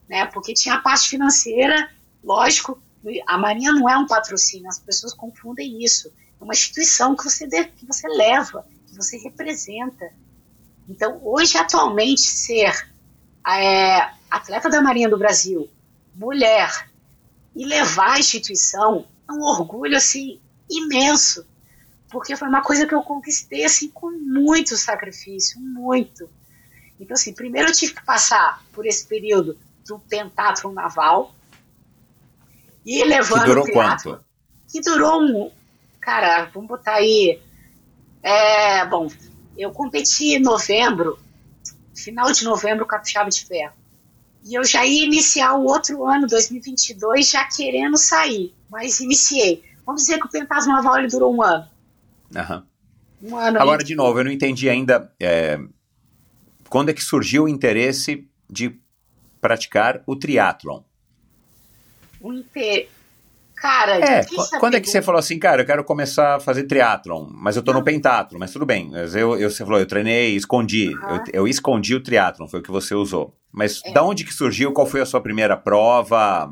né? 0.09 0.25
Porque 0.25 0.53
tinha 0.53 0.75
a 0.75 0.81
parte 0.81 1.09
financeira, 1.09 1.89
lógico, 2.23 2.81
a 3.25 3.37
Marinha 3.37 3.71
não 3.73 3.89
é 3.89 3.97
um 3.97 4.07
patrocínio, 4.07 4.69
as 4.69 4.79
pessoas 4.79 5.13
confundem 5.13 5.83
isso. 5.83 6.11
É 6.39 6.43
uma 6.43 6.53
instituição 6.53 7.15
que 7.15 7.23
você, 7.23 7.47
que 7.47 7.85
você 7.85 8.07
leva, 8.07 8.65
que 8.87 8.95
você 8.95 9.17
representa. 9.17 10.11
Então, 10.87 11.19
hoje, 11.23 11.57
atualmente, 11.57 12.21
ser 12.21 12.71
é, 13.47 14.11
atleta 14.29 14.69
da 14.69 14.81
Marinha 14.81 15.09
do 15.09 15.17
Brasil, 15.17 15.69
mulher, 16.15 16.89
e 17.55 17.65
levar 17.65 18.13
a 18.13 18.19
instituição 18.19 19.05
é 19.27 19.33
um 19.33 19.41
orgulho 19.41 19.97
assim 19.97 20.39
imenso, 20.69 21.45
porque 22.09 22.35
foi 22.35 22.47
uma 22.47 22.61
coisa 22.61 22.85
que 22.85 22.93
eu 22.93 23.01
conquistei 23.01 23.65
assim 23.65 23.89
com 23.89 24.11
muito 24.11 24.77
sacrifício, 24.77 25.59
muito. 25.59 26.29
Então, 26.99 27.15
assim, 27.15 27.33
primeiro 27.33 27.69
eu 27.69 27.73
tive 27.73 27.93
que 27.93 28.05
passar 28.05 28.63
por 28.71 28.85
esse 28.85 29.05
período 29.07 29.57
do 29.87 29.99
pentathlon 29.99 30.71
naval, 30.71 31.33
e 32.85 33.03
levando 33.03 33.41
que 33.41 33.45
durou 33.45 33.65
teatro, 33.65 34.11
quanto? 34.11 34.25
Que 34.71 34.81
durou 34.81 35.21
um. 35.21 35.51
Cara, 35.99 36.49
vamos 36.53 36.67
botar 36.67 36.95
aí. 36.95 37.39
É, 38.23 38.85
bom, 38.85 39.07
eu 39.57 39.71
competi 39.71 40.35
em 40.35 40.39
novembro, 40.39 41.19
final 41.95 42.31
de 42.31 42.43
novembro, 42.43 42.85
capixaba 42.85 43.29
de 43.29 43.45
ferro. 43.45 43.73
E 44.43 44.55
eu 44.55 44.63
já 44.63 44.85
ia 44.85 45.05
iniciar 45.05 45.53
o 45.53 45.65
outro 45.65 46.05
ano, 46.05 46.25
2022, 46.25 47.29
já 47.29 47.43
querendo 47.45 47.97
sair, 47.97 48.53
mas 48.69 48.99
iniciei. 48.99 49.63
Vamos 49.85 50.03
dizer 50.03 50.19
que 50.19 50.25
o 50.25 50.29
Pentasmo 50.29 50.73
Naval 50.73 50.97
ele 50.99 51.07
durou 51.07 51.35
um 51.35 51.43
ano. 51.43 51.67
Aham. 52.35 52.65
Um 53.21 53.37
ano. 53.37 53.59
Agora, 53.59 53.81
aí. 53.81 53.85
de 53.85 53.93
novo, 53.93 54.19
eu 54.19 54.23
não 54.23 54.31
entendi 54.31 54.67
ainda 54.67 55.13
é, 55.19 55.59
quando 56.69 56.89
é 56.89 56.93
que 56.93 57.03
surgiu 57.03 57.43
o 57.43 57.49
interesse 57.49 58.27
de 58.49 58.79
praticar 59.39 60.01
o 60.07 60.15
triatlon. 60.15 60.81
Um 62.23 62.33
inte- 62.33 62.87
Cara, 63.55 63.99
É, 63.99 64.25
quando 64.59 64.73
é 64.75 64.81
que 64.81 64.89
você 64.89 65.03
falou 65.03 65.19
assim, 65.19 65.37
cara, 65.37 65.61
eu 65.61 65.65
quero 65.67 65.83
começar 65.83 66.37
a 66.37 66.39
fazer 66.39 66.63
triatlon, 66.63 67.27
mas 67.31 67.55
eu 67.55 67.61
tô 67.61 67.71
no 67.71 67.83
pentathlon, 67.83 68.39
mas 68.39 68.51
tudo 68.51 68.65
bem. 68.65 68.89
Mas 68.89 69.13
eu, 69.15 69.37
eu, 69.39 69.51
você 69.51 69.63
falou, 69.63 69.79
eu 69.79 69.85
treinei, 69.85 70.35
escondi. 70.35 70.91
Eu, 70.91 71.23
eu 71.31 71.47
escondi 71.47 71.93
o 71.93 72.01
triatlon, 72.01 72.47
foi 72.47 72.59
o 72.59 72.63
que 72.63 72.71
você 72.71 72.95
usou. 72.95 73.35
Mas 73.51 73.79
É. 73.85 73.93
da 73.93 74.01
onde 74.03 74.23
que 74.23 74.33
surgiu? 74.33 74.73
Qual 74.73 74.87
foi 74.87 74.99
a 75.01 75.05
sua 75.05 75.21
primeira 75.21 75.55
prova? 75.55 76.51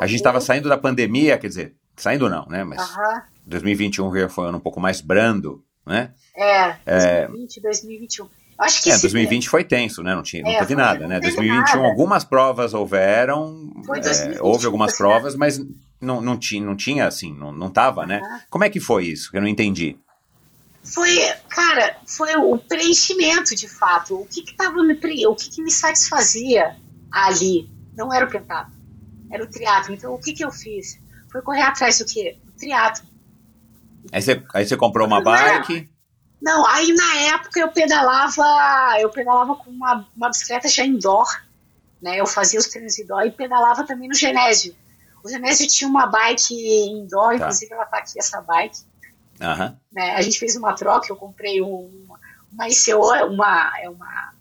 A 0.00 0.06
gente 0.06 0.16
estava 0.18 0.38
saindo 0.38 0.68
da 0.68 0.76
pandemia, 0.76 1.38
quer 1.38 1.48
dizer, 1.48 1.74
saindo 1.96 2.28
não, 2.28 2.44
né? 2.46 2.62
Mas 2.62 2.80
Aham. 2.82 3.22
2021 3.46 4.14
já 4.18 4.28
foi 4.28 4.44
um 4.44 4.48
ano 4.48 4.58
um 4.58 4.60
pouco 4.60 4.80
mais 4.80 5.00
brando, 5.00 5.64
né? 5.86 6.12
É, 6.36 6.76
É. 6.84 7.26
2020, 7.26 7.60
2021. 7.62 8.26
Acho 8.58 8.82
que 8.82 8.90
É, 8.90 8.92
esse- 8.92 9.02
2020 9.02 9.48
foi 9.48 9.64
tenso, 9.64 10.02
né? 10.02 10.14
Não, 10.14 10.22
tinha, 10.22 10.42
não 10.42 10.50
É, 10.50 10.58
teve 10.58 10.74
nada, 10.76 11.00
não 11.00 11.08
né? 11.08 11.14
teve 11.20 11.34
2021 11.34 11.76
nada. 11.76 11.88
algumas 11.88 12.24
provas 12.24 12.72
houveram, 12.74 13.70
Foi 13.84 13.98
é, 13.98 14.02
2021, 14.02 14.44
houve 14.46 14.66
algumas 14.66 14.96
provas, 14.96 15.34
mas 15.34 15.60
não, 16.00 16.20
não, 16.20 16.38
tinha, 16.38 16.64
não 16.64 16.76
tinha 16.76 17.06
assim, 17.06 17.34
não, 17.34 17.50
não 17.52 17.68
tava, 17.70 18.06
né? 18.06 18.20
Aham. 18.24 18.40
Como 18.50 18.64
é 18.64 18.70
que 18.70 18.78
foi 18.80 19.06
isso? 19.06 19.30
Eu 19.32 19.40
não 19.40 19.48
entendi. 19.48 19.96
foi, 20.84 21.18
cara, 21.48 21.96
foi 22.06 22.36
o 22.36 22.58
preenchimento 22.58 23.54
de 23.56 23.66
fato. 23.68 24.20
O 24.20 24.26
que 24.26 24.42
que 24.42 24.54
tava 24.54 24.82
me 24.84 24.94
pre... 24.94 25.26
o 25.26 25.34
que 25.34 25.48
que 25.50 25.62
me 25.62 25.70
satisfazia 25.70 26.76
ali? 27.10 27.70
Não 27.96 28.12
era 28.12 28.26
o 28.26 28.30
pentatlo, 28.30 28.74
era 29.30 29.42
o 29.42 29.46
triatlo. 29.48 29.94
Então 29.94 30.12
o 30.14 30.18
que 30.18 30.32
que 30.32 30.44
eu 30.44 30.50
fiz? 30.52 30.98
Foi 31.32 31.40
correr 31.42 31.62
atrás 31.62 31.98
do 31.98 32.04
quê? 32.04 32.36
Do 32.44 32.52
triatlo. 32.52 33.04
Aí 34.12 34.20
você, 34.22 34.42
aí 34.52 34.66
você 34.66 34.76
comprou 34.76 35.06
uma 35.06 35.20
bike, 35.22 35.88
Não, 36.44 36.66
aí 36.66 36.92
na 36.92 37.16
época 37.34 37.58
eu 37.58 37.68
pedalava, 37.72 38.44
eu 39.00 39.08
pedalava 39.08 39.56
com 39.56 39.70
uma, 39.70 40.06
uma 40.14 40.28
bicicleta 40.28 40.68
já 40.68 40.84
indoor, 40.84 41.26
né? 42.02 42.20
Eu 42.20 42.26
fazia 42.26 42.60
os 42.60 42.66
treinos 42.68 42.98
indoor 42.98 43.22
e 43.22 43.30
pedalava 43.30 43.84
também 43.84 44.08
no 44.08 44.14
Genésio. 44.14 44.76
O 45.24 45.28
Genésio 45.28 45.66
tinha 45.66 45.88
uma 45.88 46.06
bike 46.06 46.54
indoor, 46.90 47.30
Tá. 47.30 47.36
inclusive 47.36 47.72
ela 47.72 47.86
tá 47.86 47.96
aqui 47.98 48.18
essa 48.18 48.42
bike. 48.42 48.78
aham, 49.40 49.74
né? 49.90 50.14
A 50.16 50.20
gente 50.20 50.38
fez 50.38 50.54
uma 50.54 50.74
troca, 50.74 51.06
eu 51.10 51.16
comprei 51.16 51.62
um, 51.62 52.06
uma 52.52 52.68
ICO, 52.68 53.00
uma, 53.32 53.72
é 53.80 53.88
uma, 53.88 54.32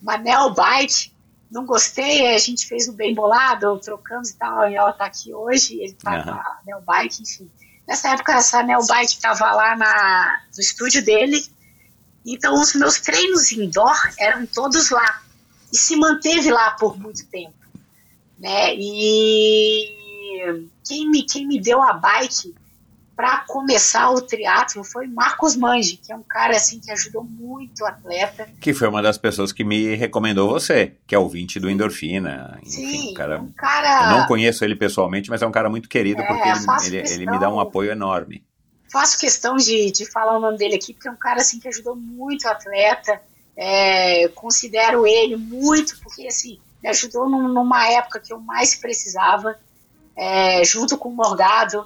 uma 0.00 0.16
Neo 0.18 0.54
Bike, 0.54 1.12
não 1.50 1.66
gostei, 1.66 2.32
a 2.32 2.38
gente 2.38 2.64
fez 2.66 2.88
um 2.88 2.92
bem 2.92 3.12
bolado, 3.12 3.76
trocamos 3.80 4.30
e 4.30 4.36
tal, 4.36 4.70
e 4.70 4.76
ela 4.76 4.92
tá 4.92 5.06
aqui 5.06 5.34
hoje, 5.34 5.80
ele 5.80 5.94
tá 5.94 6.22
com 6.22 6.30
Aham. 6.30 6.38
a 6.38 6.58
Neo 6.64 6.80
Bike, 6.82 7.22
enfim. 7.22 7.50
Nessa 7.88 8.10
época, 8.10 8.34
essa 8.34 8.62
Neo 8.62 8.86
Bike 8.86 9.14
estava 9.14 9.50
lá 9.50 9.74
na, 9.74 10.42
no 10.54 10.60
estúdio 10.60 11.02
dele, 11.02 11.42
então 12.26 12.60
os 12.60 12.74
meus 12.74 13.00
treinos 13.00 13.50
indoor 13.50 13.96
eram 14.18 14.44
todos 14.44 14.90
lá, 14.90 15.22
e 15.72 15.76
se 15.78 15.96
manteve 15.96 16.50
lá 16.50 16.72
por 16.72 16.98
muito 16.98 17.24
tempo, 17.28 17.56
né? 18.38 18.74
E 18.74 20.68
quem 20.86 21.10
me, 21.10 21.22
quem 21.22 21.46
me 21.48 21.58
deu 21.58 21.82
a 21.82 21.94
bike 21.94 22.54
para 23.18 23.38
começar 23.48 24.10
o 24.12 24.20
triatlo 24.22 24.84
foi 24.84 25.08
Marcos 25.08 25.56
Mangi, 25.56 25.96
que 25.96 26.12
é 26.12 26.16
um 26.16 26.22
cara 26.22 26.54
assim 26.56 26.78
que 26.78 26.88
ajudou 26.92 27.24
muito 27.24 27.82
o 27.82 27.86
atleta. 27.86 28.48
que 28.60 28.72
foi 28.72 28.86
uma 28.86 29.02
das 29.02 29.18
pessoas 29.18 29.50
que 29.50 29.64
me 29.64 29.96
recomendou 29.96 30.48
você, 30.48 30.94
que 31.04 31.16
é 31.16 31.18
ouvinte 31.18 31.58
do 31.58 31.68
Endorfina. 31.68 32.60
Enfim, 32.62 32.70
Sim, 32.70 33.10
um 33.10 33.14
cara, 33.14 33.40
um 33.40 33.50
cara. 33.50 34.04
eu 34.04 34.18
não 34.20 34.26
conheço 34.28 34.64
ele 34.64 34.76
pessoalmente, 34.76 35.30
mas 35.30 35.42
é 35.42 35.46
um 35.48 35.50
cara 35.50 35.68
muito 35.68 35.88
querido 35.88 36.22
É, 36.22 36.26
porque 36.26 36.48
ele, 36.86 36.96
ele, 36.98 37.12
ele 37.12 37.26
me 37.28 37.40
dá 37.40 37.50
um 37.50 37.58
apoio 37.58 37.90
enorme. 37.90 38.44
faço 38.92 39.18
questão 39.18 39.56
de, 39.56 39.90
de 39.90 40.06
falar 40.06 40.36
o 40.36 40.40
nome 40.40 40.56
dele 40.56 40.76
aqui, 40.76 40.94
porque 40.94 41.08
é 41.08 41.10
um 41.10 41.16
cara 41.16 41.40
assim 41.40 41.58
que 41.58 41.66
ajudou 41.66 41.96
muito 41.96 42.44
o 42.44 42.48
atleta. 42.50 43.20
É, 43.56 44.28
considero 44.28 45.04
ele 45.04 45.34
muito, 45.34 45.98
porque 46.04 46.24
assim, 46.28 46.60
me 46.80 46.88
ajudou 46.88 47.28
num- 47.28 47.48
numa 47.48 47.88
época 47.90 48.20
que 48.20 48.32
eu 48.32 48.38
mais 48.38 48.76
precisava, 48.76 49.58
é, 50.16 50.62
junto 50.64 50.96
com 50.96 51.08
o 51.08 51.16
Morgado. 51.16 51.84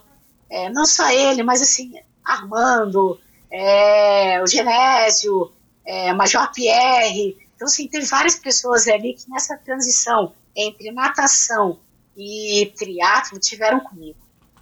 É, 0.53 0.69
não 0.69 0.85
só 0.85 1.09
ele, 1.11 1.43
mas 1.43 1.62
assim, 1.62 1.95
Armando, 2.23 3.19
é, 3.51 4.43
o 4.43 4.47
Genésio, 4.47 5.51
é, 5.83 6.12
Major 6.12 6.53
Pierre. 6.53 7.39
Então, 7.57 7.66
assim, 7.66 7.89
tem 7.89 8.03
várias 8.05 8.37
pessoas 8.37 8.87
ali 8.87 9.15
que 9.15 9.31
nessa 9.31 9.57
transição 9.57 10.35
entre 10.55 10.91
natação 10.93 11.79
e 12.15 12.70
triatlo 12.77 13.39
tiveram 13.39 13.81
comigo. 13.81 14.19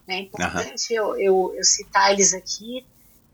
né? 0.06 0.14
É 0.14 0.20
importante 0.20 0.94
eu, 0.94 1.18
eu, 1.18 1.52
eu 1.56 1.64
citar 1.64 2.12
eles 2.12 2.32
aqui 2.34 2.86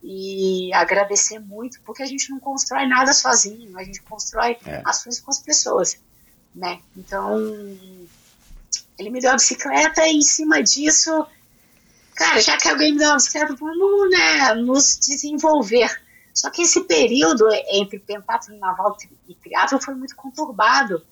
e 0.03 0.73
agradecer 0.73 1.39
muito, 1.39 1.78
porque 1.85 2.03
a 2.03 2.07
gente 2.07 2.31
não 2.31 2.41
constrói 2.41 2.87
nada 2.87 3.12
sozinho, 3.12 3.77
a 3.78 3.85
gente 3.85 4.01
constrói 4.03 4.57
É. 4.65 4.81
ações 4.85 5.20
com 5.20 5.31
as 5.31 5.41
pessoas, 5.41 5.99
né? 6.55 6.81
Então, 6.97 7.37
ele 8.99 9.11
me 9.11 9.20
deu 9.20 9.33
a 9.33 9.35
bicicleta 9.35 10.07
e 10.07 10.16
em 10.16 10.23
cima 10.23 10.62
disso, 10.62 11.27
cara, 12.17 12.41
já 12.41 12.57
que 12.57 12.69
alguém 12.69 12.93
me 12.93 12.99
deu 12.99 13.09
uma 13.09 13.17
bicicleta, 13.17 13.55
vamos 13.55 14.11
né, 14.11 14.55
nos 14.55 14.99
desenvolver. 14.99 15.89
Só 16.35 16.51
que 16.51 16.63
esse 16.63 16.85
período 16.85 17.47
entre 17.71 17.99
pentatlo 17.99 18.59
naval 18.59 18.97
e 19.29 19.35
triatlo 19.35 19.81
foi 19.81 19.95
muito 19.95 20.17
conturbado, 20.17 21.05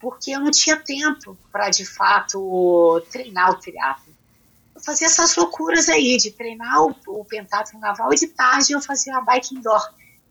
porque 0.00 0.30
eu 0.30 0.40
não 0.40 0.50
tinha 0.50 0.76
tempo 0.76 1.36
para, 1.52 1.70
de 1.70 1.84
fato, 1.84 3.02
treinar 3.10 3.50
o 3.50 3.60
triatlo. 3.60 4.12
Eu 4.74 4.80
fazia 4.80 5.06
essas 5.06 5.36
loucuras 5.36 5.88
aí, 5.88 6.16
de 6.16 6.30
treinar 6.30 6.82
o, 6.82 6.94
o 7.08 7.24
pentatlo 7.24 7.78
naval 7.80 8.12
e 8.12 8.16
de 8.16 8.28
tarde 8.28 8.72
eu 8.72 8.80
fazia 8.80 9.16
a 9.16 9.20
bike 9.20 9.54
indoor. 9.54 9.82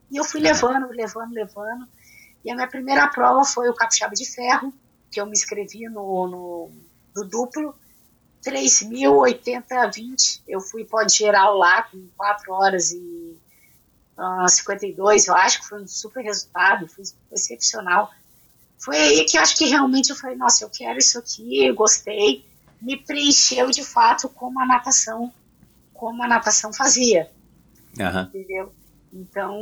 E 0.10 0.18
eu 0.18 0.23
fui 0.23 0.39
levando, 0.39 0.88
levando, 0.89 1.34
levando. 1.34 1.88
E 2.45 2.52
a 2.52 2.56
minha 2.56 2.68
primeira 2.68 3.07
prova 3.10 3.44
foi 3.44 3.69
o 3.69 3.73
Capixaba 3.73 4.15
de 4.15 4.26
Ferro, 4.26 4.73
que 5.11 5.19
eu 5.19 5.26
me 5.26 5.34
inscrevi 5.34 5.89
no, 5.89 6.27
no, 6.27 6.72
no 7.15 7.26
duplo. 7.26 7.76
3.080-20. 8.45 10.41
Eu 10.47 10.61
fui 10.61 10.85
pode 10.85 11.15
geral 11.18 11.57
lá 11.57 11.84
com 11.84 12.07
4 12.15 12.53
horas 12.53 12.91
e 12.91 13.38
uh, 14.18 14.47
52, 14.47 15.27
eu 15.27 15.35
acho 15.35 15.61
que 15.61 15.68
foi 15.68 15.81
um 15.81 15.88
super 15.88 16.23
resultado, 16.23 16.88
foi 16.88 17.03
excepcional. 17.31 18.11
Foi 18.77 18.95
aí 18.97 19.26
que 19.26 19.38
eu 19.38 19.41
acho 19.41 19.57
que 19.57 19.65
realmente 19.65 20.09
eu 20.09 20.15
falei, 20.15 20.35
nossa, 20.35 20.64
eu 20.64 20.69
quero 20.69 20.99
isso 20.99 21.18
aqui, 21.18 21.65
eu 21.65 21.73
gostei. 21.76 22.45
Me 22.81 22.95
preencheu 22.95 23.72
de 23.72 23.84
fato 23.84 24.30
como 24.30 24.59
a 24.59 24.65
natação, 24.65 25.34
como 25.93 26.23
a 26.23 26.27
natação 26.27 26.72
fazia 26.72 27.27
Aham. 27.99 28.30
entendeu? 28.34 28.72
Então, 29.11 29.55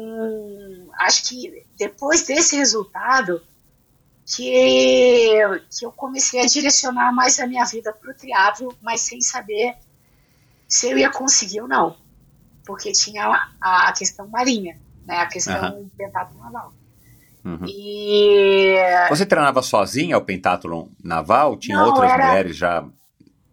acho 0.99 1.23
que 1.29 1.65
depois 1.77 2.25
desse 2.25 2.55
resultado 2.55 3.41
que, 4.25 5.37
que 5.69 5.85
eu 5.85 5.91
comecei 5.91 6.41
a 6.41 6.45
direcionar 6.45 7.13
mais 7.13 7.39
a 7.39 7.45
minha 7.47 7.63
vida 7.65 7.93
para 7.93 8.11
o 8.11 8.13
triatlo, 8.15 8.75
mas 8.81 9.01
sem 9.01 9.21
saber 9.21 9.75
se 10.67 10.89
eu 10.91 10.97
ia 10.97 11.11
conseguir 11.11 11.61
ou 11.61 11.67
não, 11.67 11.95
porque 12.65 12.91
tinha 12.91 13.25
a, 13.61 13.89
a 13.89 13.93
questão 13.93 14.27
marinha, 14.27 14.79
né? 15.05 15.19
A 15.19 15.27
questão 15.27 15.55
Aham. 15.55 15.89
pentatlo 15.97 16.39
naval. 16.39 16.73
Uhum. 17.43 17.65
E 17.67 18.75
Você 19.09 19.25
treinava 19.25 19.61
sozinha 19.61 20.17
o 20.17 20.21
pentathlon 20.25 20.87
naval? 21.03 21.55
Tinha 21.57 21.77
Não, 21.77 21.85
outras 21.85 22.09
era- 22.11 22.25
mulheres 22.25 22.57
já 22.57 22.83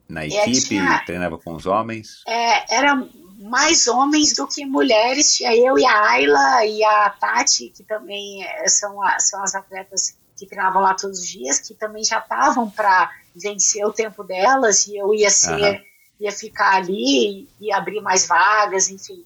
na 0.08 0.24
equipe? 0.26 0.68
tinha- 0.68 1.02
Treinava 1.04 1.36
com 1.38 1.54
os 1.54 1.66
homens? 1.66 2.22
é, 2.26 2.74
era 2.76 3.06
mais 3.38 3.86
homens 3.88 4.34
do 4.34 4.46
que 4.48 4.64
mulheres. 4.64 5.36
Tinha 5.36 5.54
eu 5.54 5.78
e 5.78 5.84
a 5.84 6.08
Ayla 6.10 6.64
e 6.64 6.82
a 6.82 7.10
Tati, 7.10 7.68
que 7.68 7.84
também 7.84 8.42
eh, 8.42 8.68
são, 8.68 9.02
a, 9.02 9.18
são 9.20 9.42
as 9.44 9.54
atletas 9.54 10.16
que 10.42 10.48
treinavam 10.48 10.82
lá 10.82 10.94
todos 10.94 11.20
os 11.20 11.26
dias, 11.26 11.60
que 11.60 11.72
também 11.72 12.02
já 12.02 12.18
estavam 12.18 12.68
para 12.68 13.10
vencer 13.34 13.86
o 13.86 13.92
tempo 13.92 14.24
delas 14.24 14.88
e 14.88 14.96
eu 14.96 15.14
ia 15.14 15.30
ser, 15.30 15.52
uhum. 15.52 15.84
ia 16.20 16.32
ficar 16.32 16.74
ali 16.74 17.48
e 17.60 17.72
abrir 17.72 18.00
mais 18.00 18.26
vagas, 18.26 18.90
enfim. 18.90 19.24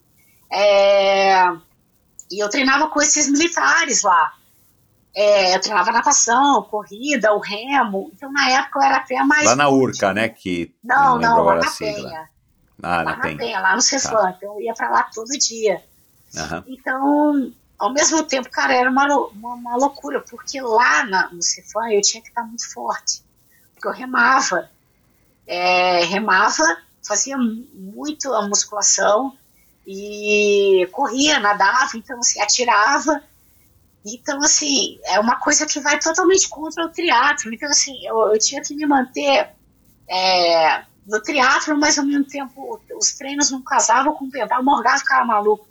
É, 0.53 1.43
e 2.31 2.43
eu 2.43 2.51
treinava 2.51 2.89
com 2.89 3.01
esses 3.01 3.31
militares 3.31 4.03
lá. 4.03 4.35
É, 5.15 5.57
eu 5.57 5.61
treinava 5.61 5.91
natação, 5.91 6.63
corrida, 6.65 7.33
o 7.33 7.39
remo. 7.39 8.11
Então, 8.15 8.31
na 8.31 8.51
época, 8.51 8.81
eu 8.81 8.83
era 8.83 8.97
até 8.99 9.23
mais. 9.25 9.47
Lá 9.47 9.57
na 9.57 9.71
Urca, 9.71 10.13
né? 10.13 10.29
Que 10.29 10.75
não, 10.85 11.19
não, 11.19 11.43
lá 11.43 11.57
na 11.57 11.71
Penha. 11.71 12.29
Ah, 12.83 12.97
lá 12.97 13.05
na 13.05 13.17
Penha. 13.23 13.39
Penha, 13.39 13.61
lá 13.61 13.75
no 13.75 13.81
Cefam. 13.81 14.11
Tá. 14.11 14.35
Então, 14.37 14.55
eu 14.57 14.61
ia 14.61 14.75
para 14.75 14.91
lá 14.91 15.03
todo 15.05 15.29
dia. 15.31 15.83
Uhum. 16.35 16.63
Então, 16.67 17.53
ao 17.79 17.93
mesmo 17.93 18.23
tempo, 18.25 18.51
cara, 18.51 18.75
era 18.75 18.91
uma, 18.91 19.07
uma, 19.07 19.55
uma 19.55 19.77
loucura, 19.77 20.21
porque 20.21 20.61
lá 20.61 21.05
na, 21.05 21.31
no 21.31 21.43
Cefam 21.43 21.91
eu 21.91 22.01
tinha 22.01 22.23
que 22.23 22.29
estar 22.29 22.43
muito 22.43 22.71
forte. 22.73 23.23
Porque 23.75 23.89
eu 23.89 23.93
remava. 23.93 24.71
É, 25.47 26.05
remava, 26.05 26.65
fazia 27.07 27.37
muito 27.39 28.33
a 28.33 28.49
musculação 28.49 29.37
e 29.87 30.89
corria, 30.91 31.39
nadava, 31.39 31.97
então 31.97 32.19
assim, 32.19 32.41
atirava. 32.41 33.23
Então, 34.05 34.39
assim, 34.43 34.99
é 35.05 35.19
uma 35.19 35.37
coisa 35.37 35.67
que 35.67 35.81
vai 35.81 35.99
totalmente 35.99 36.49
contra 36.49 36.85
o 36.85 36.89
triatlo. 36.89 37.53
Então, 37.53 37.69
assim, 37.69 38.07
eu, 38.07 38.17
eu 38.33 38.39
tinha 38.39 38.63
que 38.63 38.75
me 38.75 38.87
manter 38.87 39.51
é, 40.09 40.85
no 41.07 41.21
triatlo, 41.23 41.77
mas 41.77 41.99
ao 41.99 42.05
mesmo 42.05 42.25
tempo 42.25 42.81
os 42.99 43.13
treinos 43.13 43.51
não 43.51 43.63
casavam 43.63 44.15
com 44.15 44.27
o 44.27 44.31
pedal. 44.31 44.61
O 44.61 44.65
Morgado 44.65 45.01
ficava 45.01 45.25
maluco. 45.25 45.67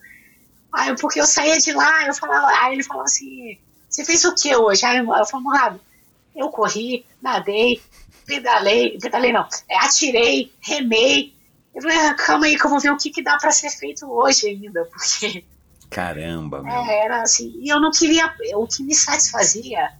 Aí, 0.76 0.96
porque 0.98 1.20
eu 1.20 1.26
saía 1.26 1.58
de 1.58 1.72
lá, 1.74 2.06
eu 2.06 2.14
falava, 2.14 2.48
aí 2.62 2.74
ele 2.74 2.84
falava 2.84 3.06
assim, 3.06 3.58
você 3.90 4.04
fez 4.04 4.26
o 4.26 4.36
que 4.36 4.56
hoje? 4.56 4.86
Aí 4.86 4.98
eu, 4.98 5.14
eu 5.14 5.26
falei, 5.26 5.80
eu 6.36 6.50
corri, 6.50 7.06
nadei, 7.22 7.82
pedalei, 8.26 8.98
pedalei 9.00 9.32
não, 9.32 9.48
é, 9.70 9.78
atirei, 9.78 10.52
remei. 10.60 11.34
Eu 11.74 11.82
falei, 11.82 11.98
ah, 11.98 12.14
calma 12.14 12.46
aí 12.46 12.58
que 12.58 12.66
eu 12.66 12.70
vou 12.70 12.80
ver 12.80 12.92
o 12.92 12.98
que, 12.98 13.10
que 13.10 13.24
dá 13.24 13.38
para 13.38 13.52
ser 13.52 13.70
feito 13.70 14.06
hoje 14.10 14.48
ainda, 14.48 14.86
porque 14.92 15.44
Caramba, 15.90 16.62
meu. 16.62 16.74
É, 16.74 17.06
era 17.06 17.22
assim. 17.22 17.54
E 17.62 17.70
eu 17.70 17.80
não 17.80 17.92
queria. 17.92 18.34
O 18.56 18.68
que 18.68 18.84
me 18.84 18.94
satisfazia 18.94 19.94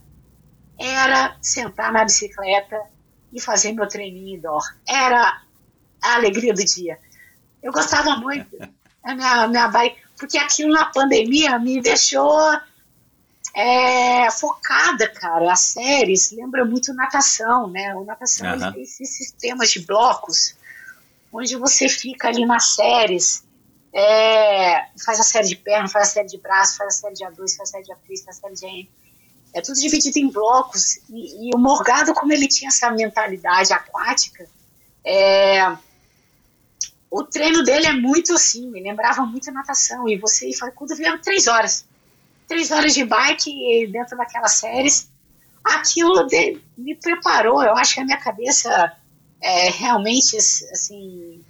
era 0.78 1.36
sentar 1.40 1.92
na 1.92 2.04
bicicleta 2.04 2.78
e 3.32 3.40
fazer 3.40 3.72
meu 3.72 3.88
treininho 3.88 4.36
indoor. 4.36 4.62
Era 4.86 5.42
a 6.02 6.14
alegria 6.14 6.52
do 6.52 6.64
dia. 6.64 6.98
Eu 7.62 7.72
gostava 7.72 8.16
muito. 8.16 8.56
A 9.02 9.14
minha, 9.14 9.46
minha 9.46 9.68
bike, 9.68 10.00
porque 10.18 10.38
aquilo 10.38 10.72
na 10.72 10.86
pandemia 10.86 11.58
me 11.58 11.80
deixou 11.80 12.40
é, 13.54 14.30
focada, 14.30 15.08
cara. 15.08 15.52
As 15.52 15.60
séries 15.60 16.32
lembra 16.32 16.64
muito 16.64 16.94
natação, 16.94 17.68
né? 17.68 17.94
O 17.94 18.04
natação 18.04 18.52
uhum. 18.52 18.72
tem 18.72 18.82
esses 18.82 19.16
sistemas 19.16 19.70
de 19.70 19.80
blocos 19.80 20.54
onde 21.32 21.56
você 21.56 21.88
fica 21.88 22.28
ali 22.28 22.46
nas 22.46 22.74
séries 22.74 23.46
é, 23.96 24.88
faz 25.02 25.18
a 25.18 25.22
série 25.22 25.48
de 25.48 25.56
perna, 25.56 25.88
faz 25.88 26.08
a 26.08 26.12
série 26.12 26.28
de 26.28 26.36
braço, 26.36 26.76
faz 26.76 26.94
a 26.94 26.98
série 26.98 27.14
de 27.14 27.24
A2, 27.24 27.56
faz 27.56 27.60
a 27.60 27.72
série 27.72 27.84
de 27.84 27.92
A3, 27.92 28.24
faz 28.24 28.28
a 28.28 28.40
série 28.40 28.54
de 28.54 28.66
A. 28.66 29.58
É 29.58 29.62
tudo 29.62 29.80
dividido 29.80 30.18
em 30.18 30.28
blocos. 30.28 30.98
E, 31.08 31.48
e, 31.48 31.54
o 31.54 31.58
Morgado, 31.58 32.12
como 32.12 32.30
ele 32.30 32.46
tinha 32.46 32.68
essa 32.68 32.90
mentalidade 32.90 33.72
aquática, 33.72 34.46
é, 35.02 35.74
o 37.16 37.24
treino 37.24 37.62
dele 37.62 37.86
é 37.86 37.92
muito 37.94 38.34
assim, 38.34 38.70
me 38.70 38.82
lembrava 38.82 39.24
muito 39.24 39.50
natação. 39.50 40.06
E 40.06 40.18
você 40.18 40.50
e 40.50 40.56
Facundo 40.56 40.94
vieram 40.94 41.18
três 41.18 41.46
horas. 41.46 41.86
Três 42.46 42.70
horas 42.70 42.92
de 42.92 43.06
bike 43.06 43.88
dentro 43.90 44.18
daquelas 44.18 44.52
séries. 44.52 45.10
Aquilo 45.64 46.26
de, 46.26 46.60
me 46.76 46.94
preparou. 46.94 47.62
Eu 47.62 47.74
acho 47.74 47.94
que 47.94 48.00
a 48.00 48.04
minha 48.04 48.18
cabeça 48.18 48.92
é 49.42 49.70
realmente 49.70 50.36
assim 50.36 51.42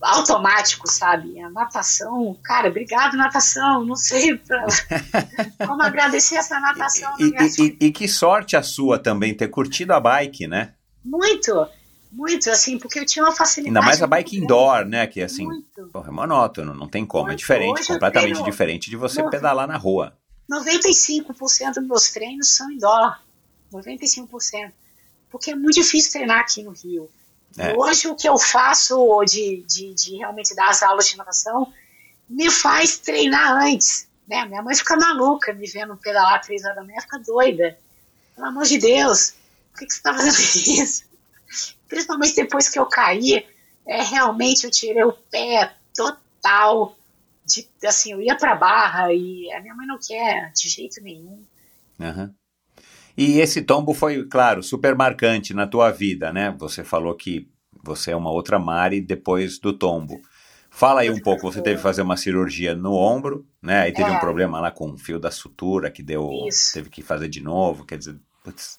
automático, 0.00 0.90
sabe? 0.90 1.40
A 1.40 1.48
natação, 1.48 2.36
cara, 2.42 2.68
obrigado 2.68 3.16
natação, 3.16 3.84
não 3.84 3.96
sei 3.96 4.36
pra, 4.36 4.66
como 5.66 5.82
agradecer 5.82 6.36
essa 6.36 6.58
natação. 6.60 7.14
E, 7.18 7.32
e, 7.62 7.86
e, 7.86 7.92
que 7.92 8.06
sorte 8.06 8.56
a 8.56 8.62
sua 8.62 8.98
também 8.98 9.34
ter 9.34 9.48
curtido 9.48 9.94
a 9.94 10.00
bike, 10.00 10.46
né? 10.46 10.74
Muito, 11.04 11.66
muito, 12.16 12.48
assim, 12.50 12.78
porque 12.78 12.98
eu 12.98 13.04
tinha 13.04 13.22
uma 13.22 13.36
facilidade. 13.36 13.76
Ainda 13.76 13.86
mais 13.86 14.02
a 14.02 14.06
bike 14.06 14.38
indoor, 14.38 14.86
né? 14.86 15.06
Que 15.06 15.20
assim, 15.20 15.46
porra, 15.92 16.08
é 16.08 16.10
monótono, 16.10 16.72
não 16.72 16.88
tem 16.88 17.04
como, 17.04 17.24
é 17.24 17.26
muito. 17.26 17.34
é 17.34 17.36
diferente, 17.36 17.80
Hoje 17.80 17.86
completamente 17.88 18.42
diferente 18.42 18.88
de 18.88 18.96
você 18.96 19.22
pedalar 19.28 19.68
na 19.68 19.76
rua. 19.76 20.16
95% 20.50 21.74
dos 21.74 21.86
meus 21.86 22.08
treinos 22.10 22.56
são 22.56 22.70
indoor, 22.70 23.18
95%, 23.70 24.72
porque 25.30 25.50
é 25.50 25.54
muito 25.54 25.74
difícil 25.74 26.12
treinar 26.12 26.40
aqui 26.40 26.62
no 26.62 26.70
Rio. 26.70 27.10
É. 27.58 27.74
Hoje, 27.76 28.08
o 28.08 28.14
que 28.14 28.28
eu 28.28 28.38
faço 28.38 29.22
de, 29.24 29.62
de, 29.68 29.94
de, 29.94 30.16
realmente 30.16 30.54
dar 30.54 30.70
as 30.70 30.82
aulas 30.82 31.08
de 31.08 31.16
natação 31.16 31.70
me 32.28 32.50
faz 32.50 32.98
treinar 32.98 33.62
antes. 33.62 34.08
Né? 34.26 34.44
Minha 34.46 34.62
mãe 34.62 34.74
fica 34.74 34.96
maluca 34.96 35.52
me 35.52 35.66
vendo 35.66 35.96
pedalar 35.96 36.40
três 36.40 36.64
horas 36.64 36.76
da 36.76 36.84
manhã, 36.84 37.00
fica 37.00 37.18
doida. 37.18 37.78
Pelo 38.34 38.46
amor 38.46 38.64
de 38.64 38.78
Deus, 38.78 39.34
por 39.72 39.80
que, 39.80 39.86
que 39.86 39.92
você 39.92 39.98
está 39.98 40.14
fazendo 40.14 40.34
isso? 40.82 41.15
Principalmente 41.88 42.34
depois 42.34 42.68
que 42.68 42.78
eu 42.78 42.86
caí, 42.86 43.46
é, 43.86 44.02
realmente 44.02 44.64
eu 44.64 44.70
tirei 44.70 45.04
o 45.04 45.12
pé 45.12 45.72
total. 45.94 46.96
De, 47.44 47.68
assim, 47.86 48.12
eu 48.12 48.20
ia 48.20 48.36
para 48.36 48.56
barra 48.56 49.12
e 49.12 49.50
a 49.52 49.60
minha 49.60 49.74
mãe 49.74 49.86
não 49.86 49.98
quer 49.98 50.52
de 50.52 50.68
jeito 50.68 51.00
nenhum. 51.00 51.44
Uhum. 51.98 52.34
E 53.16 53.38
esse 53.40 53.62
tombo 53.62 53.94
foi, 53.94 54.26
claro, 54.26 54.62
super 54.62 54.94
marcante 54.94 55.54
na 55.54 55.66
tua 55.66 55.90
vida, 55.90 56.32
né? 56.32 56.54
Você 56.58 56.84
falou 56.84 57.14
que 57.14 57.48
você 57.82 58.10
é 58.10 58.16
uma 58.16 58.30
outra 58.30 58.58
Mari 58.58 59.00
depois 59.00 59.58
do 59.58 59.72
tombo. 59.72 60.20
Fala 60.68 61.00
aí 61.00 61.10
um 61.10 61.18
pouco, 61.18 61.50
você 61.50 61.62
teve 61.62 61.76
que 61.76 61.82
fazer 61.82 62.02
uma 62.02 62.18
cirurgia 62.18 62.74
no 62.74 62.92
ombro, 62.92 63.46
né? 63.62 63.82
Aí 63.82 63.92
teve 63.92 64.10
é. 64.10 64.12
um 64.12 64.18
problema 64.18 64.60
lá 64.60 64.70
com 64.70 64.90
o 64.90 64.98
fio 64.98 65.18
da 65.18 65.30
sutura 65.30 65.90
que 65.90 66.02
deu, 66.02 66.28
Isso. 66.46 66.74
teve 66.74 66.90
que 66.90 67.00
fazer 67.00 67.28
de 67.28 67.42
novo, 67.42 67.86
quer 67.86 67.96
dizer, 67.96 68.18
putz, 68.44 68.78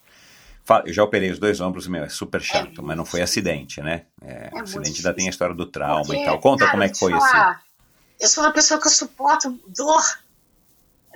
eu 0.85 0.93
já 0.93 1.03
operei 1.03 1.31
os 1.31 1.39
dois 1.39 1.61
ombros, 1.61 1.87
meu, 1.87 2.03
é 2.03 2.09
super 2.09 2.41
chato, 2.41 2.81
é 2.81 2.83
mas 2.83 2.97
não 2.97 3.05
foi 3.05 3.21
acidente, 3.21 3.81
né? 3.81 4.05
É, 4.21 4.49
é 4.53 4.59
acidente 4.59 4.97
ainda 4.97 5.13
tem 5.13 5.27
a 5.27 5.29
história 5.29 5.55
do 5.55 5.65
trauma 5.65 6.03
Porque, 6.05 6.21
e 6.21 6.25
tal. 6.25 6.39
Conta 6.39 6.59
cara, 6.59 6.71
como 6.71 6.83
é 6.83 6.89
que 6.89 6.97
foi 6.97 7.15
isso. 7.15 7.25
Eu 8.19 8.27
sou 8.27 8.43
uma 8.43 8.51
pessoa 8.51 8.79
que 8.81 8.87
eu 8.87 8.91
suporto 8.91 9.59
dor 9.67 10.03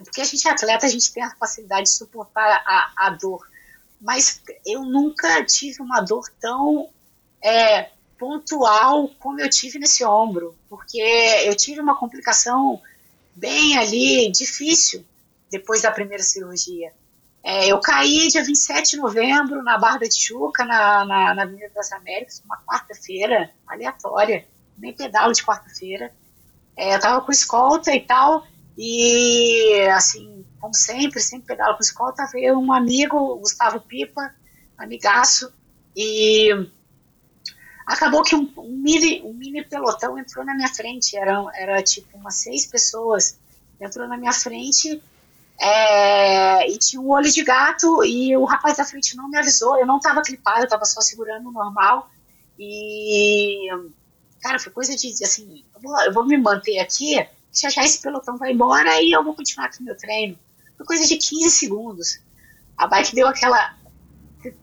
porque 0.03 0.21
a 0.21 0.25
gente 0.25 0.47
é 0.47 0.51
atleta, 0.51 0.85
a 0.85 0.89
gente 0.89 1.11
tem 1.13 1.23
a 1.23 1.35
facilidade 1.35 1.83
de 1.83 1.95
suportar 1.95 2.63
a, 2.65 2.93
a 2.97 3.09
dor. 3.11 3.47
Mas 3.99 4.41
eu 4.65 4.83
nunca 4.83 5.43
tive 5.45 5.81
uma 5.81 6.01
dor 6.01 6.27
tão 6.39 6.89
é, 7.43 7.89
pontual 8.17 9.09
como 9.19 9.39
eu 9.39 9.49
tive 9.49 9.79
nesse 9.79 10.03
ombro, 10.03 10.55
porque 10.69 11.01
eu 11.45 11.55
tive 11.55 11.79
uma 11.79 11.97
complicação 11.97 12.81
bem 13.35 13.77
ali 13.77 14.31
difícil 14.31 15.05
depois 15.49 15.81
da 15.81 15.91
primeira 15.91 16.23
cirurgia. 16.23 16.91
É, 17.43 17.71
eu 17.71 17.79
caí 17.79 18.27
dia 18.27 18.43
27 18.43 18.91
de 18.91 18.97
novembro 18.97 19.63
na 19.63 19.77
Barra 19.77 19.99
da 19.99 20.09
Tijuca, 20.09 20.63
na, 20.63 21.03
na, 21.05 21.33
na 21.33 21.43
Avenida 21.43 21.71
das 21.73 21.91
Américas, 21.91 22.41
uma 22.45 22.57
quarta-feira, 22.57 23.49
aleatória, 23.65 24.47
nem 24.77 24.93
pedalo 24.93 25.33
de 25.33 25.43
quarta-feira. 25.43 26.13
É, 26.77 26.95
eu 26.95 26.99
tava 26.99 27.21
com 27.21 27.31
escolta 27.31 27.93
e 27.93 28.01
tal, 28.01 28.45
e, 28.77 29.87
assim, 29.93 30.45
como 30.59 30.73
sempre, 30.75 31.19
sempre 31.19 31.47
pedalo 31.47 31.75
com 31.75 31.81
escolta, 31.81 32.29
veio 32.31 32.59
um 32.59 32.71
amigo, 32.71 33.37
Gustavo 33.37 33.81
Pipa, 33.81 34.33
amigaço, 34.77 35.51
e 35.95 36.49
acabou 37.85 38.21
que 38.21 38.35
um, 38.35 38.51
um, 38.57 38.77
mini, 38.77 39.21
um 39.23 39.33
mini 39.33 39.63
pelotão 39.63 40.17
entrou 40.17 40.45
na 40.45 40.53
minha 40.53 40.69
frente, 40.69 41.17
era, 41.17 41.43
era 41.55 41.81
tipo 41.81 42.15
umas 42.17 42.35
seis 42.35 42.67
pessoas, 42.67 43.39
entrou 43.79 44.07
na 44.07 44.17
minha 44.17 44.31
frente 44.31 45.01
é, 45.61 46.69
e 46.69 46.77
tinha 46.77 47.01
um 47.01 47.09
olho 47.09 47.31
de 47.31 47.43
gato 47.43 48.03
e 48.03 48.35
o 48.35 48.45
rapaz 48.45 48.77
da 48.77 48.85
frente 48.85 49.15
não 49.15 49.29
me 49.29 49.37
avisou, 49.37 49.77
eu 49.77 49.85
não 49.85 49.97
estava 49.97 50.21
clipado, 50.21 50.61
eu 50.61 50.63
estava 50.65 50.85
só 50.85 51.01
segurando 51.01 51.51
normal 51.51 52.09
e 52.57 53.67
cara, 54.41 54.59
foi 54.59 54.71
coisa 54.71 54.95
de 54.95 55.09
assim, 55.23 55.63
eu 55.75 55.81
vou, 55.81 56.01
eu 56.01 56.13
vou 56.13 56.25
me 56.25 56.37
manter 56.37 56.79
aqui 56.79 57.15
já 57.53 57.69
já 57.69 57.83
esse 57.83 58.01
pelotão 58.01 58.37
vai 58.37 58.51
embora 58.51 59.01
e 59.01 59.11
eu 59.11 59.23
vou 59.23 59.35
continuar 59.35 59.67
aqui 59.67 59.83
meu 59.83 59.95
treino. 59.95 60.37
Foi 60.77 60.85
coisa 60.85 61.05
de 61.05 61.17
15 61.17 61.51
segundos. 61.51 62.19
A 62.77 62.87
bike 62.87 63.13
deu 63.13 63.27
aquela 63.27 63.75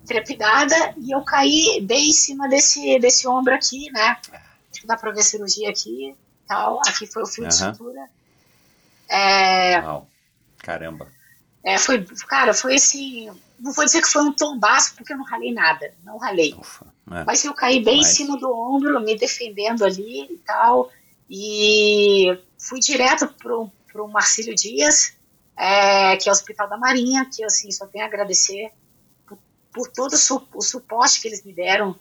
trepidada 0.07 0.95
e 0.97 1.15
eu 1.15 1.23
caí 1.23 1.81
bem 1.83 2.09
em 2.09 2.13
cima 2.13 2.49
desse, 2.49 2.99
desse 2.99 3.29
ombro 3.29 3.55
aqui, 3.55 3.91
né? 3.93 4.17
Acho 4.71 4.81
que 4.81 4.87
dá 4.87 4.97
pra 4.97 5.13
ver 5.13 5.21
a 5.21 5.25
cirurgia 5.25 5.69
aqui 5.69 6.17
tal. 6.47 6.81
Aqui 6.87 7.07
foi 7.07 7.23
o 7.23 7.27
fio 7.27 7.45
uhum. 7.45 7.49
de 7.49 7.55
sutura. 7.55 8.09
É... 9.09 9.81
Uau. 9.81 10.08
Caramba. 10.69 11.09
É, 11.65 11.79
foi, 11.79 12.05
cara, 12.29 12.53
foi 12.55 12.75
assim. 12.77 13.31
Não 13.59 13.73
vou 13.73 13.85
dizer 13.85 14.01
que 14.03 14.09
foi 14.09 14.23
um 14.23 14.33
tombaço, 14.33 14.95
porque 14.95 15.13
eu 15.13 15.17
não 15.19 15.25
ralei 15.25 15.53
nada. 15.53 15.93
Não 16.05 16.19
ralei. 16.19 16.55
Ufa. 16.55 16.87
É. 17.11 17.25
Mas 17.25 17.45
eu 17.45 17.55
caí 17.55 17.83
bem 17.83 17.99
Mas- 17.99 18.11
em 18.13 18.15
cima 18.15 18.39
do 18.39 18.53
ombro, 18.53 19.01
me 19.01 19.17
defendendo 19.17 19.85
ali 19.85 20.25
e 20.31 20.37
tal. 20.47 20.91
E 21.29 22.39
fui 22.59 22.81
direto 22.81 23.27
pro, 23.29 23.71
pro 23.93 24.09
Marcílio 24.09 24.55
Dias, 24.55 25.13
é, 25.57 26.17
que 26.17 26.29
é 26.29 26.33
o 26.33 26.35
Hospital 26.35 26.69
da 26.69 26.77
Marinha, 26.77 27.29
que 27.35 27.43
assim, 27.45 27.71
só 27.73 27.87
tenho 27.87 28.05
a 28.05 28.09
agradecer 28.09 28.71
por, 29.27 29.39
por 29.73 29.89
todo 29.89 30.13
o, 30.13 30.19
su- 30.19 30.47
o 30.55 30.63
suporte 30.63 31.21
que 31.21 31.29
eles 31.29 31.43
me 31.45 31.53
deram, 31.53 31.95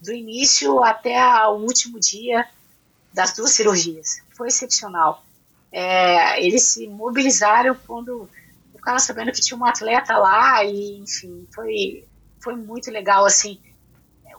do 0.00 0.12
início 0.12 0.82
até 0.82 1.18
o 1.48 1.56
último 1.56 1.98
dia 2.00 2.46
das 3.12 3.34
duas 3.34 3.50
cirurgias. 3.52 4.22
Foi 4.30 4.48
excepcional. 4.48 5.24
É, 5.72 6.44
eles 6.44 6.64
se 6.64 6.86
mobilizaram 6.88 7.76
quando 7.86 8.08
eu 8.08 8.28
ficava 8.74 8.98
sabendo 8.98 9.32
que 9.32 9.40
tinha 9.40 9.58
um 9.58 9.64
atleta 9.64 10.16
lá 10.16 10.64
e, 10.64 10.98
enfim, 10.98 11.46
foi, 11.54 12.04
foi 12.40 12.56
muito 12.56 12.90
legal, 12.90 13.24
assim. 13.24 13.60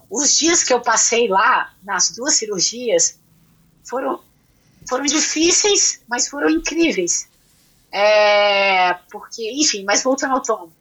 Os 0.09 0.37
dias 0.37 0.63
que 0.63 0.73
eu 0.73 0.81
passei 0.81 1.27
lá, 1.27 1.73
nas 1.83 2.11
duas 2.11 2.35
cirurgias, 2.35 3.17
foram, 3.83 4.21
foram 4.89 5.05
difíceis, 5.05 6.01
mas 6.07 6.27
foram 6.27 6.49
incríveis. 6.49 7.29
É, 7.91 8.93
porque, 9.09 9.49
enfim, 9.53 9.83
mas 9.83 10.03
voltando 10.03 10.33
ao 10.33 10.41
tombo. 10.41 10.73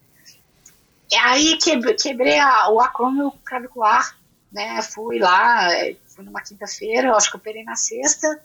E 1.11 1.17
aí 1.17 1.59
quebrei, 1.59 1.95
quebrei 1.95 2.39
a, 2.39 2.71
o 2.71 2.81
acrômio 2.81 3.33
clavicular, 3.45 4.17
né? 4.53 4.81
Fui 4.83 5.19
lá, 5.19 5.69
fui 6.07 6.25
numa 6.25 6.41
quinta-feira, 6.41 7.15
acho 7.15 7.31
que 7.31 7.37
operei 7.37 7.65
na 7.65 7.75
sexta. 7.75 8.41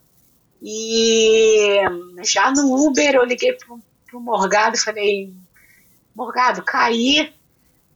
E 0.61 1.77
já 2.23 2.51
no 2.51 2.87
Uber 2.87 3.15
eu 3.15 3.25
liguei 3.25 3.53
pro, 3.53 3.79
pro 4.07 4.19
Morgado 4.19 4.75
e 4.75 4.79
falei, 4.79 5.33
Morgado, 6.15 6.63
caí. 6.63 7.33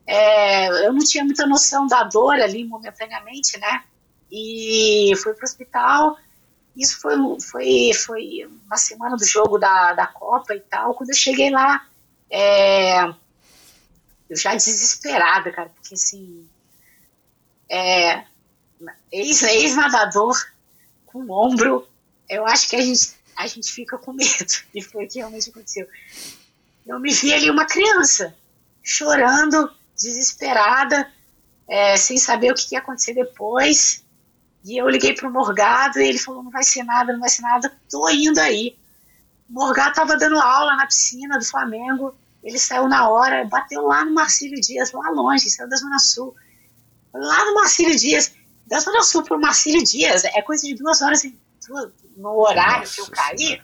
É, 0.06 0.88
eu 0.88 0.94
não 0.94 1.06
tinha 1.06 1.24
muita 1.24 1.46
noção 1.46 1.86
da 1.88 2.04
dor 2.04 2.34
ali 2.36 2.64
momentaneamente, 2.64 3.60
né? 3.60 3.84
E 4.32 5.14
fui 5.18 5.34
pro 5.34 5.46
hospital. 5.46 6.18
Isso 6.76 7.00
foi, 7.00 7.16
foi, 7.42 7.92
foi 7.94 8.50
uma 8.66 8.78
semana 8.78 9.16
do 9.16 9.26
jogo 9.26 9.58
da, 9.58 9.94
da 9.94 10.08
Copa 10.08 10.56
e 10.56 10.60
tal. 10.60 10.94
Quando 10.94 11.10
eu 11.10 11.16
cheguei 11.16 11.50
lá, 11.50 11.86
é, 12.30 13.04
eu 14.30 14.36
já 14.36 14.54
desesperada, 14.54 15.52
cara, 15.52 15.70
porque 15.70 15.96
assim, 15.96 16.48
é, 17.68 18.24
ex- 19.12 19.44
ex-nadador 19.44 20.36
com 21.06 21.30
ombro, 21.32 21.88
eu 22.30 22.46
acho 22.46 22.70
que 22.70 22.76
a 22.76 22.82
gente, 22.82 23.16
a 23.36 23.48
gente 23.48 23.72
fica 23.72 23.98
com 23.98 24.14
medo. 24.14 24.54
E 24.74 24.82
foi 24.82 25.06
o 25.06 25.08
que 25.08 25.18
realmente 25.18 25.50
aconteceu. 25.50 25.88
Eu 26.86 27.00
me 27.00 27.12
vi 27.12 27.34
ali 27.34 27.50
uma 27.50 27.66
criança, 27.66 28.36
chorando, 28.84 29.72
desesperada, 29.96 31.12
é, 31.68 31.98
sem 31.98 32.18
saber 32.18 32.52
o 32.52 32.56
que 32.56 32.76
ia 32.76 32.80
acontecer 32.80 33.14
depois. 33.14 34.04
E 34.64 34.78
eu 34.78 34.88
liguei 34.90 35.14
pro 35.14 35.32
Morgado 35.32 36.00
e 36.00 36.08
ele 36.08 36.18
falou: 36.18 36.44
não 36.44 36.52
vai 36.52 36.64
ser 36.64 36.84
nada, 36.84 37.14
não 37.14 37.20
vai 37.20 37.30
ser 37.30 37.42
nada, 37.42 37.72
tô 37.90 38.08
indo 38.10 38.40
aí. 38.40 38.78
O 39.50 39.54
Morgado 39.54 39.96
tava 39.96 40.18
dando 40.18 40.40
aula 40.40 40.76
na 40.76 40.86
piscina 40.86 41.38
do 41.38 41.46
Flamengo, 41.46 42.16
ele 42.44 42.60
saiu 42.60 42.88
na 42.88 43.10
hora, 43.10 43.46
bateu 43.46 43.82
lá 43.86 44.06
no 44.06 44.14
Marcílio 44.14 44.60
Dias, 44.62 44.92
lá 44.92 45.10
longe, 45.10 45.50
saiu 45.50 45.70
da 45.70 45.76
Zona 45.76 46.00
Sul. 46.00 46.36
Lá 47.14 47.46
no 47.46 47.56
Marcílio 47.56 47.98
Dias, 47.98 48.34
da 48.68 48.80
Zona 48.80 49.02
Sul 49.02 49.24
pro 49.24 49.40
Marcílio 49.40 49.84
Dias, 49.84 50.24
é 50.26 50.42
coisa 50.42 50.66
de 50.66 50.76
duas 50.76 51.02
horas 51.02 51.24
duas- 51.68 51.92
no 52.16 52.40
horário 52.40 52.80
Nossa 52.82 52.96
que 52.96 53.02
eu 53.02 53.12
caí. 53.12 53.62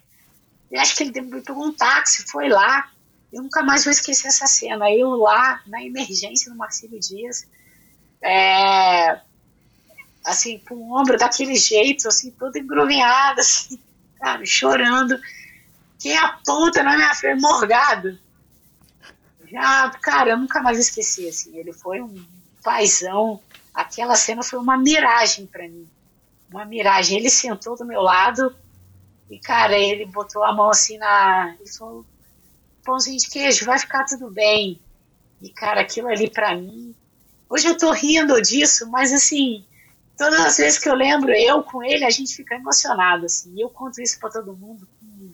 Eu 0.72 0.82
acho 0.82 0.96
que 0.96 1.04
ele 1.04 1.22
me 1.22 1.42
pegou 1.42 1.66
um 1.66 1.74
táxi, 1.74 2.24
foi 2.30 2.50
lá. 2.50 2.90
Eu 3.32 3.44
nunca 3.44 3.64
mais 3.64 3.84
vou 3.84 3.92
esquecer 3.92 4.28
essa 4.28 4.48
cena. 4.48 4.92
Eu 4.92 5.10
lá, 5.12 5.62
na 5.68 5.84
emergência 5.84 6.50
no 6.52 6.58
Marcílio 6.58 7.00
Dias, 7.00 7.46
é, 8.22 9.20
assim, 10.24 10.60
com 10.60 10.76
o 10.76 11.00
ombro 11.00 11.18
daquele 11.18 11.56
jeito, 11.56 12.08
assim, 12.08 12.32
todo 12.32 12.58
engruvinhado, 12.58 13.40
assim, 13.42 13.80
sabe, 14.18 14.46
chorando. 14.46 15.20
Quem 16.00 16.18
aponta 16.18 16.84
na 16.84 16.96
minha 16.96 17.14
frente, 17.14 17.42
morgado. 17.42 18.18
Já, 19.52 19.90
cara, 20.02 20.32
eu 20.32 20.38
nunca 20.38 20.62
mais 20.62 20.80
esqueci, 20.80 21.28
assim, 21.28 21.58
ele 21.58 21.72
foi 21.72 22.02
um 22.02 22.26
paizão. 22.64 23.40
Aquela 23.74 24.16
cena 24.16 24.42
foi 24.44 24.60
uma 24.60 24.78
miragem 24.78 25.46
para 25.46 25.68
mim. 25.68 25.88
Uma 26.50 26.66
miragem. 26.66 27.18
Ele 27.18 27.30
sentou 27.30 27.76
do 27.76 27.86
meu 27.86 28.02
lado 28.02 28.56
e, 29.30 29.40
cara, 29.40 29.78
ele 29.78 30.06
botou 30.06 30.44
a 30.44 30.54
mão 30.54 30.70
assim 30.70 30.98
na. 30.98 31.56
Ele 31.60 31.70
falou: 31.70 32.06
pãozinho 32.84 33.18
de 33.18 33.28
queijo, 33.28 33.66
vai 33.66 33.80
ficar 33.80 34.06
tudo 34.06 34.30
bem. 34.30 34.80
E, 35.42 35.50
cara, 35.50 35.82
aquilo 35.82 36.08
ali 36.08 36.30
para 36.30 36.56
mim. 36.56 36.96
Hoje 37.50 37.68
eu 37.68 37.78
tô 37.78 37.92
rindo 37.92 38.42
disso, 38.42 38.90
mas 38.90 39.14
assim, 39.14 39.64
todas 40.18 40.40
as 40.40 40.58
vezes 40.58 40.80
que 40.80 40.90
eu 40.90 40.96
lembro, 40.96 41.32
eu 41.32 41.62
com 41.64 41.84
ele, 41.84 42.04
a 42.06 42.10
gente 42.10 42.36
fica 42.36 42.56
emocionado, 42.56 43.26
assim. 43.26 43.54
E 43.56 43.62
eu 43.62 43.70
conto 43.70 44.02
isso 44.02 44.20
para 44.20 44.32
todo 44.32 44.56
mundo 44.56 44.88
com, 45.00 45.34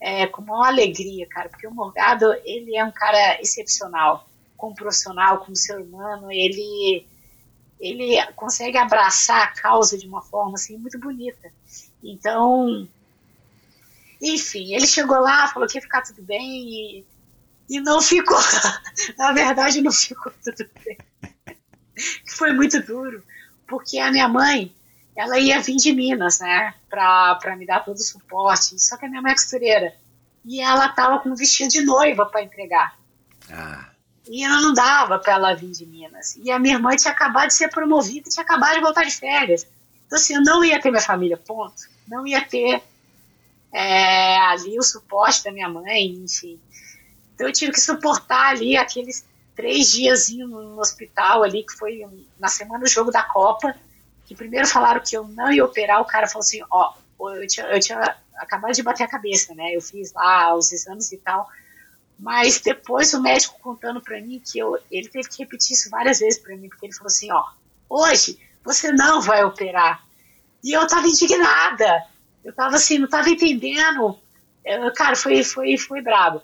é, 0.00 0.26
com 0.26 0.42
uma 0.42 0.66
alegria, 0.68 1.26
cara, 1.26 1.48
porque 1.48 1.66
o 1.66 1.74
Morgado, 1.74 2.32
ele 2.44 2.76
é 2.76 2.84
um 2.84 2.92
cara 2.92 3.40
excepcional, 3.40 4.28
como 4.56 4.74
profissional, 4.74 5.38
como 5.38 5.54
ser 5.54 5.78
humano, 5.78 6.32
ele 6.32 7.06
ele 7.78 8.24
consegue 8.32 8.78
abraçar 8.78 9.42
a 9.42 9.52
causa 9.52 9.98
de 9.98 10.06
uma 10.06 10.22
forma 10.22 10.54
assim 10.54 10.76
muito 10.78 10.98
bonita. 10.98 11.52
Então, 12.02 12.88
enfim, 14.20 14.74
ele 14.74 14.86
chegou 14.86 15.18
lá, 15.18 15.48
falou 15.48 15.68
que 15.68 15.76
ia 15.76 15.82
ficar 15.82 16.02
tudo 16.02 16.22
bem 16.22 16.68
e, 16.68 17.04
e 17.68 17.80
não 17.80 18.00
ficou. 18.00 18.38
Na 19.18 19.32
verdade, 19.32 19.82
não 19.82 19.92
ficou 19.92 20.32
tudo 20.42 20.68
bem. 20.84 20.98
Foi 22.26 22.52
muito 22.52 22.80
duro, 22.82 23.22
porque 23.66 23.98
a 23.98 24.10
minha 24.10 24.28
mãe, 24.28 24.74
ela 25.14 25.38
ia 25.38 25.60
vir 25.60 25.76
de 25.76 25.92
Minas, 25.92 26.40
né, 26.40 26.74
pra 26.88 27.56
me 27.56 27.66
dar 27.66 27.84
todo 27.84 27.96
o 27.96 28.02
suporte. 28.02 28.78
Só 28.80 28.96
que 28.96 29.06
a 29.06 29.08
minha 29.08 29.22
mãe 29.22 29.32
é 29.32 29.34
costureira. 29.34 29.94
E 30.44 30.60
ela 30.60 30.88
tava 30.90 31.18
com 31.18 31.30
um 31.30 31.34
vestido 31.34 31.70
de 31.70 31.82
noiva 31.82 32.26
para 32.26 32.42
entregar. 32.42 32.96
Ah, 33.50 33.90
E 34.28 34.46
não 34.46 34.72
dava 34.72 35.18
para 35.18 35.34
ela 35.34 35.54
vir 35.54 35.70
de 35.70 35.86
Minas. 35.86 36.36
E 36.36 36.50
a 36.50 36.58
minha 36.58 36.74
irmã 36.74 36.96
tinha 36.96 37.12
acabado 37.12 37.48
de 37.48 37.54
ser 37.54 37.68
promovida, 37.68 38.28
tinha 38.28 38.42
acabado 38.42 38.74
de 38.74 38.80
voltar 38.80 39.04
de 39.04 39.14
férias. 39.14 39.66
Então, 40.06 40.18
assim, 40.18 40.34
eu 40.34 40.42
não 40.42 40.64
ia 40.64 40.80
ter 40.80 40.90
minha 40.90 41.02
família, 41.02 41.36
ponto. 41.36 41.82
Não 42.08 42.26
ia 42.26 42.44
ter 42.44 42.82
é, 43.72 44.38
ali 44.38 44.78
o 44.78 44.82
suporte 44.82 45.44
da 45.44 45.52
minha 45.52 45.68
mãe, 45.68 46.06
enfim. 46.06 46.58
Então, 47.34 47.46
eu 47.46 47.52
tive 47.52 47.72
que 47.72 47.80
suportar 47.80 48.48
ali 48.48 48.76
aqueles 48.76 49.24
três 49.54 49.92
dias 49.92 50.28
no 50.30 50.78
hospital 50.78 51.42
ali, 51.42 51.62
que 51.64 51.72
foi 51.72 52.06
na 52.38 52.48
semana 52.48 52.84
do 52.84 52.90
jogo 52.90 53.10
da 53.10 53.22
Copa, 53.22 53.74
que 54.26 54.34
primeiro 54.34 54.66
falaram 54.66 55.00
que 55.00 55.16
eu 55.16 55.26
não 55.28 55.52
ia 55.52 55.64
operar, 55.64 56.00
o 56.00 56.04
cara 56.04 56.26
falou 56.26 56.40
assim, 56.40 56.60
ó, 56.70 56.92
eu 57.20 57.46
eu 57.70 57.80
tinha 57.80 58.16
acabado 58.36 58.74
de 58.74 58.82
bater 58.82 59.04
a 59.04 59.08
cabeça, 59.08 59.54
né? 59.54 59.74
Eu 59.74 59.80
fiz 59.80 60.12
lá 60.12 60.54
os 60.54 60.70
exames 60.72 61.10
e 61.12 61.16
tal. 61.16 61.48
Mas 62.18 62.60
depois 62.60 63.12
o 63.12 63.20
médico 63.20 63.58
contando 63.60 64.00
para 64.00 64.20
mim 64.20 64.40
que 64.44 64.58
eu, 64.58 64.78
ele 64.90 65.08
teve 65.08 65.28
que 65.28 65.42
repetir 65.42 65.72
isso 65.72 65.90
várias 65.90 66.18
vezes 66.18 66.40
para 66.40 66.56
mim, 66.56 66.68
porque 66.68 66.86
ele 66.86 66.94
falou 66.94 67.08
assim, 67.08 67.30
ó, 67.30 67.44
hoje 67.88 68.38
você 68.64 68.90
não 68.90 69.20
vai 69.20 69.44
operar. 69.44 70.04
E 70.64 70.72
eu 70.72 70.86
tava 70.86 71.06
indignada. 71.06 72.04
Eu 72.44 72.52
tava 72.52 72.76
assim, 72.76 72.98
não 72.98 73.08
tava 73.08 73.28
entendendo. 73.28 74.18
Eu, 74.64 74.92
cara, 74.92 75.14
foi, 75.14 75.44
foi, 75.44 75.76
foi 75.76 76.00
brabo. 76.00 76.42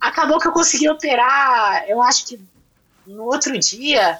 Acabou 0.00 0.38
que 0.38 0.48
eu 0.48 0.52
consegui 0.52 0.88
operar, 0.88 1.88
eu 1.88 2.02
acho 2.02 2.26
que 2.26 2.40
no 3.06 3.24
outro 3.24 3.58
dia, 3.58 4.18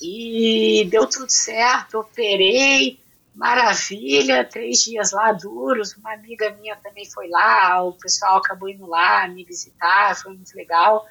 e 0.00 0.86
deu 0.90 1.06
tudo 1.06 1.30
certo, 1.30 1.98
operei, 1.98 2.98
maravilha, 3.36 4.44
três 4.44 4.82
dias 4.82 5.12
lá 5.12 5.30
duros, 5.30 5.94
uma 5.94 6.14
amiga 6.14 6.50
minha 6.58 6.74
também 6.76 7.04
foi 7.08 7.28
lá, 7.28 7.82
o 7.82 7.92
pessoal 7.92 8.38
acabou 8.38 8.68
indo 8.68 8.86
lá 8.86 9.28
me 9.28 9.44
visitar, 9.44 10.16
foi 10.16 10.34
muito 10.34 10.56
legal. 10.56 11.06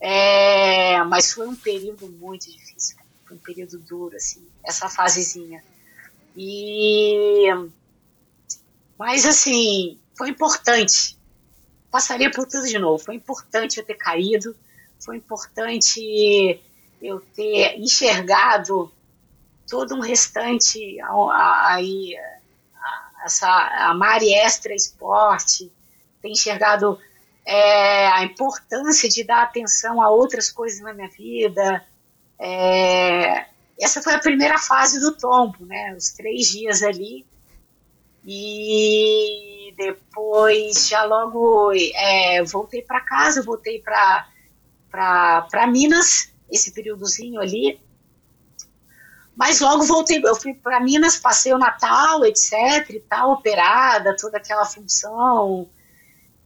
É, 0.00 1.02
mas 1.04 1.32
foi 1.32 1.46
um 1.46 1.54
período 1.54 2.08
muito 2.08 2.50
difícil, 2.50 2.96
foi 3.24 3.36
um 3.36 3.40
período 3.40 3.78
duro, 3.78 4.16
assim, 4.16 4.44
essa 4.64 4.88
fasezinha. 4.88 5.62
E, 6.36 7.46
mas 8.98 9.24
assim, 9.24 9.98
foi 10.18 10.30
importante. 10.30 11.16
Passaria 11.90 12.30
por 12.30 12.46
tudo 12.46 12.66
de 12.66 12.78
novo. 12.78 13.02
Foi 13.02 13.14
importante 13.14 13.78
eu 13.78 13.86
ter 13.86 13.94
caído, 13.94 14.54
foi 14.98 15.16
importante 15.16 16.60
eu 17.00 17.20
ter 17.20 17.78
enxergado 17.78 18.92
todo 19.68 19.94
um 19.94 20.00
restante 20.00 20.98
aí 21.40 22.16
essa 23.24 23.48
a 23.48 23.94
Mari 23.94 24.32
Extra 24.32 24.74
Esporte 24.74 25.72
ter 26.22 26.28
enxergado 26.28 26.98
é, 27.44 28.08
a 28.08 28.24
importância 28.24 29.08
de 29.08 29.24
dar 29.24 29.42
atenção 29.42 30.00
a 30.00 30.08
outras 30.08 30.50
coisas 30.50 30.80
na 30.80 30.92
minha 30.92 31.08
vida. 31.08 31.84
É, 32.38 33.46
essa 33.80 34.02
foi 34.02 34.14
a 34.14 34.18
primeira 34.18 34.58
fase 34.58 35.00
do 35.00 35.16
tombo 35.16 35.64
né? 35.66 35.94
Os 35.96 36.10
três 36.10 36.48
dias 36.48 36.82
ali. 36.82 37.26
E 38.24 39.72
depois 39.76 40.88
já 40.88 41.04
logo 41.04 41.72
é, 41.72 42.42
voltei 42.44 42.82
para 42.82 43.00
casa 43.00 43.42
voltei 43.42 43.80
para 43.80 44.26
para 44.90 45.66
Minas 45.68 46.32
esse 46.50 46.72
períodozinho 46.72 47.40
ali 47.40 47.78
Mas 49.36 49.60
logo 49.60 49.84
voltei, 49.84 50.20
eu 50.24 50.34
fui 50.34 50.54
para 50.54 50.80
Minas, 50.80 51.18
passei 51.18 51.52
o 51.52 51.58
Natal, 51.58 52.24
etc, 52.24 52.88
e 52.88 53.00
tal, 53.00 53.32
operada, 53.32 54.16
toda 54.16 54.38
aquela 54.38 54.64
função, 54.64 55.68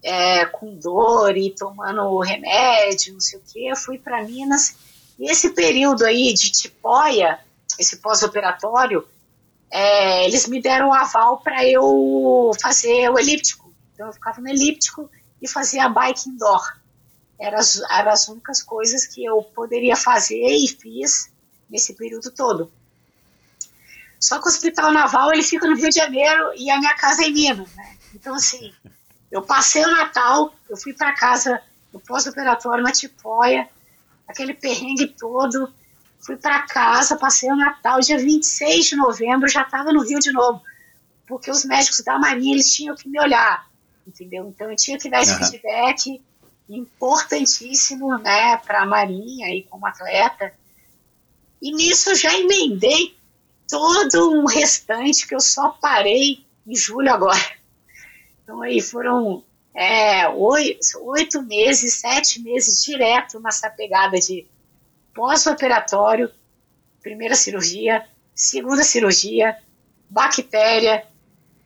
é, 0.02 0.44
com 0.46 0.74
dor 0.74 1.36
e 1.36 1.54
tomando 1.54 2.18
remédio, 2.18 3.12
não 3.12 3.20
sei 3.20 3.38
o 3.38 3.42
quê. 3.46 3.68
Eu 3.70 3.76
fui 3.76 3.96
para 3.96 4.24
Minas, 4.24 4.74
e 5.20 5.30
esse 5.30 5.50
período 5.50 6.04
aí 6.04 6.34
de 6.34 6.50
tipóia, 6.50 7.38
esse 7.78 7.98
pós-operatório, 7.98 9.06
é, 9.70 10.24
eles 10.24 10.48
me 10.48 10.60
deram 10.60 10.88
o 10.88 10.92
aval 10.92 11.38
para 11.38 11.64
eu 11.64 12.50
fazer 12.60 13.08
o 13.08 13.18
elíptico. 13.18 13.72
Então 13.94 14.08
eu 14.08 14.12
ficava 14.12 14.40
no 14.40 14.48
elíptico 14.48 15.08
e 15.40 15.46
fazia 15.46 15.88
bike 15.88 16.28
indoor. 16.28 16.76
Eram 17.38 17.58
as, 17.58 17.80
eram 17.88 18.10
as 18.10 18.26
únicas 18.26 18.62
coisas 18.62 19.06
que 19.06 19.24
eu 19.24 19.42
poderia 19.42 19.94
fazer 19.94 20.44
e 20.44 20.66
fiz 20.66 21.30
nesse 21.70 21.94
período 21.94 22.32
todo. 22.32 22.72
Só 24.20 24.38
que 24.38 24.46
o 24.46 24.50
Hospital 24.50 24.92
Naval 24.92 25.32
ele 25.32 25.42
fica 25.42 25.66
no 25.66 25.74
Rio 25.74 25.88
de 25.88 25.96
Janeiro 25.96 26.52
e 26.54 26.70
a 26.70 26.78
minha 26.78 26.94
casa 26.94 27.22
é 27.22 27.28
em 27.28 27.32
Minas, 27.32 27.74
né? 27.74 27.96
Então 28.14 28.34
assim, 28.34 28.72
eu 29.30 29.40
passei 29.40 29.82
o 29.82 29.90
Natal, 29.90 30.54
eu 30.68 30.76
fui 30.76 30.92
para 30.92 31.14
casa 31.14 31.60
no 31.90 31.98
pós-operatório 31.98 32.84
na 32.84 32.92
Tipóia, 32.92 33.66
aquele 34.28 34.52
perrengue 34.52 35.08
todo, 35.08 35.72
fui 36.20 36.36
para 36.36 36.62
casa, 36.62 37.16
passei 37.16 37.50
o 37.50 37.56
Natal, 37.56 37.98
dia 38.00 38.18
26 38.18 38.86
de 38.86 38.96
novembro, 38.96 39.48
já 39.48 39.62
estava 39.62 39.90
no 39.92 40.02
Rio 40.02 40.18
de 40.18 40.32
novo, 40.32 40.62
porque 41.26 41.50
os 41.50 41.64
médicos 41.64 42.00
da 42.02 42.18
Marinha 42.18 42.54
eles 42.54 42.72
tinham 42.72 42.94
que 42.94 43.08
me 43.08 43.18
olhar, 43.18 43.68
entendeu? 44.06 44.46
Então 44.48 44.70
eu 44.70 44.76
tinha 44.76 44.98
que 44.98 45.08
dar 45.08 45.22
esse 45.22 45.32
uhum. 45.32 45.46
feedback 45.46 46.22
importantíssimo, 46.68 48.18
né, 48.18 48.58
para 48.58 48.82
a 48.82 48.86
Marinha 48.86 49.48
e 49.54 49.62
como 49.64 49.86
atleta. 49.86 50.52
E 51.60 51.72
nisso 51.72 52.10
eu 52.10 52.16
já 52.16 52.32
emendei 52.38 53.18
todo 53.70 54.32
um 54.32 54.46
restante 54.46 55.26
que 55.26 55.34
eu 55.34 55.40
só 55.40 55.70
parei 55.80 56.44
em 56.66 56.74
julho 56.74 57.12
agora. 57.12 57.38
Então 58.42 58.60
aí 58.62 58.80
foram 58.80 59.44
é, 59.72 60.28
oito, 60.28 60.80
oito 61.02 61.40
meses, 61.42 61.94
sete 61.94 62.40
meses 62.40 62.82
direto 62.82 63.38
nessa 63.38 63.70
pegada 63.70 64.18
de 64.18 64.46
pós-operatório, 65.14 66.30
primeira 67.00 67.36
cirurgia, 67.36 68.04
segunda 68.34 68.82
cirurgia, 68.82 69.56
bactéria, 70.08 71.06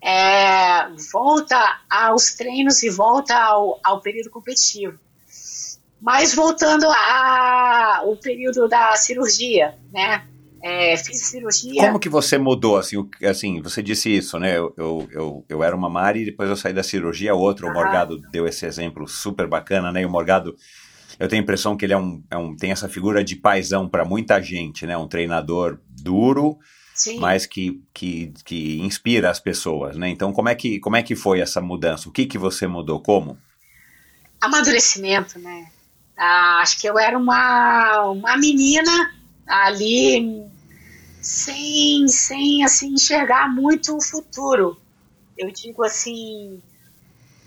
é, 0.00 0.86
volta 1.10 1.80
aos 1.88 2.34
treinos 2.34 2.82
e 2.82 2.90
volta 2.90 3.34
ao, 3.34 3.80
ao 3.82 4.02
período 4.02 4.28
competitivo. 4.28 4.98
Mas 6.00 6.34
voltando 6.34 6.86
ao 6.86 8.14
período 8.18 8.68
da 8.68 8.94
cirurgia, 8.96 9.78
né? 9.90 10.28
É, 10.66 10.96
fiz 10.96 11.26
cirurgia. 11.26 11.78
Como 11.78 12.00
que 12.00 12.08
você 12.08 12.38
mudou, 12.38 12.78
assim, 12.78 12.96
o, 12.96 13.10
assim 13.28 13.60
você 13.60 13.82
disse 13.82 14.08
isso, 14.08 14.38
né, 14.38 14.56
eu, 14.56 14.72
eu, 14.78 15.08
eu, 15.12 15.44
eu 15.46 15.62
era 15.62 15.76
uma 15.76 15.90
Mari 15.90 16.22
e 16.22 16.24
depois 16.24 16.48
eu 16.48 16.56
saí 16.56 16.72
da 16.72 16.82
cirurgia, 16.82 17.34
outro, 17.34 17.66
uhum. 17.66 17.72
o 17.72 17.74
Morgado 17.74 18.18
deu 18.32 18.46
esse 18.46 18.64
exemplo 18.64 19.06
super 19.06 19.46
bacana, 19.46 19.92
né, 19.92 20.00
e 20.00 20.06
o 20.06 20.10
Morgado, 20.10 20.56
eu 21.20 21.28
tenho 21.28 21.42
a 21.42 21.42
impressão 21.42 21.76
que 21.76 21.84
ele 21.84 21.92
é 21.92 21.98
um, 21.98 22.24
é 22.30 22.38
um 22.38 22.56
tem 22.56 22.70
essa 22.70 22.88
figura 22.88 23.22
de 23.22 23.36
paisão 23.36 23.86
para 23.86 24.06
muita 24.06 24.40
gente, 24.40 24.86
né, 24.86 24.96
um 24.96 25.06
treinador 25.06 25.78
duro, 25.86 26.56
Sim. 26.94 27.18
mas 27.18 27.44
que, 27.44 27.82
que, 27.92 28.32
que 28.42 28.80
inspira 28.80 29.28
as 29.28 29.38
pessoas, 29.38 29.98
né, 29.98 30.08
então 30.08 30.32
como 30.32 30.48
é 30.48 30.54
que, 30.54 30.80
como 30.80 30.96
é 30.96 31.02
que 31.02 31.14
foi 31.14 31.40
essa 31.40 31.60
mudança, 31.60 32.08
o 32.08 32.12
que 32.12 32.24
que 32.24 32.38
você 32.38 32.66
mudou, 32.66 33.02
como? 33.02 33.36
Amadurecimento, 34.40 35.38
né, 35.38 35.66
ah, 36.16 36.60
acho 36.62 36.80
que 36.80 36.88
eu 36.88 36.98
era 36.98 37.18
uma, 37.18 38.00
uma 38.04 38.34
menina 38.38 39.12
ali 39.46 40.53
sem, 41.24 42.06
sem 42.06 42.62
assim, 42.62 42.92
enxergar 42.92 43.48
muito 43.48 43.96
o 43.96 44.02
futuro. 44.02 44.78
Eu 45.38 45.50
digo 45.50 45.82
assim, 45.82 46.62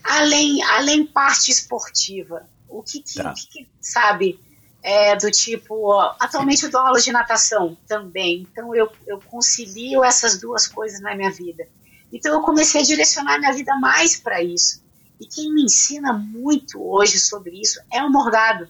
além, 0.04 0.64
além 0.64 1.06
parte 1.06 1.52
esportiva. 1.52 2.50
O 2.68 2.82
que, 2.82 3.04
que, 3.04 3.22
tá. 3.22 3.34
que 3.34 3.70
sabe, 3.80 4.40
é, 4.82 5.16
do 5.16 5.30
tipo, 5.30 5.92
atualmente 6.20 6.64
eu 6.64 6.72
dou 6.72 6.82
aula 6.82 7.00
de 7.00 7.12
natação 7.12 7.78
também, 7.88 8.48
então 8.52 8.76
eu, 8.76 8.92
eu 9.06 9.20
concilio 9.22 10.04
essas 10.04 10.38
duas 10.40 10.68
coisas 10.68 11.00
na 11.00 11.16
minha 11.16 11.32
vida. 11.32 11.68
Então 12.12 12.34
eu 12.34 12.42
comecei 12.42 12.82
a 12.82 12.84
direcionar 12.84 13.38
minha 13.38 13.54
vida 13.54 13.76
mais 13.78 14.20
para 14.20 14.42
isso. 14.42 14.84
E 15.20 15.26
quem 15.28 15.54
me 15.54 15.64
ensina 15.64 16.14
muito 16.14 16.84
hoje 16.84 17.20
sobre 17.20 17.62
isso 17.62 17.80
é 17.94 18.04
o 18.04 18.12
Morgado. 18.12 18.68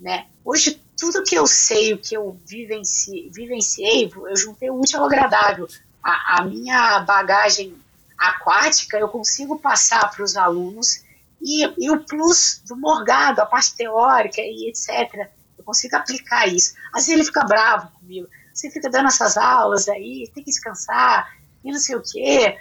Né? 0.00 0.26
Hoje 0.44 0.81
tudo 1.02 1.24
que 1.24 1.34
eu 1.34 1.48
sei, 1.48 1.92
o 1.92 1.98
que 1.98 2.16
eu 2.16 2.38
vivenci, 2.46 3.28
vivenciei, 3.34 4.08
eu 4.14 4.36
juntei 4.36 4.70
o 4.70 4.80
útil 4.80 5.00
ao 5.00 5.06
agradável. 5.06 5.66
A, 6.00 6.36
a 6.36 6.44
minha 6.44 7.00
bagagem 7.00 7.76
aquática 8.16 8.96
eu 8.96 9.08
consigo 9.08 9.58
passar 9.58 10.08
para 10.12 10.22
os 10.22 10.36
alunos 10.36 11.02
e, 11.40 11.64
e, 11.76 11.90
o 11.90 12.04
plus 12.04 12.62
do 12.68 12.76
morgado, 12.76 13.40
a 13.40 13.46
parte 13.46 13.74
teórica 13.74 14.40
e 14.40 14.68
etc. 14.68 15.28
Eu 15.58 15.64
consigo 15.64 15.96
aplicar 15.96 16.46
isso. 16.46 16.74
Às 16.92 17.06
vezes 17.06 17.14
ele 17.14 17.24
fica 17.24 17.44
bravo 17.44 17.90
comigo. 17.98 18.28
Você 18.54 18.70
fica 18.70 18.88
dando 18.88 19.08
essas 19.08 19.36
aulas 19.36 19.88
aí, 19.88 20.30
tem 20.32 20.44
que 20.44 20.50
descansar 20.52 21.36
e 21.64 21.72
não 21.72 21.80
sei 21.80 21.96
o 21.96 22.02
quê. 22.02 22.56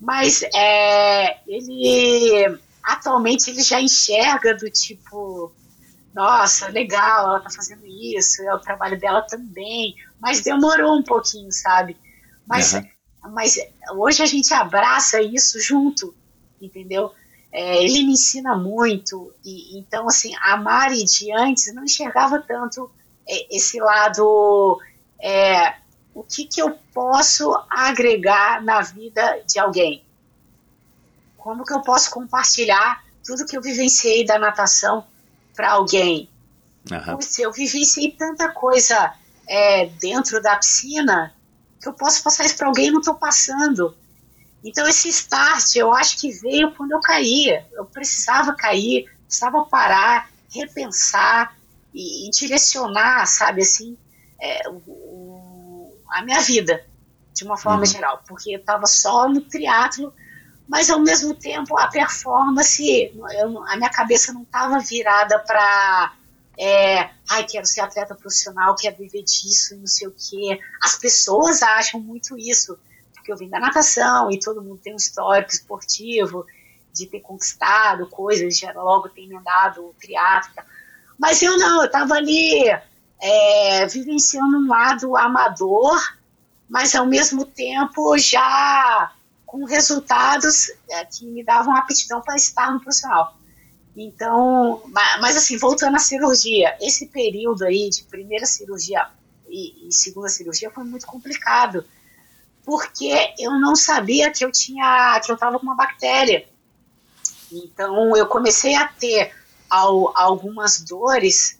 Mas 0.00 0.42
é, 0.52 1.38
ele 1.46 2.58
atualmente 2.82 3.50
ele 3.50 3.62
já 3.62 3.80
enxerga 3.80 4.56
do 4.56 4.68
tipo 4.68 5.52
nossa, 6.14 6.68
legal, 6.68 7.26
ela 7.26 7.40
tá 7.40 7.50
fazendo 7.50 7.86
isso, 7.86 8.42
é 8.42 8.54
o 8.54 8.60
trabalho 8.60 8.98
dela 8.98 9.22
também, 9.22 9.94
mas 10.20 10.40
demorou 10.40 10.96
um 10.96 11.02
pouquinho, 11.02 11.52
sabe? 11.52 11.96
Mas, 12.46 12.72
uhum. 12.72 12.84
mas 13.32 13.56
hoje 13.92 14.22
a 14.22 14.26
gente 14.26 14.52
abraça 14.52 15.20
isso 15.20 15.60
junto, 15.60 16.14
entendeu? 16.60 17.12
É, 17.52 17.82
ele 17.82 18.04
me 18.04 18.12
ensina 18.12 18.56
muito, 18.56 19.32
e 19.44 19.78
então, 19.78 20.06
assim, 20.06 20.32
a 20.42 20.56
Mari 20.56 21.04
de 21.04 21.32
antes 21.32 21.72
não 21.74 21.84
enxergava 21.84 22.40
tanto 22.40 22.90
é, 23.26 23.56
esse 23.56 23.78
lado, 23.78 24.78
é, 25.20 25.76
o 26.14 26.22
que, 26.22 26.46
que 26.46 26.60
eu 26.60 26.76
posso 26.92 27.54
agregar 27.70 28.62
na 28.62 28.80
vida 28.80 29.42
de 29.46 29.58
alguém? 29.58 30.04
Como 31.36 31.64
que 31.64 31.72
eu 31.72 31.80
posso 31.80 32.10
compartilhar 32.10 33.04
tudo 33.24 33.46
que 33.46 33.56
eu 33.56 33.62
vivenciei 33.62 34.26
da 34.26 34.38
natação 34.38 35.06
para 35.58 35.72
alguém. 35.72 36.30
Uhum. 36.88 37.18
eu 37.40 37.52
vivenciei 37.52 38.12
tanta 38.12 38.48
coisa 38.48 39.12
é, 39.48 39.86
dentro 40.00 40.40
da 40.40 40.56
piscina 40.56 41.34
que 41.82 41.88
eu 41.88 41.92
posso 41.92 42.22
passar 42.22 42.46
isso 42.46 42.56
para 42.56 42.68
alguém 42.68 42.86
e 42.86 42.90
não 42.92 43.00
estou 43.00 43.16
passando. 43.16 43.92
Então 44.64 44.86
esse 44.86 45.08
start 45.08 45.74
eu 45.74 45.92
acho 45.92 46.16
que 46.18 46.30
veio 46.30 46.70
quando 46.76 46.92
eu 46.92 47.00
caía. 47.00 47.66
Eu 47.72 47.84
precisava 47.84 48.54
cair, 48.54 49.10
precisava 49.26 49.64
parar, 49.64 50.30
repensar 50.54 51.56
e, 51.92 52.28
e 52.28 52.30
direcionar, 52.30 53.26
sabe 53.26 53.62
assim, 53.62 53.98
é, 54.40 54.62
o, 54.68 55.92
a 56.08 56.22
minha 56.22 56.40
vida 56.40 56.86
de 57.34 57.44
uma 57.44 57.56
forma 57.56 57.80
uhum. 57.80 57.86
geral, 57.86 58.22
porque 58.28 58.54
eu 58.54 58.60
estava 58.60 58.86
só 58.86 59.28
no 59.28 59.40
triatlo 59.40 60.14
mas 60.68 60.90
ao 60.90 61.00
mesmo 61.00 61.34
tempo 61.34 61.78
a 61.78 61.88
performance, 61.88 63.10
eu, 63.40 63.64
a 63.64 63.76
minha 63.76 63.90
cabeça 63.90 64.32
não 64.32 64.42
estava 64.42 64.78
virada 64.80 65.38
para 65.38 66.12
é, 66.58 67.10
ai, 67.30 67.44
quero 67.44 67.64
ser 67.64 67.80
atleta 67.80 68.14
profissional, 68.14 68.74
quero 68.74 68.96
viver 68.96 69.22
disso, 69.22 69.76
não 69.76 69.86
sei 69.86 70.08
o 70.08 70.12
quê. 70.12 70.60
As 70.82 70.98
pessoas 70.98 71.62
acham 71.62 72.00
muito 72.00 72.36
isso, 72.36 72.78
porque 73.14 73.32
eu 73.32 73.36
vim 73.36 73.48
da 73.48 73.60
natação 73.60 74.30
e 74.30 74.38
todo 74.40 74.62
mundo 74.62 74.80
tem 74.82 74.92
um 74.92 74.96
histórico 74.96 75.52
esportivo 75.52 76.44
de 76.92 77.06
ter 77.06 77.20
conquistado 77.20 78.08
coisas, 78.08 78.58
já 78.58 78.72
logo 78.72 79.08
ter 79.08 79.22
emendado 79.22 79.86
o 79.86 79.94
triatlo. 80.00 80.52
Mas 81.16 81.40
eu 81.42 81.56
não, 81.56 81.80
eu 81.80 81.86
estava 81.86 82.14
ali 82.14 82.68
é, 83.20 83.86
vivenciando 83.86 84.58
um 84.58 84.68
lado 84.68 85.16
amador, 85.16 85.98
mas 86.68 86.94
ao 86.94 87.06
mesmo 87.06 87.46
tempo 87.46 88.18
já 88.18 89.12
com 89.48 89.64
resultados 89.64 90.70
é, 90.90 91.06
que 91.06 91.24
me 91.24 91.42
davam 91.42 91.74
aptidão 91.74 92.20
para 92.20 92.36
estar 92.36 92.70
no 92.70 92.80
profissional. 92.80 93.34
Então, 93.96 94.82
mas 95.20 95.38
assim, 95.38 95.56
voltando 95.56 95.96
à 95.96 95.98
cirurgia, 95.98 96.76
esse 96.82 97.06
período 97.06 97.64
aí 97.64 97.88
de 97.88 98.04
primeira 98.04 98.44
cirurgia 98.44 99.08
e, 99.48 99.88
e 99.88 99.92
segunda 99.92 100.28
cirurgia 100.28 100.70
foi 100.70 100.84
muito 100.84 101.06
complicado, 101.06 101.82
porque 102.62 103.10
eu 103.38 103.58
não 103.58 103.74
sabia 103.74 104.30
que 104.30 104.44
eu 104.44 104.52
tinha, 104.52 105.18
que 105.24 105.32
eu 105.32 105.34
estava 105.34 105.58
com 105.58 105.64
uma 105.64 105.74
bactéria. 105.74 106.46
Então, 107.50 108.14
eu 108.14 108.26
comecei 108.26 108.74
a 108.74 108.86
ter 108.86 109.34
ao, 109.70 110.12
algumas 110.14 110.82
dores 110.82 111.58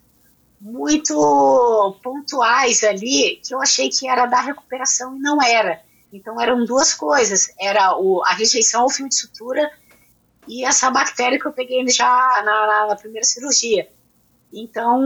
muito 0.60 1.98
pontuais 2.02 2.84
ali, 2.84 3.40
que 3.42 3.54
eu 3.54 3.62
achei 3.62 3.88
que 3.88 4.06
era 4.06 4.26
da 4.26 4.42
recuperação 4.42 5.16
e 5.16 5.20
não 5.20 5.42
era. 5.42 5.87
Então 6.12 6.40
eram 6.40 6.64
duas 6.64 6.94
coisas, 6.94 7.52
era 7.60 7.96
o, 7.98 8.22
a 8.24 8.32
rejeição 8.32 8.82
ao 8.82 8.90
fio 8.90 9.08
de 9.08 9.14
sutura 9.14 9.70
e 10.46 10.64
essa 10.64 10.90
bactéria 10.90 11.38
que 11.38 11.46
eu 11.46 11.52
peguei 11.52 11.86
já 11.88 12.42
na, 12.44 12.66
na, 12.66 12.86
na 12.88 12.96
primeira 12.96 13.26
cirurgia. 13.26 13.90
Então 14.52 15.02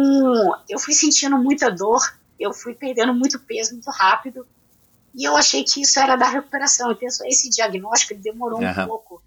eu 0.68 0.78
fui 0.78 0.94
sentindo 0.94 1.36
muita 1.36 1.70
dor, 1.70 2.00
eu 2.38 2.52
fui 2.52 2.74
perdendo 2.74 3.12
muito 3.12 3.40
peso 3.40 3.72
muito 3.72 3.90
rápido 3.90 4.46
e 5.14 5.24
eu 5.24 5.36
achei 5.36 5.62
que 5.62 5.82
isso 5.82 5.98
era 5.98 6.16
da 6.16 6.28
recuperação. 6.28 6.92
Então, 6.92 7.08
esse 7.26 7.50
diagnóstico 7.50 8.14
demorou 8.14 8.60
um 8.60 8.66
Aham. 8.66 8.86
pouco. 8.86 9.22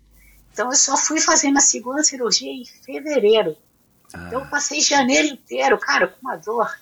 Então, 0.51 0.69
eu 0.69 0.75
só 0.75 0.97
fui 0.97 1.19
fazer 1.19 1.49
minha 1.49 1.61
segunda 1.61 2.03
cirurgia 2.03 2.51
em 2.51 2.65
fevereiro. 2.65 3.55
Então, 4.07 4.39
eu 4.41 4.45
passei 4.45 4.81
janeiro 4.81 5.27
inteiro, 5.27 5.77
cara, 5.77 6.07
com 6.07 6.21
uma 6.21 6.35
dor. 6.37 6.73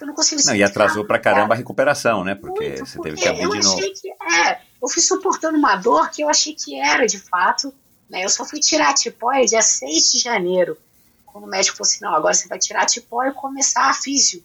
Eu 0.00 0.06
não 0.06 0.14
consigo 0.14 0.40
Não, 0.44 0.54
e 0.54 0.62
atrasou 0.62 1.04
pra 1.04 1.18
caramba 1.18 1.54
a 1.54 1.56
recuperação, 1.56 2.22
né? 2.22 2.34
Porque 2.34 2.68
Muito, 2.68 2.86
você 2.86 3.00
teve 3.00 3.16
porque 3.16 3.22
que 3.22 3.28
abrir 3.28 3.60
de 3.60 3.66
novo. 3.66 3.80
que 3.80 4.10
é, 4.10 4.60
eu 4.80 4.88
fui 4.88 5.02
suportando 5.02 5.58
uma 5.58 5.74
dor 5.76 6.10
que 6.10 6.22
eu 6.22 6.28
achei 6.28 6.54
que 6.54 6.78
era 6.78 7.06
de 7.06 7.18
fato, 7.18 7.74
né? 8.08 8.24
Eu 8.24 8.28
só 8.28 8.44
fui 8.44 8.60
tirar 8.60 8.90
a 8.90 8.94
tipóia 8.94 9.44
dia 9.44 9.60
6 9.60 10.12
de 10.12 10.18
janeiro, 10.20 10.78
quando 11.26 11.44
o 11.44 11.48
médico 11.48 11.76
falou 11.76 11.88
assim, 11.88 12.04
não, 12.04 12.14
agora 12.14 12.32
você 12.32 12.46
vai 12.46 12.58
tirar 12.58 12.82
a 12.82 12.86
tipóia 12.86 13.30
e 13.30 13.34
começar 13.34 13.90
a 13.90 13.94
físio. 13.94 14.42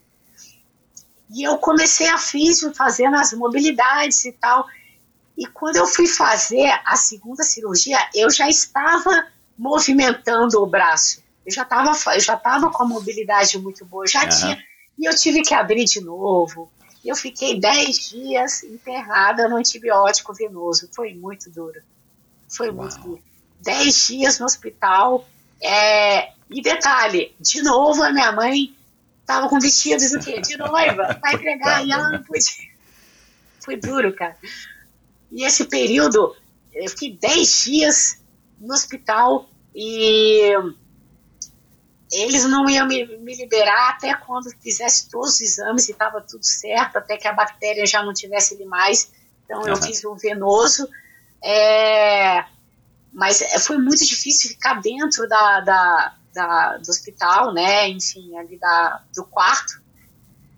E 1.30 1.42
eu 1.42 1.56
comecei 1.58 2.08
a 2.08 2.18
físio 2.18 2.74
fazendo 2.74 3.16
as 3.16 3.32
mobilidades 3.32 4.24
e 4.24 4.32
tal. 4.32 4.66
E 5.36 5.46
quando 5.46 5.76
eu 5.76 5.86
fui 5.86 6.06
fazer 6.06 6.70
a 6.84 6.96
segunda 6.96 7.42
cirurgia, 7.42 7.98
eu 8.14 8.30
já 8.30 8.48
estava 8.48 9.26
movimentando 9.56 10.60
o 10.60 10.66
braço. 10.66 11.22
Eu 11.46 11.52
já 11.52 11.62
estava 11.62 11.92
já 12.18 12.36
com 12.36 12.82
a 12.82 12.86
mobilidade 12.86 13.58
muito 13.58 13.84
boa, 13.84 14.04
eu 14.04 14.08
já 14.08 14.20
Aham. 14.20 14.28
tinha 14.28 14.64
e 14.98 15.06
eu 15.08 15.14
tive 15.14 15.42
que 15.42 15.54
abrir 15.54 15.84
de 15.84 16.00
novo. 16.00 16.70
Eu 17.04 17.14
fiquei 17.16 17.58
10 17.60 18.08
dias 18.10 18.62
internada 18.62 19.48
no 19.48 19.56
antibiótico 19.56 20.32
venoso. 20.32 20.88
Foi 20.94 21.12
muito 21.12 21.50
duro. 21.50 21.80
Foi 22.48 22.70
muito 22.70 22.94
Uau. 22.96 23.04
duro. 23.04 23.22
10 23.60 24.06
dias 24.06 24.38
no 24.38 24.46
hospital. 24.46 25.26
É, 25.62 26.32
E 26.50 26.60
detalhe, 26.62 27.34
de 27.40 27.62
novo 27.62 28.02
a 28.02 28.12
minha 28.12 28.30
mãe 28.32 28.74
estava 29.20 29.48
com 29.48 29.58
vestidos 29.58 30.10
do 30.12 30.20
quê? 30.20 30.40
De 30.40 30.56
noiva, 30.56 31.18
vai 31.20 31.34
entregar, 31.34 31.84
e 31.86 31.90
ela 31.90 32.10
não 32.10 32.22
podia. 32.22 32.68
Foi 33.60 33.76
duro, 33.76 34.12
cara. 34.14 34.36
E 35.32 35.42
esse 35.44 35.64
período, 35.64 36.36
eu 36.72 36.88
fiquei 36.90 37.12
10 37.16 37.64
dias 37.64 38.22
no 38.60 38.74
hospital 38.74 39.48
e 39.74 40.52
eles 42.22 42.44
não 42.44 42.68
iam 42.68 42.86
me, 42.86 43.04
me 43.18 43.34
liberar 43.36 43.90
até 43.90 44.14
quando 44.14 44.50
fizesse 44.60 45.08
todos 45.10 45.34
os 45.34 45.40
exames 45.40 45.88
e 45.88 45.92
estava 45.92 46.20
tudo 46.20 46.44
certo, 46.44 46.96
até 46.96 47.16
que 47.16 47.26
a 47.28 47.32
bactéria 47.32 47.86
já 47.86 48.02
não 48.02 48.12
tivesse 48.12 48.54
ali 48.54 48.64
mais. 48.64 49.10
Então 49.44 49.66
eu 49.66 49.74
Aham. 49.74 49.82
fiz 49.82 50.04
um 50.04 50.14
venoso. 50.14 50.88
É, 51.42 52.44
mas 53.12 53.42
foi 53.64 53.78
muito 53.78 54.04
difícil 54.04 54.50
ficar 54.50 54.80
dentro 54.80 55.28
da, 55.28 55.60
da, 55.60 56.14
da- 56.32 56.76
do 56.78 56.88
hospital, 56.90 57.52
né? 57.52 57.88
Enfim, 57.88 58.36
ali 58.38 58.58
da, 58.58 59.02
do 59.14 59.24
quarto, 59.24 59.80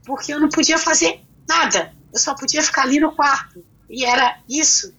porque 0.05 0.33
eu 0.33 0.41
não 0.41 0.49
podia 0.49 0.79
fazer 0.79 1.21
nada. 1.49 1.93
Eu 2.13 2.19
só 2.19 2.35
podia 2.35 2.63
ficar 2.63 2.83
ali 2.83 3.01
no 3.01 3.15
quarto. 3.15 3.65
E 3.91 4.05
era 4.05 4.39
isso. 4.49 4.95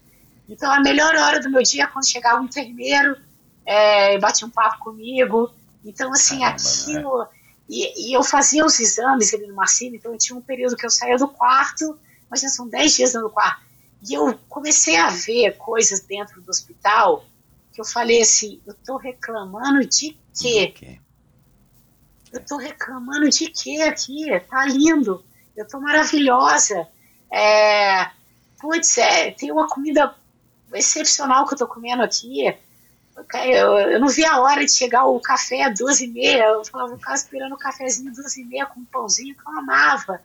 Então 0.49 0.71
a 0.71 0.79
melhor 0.79 1.15
hora 1.15 1.39
do 1.39 1.49
meu 1.49 1.63
dia 1.63 1.83
é 1.83 1.87
quando 1.87 2.09
chegava 2.09 2.39
um 2.41 2.45
enfermeiro 2.45 3.17
é, 3.65 4.15
e 4.15 4.19
batia 4.19 4.45
um 4.47 4.51
papo 4.51 4.79
comigo. 4.79 5.51
Então, 5.87 6.11
assim, 6.11 6.39
Caramba, 6.39 6.61
aquilo. 6.61 7.27
E, 7.69 8.09
e 8.09 8.13
eu 8.13 8.23
fazia 8.23 8.65
os 8.65 8.79
exames 8.79 9.33
ali 9.33 9.47
no 9.47 9.55
Marcílio, 9.55 9.95
então 9.95 10.11
eu 10.11 10.17
tinha 10.17 10.37
um 10.37 10.41
período 10.41 10.75
que 10.75 10.85
eu 10.85 10.89
saía 10.89 11.17
do 11.17 11.27
quarto, 11.27 11.97
mas 12.29 12.41
já 12.41 12.49
são 12.49 12.67
10 12.67 12.95
dias 12.95 13.13
no 13.13 13.29
quarto. 13.29 13.65
E 14.07 14.13
eu 14.13 14.37
comecei 14.47 14.95
a 14.95 15.09
ver 15.09 15.57
coisas 15.57 16.01
dentro 16.01 16.41
do 16.41 16.49
hospital 16.49 17.25
que 17.73 17.81
eu 17.81 17.85
falei 17.85 18.21
assim: 18.21 18.61
eu 18.65 18.73
tô 18.73 18.97
reclamando 18.97 19.85
de 19.85 20.17
quê? 20.39 20.73
Ok. 20.75 20.99
Eu 22.33 22.45
tô 22.45 22.57
reclamando 22.57 23.29
de 23.29 23.49
quê 23.49 23.81
aqui? 23.81 24.25
Tá 24.49 24.65
lindo, 24.65 25.23
eu 25.55 25.67
tô 25.67 25.79
maravilhosa. 25.79 26.87
É, 27.31 28.09
putz, 28.59 28.97
é, 28.97 29.31
tem 29.31 29.51
uma 29.51 29.67
comida 29.67 30.13
excepcional 30.73 31.47
que 31.47 31.53
eu 31.53 31.57
tô 31.57 31.67
comendo 31.67 32.03
aqui. 32.03 32.53
Eu, 33.45 33.77
eu 33.79 33.99
não 33.99 34.07
vi 34.07 34.25
a 34.25 34.39
hora 34.39 34.63
de 34.63 34.71
chegar 34.71 35.05
o 35.05 35.19
café 35.19 35.63
às 35.63 35.77
duas 35.77 35.99
e 36.01 36.07
meia. 36.07 36.43
Eu 36.43 36.65
falava, 36.65 36.91
eu 36.91 36.97
ficava 36.97 37.15
esperando 37.15 37.53
o 37.53 37.57
cafezinho 37.57 38.11
às 38.11 38.17
duas 38.17 38.37
e 38.37 38.43
meia 38.43 38.65
com 38.65 38.79
um 38.79 38.85
pãozinho 38.85 39.35
que 39.35 39.41
eu 39.41 39.57
amava. 39.57 40.21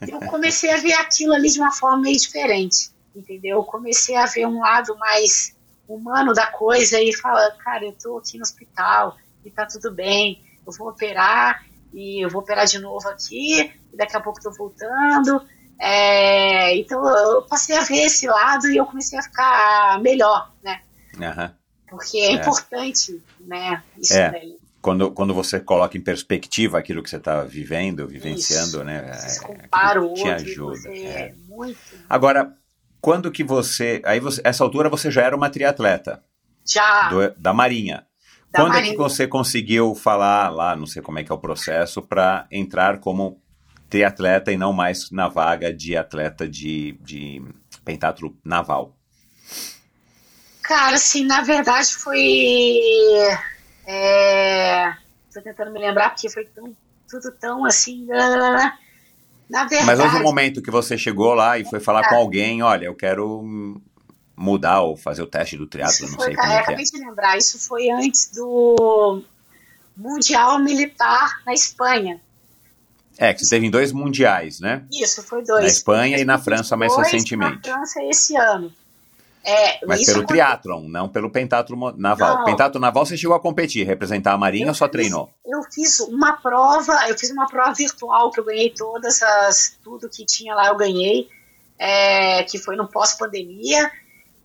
Eu 0.00 0.18
comecei 0.20 0.72
a 0.72 0.78
ver 0.78 0.94
aquilo 0.94 1.34
ali 1.34 1.50
de 1.50 1.60
uma 1.60 1.72
forma 1.72 1.98
meio 1.98 2.16
diferente, 2.16 2.90
entendeu? 3.14 3.58
Eu 3.58 3.64
comecei 3.64 4.16
a 4.16 4.26
ver 4.26 4.46
um 4.46 4.60
lado 4.60 4.96
mais 4.96 5.54
humano 5.86 6.32
da 6.32 6.46
coisa 6.46 7.00
e 7.00 7.14
falar, 7.14 7.50
cara, 7.58 7.84
eu 7.84 7.92
tô 7.92 8.18
aqui 8.18 8.38
no 8.38 8.42
hospital 8.42 9.16
e 9.44 9.50
tá 9.50 9.66
tudo 9.66 9.92
bem, 9.92 10.42
eu 10.66 10.72
vou 10.72 10.88
operar 10.88 11.64
e 11.92 12.24
eu 12.24 12.30
vou 12.30 12.40
operar 12.40 12.66
de 12.66 12.78
novo 12.78 13.08
aqui 13.08 13.72
e 13.92 13.96
daqui 13.96 14.16
a 14.16 14.20
pouco 14.20 14.40
tô 14.40 14.50
voltando. 14.52 15.42
É, 15.78 16.76
então 16.76 17.06
eu 17.06 17.42
passei 17.42 17.76
a 17.76 17.82
ver 17.82 18.04
esse 18.04 18.26
lado 18.26 18.68
e 18.68 18.76
eu 18.76 18.86
comecei 18.86 19.18
a 19.18 19.22
ficar 19.22 20.00
melhor, 20.00 20.52
né? 20.62 20.80
Aham. 21.20 21.59
Porque 21.90 22.18
é, 22.18 22.26
É. 22.26 22.32
importante, 22.34 23.20
né? 23.40 23.82
Isso 23.98 24.14
É. 24.14 24.30
daí. 24.30 24.56
Quando, 24.80 25.10
quando 25.10 25.34
você 25.34 25.60
coloca 25.60 25.98
em 25.98 26.00
perspectiva 26.00 26.78
aquilo 26.78 27.02
que 27.02 27.10
você 27.10 27.16
está 27.16 27.42
vivendo, 27.44 28.06
vivenciando, 28.06 28.68
Isso. 28.78 28.84
né? 28.84 29.12
Você 29.12 29.38
é, 29.38 29.46
compara 29.46 30.00
o 30.00 30.12
aquilo 30.12 30.26
outro 30.28 30.44
te 30.44 30.50
ajuda. 30.50 30.88
é. 30.88 31.02
é 31.20 31.34
muito. 31.48 31.78
Agora, 32.08 32.54
quando 33.00 33.30
que 33.30 33.44
você. 33.44 34.00
Aí 34.06 34.20
você, 34.20 34.40
essa 34.42 34.64
altura 34.64 34.88
você 34.88 35.10
já 35.10 35.22
era 35.22 35.36
uma 35.36 35.50
triatleta 35.50 36.22
Já 36.64 37.08
do- 37.10 37.34
da 37.38 37.52
Marinha. 37.52 38.06
Da 38.50 38.60
Quando 38.60 38.72
é 38.72 38.74
Marinha. 38.76 38.92
que 38.92 38.98
você 38.98 39.26
conseguiu 39.26 39.94
falar 39.94 40.48
lá, 40.48 40.74
não 40.74 40.86
sei 40.86 41.02
como 41.02 41.18
é 41.18 41.24
que 41.24 41.30
é 41.30 41.34
o 41.34 41.38
processo, 41.38 42.00
para 42.02 42.46
entrar 42.50 42.98
como 43.00 43.38
triatleta 43.88 44.50
e 44.50 44.56
não 44.56 44.72
mais 44.72 45.10
na 45.10 45.28
vaga 45.28 45.72
de 45.74 45.96
atleta 45.96 46.48
de, 46.48 46.98
de 47.02 47.42
pentatlo 47.84 48.36
naval? 48.44 48.96
Cara, 50.70 50.94
assim, 50.94 51.24
na 51.24 51.42
verdade 51.42 51.96
foi. 51.96 53.10
É, 53.84 54.92
tô 55.34 55.42
tentando 55.42 55.72
me 55.72 55.80
lembrar 55.80 56.10
porque 56.10 56.30
foi 56.30 56.44
tão, 56.44 56.72
tudo 57.08 57.32
tão 57.32 57.64
assim. 57.64 58.06
Na 58.06 59.64
verdade. 59.64 59.84
Mas 59.84 59.98
houve 59.98 60.18
um 60.18 60.22
momento 60.22 60.62
que 60.62 60.70
você 60.70 60.96
chegou 60.96 61.34
lá 61.34 61.58
e 61.58 61.64
foi 61.64 61.80
falar 61.80 62.08
com 62.08 62.14
alguém, 62.14 62.62
olha, 62.62 62.84
eu 62.84 62.94
quero 62.94 63.42
mudar 64.36 64.82
ou 64.82 64.96
fazer 64.96 65.22
o 65.22 65.26
teste 65.26 65.56
do 65.56 65.66
triatlo, 65.66 66.08
não 66.08 66.14
foi, 66.14 66.26
sei 66.26 66.34
cara, 66.36 66.46
como 66.46 66.58
é 66.60 66.62
acabei 66.62 66.84
de 66.84 66.98
lembrar, 66.98 67.36
isso 67.36 67.58
foi 67.58 67.90
antes 67.90 68.30
do 68.30 69.24
Mundial 69.96 70.60
Militar 70.60 71.42
na 71.44 71.52
Espanha. 71.52 72.20
é. 73.18 73.34
Que 73.34 73.44
você 73.44 73.56
teve 73.56 73.66
em 73.66 73.70
dois 73.72 73.90
mundiais, 73.90 74.60
né? 74.60 74.84
Isso, 74.92 75.20
foi 75.24 75.44
dois. 75.44 75.62
Na 75.62 75.68
Espanha 75.68 76.16
e 76.16 76.24
na 76.24 76.38
França 76.38 76.76
mais 76.76 76.96
recentemente. 76.96 77.68
Na 77.68 77.74
França 77.74 78.00
esse 78.04 78.36
ano. 78.36 78.72
É, 79.42 79.84
Mas 79.86 80.04
pelo 80.04 80.26
triatlon, 80.26 80.82
não 80.82 81.08
pelo 81.08 81.30
pentatlo 81.30 81.94
naval. 81.96 82.38
Não. 82.38 82.44
Pentatlo 82.44 82.80
naval 82.80 83.06
você 83.06 83.16
chegou 83.16 83.34
a 83.34 83.40
competir, 83.40 83.86
representar 83.86 84.32
a 84.32 84.38
Marinha 84.38 84.68
ou 84.68 84.74
só 84.74 84.84
fiz- 84.84 84.92
treinou? 84.92 85.30
Eu 85.46 85.62
fiz 85.72 86.00
uma 86.00 86.34
prova, 86.34 87.08
eu 87.08 87.18
fiz 87.18 87.30
uma 87.30 87.48
prova 87.48 87.72
virtual 87.72 88.30
que 88.30 88.40
eu 88.40 88.44
ganhei 88.44 88.70
todas 88.70 89.22
as 89.22 89.78
tudo 89.82 90.08
que 90.10 90.26
tinha 90.26 90.54
lá 90.54 90.68
eu 90.68 90.76
ganhei, 90.76 91.28
é, 91.78 92.42
que 92.44 92.58
foi 92.58 92.76
no 92.76 92.86
pós-pandemia, 92.86 93.90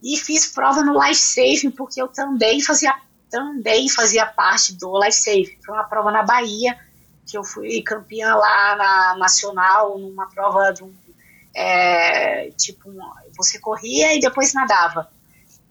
e 0.02 0.16
fiz 0.16 0.46
prova 0.46 0.82
no 0.82 0.98
Life 1.02 1.20
Saving 1.20 1.70
porque 1.70 2.00
eu 2.00 2.08
também 2.08 2.62
fazia 2.62 2.94
também 3.30 3.88
fazia 3.88 4.24
parte 4.24 4.72
do 4.74 4.98
Life 4.98 5.18
Saving. 5.18 5.58
Foi 5.64 5.74
uma 5.74 5.84
prova 5.84 6.10
na 6.10 6.22
Bahia 6.22 6.78
que 7.26 7.36
eu 7.36 7.42
fui 7.44 7.82
campeã 7.82 8.34
lá 8.36 8.76
na 8.76 9.16
nacional 9.18 9.98
numa 9.98 10.28
prova 10.28 10.72
de 10.72 10.84
um, 10.84 10.94
é, 11.54 12.50
tipo 12.56 12.88
você 13.36 13.58
corria 13.58 14.14
e 14.14 14.20
depois 14.20 14.52
nadava. 14.54 15.10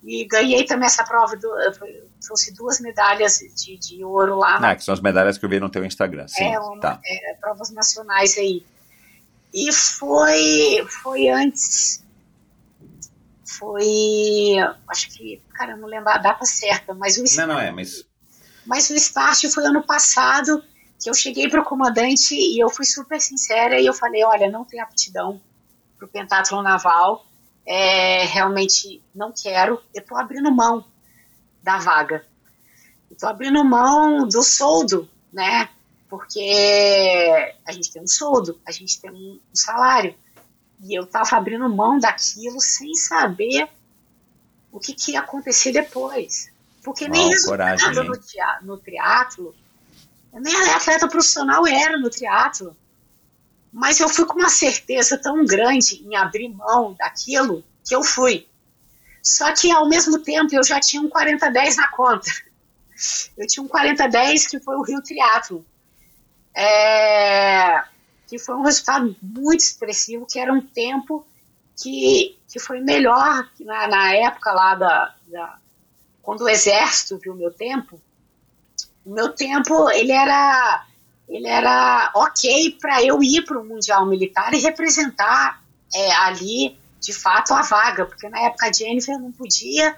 E 0.04 0.24
ganhei 0.26 0.64
também 0.64 0.86
essa 0.86 1.02
prova, 1.04 1.36
do, 1.36 1.48
trouxe 2.20 2.54
duas 2.54 2.78
medalhas 2.80 3.38
de, 3.56 3.76
de 3.76 4.04
ouro 4.04 4.36
lá 4.38 4.56
Ah, 4.62 4.76
que 4.76 4.84
são 4.84 4.94
as 4.94 5.00
medalhas 5.00 5.36
que 5.36 5.44
eu 5.44 5.48
vi 5.48 5.58
no 5.58 5.68
teu 5.68 5.84
Instagram. 5.84 6.28
Sim, 6.28 6.54
é, 6.54 6.60
uma- 6.60 6.80
tá. 6.80 7.00
é, 7.04 7.34
provas 7.40 7.70
nacionais 7.70 8.36
aí. 8.38 8.64
E 9.52 9.72
foi, 9.72 10.86
foi 11.02 11.28
antes. 11.28 12.04
Foi. 13.44 14.54
Acho 14.88 15.10
que. 15.10 15.40
Cara, 15.54 15.76
não 15.76 15.88
lembro 15.88 16.10
a 16.10 16.18
data 16.18 16.44
certa, 16.44 16.94
mas 16.94 17.16
o, 17.16 17.24
Não, 17.40 17.46
não 17.54 17.58
é, 17.58 17.70
mas 17.70 18.04
mas 18.66 18.90
o 18.90 18.94
start 18.94 19.46
foi 19.52 19.64
ano 19.64 19.82
passado 19.82 20.62
que 21.00 21.08
eu 21.08 21.14
cheguei 21.14 21.48
para 21.48 21.60
o 21.60 21.64
comandante 21.64 22.34
e 22.34 22.58
eu 22.62 22.68
fui 22.68 22.84
super 22.84 23.20
sincera 23.20 23.80
e 23.80 23.86
eu 23.86 23.94
falei: 23.94 24.24
olha, 24.24 24.50
não 24.50 24.64
tem 24.64 24.80
aptidão 24.80 25.40
para 25.96 26.06
o 26.06 26.08
pentathlon 26.08 26.62
naval, 26.62 27.24
é, 27.66 28.24
realmente 28.24 29.02
não 29.12 29.32
quero, 29.32 29.82
eu 29.92 30.00
estou 30.00 30.16
abrindo 30.16 30.50
mão 30.52 30.84
da 31.62 31.78
vaga. 31.78 32.24
Estou 33.10 33.28
abrindo 33.28 33.64
mão 33.64 34.26
do 34.28 34.42
soldo, 34.42 35.08
né? 35.32 35.68
Porque 36.08 37.54
a 37.66 37.72
gente 37.72 37.90
tem 37.90 38.02
um 38.02 38.06
soldo, 38.06 38.60
a 38.64 38.70
gente 38.70 39.00
tem 39.00 39.10
um, 39.10 39.40
salário. 39.52 40.14
E 40.80 40.96
eu 40.96 41.04
estava 41.04 41.36
abrindo 41.36 41.68
mão 41.68 41.98
daquilo 41.98 42.60
sem 42.60 42.94
saber 42.94 43.68
o 44.70 44.78
que, 44.78 44.94
que 44.94 45.12
ia 45.12 45.20
acontecer 45.20 45.72
depois. 45.72 46.52
Porque 46.84 47.08
nem 47.08 47.22
Uau, 47.22 47.30
resultado 47.30 47.94
coragem, 47.94 48.60
no, 48.60 48.66
no 48.66 48.78
triatlo, 48.78 49.54
eu 50.32 50.40
nem 50.40 50.54
atleta 50.70 51.08
profissional 51.08 51.66
era 51.66 51.98
no 51.98 52.10
triatlo. 52.10 52.76
Mas 53.76 54.00
eu 54.00 54.08
fui 54.08 54.24
com 54.24 54.38
uma 54.38 54.48
certeza 54.48 55.18
tão 55.18 55.44
grande 55.44 56.02
em 56.02 56.16
abrir 56.16 56.48
mão 56.48 56.94
daquilo 56.94 57.62
que 57.84 57.94
eu 57.94 58.02
fui. 58.02 58.48
Só 59.22 59.52
que 59.52 59.70
ao 59.70 59.86
mesmo 59.86 60.18
tempo 60.20 60.54
eu 60.54 60.64
já 60.64 60.80
tinha 60.80 61.02
um 61.02 61.10
40-10 61.10 61.76
na 61.76 61.88
conta. 61.88 62.30
Eu 63.36 63.46
tinha 63.46 63.62
um 63.62 63.68
40-10 63.68 64.48
que 64.48 64.60
foi 64.60 64.76
o 64.76 64.82
Rio 64.82 65.02
Triatlo. 65.02 65.62
É, 66.54 67.84
que 68.26 68.38
foi 68.38 68.54
um 68.56 68.62
resultado 68.62 69.14
muito 69.20 69.60
expressivo, 69.60 70.24
que 70.24 70.38
era 70.38 70.50
um 70.50 70.62
tempo 70.62 71.26
que, 71.78 72.34
que 72.48 72.58
foi 72.58 72.80
melhor 72.80 73.46
na, 73.60 73.88
na 73.88 74.14
época 74.14 74.52
lá 74.52 74.74
da, 74.74 75.14
da, 75.26 75.58
quando 76.22 76.44
o 76.44 76.48
exército 76.48 77.18
viu 77.18 77.34
o 77.34 77.36
meu 77.36 77.52
tempo. 77.52 78.00
O 79.04 79.12
meu 79.12 79.34
tempo 79.34 79.90
ele 79.90 80.12
era 80.12 80.86
ele 81.28 81.48
era 81.48 82.10
ok 82.14 82.78
para 82.80 83.02
eu 83.02 83.22
ir 83.22 83.44
para 83.44 83.60
o 83.60 83.64
mundial 83.64 84.06
militar 84.06 84.54
e 84.54 84.60
representar 84.60 85.62
é, 85.94 86.12
ali 86.12 86.78
de 87.00 87.12
fato 87.12 87.52
a 87.52 87.62
vaga, 87.62 88.06
porque 88.06 88.28
na 88.28 88.40
época 88.40 88.66
a 88.66 88.72
Jennifer 88.72 89.18
não 89.18 89.32
podia 89.32 89.96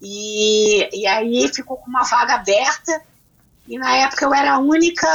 e, 0.00 0.88
e 0.92 1.06
aí 1.06 1.48
ficou 1.48 1.76
com 1.76 1.88
uma 1.88 2.04
vaga 2.04 2.34
aberta 2.34 3.02
e 3.68 3.78
na 3.78 3.94
época 3.96 4.24
eu 4.24 4.34
era 4.34 4.54
a 4.54 4.58
única 4.58 5.06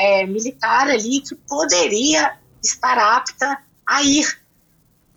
é, 0.00 0.26
militar 0.26 0.88
ali 0.88 1.20
que 1.20 1.34
poderia 1.34 2.36
estar 2.62 2.98
apta 2.98 3.62
a 3.86 4.02
ir. 4.02 4.26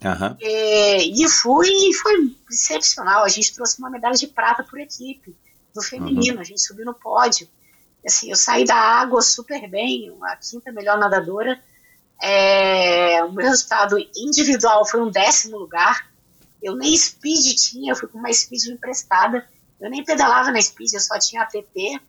Uhum. 0.03 0.37
É, 0.39 1.03
e 1.03 1.27
fui 1.27 1.67
e 1.67 1.93
foi 1.95 2.35
excepcional. 2.49 3.23
A 3.23 3.29
gente 3.29 3.53
trouxe 3.53 3.79
uma 3.79 3.89
medalha 3.89 4.15
de 4.15 4.27
prata 4.27 4.63
por 4.63 4.79
equipe, 4.79 5.35
no 5.75 5.81
feminino, 5.81 6.35
uhum. 6.35 6.41
a 6.41 6.43
gente 6.43 6.61
subiu 6.61 6.85
no 6.85 6.93
pódio. 6.93 7.47
Assim, 8.05 8.29
eu 8.29 8.35
saí 8.35 8.65
da 8.65 8.75
água 8.75 9.21
super 9.21 9.67
bem, 9.69 10.15
a 10.23 10.35
quinta 10.35 10.71
melhor 10.71 10.97
nadadora. 10.97 11.61
É, 12.21 13.23
o 13.23 13.31
meu 13.31 13.47
resultado 13.47 13.97
individual 14.15 14.85
foi 14.85 15.01
um 15.01 15.09
décimo 15.11 15.57
lugar. 15.57 16.09
Eu 16.61 16.75
nem 16.75 16.95
speed 16.95 17.55
tinha, 17.55 17.93
eu 17.93 17.95
fui 17.95 18.07
com 18.07 18.17
uma 18.17 18.31
speed 18.33 18.67
emprestada. 18.67 19.47
Eu 19.79 19.89
nem 19.89 20.03
pedalava 20.03 20.51
na 20.51 20.61
speed, 20.61 20.93
eu 20.93 20.99
só 20.99 21.17
tinha 21.17 21.43
ATP. 21.43 21.99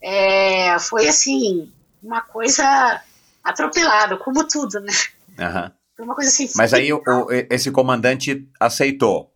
É, 0.00 0.78
foi 0.78 1.08
assim, 1.08 1.72
uma 2.02 2.20
coisa 2.20 3.02
atropelada, 3.42 4.16
como 4.18 4.46
tudo, 4.46 4.80
né? 4.80 4.92
Uhum. 5.38 5.70
Foi 5.96 6.04
uma 6.04 6.14
coisa 6.14 6.30
assim. 6.30 6.50
Mas 6.56 6.74
aí 6.74 6.92
o, 6.92 7.02
esse 7.50 7.70
comandante 7.70 8.46
aceitou? 8.60 9.32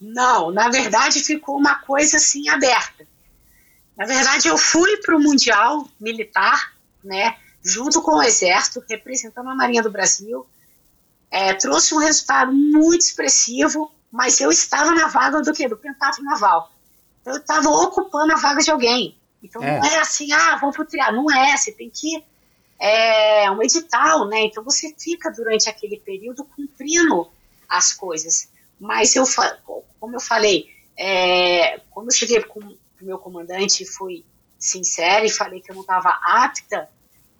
Não, 0.00 0.50
na 0.50 0.68
verdade 0.68 1.20
ficou 1.20 1.56
uma 1.56 1.76
coisa 1.76 2.18
assim 2.18 2.48
aberta. 2.48 3.06
Na 3.96 4.04
verdade, 4.04 4.48
eu 4.48 4.58
fui 4.58 4.96
para 4.98 5.16
o 5.16 5.20
Mundial 5.20 5.88
Militar, 5.98 6.74
né, 7.02 7.36
junto 7.64 8.02
com 8.02 8.16
o 8.16 8.22
Exército, 8.22 8.84
representando 8.88 9.48
a 9.48 9.54
Marinha 9.54 9.82
do 9.82 9.90
Brasil. 9.90 10.46
É, 11.30 11.54
trouxe 11.54 11.94
um 11.94 11.98
resultado 11.98 12.52
muito 12.52 13.02
expressivo, 13.02 13.90
mas 14.10 14.40
eu 14.40 14.50
estava 14.50 14.92
na 14.92 15.08
vaga 15.08 15.40
do 15.42 15.52
quê? 15.52 15.68
Do 15.68 15.76
pentatlo 15.76 16.24
naval. 16.24 16.70
Então, 17.20 17.34
eu 17.34 17.40
estava 17.40 17.68
ocupando 17.68 18.32
a 18.32 18.36
vaga 18.36 18.60
de 18.62 18.70
alguém. 18.70 19.18
Então 19.42 19.62
é. 19.62 19.78
não 19.78 19.86
é 19.86 19.98
assim, 19.98 20.32
ah, 20.32 20.56
vamos 20.56 20.76
pro 20.76 20.84
triatlo. 20.84 21.16
Não 21.16 21.30
é, 21.30 21.56
você 21.56 21.72
tem 21.72 21.90
que 21.90 22.22
é 22.78 23.50
um 23.50 23.62
edital, 23.62 24.26
né? 24.28 24.44
Então 24.44 24.62
você 24.62 24.94
fica 24.98 25.30
durante 25.30 25.68
aquele 25.68 25.98
período 25.98 26.44
cumprindo 26.44 27.28
as 27.68 27.92
coisas. 27.92 28.50
Mas 28.78 29.16
eu, 29.16 29.24
como 29.98 30.16
eu 30.16 30.20
falei, 30.20 30.70
é, 30.96 31.80
quando 31.90 32.08
eu 32.08 32.14
cheguei 32.14 32.42
com 32.42 32.76
o 33.04 33.06
meu 33.06 33.18
comandante, 33.18 33.84
fui 33.84 34.24
sincera 34.58 35.24
e 35.24 35.30
falei 35.30 35.60
que 35.60 35.70
eu 35.70 35.74
não 35.74 35.82
estava 35.82 36.10
apta, 36.22 36.88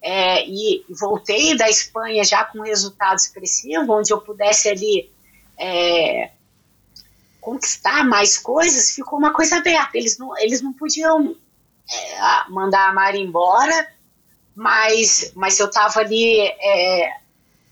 é, 0.03 0.47
e 0.47 0.85
voltei 0.89 1.57
da 1.57 1.69
Espanha 1.69 2.23
já 2.25 2.45
com 2.45 2.61
resultado 2.61 3.17
expressivo, 3.17 3.93
onde 3.93 4.13
eu 4.13 4.21
pudesse 4.21 4.69
ali 4.69 5.11
é, 5.59 6.31
conquistar 7.41 8.05
mais 8.05 8.39
coisas, 8.39 8.93
ficou 8.93 9.19
uma 9.19 9.33
coisa 9.33 9.57
aberta. 9.57 9.97
Eles 9.97 10.19
não, 10.19 10.37
eles 10.39 10.61
não 10.61 10.73
podiam 10.73 11.37
é, 11.91 12.51
mandar 12.51 12.89
a 12.89 12.93
Mari 12.93 13.21
embora, 13.21 13.93
mas, 14.55 15.33
mas 15.35 15.59
eu 15.59 15.67
estava 15.67 16.01
ali 16.01 16.41
é, 16.41 17.17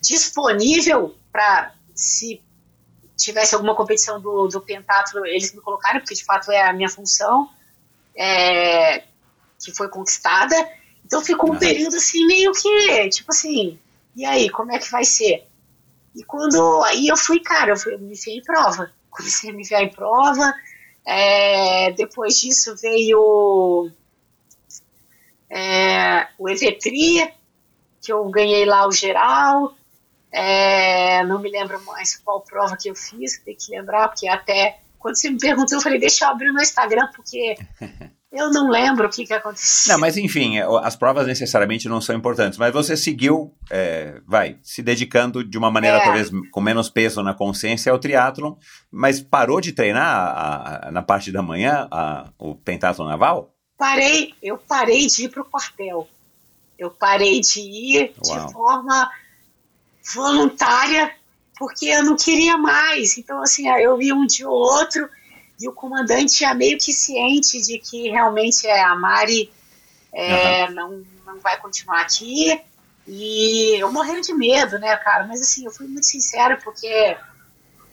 disponível 0.00 1.14
para, 1.32 1.74
se 1.94 2.42
tivesse 3.16 3.54
alguma 3.54 3.74
competição 3.74 4.20
do, 4.20 4.48
do 4.48 4.60
pentatlo, 4.60 5.24
eles 5.24 5.52
me 5.52 5.60
colocaram, 5.60 6.00
porque 6.00 6.14
de 6.14 6.24
fato 6.24 6.50
é 6.50 6.62
a 6.62 6.72
minha 6.72 6.88
função, 6.88 7.48
é, 8.16 9.04
que 9.62 9.72
foi 9.74 9.88
conquistada. 9.88 10.54
Então 11.04 11.22
ficou 11.24 11.52
um 11.52 11.58
período 11.58 11.96
assim, 11.96 12.26
meio 12.26 12.52
que, 12.52 13.08
tipo 13.10 13.30
assim, 13.30 13.78
e 14.16 14.24
aí, 14.24 14.48
como 14.48 14.72
é 14.72 14.78
que 14.78 14.90
vai 14.90 15.04
ser? 15.04 15.46
E 16.14 16.22
quando. 16.22 16.82
Aí 16.84 17.08
eu 17.08 17.16
fui, 17.16 17.40
cara, 17.40 17.72
eu, 17.72 17.76
fui, 17.76 17.94
eu 17.94 17.98
me 17.98 18.12
enfiei 18.12 18.38
em 18.38 18.42
prova. 18.42 18.92
Comecei 19.10 19.50
a 19.50 19.52
me 19.52 19.62
enfiar 19.62 19.82
em 19.82 19.90
prova. 19.90 20.54
É, 21.04 21.90
depois 21.92 22.38
disso 22.38 22.76
veio 22.80 23.90
é, 25.50 26.28
o 26.38 26.48
Evetri, 26.48 27.28
que 28.00 28.12
eu 28.12 28.24
ganhei 28.30 28.64
lá 28.64 28.86
o 28.86 28.92
geral. 28.92 29.74
É, 30.30 31.24
não 31.24 31.40
me 31.40 31.50
lembro 31.50 31.80
mais 31.84 32.16
qual 32.16 32.40
prova 32.40 32.76
que 32.76 32.88
eu 32.88 32.94
fiz, 32.94 33.38
tem 33.38 33.54
que 33.54 33.70
lembrar, 33.70 34.08
porque 34.08 34.26
até 34.26 34.80
quando 35.04 35.16
você 35.16 35.30
me 35.30 35.38
perguntou, 35.38 35.76
eu 35.76 35.82
falei, 35.82 35.98
deixa 35.98 36.24
eu 36.24 36.30
abrir 36.30 36.48
o 36.48 36.54
meu 36.54 36.62
Instagram, 36.62 37.06
porque 37.14 37.56
eu 38.32 38.50
não 38.50 38.70
lembro 38.70 39.06
o 39.06 39.10
que, 39.10 39.26
que 39.26 39.34
aconteceu. 39.34 39.92
Não, 39.92 40.00
mas 40.00 40.16
enfim, 40.16 40.56
é, 40.56 40.66
as 40.82 40.96
provas 40.96 41.26
necessariamente 41.26 41.90
não 41.90 42.00
são 42.00 42.16
importantes, 42.16 42.58
mas 42.58 42.72
você 42.72 42.96
seguiu, 42.96 43.54
é, 43.70 44.22
vai, 44.26 44.56
se 44.62 44.82
dedicando 44.82 45.44
de 45.44 45.58
uma 45.58 45.70
maneira 45.70 45.98
é. 45.98 46.04
talvez 46.04 46.30
com 46.50 46.60
menos 46.62 46.88
peso 46.88 47.22
na 47.22 47.34
consciência 47.34 47.92
ao 47.92 47.98
triatlon, 47.98 48.54
mas 48.90 49.20
parou 49.20 49.60
de 49.60 49.72
treinar 49.72 50.06
a, 50.06 50.88
a, 50.88 50.90
na 50.90 51.02
parte 51.02 51.30
da 51.30 51.42
manhã 51.42 51.86
a, 51.90 52.30
o 52.38 52.54
pentathlon 52.54 53.06
naval? 53.06 53.54
parei, 53.76 54.32
eu 54.42 54.56
parei 54.56 55.06
de 55.06 55.24
ir 55.24 55.28
para 55.28 55.42
o 55.42 55.44
quartel. 55.44 56.08
Eu 56.78 56.90
parei 56.90 57.42
de 57.42 57.60
ir 57.60 58.14
Uau. 58.26 58.46
de 58.46 58.52
forma 58.54 59.10
voluntária, 60.14 61.14
porque 61.58 61.86
eu 61.86 62.04
não 62.04 62.16
queria 62.16 62.56
mais. 62.56 63.16
Então, 63.18 63.42
assim, 63.42 63.68
eu 63.68 64.00
ia 64.00 64.14
um 64.14 64.26
dia 64.26 64.48
ou 64.48 64.56
outro 64.56 65.08
e 65.60 65.68
o 65.68 65.72
comandante 65.72 66.40
já 66.40 66.54
meio 66.54 66.78
que 66.78 66.92
ciente 66.92 67.60
de 67.62 67.78
que 67.78 68.10
realmente 68.10 68.66
é, 68.66 68.82
a 68.82 68.94
Mari 68.94 69.52
é, 70.12 70.66
uhum. 70.66 70.74
não, 70.74 71.04
não 71.26 71.40
vai 71.40 71.60
continuar 71.60 72.00
aqui. 72.00 72.60
E 73.06 73.76
eu 73.80 73.92
morrendo 73.92 74.22
de 74.22 74.34
medo, 74.34 74.78
né, 74.78 74.96
cara? 74.96 75.26
Mas 75.26 75.40
assim, 75.40 75.64
eu 75.64 75.70
fui 75.70 75.86
muito 75.86 76.06
sincera 76.06 76.58
porque 76.62 77.16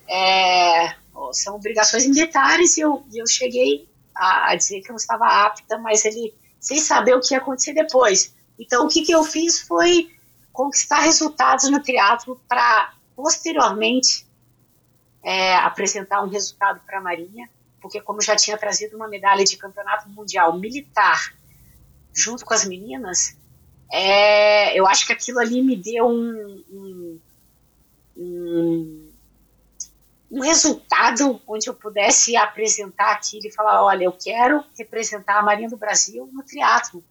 é, 0.08 0.96
são 1.34 1.56
obrigações 1.56 2.06
militares 2.06 2.78
e 2.78 2.82
eu, 2.82 3.06
eu 3.14 3.28
cheguei 3.28 3.88
a, 4.16 4.52
a 4.52 4.56
dizer 4.56 4.82
que 4.82 4.90
eu 4.90 4.94
não 4.94 4.98
estava 4.98 5.26
apta, 5.26 5.78
mas 5.78 6.06
ele 6.06 6.34
sem 6.60 6.80
saber 6.80 7.16
o 7.16 7.20
que 7.20 7.34
ia 7.34 7.40
acontecer 7.40 7.74
depois. 7.74 8.34
Então, 8.58 8.86
o 8.86 8.88
que, 8.88 9.02
que 9.02 9.12
eu 9.12 9.24
fiz 9.24 9.62
foi 9.62 10.12
conquistar 10.54 11.00
resultados 11.00 11.70
no 11.70 11.82
teatro 11.82 12.40
para, 12.48 12.94
posteriormente, 13.22 14.26
é, 15.24 15.54
apresentar 15.58 16.24
um 16.24 16.28
resultado 16.28 16.82
para 16.88 16.98
a 16.98 17.02
Marinha, 17.02 17.48
porque 17.80 18.02
como 18.02 18.20
já 18.20 18.36
tinha 18.36 18.58
trazido 18.58 18.96
uma 18.96 19.08
medalha 19.08 19.46
de 19.46 19.58
campeonato 19.58 20.10
mundial 20.10 20.58
militar 20.58 21.36
junto 22.12 22.44
com 22.44 22.56
as 22.56 22.66
meninas, 22.66 23.38
é, 23.92 24.76
eu 24.76 24.88
acho 24.88 25.06
que 25.06 25.14
aquilo 25.14 25.38
ali 25.38 25.62
me 25.62 25.76
deu 25.76 26.08
um, 26.08 26.64
um, 26.72 27.20
um 28.18 29.12
um 30.32 30.40
resultado 30.40 31.42
onde 31.46 31.70
eu 31.70 31.74
pudesse 31.74 32.38
apresentar 32.38 33.12
aquilo 33.12 33.46
e 33.48 33.52
falar, 33.52 33.84
olha, 33.84 34.06
eu 34.06 34.14
quero 34.14 34.64
representar 34.80 35.38
a 35.38 35.44
Marinha 35.44 35.70
do 35.70 35.76
Brasil 35.76 36.28
no 36.32 36.42
triatlo. 36.42 37.04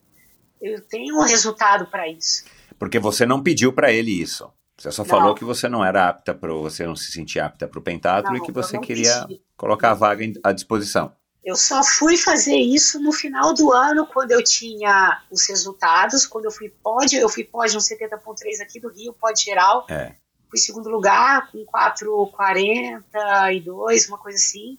Eu 0.59 0.81
tenho 0.81 1.19
um 1.19 1.23
resultado 1.23 1.87
para 1.87 2.09
isso. 2.09 2.45
Porque 2.79 2.99
você 2.99 3.27
não 3.27 3.43
pediu 3.43 3.75
para 3.75 3.93
ele 3.93 4.11
isso. 4.11 4.51
Você 4.81 4.91
só 4.91 5.03
não. 5.03 5.09
falou 5.09 5.35
que 5.35 5.45
você 5.45 5.69
não 5.69 5.85
era 5.85 6.09
apta 6.09 6.35
para 6.35 6.53
você 6.53 6.87
não 6.87 6.97
se 6.97 7.13
sentir 7.13 7.39
apta 7.39 7.69
para 7.69 7.79
o 7.79 7.83
pentatlo 7.83 8.37
e 8.37 8.41
que 8.41 8.51
você 8.51 8.79
queria 8.79 9.27
pedi. 9.27 9.43
colocar 9.57 9.91
a 9.91 9.95
vaga 9.95 10.25
à 10.43 10.53
disposição. 10.53 11.13
Eu 11.45 11.57
só 11.57 11.83
fui 11.83 12.17
fazer 12.17 12.57
isso 12.57 13.01
no 13.01 13.13
final 13.13 13.55
do 13.55 13.73
ano, 13.73 14.07
quando 14.07 14.33
eu 14.33 14.43
tinha 14.43 15.23
os 15.31 15.49
resultados, 15.49 16.27
quando 16.27 16.47
eu 16.47 16.51
fui 16.51 16.69
pódio, 16.69 17.19
eu 17.19 17.29
fui 17.29 17.45
pódio 17.45 17.75
no 17.75 17.81
70.3 17.81 18.63
aqui 18.63 18.79
do 18.79 18.89
Rio, 18.89 19.13
pódio 19.13 19.45
geral. 19.45 19.87
É 19.89 20.15
fui 20.51 20.59
segundo 20.59 20.91
lugar 20.91 21.51
com 21.53 21.65
4,42, 21.65 24.09
uma 24.09 24.19
coisa 24.19 24.37
assim. 24.37 24.77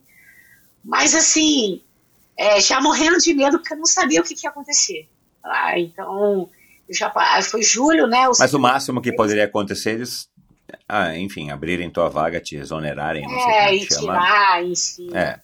Mas 0.84 1.15
assim, 1.15 1.82
é, 2.38 2.60
já 2.60 2.82
morrendo 2.82 3.19
de 3.19 3.34
medo 3.34 3.57
porque 3.57 3.73
eu 3.73 3.78
não 3.78 3.86
sabia 3.86 4.19
o 4.19 4.23
que, 4.23 4.36
que 4.36 4.45
ia 4.45 4.49
acontecer. 4.49 5.07
Ah, 5.41 5.80
então, 5.80 6.49
já 6.91 7.11
foi 7.43 7.63
julho, 7.63 8.07
né? 8.07 8.27
Mas 8.39 8.53
o 8.53 8.59
máximo 8.59 9.01
que 9.01 9.11
poderia 9.13 9.45
acontecer 9.45 9.91
eles, 9.91 10.30
ah, 10.88 11.15
enfim, 11.18 11.49
abrirem 11.51 11.89
tua 11.89 12.09
vaga, 12.09 12.39
te 12.39 12.55
exonerarem, 12.55 13.23
não 13.23 13.49
é, 13.49 13.68
sei 13.68 13.84
e 13.84 13.88
tirar, 13.88 14.63
enfim. 14.63 15.09
É. 15.15 15.39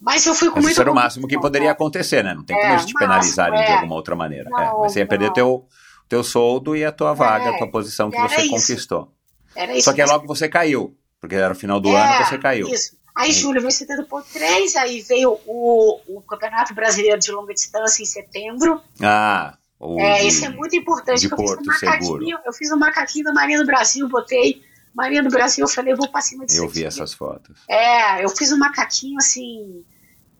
Mas 0.00 0.26
eu 0.26 0.34
fui 0.34 0.48
com 0.48 0.56
Mas 0.56 0.64
muito. 0.64 0.72
Isso 0.72 0.80
era 0.82 0.92
o 0.92 0.94
máximo 0.94 1.26
que 1.26 1.38
poderia 1.38 1.70
acontecer, 1.70 2.22
né? 2.22 2.34
Não 2.34 2.44
tem 2.44 2.54
como 2.56 2.68
é, 2.68 2.72
eles 2.74 2.84
te 2.84 2.92
penalizarem 2.92 3.58
é. 3.58 3.64
de 3.64 3.72
alguma 3.72 3.94
outra 3.94 4.14
maneira. 4.14 4.48
É, 4.48 4.50
não, 4.50 4.58
é. 4.58 4.78
Mas 4.82 4.92
você 4.92 4.98
ia 5.00 5.06
perder 5.06 5.32
teu, 5.32 5.66
teu 6.08 6.22
soldo 6.22 6.76
e 6.76 6.84
a 6.84 6.92
tua 6.92 7.14
vaga, 7.14 7.50
a 7.50 7.54
É, 7.54 7.58
tua 7.58 7.70
posição 7.70 8.10
que 8.10 8.16
era 8.16 8.28
você 8.28 8.42
isso. 8.42 8.50
conquistou. 8.50 9.12
Era 9.56 9.72
isso. 9.72 9.84
Só 9.84 9.92
que 9.94 10.02
é 10.02 10.06
logo 10.06 10.26
você 10.26 10.48
caiu, 10.48 10.94
porque 11.20 11.34
era 11.34 11.52
o 11.52 11.56
final 11.56 11.80
do 11.80 11.88
É, 11.88 11.96
ano 11.96 12.24
você 12.24 12.36
caiu. 12.38 12.68
Isso. 12.68 12.96
Aí 13.14 13.30
julho 13.32 13.60
veio 13.60 13.72
70.3, 13.72 14.74
aí 14.76 15.00
veio 15.00 15.38
o, 15.46 16.00
o 16.08 16.20
Campeonato 16.22 16.74
Brasileiro 16.74 17.18
de 17.20 17.30
Longa 17.30 17.54
Distância 17.54 18.02
em 18.02 18.06
setembro. 18.06 18.82
Ah, 19.00 19.56
É, 19.98 20.20
de- 20.20 20.28
isso 20.28 20.44
é 20.44 20.48
muito 20.48 20.74
importante. 20.76 21.24
eu, 21.24 21.30
fiz 21.30 21.32
um 21.32 21.36
Porto 21.36 21.72
Seguro. 21.72 21.90
macaquinho, 22.20 22.38
eu 22.44 22.52
fiz 22.52 22.70
um 22.72 22.76
macaquinho 22.76 23.24
da 23.24 23.32
Marinha 23.32 23.58
do 23.60 23.66
Brasil, 23.66 24.08
botei 24.08 24.62
Marinha 24.94 25.22
do 25.22 25.30
Brasil, 25.30 25.64
eu 25.64 25.68
falei, 25.68 25.92
eu 25.92 25.96
vou 25.96 26.08
pra 26.08 26.20
cima 26.20 26.46
disso 26.46 26.58
Eu 26.62 26.68
vi 26.68 26.80
aqui. 26.80 26.88
essas 26.88 27.12
fotos. 27.14 27.56
É, 27.68 28.24
eu 28.24 28.28
fiz 28.30 28.52
um 28.52 28.58
macaquinho 28.58 29.18
assim, 29.18 29.84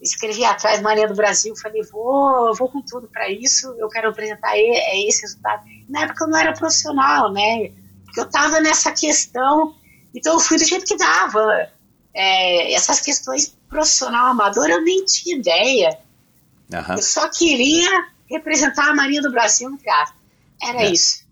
escrevi 0.01 0.45
atrás 0.45 0.81
Marinha 0.81 1.09
do 1.09 1.15
Brasil, 1.15 1.55
falei, 1.57 1.83
vou, 1.83 2.55
vou 2.55 2.69
com 2.69 2.81
tudo 2.83 3.09
pra 3.09 3.29
isso, 3.29 3.75
eu 3.79 3.89
quero 3.89 4.09
apresentar 4.11 4.57
é 4.57 5.01
esse 5.09 5.23
resultado. 5.23 5.65
Na 5.89 6.03
época 6.03 6.25
eu 6.25 6.29
não 6.29 6.39
era 6.39 6.53
profissional, 6.53 7.33
né? 7.33 7.71
Porque 8.05 8.21
eu 8.21 8.31
tava 8.31 8.61
nessa 8.61 8.93
questão, 8.93 9.75
então 10.15 10.35
eu 10.35 10.41
fui 10.41 10.57
do 10.57 10.65
jeito 10.65 10.85
que 10.87 10.97
dava. 10.97 11.69
É, 12.17 12.73
essas 12.75 13.01
questões 13.01 13.57
profissional 13.69 14.27
amador 14.27 14.69
eu 14.71 14.81
nem 14.83 15.05
tinha 15.05 15.37
ideia. 15.37 15.99
Aham. 16.73 16.95
Eu 16.95 17.03
só 17.03 17.29
queria 17.29 18.07
representar 18.29 18.91
a 18.91 18.95
Marinha 18.95 19.23
do 19.23 19.31
Brasil 19.31 19.71
no 19.71 19.79
teatro. 19.79 20.15
Era 20.63 20.83
É. 20.83 20.91
isso. 20.91 21.25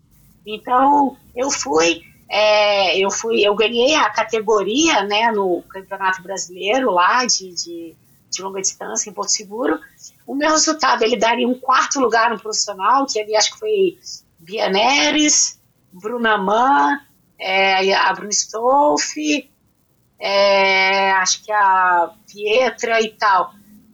Então, 0.45 1.17
eu 1.35 1.49
fui, 1.49 2.01
é, 2.29 2.97
eu 2.97 3.09
fui, 3.09 3.41
eu 3.41 3.55
ganhei 3.55 3.95
a 3.95 4.09
categoria, 4.09 5.03
né, 5.03 5.31
no 5.31 5.61
Campeonato 5.63 6.21
Brasileiro 6.21 6.91
lá 6.91 7.25
de, 7.25 7.53
de, 7.53 7.95
de 8.29 8.41
longa 8.41 8.61
distância 8.61 9.09
em 9.09 9.13
Porto 9.13 9.29
Seguro. 9.29 9.79
O 10.27 10.35
meu 10.35 10.51
resultado, 10.51 11.03
ele 11.03 11.17
daria 11.17 11.47
um 11.47 11.57
quarto 11.57 11.99
lugar 11.99 12.29
no 12.29 12.39
profissional, 12.39 13.05
que 13.05 13.19
ali 13.19 13.35
acho 13.35 13.53
que 13.53 13.59
foi 13.59 13.97
Bia 14.39 14.69
Neres, 14.69 15.59
Bruna 15.91 16.37
Mann, 16.37 16.99
é, 17.39 17.93
a 17.93 18.11
Bruna 18.13 18.31
Stolfi, 18.31 19.49
é, 20.19 21.11
acho 21.11 21.43
que 21.43 21.51
a 21.51 22.13
Pietra 22.27 23.01
e 23.01 23.09
tal. 23.09 23.53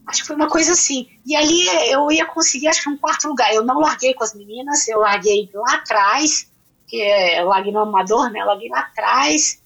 Acho 0.09 0.21
que 0.21 0.27
foi 0.27 0.35
uma 0.35 0.49
coisa 0.49 0.71
assim. 0.71 1.07
E 1.23 1.35
ali 1.35 1.67
eu 1.91 2.11
ia 2.11 2.25
conseguir, 2.25 2.67
acho 2.67 2.81
que 2.81 2.89
um 2.89 2.97
quarto 2.97 3.27
lugar. 3.27 3.53
Eu 3.53 3.63
não 3.63 3.79
larguei 3.79 4.15
com 4.15 4.23
as 4.23 4.33
meninas, 4.33 4.87
eu 4.87 4.97
larguei 4.97 5.47
lá 5.53 5.75
atrás, 5.75 6.51
que 6.87 6.97
eu 6.97 7.45
larguei 7.45 7.71
no 7.71 7.81
amador, 7.81 8.31
né? 8.31 8.43
Larguei 8.43 8.69
lá 8.69 8.79
atrás, 8.79 9.61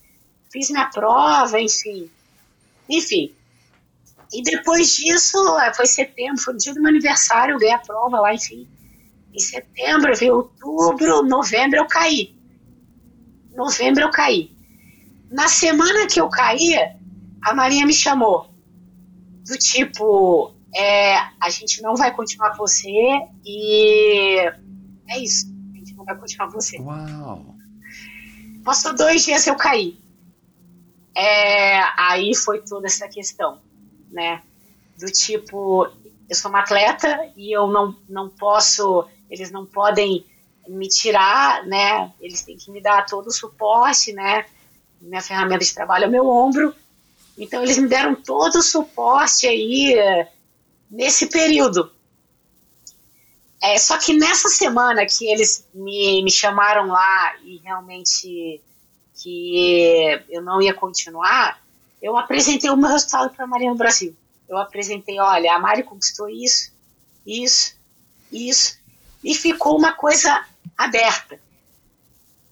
fiz 0.52 0.70
minha 0.70 0.90
prova, 0.90 1.62
enfim. 1.62 2.12
Enfim. 2.90 3.34
E 4.34 4.44
depois 4.44 4.94
disso, 4.98 5.38
eh, 5.60 5.74
foi 5.74 5.86
setembro, 5.86 6.42
foi 6.42 6.54
no 6.54 6.60
dia 6.60 6.74
do 6.74 6.82
meu 6.82 6.90
aniversário, 6.90 7.54
eu 7.54 7.60
ganhei 7.60 7.76
a 7.76 7.80
prova 7.80 8.20
lá, 8.20 8.34
enfim. 8.34 8.68
Em 9.34 9.40
setembro, 9.40 10.14
veio 10.14 10.36
outubro, 10.36 11.24
novembro 11.24 11.80
eu 11.80 11.88
caí. 11.88 12.36
Novembro 13.56 14.04
eu 14.04 14.12
caí. 14.12 14.52
Na 15.32 15.48
semana 15.48 16.06
que 16.06 16.20
eu 16.20 16.28
caí, 16.28 16.76
a 17.42 17.54
Marinha 17.54 17.86
me 17.86 17.94
chamou 17.94 18.53
do 19.46 19.58
tipo, 19.58 20.54
é, 20.76 21.16
a 21.40 21.50
gente 21.50 21.82
não 21.82 21.96
vai 21.96 22.14
continuar 22.14 22.52
com 22.52 22.58
você 22.58 22.90
e 23.46 24.38
é 25.08 25.20
isso, 25.20 25.48
a 25.74 25.78
gente 25.78 25.94
não 25.96 26.06
vai 26.06 26.18
continuar 26.18 26.48
com 26.48 26.54
você. 26.54 26.80
Uau! 26.80 27.54
Passou 28.64 28.96
dois 28.96 29.26
dias 29.26 29.46
eu 29.46 29.56
caí. 29.56 30.00
É, 31.16 31.80
aí 31.98 32.34
foi 32.36 32.62
toda 32.62 32.88
essa 32.88 33.08
questão, 33.08 33.62
né? 34.10 34.42
Do 34.98 35.08
tipo, 35.12 35.88
eu 36.30 36.36
sou 36.36 36.50
uma 36.50 36.62
atleta 36.62 37.30
e 37.36 37.56
eu 37.56 37.68
não, 37.68 37.96
não 38.10 38.30
posso, 38.30 39.08
eles 39.30 39.52
não 39.52 39.66
podem 39.66 40.26
me 40.68 40.88
tirar, 40.88 41.66
né? 41.66 42.12
Eles 42.20 42.42
têm 42.42 42.58
que 42.58 42.72
me 42.72 42.82
dar 42.82 43.06
todo 43.06 43.28
o 43.28 43.32
suporte, 43.32 44.14
né? 44.14 44.46
Minha 45.02 45.22
ferramenta 45.22 45.66
de 45.66 45.74
trabalho 45.74 46.06
é 46.06 46.08
o 46.08 46.12
meu 46.12 46.28
ombro. 46.28 46.74
Então 47.38 47.64
eles 47.64 47.78
me 47.78 47.88
deram 47.88 48.16
todo 48.16 48.56
o 48.56 48.64
suporte 48.64 49.48
aí 49.48 49.94
eh, 49.94 50.32
nesse 50.90 51.28
período. 51.28 51.92
É, 53.62 53.78
só 53.80 53.98
que 53.98 54.14
nessa 54.14 54.50
semana 54.50 55.06
que 55.06 55.26
eles 55.26 55.68
me, 55.74 56.22
me 56.22 56.30
chamaram 56.30 56.88
lá 56.88 57.36
e 57.44 57.58
realmente 57.64 58.62
que 59.16 60.22
eu 60.30 60.42
não 60.42 60.62
ia 60.62 60.74
continuar, 60.74 61.64
eu 62.02 62.18
apresentei 62.18 62.70
o 62.70 62.76
meu 62.76 62.90
resultado 62.90 63.34
para 63.34 63.46
a 63.46 63.48
Marinha 63.48 63.72
do 63.72 63.78
Brasil. 63.78 64.14
Eu 64.50 64.58
apresentei, 64.58 65.18
olha, 65.20 65.54
a 65.54 65.60
Mari 65.60 65.84
conquistou 65.84 66.28
isso, 66.30 66.74
isso, 67.26 67.76
isso, 68.30 68.78
e 69.24 69.34
ficou 69.34 69.78
uma 69.78 69.94
coisa 69.94 70.46
aberta, 70.78 71.40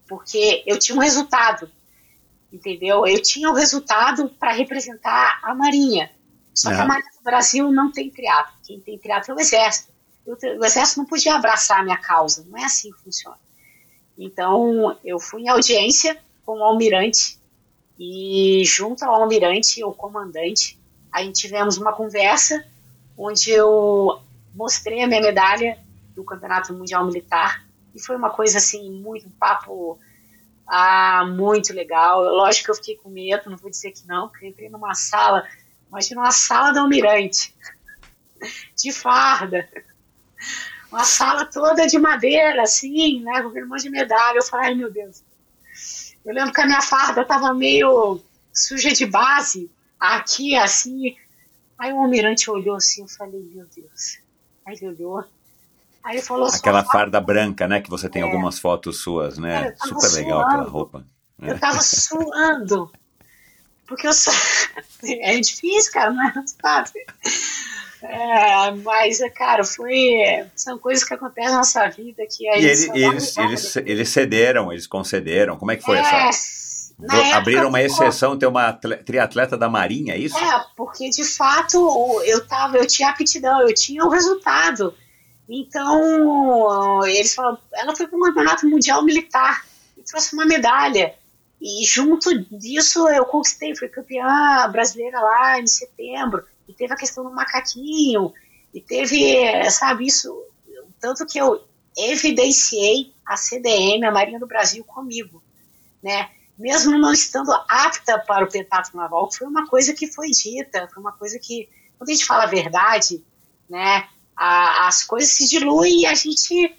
porque 0.08 0.64
eu 0.66 0.80
tinha 0.80 0.98
um 0.98 1.02
resultado, 1.02 1.70
entendeu? 2.52 3.06
Eu 3.06 3.22
tinha 3.22 3.50
o 3.50 3.54
resultado 3.54 4.30
para 4.40 4.52
representar 4.52 5.40
a 5.44 5.56
Marinha. 5.56 6.12
Só 6.54 6.70
que 6.70 6.76
a 6.76 6.80
Aham. 6.80 6.88
Marinha 6.88 7.12
do 7.18 7.24
Brasil 7.24 7.72
não 7.72 7.92
tem 7.92 8.10
triatlo. 8.10 8.54
Quem 8.64 8.80
tem 8.80 8.98
triatlo 8.98 9.34
é 9.34 9.38
o 9.38 9.40
Exército. 9.40 9.92
Eu 10.26 10.38
O 10.60 10.66
Exército 10.66 11.00
não 11.00 11.06
podia 11.06 11.36
abraçar 11.36 11.80
a 11.80 11.84
minha 11.84 11.98
causa. 11.98 12.46
Não 12.50 12.58
é 12.58 12.66
assim 12.66 12.92
que 12.92 13.00
funciona. 13.04 13.38
Então, 14.18 14.98
eu 15.04 15.20
fui 15.20 15.44
em 15.44 15.50
audiência 15.50 16.18
com 16.46 16.60
o 16.60 16.64
almirante 16.64 17.40
e 18.04 18.64
junto 18.66 19.06
ao 19.06 19.14
almirante, 19.14 19.84
o 19.84 19.94
comandante, 19.94 20.80
a 21.12 21.22
gente 21.22 21.40
tivemos 21.40 21.78
uma 21.78 21.94
conversa 21.94 22.66
onde 23.18 23.52
eu 23.52 24.20
mostrei 24.56 25.04
a 25.04 25.08
minha 25.08 25.22
medalha 25.22 25.78
do 26.16 26.24
Campeonato 26.24 26.74
Mundial 26.74 27.06
Militar 27.06 27.64
e 27.94 28.02
foi 28.02 28.16
uma 28.16 28.32
coisa 28.32 28.58
assim, 28.58 28.90
muito 28.90 29.28
um 29.28 29.32
papo 29.32 30.00
ah, 30.74 31.26
muito 31.26 31.74
legal. 31.74 32.24
Lógico 32.24 32.66
que 32.66 32.72
eu 32.72 32.76
fiquei 32.76 32.96
com 32.96 33.10
medo, 33.10 33.50
não 33.50 33.58
vou 33.58 33.70
dizer 33.70 33.92
que 33.92 34.08
não, 34.08 34.30
porque 34.30 34.46
eu 34.46 34.50
entrei 34.50 34.70
numa 34.70 34.96
sala, 34.96 35.46
imagina 35.90 36.22
uma 36.22 36.32
sala 36.32 36.72
do 36.72 36.80
almirante, 36.80 37.54
de 38.74 38.90
farda, 38.94 39.68
uma 40.90 41.04
sala 41.04 41.46
toda 41.46 41.86
de 41.88 42.00
madeira, 42.00 42.64
assim, 42.64 43.22
né, 43.22 43.42
com 43.42 43.50
aquele 43.50 43.66
monte 43.66 43.84
de 43.84 43.90
medalha. 43.90 44.38
Eu 44.38 44.44
falei, 44.44 44.68
ai 44.68 44.76
meu 44.76 44.90
Deus. 44.90 45.22
Eu 46.24 46.34
lembro 46.34 46.54
que 46.54 46.62
a 46.62 46.66
minha 46.66 46.82
farda 46.82 47.26
tava 47.26 47.54
meio 47.54 48.22
suja 48.54 48.94
de 48.94 49.06
base, 49.06 49.70
aqui, 50.00 50.56
assim. 50.56 51.18
Aí 51.78 51.92
o 51.92 52.00
almirante 52.00 52.50
olhou 52.50 52.76
assim, 52.76 53.02
eu 53.02 53.10
falei, 53.10 53.42
meu 53.54 53.66
Deus. 53.76 54.20
Aí 54.66 54.76
ele 54.76 54.88
olhou. 54.88 55.26
Aí 56.04 56.16
ele 56.18 56.24
falou, 56.26 56.48
Aquela 56.48 56.84
só 56.84 56.92
farda 56.92 57.20
branca, 57.22 57.68
né? 57.68 57.80
Que 57.82 57.90
você 57.90 58.10
tem 58.10 58.22
É. 58.22 58.26
algumas 58.26 58.60
fotos 58.60 59.02
suas, 59.02 59.38
É, 59.38 59.42
né? 59.42 59.76
Super 59.84 60.10
legal 60.14 60.40
aquela 60.42 60.58
suando. 60.64 60.70
roupa. 60.72 61.06
Eu 61.42 61.60
tava 61.60 61.80
suando. 61.82 62.92
Porque 63.88 64.08
eu 64.08 64.14
sou. 64.14 64.34
É 65.04 65.40
difícil, 65.40 65.92
cara, 65.92 66.12
não 66.12 66.24
é 66.28 66.34
fácil. 66.62 67.02
É, 68.04 68.72
mas, 68.84 69.20
cara, 69.36 69.64
foi. 69.64 70.46
São 70.56 70.78
coisas 70.80 71.04
que 71.04 71.14
acontecem 71.14 71.52
na 71.52 71.58
nossa 71.58 71.88
vida 71.90 72.24
que 72.30 72.48
a 72.48 72.58
E 72.58 72.66
ele- 72.66 72.76
só 72.76 72.94
eles, 72.96 73.38
eles, 73.38 73.76
eles 73.78 74.10
cederam, 74.10 74.72
eles 74.72 74.88
concederam. 74.88 75.58
Como 75.58 75.72
é 75.72 75.76
que 75.78 75.84
foi 75.84 75.98
É, 75.98 76.28
essa? 76.30 76.62
Abriram 77.36 77.70
uma 77.70 77.82
exceção, 77.82 78.38
ter 78.38 78.46
uma 78.46 78.68
atle- 78.70 78.98
triatleta 79.04 79.58
da 79.58 79.68
Marinha, 79.68 80.14
é 80.14 80.18
isso? 80.20 80.38
É, 80.38 80.66
porque 80.78 81.10
de 81.10 81.24
fato 81.24 82.22
eu 82.26 82.46
tava, 82.46 82.78
eu 82.78 82.86
tinha 82.86 83.10
aptidão, 83.10 83.62
eu 83.62 83.74
tinha 83.74 84.04
o 84.06 84.10
resultado. 84.10 84.94
Então, 85.54 87.06
eles 87.06 87.36
falaram, 87.36 87.58
ela 87.74 87.94
foi 87.94 88.08
para 88.08 88.18
um 88.18 88.22
campeonato 88.22 88.66
mundial 88.70 89.04
militar 89.04 89.66
e 89.98 90.02
trouxe 90.02 90.34
uma 90.34 90.46
medalha. 90.46 91.14
E 91.60 91.86
junto 91.86 92.30
disso 92.46 93.10
eu 93.10 93.26
conquistei, 93.26 93.76
fui 93.76 93.90
campeã 93.90 94.70
brasileira 94.72 95.20
lá 95.20 95.60
em 95.60 95.68
setembro. 95.68 96.46
E 96.70 96.74
teve 96.74 96.94
a 96.94 96.98
questão 96.98 97.26
do 97.26 97.32
macaquinho, 97.32 98.34
e 98.74 98.80
teve, 98.80 99.70
sabe, 99.70 100.08
isso. 100.08 100.34
Tanto 101.02 101.26
que 101.26 101.38
eu 101.38 101.62
evidenciei 101.98 103.14
a 103.26 103.36
CDM, 103.36 104.06
a 104.06 104.12
Marinha 104.12 104.40
do 104.40 104.48
Brasil, 104.48 104.86
comigo, 104.86 105.44
né? 106.02 106.30
Mesmo 106.58 106.98
não 106.98 107.12
estando 107.12 107.52
apta 107.68 108.20
para 108.20 108.46
o 108.46 108.50
pentatlo 108.50 108.98
naval, 108.98 109.30
foi 109.30 109.48
uma 109.48 109.68
coisa 109.68 109.94
que 109.94 110.08
foi 110.08 110.30
dita, 110.30 110.88
foi 110.94 111.02
uma 111.02 111.12
coisa 111.12 111.38
que, 111.38 111.68
quando 111.98 112.10
a 112.10 112.14
gente 112.14 112.26
fala 112.26 112.44
a 112.44 112.48
verdade, 112.48 113.22
né, 113.70 114.08
a- 114.44 114.88
as 114.88 115.04
coisas 115.04 115.30
se 115.32 115.48
diluem 115.48 116.02
e 116.02 116.06
a 116.08 116.14
gente, 116.16 116.76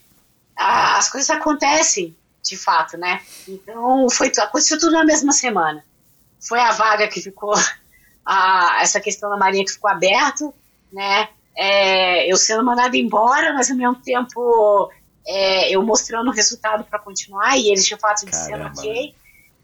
a- 0.56 0.96
as 0.98 1.08
coisas 1.10 1.30
acontecem, 1.30 2.16
de 2.42 2.56
fato, 2.56 2.96
né? 2.96 3.20
Então, 3.46 4.08
foi, 4.10 4.32
aconteceu 4.36 4.78
tudo 4.78 4.92
na 4.92 5.04
mesma 5.04 5.32
semana. 5.32 5.84
Foi 6.40 6.58
a 6.58 6.72
vaga 6.72 7.06
que 7.06 7.20
ficou, 7.20 7.54
a, 8.26 8.78
essa 8.82 9.00
questão 9.00 9.30
da 9.30 9.36
Marinha 9.36 9.64
que 9.64 9.72
ficou 9.72 9.88
aberto, 9.90 10.52
né? 10.92 11.28
É, 11.54 12.26
eu 12.32 12.36
sendo 12.36 12.64
mandada 12.64 12.96
embora, 12.96 13.52
mas 13.52 13.70
ao 13.70 13.76
mesmo 13.76 13.96
tempo 13.96 14.90
é, 15.26 15.70
eu 15.70 15.82
mostrando 15.84 16.28
o 16.28 16.32
resultado 16.32 16.82
para 16.82 16.98
continuar 16.98 17.56
e 17.58 17.68
eles 17.68 17.84
de 17.84 17.96
fato 17.96 18.24
disseram 18.26 18.66
ok. 18.66 19.14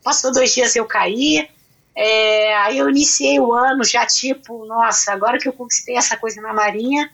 Passou 0.04 0.30
dois 0.32 0.54
dias 0.54 0.76
eu 0.76 0.84
caí, 0.86 1.48
é, 1.96 2.54
aí 2.58 2.78
eu 2.78 2.88
iniciei 2.88 3.40
o 3.40 3.52
ano 3.52 3.82
já 3.84 4.06
tipo, 4.06 4.64
nossa, 4.66 5.12
agora 5.12 5.38
que 5.38 5.48
eu 5.48 5.52
conquistei 5.52 5.96
essa 5.96 6.16
coisa 6.16 6.40
na 6.40 6.52
Marinha, 6.52 7.10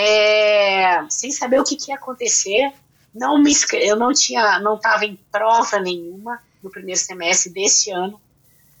é, 0.00 1.04
sem 1.10 1.32
saber 1.32 1.58
o 1.60 1.64
que, 1.64 1.74
que 1.74 1.90
ia 1.90 1.96
acontecer, 1.96 2.72
não 3.12 3.42
me 3.42 3.52
eu 3.72 3.96
não 3.96 4.12
tinha, 4.12 4.60
não 4.60 4.76
estava 4.76 5.04
em 5.04 5.16
prova 5.32 5.80
nenhuma 5.80 6.40
no 6.62 6.70
primeiro 6.70 7.00
semestre 7.00 7.52
desse 7.52 7.90
ano, 7.90 8.20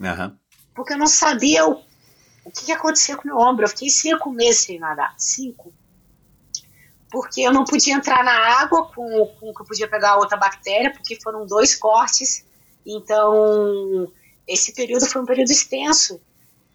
Aham. 0.00 0.38
porque 0.72 0.92
eu 0.92 0.98
não 0.98 1.08
sabia 1.08 1.66
o, 1.66 1.82
o 2.44 2.50
que, 2.52 2.66
que 2.66 2.72
acontecia 2.72 3.16
com 3.16 3.24
o 3.24 3.26
meu 3.26 3.36
ombro. 3.36 3.64
Eu 3.64 3.68
fiquei 3.68 3.90
cinco 3.90 4.30
meses 4.30 4.62
sem 4.62 4.78
nadar, 4.78 5.12
cinco. 5.18 5.72
Porque 7.10 7.40
eu 7.40 7.52
não 7.52 7.64
podia 7.64 7.94
entrar 7.94 8.22
na 8.22 8.60
água 8.60 8.86
com, 8.86 9.26
com 9.40 9.52
que 9.52 9.60
eu 9.60 9.66
podia 9.66 9.88
pegar 9.88 10.18
outra 10.18 10.36
bactéria, 10.36 10.92
porque 10.92 11.20
foram 11.20 11.44
dois 11.46 11.74
cortes. 11.74 12.44
Então, 12.86 14.08
esse 14.46 14.72
período 14.72 15.06
foi 15.06 15.20
um 15.20 15.26
período 15.26 15.50
extenso. 15.50 16.20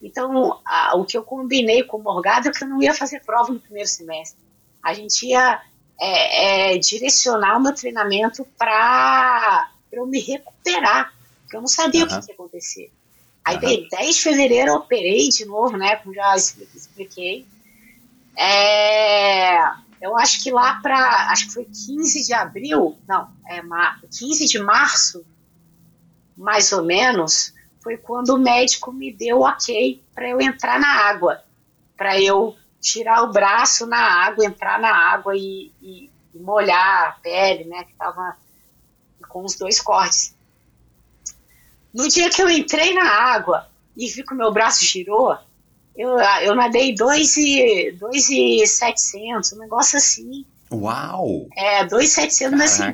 Então, 0.03 0.59
a- 0.65 0.95
o 0.97 1.05
que 1.05 1.17
eu 1.17 1.23
combinei 1.23 1.81
com 1.84 1.97
o 1.97 2.03
Morgado 2.03 2.49
é 2.49 2.51
que 2.51 2.63
eu 2.63 2.67
não 2.67 2.81
ia 2.84 2.93
fazer 2.93 3.21
prova 3.21 3.53
no 3.53 3.59
primeiro 3.59 3.88
semestre. 3.89 4.38
A 4.84 4.93
gente 4.93 5.25
ia 5.27 5.61
é, 5.99 6.73
é, 6.73 6.77
direcionar 6.77 7.57
o 7.57 7.61
meu 7.61 7.73
treinamento 7.73 8.45
para 8.57 9.71
eu 9.91 10.05
me 10.05 10.19
recuperar, 10.19 11.13
porque 11.41 11.55
eu 11.55 11.61
não 11.61 11.67
sabia 11.67 12.03
Aham. 12.03 12.17
o 12.17 12.21
que 12.21 12.30
ia 12.31 12.34
acontecer. 12.34 12.91
Aí, 13.45 13.59
daí, 13.59 13.88
10 13.89 14.15
de 14.15 14.21
fevereiro, 14.21 14.71
eu 14.71 14.75
operei 14.75 15.30
de 15.30 15.45
novo, 15.45 15.77
né? 15.77 15.95
Como 15.97 16.13
já 16.13 16.35
expli- 16.35 16.67
expliquei. 16.75 17.45
É, 18.35 19.57
eu 20.01 20.17
acho 20.17 20.41
que 20.43 20.51
lá 20.51 20.75
para. 20.81 21.31
Acho 21.31 21.47
que 21.47 21.53
foi 21.53 21.65
15 21.65 22.25
de 22.25 22.34
abril, 22.34 22.97
não, 23.07 23.30
é 23.47 23.61
ma- 23.61 23.99
15 24.17 24.45
de 24.47 24.59
março, 24.59 25.23
mais 26.35 26.71
ou 26.73 26.84
menos, 26.84 27.52
foi 27.84 27.97
quando 27.97 28.30
o 28.30 28.38
médico 28.39 28.91
me 28.93 29.11
deu 29.14 29.41
ok 29.41 30.01
para 30.15 30.30
eu 30.30 30.39
entrar 30.41 30.80
na 30.80 30.88
água, 30.88 31.43
para 31.97 32.19
eu 32.19 32.55
tirar 32.80 33.22
o 33.23 33.31
braço 33.31 33.85
na 33.85 33.99
água, 33.99 34.45
entrar 34.45 34.80
na 34.80 34.89
água 34.95 35.35
e, 35.35 35.72
e- 35.81 36.10
e 36.34 36.39
molhar 36.39 37.10
a 37.10 37.11
pele, 37.22 37.65
né? 37.65 37.84
Que 37.84 37.91
estava 37.91 38.35
com 39.27 39.43
os 39.43 39.55
dois 39.55 39.80
cortes. 39.81 40.34
No 41.93 42.07
dia 42.07 42.30
que 42.30 42.41
eu 42.41 42.49
entrei 42.49 42.93
na 42.93 43.03
água 43.07 43.68
e 43.95 44.07
vi 44.10 44.23
que 44.23 44.34
o 44.34 44.38
meu 44.38 44.51
braço 44.51 44.84
girou, 44.85 45.38
eu, 45.95 46.18
eu 46.41 46.55
nadei 46.55 46.95
2,700, 46.95 49.53
um 49.53 49.60
negócio 49.60 49.97
assim. 49.97 50.45
Uau! 50.72 51.47
É, 51.55 51.85
2,700, 51.85 52.57
mas 52.57 52.81
assim, 52.81 52.93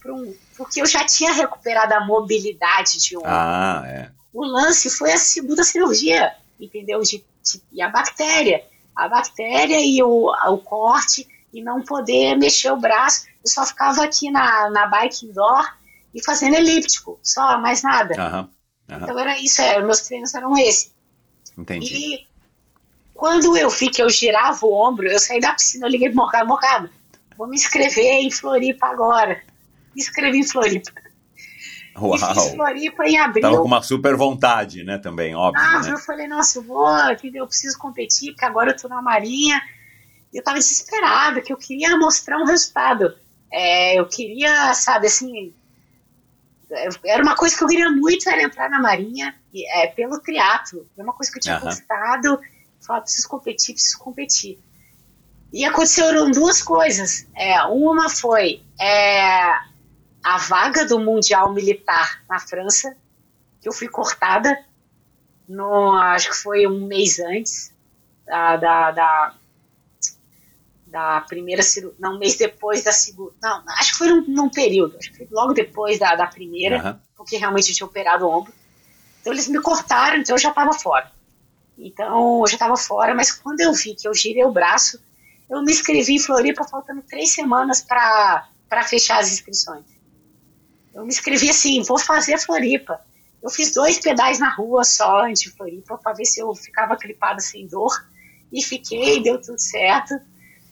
pra 0.00 0.14
um, 0.14 0.34
porque 0.56 0.80
eu 0.80 0.86
já 0.86 1.04
tinha 1.04 1.32
recuperado 1.32 1.94
a 1.94 2.04
mobilidade 2.04 2.98
de 2.98 3.16
ombro. 3.16 3.28
Ah, 3.30 3.82
é. 3.86 4.10
O 4.32 4.44
lance 4.44 4.88
foi 4.90 5.12
a 5.12 5.18
segunda 5.18 5.62
cirurgia, 5.64 6.32
entendeu? 6.58 7.00
De, 7.00 7.18
de- 7.42 7.62
e 7.72 7.82
a 7.82 7.88
bactéria. 7.88 8.64
A 8.94 9.08
bactéria 9.08 9.80
e 9.80 10.02
o, 10.02 10.30
o 10.30 10.58
corte 10.58 11.26
e 11.52 11.62
não 11.62 11.82
poder 11.82 12.36
mexer 12.36 12.70
o 12.70 12.76
braço. 12.76 13.26
Eu 13.44 13.50
só 13.50 13.64
ficava 13.66 14.02
aqui 14.04 14.30
na, 14.30 14.70
na 14.70 14.86
bike 14.86 15.26
indoor 15.26 15.76
e 16.14 16.22
fazendo 16.22 16.54
elíptico, 16.56 17.18
só, 17.22 17.58
mais 17.58 17.82
nada. 17.82 18.14
Aham. 18.20 18.48
Aham. 18.90 19.02
Então 19.04 19.18
era 19.18 19.38
isso, 19.38 19.60
é, 19.62 19.80
meus 19.82 20.00
treinos 20.00 20.34
eram 20.34 20.56
esses. 20.58 20.92
Entendi. 21.56 21.94
E 21.94 22.26
quando 23.14 23.56
eu 23.56 23.70
vi 23.70 23.88
que 23.90 24.02
eu 24.02 24.08
girava 24.10 24.64
o 24.66 24.72
ombro, 24.74 25.06
eu 25.06 25.18
saí 25.18 25.40
da 25.40 25.52
piscina, 25.52 25.86
eu 25.86 25.90
liguei 25.90 26.08
pro 26.08 26.16
Morgado, 26.18 26.46
Morgado, 26.48 26.90
vou 27.36 27.46
me 27.46 27.56
inscrever 27.56 28.04
em 28.22 28.30
Floripa 28.30 28.86
agora. 28.88 29.42
Me 29.94 30.02
inscrevi 30.02 30.38
em 30.38 30.46
Floripa. 30.46 30.92
E 31.94 32.18
fiz 32.18 32.22
Uau! 32.22 32.50
Floripa 32.54 33.04
em 33.04 33.18
abril. 33.18 33.42
Tava 33.42 33.58
com 33.58 33.66
uma 33.66 33.82
super 33.82 34.16
vontade, 34.16 34.82
né? 34.82 34.96
Também, 34.98 35.34
óbvio, 35.34 35.62
Ah, 35.62 35.80
né? 35.80 35.92
eu 35.92 35.98
falei, 35.98 36.26
nossa, 36.26 36.58
eu 36.58 36.62
vou, 36.62 36.88
eu 37.34 37.46
preciso 37.46 37.78
competir, 37.78 38.32
porque 38.32 38.44
agora 38.46 38.70
eu 38.70 38.76
tô 38.76 38.88
na 38.88 39.02
Marinha. 39.02 39.60
E 40.32 40.38
eu 40.38 40.42
tava 40.42 40.58
desesperada, 40.58 41.42
que 41.42 41.52
eu 41.52 41.56
queria 41.58 41.96
mostrar 41.98 42.38
um 42.38 42.46
resultado. 42.46 43.14
É, 43.52 43.98
eu 44.00 44.06
queria, 44.06 44.72
sabe, 44.72 45.06
assim. 45.06 45.52
Era 47.04 47.22
uma 47.22 47.36
coisa 47.36 47.54
que 47.54 47.62
eu 47.62 47.68
queria 47.68 47.90
muito, 47.90 48.26
era 48.26 48.42
entrar 48.42 48.70
na 48.70 48.80
Marinha, 48.80 49.34
e, 49.52 49.68
é, 49.70 49.88
pelo 49.88 50.18
triatlo. 50.18 50.86
É 50.96 51.02
uma 51.02 51.12
coisa 51.12 51.30
que 51.30 51.36
eu 51.36 51.42
tinha 51.42 51.56
Aham. 51.56 51.66
gostado. 51.66 52.40
Falei, 52.80 53.02
preciso 53.02 53.28
competir, 53.28 53.74
preciso 53.74 53.98
competir. 53.98 54.58
E 55.52 55.66
aconteceram 55.66 56.30
duas 56.30 56.62
coisas. 56.62 57.26
É, 57.36 57.62
uma 57.64 58.08
foi 58.08 58.62
é, 58.80 59.52
a 60.22 60.38
vaga 60.38 60.86
do 60.86 60.98
Mundial 60.98 61.52
Militar 61.52 62.22
na 62.28 62.38
França, 62.38 62.96
que 63.60 63.68
eu 63.68 63.72
fui 63.72 63.88
cortada 63.88 64.56
no, 65.48 65.92
acho 65.92 66.30
que 66.30 66.36
foi 66.36 66.66
um 66.66 66.86
mês 66.86 67.18
antes 67.18 67.72
da, 68.24 68.56
da, 68.56 68.90
da, 68.92 69.34
da 70.86 71.20
primeira 71.22 71.62
cirurgia, 71.62 71.96
não, 71.98 72.14
um 72.14 72.18
mês 72.18 72.36
depois 72.36 72.84
da 72.84 72.92
segunda, 72.92 73.32
não, 73.42 73.62
acho 73.68 73.92
que 73.92 73.98
foi 73.98 74.08
num, 74.08 74.24
num 74.28 74.48
período, 74.48 74.96
acho 74.96 75.10
que 75.10 75.18
foi 75.18 75.28
logo 75.30 75.52
depois 75.52 75.98
da, 75.98 76.14
da 76.14 76.26
primeira, 76.26 76.78
Aham. 76.78 77.00
porque 77.16 77.36
realmente 77.36 77.70
eu 77.70 77.76
tinha 77.76 77.86
operado 77.86 78.26
o 78.26 78.30
ombro. 78.30 78.52
Então 79.20 79.32
eles 79.32 79.48
me 79.48 79.60
cortaram, 79.60 80.18
então 80.18 80.34
eu 80.34 80.40
já 80.40 80.48
estava 80.48 80.72
fora. 80.72 81.10
Então 81.78 82.40
eu 82.40 82.46
já 82.46 82.54
estava 82.54 82.76
fora, 82.76 83.14
mas 83.14 83.30
quando 83.30 83.60
eu 83.60 83.72
vi 83.72 83.94
que 83.94 84.06
eu 84.06 84.14
girei 84.14 84.44
o 84.44 84.52
braço, 84.52 85.00
eu 85.48 85.62
me 85.62 85.72
inscrevi 85.72 86.14
em 86.14 86.18
Floripa 86.18 86.64
faltando 86.64 87.02
três 87.02 87.32
semanas 87.32 87.82
para 87.82 88.48
fechar 88.88 89.20
as 89.20 89.30
inscrições. 89.32 89.91
Eu 90.94 91.02
me 91.02 91.08
inscrevi 91.08 91.50
assim, 91.50 91.82
vou 91.82 91.98
fazer 91.98 92.38
Floripa. 92.38 93.00
Eu 93.42 93.50
fiz 93.50 93.72
dois 93.72 93.98
pedais 93.98 94.38
na 94.38 94.54
rua 94.54 94.84
só 94.84 95.24
antes 95.24 95.42
de 95.42 95.50
Floripa 95.50 95.98
para 95.98 96.12
ver 96.12 96.24
se 96.24 96.40
eu 96.40 96.54
ficava 96.54 96.96
clipada 96.96 97.40
sem 97.40 97.66
dor. 97.66 97.92
E 98.52 98.62
fiquei, 98.62 99.22
deu 99.22 99.40
tudo 99.40 99.58
certo. 99.58 100.14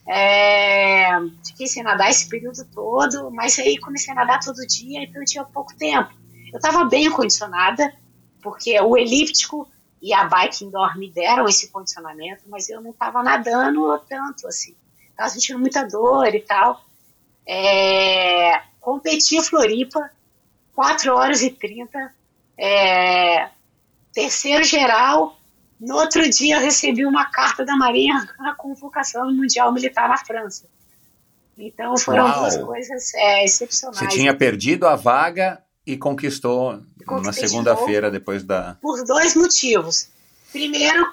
É, 0.07 1.09
fiquei 1.47 1.67
sem 1.67 1.83
nadar 1.83 2.11
esse 2.11 2.29
período 2.29 2.65
todo, 2.73 3.31
mas 3.31 3.59
aí 3.59 3.79
comecei 3.79 4.13
a 4.13 4.17
nadar 4.17 4.41
todo 4.41 4.67
dia, 4.67 5.03
então 5.03 5.23
eu 5.23 5.27
tinha 5.27 5.45
pouco 5.45 5.75
tempo. 5.77 6.11
Eu 6.53 6.57
estava 6.57 6.85
bem 6.85 7.11
condicionada, 7.11 7.93
porque 8.43 8.79
o 8.81 8.97
elíptico 8.97 9.69
e 10.03 10.13
a 10.13 10.25
bike 10.25 10.65
indoor 10.65 10.99
me 10.99 11.11
deram 11.11 11.47
esse 11.47 11.69
condicionamento, 11.69 12.45
mas 12.49 12.69
eu 12.69 12.81
não 12.81 12.91
estava 12.91 13.23
nadando 13.23 13.99
tanto 14.09 14.47
assim. 14.49 14.75
Estava 15.11 15.29
sentindo 15.29 15.59
muita 15.59 15.85
dor 15.85 16.35
e 16.35 16.41
tal. 16.41 16.83
É, 17.47 18.63
competi 18.81 19.37
em 19.37 19.43
Floripa, 19.43 20.11
4 20.75 21.15
horas 21.15 21.43
e 21.43 21.51
30, 21.51 22.15
é, 22.59 23.49
terceiro 24.13 24.65
geral. 24.65 25.37
No 25.79 25.97
outro 25.97 26.29
dia 26.29 26.57
eu 26.57 26.61
recebi 26.61 27.05
uma 27.07 27.27
carta 27.27 27.65
da 27.65 27.77
Marinha 27.77 28.29
na 28.39 28.55
convocação 28.55 29.27
do 29.27 29.35
Mundial 29.35 29.73
Militar 29.73 30.09
na 30.09 30.19
França. 30.19 30.65
Então 31.57 31.97
foram 31.97 32.25
Uau. 32.25 32.41
duas 32.41 32.57
coisas 32.57 33.15
é, 33.15 33.45
excepcionais. 33.45 33.99
Você 33.99 34.09
tinha 34.09 34.35
perdido 34.35 34.87
a 34.87 34.97
vaga 34.97 35.63
e 35.87 35.97
conquistou 35.97 36.83
na 37.23 37.33
segunda-feira 37.33 38.11
depois 38.11 38.45
da. 38.45 38.77
por 38.81 39.05
dois 39.05 39.35
motivos. 39.35 40.09
Primeiro, 40.53 41.07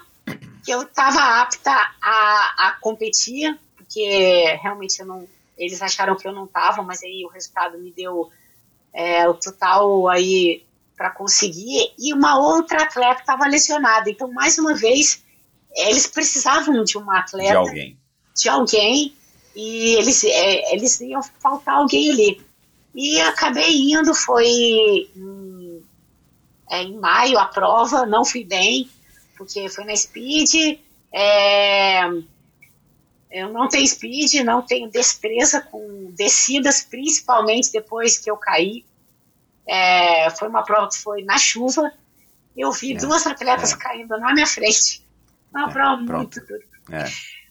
que 0.64 0.70
eu 0.70 0.82
estava 0.82 1.40
apta 1.40 1.70
a, 1.70 2.68
a 2.68 2.76
competir, 2.80 3.58
porque 3.76 4.58
realmente 4.62 5.00
eu 5.00 5.06
não, 5.06 5.28
eles 5.58 5.82
acharam 5.82 6.16
que 6.16 6.26
eu 6.26 6.32
não 6.32 6.44
estava, 6.44 6.82
mas 6.82 7.02
aí 7.02 7.24
o 7.24 7.28
resultado 7.28 7.78
me 7.78 7.90
deu 7.90 8.30
é, 8.92 9.28
o 9.28 9.34
total 9.34 10.08
aí 10.08 10.64
para 10.96 11.10
conseguir. 11.10 11.92
E 11.98 12.12
uma 12.12 12.38
outra 12.38 12.82
atleta 12.84 13.20
estava 13.20 13.46
lesionada. 13.46 14.08
Então, 14.08 14.32
mais 14.32 14.58
uma 14.58 14.74
vez, 14.74 15.22
eles 15.74 16.06
precisavam 16.06 16.82
de 16.84 16.96
uma 16.96 17.18
atleta 17.18 17.50
De 17.50 17.56
alguém. 17.56 17.98
de 18.36 18.48
alguém 18.48 19.14
e 19.54 19.96
eles, 19.96 20.22
é, 20.24 20.74
eles 20.74 21.00
iam 21.00 21.22
faltar 21.22 21.74
alguém 21.74 22.10
ali. 22.10 22.40
E 22.94 23.20
acabei 23.20 23.92
indo, 23.92 24.14
foi 24.14 24.46
em, 24.46 25.82
é, 26.70 26.82
em 26.82 26.96
maio 26.98 27.38
a 27.38 27.46
prova, 27.46 28.06
não 28.06 28.24
fui 28.24 28.44
bem, 28.44 28.88
porque 29.36 29.68
foi 29.68 29.84
na 29.84 29.96
speed. 29.96 30.78
é, 31.12 32.02
eu 33.30 33.52
não 33.52 33.68
tenho 33.68 33.86
speed, 33.86 34.34
não 34.44 34.62
tenho 34.62 34.90
destreza 34.90 35.60
com 35.60 36.10
descidas, 36.12 36.82
principalmente 36.82 37.70
depois 37.70 38.18
que 38.18 38.30
eu 38.30 38.36
caí. 38.36 38.84
É, 39.66 40.30
foi 40.30 40.48
uma 40.48 40.62
prova 40.62 40.88
que 40.88 40.98
foi 40.98 41.22
na 41.22 41.36
chuva. 41.36 41.92
Eu 42.56 42.72
vi 42.72 42.94
É, 42.94 42.98
duas 42.98 43.26
atletas 43.26 43.72
é. 43.72 43.76
caindo 43.76 44.18
na 44.18 44.32
minha 44.32 44.46
frente. 44.46 45.04
Uma 45.52 45.68
É, 45.68 45.72
prova 45.72 45.96
muito 46.02 46.40
dura. 46.40 46.62
É. 46.90 47.04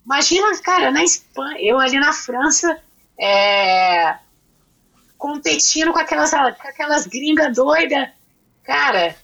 Imagina, 0.04 0.58
cara, 0.62 0.90
na 0.91 1.04
Espanha, 1.04 1.60
eu 1.60 1.80
ali 1.80 1.99
na 1.99 2.14
França, 2.14 2.82
é, 3.20 4.18
competindo 5.18 5.91
com 5.91 5.99
aquelas, 5.99 6.32
com 6.32 6.68
aquelas 6.68 7.06
gringas 7.06 7.56
doidas. 7.56 8.10
Cara, 8.64 9.16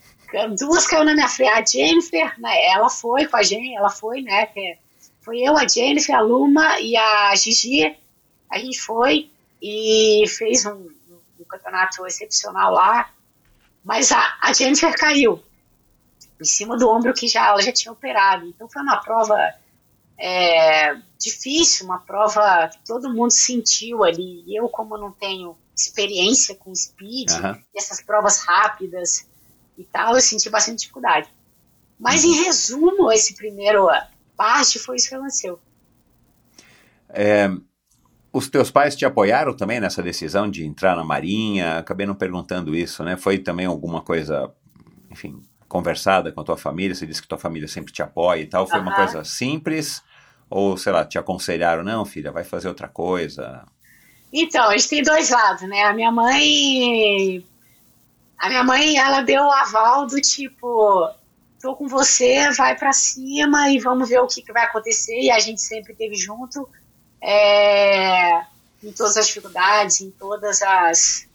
duas 0.58 0.86
caiu 0.86 1.04
na 1.04 1.14
minha 1.14 1.28
frente. 1.28 1.52
A 1.52 1.66
Jennifer, 1.66 2.40
né, 2.40 2.66
ela 2.68 2.90
foi 2.90 3.26
com 3.26 3.38
a 3.38 3.44
gente, 3.44 3.76
ela 3.76 3.90
foi, 3.90 4.22
né? 4.22 4.46
que 4.48 4.78
Foi 5.24 5.40
eu, 5.40 5.58
a 5.58 5.68
Jennifer, 5.68 6.16
a 6.16 6.22
Luma 6.22 6.80
e 6.80 6.98
a 6.98 7.34
Gigi. 7.36 7.96
A 8.52 8.60
gente 8.60 8.80
foi 8.80 9.32
e 9.62 10.26
fez 10.28 10.66
um, 10.66 10.90
um 11.40 11.44
campeonato 11.48 12.06
excepcional 12.06 12.74
lá. 12.74 13.10
Mas 13.84 14.12
a, 14.12 14.38
a 14.42 14.52
Jennifer 14.54 14.94
caiu 14.98 15.42
em 16.40 16.46
cima 16.46 16.78
do 16.78 16.90
ombro 16.90 17.14
que 17.14 17.28
já 17.28 17.48
ela 17.48 17.62
já 17.62 17.72
tinha 17.72 17.92
operado. 17.92 18.46
Então 18.48 18.68
foi 18.68 18.82
uma 18.82 18.98
prova 18.98 19.38
é, 20.18 20.96
difícil, 21.18 21.86
uma 21.86 22.00
prova 22.00 22.70
que 22.70 22.80
todo 22.86 23.14
mundo 23.14 23.32
sentiu 23.32 24.04
ali. 24.04 24.44
Eu, 24.54 24.68
como 24.68 24.98
não 24.98 25.12
tenho 25.12 25.58
experiência 25.76 26.54
com 26.56 26.76
speed, 26.76 27.32
Aham. 27.32 27.62
essas 27.74 28.02
provas 28.02 28.40
rápidas 28.40 29.26
e 29.78 29.84
tal, 29.86 30.16
eu 30.16 30.22
senti 30.22 30.50
bastante 30.50 30.80
dificuldade. 30.80 31.30
Mas, 31.98 32.24
em 32.26 32.44
resumo, 32.44 33.12
esse 33.12 33.36
primeiro 33.36 33.88
parte 34.36 34.80
foi 34.80 34.96
isso 34.96 35.10
que 35.10 35.16
aconteceu. 35.16 35.60
É, 37.10 37.50
os 38.32 38.50
teus 38.50 38.72
pais 38.72 38.96
te 38.96 39.06
apoiaram 39.06 39.56
também 39.56 39.80
nessa 39.80 40.02
decisão 40.02 40.50
de 40.50 40.66
entrar 40.66 40.96
na 40.96 41.04
Marinha? 41.04 41.78
Acabei 41.78 42.08
não 42.08 42.16
perguntando 42.16 42.76
isso, 42.76 43.04
né? 43.04 43.16
Foi 43.16 43.38
também 43.38 43.68
alguma 43.68 44.02
coisa, 44.02 44.52
enfim, 45.12 45.42
conversada 45.68 46.32
com 46.32 46.42
a 46.42 46.44
tua 46.44 46.58
família? 46.58 46.96
Você 46.96 47.06
disse 47.06 47.22
que 47.22 47.28
tua 47.28 47.38
família 47.38 47.68
sempre 47.68 47.94
te 47.94 48.02
apoia 48.02 48.42
e 48.42 48.48
tal. 48.48 48.66
Foi 48.66 48.80
uma 48.80 48.92
Aham. 48.92 49.06
coisa 49.06 49.24
simples? 49.24 50.02
Ou, 50.50 50.76
sei 50.78 50.92
lá, 50.92 51.06
te 51.06 51.18
aconselharam, 51.18 51.84
não, 51.84 52.06
filha, 52.06 52.32
vai 52.32 52.44
fazer 52.44 52.68
outra 52.68 52.88
coisa? 52.88 53.66
Então, 54.32 54.70
a 54.70 54.78
gente 54.78 54.90
tem 54.90 55.04
dois 55.04 55.30
lados, 55.30 55.62
né? 55.70 55.84
A 55.84 55.94
minha 55.94 56.12
mãe. 56.12 57.46
A 58.40 58.50
minha 58.50 58.64
mãe, 58.64 58.98
ela 58.98 59.22
deu 59.22 59.44
o 59.44 59.52
aval 59.52 60.08
do 60.08 60.20
tipo: 60.20 61.08
tô 61.64 61.78
com 61.78 61.88
você, 61.88 62.52
vai 62.52 62.76
pra 62.76 62.92
cima 62.92 63.70
e 63.70 63.80
vamos 63.80 64.10
ver 64.10 64.20
o 64.20 64.28
que, 64.28 64.42
que 64.42 64.52
vai 64.52 64.66
acontecer. 64.66 65.18
E 65.18 65.32
a 65.32 65.40
gente 65.40 65.62
sempre 65.62 65.94
esteve 65.94 66.14
junto 66.16 66.68
é, 67.22 68.42
em 68.84 68.92
todas 68.92 69.16
as 69.16 69.28
dificuldades, 69.28 70.02
em 70.02 70.12
todas 70.12 70.62
as. 70.62 71.26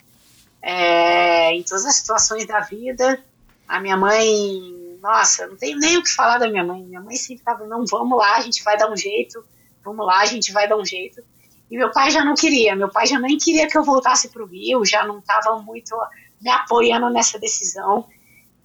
é, 0.60 1.54
em 1.54 1.62
todas 1.62 1.86
as 1.86 1.94
situações 1.94 2.46
da 2.46 2.60
vida. 2.60 3.24
A 3.66 3.80
minha 3.80 3.96
mãe, 3.96 4.98
nossa, 5.00 5.46
não 5.46 5.56
tenho 5.56 5.78
nem 5.78 5.96
o 5.96 6.02
que 6.02 6.12
falar 6.12 6.36
da 6.36 6.50
minha 6.50 6.62
mãe. 6.62 6.82
Minha 6.82 7.00
mãe 7.00 7.16
sempre 7.16 7.42
tava, 7.42 7.66
não, 7.66 7.86
vamos 7.86 8.18
lá, 8.18 8.36
a 8.36 8.42
gente 8.42 8.62
vai 8.62 8.76
dar 8.76 8.92
um 8.92 8.96
jeito, 8.96 9.42
vamos 9.82 10.06
lá, 10.06 10.20
a 10.20 10.26
gente 10.26 10.52
vai 10.52 10.68
dar 10.68 10.76
um 10.76 10.84
jeito. 10.84 11.22
E 11.70 11.76
meu 11.78 11.90
pai 11.90 12.10
já 12.10 12.22
não 12.22 12.34
queria, 12.34 12.76
meu 12.76 12.90
pai 12.90 13.06
já 13.06 13.18
nem 13.18 13.38
queria 13.38 13.66
que 13.66 13.78
eu 13.78 13.82
voltasse 13.82 14.28
para 14.28 14.42
o 14.42 14.46
Rio, 14.46 14.84
já 14.84 15.06
não 15.06 15.20
estava 15.20 15.58
muito 15.62 15.96
me 16.38 16.50
apoiando 16.50 17.08
nessa 17.08 17.38
decisão 17.38 18.06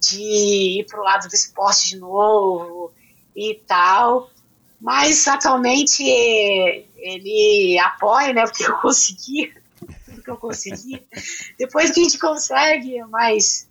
de 0.08 0.80
ir 0.80 0.86
para 0.86 1.00
o 1.00 1.04
lado 1.04 1.28
do 1.28 1.34
esporte 1.34 1.90
de 1.90 1.96
novo 1.96 2.92
e 3.34 3.60
tal. 3.66 4.30
Mas 4.80 5.26
atualmente 5.26 6.02
ele 6.02 7.78
apoia, 7.78 8.32
né? 8.32 8.44
Porque 8.44 8.64
eu 8.64 8.76
consegui, 8.78 9.52
tudo 10.04 10.22
que 10.22 10.30
eu 10.30 10.36
consegui. 10.36 11.06
Depois 11.58 11.90
que 11.90 12.00
a 12.00 12.02
gente 12.02 12.18
consegue, 12.18 13.02
mas 13.04 13.68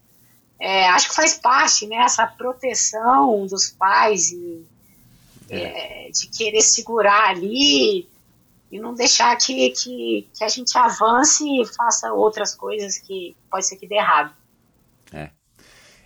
é, 0.60 0.88
acho 0.90 1.10
que 1.10 1.16
faz 1.16 1.36
parte, 1.36 1.86
né? 1.88 1.98
Essa 1.98 2.26
proteção 2.26 3.46
dos 3.46 3.70
pais 3.70 4.32
e 4.32 4.66
é, 5.50 6.10
de 6.12 6.28
querer 6.28 6.62
segurar 6.62 7.30
ali 7.30 8.08
e 8.72 8.80
não 8.80 8.94
deixar 8.94 9.36
que, 9.36 9.70
que, 9.70 10.28
que 10.34 10.44
a 10.44 10.48
gente 10.48 10.76
avance 10.76 11.44
e 11.44 11.66
faça 11.66 12.12
outras 12.12 12.56
coisas 12.56 12.98
que 12.98 13.36
pode 13.52 13.68
ser 13.68 13.76
que 13.76 13.88
dê 13.88 13.96
errado. 13.96 14.34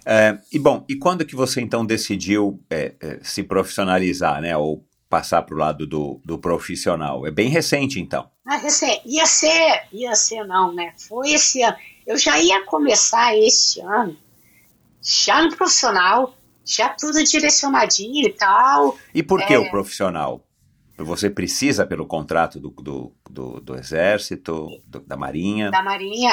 É, 0.10 0.38
e 0.54 0.58
bom, 0.58 0.86
e 0.88 0.96
quando 0.96 1.26
que 1.26 1.36
você 1.36 1.60
então 1.60 1.86
decidiu 1.86 2.64
é, 2.70 2.96
é, 3.02 3.20
se 3.22 3.44
profissionalizar, 3.44 4.42
né? 4.42 4.56
Ou 4.56 4.86
passar 5.10 5.42
para 5.42 5.54
o 5.54 5.58
lado 5.58 5.86
do, 5.86 6.22
do 6.24 6.38
profissional? 6.40 7.28
É 7.28 7.32
bem 7.32 7.50
recente, 7.50 8.00
então. 8.00 8.30
Mas 8.46 8.64
assim, 8.64 9.00
ia 9.06 9.26
ser, 9.26 9.84
ia 9.92 10.16
ser 10.16 10.46
não, 10.46 10.74
né? 10.74 10.94
Foi 10.98 11.32
esse 11.32 11.62
ano. 11.62 11.76
Eu 12.06 12.18
já 12.18 12.40
ia 12.40 12.64
começar 12.66 13.36
este 13.38 13.82
ano, 13.82 14.16
já 15.02 15.42
no 15.44 15.54
profissional, 15.56 16.34
já 16.66 16.90
tudo 16.90 17.22
direcionadinho 17.24 18.26
e 18.28 18.32
tal. 18.32 18.98
E 19.14 19.22
por 19.22 19.46
que 19.46 19.54
É. 19.54 19.60
o 19.60 19.70
profissional? 19.70 20.42
Você 20.98 21.30
precisa 21.30 21.86
pelo 21.86 22.08
contrato 22.08 22.60
do, 22.60 22.70
do, 22.72 23.14
do, 23.30 23.60
do 23.62 23.76
Exército, 23.76 24.68
do- 24.86 25.02
da 25.02 25.16
Marinha? 25.16 25.70
da 25.70 25.84
Marinha, 25.84 26.32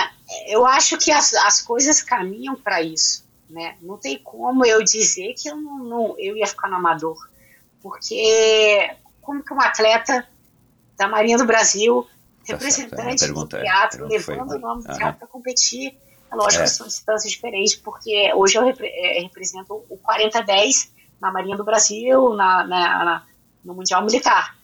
eu 0.48 0.64
acho 0.64 0.96
que 0.96 1.10
as, 1.12 1.34
as 1.34 1.60
coisas 1.60 2.01
caminham 2.01 2.55
para 2.56 2.80
isso, 2.80 3.23
né? 3.55 3.76
Não 3.81 3.97
tem 3.97 4.18
como 4.18 4.66
eu 4.66 4.82
dizer 4.82 5.32
que 5.35 5.48
eu 5.48 5.56
não, 5.56 5.78
não- 5.78 6.14
eu 6.18 6.36
ia 6.36 6.47
ficar 6.47 6.68
no 6.68 6.76
amador, 6.76 7.16
porque 7.82 8.90
como 9.22 9.43
que 9.43 9.55
um 9.55 9.60
atleta 9.60 10.26
da 10.97 11.09
Marinha 11.09 11.39
do 11.39 11.47
Brasil, 11.47 12.06
Tá 12.47 12.52
representante 12.55 13.24
é, 13.24 13.28
a 13.28 13.32
do 13.32 13.56
é- 13.56 13.62
teatro, 13.62 13.98
pergunta 14.09 14.20
foi 14.24 14.35
levando 14.35 14.52
o 14.52 14.59
nome 14.59 14.82
do 14.82 14.89
Aham. 14.90 14.98
teatro 14.98 15.18
para 15.20 15.28
competir, 15.28 15.97
é 16.31 16.35
lógico 16.35 16.62
É. 16.62 16.64
que 16.66 16.70
são 16.70 16.86
distâncias 16.86 17.32
diferentes, 17.32 17.74
porque 17.76 18.32
hoje 18.35 18.56
eu 18.59 18.64
repre- 18.64 18.89
eh, 18.93 19.22
represento 19.22 19.74
o 19.89 19.97
40-10 19.98 20.90
na 21.20 21.31
Marinha 21.32 21.56
do 21.56 21.64
Brasil, 21.64 22.35
na, 22.35 22.64
na- 22.66 23.05
na- 23.05 23.26
no 23.64 23.72
Mundial 23.74 24.02
Militar. 24.05 24.56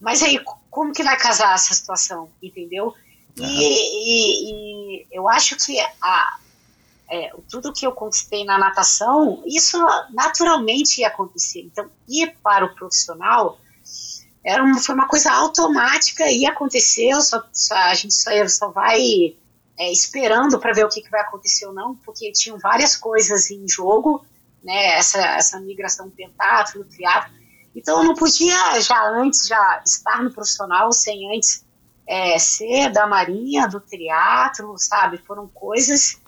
Mas 0.00 0.22
aí, 0.22 0.38
co- 0.40 0.58
como 0.70 0.92
que 0.92 1.02
vai 1.04 1.16
casar 1.16 1.54
essa 1.54 1.72
situação, 1.74 2.28
entendeu? 2.42 2.92
E, 3.36 3.42
e- 3.44 5.00
e 5.02 5.06
eu 5.12 5.28
acho 5.28 5.56
que 5.56 5.78
a, 6.00 6.38
é, 7.10 7.32
tudo 7.48 7.72
que 7.72 7.86
eu 7.86 7.92
conquistei 7.92 8.44
na 8.44 8.58
natação, 8.58 9.42
isso 9.46 9.78
naturalmente 10.10 11.00
ia 11.00 11.08
acontecer. 11.08 11.60
Então, 11.60 11.88
ir 12.08 12.36
para 12.42 12.64
o 12.64 12.74
profissional 12.74 13.58
era 14.44 14.62
uma, 14.62 14.78
foi 14.78 14.94
uma 14.94 15.08
coisa 15.08 15.32
automática, 15.32 16.30
ia 16.30 16.50
acontecer, 16.50 17.12
só, 17.20 17.42
só- 17.52 17.74
a 17.74 17.94
gente 17.94 18.14
só, 18.14 18.30
só 18.48 18.70
vai 18.70 19.36
é, 19.78 19.92
esperando 19.92 20.58
para 20.58 20.72
ver 20.72 20.84
o 20.84 20.88
que, 20.88 21.02
que 21.02 21.10
vai 21.10 21.20
acontecer 21.20 21.66
ou 21.66 21.74
não, 21.74 21.94
porque 21.96 22.32
tinham 22.32 22.58
várias 22.58 22.96
coisas 22.96 23.50
em 23.50 23.68
jogo, 23.68 24.24
né, 24.62 24.96
essa, 24.96 25.18
essa 25.18 25.60
migração 25.60 26.08
pentatlo, 26.10 26.84
triatlo, 26.84 27.34
então 27.74 27.98
eu 27.98 28.04
não 28.04 28.14
podia 28.14 28.80
já 28.80 29.06
antes 29.10 29.46
já 29.46 29.82
estar 29.84 30.22
no 30.22 30.32
profissional 30.32 30.90
sem 30.92 31.36
antes 31.36 31.64
é, 32.06 32.38
ser 32.38 32.90
da 32.90 33.06
marinha, 33.06 33.66
do 33.68 33.80
triatlo, 33.80 34.78
sabe? 34.78 35.18
Foram 35.18 35.46
coisas, 35.48 36.20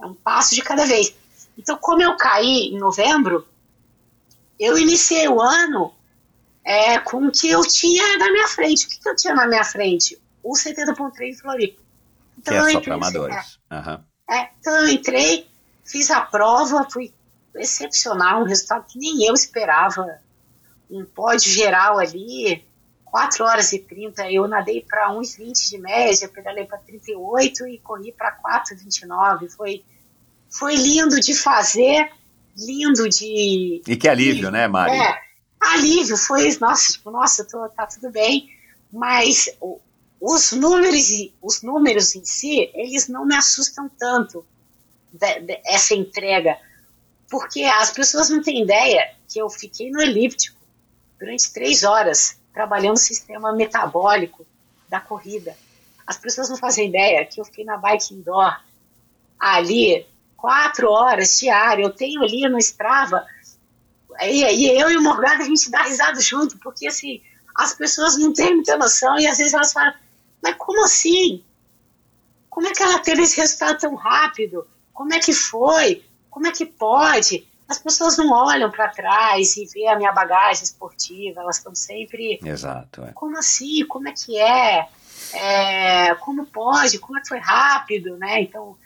é 0.00 0.06
um 0.06 0.14
passo 0.14 0.54
de 0.54 0.62
cada 0.62 0.84
vez. 0.86 1.14
Então, 1.56 1.76
como 1.76 2.02
eu 2.02 2.16
caí 2.16 2.68
em 2.68 2.78
novembro, 2.78 3.46
eu 4.58 4.78
iniciei 4.78 5.28
o 5.28 5.40
ano 5.40 5.92
é, 6.64 6.98
com 6.98 7.26
o 7.26 7.32
que 7.32 7.48
eu 7.48 7.62
tinha 7.62 8.18
na 8.18 8.30
minha 8.30 8.48
frente. 8.48 8.86
O 8.86 8.88
que, 8.90 9.00
que 9.00 9.08
eu 9.08 9.16
tinha 9.16 9.34
na 9.34 9.46
minha 9.46 9.64
frente? 9.64 10.20
O 10.42 10.54
70.3 10.54 11.12
em 11.20 11.34
Floripa. 11.34 11.82
Que 12.44 12.54
é 12.54 12.70
só 12.70 12.80
para 12.80 12.94
amadores. 12.94 13.58
Aham. 13.70 14.04
é, 14.30 14.50
então 14.60 14.76
eu 14.76 14.88
entrei, 14.88 15.48
fiz 15.84 16.10
a 16.10 16.20
prova, 16.20 16.86
fui 16.90 17.12
excepcional, 17.56 18.42
um 18.42 18.44
resultado 18.44 18.86
que 18.86 18.98
nem 18.98 19.24
eu 19.26 19.34
esperava. 19.34 20.20
Um 20.90 21.04
pódio 21.04 21.50
geral 21.50 21.98
ali, 21.98 22.64
4 23.10 23.44
horas 23.44 23.72
e 23.72 23.78
30, 23.78 24.30
eu 24.30 24.46
nadei 24.48 24.82
para 24.82 25.10
1,20 25.12 25.68
de 25.70 25.78
média, 25.78 26.28
pedalei 26.28 26.64
para 26.64 26.78
38 26.78 27.66
e 27.66 27.78
corri 27.78 28.12
para 28.12 28.36
4,29. 28.40 29.48
Foi, 29.50 29.84
foi 30.50 30.76
lindo 30.76 31.18
de 31.20 31.34
fazer, 31.34 32.10
lindo 32.56 33.08
de, 33.08 33.82
E 33.86 33.96
que 33.96 34.08
alívio, 34.08 34.50
né, 34.50 34.66
Mari? 34.68 34.96
é, 34.96 35.18
alívio, 35.60 36.16
foi, 36.16 36.56
nossa, 36.60 36.92
tipo, 36.92 37.10
nossa, 37.10 37.44
tô, 37.44 37.68
tá 37.68 37.86
tudo 37.86 38.10
bem, 38.10 38.48
mas 38.92 39.48
os 40.20 40.52
números, 40.52 41.08
os 41.40 41.62
números 41.62 42.14
em 42.14 42.24
si, 42.24 42.70
eles 42.74 43.08
não 43.08 43.24
me 43.24 43.34
assustam 43.36 43.88
tanto, 43.98 44.44
de- 45.12 45.40
de- 45.40 45.60
essa 45.66 45.94
entrega, 45.94 46.58
porque 47.30 47.62
as 47.64 47.90
pessoas 47.90 48.28
não 48.28 48.42
têm 48.42 48.62
ideia 48.62 49.10
que 49.28 49.38
eu 49.40 49.48
fiquei 49.50 49.90
no 49.90 50.00
elíptico 50.00 50.56
durante 51.18 51.52
três 51.52 51.82
horas, 51.84 52.38
trabalhando 52.58 52.96
o 52.96 52.98
sistema 52.98 53.52
metabólico 53.52 54.44
da 54.88 54.98
corrida. 54.98 55.56
As 56.04 56.16
pessoas 56.16 56.48
não 56.48 56.56
fazem 56.56 56.88
ideia 56.88 57.24
que 57.24 57.40
eu 57.40 57.44
fiquei 57.44 57.64
na 57.64 57.76
bike 57.76 58.14
indoor 58.14 58.60
ali 59.38 60.04
quatro 60.36 60.90
horas 60.90 61.38
diário. 61.38 61.84
Eu 61.84 61.90
tenho 61.90 62.20
ali 62.20 62.48
no 62.48 62.58
Strava 62.58 63.24
Aí, 64.16 64.44
aí 64.44 64.76
eu 64.76 64.90
e 64.90 64.96
o 64.96 65.00
Morgado 65.00 65.42
a 65.42 65.46
gente 65.46 65.70
dá 65.70 65.82
risada 65.84 66.20
junto, 66.20 66.58
porque 66.58 66.88
assim, 66.88 67.22
as 67.54 67.74
pessoas 67.74 68.18
não 68.18 68.32
têm 68.32 68.56
muita 68.56 68.76
noção 68.76 69.16
e 69.16 69.28
às 69.28 69.38
vezes 69.38 69.54
elas 69.54 69.72
falam, 69.72 69.94
mas 70.42 70.56
como 70.56 70.84
assim? 70.84 71.44
Como 72.50 72.66
é 72.66 72.72
que 72.72 72.82
ela 72.82 72.98
teve 72.98 73.22
esse 73.22 73.40
resultado 73.40 73.78
tão 73.78 73.94
rápido? 73.94 74.66
Como 74.92 75.14
é 75.14 75.20
que 75.20 75.32
foi? 75.32 76.04
Como 76.28 76.48
é 76.48 76.50
que 76.50 76.66
pode? 76.66 77.46
As 77.68 77.78
pessoas 77.78 78.16
não 78.16 78.32
olham 78.32 78.70
para 78.70 78.88
trás 78.88 79.56
e 79.58 79.66
vê 79.66 79.86
a 79.88 79.96
minha 79.96 80.10
bagagem 80.10 80.64
esportiva, 80.64 81.42
elas 81.42 81.58
estão 81.58 81.74
sempre 81.74 82.40
Exato. 82.42 83.04
é. 83.04 83.12
como 83.12 83.36
assim? 83.36 83.84
Como 83.86 84.08
é 84.08 84.12
que 84.12 84.38
é? 84.38 84.88
É, 85.34 86.14
Como 86.14 86.46
pode? 86.46 86.98
Como 86.98 87.18
é 87.18 87.20
que 87.20 87.28
foi 87.28 87.38
rápido, 87.38 88.16
né? 88.16 88.40
Então, 88.40 88.76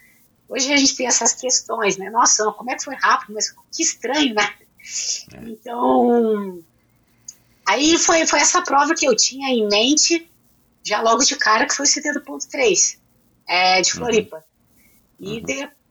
hoje 0.48 0.72
a 0.72 0.76
gente 0.76 0.96
tem 0.96 1.06
essas 1.06 1.32
questões, 1.32 1.96
né? 1.96 2.10
Nossa, 2.10 2.50
como 2.52 2.70
é 2.72 2.74
que 2.74 2.84
foi 2.84 2.96
rápido? 2.96 3.34
Mas 3.34 3.50
que 3.50 3.82
estranho, 3.82 4.34
né? 4.34 4.52
Então, 5.42 6.60
aí 7.64 7.96
foi, 7.96 8.26
foi 8.26 8.40
essa 8.40 8.62
prova 8.62 8.94
que 8.94 9.06
eu 9.06 9.14
tinha 9.14 9.48
em 9.48 9.68
mente, 9.68 10.28
já 10.84 11.00
logo 11.00 11.22
de 11.22 11.36
cara, 11.36 11.66
que 11.66 11.74
foi 11.74 11.86
o 11.86 11.88
70.3 11.88 12.98
é, 13.46 13.80
de 13.80 13.92
Floripa. 13.92 14.44
E 15.20 15.40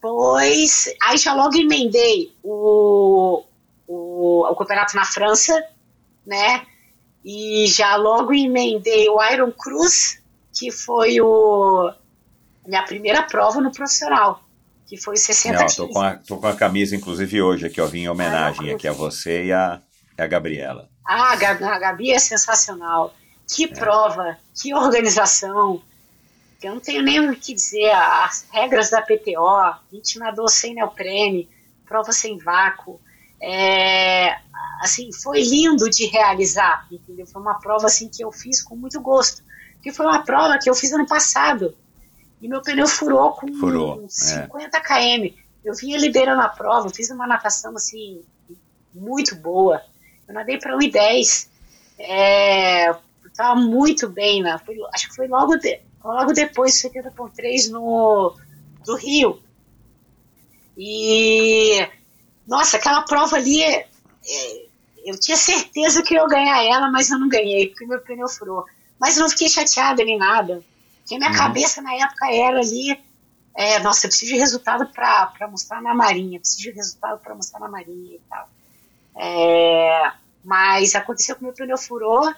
depois, 0.02 0.92
aí 1.00 1.16
já 1.16 1.34
logo 1.36 1.56
emendei 1.56 2.34
o, 2.42 3.44
o, 3.88 4.48
o 4.50 4.56
campeonato 4.56 4.96
na 4.96 5.06
França, 5.06 5.64
né? 6.26 6.66
E 7.24 7.68
já 7.68 7.96
logo 7.98 8.34
emendei 8.34 9.08
o 9.10 9.24
Iron 9.32 9.52
Cruz, 9.52 10.20
que 10.52 10.72
foi 10.72 11.22
o 11.22 11.94
minha 12.66 12.84
primeira 12.84 13.22
prova 13.24 13.62
no 13.62 13.72
profissional, 13.72 14.44
que 14.88 14.98
foi 14.98 15.18
60 15.18 15.60
Não, 15.60 15.68
tô, 15.68 15.88
com 15.88 16.02
a, 16.02 16.16
tô 16.16 16.38
com 16.38 16.48
a 16.48 16.56
camisa, 16.56 16.96
inclusive, 16.96 17.42
hoje 17.42 17.68
aqui, 17.68 17.80
ó, 17.80 17.86
vim 17.86 18.02
em 18.02 18.10
homenagem 18.10 18.72
aqui 18.72 18.88
a 18.88 18.94
você 18.94 19.46
e 19.46 19.54
a, 19.54 19.80
a 20.18 20.28
Gabriela. 20.28 20.90
Ah, 21.06 21.34
a 21.34 21.36
Gabi, 21.36 21.64
a 21.64 21.80
Gabi 21.80 22.12
é 22.12 22.20
sensacional. 22.20 23.14
Que 23.48 23.68
prova, 23.68 24.38
que 24.56 24.74
organização. 24.74 25.82
Eu 26.62 26.76
não 26.76 26.82
tenho 26.82 27.02
nem 27.02 27.20
o 27.30 27.36
que 27.36 27.54
dizer. 27.54 27.90
As 27.92 28.46
regras 28.52 28.90
da 28.90 29.02
PTO, 29.02 29.48
a 29.48 29.80
gente 29.92 30.20
nadou 30.20 30.48
sem 30.48 30.76
neoprene, 30.76 31.50
prova 31.86 32.12
sem 32.12 32.38
vácuo. 32.38 33.00
É, 33.42 34.38
assim, 34.82 35.12
foi 35.12 35.42
lindo 35.42 35.90
de 35.90 36.06
realizar, 36.06 36.88
entendeu? 36.92 37.26
Foi 37.26 37.42
uma 37.42 37.56
prova 37.56 37.88
assim 37.88 38.08
que 38.08 38.24
eu 38.24 38.32
fiz 38.32 38.62
com 38.62 38.76
muito 38.76 39.02
gosto. 39.02 39.44
Porque 39.74 39.92
foi 39.92 40.06
uma 40.06 40.24
prova 40.24 40.60
que 40.60 40.70
eu 40.70 40.76
fiz 40.76 40.92
ano 40.94 41.08
passado. 41.08 41.76
E 42.40 42.48
meu 42.48 42.62
pneu 42.62 42.88
furou 42.88 43.32
com 43.34 43.52
Furou, 43.54 44.06
50 44.08 44.80
km. 44.82 45.36
Eu 45.64 45.76
vinha 45.76 45.98
liderando 45.98 46.42
a 46.42 46.50
prova, 46.50 46.90
fiz 46.90 47.10
uma 47.10 47.28
natação 47.28 47.76
assim 47.76 48.22
muito 48.94 49.36
boa. 49.36 49.82
Eu 50.28 50.34
nadei 50.34 50.58
para 50.58 50.78
1,10. 50.78 51.48
É, 52.00 52.96
tava 53.36 53.60
muito 53.60 54.10
bem, 54.10 54.42
né? 54.42 54.60
Foi, 54.66 54.76
acho 54.94 55.10
que 55.10 55.16
foi 55.16 55.28
logo, 55.28 55.56
de, 55.58 55.80
logo 56.04 56.34
depois, 56.34 56.82
70.3 56.82 57.70
no 57.72 58.36
do 58.86 58.96
Rio. 58.96 59.42
E 60.78 61.88
nossa, 62.48 62.78
aquela 62.78 63.04
prova 63.04 63.36
ali, 63.38 63.62
é, 63.64 63.82
é, 63.82 64.66
eu 65.06 65.20
tinha 65.20 65.38
certeza 65.38 66.04
que 66.04 66.14
eu 66.16 66.24
ia 66.24 66.28
ganhar 66.28 66.64
ela, 66.64 66.92
mas 66.92 67.10
eu 67.10 67.20
não 67.20 67.30
ganhei, 67.30 67.68
porque 67.70 67.86
meu 67.86 68.02
pneu 68.02 68.28
furou. 68.28 68.66
Mas 69.00 69.18
eu 69.18 69.24
não 69.24 69.30
fiquei 69.30 69.50
chateada 69.50 70.04
nem 70.04 70.18
nada. 70.18 70.66
Porque 71.00 71.18
minha 71.18 71.32
Uhum. 71.32 71.38
cabeça 71.38 71.82
na 71.82 71.94
época 71.96 72.32
era 72.34 72.60
ali, 72.60 72.98
é, 73.56 73.80
nossa, 73.80 74.06
eu 74.06 74.10
preciso 74.10 74.34
de 74.34 74.38
resultado 74.40 74.92
para 74.92 75.48
mostrar 75.50 75.82
na 75.82 75.94
Marinha, 75.94 76.40
preciso 76.40 76.62
de 76.64 76.72
resultado 76.72 77.20
para 77.22 77.36
mostrar 77.36 77.60
na 77.60 77.70
Marinha 77.70 78.16
e 78.16 78.22
tal. 78.30 78.50
É, 79.18 80.12
mas 80.44 80.96
aconteceu 80.96 81.36
que 81.36 81.44
meu 81.44 81.54
pneu 81.54 81.78
furou, 81.78 82.34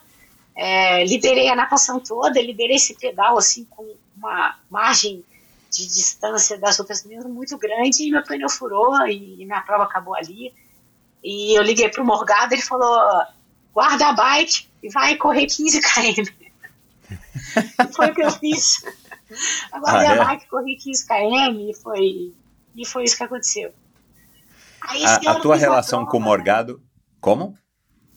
é, 0.55 1.03
liderei 1.05 1.49
a 1.49 1.55
natação 1.55 1.99
toda, 1.99 2.41
liderei 2.41 2.75
esse 2.75 2.95
pedal 2.95 3.37
assim 3.37 3.65
com 3.65 3.95
uma 4.15 4.57
margem 4.69 5.23
de 5.71 5.87
distância 5.87 6.57
das 6.57 6.79
outras 6.79 7.03
meninas 7.03 7.25
muito 7.25 7.57
grande 7.57 8.03
e 8.03 8.11
meu 8.11 8.23
pneu 8.23 8.49
furou 8.49 8.95
e, 9.07 9.43
minha 9.43 9.61
prova 9.61 9.83
acabou 9.83 10.15
ali. 10.15 10.53
E 11.23 11.57
eu 11.57 11.63
liguei 11.63 11.89
pro 11.89 12.05
Morgado, 12.05 12.53
ele 12.53 12.61
falou: 12.61 12.95
guarda 13.73 14.09
a 14.09 14.13
bike 14.13 14.67
e 14.83 14.89
vai 14.89 15.15
correr 15.15 15.47
15 15.47 15.81
km. 15.81 16.31
e 17.89 17.93
foi 17.93 18.07
o 18.07 18.13
que 18.13 18.23
eu 18.23 18.31
fiz. 18.31 18.83
Eu 19.73 19.79
guardei 19.81 20.07
Ah, 20.07 20.15
é? 20.15 20.19
a 20.19 20.25
bike, 20.25 20.47
corri 20.47 20.75
15 20.77 21.07
km 21.07 21.69
e 21.69 21.73
foi, 21.73 22.33
e 22.75 22.85
foi 22.85 23.03
isso 23.05 23.17
que 23.17 23.23
aconteceu. 23.23 23.73
Aí, 24.81 25.03
A, 25.05 25.15
a 25.15 25.39
tua 25.39 25.55
relação 25.55 25.99
prova, 25.99 26.11
com 26.11 26.17
o 26.17 26.21
Morgado. 26.21 26.83
Como? 27.19 27.57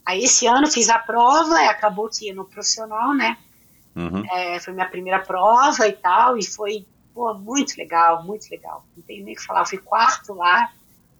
Aí 0.06 0.22
esse 0.24 0.46
ano 0.46 0.68
fiz 0.70 0.88
a 0.88 0.98
prova, 0.98 1.60
e 1.60 1.66
acabou 1.66 2.08
que 2.08 2.32
no 2.32 2.44
profissional, 2.44 3.12
né? 3.12 3.36
Uhum. 3.94 4.24
É, 4.30 4.60
foi 4.60 4.72
minha 4.72 4.88
primeira 4.88 5.18
prova 5.18 5.88
e 5.88 5.92
tal, 5.92 6.38
e 6.38 6.44
foi 6.44 6.86
pô, 7.12 7.34
muito 7.34 7.76
legal, 7.76 8.22
muito 8.22 8.48
legal. 8.50 8.86
Não 8.96 9.02
tenho 9.02 9.24
nem 9.24 9.34
o 9.34 9.36
que 9.36 9.44
falar. 9.44 9.60
Eu 9.60 9.66
fui 9.66 9.78
quarto 9.78 10.34
lá, 10.34 10.70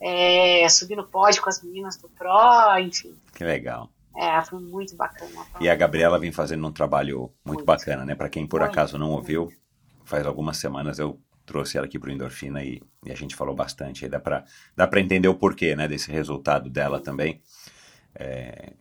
é, 0.01 0.69
subi 0.69 0.95
no 0.95 1.07
pódio 1.07 1.43
com 1.43 1.49
as 1.49 1.63
meninas 1.63 1.97
do 1.97 2.09
Pro, 2.11 2.79
enfim. 2.79 3.15
Que 3.35 3.45
legal. 3.45 3.91
É, 4.15 4.43
foi 4.45 4.61
muito 4.61 4.95
bacana. 4.97 5.31
E 5.61 5.69
a 5.69 5.75
Gabriela 5.75 6.19
vem 6.19 6.33
fazendo 6.33 6.67
um 6.67 6.73
trabalho 6.73 7.33
muito, 7.45 7.59
Muito. 7.59 7.65
bacana, 7.65 8.05
né? 8.05 8.15
Para 8.15 8.29
quem 8.31 8.47
por 8.47 8.61
Muito, 8.61 8.71
acaso 8.71 8.97
não 8.99 9.09
muito. 9.09 9.19
ouviu, 9.21 9.53
faz 10.05 10.25
algumas 10.27 10.57
semanas 10.57 10.99
eu 10.99 11.21
trouxe 11.45 11.77
ela 11.77 11.87
aqui 11.87 11.99
pro 11.99 12.11
Endorfina 12.11 12.63
e, 12.65 12.83
e 13.05 13.13
a 13.13 13.15
gente 13.15 13.37
falou 13.37 13.55
bastante. 13.55 14.05
Aí 14.05 14.11
dá 14.11 14.19
para 14.19 14.45
dá 14.75 14.87
pra 14.87 15.01
entender 15.01 15.29
o 15.29 15.35
porquê, 15.35 15.77
né? 15.77 15.87
Desse 15.87 16.11
resultado 16.11 16.69
dela 16.71 17.01
também. 17.01 17.41
É, 18.19 18.73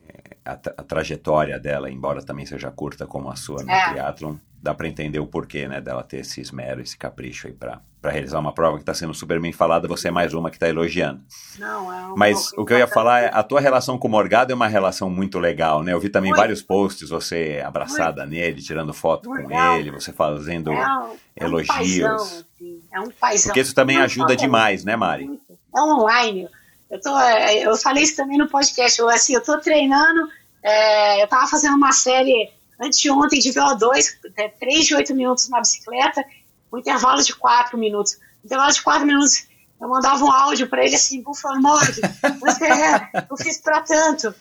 a, 0.45 0.55
tra- 0.55 0.73
a 0.77 0.83
trajetória 0.83 1.59
dela, 1.59 1.89
embora 1.91 2.23
também 2.23 2.45
seja 2.45 2.71
curta 2.71 3.05
como 3.05 3.29
a 3.29 3.35
sua 3.35 3.63
no 3.63 3.69
É. 3.71 3.89
triatlon, 3.89 4.35
dá 4.61 4.73
para 4.73 4.87
entender 4.87 5.19
o 5.19 5.27
porquê, 5.27 5.67
né? 5.67 5.81
Dela 5.81 6.03
ter 6.03 6.17
esse 6.21 6.39
esmero, 6.39 6.81
esse 6.81 6.97
capricho 6.97 7.47
aí 7.47 7.53
para 7.53 7.81
realizar 8.03 8.39
uma 8.39 8.53
prova 8.53 8.77
que 8.77 8.83
está 8.83 8.93
sendo 8.93 9.13
super 9.13 9.39
bem 9.41 9.51
falada. 9.51 9.87
Você 9.87 10.07
é 10.07 10.11
mais 10.11 10.33
uma 10.33 10.49
que 10.49 10.55
está 10.55 10.69
elogiando. 10.69 11.21
Não, 11.59 11.91
é 11.93 12.05
uma 12.05 12.15
Mas 12.15 12.51
o 12.53 12.63
que 12.65 12.73
eu 12.73 12.77
ia 12.77 12.87
falar 12.87 13.23
é, 13.23 13.31
a 13.33 13.43
tua 13.43 13.59
relação 13.59 13.97
com 13.97 14.07
o 14.07 14.11
Morgado 14.11 14.51
é 14.51 14.55
uma 14.55 14.67
relação 14.67 15.09
muito 15.09 15.37
legal, 15.37 15.83
né? 15.83 15.91
Eu 15.93 15.99
vi 15.99 16.09
também 16.09 16.29
Muito. 16.31 16.39
vários 16.39 16.61
posts, 16.61 17.09
você 17.09 17.61
abraçada 17.65 18.25
nele, 18.25 18.61
tirando 18.61 18.93
foto 18.93 19.27
com 19.29 19.35
Legal. 19.35 19.77
ele, 19.77 19.91
você 19.91 20.13
fazendo... 20.13 20.71
É 20.71 20.75
um, 20.75 21.15
é 21.35 21.45
um 21.45 21.47
elogios. 21.47 21.67
paizão, 21.75 22.15
assim, 22.15 22.81
é 22.93 22.99
um 23.01 23.09
paizão. 23.11 23.47
Porque 23.49 23.59
isso 23.59 23.75
também 23.75 23.97
ajuda 23.97 24.33
é 24.33 24.35
demais, 24.37 24.85
né, 24.85 24.95
Mari? 24.95 25.25
muito. 25.25 25.43
É 25.75 25.81
online. 25.81 26.47
Eu, 26.89 27.01
tô, 27.01 27.17
é, 27.17 27.65
eu 27.65 27.75
falei 27.77 28.03
isso 28.03 28.15
também 28.15 28.37
no 28.37 28.49
podcast. 28.49 28.99
Eu, 28.99 29.09
assim, 29.09 29.33
eu 29.33 29.41
tô 29.41 29.57
treinando, 29.59 30.29
é, 30.63 31.23
eu 31.23 31.27
tava 31.27 31.47
fazendo 31.47 31.75
uma 31.75 31.91
série 31.91 32.51
anteontem 32.79 33.39
de 33.39 33.51
VO2, 33.51 34.15
é, 34.37 34.49
3 34.49 34.85
de 34.85 34.95
8 34.95 35.15
minutos 35.15 35.49
na 35.49 35.59
bicicleta, 35.59 36.23
com 36.69 36.77
intervalo 36.77 37.21
de 37.23 37.35
4 37.35 37.77
minutos. 37.77 38.17
Intervalo 38.43 38.71
de 38.71 38.81
4 38.81 39.05
minutos, 39.05 39.47
eu 39.79 39.87
mandava 39.87 40.23
um 40.23 40.31
áudio 40.31 40.67
para 40.67 40.85
ele 40.85 40.95
assim, 40.95 41.21
Buffalo 41.21 41.61
Morgue, 41.61 42.01
você 42.39 42.65
é, 42.65 43.09
eu 43.29 43.37
fiz 43.37 43.57
pra 43.57 43.81
tanto. 43.81 44.33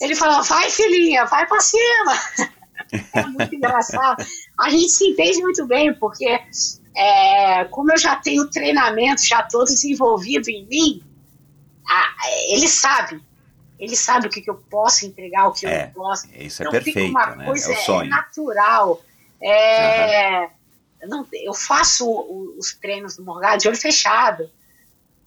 Ele 0.00 0.14
falava, 0.14 0.42
vai 0.42 0.70
filhinha, 0.70 1.24
vai 1.26 1.46
pra 1.46 1.60
cima. 1.60 2.18
É 3.12 3.26
muito 3.26 3.54
engraçado. 3.54 4.24
A 4.60 4.68
gente 4.68 4.90
se 4.90 5.08
entende 5.08 5.40
muito 5.40 5.66
bem, 5.66 5.94
porque 5.94 6.38
é, 6.94 7.64
como 7.70 7.92
eu 7.92 7.96
já 7.96 8.14
tenho 8.16 8.48
treinamento 8.50 9.24
já 9.24 9.42
todo 9.42 9.66
desenvolvido 9.66 10.48
em 10.48 10.66
mim, 10.66 11.02
a- 11.88 12.14
ele 12.48 12.68
sabe. 12.68 13.22
Ele 13.78 13.96
sabe 13.96 14.26
o 14.28 14.30
que, 14.30 14.40
que 14.40 14.48
eu 14.50 14.54
posso 14.54 15.04
entregar, 15.04 15.48
o 15.48 15.52
que 15.52 15.66
É, 15.66 15.82
eu 15.82 15.86
não 15.86 15.92
posso. 15.92 16.26
Isso 16.32 16.62
é 16.62 16.66
fica 16.66 16.70
perfeito, 16.70 17.10
uma 17.10 17.34
né? 17.36 17.44
coisa 17.44 17.72
É 17.72 17.76
o 17.76 17.80
sonho. 17.80 18.08
natural. 18.10 19.02
É, 19.42 20.44
eu 21.02 21.08
não- 21.08 21.26
eu 21.32 21.52
faço 21.54 22.08
os 22.58 22.72
treinos 22.74 23.16
do 23.16 23.24
Morgado 23.24 23.58
de 23.60 23.68
olho 23.68 23.76
fechado, 23.76 24.48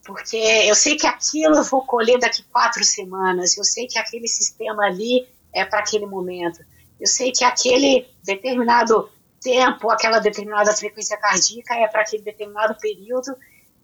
porque 0.05 0.37
eu 0.37 0.73
sei 0.75 0.95
que 0.95 1.05
aquilo 1.05 1.55
eu 1.57 1.63
vou 1.63 1.85
colher 1.85 2.17
daqui 2.19 2.41
quatro 2.43 2.83
semanas, 2.83 3.57
eu 3.57 3.63
sei 3.63 3.85
que 3.87 3.99
aquele 3.99 4.27
sistema 4.27 4.85
ali 4.85 5.27
é 5.53 5.65
para 5.65 5.79
aquele 5.79 6.05
momento, 6.05 6.63
eu 6.99 7.05
sei 7.07 7.31
que 7.31 7.43
aquele 7.43 8.07
determinado 8.23 9.09
tempo, 9.41 9.89
aquela 9.91 10.19
determinada 10.19 10.73
frequência 10.73 11.17
cardíaca 11.17 11.75
é 11.75 11.87
para 11.87 12.01
aquele 12.01 12.23
determinado 12.23 12.75
período, 12.79 13.35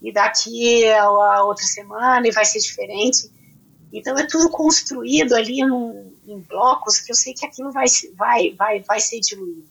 e 0.03 0.11
daqui 0.11 0.85
a 0.91 1.43
outra 1.43 1.65
semana 1.65 2.27
e 2.27 2.31
vai 2.31 2.45
ser 2.45 2.59
diferente. 2.59 3.31
Então 3.91 4.17
é 4.17 4.27
tudo 4.27 4.49
construído 4.49 5.33
ali 5.33 5.65
num- 5.65 6.13
em 6.27 6.39
blocos 6.39 6.99
que 6.99 7.11
eu 7.11 7.15
sei 7.15 7.33
que 7.33 7.45
aquilo 7.45 7.71
vai, 7.71 7.85
vai, 8.15 8.51
vai, 8.51 8.79
vai 8.81 8.99
ser 8.99 9.19
diluído. 9.21 9.65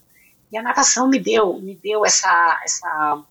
E 0.50 0.56
a 0.56 0.62
natação 0.62 1.08
me 1.08 1.18
deu, 1.18 1.58
me 1.60 1.74
deu 1.74 2.04
essa, 2.04 2.60
essa, 2.64 3.22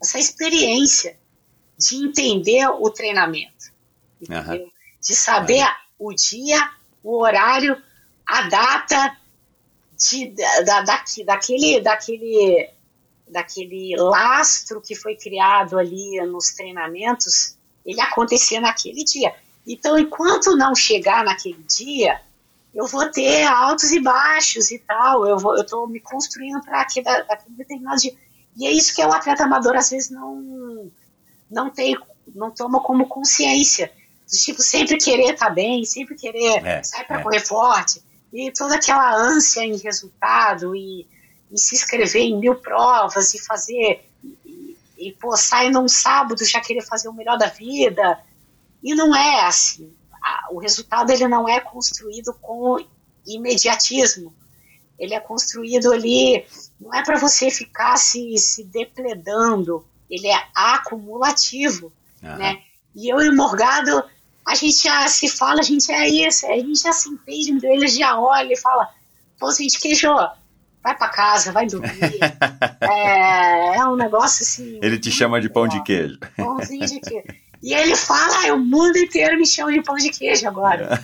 essa 0.00 0.18
experiência 0.18 1.18
de 1.78 1.96
entender 1.96 2.66
o 2.68 2.88
treinamento, 2.90 3.72
entendeu? 4.20 4.72
de 5.00 5.14
saber 5.16 5.66
o 5.98 6.12
dia, 6.14 6.70
o 7.02 7.18
horário, 7.20 7.76
a 8.26 8.42
data 8.42 9.16
de, 9.98 10.28
da, 10.64 10.82
daqui- 10.82 11.24
daquele, 11.24 11.80
daquele, 11.80 12.70
daquele 13.32 13.96
lastro 13.96 14.80
que 14.80 14.94
foi 14.94 15.16
criado 15.16 15.78
ali 15.78 16.20
nos 16.26 16.52
treinamentos, 16.52 17.56
ele 17.84 18.00
acontecia 18.00 18.60
naquele 18.60 19.02
dia. 19.04 19.34
Então, 19.66 19.98
enquanto 19.98 20.56
não 20.56 20.74
chegar 20.74 21.24
naquele 21.24 21.64
dia, 21.64 22.20
eu 22.74 22.86
vou 22.86 23.10
ter 23.10 23.44
altos 23.44 23.90
e 23.92 24.00
baixos 24.00 24.70
e 24.70 24.78
tal. 24.78 25.26
Eu 25.26 25.38
vou, 25.38 25.56
eu 25.56 25.62
estou 25.62 25.86
me 25.88 26.00
construindo 26.00 26.60
para 26.62 26.82
aquele, 26.82 27.08
aquele 27.08 27.56
determinado 27.56 28.00
dia. 28.00 28.14
E 28.56 28.66
é 28.66 28.70
isso 28.70 28.94
que 28.94 29.02
o 29.02 29.12
atleta 29.12 29.44
amador 29.44 29.76
às 29.76 29.90
vezes 29.90 30.10
não 30.10 30.90
não 31.50 31.70
tem, 31.70 31.96
não 32.34 32.50
toma 32.50 32.80
como 32.80 33.06
consciência. 33.06 33.92
Tipo 34.26 34.62
sempre 34.62 34.96
querer 34.96 35.34
estar 35.34 35.50
bem, 35.50 35.84
sempre 35.84 36.14
querer 36.14 36.64
É, 36.64 36.82
sair 36.82 37.04
para 37.04 37.20
é. 37.20 37.22
correr 37.22 37.40
forte 37.40 38.02
e 38.32 38.50
toda 38.50 38.76
aquela 38.76 39.14
ânsia 39.14 39.62
em 39.62 39.76
resultado 39.76 40.74
e, 40.74 41.06
e 41.52 41.58
se 41.58 41.74
inscrever 41.74 42.22
em 42.22 42.38
mil 42.38 42.54
provas 42.56 43.34
e 43.34 43.38
fazer 43.44 44.08
e, 44.44 44.76
e, 44.96 45.12
pô, 45.12 45.36
sai 45.36 45.68
num 45.70 45.86
sábado 45.88 46.44
já 46.44 46.60
querer 46.60 46.82
fazer 46.82 47.08
o 47.08 47.12
melhor 47.12 47.36
da 47.36 47.46
vida 47.46 48.18
e 48.82 48.94
não 48.94 49.14
é 49.14 49.44
assim. 49.44 49.92
A- 50.22 50.48
O 50.50 50.58
resultado 50.58 51.10
ele 51.10 51.28
não 51.28 51.48
é 51.48 51.60
construído 51.60 52.32
com 52.40 52.78
imediatismo. 53.26 54.34
Ele 54.98 55.14
é 55.14 55.20
construído 55.20 55.92
ali, 55.92 56.44
não 56.80 56.94
é 56.94 57.02
para 57.02 57.18
você 57.18 57.50
ficar 57.50 57.96
se, 57.96 58.36
se 58.38 58.62
depredando, 58.64 59.84
ele 60.08 60.28
é 60.28 60.40
acumulativo, 60.54 61.92
Aham. 62.22 62.36
né? 62.36 62.62
E 62.94 63.08
eu 63.12 63.20
e 63.20 63.28
o 63.30 63.36
Morgado, 63.36 64.04
a 64.46 64.54
gente 64.54 64.82
já 64.84 65.08
se 65.08 65.28
fala, 65.28 65.60
a 65.60 65.64
gente 65.64 65.90
é 65.90 66.08
isso, 66.08 66.46
a 66.46 66.56
gente 66.56 66.80
já 66.80 66.92
se 66.92 67.08
entende, 67.08 67.66
ele 67.66 67.88
já 67.88 68.20
olha 68.20 68.52
e 68.52 68.56
fala, 68.56 68.88
pô, 69.40 69.50
gente, 69.52 69.80
queijo, 69.80 70.08
vai 70.82 70.96
pra 70.96 71.08
casa, 71.08 71.52
vai 71.52 71.66
dormir. 71.66 71.90
é, 72.80 73.76
é 73.76 73.86
um 73.86 73.96
negócio 73.96 74.42
assim. 74.42 74.78
Ele 74.82 74.98
te 74.98 75.10
chama 75.10 75.40
de 75.40 75.48
pão 75.48 75.68
de 75.68 75.82
queijo. 75.82 76.18
Pãozinho 76.36 76.86
de 76.86 77.00
queijo. 77.00 77.26
E 77.62 77.72
ele 77.72 77.94
fala, 77.94 78.48
ah, 78.48 78.54
o 78.54 78.58
mundo 78.58 78.96
inteiro 78.96 79.36
me 79.38 79.46
chama 79.46 79.72
de 79.72 79.82
pão 79.82 79.94
de 79.94 80.10
queijo 80.10 80.48
agora. 80.48 81.00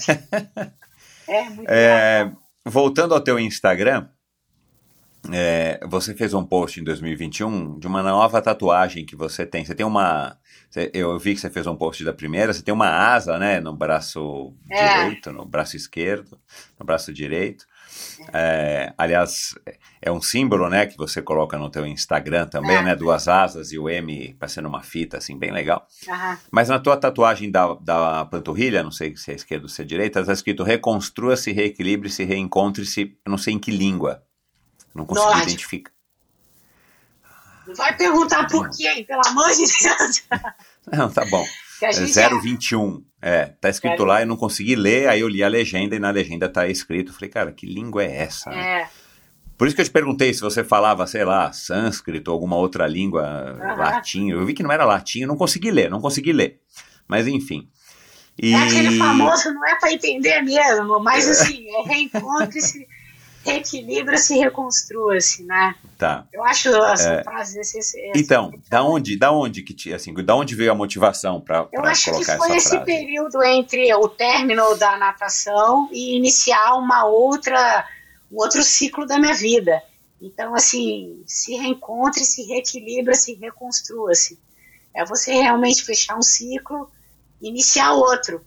É, 1.29 1.51
muito 1.51 1.71
É, 1.71 2.33
voltando 2.65 3.15
ao 3.15 3.21
teu 3.21 3.39
Instagram, 3.39 4.09
é, 5.33 5.79
você 5.87 6.15
fez 6.15 6.33
um 6.35 6.45
post 6.45 6.81
em 6.81 6.85
2021 6.85 7.79
de 7.79 7.87
uma 7.87 8.03
nova 8.03 8.41
tatuagem 8.43 9.05
que 9.05 9.15
você 9.15 9.45
tem. 9.47 9.65
Você 9.65 9.75
tem 9.75 9.85
uma. 9.87 10.37
eu 10.93 11.17
vi 11.19 11.35
que 11.35 11.41
você 11.41 11.51
fez 11.51 11.67
um 11.67 11.77
post 11.77 12.03
da 12.05 12.13
primeira, 12.13 12.53
você 12.53 12.63
tem 12.63 12.73
uma 12.75 12.89
asa, 12.89 13.39
né? 13.39 13.61
No 13.61 13.77
braço 13.77 14.55
É. 14.71 14.89
direito, 15.05 15.31
no 15.33 15.45
braço 15.45 15.77
esquerdo, 15.77 16.41
no 16.79 16.85
braço 16.87 17.13
direito. 17.13 17.67
É, 18.33 18.93
aliás, 18.99 19.55
é 20.03 20.11
um 20.11 20.21
símbolo, 20.21 20.69
né, 20.69 20.87
que 20.87 20.97
você 20.97 21.23
coloca 21.23 21.57
no 21.57 21.71
teu 21.71 21.87
Instagram 21.87 22.47
também, 22.47 22.77
É. 22.77 22.83
né? 22.83 22.97
Duas 22.97 23.29
asas 23.29 23.73
e 23.73 23.79
o 23.79 23.89
M 23.89 24.35
parecendo 24.39 24.69
uma 24.69 24.83
fita, 24.83 25.17
assim, 25.19 25.39
bem 25.39 25.51
legal. 25.51 25.87
Aham. 26.09 26.39
Mas 26.51 26.69
na 26.69 26.79
tua 26.79 26.97
tatuagem 26.97 27.51
da, 27.51 27.75
da 27.75 28.25
panturrilha, 28.27 28.83
não 28.83 28.91
sei 28.91 29.17
se 29.17 29.31
é 29.31 29.35
esquerda 29.35 29.65
ou 29.65 29.69
se 29.69 29.81
é 29.83 29.85
direita, 29.85 30.21
está 30.21 30.33
escrito 30.33 30.63
reconstrua-se, 30.63 31.53
reequilibre-se, 31.53 32.25
reencontre-se, 32.25 33.17
não 33.27 33.39
sei 33.39 33.55
em 33.55 33.59
que 33.59 33.71
língua. 33.71 34.23
Não 34.95 35.05
Nórdico. 35.07 35.43
identificar. 35.43 35.93
Vai 37.77 37.97
perguntar 37.97 38.47
por 38.49 38.69
quê, 38.71 39.05
pelo 39.07 39.21
amor 39.27 39.51
de 39.51 39.59
Deus. 39.59 40.25
Não, 40.91 41.11
tá 41.11 41.23
bom. 41.27 41.45
Que 41.79 41.87
a 41.87 41.89
É 41.89 41.93
gente 41.93 42.13
021. 42.43 43.05
É, 43.21 43.47
tá 43.61 43.69
escrito 43.69 43.97
Zero- 43.99 44.05
lá, 44.05 44.21
eu 44.23 44.27
não 44.27 44.37
consegui 44.37 44.75
ler, 44.77 45.09
aí 45.09 45.21
eu 45.21 45.29
li 45.29 45.43
a 45.43 45.49
legenda 45.49 45.95
e 45.97 45.99
na 45.99 46.11
legenda 46.11 46.49
tá 46.49 46.67
escrito. 46.69 47.13
Falei, 47.13 47.29
cara, 47.29 47.53
que 47.53 47.67
língua 47.67 48.05
é 48.05 48.17
essa? 48.23 48.51
né? 48.51 48.83
É, 48.83 48.89
Por 49.57 49.67
isso 49.67 49.75
que 49.75 49.83
eu 49.83 49.87
te 49.87 49.91
perguntei 49.91 50.33
se 50.33 50.41
você 50.41 50.63
falava, 50.63 51.05
sei 51.07 51.25
lá, 51.25 51.53
sânscrito 51.53 52.31
ou 52.31 52.35
alguma 52.35 52.57
outra 52.57 52.87
língua, 52.87 53.23
Aham. 53.61 53.75
latim. 53.77 54.31
Eu 54.31 54.45
vi 54.47 54.55
que 54.55 54.63
não 54.63 54.71
era 54.73 54.85
latim, 54.85 55.21
eu 55.23 55.29
não 55.29 55.37
consegui 55.37 55.71
ler, 55.73 55.91
não 55.91 56.01
consegui 56.01 56.33
ler. 56.33 56.61
Mas 57.09 57.27
enfim. 57.27 57.69
E... 58.41 58.55
é 58.55 58.57
aquele 58.63 58.97
famoso, 58.97 59.53
não 59.53 59.67
é 59.67 59.75
para 59.81 59.93
entender 59.93 60.41
mesmo, 60.43 61.01
mas 61.01 61.29
assim, 61.29 61.67
é 61.71 61.83
reencontre-se, 61.83 62.87
reequilibra-se, 63.49 64.39
reconstrua-se, 64.39 65.45
né? 65.45 65.75
Tá. 65.97 66.27
Eu 66.33 66.45
acho 66.45 66.69
essa 66.69 67.23
frase 67.23 67.59
esse, 67.61 67.79
esse, 67.79 68.13
Então, 68.15 68.53
da 68.69 68.83
onde, 68.83 69.19
da 69.19 69.33
onde 69.33 69.63
que 69.63 69.75
te, 69.75 69.93
assim, 69.93 70.13
da 70.15 70.35
onde 70.35 70.55
veio 70.55 70.73
a 70.73 70.75
motivação 70.75 71.41
para 71.41 71.67
Eu 71.73 71.85
acho 71.85 72.05
que 72.07 72.11
colocar 72.11 72.37
foi 72.37 72.49
essa 72.49 72.57
esse 72.57 72.69
frase? 72.71 72.85
período 72.85 73.43
entre 73.43 73.93
o 73.95 74.09
término 74.09 74.77
da 74.77 74.97
natação 74.97 75.89
e 75.93 76.17
iniciar 76.17 76.75
uma 76.75 77.05
outra, 77.05 77.87
um 78.31 78.37
outro 78.37 78.63
ciclo 78.63 79.07
da 79.07 79.19
minha 79.19 79.35
vida. 79.35 79.83
Então, 80.21 80.55
assim, 80.55 81.23
se 81.27 81.55
reencontre, 81.55 82.25
se 82.25 82.43
reequilibra, 82.43 83.15
se 83.15 83.35
reconstrua-se. 83.35 84.39
É 84.95 85.05
você 85.05 85.33
realmente 85.33 85.85
fechar 85.85 86.17
um 86.17 86.23
ciclo, 86.23 86.91
iniciar 87.41 87.93
outro. 87.93 88.45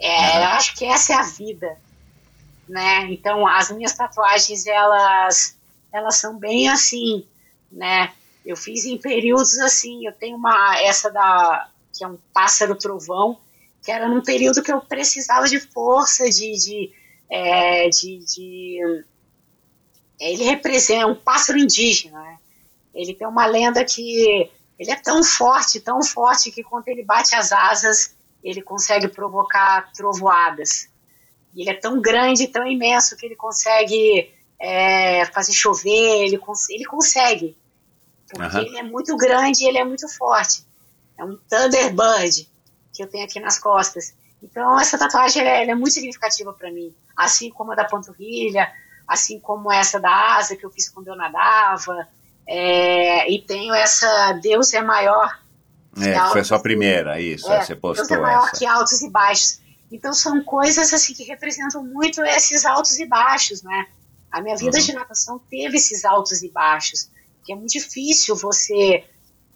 É, 0.00 0.08
Uhum. 0.08 0.42
Eu 0.42 0.48
acho 0.50 0.76
que 0.76 0.84
essa 0.84 1.12
é 1.12 1.16
a 1.16 1.22
vida, 1.22 1.76
né? 2.68 3.06
Então, 3.10 3.46
as 3.46 3.70
minhas 3.70 3.94
tatuagens, 3.94 4.66
elas, 4.66 5.56
elas 5.92 6.16
são 6.16 6.38
bem 6.38 6.68
assim, 6.68 7.26
né? 7.70 8.12
Eu 8.44 8.56
fiz 8.56 8.84
em 8.84 8.98
períodos 8.98 9.58
assim, 9.58 10.06
eu 10.06 10.12
tenho 10.12 10.36
uma, 10.36 10.78
essa 10.80 11.10
da, 11.10 11.68
que 11.92 12.04
é 12.04 12.08
um 12.08 12.18
pássaro 12.32 12.74
trovão, 12.74 13.38
que 13.82 13.90
era 13.90 14.08
num 14.08 14.22
período 14.22 14.62
que 14.62 14.72
eu 14.72 14.80
precisava 14.80 15.48
de 15.48 15.60
força, 15.60 16.28
de, 16.28 16.52
de, 16.52 16.92
é, 17.28 17.88
de, 17.88 18.18
de 18.18 19.04
ele 20.18 20.44
representa 20.44 21.06
um 21.06 21.14
pássaro 21.14 21.58
indígena, 21.58 22.20
né? 22.20 22.38
Ele 22.94 23.14
tem 23.14 23.26
uma 23.26 23.46
lenda 23.46 23.84
que 23.84 24.50
ele 24.78 24.90
é 24.90 24.96
tão 24.96 25.22
forte, 25.22 25.80
tão 25.80 26.02
forte 26.02 26.50
que 26.50 26.62
quando 26.62 26.88
ele 26.88 27.04
bate 27.04 27.34
as 27.34 27.52
asas, 27.52 28.16
ele 28.42 28.62
consegue 28.62 29.08
provocar 29.08 29.92
trovoadas. 29.92 30.88
E 31.54 31.62
ele 31.62 31.70
é 31.70 31.74
tão 31.74 32.00
grande, 32.00 32.48
tão 32.48 32.66
imenso 32.66 33.16
que 33.16 33.26
ele 33.26 33.36
consegue 33.36 34.32
é, 34.58 35.24
fazer 35.26 35.52
chover, 35.52 36.24
ele, 36.24 36.38
cons 36.38 36.68
ele 36.70 36.84
consegue. 36.84 37.56
Porque 38.28 38.56
Aham. 38.56 38.60
ele 38.60 38.78
é 38.78 38.82
muito 38.82 39.16
grande 39.16 39.64
e 39.64 39.68
ele 39.68 39.78
é 39.78 39.84
muito 39.84 40.08
forte. 40.08 40.64
É 41.16 41.24
um 41.24 41.36
Thunderbird 41.48 42.48
que 42.92 43.02
eu 43.02 43.06
tenho 43.06 43.24
aqui 43.24 43.40
nas 43.40 43.58
costas. 43.58 44.14
Então 44.42 44.78
essa 44.78 44.98
tatuagem 44.98 45.42
ela 45.42 45.50
é, 45.50 45.62
ela 45.62 45.70
é 45.72 45.74
muito 45.74 45.94
significativa 45.94 46.52
para 46.52 46.70
mim, 46.70 46.94
assim 47.16 47.50
como 47.50 47.72
a 47.72 47.74
da 47.74 47.84
panturrilha, 47.84 48.70
assim 49.06 49.40
como 49.40 49.72
essa 49.72 49.98
da 49.98 50.36
asa 50.36 50.56
que 50.56 50.64
eu 50.64 50.70
fiz 50.70 50.88
quando 50.88 51.08
eu 51.08 51.16
nadava. 51.16 52.06
É, 52.46 53.30
e 53.30 53.42
tenho 53.42 53.74
essa 53.74 54.32
Deus 54.42 54.72
é 54.74 54.82
maior. 54.82 55.40
É, 56.00 56.12
que 56.20 56.32
foi 56.32 56.40
a 56.42 56.44
sua 56.44 56.60
primeira, 56.60 57.20
isso, 57.20 57.50
É, 57.50 57.60
você 57.62 57.74
Deus 57.74 57.80
postou 57.80 58.16
é 58.16 58.20
maior 58.20 58.46
essa. 58.48 58.56
que 58.56 58.66
altos 58.66 59.00
e 59.02 59.10
baixos. 59.10 59.60
Então 59.90 60.12
são 60.12 60.42
coisas 60.44 60.92
assim 60.92 61.14
que 61.14 61.24
representam 61.24 61.82
muito 61.84 62.20
esses 62.22 62.64
altos 62.64 62.98
e 62.98 63.06
baixos, 63.06 63.62
né? 63.62 63.86
A 64.30 64.40
minha 64.40 64.56
vida 64.56 64.78
Uhum. 64.78 64.84
de 64.84 64.92
natação 64.92 65.38
teve 65.38 65.76
esses 65.78 66.04
altos 66.04 66.42
e 66.42 66.48
baixos, 66.50 67.08
que 67.44 67.52
é 67.52 67.56
muito 67.56 67.72
difícil 67.72 68.36
você, 68.36 69.04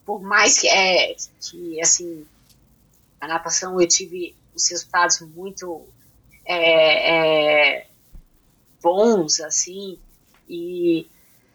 por 0.06 0.22
mais 0.22 0.58
que 0.58 0.68
é 0.68 1.14
que 1.40 1.80
assim 1.80 2.26
a 3.20 3.28
natação 3.28 3.80
eu 3.80 3.86
tive 3.86 4.34
os 4.54 4.68
resultados 4.70 5.20
muito 5.20 5.82
é, 6.44 7.76
é, 7.78 7.86
bons 8.82 9.40
assim 9.40 9.98
e 10.48 11.06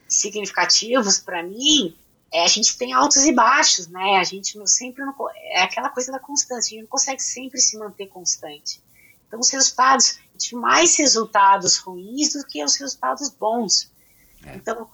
significativos 0.07 1.19
para 1.19 1.43
mim 1.43 1.95
é, 2.31 2.43
a 2.43 2.47
gente 2.47 2.77
tem 2.77 2.93
altos 2.93 3.25
e 3.25 3.31
baixos, 3.31 3.87
né? 3.87 4.17
A 4.17 4.23
gente 4.23 4.57
não, 4.57 4.67
sempre 4.67 5.03
não, 5.03 5.13
é 5.51 5.61
aquela 5.61 5.89
coisa 5.89 6.11
da 6.11 6.19
constância, 6.19 6.67
a 6.67 6.69
gente 6.71 6.81
não 6.81 6.89
consegue 6.89 7.21
sempre 7.23 7.59
se 7.59 7.77
manter 7.77 8.07
constante. 8.07 8.81
Então, 9.27 9.39
os 9.39 9.49
resultados, 9.49 10.19
eu 10.33 10.37
tive 10.37 10.55
mais 10.55 10.95
resultados 10.97 11.77
ruins 11.77 12.33
do 12.33 12.45
que 12.45 12.63
os 12.63 12.75
resultados 12.75 13.29
bons. 13.29 13.91
Então, 14.55 14.89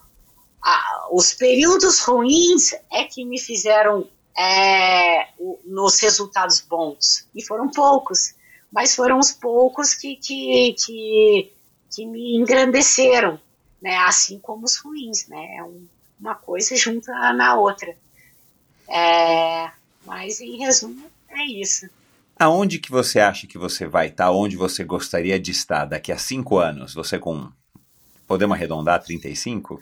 a- 0.61 1.07
os 1.11 1.33
períodos 1.33 1.99
ruins 1.99 2.73
é 2.91 3.03
que 3.05 3.23
me 3.25 3.39
fizeram 3.39 4.07
é, 4.35 5.27
o- 5.37 5.59
nos 5.63 5.99
resultados 5.99 6.59
bons. 6.59 7.27
E 7.35 7.43
foram 7.43 7.69
poucos, 7.69 8.33
mas 8.71 8.95
foram 8.95 9.19
os 9.19 9.31
poucos 9.31 9.93
que, 9.93 10.15
que, 10.15 10.73
que, 10.73 11.53
que 11.93 12.05
me 12.07 12.35
engrandeceram, 12.37 13.39
né? 13.79 13.95
assim 13.97 14.39
como 14.39 14.65
os 14.65 14.75
ruins. 14.77 15.27
Né? 15.27 15.57
É 15.57 15.63
um- 15.63 15.87
uma 16.23 16.35
coisa 16.35 16.75
junta 16.77 17.11
na 17.33 17.55
outra. 17.55 17.93
É, 18.89 19.69
mas, 20.05 20.39
em 20.39 20.57
resumo, 20.57 21.05
é 21.29 21.43
isso. 21.45 21.87
Aonde 22.39 22.79
que 22.79 22.89
você 22.89 23.19
acha 23.19 23.45
que 23.45 23.57
você 23.57 23.85
vai 23.85 24.07
estar? 24.07 24.31
Onde 24.31 24.55
você 24.55 24.83
gostaria 24.83 25.39
de 25.39 25.51
estar 25.51 25.85
daqui 25.85 26.11
a 26.11 26.17
cinco 26.17 26.57
anos? 26.57 26.93
Você 26.93 27.19
com, 27.19 27.49
podemos 28.25 28.55
arredondar, 28.55 29.03
35? 29.03 29.81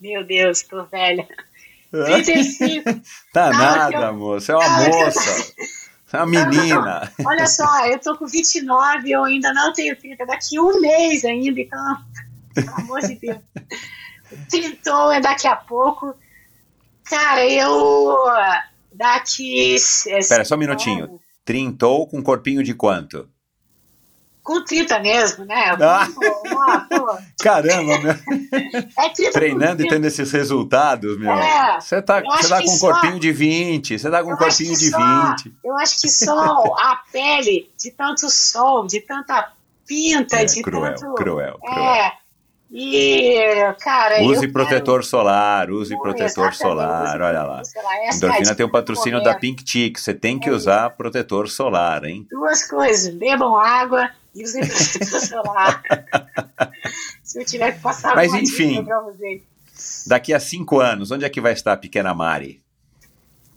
Meu 0.00 0.24
Deus, 0.24 0.62
tô 0.62 0.84
velha. 0.84 1.26
35. 1.90 3.00
Tá 3.32 3.50
Não, 3.50 3.58
nada, 3.58 3.96
eu- 4.06 4.14
moça. 4.14 4.52
É 4.52 4.56
uma 4.56 4.68
Não, 4.68 4.84
eu- 4.86 4.92
moça. 5.06 5.54
É 6.12 6.16
uma 6.18 6.26
menina. 6.26 7.12
Olha 7.26 7.46
só, 7.46 7.86
eu 7.86 7.98
tô 7.98 8.16
com 8.16 8.26
29, 8.26 9.10
eu 9.10 9.24
ainda 9.24 9.52
não 9.52 9.72
tenho 9.72 9.96
30. 9.96 10.24
Daqui 10.26 10.60
um 10.60 10.80
mês 10.80 11.24
ainda, 11.24 11.60
então, 11.60 11.96
pelo 12.54 12.70
amor 12.76 13.00
de 13.00 13.16
Deus. 13.16 13.38
Trintou 14.50 15.12
é 15.12 15.20
daqui 15.20 15.46
a 15.46 15.56
pouco. 15.56 16.14
Cara, 17.04 17.46
eu. 17.46 18.16
Daqui. 18.92 19.74
Espera, 19.74 20.44
só 20.44 20.54
um 20.54 20.58
minutinho. 20.58 21.20
Trintou 21.44 22.06
com 22.06 22.22
corpinho 22.22 22.62
de 22.62 22.74
quanto? 22.74 23.28
Com 24.42 24.62
30 24.62 24.98
mesmo, 25.00 25.44
né? 25.46 25.74
Ah. 25.80 26.06
Pô, 26.14 27.00
pô, 27.00 27.18
Caramba, 27.42 27.98
meu. 27.98 28.12
é 28.98 29.08
30 29.08 29.32
Treinando 29.32 29.82
e 29.82 29.84
com 29.84 29.88
30. 29.88 29.94
tendo 29.94 30.04
esses 30.06 30.30
resultados, 30.30 31.18
meu. 31.18 31.32
É, 31.32 31.80
Você 31.80 32.02
tá, 32.02 32.20
você 32.20 32.48
tá 32.50 32.58
que 32.60 32.66
com 32.66 32.72
um 32.72 32.76
só- 32.76 32.92
corpinho 32.92 33.18
de 33.18 33.32
20, 33.32 33.98
você 33.98 34.10
tá 34.10 34.22
com 34.22 34.32
um 34.34 34.36
corpinho 34.36 34.76
de 34.76 34.90
só- 34.90 35.30
20. 35.30 35.54
Eu 35.64 35.78
acho 35.78 35.98
que 36.00 36.08
só 36.10 36.74
a 36.78 37.00
pele 37.10 37.70
de 37.78 37.90
tanto 37.92 38.28
sol, 38.28 38.86
de 38.86 39.00
tanta 39.00 39.50
pinta, 39.86 40.36
É, 40.36 40.44
de 40.44 40.62
cruel, 40.62 40.94
tanto. 40.94 41.14
cruel, 41.14 41.58
cruel. 41.58 41.82
É. 41.94 42.12
E, 42.76 43.72
cara. 43.80 44.20
eu 44.20 44.26
Use 44.30 44.40
quero- 44.40 44.52
protetor 44.52 45.04
solar, 45.04 45.70
use 45.70 45.96
protetor 45.96 46.52
solar, 46.52 47.22
olha 47.22 47.44
lá. 47.44 47.60
essa 47.60 47.78
é 47.78 48.16
Endorfina 48.16 48.42
dica 48.42 48.54
tem 48.56 48.66
o 48.66 48.68
do 48.68 48.72
patrocínio 48.72 49.22
da 49.22 49.36
Pink 49.36 49.62
Chick, 49.64 50.00
você 50.00 50.12
tem 50.12 50.40
que 50.40 50.48
É 50.48 50.52
usar 50.52 50.90
protetor 50.90 51.48
solar, 51.48 52.04
hein? 52.04 52.26
Duas 52.28 52.68
coisas, 52.68 53.14
bebam 53.14 53.54
água 53.56 54.10
e 54.34 54.42
usem 54.42 54.62
protetor 54.66 55.20
solar. 55.20 55.82
Se 57.22 57.40
eu 57.40 57.46
tiver 57.46 57.72
que 57.72 57.80
passar 57.80 58.16
Mas, 58.16 58.34
enfim. 58.34 58.84
Daqui 60.06 60.34
a 60.34 60.40
cinco 60.40 60.80
anos, 60.80 61.12
onde 61.12 61.24
é 61.24 61.28
que 61.30 61.40
vai 61.40 61.52
estar 61.52 61.74
a 61.74 61.76
pequena 61.76 62.12
Mari? 62.12 62.60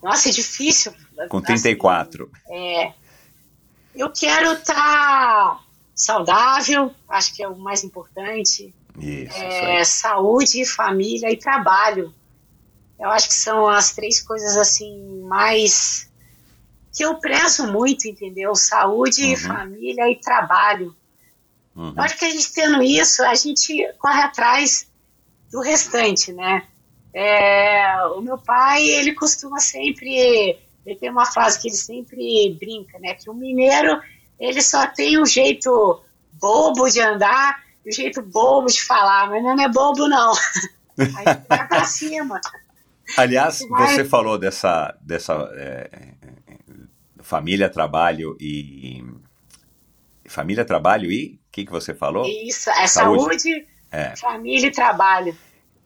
Nossa, 0.01 0.29
é 0.29 0.31
difícil. 0.31 0.93
Com 1.27 1.37
assim, 1.37 1.47
34. 1.47 2.29
É, 2.51 2.91
Eu 3.95 4.11
quero 4.11 4.53
estar 4.53 4.75
tá 4.75 5.59
saudável, 5.95 6.93
acho 7.09 7.33
que 7.35 7.41
é 7.41 7.47
o 7.47 7.57
mais 7.57 7.83
importante. 7.83 8.71
Isso, 8.97 9.37
é, 9.37 9.83
saúde, 9.83 10.65
família 10.65 11.31
e 11.31 11.37
trabalho. 11.37 12.13
Eu 12.99 13.09
acho 13.09 13.27
que 13.27 13.33
são 13.33 13.67
as 13.67 13.93
três 13.93 14.21
coisas 14.21 14.57
assim 14.57 15.21
mais 15.21 16.09
que 16.95 17.05
eu 17.05 17.19
prezo 17.19 17.71
muito, 17.71 18.07
entendeu? 18.07 18.55
Saúde, 18.55 19.23
uhum. 19.23 19.37
família 19.37 20.09
e 20.09 20.19
trabalho. 20.19 20.95
Uhum. 21.75 21.93
Eu 21.95 22.01
acho 22.01 22.17
que 22.17 22.25
a 22.25 22.29
gente 22.29 22.51
tendo 22.51 22.81
isso, 22.81 23.23
a 23.23 23.35
gente 23.35 23.87
corre 23.99 24.21
atrás 24.21 24.87
do 25.51 25.61
restante, 25.61 26.33
né? 26.33 26.63
É, 27.13 28.03
o 28.15 28.21
meu 28.21 28.39
pai, 28.39 28.83
ele 28.83 29.13
costuma 29.13 29.59
sempre, 29.59 30.57
ele 30.83 30.95
tem 30.95 31.11
uma 31.11 31.25
frase 31.25 31.61
que 31.61 31.67
ele 31.67 31.75
sempre 31.75 32.57
brinca, 32.59 32.97
né? 32.97 33.13
Que 33.13 33.29
o 33.29 33.33
mineiro, 33.33 34.01
ele 34.39 34.61
só 34.61 34.87
tem 34.87 35.21
um 35.21 35.25
jeito 35.25 36.01
bobo 36.33 36.89
de 36.89 36.99
andar 36.99 37.63
um 37.87 37.91
jeito 37.91 38.21
bobo 38.21 38.67
de 38.67 38.83
falar, 38.83 39.29
mas 39.29 39.43
não 39.43 39.59
é 39.59 39.69
bobo 39.69 40.07
não. 40.07 40.33
A 40.97 41.03
gente 41.03 41.47
vai 41.47 41.67
pra 41.67 41.85
cima. 41.85 42.41
Aliás, 43.15 43.59
você 43.69 44.03
falou 44.03 44.37
dessa, 44.37 44.97
dessa 45.01 45.33
é, 45.53 45.89
família, 47.19 47.69
trabalho 47.69 48.35
e 48.39 49.03
família, 50.25 50.65
trabalho 50.65 51.11
e 51.11 51.39
o 51.47 51.51
que, 51.51 51.65
que 51.65 51.71
você 51.71 51.93
falou? 51.93 52.25
Isso, 52.25 52.69
é 52.71 52.87
saúde, 52.87 53.39
saúde 53.39 53.67
é. 53.91 54.15
família 54.15 54.67
e 54.67 54.71
trabalho. 54.71 55.37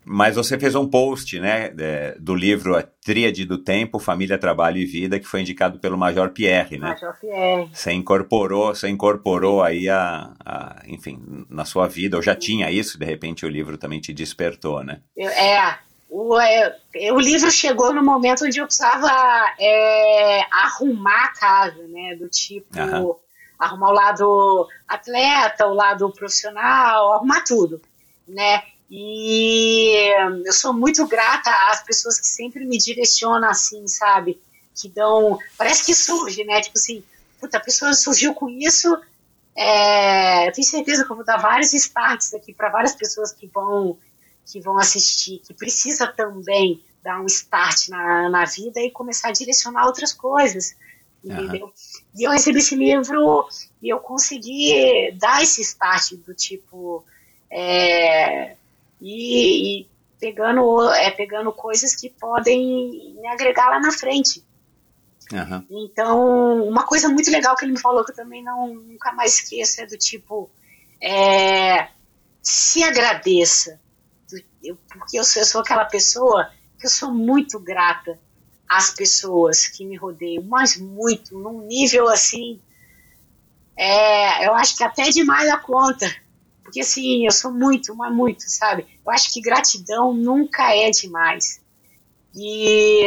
Mas 0.04 0.36
você 0.36 0.58
fez 0.58 0.74
um 0.76 0.88
post, 0.88 1.40
né, 1.40 1.74
é, 1.80 2.16
do 2.20 2.34
livro 2.34 2.76
A 2.76 2.82
Tríade 2.82 3.46
do 3.46 3.58
Tempo, 3.58 4.00
Família, 4.00 4.38
Trabalho 4.38 4.78
e 4.78 4.86
Vida, 4.86 5.20
que 5.20 5.28
foi 5.28 5.42
indicado 5.42 5.80
pelo 5.80 5.98
Major 5.98 6.30
Pierre, 6.30 6.78
né? 6.78 6.90
Major 6.90 7.16
Pierre. 7.20 7.70
Você 7.72 7.92
incorporou, 7.92 8.74
você 8.74 8.90
incorporou 8.90 9.62
aí 9.62 9.88
a, 9.88 10.34
a 10.44 10.82
enfim, 10.88 11.46
na 11.50 11.66
sua 11.66 11.88
vida, 11.88 12.18
ou 12.18 12.24
já 12.24 12.36
tinha 12.36 12.72
isso, 12.72 12.98
de 12.98 13.06
repente 13.06 13.46
o 13.46 13.50
livro 13.50 13.78
também 13.78 14.00
te 14.00 14.12
despertou, 14.12 14.84
né? 14.84 15.02
É, 15.18 15.76
o, 16.10 16.40
é, 16.40 16.78
o 17.12 17.20
livro 17.20 17.52
chegou 17.52 17.94
no 17.94 18.04
momento 18.04 18.46
onde 18.46 18.60
eu 18.60 18.66
precisava 18.66 19.10
é, 19.60 20.42
arrumar 20.52 21.26
a 21.26 21.34
casa, 21.34 21.88
né, 21.88 22.16
do 22.16 22.28
tipo... 22.28 22.68
Aham 22.78 23.16
arrumar 23.62 23.90
o 23.92 23.94
lado 23.94 24.68
atleta, 24.88 25.68
o 25.68 25.74
lado 25.76 26.12
profissional, 26.12 27.14
arrumar 27.14 27.44
tudo, 27.44 27.80
né? 28.28 28.64
E 28.94 29.96
eu 30.46 30.52
sou 30.52 30.74
muito 30.74 31.08
grata 31.08 31.50
às 31.72 31.82
pessoas 31.82 32.20
que 32.20 32.28
sempre 32.28 32.66
me 32.66 32.78
direcionam 32.78 33.48
assim, 33.48 33.88
sabe? 33.88 34.38
Que 34.76 34.90
dão. 34.90 35.40
Parece 35.58 35.86
que 35.86 35.96
surge, 35.96 36.44
né? 36.44 36.60
Tipo 36.60 36.78
assim, 36.78 37.02
puta, 37.40 37.56
a 37.56 37.62
pessoa 37.62 37.94
surgiu 37.94 38.34
com 38.34 38.50
isso. 38.50 38.94
É, 39.56 40.46
eu 40.46 40.52
tenho 40.52 40.68
certeza 40.68 41.06
que 41.06 41.12
eu 41.12 41.16
vou 41.16 41.24
dar 41.24 41.38
vários 41.38 41.74
starts 41.74 42.34
aqui 42.34 42.54
para 42.54 42.68
várias 42.68 42.94
pessoas 42.94 43.32
que 43.32 43.48
vão, 43.48 43.98
que 44.46 44.60
vão 44.60 44.78
assistir, 44.78 45.40
que 45.40 45.54
precisa 45.54 46.06
também 46.08 46.84
dar 47.02 47.22
um 47.22 47.26
start 47.28 47.88
na, 47.88 48.30
na 48.30 48.44
vida 48.44 48.82
e 48.82 48.92
começar 48.92 49.30
a 49.30 49.34
direcionar 49.34 49.86
outras 49.86 50.12
coisas 50.12 50.76
entendeu? 51.24 51.66
Uhum. 51.66 51.72
E 52.16 52.24
eu 52.24 52.32
recebi 52.32 52.60
esse 52.60 52.76
livro 52.76 53.48
e 53.82 53.90
eu 53.90 54.00
consegui 54.00 55.12
dar 55.20 55.44
esse 55.44 55.62
start 55.62 56.14
do 56.14 56.34
tipo 56.34 57.06
é, 57.50 58.56
e, 59.02 59.82
e, 59.82 59.90
pegando 60.20 60.90
é, 60.92 61.10
pegando 61.12 61.52
coisas 61.52 61.96
que 61.96 62.10
podem 62.10 63.16
me 63.20 63.28
agregar 63.28 63.70
lá 63.70 63.80
na 63.80 63.92
frente. 63.92 64.46
Uhum. 65.32 65.66
Então, 65.86 66.68
uma 66.68 66.86
coisa 66.86 67.10
muito 67.10 67.32
legal 67.32 67.56
que 67.56 67.66
ele 67.66 67.72
me 67.74 67.80
falou 67.80 68.04
que 68.06 68.12
eu 68.12 68.16
também 68.16 68.44
não 68.44 68.74
nunca 68.74 69.12
mais 69.14 69.36
esqueço 69.36 69.82
é 69.82 69.86
do 69.86 69.98
tipo 69.98 70.50
é, 71.02 71.90
se 72.42 72.84
agradeça, 72.84 73.80
eu, 74.64 74.78
porque 74.88 75.18
eu 75.18 75.24
sou, 75.24 75.42
eu 75.42 75.46
sou 75.46 75.62
aquela 75.62 75.86
pessoa 75.86 76.50
que 76.80 76.86
eu 76.86 76.90
sou 76.90 77.12
muito 77.12 77.60
grata 77.60 78.20
as 78.68 78.92
pessoas 78.92 79.68
que 79.68 79.86
me 79.86 79.98
rodeiam, 79.98 80.44
mas 80.44 80.78
muito, 80.78 81.38
num 81.38 81.66
nível 81.68 82.08
assim, 82.08 82.62
é, 83.76 84.48
eu 84.48 84.54
acho 84.54 84.78
que 84.78 84.84
até 84.84 85.10
demais 85.10 85.50
a 85.50 85.58
conta, 85.58 86.10
porque 86.72 86.80
assim, 86.80 87.26
eu 87.26 87.32
sou 87.34 87.52
muito, 87.52 87.94
mas 87.94 88.16
muito, 88.16 88.44
sabe? 88.50 88.88
Eu 89.06 89.12
acho 89.12 89.34
que 89.34 89.42
gratidão 89.42 90.14
nunca 90.14 90.74
é 90.74 90.90
demais. 90.90 91.60
E, 92.34 93.04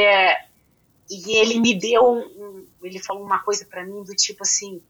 e 1.11 1.39
ele 1.39 1.59
me 1.59 1.75
deu, 1.75 2.05
um, 2.07 2.67
ele 2.83 2.99
falou 2.99 3.25
uma 3.25 3.39
coisa 3.39 3.65
para 3.65 3.83
mim 3.83 4.05
do 4.05 4.15
tipo 4.15 4.43
assim, 4.43 4.83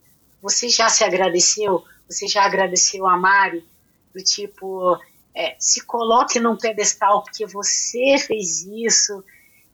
você 0.43 0.69
já 0.69 0.89
se 0.89 1.05
agradeceu? 1.05 1.85
Você 2.09 2.27
já 2.27 2.45
agradeceu 2.45 3.07
a 3.07 3.17
Mari? 3.17 3.65
Do 4.13 4.21
tipo, 4.25 4.99
é, 5.33 5.55
se 5.61 5.81
coloque 5.85 6.41
num 6.41 6.57
pedestal 6.57 7.23
porque 7.23 7.47
você 7.47 8.19
fez 8.19 8.63
isso, 8.63 9.23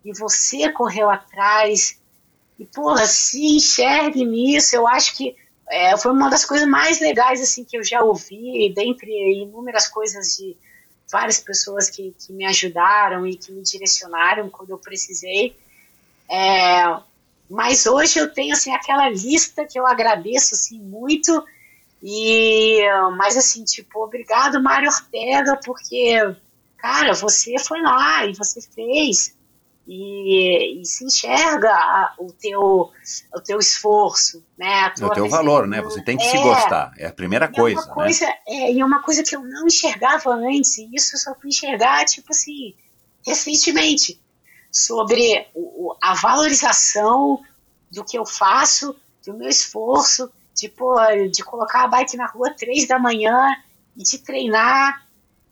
e 0.05 0.13
você 0.13 0.71
correu 0.73 1.09
atrás. 1.09 1.99
E, 2.59 2.67
porra, 2.67 3.07
se 3.07 3.57
enxergue 3.57 4.27
nisso, 4.27 4.77
eu 4.77 4.87
acho 4.87 5.17
que 5.17 5.35
é, 5.71 5.97
foi 5.97 6.13
uma 6.13 6.29
das 6.29 6.45
coisas 6.45 6.69
mais 6.69 7.01
legais 7.01 7.41
assim 7.41 7.65
que 7.65 7.79
eu 7.79 7.85
já 7.85 8.03
ouvi, 8.03 8.73
dentre 8.75 9.11
inúmeras 9.43 9.87
coisas 9.87 10.37
de 10.37 10.57
várias 11.11 11.39
pessoas 11.39 11.89
que, 11.89 12.15
que 12.19 12.33
me 12.33 12.45
ajudaram 12.45 13.27
e 13.27 13.37
que 13.37 13.53
me 13.53 13.63
direcionaram 13.63 14.51
quando 14.51 14.71
eu 14.71 14.79
precisei. 14.79 15.57
É, 16.29 16.85
mas 17.49 17.87
hoje 17.87 18.19
eu 18.19 18.33
tenho 18.33 18.53
assim 18.53 18.73
aquela 18.73 19.09
lista 19.09 19.65
que 19.65 19.79
eu 19.79 19.87
agradeço 19.87 20.55
assim 20.55 20.79
muito 20.79 21.45
e 22.03 22.81
mas 23.17 23.37
assim 23.37 23.65
tipo 23.65 24.03
obrigado 24.03 24.63
Mário 24.63 24.89
Ortega 24.89 25.59
porque 25.65 26.17
cara 26.79 27.13
você 27.13 27.59
foi 27.59 27.83
lá 27.83 28.25
e 28.25 28.33
você 28.33 28.63
fez 28.63 29.35
e, 29.93 30.81
e 30.81 30.87
se 30.87 31.05
enxerga 31.05 32.15
o 32.17 32.33
teu, 32.33 32.61
o 33.35 33.41
teu 33.45 33.59
esforço, 33.59 34.41
né? 34.57 34.95
o 35.03 35.11
teu 35.11 35.29
valor, 35.29 35.67
né? 35.67 35.83
Você 35.83 36.01
tem 36.01 36.17
que 36.17 36.23
é, 36.23 36.31
se 36.31 36.39
gostar, 36.39 36.93
é 36.97 37.09
a 37.09 37.13
primeira 37.13 37.49
coisa. 37.49 37.81
É 37.81 37.85
uma 37.85 37.95
coisa 37.95 38.25
né? 38.25 38.35
é, 38.47 38.73
e 38.73 38.81
é 38.81 38.85
uma 38.85 39.03
coisa 39.03 39.25
que 39.25 39.35
eu 39.35 39.43
não 39.43 39.67
enxergava 39.67 40.31
antes, 40.31 40.79
e 40.79 40.89
isso 40.95 41.17
eu 41.17 41.19
só 41.19 41.35
fui 41.35 41.49
enxergar, 41.49 42.05
tipo 42.05 42.29
assim, 42.31 42.77
recentemente, 43.27 44.23
sobre 44.71 45.49
o, 45.57 45.97
a 46.01 46.15
valorização 46.15 47.41
do 47.91 48.05
que 48.05 48.17
eu 48.17 48.25
faço, 48.25 48.95
do 49.27 49.35
meu 49.35 49.49
esforço, 49.49 50.31
de, 50.55 50.69
pô, 50.69 50.95
de 51.33 51.43
colocar 51.43 51.83
a 51.83 51.89
bike 51.89 52.17
na 52.17 52.29
rua 52.29 52.55
três 52.57 52.87
da 52.87 52.97
manhã 52.97 53.57
e 53.97 54.05
de 54.05 54.19
treinar 54.19 55.05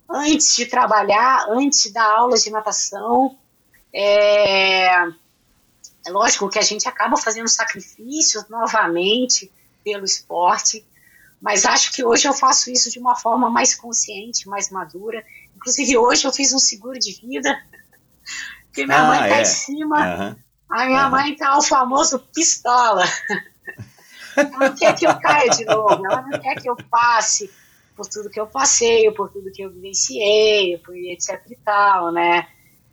antes 0.08 0.54
de 0.54 0.66
trabalhar, 0.66 1.48
antes 1.50 1.92
da 1.92 2.04
aula 2.04 2.36
de 2.36 2.50
natação, 2.50 3.36
é, 3.92 4.88
é 6.06 6.10
lógico 6.10 6.48
que 6.48 6.58
a 6.58 6.62
gente 6.62 6.88
acaba 6.88 7.16
fazendo 7.16 7.48
sacrifícios 7.48 8.48
novamente 8.48 9.50
pelo 9.84 10.04
esporte, 10.04 10.84
mas 11.40 11.64
acho 11.64 11.92
que 11.92 12.04
hoje 12.04 12.26
eu 12.26 12.34
faço 12.34 12.70
isso 12.70 12.90
de 12.90 12.98
uma 12.98 13.16
forma 13.16 13.48
mais 13.48 13.74
consciente, 13.74 14.48
mais 14.48 14.70
madura. 14.70 15.24
Inclusive, 15.56 15.96
hoje 15.96 16.26
eu 16.26 16.32
fiz 16.32 16.52
um 16.52 16.58
seguro 16.58 16.98
de 16.98 17.12
vida, 17.12 17.56
porque 18.66 18.84
minha 18.84 19.00
ah, 19.00 19.08
mãe 19.08 19.22
está 19.22 19.36
é. 19.36 19.42
em 19.42 19.44
cima, 19.44 19.96
uhum. 19.96 20.36
a 20.70 20.86
minha 20.86 21.04
uhum. 21.04 21.10
mãe 21.10 21.32
está 21.32 21.56
o 21.56 21.62
famoso 21.62 22.18
pistola. 22.34 23.04
Ela 24.36 24.68
não 24.68 24.76
quer 24.76 24.94
que 24.94 25.04
eu 25.04 25.18
caia 25.18 25.50
de 25.50 25.64
novo, 25.64 26.00
ela 26.06 26.22
não 26.22 26.38
quer 26.38 26.54
que 26.60 26.70
eu 26.70 26.76
passe 26.88 27.50
por 27.96 28.06
tudo 28.06 28.30
que 28.30 28.38
eu 28.38 28.46
passei, 28.46 29.10
por 29.10 29.28
tudo 29.32 29.50
que 29.50 29.62
eu 29.62 29.70
vivenciei, 29.70 30.78
por 30.78 30.94
etc 30.96 31.42
e 31.50 31.56
tal, 31.56 32.12
né? 32.12 32.46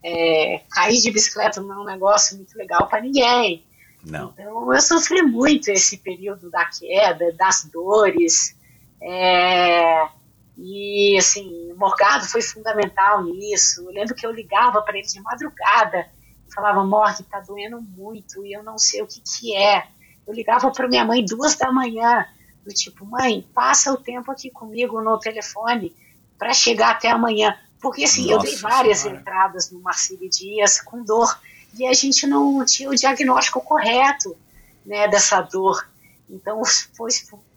É, 0.07 0.61
cair 0.69 1.01
de 1.01 1.09
bicicleta 1.09 1.59
não 1.59 1.73
é 1.73 1.79
um 1.79 1.85
negócio 1.85 2.37
muito 2.37 2.55
legal 2.55 2.87
para 2.87 3.01
ninguém. 3.01 3.65
Não. 4.03 4.29
Então 4.29 4.71
eu 4.71 4.79
sofri 4.79 5.23
muito 5.23 5.69
esse 5.71 5.97
período 5.97 6.51
da 6.51 6.63
queda, 6.65 7.33
das 7.33 7.65
dores. 7.65 8.55
É, 9.01 10.07
e 10.55 11.17
assim, 11.17 11.71
o 11.71 11.75
Morgado 11.75 12.25
foi 12.25 12.43
fundamental 12.43 13.23
nisso. 13.23 13.81
Eu 13.81 13.91
lembro 13.91 14.13
que 14.13 14.27
eu 14.27 14.31
ligava 14.31 14.79
para 14.83 14.95
ele 14.95 15.07
de 15.07 15.19
madrugada 15.21 16.07
e 16.47 16.53
falava: 16.53 16.83
Morg, 16.83 17.23
tá 17.23 17.39
doendo 17.39 17.81
muito 17.81 18.45
e 18.45 18.53
eu 18.53 18.61
não 18.61 18.77
sei 18.77 19.01
o 19.01 19.07
que, 19.07 19.19
que 19.21 19.55
é. 19.55 19.87
Eu 20.27 20.35
ligava 20.35 20.69
para 20.71 20.87
minha 20.87 21.03
mãe 21.03 21.25
duas 21.25 21.55
da 21.55 21.71
manhã, 21.71 22.27
do 22.63 22.71
tipo: 22.71 23.03
mãe, 23.07 23.43
passa 23.55 23.91
o 23.91 23.97
tempo 23.97 24.31
aqui 24.31 24.51
comigo 24.51 25.01
no 25.01 25.17
telefone 25.17 25.95
para 26.37 26.53
chegar 26.53 26.91
até 26.91 27.09
amanhã. 27.09 27.57
Porque 27.85 28.03
assim, 28.03 28.31
Nossa 28.31 28.33
eu 28.33 28.39
dei 28.39 28.55
várias 28.55 28.97
senhora. 28.97 29.19
entradas 29.19 29.69
no 29.69 29.79
Marcelo 29.79 30.27
Dias 30.27 30.81
com 30.81 31.03
dor 31.03 31.39
e 31.77 31.85
a 31.85 31.93
gente 31.93 32.25
não 32.25 32.65
tinha 32.65 32.89
o 32.89 32.95
diagnóstico 32.95 33.61
correto 33.61 34.35
né, 34.83 35.07
dessa 35.07 35.39
dor. 35.39 35.87
Então 36.27 36.63
foi, 36.97 37.11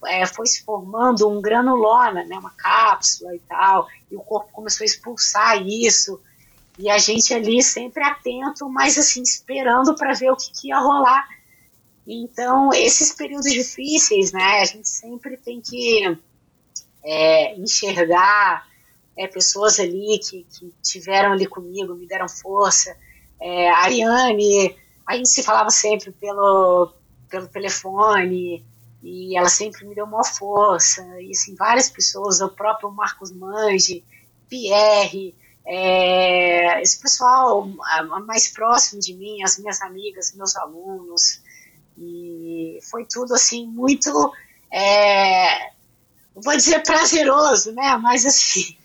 é, 0.04 0.26
foi 0.26 0.46
se 0.46 0.62
formando 0.64 1.26
um 1.30 1.40
granuloma, 1.40 2.24
né, 2.24 2.36
uma 2.36 2.50
cápsula 2.50 3.34
e 3.34 3.38
tal, 3.38 3.88
e 4.10 4.16
o 4.16 4.20
corpo 4.20 4.52
começou 4.52 4.84
a 4.84 4.86
expulsar 4.86 5.66
isso. 5.66 6.20
E 6.78 6.90
a 6.90 6.98
gente 6.98 7.32
ali 7.32 7.62
sempre 7.62 8.04
atento, 8.04 8.68
mas 8.68 8.98
assim, 8.98 9.22
esperando 9.22 9.94
para 9.94 10.12
ver 10.12 10.30
o 10.30 10.36
que, 10.36 10.52
que, 10.52 10.68
ia 10.68 10.78
rolar. 10.78 11.26
Então, 12.06 12.68
esses 12.74 13.14
períodos 13.14 13.50
difíceis, 13.50 14.30
né, 14.30 14.60
a 14.60 14.64
gente 14.66 14.90
sempre 14.90 15.38
tem 15.38 15.62
que 15.62 16.18
é, 17.02 17.56
enxergar 17.56 18.67
é, 19.18 19.26
pessoas 19.26 19.80
ali 19.80 20.18
que, 20.20 20.44
que 20.44 20.72
tiveram 20.80 21.32
ali 21.32 21.46
comigo, 21.46 21.94
me 21.94 22.06
deram 22.06 22.28
força. 22.28 22.96
É, 23.40 23.68
a 23.68 23.78
Ariane, 23.78 24.76
a 25.04 25.16
gente 25.16 25.28
se 25.28 25.42
falava 25.42 25.70
sempre 25.70 26.12
pelo, 26.12 26.94
pelo 27.28 27.48
telefone, 27.48 28.64
e 29.02 29.36
ela 29.36 29.48
sempre 29.48 29.84
me 29.86 29.94
deu 29.94 30.04
uma 30.04 30.24
força, 30.24 31.02
e 31.20 31.30
assim, 31.32 31.54
várias 31.56 31.90
pessoas, 31.90 32.40
o 32.40 32.48
próprio 32.48 32.90
Marcos 32.90 33.32
Mange, 33.32 34.04
Pierre, 34.48 35.34
é, 35.66 36.80
esse 36.80 37.00
pessoal 37.00 37.66
mais 38.24 38.48
próximo 38.48 39.00
de 39.00 39.14
mim, 39.14 39.42
as 39.42 39.58
minhas 39.58 39.82
amigas, 39.82 40.34
meus 40.34 40.56
alunos, 40.56 41.42
e 41.96 42.78
foi 42.90 43.04
tudo 43.04 43.34
assim 43.34 43.66
muito, 43.66 44.32
é, 44.72 45.70
vou 46.34 46.56
dizer 46.56 46.82
prazeroso, 46.82 47.72
né? 47.72 47.96
Mas 47.98 48.24
assim, 48.24 48.76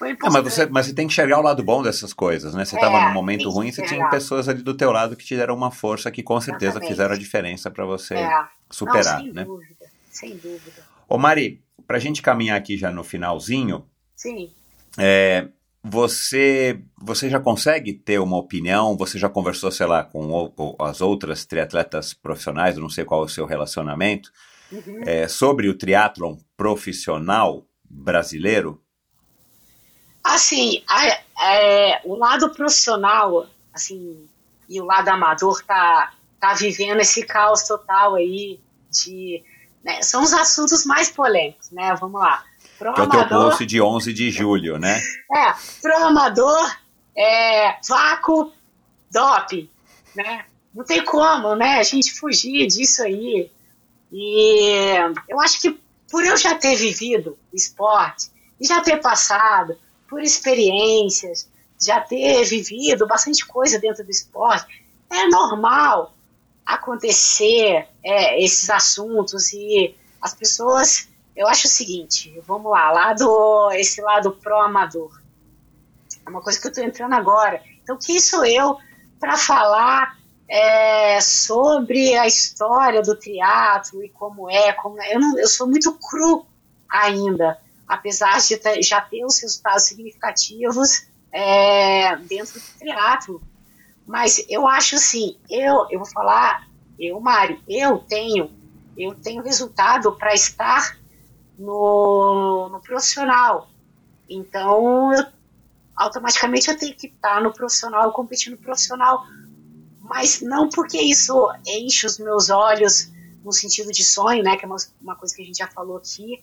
foi 0.00 0.12
é, 0.12 0.16
mas, 0.30 0.42
você, 0.42 0.66
mas 0.66 0.86
você 0.86 0.94
tem 0.94 1.06
que 1.06 1.12
enxergar 1.12 1.38
o 1.38 1.42
lado 1.42 1.62
bom 1.62 1.82
dessas 1.82 2.14
coisas, 2.14 2.54
né? 2.54 2.64
Você 2.64 2.74
estava 2.74 2.96
é, 2.96 3.08
num 3.08 3.12
momento 3.12 3.50
ruim, 3.50 3.70
você 3.70 3.82
tinha 3.82 4.08
pessoas 4.08 4.48
ali 4.48 4.62
do 4.62 4.72
teu 4.72 4.90
lado 4.90 5.14
que 5.14 5.26
te 5.26 5.36
deram 5.36 5.54
uma 5.54 5.70
força 5.70 6.10
que 6.10 6.22
com 6.22 6.40
certeza 6.40 6.72
Exatamente. 6.72 6.90
fizeram 6.90 7.14
a 7.14 7.18
diferença 7.18 7.70
para 7.70 7.84
você 7.84 8.14
é. 8.14 8.44
superar, 8.70 9.18
Não, 9.18 9.24
sem 9.24 9.32
né? 9.34 9.44
Dúvida, 9.44 9.86
sem 10.10 10.36
dúvida. 10.38 10.82
Ô 11.06 11.18
Mari, 11.18 11.62
para 11.86 11.98
a 11.98 12.00
gente 12.00 12.22
caminhar 12.22 12.56
aqui 12.56 12.78
já 12.78 12.90
no 12.90 13.04
finalzinho, 13.04 13.84
Sim. 14.16 14.50
É, 14.96 15.48
você, 15.84 16.80
você 16.98 17.28
já 17.28 17.38
consegue 17.38 17.92
ter 17.92 18.18
uma 18.20 18.38
opinião? 18.38 18.96
Você 18.96 19.18
já 19.18 19.28
conversou, 19.28 19.70
sei 19.70 19.86
lá, 19.86 20.02
com, 20.02 20.48
com 20.48 20.76
as 20.78 21.02
outras 21.02 21.44
triatletas 21.44 22.14
profissionais, 22.14 22.76
eu 22.76 22.82
não 22.82 22.88
sei 22.88 23.04
qual 23.04 23.22
é 23.22 23.26
o 23.26 23.28
seu 23.28 23.44
relacionamento, 23.44 24.32
uhum. 24.72 25.02
é, 25.04 25.28
sobre 25.28 25.68
o 25.68 25.76
triatlon 25.76 26.36
profissional 26.56 27.66
brasileiro? 27.84 28.82
Assim, 30.34 30.82
a, 30.88 31.06
é, 31.52 32.00
o 32.04 32.14
lado 32.14 32.50
profissional, 32.50 33.46
assim, 33.74 34.28
e 34.68 34.80
o 34.80 34.84
lado 34.84 35.08
amador 35.08 35.62
tá, 35.64 36.12
tá 36.38 36.54
vivendo 36.54 37.00
esse 37.00 37.24
caos 37.24 37.62
total 37.62 38.14
aí 38.14 38.60
de... 38.90 39.42
Né, 39.82 40.02
são 40.02 40.22
os 40.22 40.32
assuntos 40.32 40.84
mais 40.84 41.10
polêmicos, 41.10 41.70
né? 41.70 41.94
Vamos 41.98 42.20
lá. 42.20 42.44
Pro 42.78 42.94
que 42.94 43.00
é 43.00 43.04
o 43.04 43.08
teu 43.08 43.28
post 43.28 43.66
de 43.66 43.80
11 43.80 44.12
de 44.12 44.30
julho, 44.30 44.78
né? 44.78 45.00
É, 45.34 45.54
pro 45.82 45.96
amador, 45.96 46.76
é, 47.16 47.76
vácuo, 47.88 48.52
doping, 49.10 49.68
né? 50.14 50.44
Não 50.72 50.84
tem 50.84 51.04
como, 51.04 51.56
né, 51.56 51.78
a 51.78 51.82
gente 51.82 52.12
fugir 52.12 52.66
disso 52.68 53.02
aí. 53.02 53.50
E 54.12 54.94
eu 55.28 55.40
acho 55.40 55.60
que 55.60 55.80
por 56.10 56.24
eu 56.24 56.36
já 56.36 56.54
ter 56.54 56.76
vivido 56.76 57.36
esporte 57.52 58.30
e 58.60 58.66
já 58.66 58.80
ter 58.80 58.98
passado 58.98 59.76
por 60.10 60.20
experiências, 60.20 61.48
já 61.80 62.00
ter 62.00 62.44
vivido 62.44 63.06
bastante 63.06 63.46
coisa 63.46 63.78
dentro 63.78 64.04
do 64.04 64.10
esporte, 64.10 64.84
é 65.08 65.28
normal 65.28 66.12
acontecer 66.66 67.86
é, 68.04 68.42
esses 68.42 68.68
assuntos 68.68 69.52
e 69.52 69.94
as 70.20 70.34
pessoas. 70.34 71.08
Eu 71.34 71.46
acho 71.46 71.68
o 71.68 71.70
seguinte, 71.70 72.38
vamos 72.44 72.70
lá, 72.70 72.90
lado, 72.90 73.70
esse 73.72 74.02
lado 74.02 74.32
pró-amador. 74.32 75.22
É 76.26 76.28
uma 76.28 76.42
coisa 76.42 76.60
que 76.60 76.66
eu 76.66 76.70
estou 76.70 76.84
entrando 76.84 77.14
agora. 77.14 77.62
Então, 77.82 77.96
quem 77.96 78.18
sou 78.18 78.44
eu 78.44 78.76
para 79.18 79.36
falar 79.36 80.18
é, 80.48 81.20
sobre 81.20 82.16
a 82.16 82.26
história 82.26 83.00
do 83.00 83.16
triatlo 83.16 84.04
e 84.04 84.08
como 84.08 84.50
é, 84.50 84.72
como 84.72 85.00
é. 85.00 85.14
Eu, 85.14 85.20
não, 85.20 85.38
eu 85.38 85.48
sou 85.48 85.66
muito 85.66 85.92
cru 85.92 86.44
ainda 86.88 87.58
apesar 87.90 88.38
de 88.38 88.82
já 88.82 89.00
ter 89.00 89.24
os 89.24 89.42
resultados 89.42 89.82
significativos 89.82 91.08
é, 91.32 92.14
dentro 92.18 92.60
do 92.60 92.78
triatlo. 92.78 93.42
Mas 94.06 94.46
eu 94.48 94.68
acho 94.68 94.94
assim, 94.94 95.36
eu, 95.50 95.88
eu 95.90 95.98
vou 95.98 96.06
falar, 96.06 96.68
eu, 96.96 97.18
Mari, 97.20 97.60
eu 97.68 97.98
tenho, 97.98 98.48
eu 98.96 99.12
tenho 99.16 99.42
resultado 99.42 100.12
para 100.12 100.32
estar 100.32 100.96
no, 101.58 102.68
no 102.70 102.80
profissional. 102.80 103.68
Então, 104.28 105.12
eu, 105.12 105.26
automaticamente 105.96 106.70
eu 106.70 106.78
tenho 106.78 106.94
que 106.94 107.08
estar 107.08 107.42
no 107.42 107.52
profissional, 107.52 108.12
competindo 108.12 108.52
no 108.52 108.62
profissional. 108.62 109.24
Mas 109.98 110.40
não 110.40 110.68
porque 110.68 111.00
isso 111.00 111.34
enche 111.66 112.06
os 112.06 112.20
meus 112.20 112.50
olhos 112.50 113.10
no 113.44 113.52
sentido 113.52 113.90
de 113.90 114.04
sonho, 114.04 114.44
né, 114.44 114.56
que 114.56 114.64
é 114.64 114.68
uma, 114.68 114.76
uma 115.02 115.16
coisa 115.16 115.34
que 115.34 115.42
a 115.42 115.44
gente 115.44 115.58
já 115.58 115.66
falou 115.66 115.96
aqui, 115.96 116.40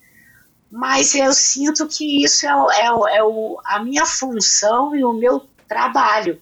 mas 0.72 1.16
eu 1.16 1.34
sinto 1.34 1.88
que 1.88 2.24
isso 2.24 2.46
é, 2.46 2.50
é, 2.50 3.18
é 3.18 3.24
o, 3.24 3.60
a 3.64 3.80
minha 3.80 4.06
função 4.06 4.96
e 4.96 5.04
o 5.04 5.14
meu 5.14 5.48
trabalho. 5.68 6.42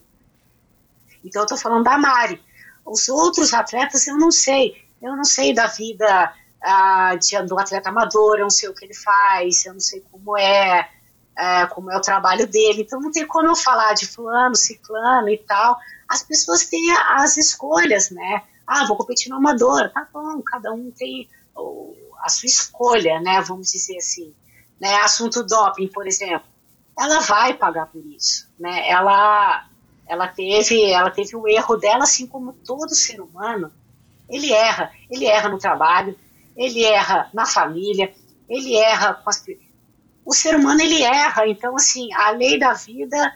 Então 1.24 1.42
eu 1.42 1.44
estou 1.44 1.58
falando 1.58 1.84
da 1.84 1.98
Mari. 1.98 2.40
Os 2.84 3.08
outros 3.08 3.52
atletas 3.54 4.06
eu 4.06 4.16
não 4.16 4.30
sei. 4.30 4.84
Eu 5.00 5.16
não 5.16 5.24
sei 5.24 5.54
da 5.54 5.66
vida 5.66 6.32
ah, 6.62 7.14
de, 7.16 7.40
do 7.42 7.58
atleta 7.58 7.88
amador, 7.88 8.36
eu 8.36 8.44
não 8.44 8.50
sei 8.50 8.68
o 8.68 8.74
que 8.74 8.84
ele 8.84 8.94
faz, 8.94 9.64
eu 9.66 9.74
não 9.74 9.80
sei 9.80 10.00
como 10.10 10.36
é, 10.36 10.88
é, 11.36 11.66
como 11.66 11.90
é 11.90 11.96
o 11.96 12.00
trabalho 12.00 12.46
dele. 12.46 12.82
Então 12.82 13.00
não 13.00 13.12
tem 13.12 13.26
como 13.26 13.48
eu 13.48 13.56
falar 13.56 13.94
de 13.94 14.06
fulano, 14.06 14.56
ciclano 14.56 15.28
e 15.28 15.38
tal. 15.38 15.76
As 16.08 16.22
pessoas 16.22 16.66
têm 16.66 16.92
as 17.14 17.36
escolhas, 17.36 18.10
né? 18.10 18.42
Ah, 18.66 18.86
vou 18.86 18.96
competir 18.96 19.30
no 19.30 19.36
amador. 19.36 19.90
Tá 19.90 20.06
bom, 20.12 20.40
cada 20.42 20.72
um 20.72 20.90
tem 20.90 21.28
a 22.26 22.28
sua 22.28 22.46
escolha, 22.46 23.20
né, 23.20 23.40
vamos 23.40 23.70
dizer 23.70 23.96
assim. 23.96 24.34
Né, 24.80 24.94
assunto 24.96 25.42
doping, 25.42 25.88
por 25.88 26.06
exemplo, 26.06 26.46
ela 26.98 27.20
vai 27.20 27.54
pagar 27.54 27.86
por 27.86 28.04
isso, 28.04 28.48
né? 28.58 28.88
Ela, 28.88 29.66
ela 30.06 30.28
teve, 30.28 30.90
ela 30.90 31.10
teve 31.10 31.34
o 31.34 31.48
erro 31.48 31.76
dela, 31.76 32.04
assim 32.04 32.26
como 32.26 32.52
todo 32.52 32.94
ser 32.94 33.20
humano. 33.20 33.72
Ele 34.28 34.52
erra, 34.52 34.92
ele 35.10 35.24
erra 35.24 35.48
no 35.48 35.58
trabalho, 35.58 36.18
ele 36.54 36.84
erra 36.84 37.30
na 37.32 37.46
família, 37.46 38.12
ele 38.48 38.76
erra 38.76 39.14
com 39.14 39.30
as 39.30 39.42
o 40.24 40.34
ser 40.34 40.56
humano 40.56 40.80
ele 40.80 41.02
erra, 41.02 41.46
então 41.46 41.76
assim, 41.76 42.12
a 42.12 42.30
lei 42.30 42.58
da 42.58 42.72
vida 42.72 43.32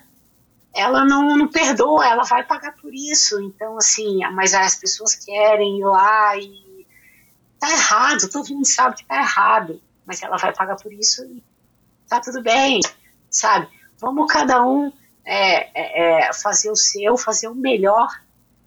ela 0.75 1.05
não, 1.05 1.37
não 1.37 1.49
perdoa, 1.49 2.07
ela 2.07 2.25
vai 2.25 2.45
pagar 2.45 2.75
por 2.77 2.93
isso. 2.95 3.41
Então, 3.43 3.77
assim, 3.77 4.21
mas 4.33 4.55
as 4.55 4.75
pessoas 4.77 5.15
querem 5.15 5.79
ir 5.79 5.85
lá 5.85 6.37
e 6.37 6.70
tá 7.61 7.71
errado, 7.71 8.29
todo 8.29 8.53
mundo 8.55 8.67
sabe 8.67 8.97
que 8.97 9.05
tá 9.05 9.17
errado, 9.17 9.81
mas 10.07 10.23
ela 10.23 10.39
vai 10.39 10.53
pagar 10.53 10.77
por 10.77 10.93
isso 10.93 11.23
e 11.27 11.45
tá 12.09 12.19
tudo 12.19 12.43
bem, 12.43 12.81
sabe? 13.31 13.69
Vamos 13.99 14.33
cada 14.33 14.65
um 14.65 14.91
é, 15.25 15.69
é, 15.75 16.29
é, 16.29 16.33
fazer 16.33 16.71
o 16.71 16.77
seu, 16.77 17.17
fazer 17.19 17.49
o 17.49 17.55
melhor 17.55 18.09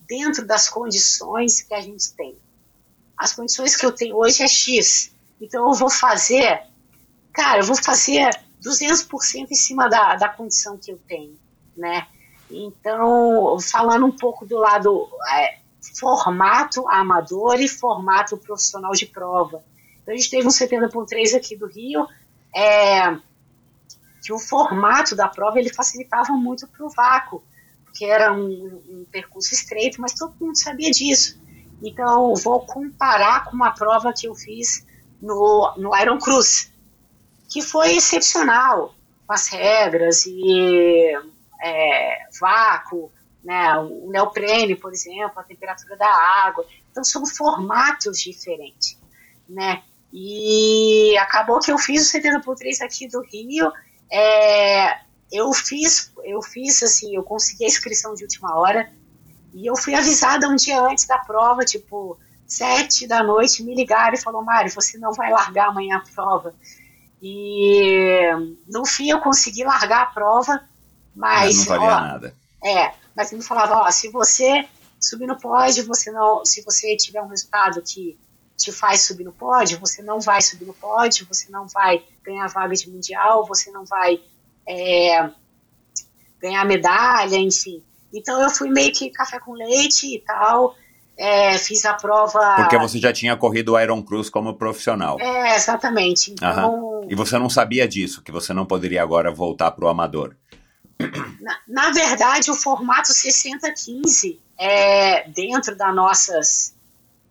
dentro 0.08 0.46
das 0.46 0.70
condições 0.70 1.62
que 1.62 1.74
a 1.74 1.82
gente 1.82 2.14
tem. 2.14 2.38
As 3.18 3.34
condições 3.34 3.76
que 3.76 3.86
eu 3.86 3.92
tenho 3.92 4.16
hoje 4.16 4.44
é 4.44 4.48
X, 4.48 5.12
então 5.42 5.68
eu 5.68 5.74
vou 5.74 5.90
fazer, 5.90 6.62
cara, 7.34 7.60
eu 7.60 7.66
vou 7.66 7.76
fazer 7.76 8.30
200% 8.62 9.48
em 9.50 9.56
cima 9.56 9.90
da, 9.90 10.16
da 10.16 10.30
condição 10.30 10.78
que 10.78 10.92
eu 10.92 11.00
tenho, 11.08 11.38
né? 11.76 12.08
Então, 12.50 13.58
falando 13.60 14.06
um 14.06 14.12
pouco 14.16 14.46
do 14.46 14.58
lado 14.58 15.10
é, 15.34 15.58
formato 16.00 16.88
amador 16.90 17.60
e 17.60 17.68
formato 17.68 18.38
profissional 18.38 18.92
de 18.92 19.06
prova. 19.06 19.64
Então, 20.02 20.14
a 20.14 20.18
gente 20.18 20.30
teve 20.30 20.48
um 20.48 20.52
70.3 20.52 21.36
aqui 21.36 21.56
do 21.56 21.68
Rio, 21.68 22.08
é, 22.56 23.18
que 24.24 24.32
o 24.32 24.40
formato 24.40 25.16
da 25.16 25.28
prova 25.28 25.60
ele 25.60 25.74
facilitava 25.74 26.34
muito 26.34 26.68
para 26.68 26.86
o 26.86 26.90
vácuo, 26.90 27.44
porque 27.84 28.06
era 28.06 28.34
um, 28.34 28.82
um, 28.90 29.06
percurso 29.12 29.54
estreito, 29.54 30.02
mas 30.02 30.14
todo 30.14 30.36
mundo 30.40 30.58
sabia 30.58 30.92
disso. 30.92 31.42
Então, 31.82 32.34
vou 32.36 32.66
comparar 32.66 33.46
com 33.46 33.56
uma 33.56 33.72
prova 33.72 34.14
que 34.14 34.28
eu 34.28 34.36
fiz 34.36 34.86
no, 35.22 35.74
no 35.78 35.96
Iron 35.98 36.18
Cruz, 36.18 36.72
que 37.50 37.62
foi 37.62 37.98
excepcional, 37.98 38.96
com 39.28 39.34
as 39.34 39.48
regras 39.50 40.26
e 40.26 41.14
é, 41.62 42.28
vácuo, 42.40 43.12
né? 43.44 43.78
O 43.78 44.10
neoprene, 44.10 44.76
por 44.76 44.94
exemplo, 44.94 45.40
a 45.40 45.44
temperatura 45.44 45.98
da 45.98 46.08
água. 46.08 46.66
Então 46.92 47.04
são 47.04 47.26
formatos 47.26 48.20
diferentes, 48.20 48.98
né? 49.48 49.84
E 50.12 51.18
acabou 51.18 51.60
que 51.60 51.72
eu 51.72 51.78
fiz 51.78 52.04
o 52.04 52.10
70 52.10 52.42
por 52.42 52.56
3 52.56 52.82
aqui 52.82 53.08
do 53.08 53.22
Rio. 53.22 53.72
É, 54.12 55.00
eu 55.32 55.52
fiz, 55.54 56.14
eu 56.24 56.42
fiz 56.42 56.84
assim, 56.84 57.16
eu 57.16 57.24
consegui 57.24 57.66
a 57.66 57.68
inscrição 57.68 58.14
de 58.14 58.24
última 58.24 58.56
hora 58.56 58.92
e 59.54 59.66
eu 59.66 59.76
fui 59.76 59.96
avisada 59.96 60.48
um 60.48 60.56
dia 60.56 60.80
antes 60.82 61.06
da 61.06 61.18
prova, 61.18 61.66
tipo 61.66 62.18
sete 62.46 63.08
da 63.08 63.24
noite, 63.24 63.64
me 63.64 63.74
ligaram 63.74 64.14
e 64.14 64.22
falou, 64.22 64.44
Mário, 64.44 64.72
você 64.72 64.98
não 64.98 65.14
vai 65.14 65.32
largar 65.32 65.70
amanhã 65.70 65.98
a 65.98 66.14
prova. 66.14 66.54
E 67.22 68.30
no 68.68 68.86
fim 68.86 69.10
eu 69.10 69.20
consegui 69.22 69.64
largar 69.64 70.04
a 70.04 70.06
prova, 70.08 70.62
mas, 71.16 71.56
mas 71.56 71.58
não 71.58 71.66
valia 71.66 71.96
ó, 71.96 72.00
nada. 72.00 72.36
É, 72.64 72.94
mas 73.16 73.32
ele 73.32 73.42
falava, 73.42 73.76
ó, 73.76 73.92
se 73.92 74.10
você 74.10 74.66
subir 75.00 75.28
no 75.28 75.38
pódio, 75.38 75.86
você 75.86 76.12
não, 76.12 76.46
se 76.46 76.62
você 76.62 76.96
tiver 76.96 77.22
um 77.22 77.28
resultado 77.28 77.82
que 77.82 78.18
te 78.58 78.72
faz 78.72 79.02
subir 79.02 79.24
no 79.24 79.34
pódio, 79.34 79.80
você 79.80 80.02
não 80.02 80.20
vai 80.20 80.42
subir 80.42 80.66
no 80.66 80.74
pódio, 80.74 81.28
você 81.28 81.52
não 81.52 81.68
vai 81.68 82.04
ganhar 82.24 82.48
vaga 82.48 82.76
de 82.76 82.90
mundial, 82.90 83.46
você 83.46 83.72
não 83.72 83.86
vai 83.86 84.22
é, 84.68 85.30
ganhar 86.40 86.66
medalha, 86.66 87.38
enfim. 87.38 87.84
Então 88.14 88.42
eu 88.42 88.50
fui 88.50 88.70
meio 88.70 88.94
que 88.94 89.10
café 89.10 89.40
com 89.40 89.54
leite 89.54 90.16
e 90.16 90.20
tal, 90.20 90.76
é, 91.18 91.58
fiz 91.58 91.84
a 91.86 91.94
prova. 91.94 92.56
Porque 92.56 92.78
você 92.78 93.00
já 93.00 93.12
tinha 93.12 93.36
corrido 93.36 93.74
o 93.74 93.80
Iron 93.80 94.02
Cruz 94.02 94.30
como 94.30 94.54
profissional. 94.56 95.20
É, 95.20 95.56
exatamente. 95.56 96.32
Então, 96.32 96.50
Aham. 96.50 96.94
E 97.10 97.16
você 97.16 97.38
não 97.38 97.50
sabia 97.50 97.88
disso, 97.88 98.22
que 98.22 98.32
você 98.32 98.54
não 98.54 98.66
poderia 98.66 99.02
agora 99.04 99.32
voltar 99.32 99.72
para 99.72 99.86
o 99.86 99.90
amador. 99.90 100.36
Na, 101.40 101.60
na 101.68 101.92
verdade, 101.92 102.52
o 102.52 102.56
formato 102.56 103.10
60-15 103.12 104.40
é 104.58 105.28
dentro 105.30 105.76
das 105.76 105.96
nossas, 105.96 106.76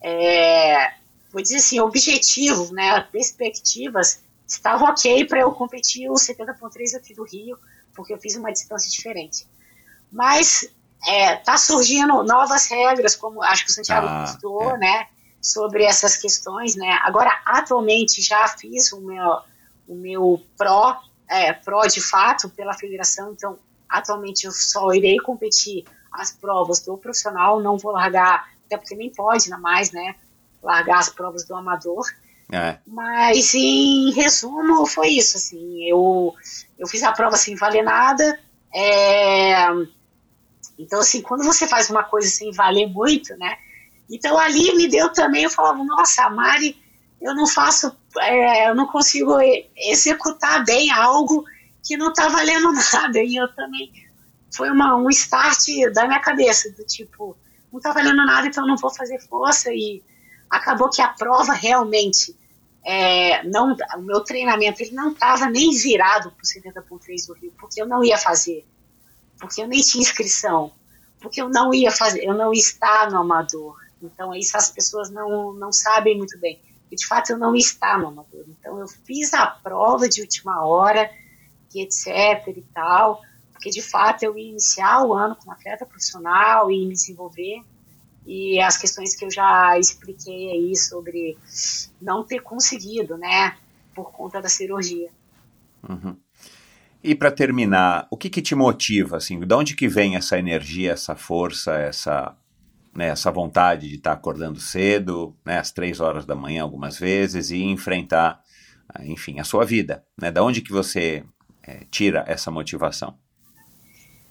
é, 0.01 0.93
vou 1.33 1.43
dizer 1.43 1.57
assim, 1.57 1.81
objetivos, 1.81 2.71
né, 2.71 3.01
perspectivas, 3.13 4.21
estava 4.47 4.85
ok 4.85 5.25
para 5.27 5.41
eu 5.41 5.53
competir 5.53 6.11
o 6.11 6.15
70.3 6.15 6.97
aqui 6.97 7.15
do 7.15 7.25
Rio, 7.25 7.59
porque 7.95 8.13
eu 8.13 8.19
fiz 8.19 8.37
uma 8.37 8.53
distância 8.53 8.91
diferente. 8.91 9.47
Mas 10.11 10.69
é, 11.07 11.37
tá 11.37 11.57
surgindo 11.57 12.23
novas 12.23 12.67
regras, 12.69 13.17
como 13.17 13.43
acho 13.43 13.65
que 13.65 13.71
o 13.71 13.75
Santiago 13.75 14.07
Ah, 14.07 14.25
postou, 14.27 14.71
é. 14.75 14.79
né, 14.79 15.07
sobre 15.41 15.85
essas 15.85 16.17
questões, 16.17 16.77
né. 16.77 16.99
Agora, 17.03 17.31
atualmente, 17.45 18.21
já 18.21 18.47
fiz 18.49 18.93
o 18.93 19.01
meu, 19.01 19.41
o 19.89 19.95
meu 19.95 20.43
pró, 20.57 21.01
é, 21.33 21.53
pró 21.53 21.87
de 21.87 22.01
fato 22.01 22.51
pela 22.51 22.75
federação, 22.75 23.33
então, 23.33 23.59
atualmente 23.89 24.45
eu 24.45 24.53
só 24.53 24.93
irei 24.93 25.19
competir 25.19 25.85
as 26.13 26.31
provas 26.31 26.81
do 26.81 26.99
profissional, 26.99 27.59
não 27.59 27.79
vou 27.79 27.93
largar, 27.93 28.51
até 28.67 28.77
porque 28.77 28.95
nem 28.95 29.11
pode 29.11 29.45
ainda 29.45 29.59
mais, 29.59 29.91
né, 29.93 30.15
largar 30.63 30.99
as 30.99 31.09
provas 31.09 31.45
do 31.45 31.55
amador. 31.55 32.05
É. 32.53 32.77
Mas 32.87 33.55
em 33.55 34.13
resumo 34.13 34.85
foi 34.85 35.09
isso, 35.09 35.39
assim, 35.39 35.85
eu, 35.89 36.35
eu 36.79 36.87
fiz 36.87 37.03
a 37.03 37.13
prova 37.13 37.39
sem 37.39 37.57
valer 37.57 37.83
nada, 37.83 38.39
é, 38.75 39.69
então 40.79 41.01
assim, 41.01 41.23
quando 41.23 41.45
você 41.45 41.67
faz 41.67 41.89
uma 41.89 42.05
coisa 42.05 42.29
sem 42.29 42.53
valer 42.53 42.89
muito, 42.89 43.35
né, 43.39 43.57
então 44.11 44.39
ali 44.39 44.77
me 44.77 44.87
deu 44.87 45.11
também, 45.11 45.45
eu 45.45 45.51
falava, 45.51 45.83
nossa, 45.83 46.25
a 46.25 46.31
Mari, 46.31 46.82
eu 47.23 47.35
não 47.35 47.47
faço, 47.47 47.97
é, 48.19 48.69
eu 48.69 48.75
não 48.75 48.87
consigo 48.87 49.39
executar 49.77 50.65
bem 50.65 50.91
algo 50.91 51.45
que 51.83 51.97
não 51.97 52.13
tá 52.13 52.29
valendo 52.29 52.73
nada, 52.93 53.23
e 53.23 53.37
eu 53.37 53.49
também, 53.55 53.93
foi 54.55 54.71
uma, 54.71 54.97
um 54.97 55.09
start 55.11 55.67
da 55.95 56.07
minha 56.07 56.21
cabeça, 56.21 56.71
do 56.73 56.85
tipo, 56.85 57.37
não 57.73 57.81
tá 57.81 57.93
valendo 57.93 58.25
nada, 58.27 58.47
então 58.47 58.65
eu 58.65 58.69
não 58.69 58.77
vou 58.77 58.91
fazer 58.91 59.21
força, 59.21 59.73
e 59.73 60.03
acabou 60.51 60.91
que 60.91 61.01
a 61.01 61.09
prova 61.09 61.53
realmente 61.53 62.37
é, 62.85 63.45
não, 63.45 63.77
o 63.97 64.03
meu 64.03 64.21
treinamento 64.21 64.83
ele 64.83 64.91
não 64.91 65.13
estava 65.13 65.49
nem 65.49 65.71
virado 65.71 66.33
para 66.33 66.43
o 66.43 66.99
70.3 66.99 67.27
do 67.29 67.35
Rio, 67.35 67.55
porque 67.59 67.81
eu 67.81 67.87
não 67.87 68.03
ia 68.03 68.19
fazer, 68.19 68.67
porque 69.39 69.63
eu 69.63 69.69
nem 69.69 69.81
tinha 69.81 70.03
inscrição, 70.03 70.73
porque 71.21 71.41
eu 71.41 71.49
não 71.49 71.73
ia 71.73 71.93
fazer, 71.93 72.25
eu 72.25 72.35
não 72.35 72.53
ia 72.53 72.61
estar 72.61 73.11
no 73.11 73.19
amador. 73.19 73.81
Então 74.03 74.35
isso 74.35 74.57
as 74.57 74.69
pessoas 74.69 75.11
não, 75.11 75.53
não 75.53 75.73
sabem 75.73 76.19
muito 76.19 76.37
bem. 76.41 76.61
E 76.93 76.97
de 76.97 77.07
fato 77.07 77.31
eu 77.31 77.39
não 77.39 77.53
no 77.53 78.09
amador. 78.09 78.45
Então 78.49 78.79
eu 78.79 78.87
fiz 78.87 79.33
a 79.33 79.47
prova 79.47 80.09
de 80.09 80.21
última 80.21 80.65
hora, 80.65 81.11
e 81.75 81.83
etc 81.83 82.47
e 82.55 82.63
tal, 82.75 83.23
porque 83.53 83.71
de 83.71 83.81
fato 83.81 84.23
eu 84.23 84.37
ia 84.37 84.51
iniciar 84.51 85.03
o 85.03 85.15
ano 85.15 85.35
como 85.35 85.53
atleta 85.53 85.87
profissional 85.87 86.71
e 86.71 86.87
me 86.87 86.93
desenvolver 86.93 87.63
e 88.27 88.61
as 88.61 88.77
questões 88.77 89.17
que 89.17 89.25
eu 89.25 89.31
já 89.31 89.79
expliquei 89.79 90.51
aí 90.51 90.77
sobre 90.77 91.37
não 92.01 92.25
ter 92.25 92.41
conseguido, 92.41 93.17
né, 93.17 93.57
por 93.95 94.13
conta 94.13 94.41
da 94.41 94.49
cirurgia. 94.49 95.11
Uhum. 95.89 96.17
E 97.03 97.17
para 97.17 97.33
terminar, 97.33 98.07
o 98.11 98.17
que, 98.17 98.31
que 98.31 98.41
te 98.41 98.55
motiva, 98.55 99.17
assim, 99.17 99.41
de 99.41 99.55
onde 99.55 99.75
que 99.75 99.89
vem 99.89 100.15
essa 100.15 100.39
energia, 100.39 100.93
essa 100.93 101.17
força, 101.17 101.75
essa, 101.75 102.37
né, 102.95 103.09
essa 103.09 103.31
vontade 103.31 103.89
de 103.89 103.97
estar 103.97 104.13
acordando 104.13 104.61
cedo, 104.61 105.37
né, 105.45 105.59
às 105.59 105.71
três 105.71 106.01
horas 106.01 106.27
da 106.27 106.35
manhã 106.35 106.63
algumas 106.63 106.99
vezes 106.99 107.51
e 107.51 107.63
enfrentar, 107.63 108.41
ah, 108.89 109.05
enfim, 109.05 109.41
a 109.41 109.45
sua 109.45 109.65
vida, 109.65 110.05
né? 110.21 110.31
Da 110.31 110.43
onde 110.43 110.61
que 110.61 110.73
você 110.73 111.25
eh, 111.63 111.87
tira 111.91 112.25
essa 112.27 112.51
motivação? 112.51 113.17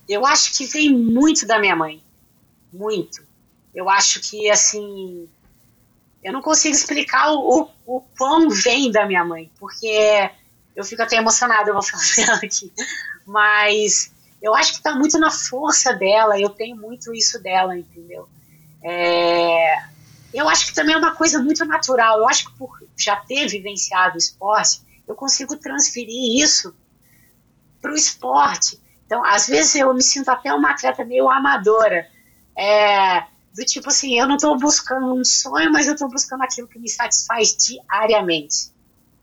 Eu 0.08 0.26
acho 0.26 0.56
que 0.56 0.66
vem 0.66 0.96
muito 0.96 1.48
da 1.48 1.60
minha 1.60 1.76
mãe, 1.76 2.02
muito. 2.72 3.26
Eu 3.74 3.90
acho 3.90 4.20
que 4.20 4.50
assim, 4.50 5.28
eu 6.24 6.34
não 6.34 6.42
consigo 6.42 6.76
explicar 6.76 7.32
o, 7.32 7.70
o, 7.86 8.02
quão 8.18 8.50
vem 8.50 8.92
da 8.92 9.08
minha 9.08 9.24
mãe, 9.26 9.50
porque 9.60 10.30
eu 10.76 10.84
fico 10.84 11.02
até 11.02 11.16
emocionada, 11.16 11.70
eu 11.70 11.74
vou 11.74 11.84
falar 11.84 12.36
aqui, 12.44 12.72
mas 13.26 14.12
eu 14.42 14.54
acho 14.54 14.72
que 14.72 14.78
está 14.78 14.94
muito 14.94 15.18
na 15.18 15.32
força 15.32 15.94
dela, 15.94 16.40
eu 16.40 16.50
tenho 16.50 16.76
muito 16.76 17.14
isso 17.14 17.42
dela, 17.42 17.78
entendeu? 17.78 18.28
É, 18.84 19.76
eu 20.34 20.48
acho 20.48 20.68
que 20.68 20.74
também 20.74 20.96
é 20.96 20.98
uma 20.98 21.16
coisa 21.16 21.42
muito 21.42 21.64
natural, 21.66 22.20
eu 22.20 22.28
acho 22.28 22.50
que 22.50 22.58
por 22.58 22.82
já 22.98 23.16
ter 23.16 23.48
vivenciado 23.48 24.16
o 24.16 24.18
esporte, 24.18 24.82
eu 25.08 25.16
consigo 25.16 25.58
transferir 25.58 26.42
isso 26.44 26.76
para 27.82 27.92
o 27.92 27.96
esporte. 27.96 28.80
Então, 29.06 29.24
às 29.26 29.48
vezes 29.48 29.76
eu 29.76 29.94
me 29.94 30.02
sinto 30.02 30.30
até 30.30 30.54
uma 30.54 30.72
atleta 30.72 31.04
meio 31.04 31.30
amadora, 31.30 32.08
é, 32.58 33.26
do 33.54 33.66
tipo 33.66 33.90
assim, 33.90 34.18
eu 34.18 34.28
não 34.28 34.36
estou 34.36 34.58
buscando 34.58 35.14
um 35.14 35.26
sonho, 35.26 35.72
mas 35.72 35.88
eu 35.88 35.94
estou 35.94 36.10
buscando 36.10 36.44
aquilo 36.44 36.68
que 36.68 36.80
me 36.80 36.90
satisfaz 36.90 37.56
diariamente, 37.58 38.72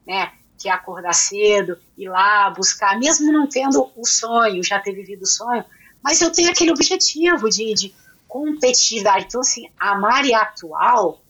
né? 0.07 0.33
Que 0.59 0.69
é 0.69 0.73
acordar 0.73 1.15
cedo, 1.15 1.79
ir 1.97 2.09
lá 2.09 2.51
buscar, 2.51 2.99
mesmo 2.99 3.33
não 3.33 3.47
tendo 3.47 3.91
o 3.97 4.05
sonho, 4.05 4.63
já 4.63 4.79
ter 4.79 4.93
vivido 4.93 5.23
o 5.23 5.27
sonho, 5.27 5.65
mas 6.03 6.21
eu 6.21 6.31
tenho 6.31 6.51
aquele 6.51 6.71
objetivo 6.71 7.49
de, 7.49 7.73
de 7.73 7.95
competitividade. 8.29 9.25
Então, 9.27 9.41
assim, 9.41 9.69
a 9.81 9.99
Mari 9.99 10.35
atual, 10.35 11.21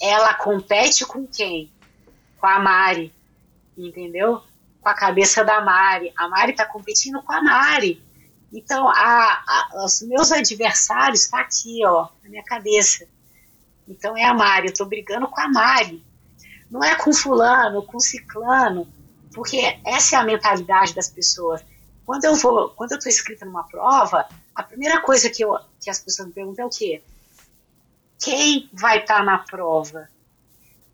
ela 0.00 0.34
compete 0.34 1.04
com 1.06 1.26
quem? 1.26 1.72
Com 2.38 2.46
a 2.46 2.60
Mari, 2.60 3.12
entendeu? 3.76 4.42
Com 4.80 4.88
a 4.88 4.94
cabeça 4.94 5.42
da 5.42 5.62
Mari. 5.62 6.12
A 6.16 6.28
Mari 6.28 6.52
está 6.52 6.66
competindo 6.66 7.22
com 7.22 7.32
a 7.32 7.42
Mari. 7.42 8.02
Então, 8.52 8.86
a, 8.86 8.92
a, 8.94 9.84
os 9.84 10.02
meus 10.02 10.30
adversários 10.30 11.22
estão 11.22 11.40
tá 11.40 11.44
aqui, 11.44 11.80
ó, 11.84 12.08
na 12.22 12.28
minha 12.28 12.44
cabeça. 12.44 13.08
Então, 13.88 14.16
é 14.16 14.24
a 14.24 14.34
Mari. 14.34 14.66
Eu 14.66 14.72
estou 14.72 14.86
brigando 14.86 15.26
com 15.26 15.40
a 15.40 15.48
Mari. 15.48 16.04
Não 16.70 16.84
é 16.84 16.94
com 16.94 17.12
fulano, 17.12 17.82
com 17.82 17.98
ciclano, 17.98 18.88
porque 19.32 19.78
essa 19.84 20.16
é 20.16 20.18
a 20.18 20.24
mentalidade 20.24 20.94
das 20.94 21.08
pessoas. 21.08 21.64
Quando 22.04 22.24
eu 22.24 22.34
vou, 22.34 22.70
quando 22.70 22.92
eu 22.92 22.98
estou 22.98 23.10
inscrita 23.10 23.44
numa 23.44 23.64
prova, 23.64 24.28
a 24.54 24.62
primeira 24.62 25.00
coisa 25.00 25.28
que, 25.30 25.44
eu, 25.44 25.58
que 25.80 25.90
as 25.90 25.98
pessoas 26.00 26.28
me 26.28 26.34
perguntam 26.34 26.64
é 26.64 26.66
o 26.66 26.70
quê? 26.70 27.02
Quem 28.18 28.68
vai 28.72 29.00
estar 29.00 29.18
tá 29.18 29.24
na 29.24 29.38
prova? 29.38 30.08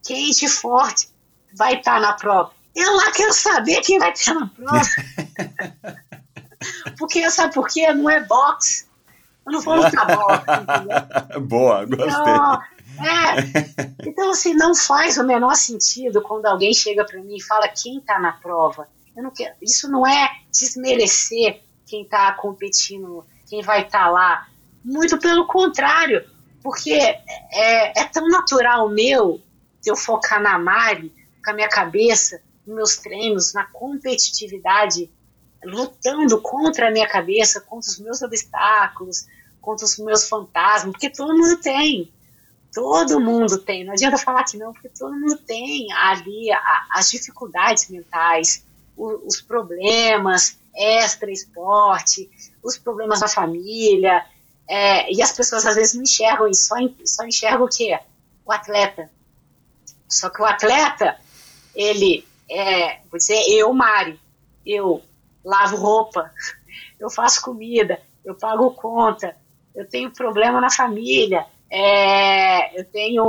Quem 0.03 0.31
de 0.31 0.49
forte 0.49 1.09
vai 1.55 1.79
estar 1.79 1.95
tá 1.95 2.01
na 2.01 2.13
prova? 2.15 2.53
Eu 2.75 2.97
lá 2.97 3.11
quero 3.13 3.33
saber 3.33 3.81
quem 3.83 3.99
vai 3.99 4.13
estar 4.13 4.35
na 4.35 4.47
prova. 4.47 4.81
Porque, 6.99 7.31
sabe 7.31 7.55
por 7.55 7.69
quê? 7.69 7.93
Não 7.93 8.09
é 8.09 8.21
boxe. 8.25 8.87
Eu 9.47 9.53
não 9.53 9.61
vou 9.61 9.77
lutar 9.77 10.07
boxe? 10.07 11.41
Boa, 11.41 11.85
gostei. 11.85 12.09
Então, 12.09 12.63
é, 13.01 14.07
então, 14.07 14.31
assim, 14.31 14.55
não 14.55 14.75
faz 14.75 15.17
o 15.17 15.25
menor 15.25 15.55
sentido 15.55 16.21
quando 16.23 16.47
alguém 16.47 16.73
chega 16.75 17.05
para 17.05 17.21
mim 17.21 17.37
e 17.37 17.43
fala 17.43 17.69
quem 17.69 17.99
está 17.99 18.19
na 18.19 18.33
prova. 18.33 18.89
Eu 19.17 19.23
não 19.23 19.31
quero, 19.31 19.55
isso 19.61 19.91
não 19.91 20.07
é 20.07 20.29
desmerecer 20.53 21.61
quem 21.87 22.03
está 22.03 22.33
competindo, 22.33 23.25
quem 23.51 23.63
vai 23.63 23.83
estar 23.83 24.05
tá 24.05 24.11
lá. 24.11 24.49
Muito 24.83 25.19
pelo 25.19 25.47
contrário, 25.47 26.25
porque 26.63 26.93
é, 26.93 28.01
é 28.01 28.05
tão 28.05 28.29
natural 28.29 28.89
meu 28.89 29.43
eu 29.85 29.97
focar 29.97 30.41
na 30.41 30.59
Mari, 30.59 31.13
com 31.45 31.51
a 31.51 31.55
minha 31.55 31.69
cabeça, 31.69 32.41
nos 32.67 32.77
meus 32.77 32.97
treinos, 32.99 33.53
na 33.53 33.65
competitividade, 33.65 35.11
lutando 35.65 36.41
contra 36.41 36.89
a 36.89 36.91
minha 36.91 37.09
cabeça, 37.09 37.61
contra 37.61 37.91
os 37.91 37.99
meus 37.99 38.23
obstáculos, 38.23 39.27
contra 39.61 39.85
os 39.85 39.99
meus 39.99 40.29
fantasmas, 40.29 40.93
porque 40.93 41.11
todo 41.11 41.37
mundo 41.37 41.57
tem. 41.61 42.11
Todo 42.73 43.19
mundo 43.19 43.59
tem. 43.59 43.85
Não 43.85 43.95
adianta 43.95 44.17
falar 44.17 44.45
que 44.45 44.57
não, 44.57 44.73
porque 44.73 44.89
todo 44.91 45.13
mundo 45.13 45.37
tem 45.39 45.93
ali 45.93 46.49
as 46.91 47.11
dificuldades 47.11 47.89
mentais, 47.89 48.65
os 48.97 49.41
problemas 49.41 50.59
extra-esporte, 50.75 52.31
os 52.63 52.77
problemas 52.77 53.21
na 53.21 53.29
família. 53.29 54.25
É, 54.69 55.13
e 55.13 55.21
as 55.21 55.33
pessoas 55.33 55.67
às 55.67 55.75
vezes 55.75 55.95
não 55.95 56.03
enxergam 56.03 56.49
isso, 56.49 56.69
só, 56.69 56.77
só 57.05 57.25
enxergam 57.25 57.65
o 57.65 57.69
quê? 57.69 57.99
O 58.45 58.53
atleta. 58.53 59.11
Só 60.09 60.31
que 60.31 60.41
o 60.41 60.45
atleta, 60.45 61.17
ele, 61.75 62.27
é, 62.49 63.01
vou 63.11 63.19
dizer, 63.19 63.41
eu, 63.49 63.73
Mari, 63.73 64.19
eu 64.65 65.03
lavo 65.45 65.77
roupa, 65.77 66.31
eu 66.99 67.11
faço 67.11 67.43
comida, 67.43 68.01
eu 68.25 68.35
pago 68.35 68.71
conta, 68.73 69.37
eu 69.75 69.89
tenho 69.89 70.11
problema 70.11 70.61
na 70.61 70.71
família, 70.71 71.47
é, 71.71 72.79
eu 72.79 72.85
tenho. 72.85 73.25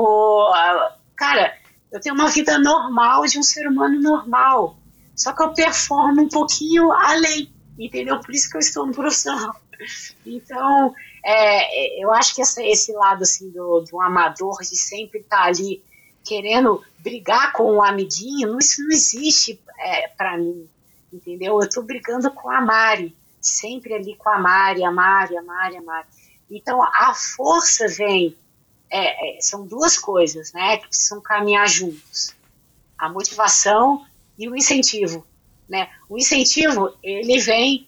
Cara, 1.15 1.55
eu 1.91 1.99
tenho 1.99 2.15
uma 2.15 2.29
vida 2.29 2.57
normal 2.57 3.25
de 3.25 3.37
um 3.37 3.43
ser 3.43 3.67
humano 3.67 4.01
normal. 4.01 4.75
Só 5.15 5.33
que 5.33 5.43
eu 5.43 5.53
performo 5.53 6.21
um 6.21 6.29
pouquinho 6.29 6.91
além, 6.91 7.53
entendeu? 7.85 8.19
Por 8.19 8.33
isso 8.33 8.49
que 8.49 8.57
eu 8.57 8.61
estou 8.61 8.85
no 8.85 8.93
profissional. 8.93 9.55
Então, 10.25 10.93
é, 11.25 12.03
eu 12.03 12.13
acho 12.13 12.35
que 12.35 12.41
essa, 12.41 12.63
esse 12.63 12.91
lado 12.93 13.23
assim 13.23 13.49
do, 13.49 13.81
do 13.81 13.99
amador 13.99 14.59
de 14.59 14.77
sempre 14.77 15.19
estar 15.19 15.37
tá 15.37 15.43
ali 15.45 15.83
querendo 16.23 16.83
brigar 16.99 17.51
com 17.53 17.63
o 17.63 17.83
amiguinho, 17.83 18.57
isso 18.59 18.83
não 18.83 18.91
existe 18.91 19.59
é, 19.79 20.07
para 20.09 20.37
mim, 20.37 20.69
entendeu? 21.11 21.53
Eu 21.53 21.67
estou 21.67 21.83
brigando 21.83 22.29
com 22.31 22.49
a 22.49 22.61
Mari, 22.61 23.15
sempre 23.39 23.93
ali 23.93 24.15
com 24.15 24.29
a 24.29 24.37
Mari, 24.37 24.83
a 24.83 24.91
Mari, 24.91 25.35
a 25.35 25.41
Mari, 25.41 25.77
a 25.77 25.81
Mari. 25.81 26.07
Então, 26.49 26.83
a 26.83 27.13
força 27.15 27.87
vem, 27.87 28.37
é, 28.89 29.37
é, 29.37 29.41
são 29.41 29.65
duas 29.65 29.97
coisas, 29.97 30.53
né, 30.53 30.77
que 30.77 30.87
precisam 30.87 31.21
caminhar 31.21 31.67
juntos. 31.67 32.35
A 32.97 33.09
motivação 33.09 34.05
e 34.37 34.47
o 34.47 34.55
incentivo, 34.55 35.25
né? 35.71 35.89
O 36.09 36.17
incentivo, 36.17 36.93
ele 37.01 37.39
vem 37.39 37.87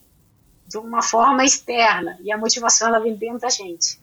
de 0.65 0.77
uma 0.77 1.01
forma 1.01 1.43
externa 1.43 2.17
e 2.23 2.31
a 2.31 2.37
motivação, 2.37 2.87
ela 2.87 2.99
vem 2.99 3.13
dentro 3.13 3.39
da 3.39 3.49
gente. 3.49 3.99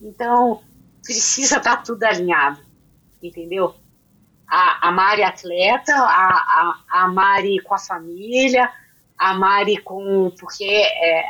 Então, 0.00 0.62
precisa 1.02 1.56
estar 1.56 1.78
tá 1.78 1.82
tudo 1.82 2.04
alinhado, 2.04 2.60
entendeu? 3.22 3.74
A, 4.46 4.88
a 4.88 4.92
Mari 4.92 5.22
atleta, 5.22 5.94
a, 5.94 6.04
a, 6.04 7.04
a 7.04 7.08
Mari 7.08 7.58
com 7.60 7.74
a 7.74 7.78
família, 7.78 8.70
a 9.16 9.32
Mari 9.32 9.78
com. 9.78 10.30
porque 10.38 10.64
é, 10.64 11.24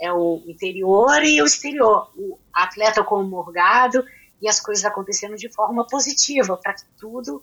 é 0.00 0.12
o 0.12 0.42
interior 0.48 1.22
e 1.22 1.40
o 1.40 1.46
exterior. 1.46 2.10
O 2.16 2.38
atleta 2.52 3.04
com 3.04 3.20
o 3.20 3.24
morgado 3.24 4.04
e 4.42 4.48
as 4.48 4.60
coisas 4.60 4.84
acontecendo 4.84 5.36
de 5.36 5.48
forma 5.48 5.86
positiva, 5.86 6.56
para 6.56 6.74
que 6.74 6.82
tudo 6.98 7.40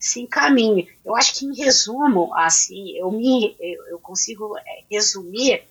se 0.00 0.22
encaminhe. 0.22 0.88
Eu 1.04 1.14
acho 1.14 1.34
que, 1.34 1.44
em 1.44 1.54
resumo, 1.54 2.34
assim, 2.34 2.96
eu, 2.96 3.12
me, 3.12 3.54
eu, 3.60 3.98
consigo 3.98 4.56
é, 4.56 4.84
resumir 4.90 5.62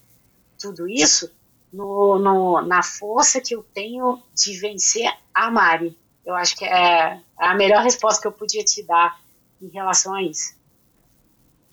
tudo 0.60 0.88
isso 0.88 1.32
no, 1.74 2.20
no, 2.20 2.62
na 2.62 2.84
força 2.84 3.42
que 3.42 3.56
eu 3.56 3.64
tenho 3.74 4.22
de 4.36 4.58
vencer 4.60 5.12
a 5.34 5.50
Mari. 5.50 5.98
Eu 6.24 6.36
acho 6.36 6.56
que 6.56 6.64
é 6.64 7.20
a 7.40 7.56
melhor 7.56 7.84
resposta 7.84 8.22
que 8.22 8.28
eu 8.28 8.32
podia 8.32 8.64
te 8.64 8.84
dar 8.84 9.20
em 9.60 9.68
relação 9.70 10.14
a 10.14 10.22
isso. 10.22 10.56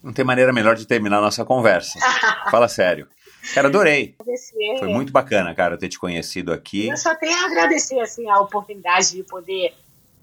Não 0.03 0.13
tem 0.13 0.25
maneira 0.25 0.53
melhor 0.53 0.77
de 0.77 0.87
terminar 0.87 1.19
a 1.19 1.23
nossa 1.23 1.45
conversa. 1.45 1.99
Fala 2.51 2.69
sério. 2.69 3.07
Cara, 3.55 3.69
adorei. 3.69 4.15
Agradecer. 4.19 4.79
Foi 4.79 4.89
muito 4.89 5.13
bacana, 5.13 5.55
cara, 5.55 5.77
ter 5.77 5.89
te 5.89 5.99
conhecido 5.99 6.53
aqui. 6.53 6.89
Eu 6.89 6.97
só 6.97 7.15
tenho 7.15 7.37
a 7.37 7.47
agradecer 7.47 8.01
assim, 8.01 8.29
a 8.31 8.41
oportunidade 8.41 9.13
de 9.13 9.23
poder. 9.23 9.75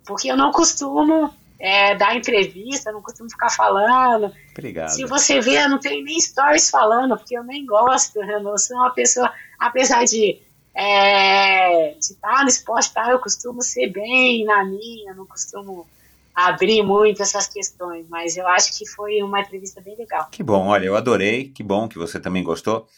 Porque 0.05 0.29
eu 0.29 0.35
não 0.35 0.51
costumo 0.51 1.33
é, 1.63 1.95
dar 1.95 2.13
entrevista, 2.13 2.91
não 2.91 3.01
costumo 3.01 3.29
ficar 3.29 3.49
falando. 3.49 4.29
Obrigado. 4.51 4.89
Se 4.89 5.05
você 5.05 5.39
vê, 5.39 5.63
eu 5.63 5.69
não 5.69 5.79
tenho 5.79 6.03
nem 6.03 6.19
stories 6.19 6.69
falando, 6.69 7.15
porque 7.15 7.37
eu 7.37 7.43
nem 7.45 7.65
gosto. 7.65 8.21
Eu 8.21 8.43
não 8.43 8.57
sou 8.57 8.75
uma 8.75 8.89
pessoa, 8.89 9.31
apesar 9.57 10.03
de 10.03 10.41
é, 10.75 11.97
estar 11.97 12.43
no 12.43 12.49
esporte, 12.49 12.93
tá, 12.93 13.09
eu 13.09 13.19
costumo 13.19 13.61
ser 13.61 13.87
bem 13.87 14.43
na 14.43 14.65
minha, 14.65 15.13
não 15.13 15.25
costumo 15.25 15.87
abrir 16.35 16.83
muito 16.83 17.21
essas 17.21 17.47
questões, 17.47 18.07
mas 18.09 18.35
eu 18.35 18.45
acho 18.45 18.77
que 18.77 18.85
foi 18.85 19.23
uma 19.23 19.39
entrevista 19.39 19.79
bem 19.79 19.95
legal. 19.95 20.27
Que 20.29 20.43
bom, 20.43 20.67
olha, 20.67 20.85
eu 20.85 20.97
adorei, 20.97 21.45
que 21.45 21.63
bom 21.63 21.87
que 21.87 21.97
você 21.97 22.19
também 22.19 22.43
gostou. 22.43 22.89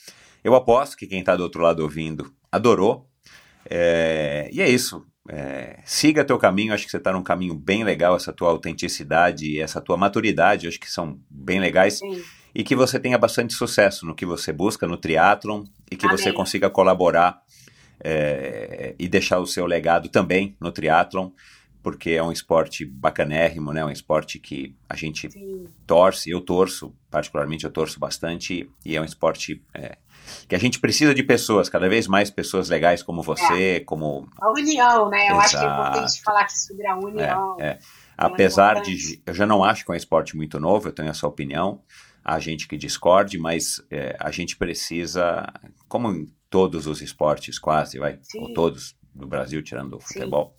Eu 0.44 0.56
aposto 0.56 0.98
que 0.98 1.06
quem 1.06 1.20
está 1.20 1.36
do 1.36 1.44
outro 1.44 1.62
lado 1.62 1.84
ouvindo 1.84 2.34
adorou. 2.52 3.08
É, 3.70 4.50
e 4.52 4.60
é 4.60 4.68
isso. 4.68 5.06
É, 5.28 5.80
siga 5.84 6.24
teu 6.24 6.38
caminho, 6.38 6.74
acho 6.74 6.86
que 6.86 6.92
você 6.92 6.98
está 6.98 7.12
num 7.12 7.24
caminho 7.24 7.56
bem 7.56 7.84
legal, 7.84 8.16
essa 8.16 8.32
tua 8.32 8.50
autenticidade 8.50 9.46
e 9.46 9.60
essa 9.60 9.82
tua 9.82 9.98
maturidade, 9.98 10.68
acho 10.68 10.80
que 10.80 10.90
são 10.90 11.20
bem 11.30 11.60
legais. 11.60 12.00
Sim. 12.00 12.22
E 12.54 12.64
que 12.64 12.76
você 12.76 13.00
tenha 13.00 13.18
bastante 13.18 13.54
sucesso 13.54 14.06
no 14.06 14.16
que 14.16 14.26
você 14.26 14.54
busca 14.54 14.88
no 14.88 14.96
triatlon 14.96 15.66
e 15.92 15.96
que 15.96 16.06
Amém. 16.06 16.18
você 16.18 16.32
consiga 16.32 16.70
colaborar 16.70 17.42
é, 18.00 18.96
e 18.98 19.08
deixar 19.08 19.40
o 19.40 19.48
seu 19.48 19.66
legado 19.66 20.08
também 20.08 20.56
no 20.60 20.72
triatlon, 20.72 21.32
porque 21.84 22.12
é 22.12 22.24
um 22.24 22.32
esporte 22.32 22.86
bacanérrimo, 22.86 23.74
né? 23.74 23.84
Um 23.84 23.92
esporte 23.92 24.40
que 24.40 24.76
a 24.90 24.96
gente 24.96 25.30
Sim. 25.30 25.68
torce, 25.86 26.30
eu 26.30 26.40
torço, 26.40 26.96
particularmente 27.12 27.66
eu 27.66 27.72
torço 27.72 28.00
bastante, 28.00 28.70
e 28.86 28.96
é 28.96 29.02
um 29.02 29.06
esporte 29.06 29.62
é, 29.74 29.98
que 30.48 30.56
a 30.56 30.60
gente 30.60 30.80
precisa 30.80 31.14
de 31.14 31.24
pessoas, 31.24 31.70
cada 31.70 31.90
vez 31.90 32.08
mais 32.08 32.30
pessoas 32.30 32.70
legais 32.70 33.04
como 33.04 33.22
você, 33.22 33.82
como... 33.82 34.28
A 34.40 34.52
união, 34.52 35.10
né? 35.10 35.30
Eu 35.30 35.40
acho 35.40 35.52
que 35.52 35.56
é 35.58 35.60
Exato. 35.60 35.90
importante 35.90 36.22
falar 36.22 36.46
que 36.46 36.58
sobre 36.58 36.88
a 36.88 36.96
união. 36.96 37.58
É, 37.60 37.68
é. 37.68 37.80
Apesar 38.18 38.82
de. 38.82 39.22
Eu 39.26 39.34
já 39.34 39.46
não 39.46 39.64
acho 39.64 39.84
que 39.84 39.92
é 39.92 39.94
um 39.94 39.98
esporte 39.98 40.38
muito 40.38 40.60
novo, 40.60 40.88
eu 40.88 40.94
tenho 40.94 41.10
essa 41.10 41.28
opinião. 41.28 41.82
Há 42.24 42.40
gente 42.40 42.68
que 42.68 42.78
discorde, 42.78 43.38
mas 43.38 43.82
é, 43.92 44.16
a 44.20 44.32
gente 44.32 44.56
precisa, 44.58 45.46
como 45.88 46.12
em 46.12 46.26
todos 46.50 46.88
os 46.88 47.02
esportes, 47.02 47.60
quase, 47.60 48.00
vai, 48.00 48.18
Sim. 48.22 48.40
ou 48.40 48.54
todos 48.54 48.96
do 49.14 49.28
Brasil, 49.28 49.62
tirando 49.62 49.96
o 49.96 50.00
futebol, 50.00 50.58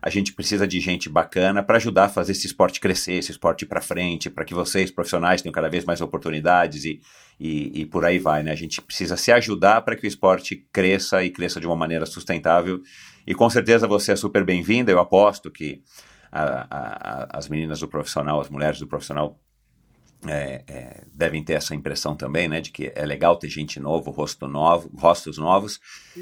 a 0.00 0.10
gente 0.10 0.32
precisa 0.32 0.66
de 0.66 0.78
gente 0.80 1.08
bacana 1.08 1.62
para 1.62 1.76
ajudar 1.76 2.04
a 2.04 2.08
fazer 2.08 2.32
esse 2.32 2.46
esporte 2.46 2.80
crescer, 2.80 3.14
esse 3.14 3.30
esporte 3.30 3.62
ir 3.62 3.66
para 3.66 3.80
frente, 3.80 4.30
para 4.30 4.44
que 4.44 4.54
vocês, 4.54 4.90
profissionais, 4.90 5.42
tenham 5.42 5.52
cada 5.52 5.68
vez 5.68 5.84
mais 5.84 6.00
oportunidades 6.00 6.84
e, 6.84 7.00
e, 7.38 7.80
e 7.82 7.86
por 7.86 8.04
aí 8.04 8.18
vai, 8.18 8.42
né? 8.42 8.52
A 8.52 8.56
gente 8.56 8.80
precisa 8.82 9.16
se 9.16 9.32
ajudar 9.32 9.82
para 9.82 9.96
que 9.96 10.06
o 10.06 10.08
esporte 10.08 10.66
cresça 10.72 11.24
e 11.24 11.30
cresça 11.30 11.60
de 11.60 11.66
uma 11.66 11.76
maneira 11.76 12.06
sustentável. 12.06 12.80
E 13.26 13.34
com 13.34 13.48
certeza 13.50 13.86
você 13.86 14.12
é 14.12 14.16
super 14.16 14.44
bem-vinda, 14.44 14.90
eu 14.92 15.00
aposto 15.00 15.50
que 15.50 15.82
a- 16.30 16.66
a- 16.70 17.28
as 17.38 17.48
meninas 17.48 17.80
do 17.80 17.88
profissional, 17.88 18.40
as 18.40 18.48
mulheres 18.50 18.78
do 18.78 18.86
profissional 18.86 19.40
é, 20.26 20.62
é, 20.66 21.04
devem 21.12 21.42
ter 21.42 21.54
essa 21.54 21.74
impressão 21.74 22.16
também, 22.16 22.48
né, 22.48 22.60
de 22.60 22.70
que 22.70 22.92
é 22.94 23.04
legal 23.04 23.36
ter 23.36 23.48
gente 23.48 23.78
novo, 23.78 24.10
rosto 24.10 24.48
novo, 24.48 24.90
rostos 24.96 25.38
novos, 25.38 25.80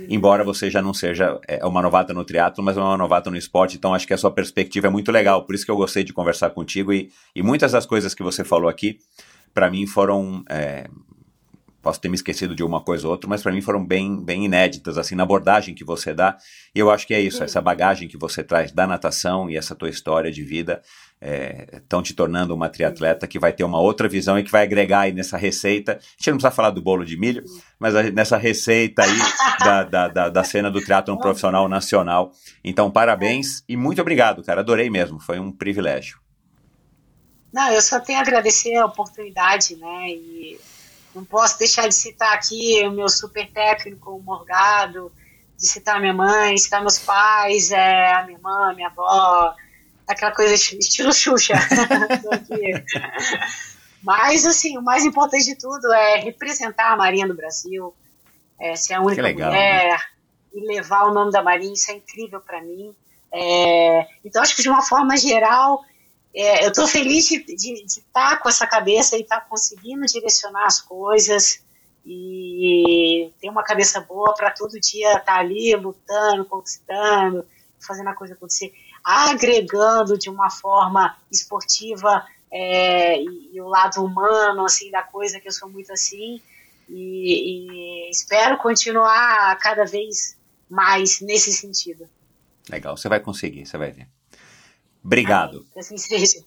embora 0.08 0.42
você 0.42 0.70
já 0.70 0.82
não 0.82 0.92
seja 0.92 1.38
é, 1.46 1.64
uma 1.64 1.80
novata 1.80 2.12
no 2.12 2.24
triatlo, 2.24 2.62
mas 2.62 2.76
é 2.76 2.80
uma 2.80 2.96
novata 2.96 3.30
no 3.30 3.36
esporte, 3.36 3.76
então 3.76 3.94
acho 3.94 4.06
que 4.06 4.14
a 4.14 4.18
sua 4.18 4.30
perspectiva 4.30 4.88
é 4.88 4.90
muito 4.90 5.12
legal, 5.12 5.44
por 5.44 5.54
isso 5.54 5.64
que 5.64 5.70
eu 5.70 5.76
gostei 5.76 6.04
de 6.04 6.12
conversar 6.12 6.50
contigo 6.50 6.92
e, 6.92 7.10
e 7.34 7.42
muitas 7.42 7.72
das 7.72 7.86
coisas 7.86 8.14
que 8.14 8.22
você 8.22 8.44
falou 8.44 8.68
aqui, 8.68 8.98
para 9.52 9.70
mim 9.70 9.86
foram 9.86 10.44
é, 10.50 10.88
posso 11.84 12.00
ter 12.00 12.08
me 12.08 12.14
esquecido 12.14 12.56
de 12.56 12.64
uma 12.64 12.80
coisa 12.80 13.06
ou 13.06 13.12
outra, 13.12 13.28
mas 13.28 13.42
para 13.42 13.52
mim 13.52 13.60
foram 13.60 13.84
bem, 13.84 14.24
bem 14.24 14.46
inéditas, 14.46 14.96
assim, 14.96 15.14
na 15.14 15.22
abordagem 15.22 15.74
que 15.74 15.84
você 15.84 16.14
dá. 16.14 16.38
E 16.74 16.78
eu 16.78 16.90
acho 16.90 17.06
que 17.06 17.12
é 17.12 17.20
isso, 17.20 17.44
essa 17.44 17.60
bagagem 17.60 18.08
que 18.08 18.16
você 18.16 18.42
traz 18.42 18.72
da 18.72 18.86
natação 18.86 19.50
e 19.50 19.56
essa 19.56 19.74
tua 19.74 19.90
história 19.90 20.32
de 20.32 20.42
vida 20.42 20.80
estão 21.72 22.02
te 22.02 22.12
tornando 22.14 22.54
uma 22.54 22.68
triatleta 22.68 23.26
que 23.26 23.38
vai 23.38 23.52
ter 23.52 23.64
uma 23.64 23.80
outra 23.80 24.08
visão 24.08 24.38
e 24.38 24.42
que 24.42 24.50
vai 24.50 24.62
agregar 24.62 25.00
aí 25.00 25.12
nessa 25.12 25.36
receita. 25.36 25.92
A 25.92 25.94
gente 25.96 26.30
não 26.30 26.36
precisa 26.38 26.50
falar 26.50 26.70
do 26.70 26.82
bolo 26.82 27.04
de 27.04 27.18
milho, 27.18 27.44
mas 27.78 27.94
nessa 28.12 28.36
receita 28.36 29.02
aí 29.02 29.18
da, 29.60 29.84
da, 29.84 30.08
da, 30.08 30.28
da 30.30 30.44
cena 30.44 30.70
do 30.70 30.82
triatlon 30.82 31.16
profissional 31.16 31.68
nacional. 31.68 32.32
Então, 32.62 32.90
parabéns 32.90 33.62
e 33.68 33.76
muito 33.76 34.00
obrigado, 34.00 34.42
cara. 34.42 34.60
Adorei 34.60 34.90
mesmo, 34.90 35.20
foi 35.20 35.38
um 35.38 35.52
privilégio. 35.52 36.18
Não, 37.52 37.70
eu 37.70 37.80
só 37.80 38.00
tenho 38.00 38.18
a 38.18 38.22
agradecer 38.22 38.74
a 38.76 38.86
oportunidade, 38.86 39.76
né? 39.76 40.08
E 40.08 40.58
não 41.14 41.24
posso 41.24 41.58
deixar 41.58 41.88
de 41.88 41.94
citar 41.94 42.34
aqui 42.34 42.82
o 42.86 42.90
meu 42.90 43.08
super 43.08 43.50
técnico, 43.50 44.10
o 44.10 44.22
Morgado, 44.22 45.10
de 45.56 45.66
citar 45.66 46.00
minha 46.00 46.12
mãe, 46.12 46.56
citar 46.58 46.80
meus 46.80 46.98
pais, 46.98 47.70
é, 47.70 48.12
a 48.12 48.24
minha 48.24 48.36
irmã, 48.36 48.74
minha 48.74 48.88
avó, 48.88 49.54
aquela 50.06 50.32
coisa 50.32 50.54
esti- 50.54 50.78
estilo 50.78 51.12
Xuxa. 51.12 51.54
Mas, 54.02 54.44
assim, 54.44 54.76
o 54.76 54.82
mais 54.82 55.04
importante 55.04 55.44
de 55.44 55.56
tudo 55.56 55.90
é 55.92 56.16
representar 56.16 56.92
a 56.92 56.96
Marinha 56.96 57.26
do 57.26 57.34
Brasil, 57.34 57.94
é, 58.60 58.76
ser 58.76 58.94
a 58.94 59.00
única 59.00 59.22
legal, 59.22 59.50
mulher 59.50 59.98
e 60.52 60.66
levar 60.66 61.04
o 61.04 61.14
nome 61.14 61.32
da 61.32 61.42
Marinha, 61.42 61.72
isso 61.72 61.90
é 61.90 61.94
incrível 61.94 62.40
para 62.40 62.60
mim. 62.62 62.94
É, 63.32 64.06
então, 64.24 64.42
acho 64.42 64.54
que 64.54 64.62
de 64.62 64.68
uma 64.68 64.82
forma 64.82 65.16
geral, 65.16 65.82
é, 66.34 66.64
eu 66.64 66.68
estou 66.68 66.86
feliz 66.88 67.28
de 67.28 67.84
estar 67.86 68.40
com 68.40 68.48
essa 68.48 68.66
cabeça 68.66 69.16
e 69.16 69.20
estar 69.20 69.42
conseguindo 69.42 70.04
direcionar 70.06 70.66
as 70.66 70.80
coisas 70.80 71.62
e 72.04 73.32
ter 73.40 73.48
uma 73.48 73.62
cabeça 73.62 74.00
boa 74.00 74.34
para 74.34 74.50
todo 74.50 74.80
dia 74.80 75.16
estar 75.16 75.38
ali 75.38 75.74
lutando, 75.76 76.44
conquistando, 76.44 77.46
fazendo 77.78 78.08
a 78.08 78.14
coisa 78.14 78.34
acontecer, 78.34 78.74
agregando 79.02 80.18
de 80.18 80.28
uma 80.28 80.50
forma 80.50 81.16
esportiva 81.30 82.26
é, 82.50 83.20
e, 83.20 83.50
e 83.54 83.60
o 83.60 83.68
lado 83.68 84.04
humano 84.04 84.64
assim 84.64 84.90
da 84.90 85.02
coisa 85.02 85.38
que 85.38 85.46
eu 85.48 85.52
sou 85.52 85.68
muito 85.68 85.92
assim 85.92 86.42
e, 86.88 88.08
e 88.08 88.10
espero 88.10 88.58
continuar 88.58 89.56
cada 89.58 89.84
vez 89.84 90.36
mais 90.68 91.20
nesse 91.20 91.52
sentido. 91.52 92.08
Legal, 92.68 92.96
você 92.96 93.08
vai 93.08 93.20
conseguir, 93.20 93.66
você 93.66 93.78
vai 93.78 93.92
ver. 93.92 94.08
Obrigado. 95.04 95.66
Que 95.72 95.80
assim 95.80 95.98
seja. 95.98 96.38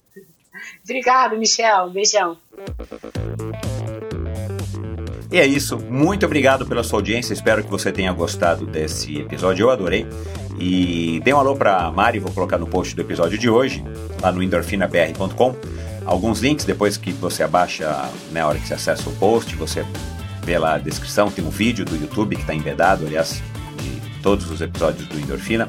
Obrigado, 0.83 1.37
Michel. 1.37 1.89
Beijão. 1.89 2.37
E 5.31 5.37
é 5.37 5.45
isso. 5.45 5.77
Muito 5.77 6.25
obrigado 6.25 6.65
pela 6.65 6.83
sua 6.83 6.99
audiência. 6.99 7.33
Espero 7.33 7.63
que 7.63 7.69
você 7.69 7.91
tenha 7.91 8.11
gostado 8.13 8.65
desse 8.65 9.19
episódio. 9.19 9.65
Eu 9.65 9.69
adorei. 9.69 10.07
E 10.59 11.21
dê 11.23 11.33
um 11.33 11.37
alô 11.37 11.55
para 11.55 11.91
Mari, 11.91 12.19
vou 12.19 12.31
colocar 12.31 12.57
no 12.57 12.65
post 12.65 12.95
do 12.95 13.01
episódio 13.01 13.37
de 13.37 13.47
hoje, 13.47 13.83
lá 14.21 14.31
no 14.31 14.41
endorfinabr.com. 14.41 15.55
Alguns 16.03 16.39
links 16.39 16.65
depois 16.65 16.97
que 16.97 17.11
você 17.11 17.43
abaixa, 17.43 17.85
na 17.87 18.11
né, 18.31 18.45
hora 18.45 18.57
que 18.57 18.67
você 18.67 18.73
acessa 18.73 19.07
o 19.07 19.13
post, 19.17 19.55
você 19.55 19.85
vê 20.43 20.57
lá 20.57 20.75
a 20.75 20.77
descrição, 20.77 21.29
tem 21.29 21.45
um 21.45 21.49
vídeo 21.49 21.85
do 21.85 21.95
YouTube 21.95 22.35
que 22.35 22.41
está 22.41 22.55
embedado, 22.55 23.05
aliás, 23.05 23.43
de 23.75 24.21
todos 24.23 24.49
os 24.49 24.61
episódios 24.61 25.05
do 25.07 25.19
Endorfina. 25.19 25.67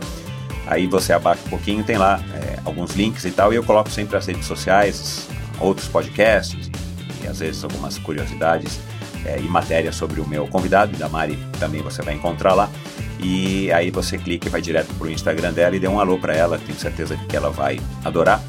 Aí 0.69 0.87
você 0.87 1.15
abaixa 1.15 1.41
um 1.47 1.49
pouquinho, 1.49 1.83
tem 1.83 1.97
lá 1.97 2.21
é, 2.35 2.59
alguns 2.65 2.95
links 2.95 3.25
e 3.25 3.31
tal, 3.31 3.53
e 3.53 3.57
eu 3.57 3.65
coloco 3.65 3.91
sempre 3.91 4.17
as 4.19 4.27
redes 4.27 4.47
sociais, 4.47 5.27
outros 5.59 5.89
podcasts 5.89 6.69
e, 6.69 7.25
e 7.25 7.27
às 7.27 7.39
vezes 7.39 7.65
algumas 7.65 7.97
curiosidades 7.99 8.79
é, 9.25 9.39
e 9.41 9.49
matérias 9.49 9.97
sobre 9.97 10.21
o 10.21 10.29
meu 10.29 10.47
convidado, 10.47 10.97
da 10.99 11.09
Mari, 11.09 11.39
também 11.59 11.83
você 11.83 12.03
vai 12.03 12.15
encontrar 12.15 12.53
lá. 12.53 12.71
E 13.19 13.73
aí 13.73 13.91
você 13.91 14.17
clica 14.19 14.47
e 14.47 14.51
vai 14.51 14.61
direto 14.61 14.95
para 14.95 15.07
o 15.07 15.11
Instagram 15.11 15.53
dela 15.53 15.75
e 15.75 15.81
dê 15.81 15.89
um 15.89 15.99
alô 15.99 16.19
para 16.19 16.37
ela, 16.37 16.59
tenho 16.59 16.79
certeza 16.79 17.17
que 17.29 17.37
ela 17.37 17.51
vai 17.51 17.81
adorar. 18.05 18.43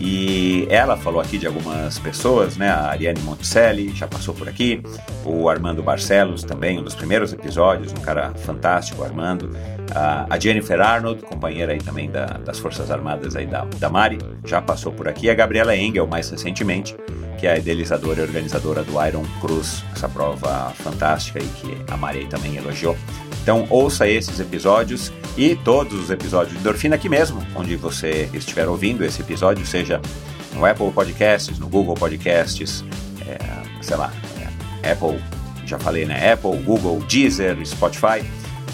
E 0.00 0.66
ela 0.70 0.96
falou 0.96 1.20
aqui 1.20 1.38
de 1.38 1.46
algumas 1.46 1.98
pessoas, 1.98 2.56
né? 2.56 2.68
A 2.68 2.88
Ariane 2.88 3.20
Monticelli 3.20 3.90
já 3.94 4.06
passou 4.06 4.34
por 4.34 4.48
aqui, 4.48 4.82
o 5.24 5.48
Armando 5.48 5.82
Barcelos 5.82 6.42
também, 6.42 6.78
um 6.78 6.82
dos 6.82 6.94
primeiros 6.94 7.32
episódios, 7.32 7.92
um 7.92 8.02
cara 8.02 8.32
fantástico, 8.34 9.02
Armando. 9.04 9.50
A 9.94 10.38
Jennifer 10.38 10.80
Arnold, 10.80 11.22
companheira 11.22 11.72
aí 11.72 11.78
também 11.78 12.10
da, 12.10 12.26
das 12.26 12.58
Forças 12.58 12.90
Armadas 12.90 13.36
aí 13.36 13.46
da, 13.46 13.64
da 13.78 13.88
Mari, 13.88 14.18
já 14.44 14.60
passou 14.60 14.92
por 14.92 15.06
aqui. 15.06 15.30
A 15.30 15.34
Gabriela 15.34 15.76
Engel, 15.76 16.06
mais 16.06 16.28
recentemente, 16.30 16.96
que 17.38 17.46
é 17.46 17.52
a 17.52 17.58
idealizadora 17.58 18.20
e 18.20 18.22
organizadora 18.22 18.82
do 18.82 18.92
Iron 19.06 19.24
Cruz, 19.40 19.84
essa 19.92 20.08
prova 20.08 20.72
fantástica 20.76 21.38
aí 21.38 21.48
que 21.60 21.76
a 21.92 21.96
Mari 21.96 22.26
também 22.26 22.56
elogiou. 22.56 22.96
Então 23.44 23.66
ouça 23.68 24.08
esses 24.08 24.40
episódios 24.40 25.12
e 25.36 25.54
todos 25.54 26.00
os 26.00 26.10
episódios 26.10 26.54
de 26.54 26.60
Endorfina 26.60 26.96
aqui 26.96 27.10
mesmo, 27.10 27.46
onde 27.54 27.76
você 27.76 28.26
estiver 28.32 28.66
ouvindo 28.66 29.04
esse 29.04 29.20
episódio, 29.20 29.66
seja 29.66 30.00
no 30.54 30.64
Apple 30.64 30.90
Podcasts, 30.90 31.58
no 31.58 31.68
Google 31.68 31.94
Podcasts, 31.94 32.82
é, 33.28 33.38
sei 33.82 33.98
lá, 33.98 34.10
é, 34.82 34.92
Apple, 34.92 35.22
já 35.66 35.78
falei, 35.78 36.06
né? 36.06 36.32
Apple, 36.32 36.56
Google, 36.62 37.00
Deezer, 37.06 37.54
Spotify. 37.66 38.24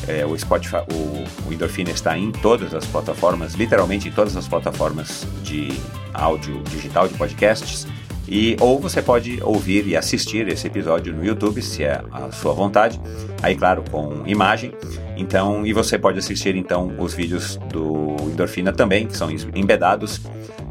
É, 0.06 0.24
o 0.24 0.38
Spotify, 0.38 0.76
o, 0.92 1.48
o 1.48 1.52
Endorfina 1.52 1.90
está 1.90 2.16
em 2.16 2.30
todas 2.30 2.72
as 2.72 2.86
plataformas, 2.86 3.54
literalmente 3.54 4.08
em 4.08 4.12
todas 4.12 4.36
as 4.36 4.46
plataformas 4.46 5.26
de 5.42 5.72
áudio 6.14 6.62
digital 6.70 7.08
de 7.08 7.14
podcasts. 7.14 7.88
E, 8.30 8.56
ou 8.60 8.78
você 8.78 9.02
pode 9.02 9.42
ouvir 9.42 9.88
e 9.88 9.96
assistir 9.96 10.46
esse 10.46 10.64
episódio 10.68 11.12
no 11.12 11.24
YouTube, 11.24 11.60
se 11.60 11.82
é 11.82 12.00
a 12.12 12.30
sua 12.30 12.52
vontade. 12.52 13.00
Aí, 13.42 13.56
claro, 13.56 13.82
com 13.90 14.22
imagem. 14.24 14.72
Então, 15.16 15.66
e 15.66 15.72
você 15.72 15.98
pode 15.98 16.20
assistir 16.20 16.54
então 16.54 16.94
os 16.96 17.12
vídeos 17.12 17.56
do 17.72 18.14
Endorfina 18.30 18.72
também, 18.72 19.08
que 19.08 19.16
são 19.16 19.28
embedados 19.52 20.20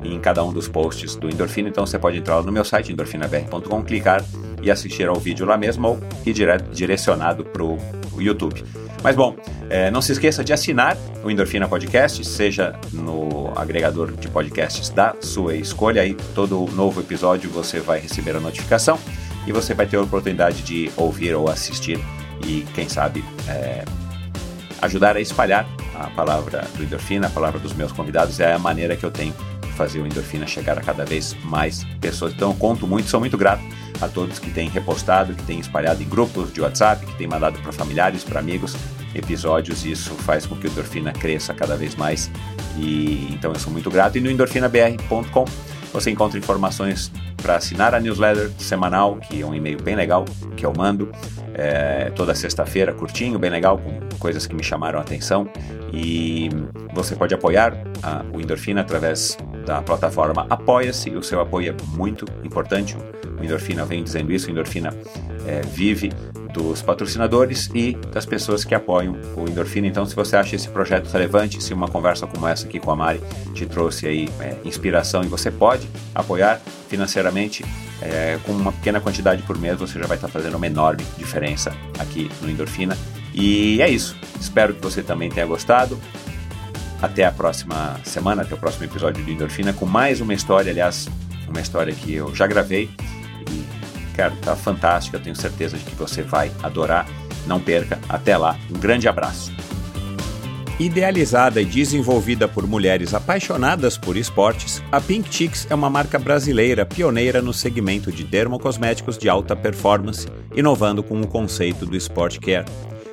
em 0.01 0.17
cada 0.19 0.41
um 0.41 0.53
dos 0.53 0.69
posts 0.69 1.17
do 1.17 1.29
Endorfina. 1.29 1.67
Então, 1.67 1.85
você 1.85 1.99
pode 1.99 2.17
entrar 2.17 2.41
no 2.41 2.51
meu 2.51 2.63
site 2.63 2.93
endorfinabr.com, 2.93 3.83
clicar 3.83 4.23
e 4.61 4.71
assistir 4.71 5.09
ao 5.09 5.15
vídeo 5.15 5.45
lá 5.45 5.57
mesmo 5.57 5.85
ou 5.85 5.99
ir 6.25 6.31
direto, 6.31 6.73
direcionado 6.73 7.43
para 7.43 7.63
o 7.63 7.77
YouTube. 8.17 8.63
Mas 9.03 9.15
bom, 9.15 9.35
é, 9.69 9.89
não 9.89 10.01
se 10.01 10.11
esqueça 10.11 10.43
de 10.43 10.51
assinar 10.51 10.97
o 11.23 11.31
Endorfina 11.31 11.67
Podcast, 11.67 12.23
seja 12.25 12.77
no 12.91 13.51
agregador 13.55 14.11
de 14.11 14.27
podcasts 14.27 14.89
da 14.89 15.15
sua 15.21 15.55
escolha. 15.55 16.01
Aí 16.01 16.15
todo 16.35 16.67
novo 16.73 16.99
episódio 16.99 17.49
você 17.49 17.79
vai 17.79 17.99
receber 17.99 18.35
a 18.35 18.39
notificação 18.39 18.99
e 19.47 19.51
você 19.51 19.73
vai 19.73 19.85
ter 19.85 19.97
a 19.97 20.01
oportunidade 20.01 20.63
de 20.63 20.91
ouvir 20.97 21.33
ou 21.33 21.49
assistir 21.49 21.99
e, 22.45 22.65
quem 22.73 22.89
sabe, 22.89 23.23
é, 23.47 23.83
ajudar 24.81 25.15
a 25.15 25.21
espalhar 25.21 25.65
a 25.95 26.07
palavra 26.07 26.65
do 26.75 26.83
Endorfina, 26.83 27.27
a 27.27 27.29
palavra 27.29 27.59
dos 27.59 27.73
meus 27.73 27.91
convidados. 27.91 28.39
É 28.39 28.53
a 28.53 28.59
maneira 28.59 28.95
que 28.95 29.05
eu 29.05 29.11
tenho 29.11 29.33
fazer 29.79 30.01
o 30.01 30.05
Endorfina 30.05 30.45
chegar 30.45 30.77
a 30.77 30.81
cada 30.81 31.05
vez 31.05 31.33
mais 31.45 31.85
pessoas. 32.01 32.33
Então, 32.33 32.49
eu 32.49 32.55
conto 32.55 32.85
muito, 32.85 33.09
sou 33.09 33.21
muito 33.21 33.37
grato 33.37 33.63
a 34.01 34.09
todos 34.09 34.37
que 34.37 34.51
têm 34.51 34.67
repostado, 34.67 35.33
que 35.33 35.43
têm 35.43 35.57
espalhado 35.57 36.03
em 36.03 36.09
grupos 36.09 36.51
de 36.51 36.59
WhatsApp, 36.59 37.05
que 37.05 37.15
têm 37.17 37.27
mandado 37.27 37.57
para 37.59 37.71
familiares, 37.71 38.25
para 38.25 38.41
amigos 38.41 38.75
episódios. 39.15 39.85
Isso 39.85 40.13
faz 40.15 40.45
com 40.45 40.57
que 40.57 40.67
o 40.67 40.69
Endorfina 40.69 41.13
cresça 41.13 41.53
cada 41.53 41.77
vez 41.77 41.95
mais. 41.95 42.29
E 42.77 43.29
então 43.31 43.53
eu 43.53 43.59
sou 43.59 43.71
muito 43.71 43.89
grato. 43.89 44.17
E 44.17 44.21
no 44.21 44.29
endorfinabr.com 44.29 45.45
você 45.91 46.11
encontra 46.11 46.37
informações 46.37 47.11
para 47.37 47.55
assinar 47.55 47.93
a 47.93 47.99
newsletter 47.99 48.51
semanal, 48.57 49.17
que 49.17 49.41
é 49.41 49.45
um 49.45 49.53
e-mail 49.53 49.81
bem 49.81 49.95
legal 49.95 50.25
que 50.55 50.65
eu 50.65 50.73
mando 50.75 51.11
é, 51.53 52.11
toda 52.11 52.33
sexta-feira, 52.35 52.93
curtinho, 52.93 53.37
bem 53.39 53.49
legal, 53.49 53.77
com 53.77 54.17
coisas 54.17 54.45
que 54.45 54.55
me 54.55 54.63
chamaram 54.63 54.99
a 54.99 55.01
atenção. 55.01 55.49
E 55.91 56.49
você 56.93 57.15
pode 57.15 57.33
apoiar 57.33 57.73
a, 58.03 58.23
o 58.33 58.39
Endorfina 58.39 58.81
através 58.81 59.37
da 59.65 59.81
plataforma 59.81 60.45
Apoia-se. 60.49 61.09
O 61.11 61.23
seu 61.23 61.41
apoio 61.41 61.75
é 61.75 61.97
muito 61.97 62.25
importante. 62.43 62.95
O 63.39 63.43
Endorfina 63.43 63.85
vem 63.85 64.03
dizendo 64.03 64.31
isso. 64.31 64.47
O 64.47 64.51
Endorfina 64.51 64.93
é, 65.45 65.61
vive 65.61 66.11
dos 66.53 66.81
patrocinadores 66.81 67.69
e 67.73 67.93
das 68.11 68.25
pessoas 68.25 68.63
que 68.63 68.73
apoiam 68.73 69.15
o 69.35 69.47
Endorfina. 69.47 69.87
Então, 69.87 70.05
se 70.05 70.15
você 70.15 70.35
acha 70.35 70.55
esse 70.55 70.67
projeto 70.67 71.07
relevante, 71.09 71.61
se 71.63 71.73
uma 71.73 71.87
conversa 71.87 72.25
como 72.27 72.47
essa 72.47 72.65
aqui 72.65 72.79
com 72.79 72.91
a 72.91 72.95
Mari 72.95 73.21
te 73.53 73.65
trouxe 73.65 74.07
aí 74.07 74.29
é, 74.39 74.55
inspiração 74.65 75.23
e 75.23 75.27
você 75.27 75.51
pode 75.51 75.87
apoiar 76.13 76.59
financeiramente 76.87 77.63
é, 78.01 78.39
com 78.43 78.51
uma 78.51 78.71
pequena 78.71 78.99
quantidade 78.99 79.43
por 79.43 79.57
mês, 79.57 79.77
você 79.77 79.99
já 79.99 80.07
vai 80.07 80.17
estar 80.17 80.27
fazendo 80.27 80.55
uma 80.55 80.67
enorme 80.67 81.05
diferença 81.17 81.71
aqui 81.99 82.29
no 82.41 82.49
Endorfina. 82.49 82.97
E 83.33 83.81
é 83.81 83.89
isso. 83.89 84.15
Espero 84.39 84.73
que 84.73 84.81
você 84.81 85.03
também 85.03 85.29
tenha 85.29 85.45
gostado. 85.45 85.99
Até 87.01 87.25
a 87.25 87.31
próxima 87.31 87.95
semana, 88.03 88.41
até 88.41 88.55
o 88.55 88.57
próximo 88.57 88.83
episódio 88.85 89.23
do 89.23 89.31
Endorfina, 89.31 89.71
com 89.71 89.85
mais 89.85 90.19
uma 90.19 90.33
história, 90.33 90.71
aliás, 90.71 91.07
uma 91.47 91.61
história 91.61 91.93
que 91.93 92.13
eu 92.13 92.35
já 92.35 92.45
gravei 92.45 92.89
cara, 94.19 94.35
tá 94.41 94.55
fantástica. 94.55 95.15
Eu 95.15 95.21
tenho 95.21 95.35
certeza 95.35 95.77
de 95.77 95.85
que 95.85 95.95
você 95.95 96.21
vai 96.21 96.51
adorar. 96.61 97.07
Não 97.47 97.59
perca. 97.59 97.97
Até 98.09 98.35
lá. 98.35 98.57
Um 98.69 98.77
grande 98.77 99.07
abraço. 99.07 99.53
Idealizada 100.77 101.61
e 101.61 101.65
desenvolvida 101.65 102.47
por 102.47 102.65
mulheres 102.65 103.13
apaixonadas 103.13 103.97
por 103.97 104.15
esportes, 104.15 104.81
a 104.91 105.01
Pink 105.01 105.33
Chicks 105.33 105.67
é 105.69 105.75
uma 105.75 105.89
marca 105.89 106.17
brasileira 106.17 106.85
pioneira 106.85 107.41
no 107.41 107.53
segmento 107.53 108.11
de 108.11 108.23
dermocosméticos 108.23 109.17
de 109.17 109.27
alta 109.27 109.57
performance, 109.57 110.27
inovando 110.55 111.03
com 111.03 111.19
o 111.19 111.27
conceito 111.27 111.85
do 111.85 111.97
Sport 111.97 112.39
Care. 112.39 112.65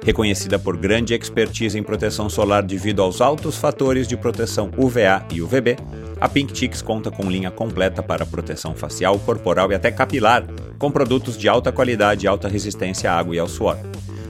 Reconhecida 0.04 0.58
por 0.58 0.76
grande 0.76 1.14
expertise 1.14 1.78
em 1.78 1.82
proteção 1.82 2.28
solar 2.28 2.62
devido 2.62 3.02
aos 3.02 3.20
altos 3.20 3.56
fatores 3.56 4.06
de 4.06 4.16
proteção 4.16 4.70
UVA 4.76 5.24
e 5.32 5.42
UVB, 5.42 5.76
a 6.20 6.28
Pink 6.28 6.68
conta 6.82 7.10
com 7.10 7.30
linha 7.30 7.50
completa 7.50 8.02
para 8.02 8.24
proteção 8.24 8.74
facial, 8.74 9.18
corporal 9.18 9.70
e 9.70 9.74
até 9.74 9.90
capilar, 9.90 10.44
com 10.78 10.90
produtos 10.90 11.36
de 11.36 11.48
alta 11.48 11.70
qualidade 11.70 12.24
e 12.24 12.28
alta 12.28 12.48
resistência 12.48 13.10
à 13.10 13.18
água 13.18 13.34
e 13.34 13.38
ao 13.38 13.48
suor. 13.48 13.78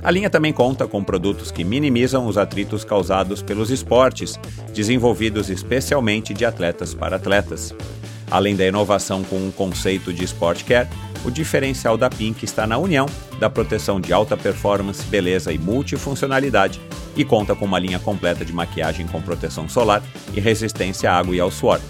A 0.03 0.11
linha 0.11 0.31
também 0.31 0.53
conta 0.53 0.87
com 0.87 1.03
produtos 1.03 1.51
que 1.51 1.65
minimizam 1.65 2.27
os 2.27 2.39
atritos 2.39 2.85
causados 2.85 3.43
pelos 3.43 3.71
esportes, 3.71 4.39
desenvolvidos 4.73 5.51
especialmente 5.51 6.33
de 6.33 6.45
atletas 6.45 6.95
para 6.95 7.17
atletas. 7.17 7.75
Além 8.31 8.57
da 8.57 8.67
inovação 8.67 9.23
com 9.23 9.37
um 9.37 9.51
conceito 9.51 10.13
de 10.13 10.25
Sport 10.25 10.65
Care, 10.65 10.89
o 11.25 11.31
diferencial 11.31 11.97
da 11.97 12.11
Pink 12.11 12.45
está 12.45 12.67
na 12.67 12.79
união 12.79 13.07
da 13.39 13.49
proteção 13.49 14.01
de 14.01 14.13
alta 14.13 14.37
performance, 14.37 15.05
beleza 15.05 15.53
e 15.53 15.59
multifuncionalidade 15.59 16.81
e 17.17 17.25
conta 17.25 17.55
com 17.55 17.65
uma 17.65 17.79
linha 17.79 17.99
completa 17.99 18.45
de 18.45 18.53
maquiagem 18.53 19.07
com 19.07 19.21
proteção 19.23 19.69
solar 19.69 20.03
e 20.35 20.41
resistência 20.41 21.11
à 21.11 21.19
água 21.19 21.35
e 21.35 21.41
ao 21.41 21.51
suor. 21.51 21.81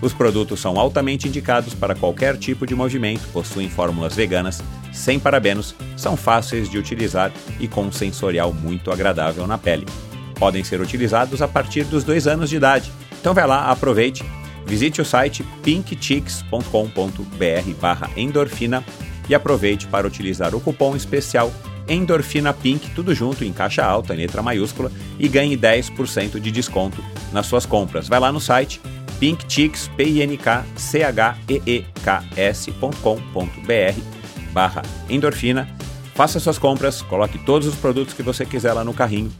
Os 0.00 0.12
produtos 0.12 0.60
são 0.60 0.78
altamente 0.78 1.26
indicados 1.26 1.72
para 1.72 1.94
qualquer 1.94 2.36
tipo 2.36 2.66
de 2.66 2.74
movimento, 2.74 3.26
possuem 3.32 3.70
fórmulas 3.70 4.14
veganas, 4.14 4.62
sem 4.92 5.18
parabenos, 5.18 5.74
são 5.96 6.16
fáceis 6.16 6.68
de 6.68 6.78
utilizar 6.78 7.32
e 7.58 7.66
com 7.66 7.84
um 7.84 7.92
sensorial 7.92 8.52
muito 8.52 8.90
agradável 8.90 9.46
na 9.46 9.56
pele. 9.56 9.86
Podem 10.34 10.62
ser 10.62 10.80
utilizados 10.80 11.40
a 11.40 11.48
partir 11.48 11.84
dos 11.84 12.04
dois 12.04 12.26
anos 12.26 12.50
de 12.50 12.56
idade. 12.56 12.92
Então 13.18 13.32
vai 13.32 13.46
lá, 13.46 13.70
aproveite, 13.70 14.22
visite 14.66 15.00
o 15.00 15.04
site 15.04 15.44
pinkchicks.com.br 15.62 18.10
endorfina 18.16 18.84
e 19.28 19.34
aproveite 19.34 19.86
para 19.86 20.06
utilizar 20.06 20.54
o 20.54 20.60
cupom 20.60 20.94
especial 20.94 21.52
Endorfina 21.88 22.52
Pink, 22.52 22.90
tudo 22.90 23.14
junto 23.14 23.44
em 23.44 23.52
caixa 23.52 23.84
alta, 23.84 24.14
em 24.14 24.18
letra 24.18 24.42
maiúscula, 24.42 24.90
e 25.18 25.28
ganhe 25.28 25.56
10% 25.56 26.40
de 26.40 26.50
desconto 26.50 27.02
nas 27.32 27.46
suas 27.46 27.64
compras. 27.64 28.08
Vai 28.08 28.18
lá 28.18 28.32
no 28.32 28.40
site 28.40 28.80
pinkchicks, 29.20 29.88
p 29.96 30.04
i 30.04 30.22
n 30.22 30.36
k 30.36 30.64
c 30.76 31.02
h 31.02 31.38
e 31.48 31.62
e 31.66 31.84
k 32.02 32.22
s.com.br 32.36 34.00
barra 34.52 34.82
endorfina. 35.08 35.68
Faça 36.14 36.40
suas 36.40 36.58
compras, 36.58 37.02
coloque 37.02 37.38
todos 37.38 37.68
os 37.68 37.74
produtos 37.74 38.14
que 38.14 38.22
você 38.22 38.44
quiser 38.44 38.72
lá 38.72 38.82
no 38.82 38.94
carrinho. 38.94 39.30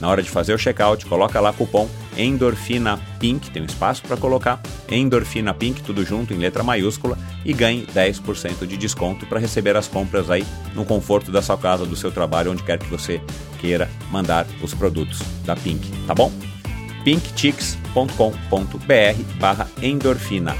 Na 0.00 0.08
hora 0.08 0.22
de 0.22 0.30
fazer 0.30 0.54
o 0.54 0.58
checkout, 0.58 1.06
coloca 1.06 1.40
lá 1.40 1.52
cupom 1.52 1.88
Endorfina 2.16 2.98
Pink, 3.18 3.50
tem 3.50 3.62
um 3.62 3.66
espaço 3.66 4.02
para 4.02 4.16
colocar 4.16 4.60
Endorfina 4.90 5.54
Pink, 5.54 5.82
tudo 5.82 6.04
junto 6.04 6.32
em 6.32 6.38
letra 6.38 6.62
maiúscula, 6.62 7.18
e 7.44 7.52
ganhe 7.52 7.86
10% 7.86 8.66
de 8.66 8.76
desconto 8.76 9.26
para 9.26 9.40
receber 9.40 9.76
as 9.76 9.88
compras 9.88 10.30
aí 10.30 10.44
no 10.74 10.84
conforto 10.84 11.30
da 11.30 11.42
sua 11.42 11.56
casa, 11.56 11.84
do 11.84 11.96
seu 11.96 12.10
trabalho, 12.10 12.52
onde 12.52 12.62
quer 12.62 12.78
que 12.78 12.86
você 12.86 13.20
queira 13.60 13.88
mandar 14.10 14.46
os 14.62 14.74
produtos 14.74 15.20
da 15.44 15.56
Pink, 15.56 15.90
tá 16.06 16.14
bom? 16.14 16.32
pinkchicks.com.br 17.04 19.38
barra 19.38 19.68
endorfina. 19.80 20.56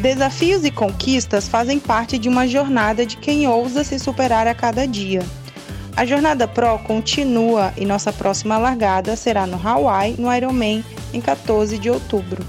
Desafios 0.00 0.64
e 0.64 0.70
conquistas 0.70 1.46
fazem 1.46 1.78
parte 1.78 2.18
de 2.18 2.28
uma 2.28 2.48
jornada 2.48 3.06
de 3.06 3.16
quem 3.16 3.46
ousa 3.46 3.84
se 3.84 3.98
superar 3.98 4.48
a 4.48 4.54
cada 4.54 4.86
dia. 4.86 5.22
A 5.96 6.04
Jornada 6.04 6.48
Pro 6.48 6.76
continua 6.80 7.72
e 7.76 7.84
nossa 7.84 8.12
próxima 8.12 8.58
largada 8.58 9.14
será 9.14 9.46
no 9.46 9.56
Hawaii, 9.56 10.16
no 10.18 10.32
Ironman, 10.32 10.84
em 11.12 11.20
14 11.20 11.78
de 11.78 11.88
outubro. 11.88 12.44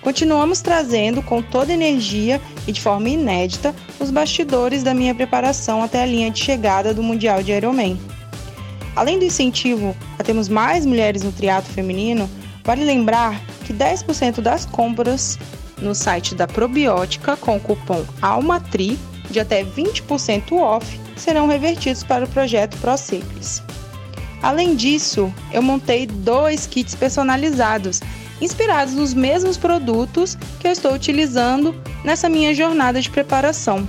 Continuamos 0.00 0.60
trazendo 0.60 1.22
com 1.22 1.40
toda 1.40 1.72
energia 1.72 2.40
e 2.66 2.72
de 2.72 2.80
forma 2.80 3.08
inédita 3.08 3.72
os 4.00 4.10
bastidores 4.10 4.82
da 4.82 4.92
minha 4.92 5.14
preparação 5.14 5.84
até 5.84 6.02
a 6.02 6.06
linha 6.06 6.32
de 6.32 6.42
chegada 6.42 6.92
do 6.92 7.02
Mundial 7.02 7.44
de 7.44 7.52
Ironman. 7.52 7.96
Além 8.96 9.20
do 9.20 9.24
incentivo 9.24 9.94
a 10.18 10.24
termos 10.24 10.48
mais 10.48 10.84
mulheres 10.84 11.22
no 11.22 11.30
triatlo 11.30 11.72
feminino, 11.72 12.28
vale 12.64 12.84
lembrar 12.84 13.40
que 13.64 13.72
10% 13.72 14.40
das 14.40 14.66
compras 14.66 15.38
no 15.78 15.94
site 15.94 16.34
da 16.34 16.48
Probiótica 16.48 17.36
com 17.36 17.56
o 17.56 17.60
cupom 17.60 18.04
ALMATRI 18.20 18.98
de 19.30 19.38
até 19.38 19.64
20% 19.64 20.52
off 20.52 21.03
serão 21.16 21.46
revertidos 21.46 22.02
para 22.02 22.24
o 22.24 22.28
projeto 22.28 22.76
ProCiclis. 22.78 23.62
Além 24.42 24.74
disso, 24.76 25.32
eu 25.52 25.62
montei 25.62 26.06
dois 26.06 26.66
kits 26.66 26.94
personalizados, 26.94 28.00
inspirados 28.40 28.94
nos 28.94 29.14
mesmos 29.14 29.56
produtos 29.56 30.36
que 30.60 30.68
eu 30.68 30.72
estou 30.72 30.92
utilizando 30.92 31.74
nessa 32.04 32.28
minha 32.28 32.54
jornada 32.54 33.00
de 33.00 33.08
preparação. 33.08 33.88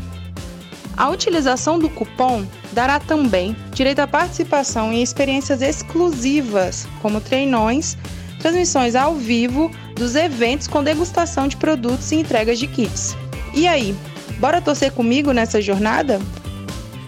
A 0.95 1.09
utilização 1.09 1.77
do 1.77 1.89
cupom 1.89 2.45
dará 2.71 3.01
também 3.01 3.55
direito 3.73 3.99
à 3.99 4.07
participação 4.07 4.93
em 4.93 5.03
experiências 5.03 5.61
exclusivas, 5.61 6.87
como 7.01 7.19
treinões, 7.19 7.97
transmissões 8.39 8.95
ao 8.95 9.15
vivo 9.15 9.69
dos 9.95 10.15
eventos 10.15 10.67
com 10.67 10.81
degustação 10.81 11.49
de 11.49 11.57
produtos 11.57 12.11
e 12.13 12.15
entregas 12.15 12.57
de 12.57 12.67
kits. 12.67 13.17
E 13.53 13.67
aí, 13.67 13.93
bora 14.39 14.61
torcer 14.61 14.91
comigo 14.91 15.33
nessa 15.33 15.61
jornada? 15.61 16.19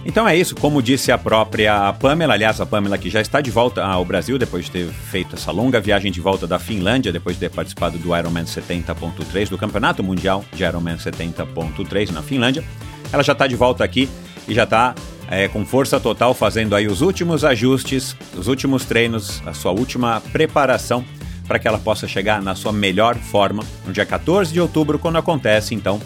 Então 0.07 0.25
é 0.25 0.37
isso, 0.37 0.55
como 0.55 0.81
disse 0.81 1.11
a 1.11 1.17
própria 1.17 1.91
Pamela, 1.91 2.33
aliás, 2.33 2.61
a 2.61 2.65
Pamela 2.65 2.97
que 2.97 3.09
já 3.09 3.19
está 3.19 3.41
de 3.41 3.51
volta 3.51 3.83
ao 3.83 4.05
Brasil 4.05 4.37
depois 4.37 4.63
de 4.63 4.71
ter 4.71 4.87
feito 4.87 5.35
essa 5.35 5.51
longa 5.51 5.81
viagem 5.81 6.09
de 6.09 6.21
volta 6.21 6.47
da 6.47 6.57
Finlândia, 6.57 7.11
depois 7.11 7.35
de 7.35 7.41
ter 7.41 7.49
participado 7.53 7.97
do 7.97 8.15
Ironman 8.15 8.45
70.3, 8.45 9.49
do 9.49 9.57
Campeonato 9.57 10.01
Mundial 10.01 10.45
de 10.53 10.63
Ironman 10.63 10.95
70.3 10.95 12.11
na 12.11 12.21
Finlândia. 12.21 12.63
Ela 13.11 13.21
já 13.21 13.33
está 13.33 13.47
de 13.47 13.57
volta 13.57 13.83
aqui 13.83 14.07
e 14.47 14.53
já 14.53 14.63
está 14.63 14.95
é, 15.29 15.49
com 15.49 15.65
força 15.65 15.99
total 15.99 16.33
fazendo 16.33 16.73
aí 16.73 16.87
os 16.87 17.01
últimos 17.01 17.43
ajustes, 17.43 18.15
os 18.33 18.47
últimos 18.47 18.85
treinos, 18.85 19.43
a 19.45 19.53
sua 19.53 19.73
última 19.73 20.21
preparação 20.31 21.03
para 21.45 21.59
que 21.59 21.67
ela 21.67 21.77
possa 21.77 22.07
chegar 22.07 22.41
na 22.41 22.55
sua 22.55 22.71
melhor 22.71 23.15
forma 23.15 23.61
no 23.85 23.91
dia 23.91 24.05
14 24.05 24.53
de 24.53 24.61
outubro, 24.61 24.97
quando 24.97 25.17
acontece 25.17 25.75
então 25.75 25.99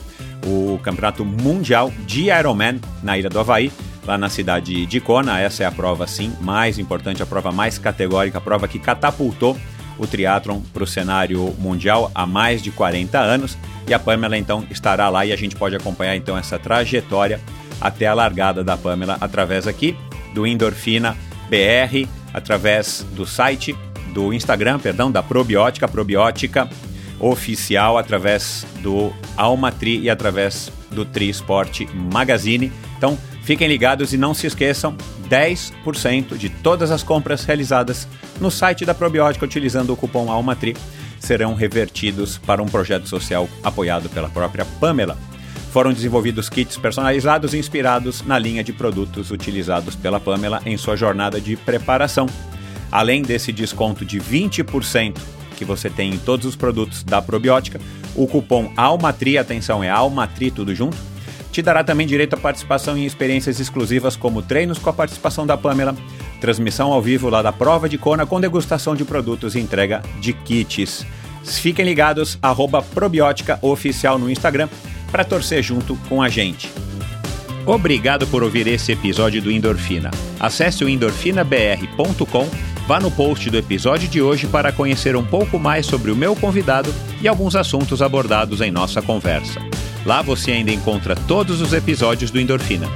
o 0.44 0.80
Campeonato 0.80 1.24
Mundial 1.24 1.94
de 2.08 2.32
Ironman 2.32 2.80
na 3.04 3.16
Ilha 3.16 3.30
do 3.30 3.40
Havaí, 3.40 3.72
lá 4.06 4.18
na 4.18 4.30
cidade 4.30 4.86
de 4.86 5.00
Kona. 5.00 5.40
Essa 5.40 5.64
é 5.64 5.66
a 5.66 5.72
prova, 5.72 6.08
sim, 6.08 6.34
mais 6.42 6.80
importante, 6.80 7.22
a 7.22 7.26
prova 7.26 7.52
mais 7.52 7.78
categórica, 7.78 8.38
a 8.38 8.42
prova 8.42 8.68
que 8.68 8.80
catapultou 8.80 9.58
o 9.98 10.08
triatlon 10.08 10.62
para 10.74 10.84
o 10.84 10.88
cenário 10.88 11.54
mundial 11.60 12.12
há 12.16 12.26
mais 12.26 12.62
de 12.62 12.72
40 12.72 13.20
anos. 13.20 13.58
E 13.88 13.94
a 13.94 14.00
Pamela 14.00 14.38
então 14.38 14.66
estará 14.70 15.10
lá 15.10 15.26
e 15.26 15.32
a 15.32 15.36
gente 15.36 15.56
pode 15.56 15.76
acompanhar 15.76 16.16
então 16.16 16.38
essa 16.38 16.58
trajetória 16.58 17.40
até 17.80 18.08
a 18.08 18.14
largada 18.14 18.64
da 18.64 18.78
Pamela 18.78 19.18
através 19.20 19.68
aqui 19.68 19.96
do 20.34 20.48
Endorfina 20.48 21.16
BR, 21.50 22.08
através 22.34 23.06
do 23.14 23.26
site, 23.26 23.76
do 24.14 24.34
Instagram, 24.34 24.80
perdão, 24.80 25.12
da 25.12 25.22
Probiótica, 25.22 25.88
Probiótica 25.88 26.70
oficial 27.20 27.98
através 27.98 28.66
do 28.82 29.14
Almatri 29.38 30.00
e 30.00 30.10
através 30.10 30.72
do 30.90 31.06
Tri 31.06 31.30
Sport 31.30 31.82
Magazine. 31.94 32.72
Então, 32.98 33.18
fiquem 33.44 33.68
ligados 33.68 34.14
e 34.14 34.18
não 34.18 34.34
se 34.34 34.48
esqueçam, 34.48 34.96
10% 35.30 36.38
de 36.38 36.50
todas 36.50 36.92
as 36.92 37.04
compras 37.04 37.44
realizadas 37.46 38.08
no 38.40 38.52
site 38.52 38.86
da 38.86 38.94
Probiótica 38.94 39.46
utilizando 39.46 39.94
o 39.94 39.96
cupom 39.96 40.32
Almatri 40.32 40.76
serão 41.20 41.54
revertidos 41.54 42.38
para 42.38 42.62
um 42.62 42.66
projeto 42.66 43.08
social 43.08 43.48
apoiado 43.64 44.10
pela 44.10 44.30
própria 44.30 44.66
Pamela. 44.80 45.18
Foram 45.72 45.94
desenvolvidos 45.94 46.50
kits 46.50 46.78
personalizados 46.78 47.54
inspirados 47.54 48.22
na 48.24 48.38
linha 48.38 48.64
de 48.64 48.74
produtos 48.74 49.32
utilizados 49.32 49.96
pela 49.96 50.20
Pamela 50.20 50.62
em 50.66 50.76
sua 50.76 50.98
jornada 50.98 51.40
de 51.40 51.56
preparação. 51.56 52.28
Além 52.92 53.22
desse 53.22 53.54
desconto 53.54 54.04
de 54.04 54.20
20% 54.20 55.18
que 55.56 55.64
você 55.64 55.90
tem 55.90 56.14
em 56.14 56.18
todos 56.18 56.46
os 56.46 56.56
produtos 56.56 57.04
da 57.04 57.22
probiótica, 57.22 57.80
o 58.16 58.28
cupom 58.28 58.74
ALMATRI, 58.76 59.38
atenção, 59.38 59.82
é 59.82 59.90
ALMATRI 59.90 60.52
tudo 60.52 60.76
junto, 60.76 60.98
te 61.52 61.62
dará 61.62 61.84
também 61.84 62.08
direito 62.08 62.34
à 62.34 62.38
participação 62.38 62.98
em 62.98 63.06
experiências 63.06 63.60
exclusivas 63.60 64.16
como 64.16 64.42
treinos 64.42 64.80
com 64.80 64.90
a 64.90 64.94
participação 64.94 65.46
da 65.46 65.58
Pamela, 65.58 65.96
transmissão 66.40 66.92
ao 66.92 67.02
vivo 67.02 67.30
lá 67.30 67.42
da 67.42 67.52
prova 67.52 67.90
de 67.90 67.98
Kona 67.98 68.26
com 68.26 68.40
degustação 68.40 68.96
de 68.96 69.04
produtos 69.04 69.56
e 69.56 69.60
entrega 69.60 70.02
de 70.20 70.34
kits. 70.34 71.06
Fiquem 71.44 71.86
ligados, 71.86 72.38
arroba 72.42 72.82
probiótica 72.82 73.60
oficial 73.62 74.18
no 74.18 74.30
Instagram 74.30 74.70
para 75.12 75.24
torcer 75.24 75.62
junto 75.62 75.96
com 76.08 76.22
a 76.22 76.30
gente. 76.30 76.72
Obrigado 77.66 78.26
por 78.28 78.42
ouvir 78.44 78.68
esse 78.68 78.92
episódio 78.92 79.42
do 79.42 79.52
Endorfina. 79.52 80.10
Acesse 80.40 80.84
o 80.84 80.90
endorfinabr.com 80.90 82.50
Vá 82.88 83.00
no 83.00 83.12
post 83.12 83.50
do 83.50 83.58
episódio 83.58 84.08
de 84.10 84.22
hoje 84.22 84.48
para 84.48 84.72
conhecer 84.72 85.16
um 85.16 85.24
pouco 85.24 85.60
mais 85.60 85.86
sobre 85.86 86.12
o 86.12 86.16
meu 86.16 86.36
convidado 86.36 86.94
e 87.22 87.28
alguns 87.28 87.56
assuntos 87.56 88.02
abordados 88.02 88.60
em 88.60 88.72
nossa 88.72 89.02
conversa. 89.02 89.62
Lá 90.06 90.22
você 90.22 90.52
ainda 90.52 90.72
encontra 90.72 91.16
todos 91.16 91.62
os 91.62 91.74
episódios 91.74 92.32
do 92.32 92.40
Endorfina. 92.40 92.88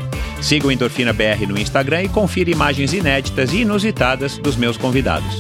Siga 0.42 0.68
o 0.68 0.72
Endorfina 0.72 1.14
BR 1.14 1.48
no 1.48 1.58
Instagram 1.58 2.04
e 2.04 2.10
confira 2.10 2.50
imagens 2.50 2.94
inéditas 2.94 3.54
e 3.54 3.62
inusitadas 3.62 4.38
dos 4.38 4.56
meus 4.56 4.78
convidados. 4.78 5.38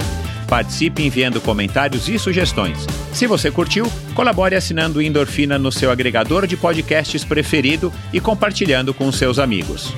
Participe 0.47 1.03
enviando 1.03 1.41
comentários 1.41 2.07
e 2.07 2.19
sugestões. 2.19 2.85
Se 3.11 3.25
você 3.25 3.49
curtiu, 3.49 3.91
colabore 4.13 4.55
assinando 4.55 4.99
o 4.99 5.01
Endorfina 5.01 5.57
no 5.57 5.71
seu 5.71 5.89
agregador 5.89 6.45
de 6.45 6.55
podcasts 6.55 7.23
preferido 7.23 7.91
e 8.13 8.19
compartilhando 8.19 8.93
com 8.93 9.11
seus 9.11 9.39
amigos. 9.39 9.93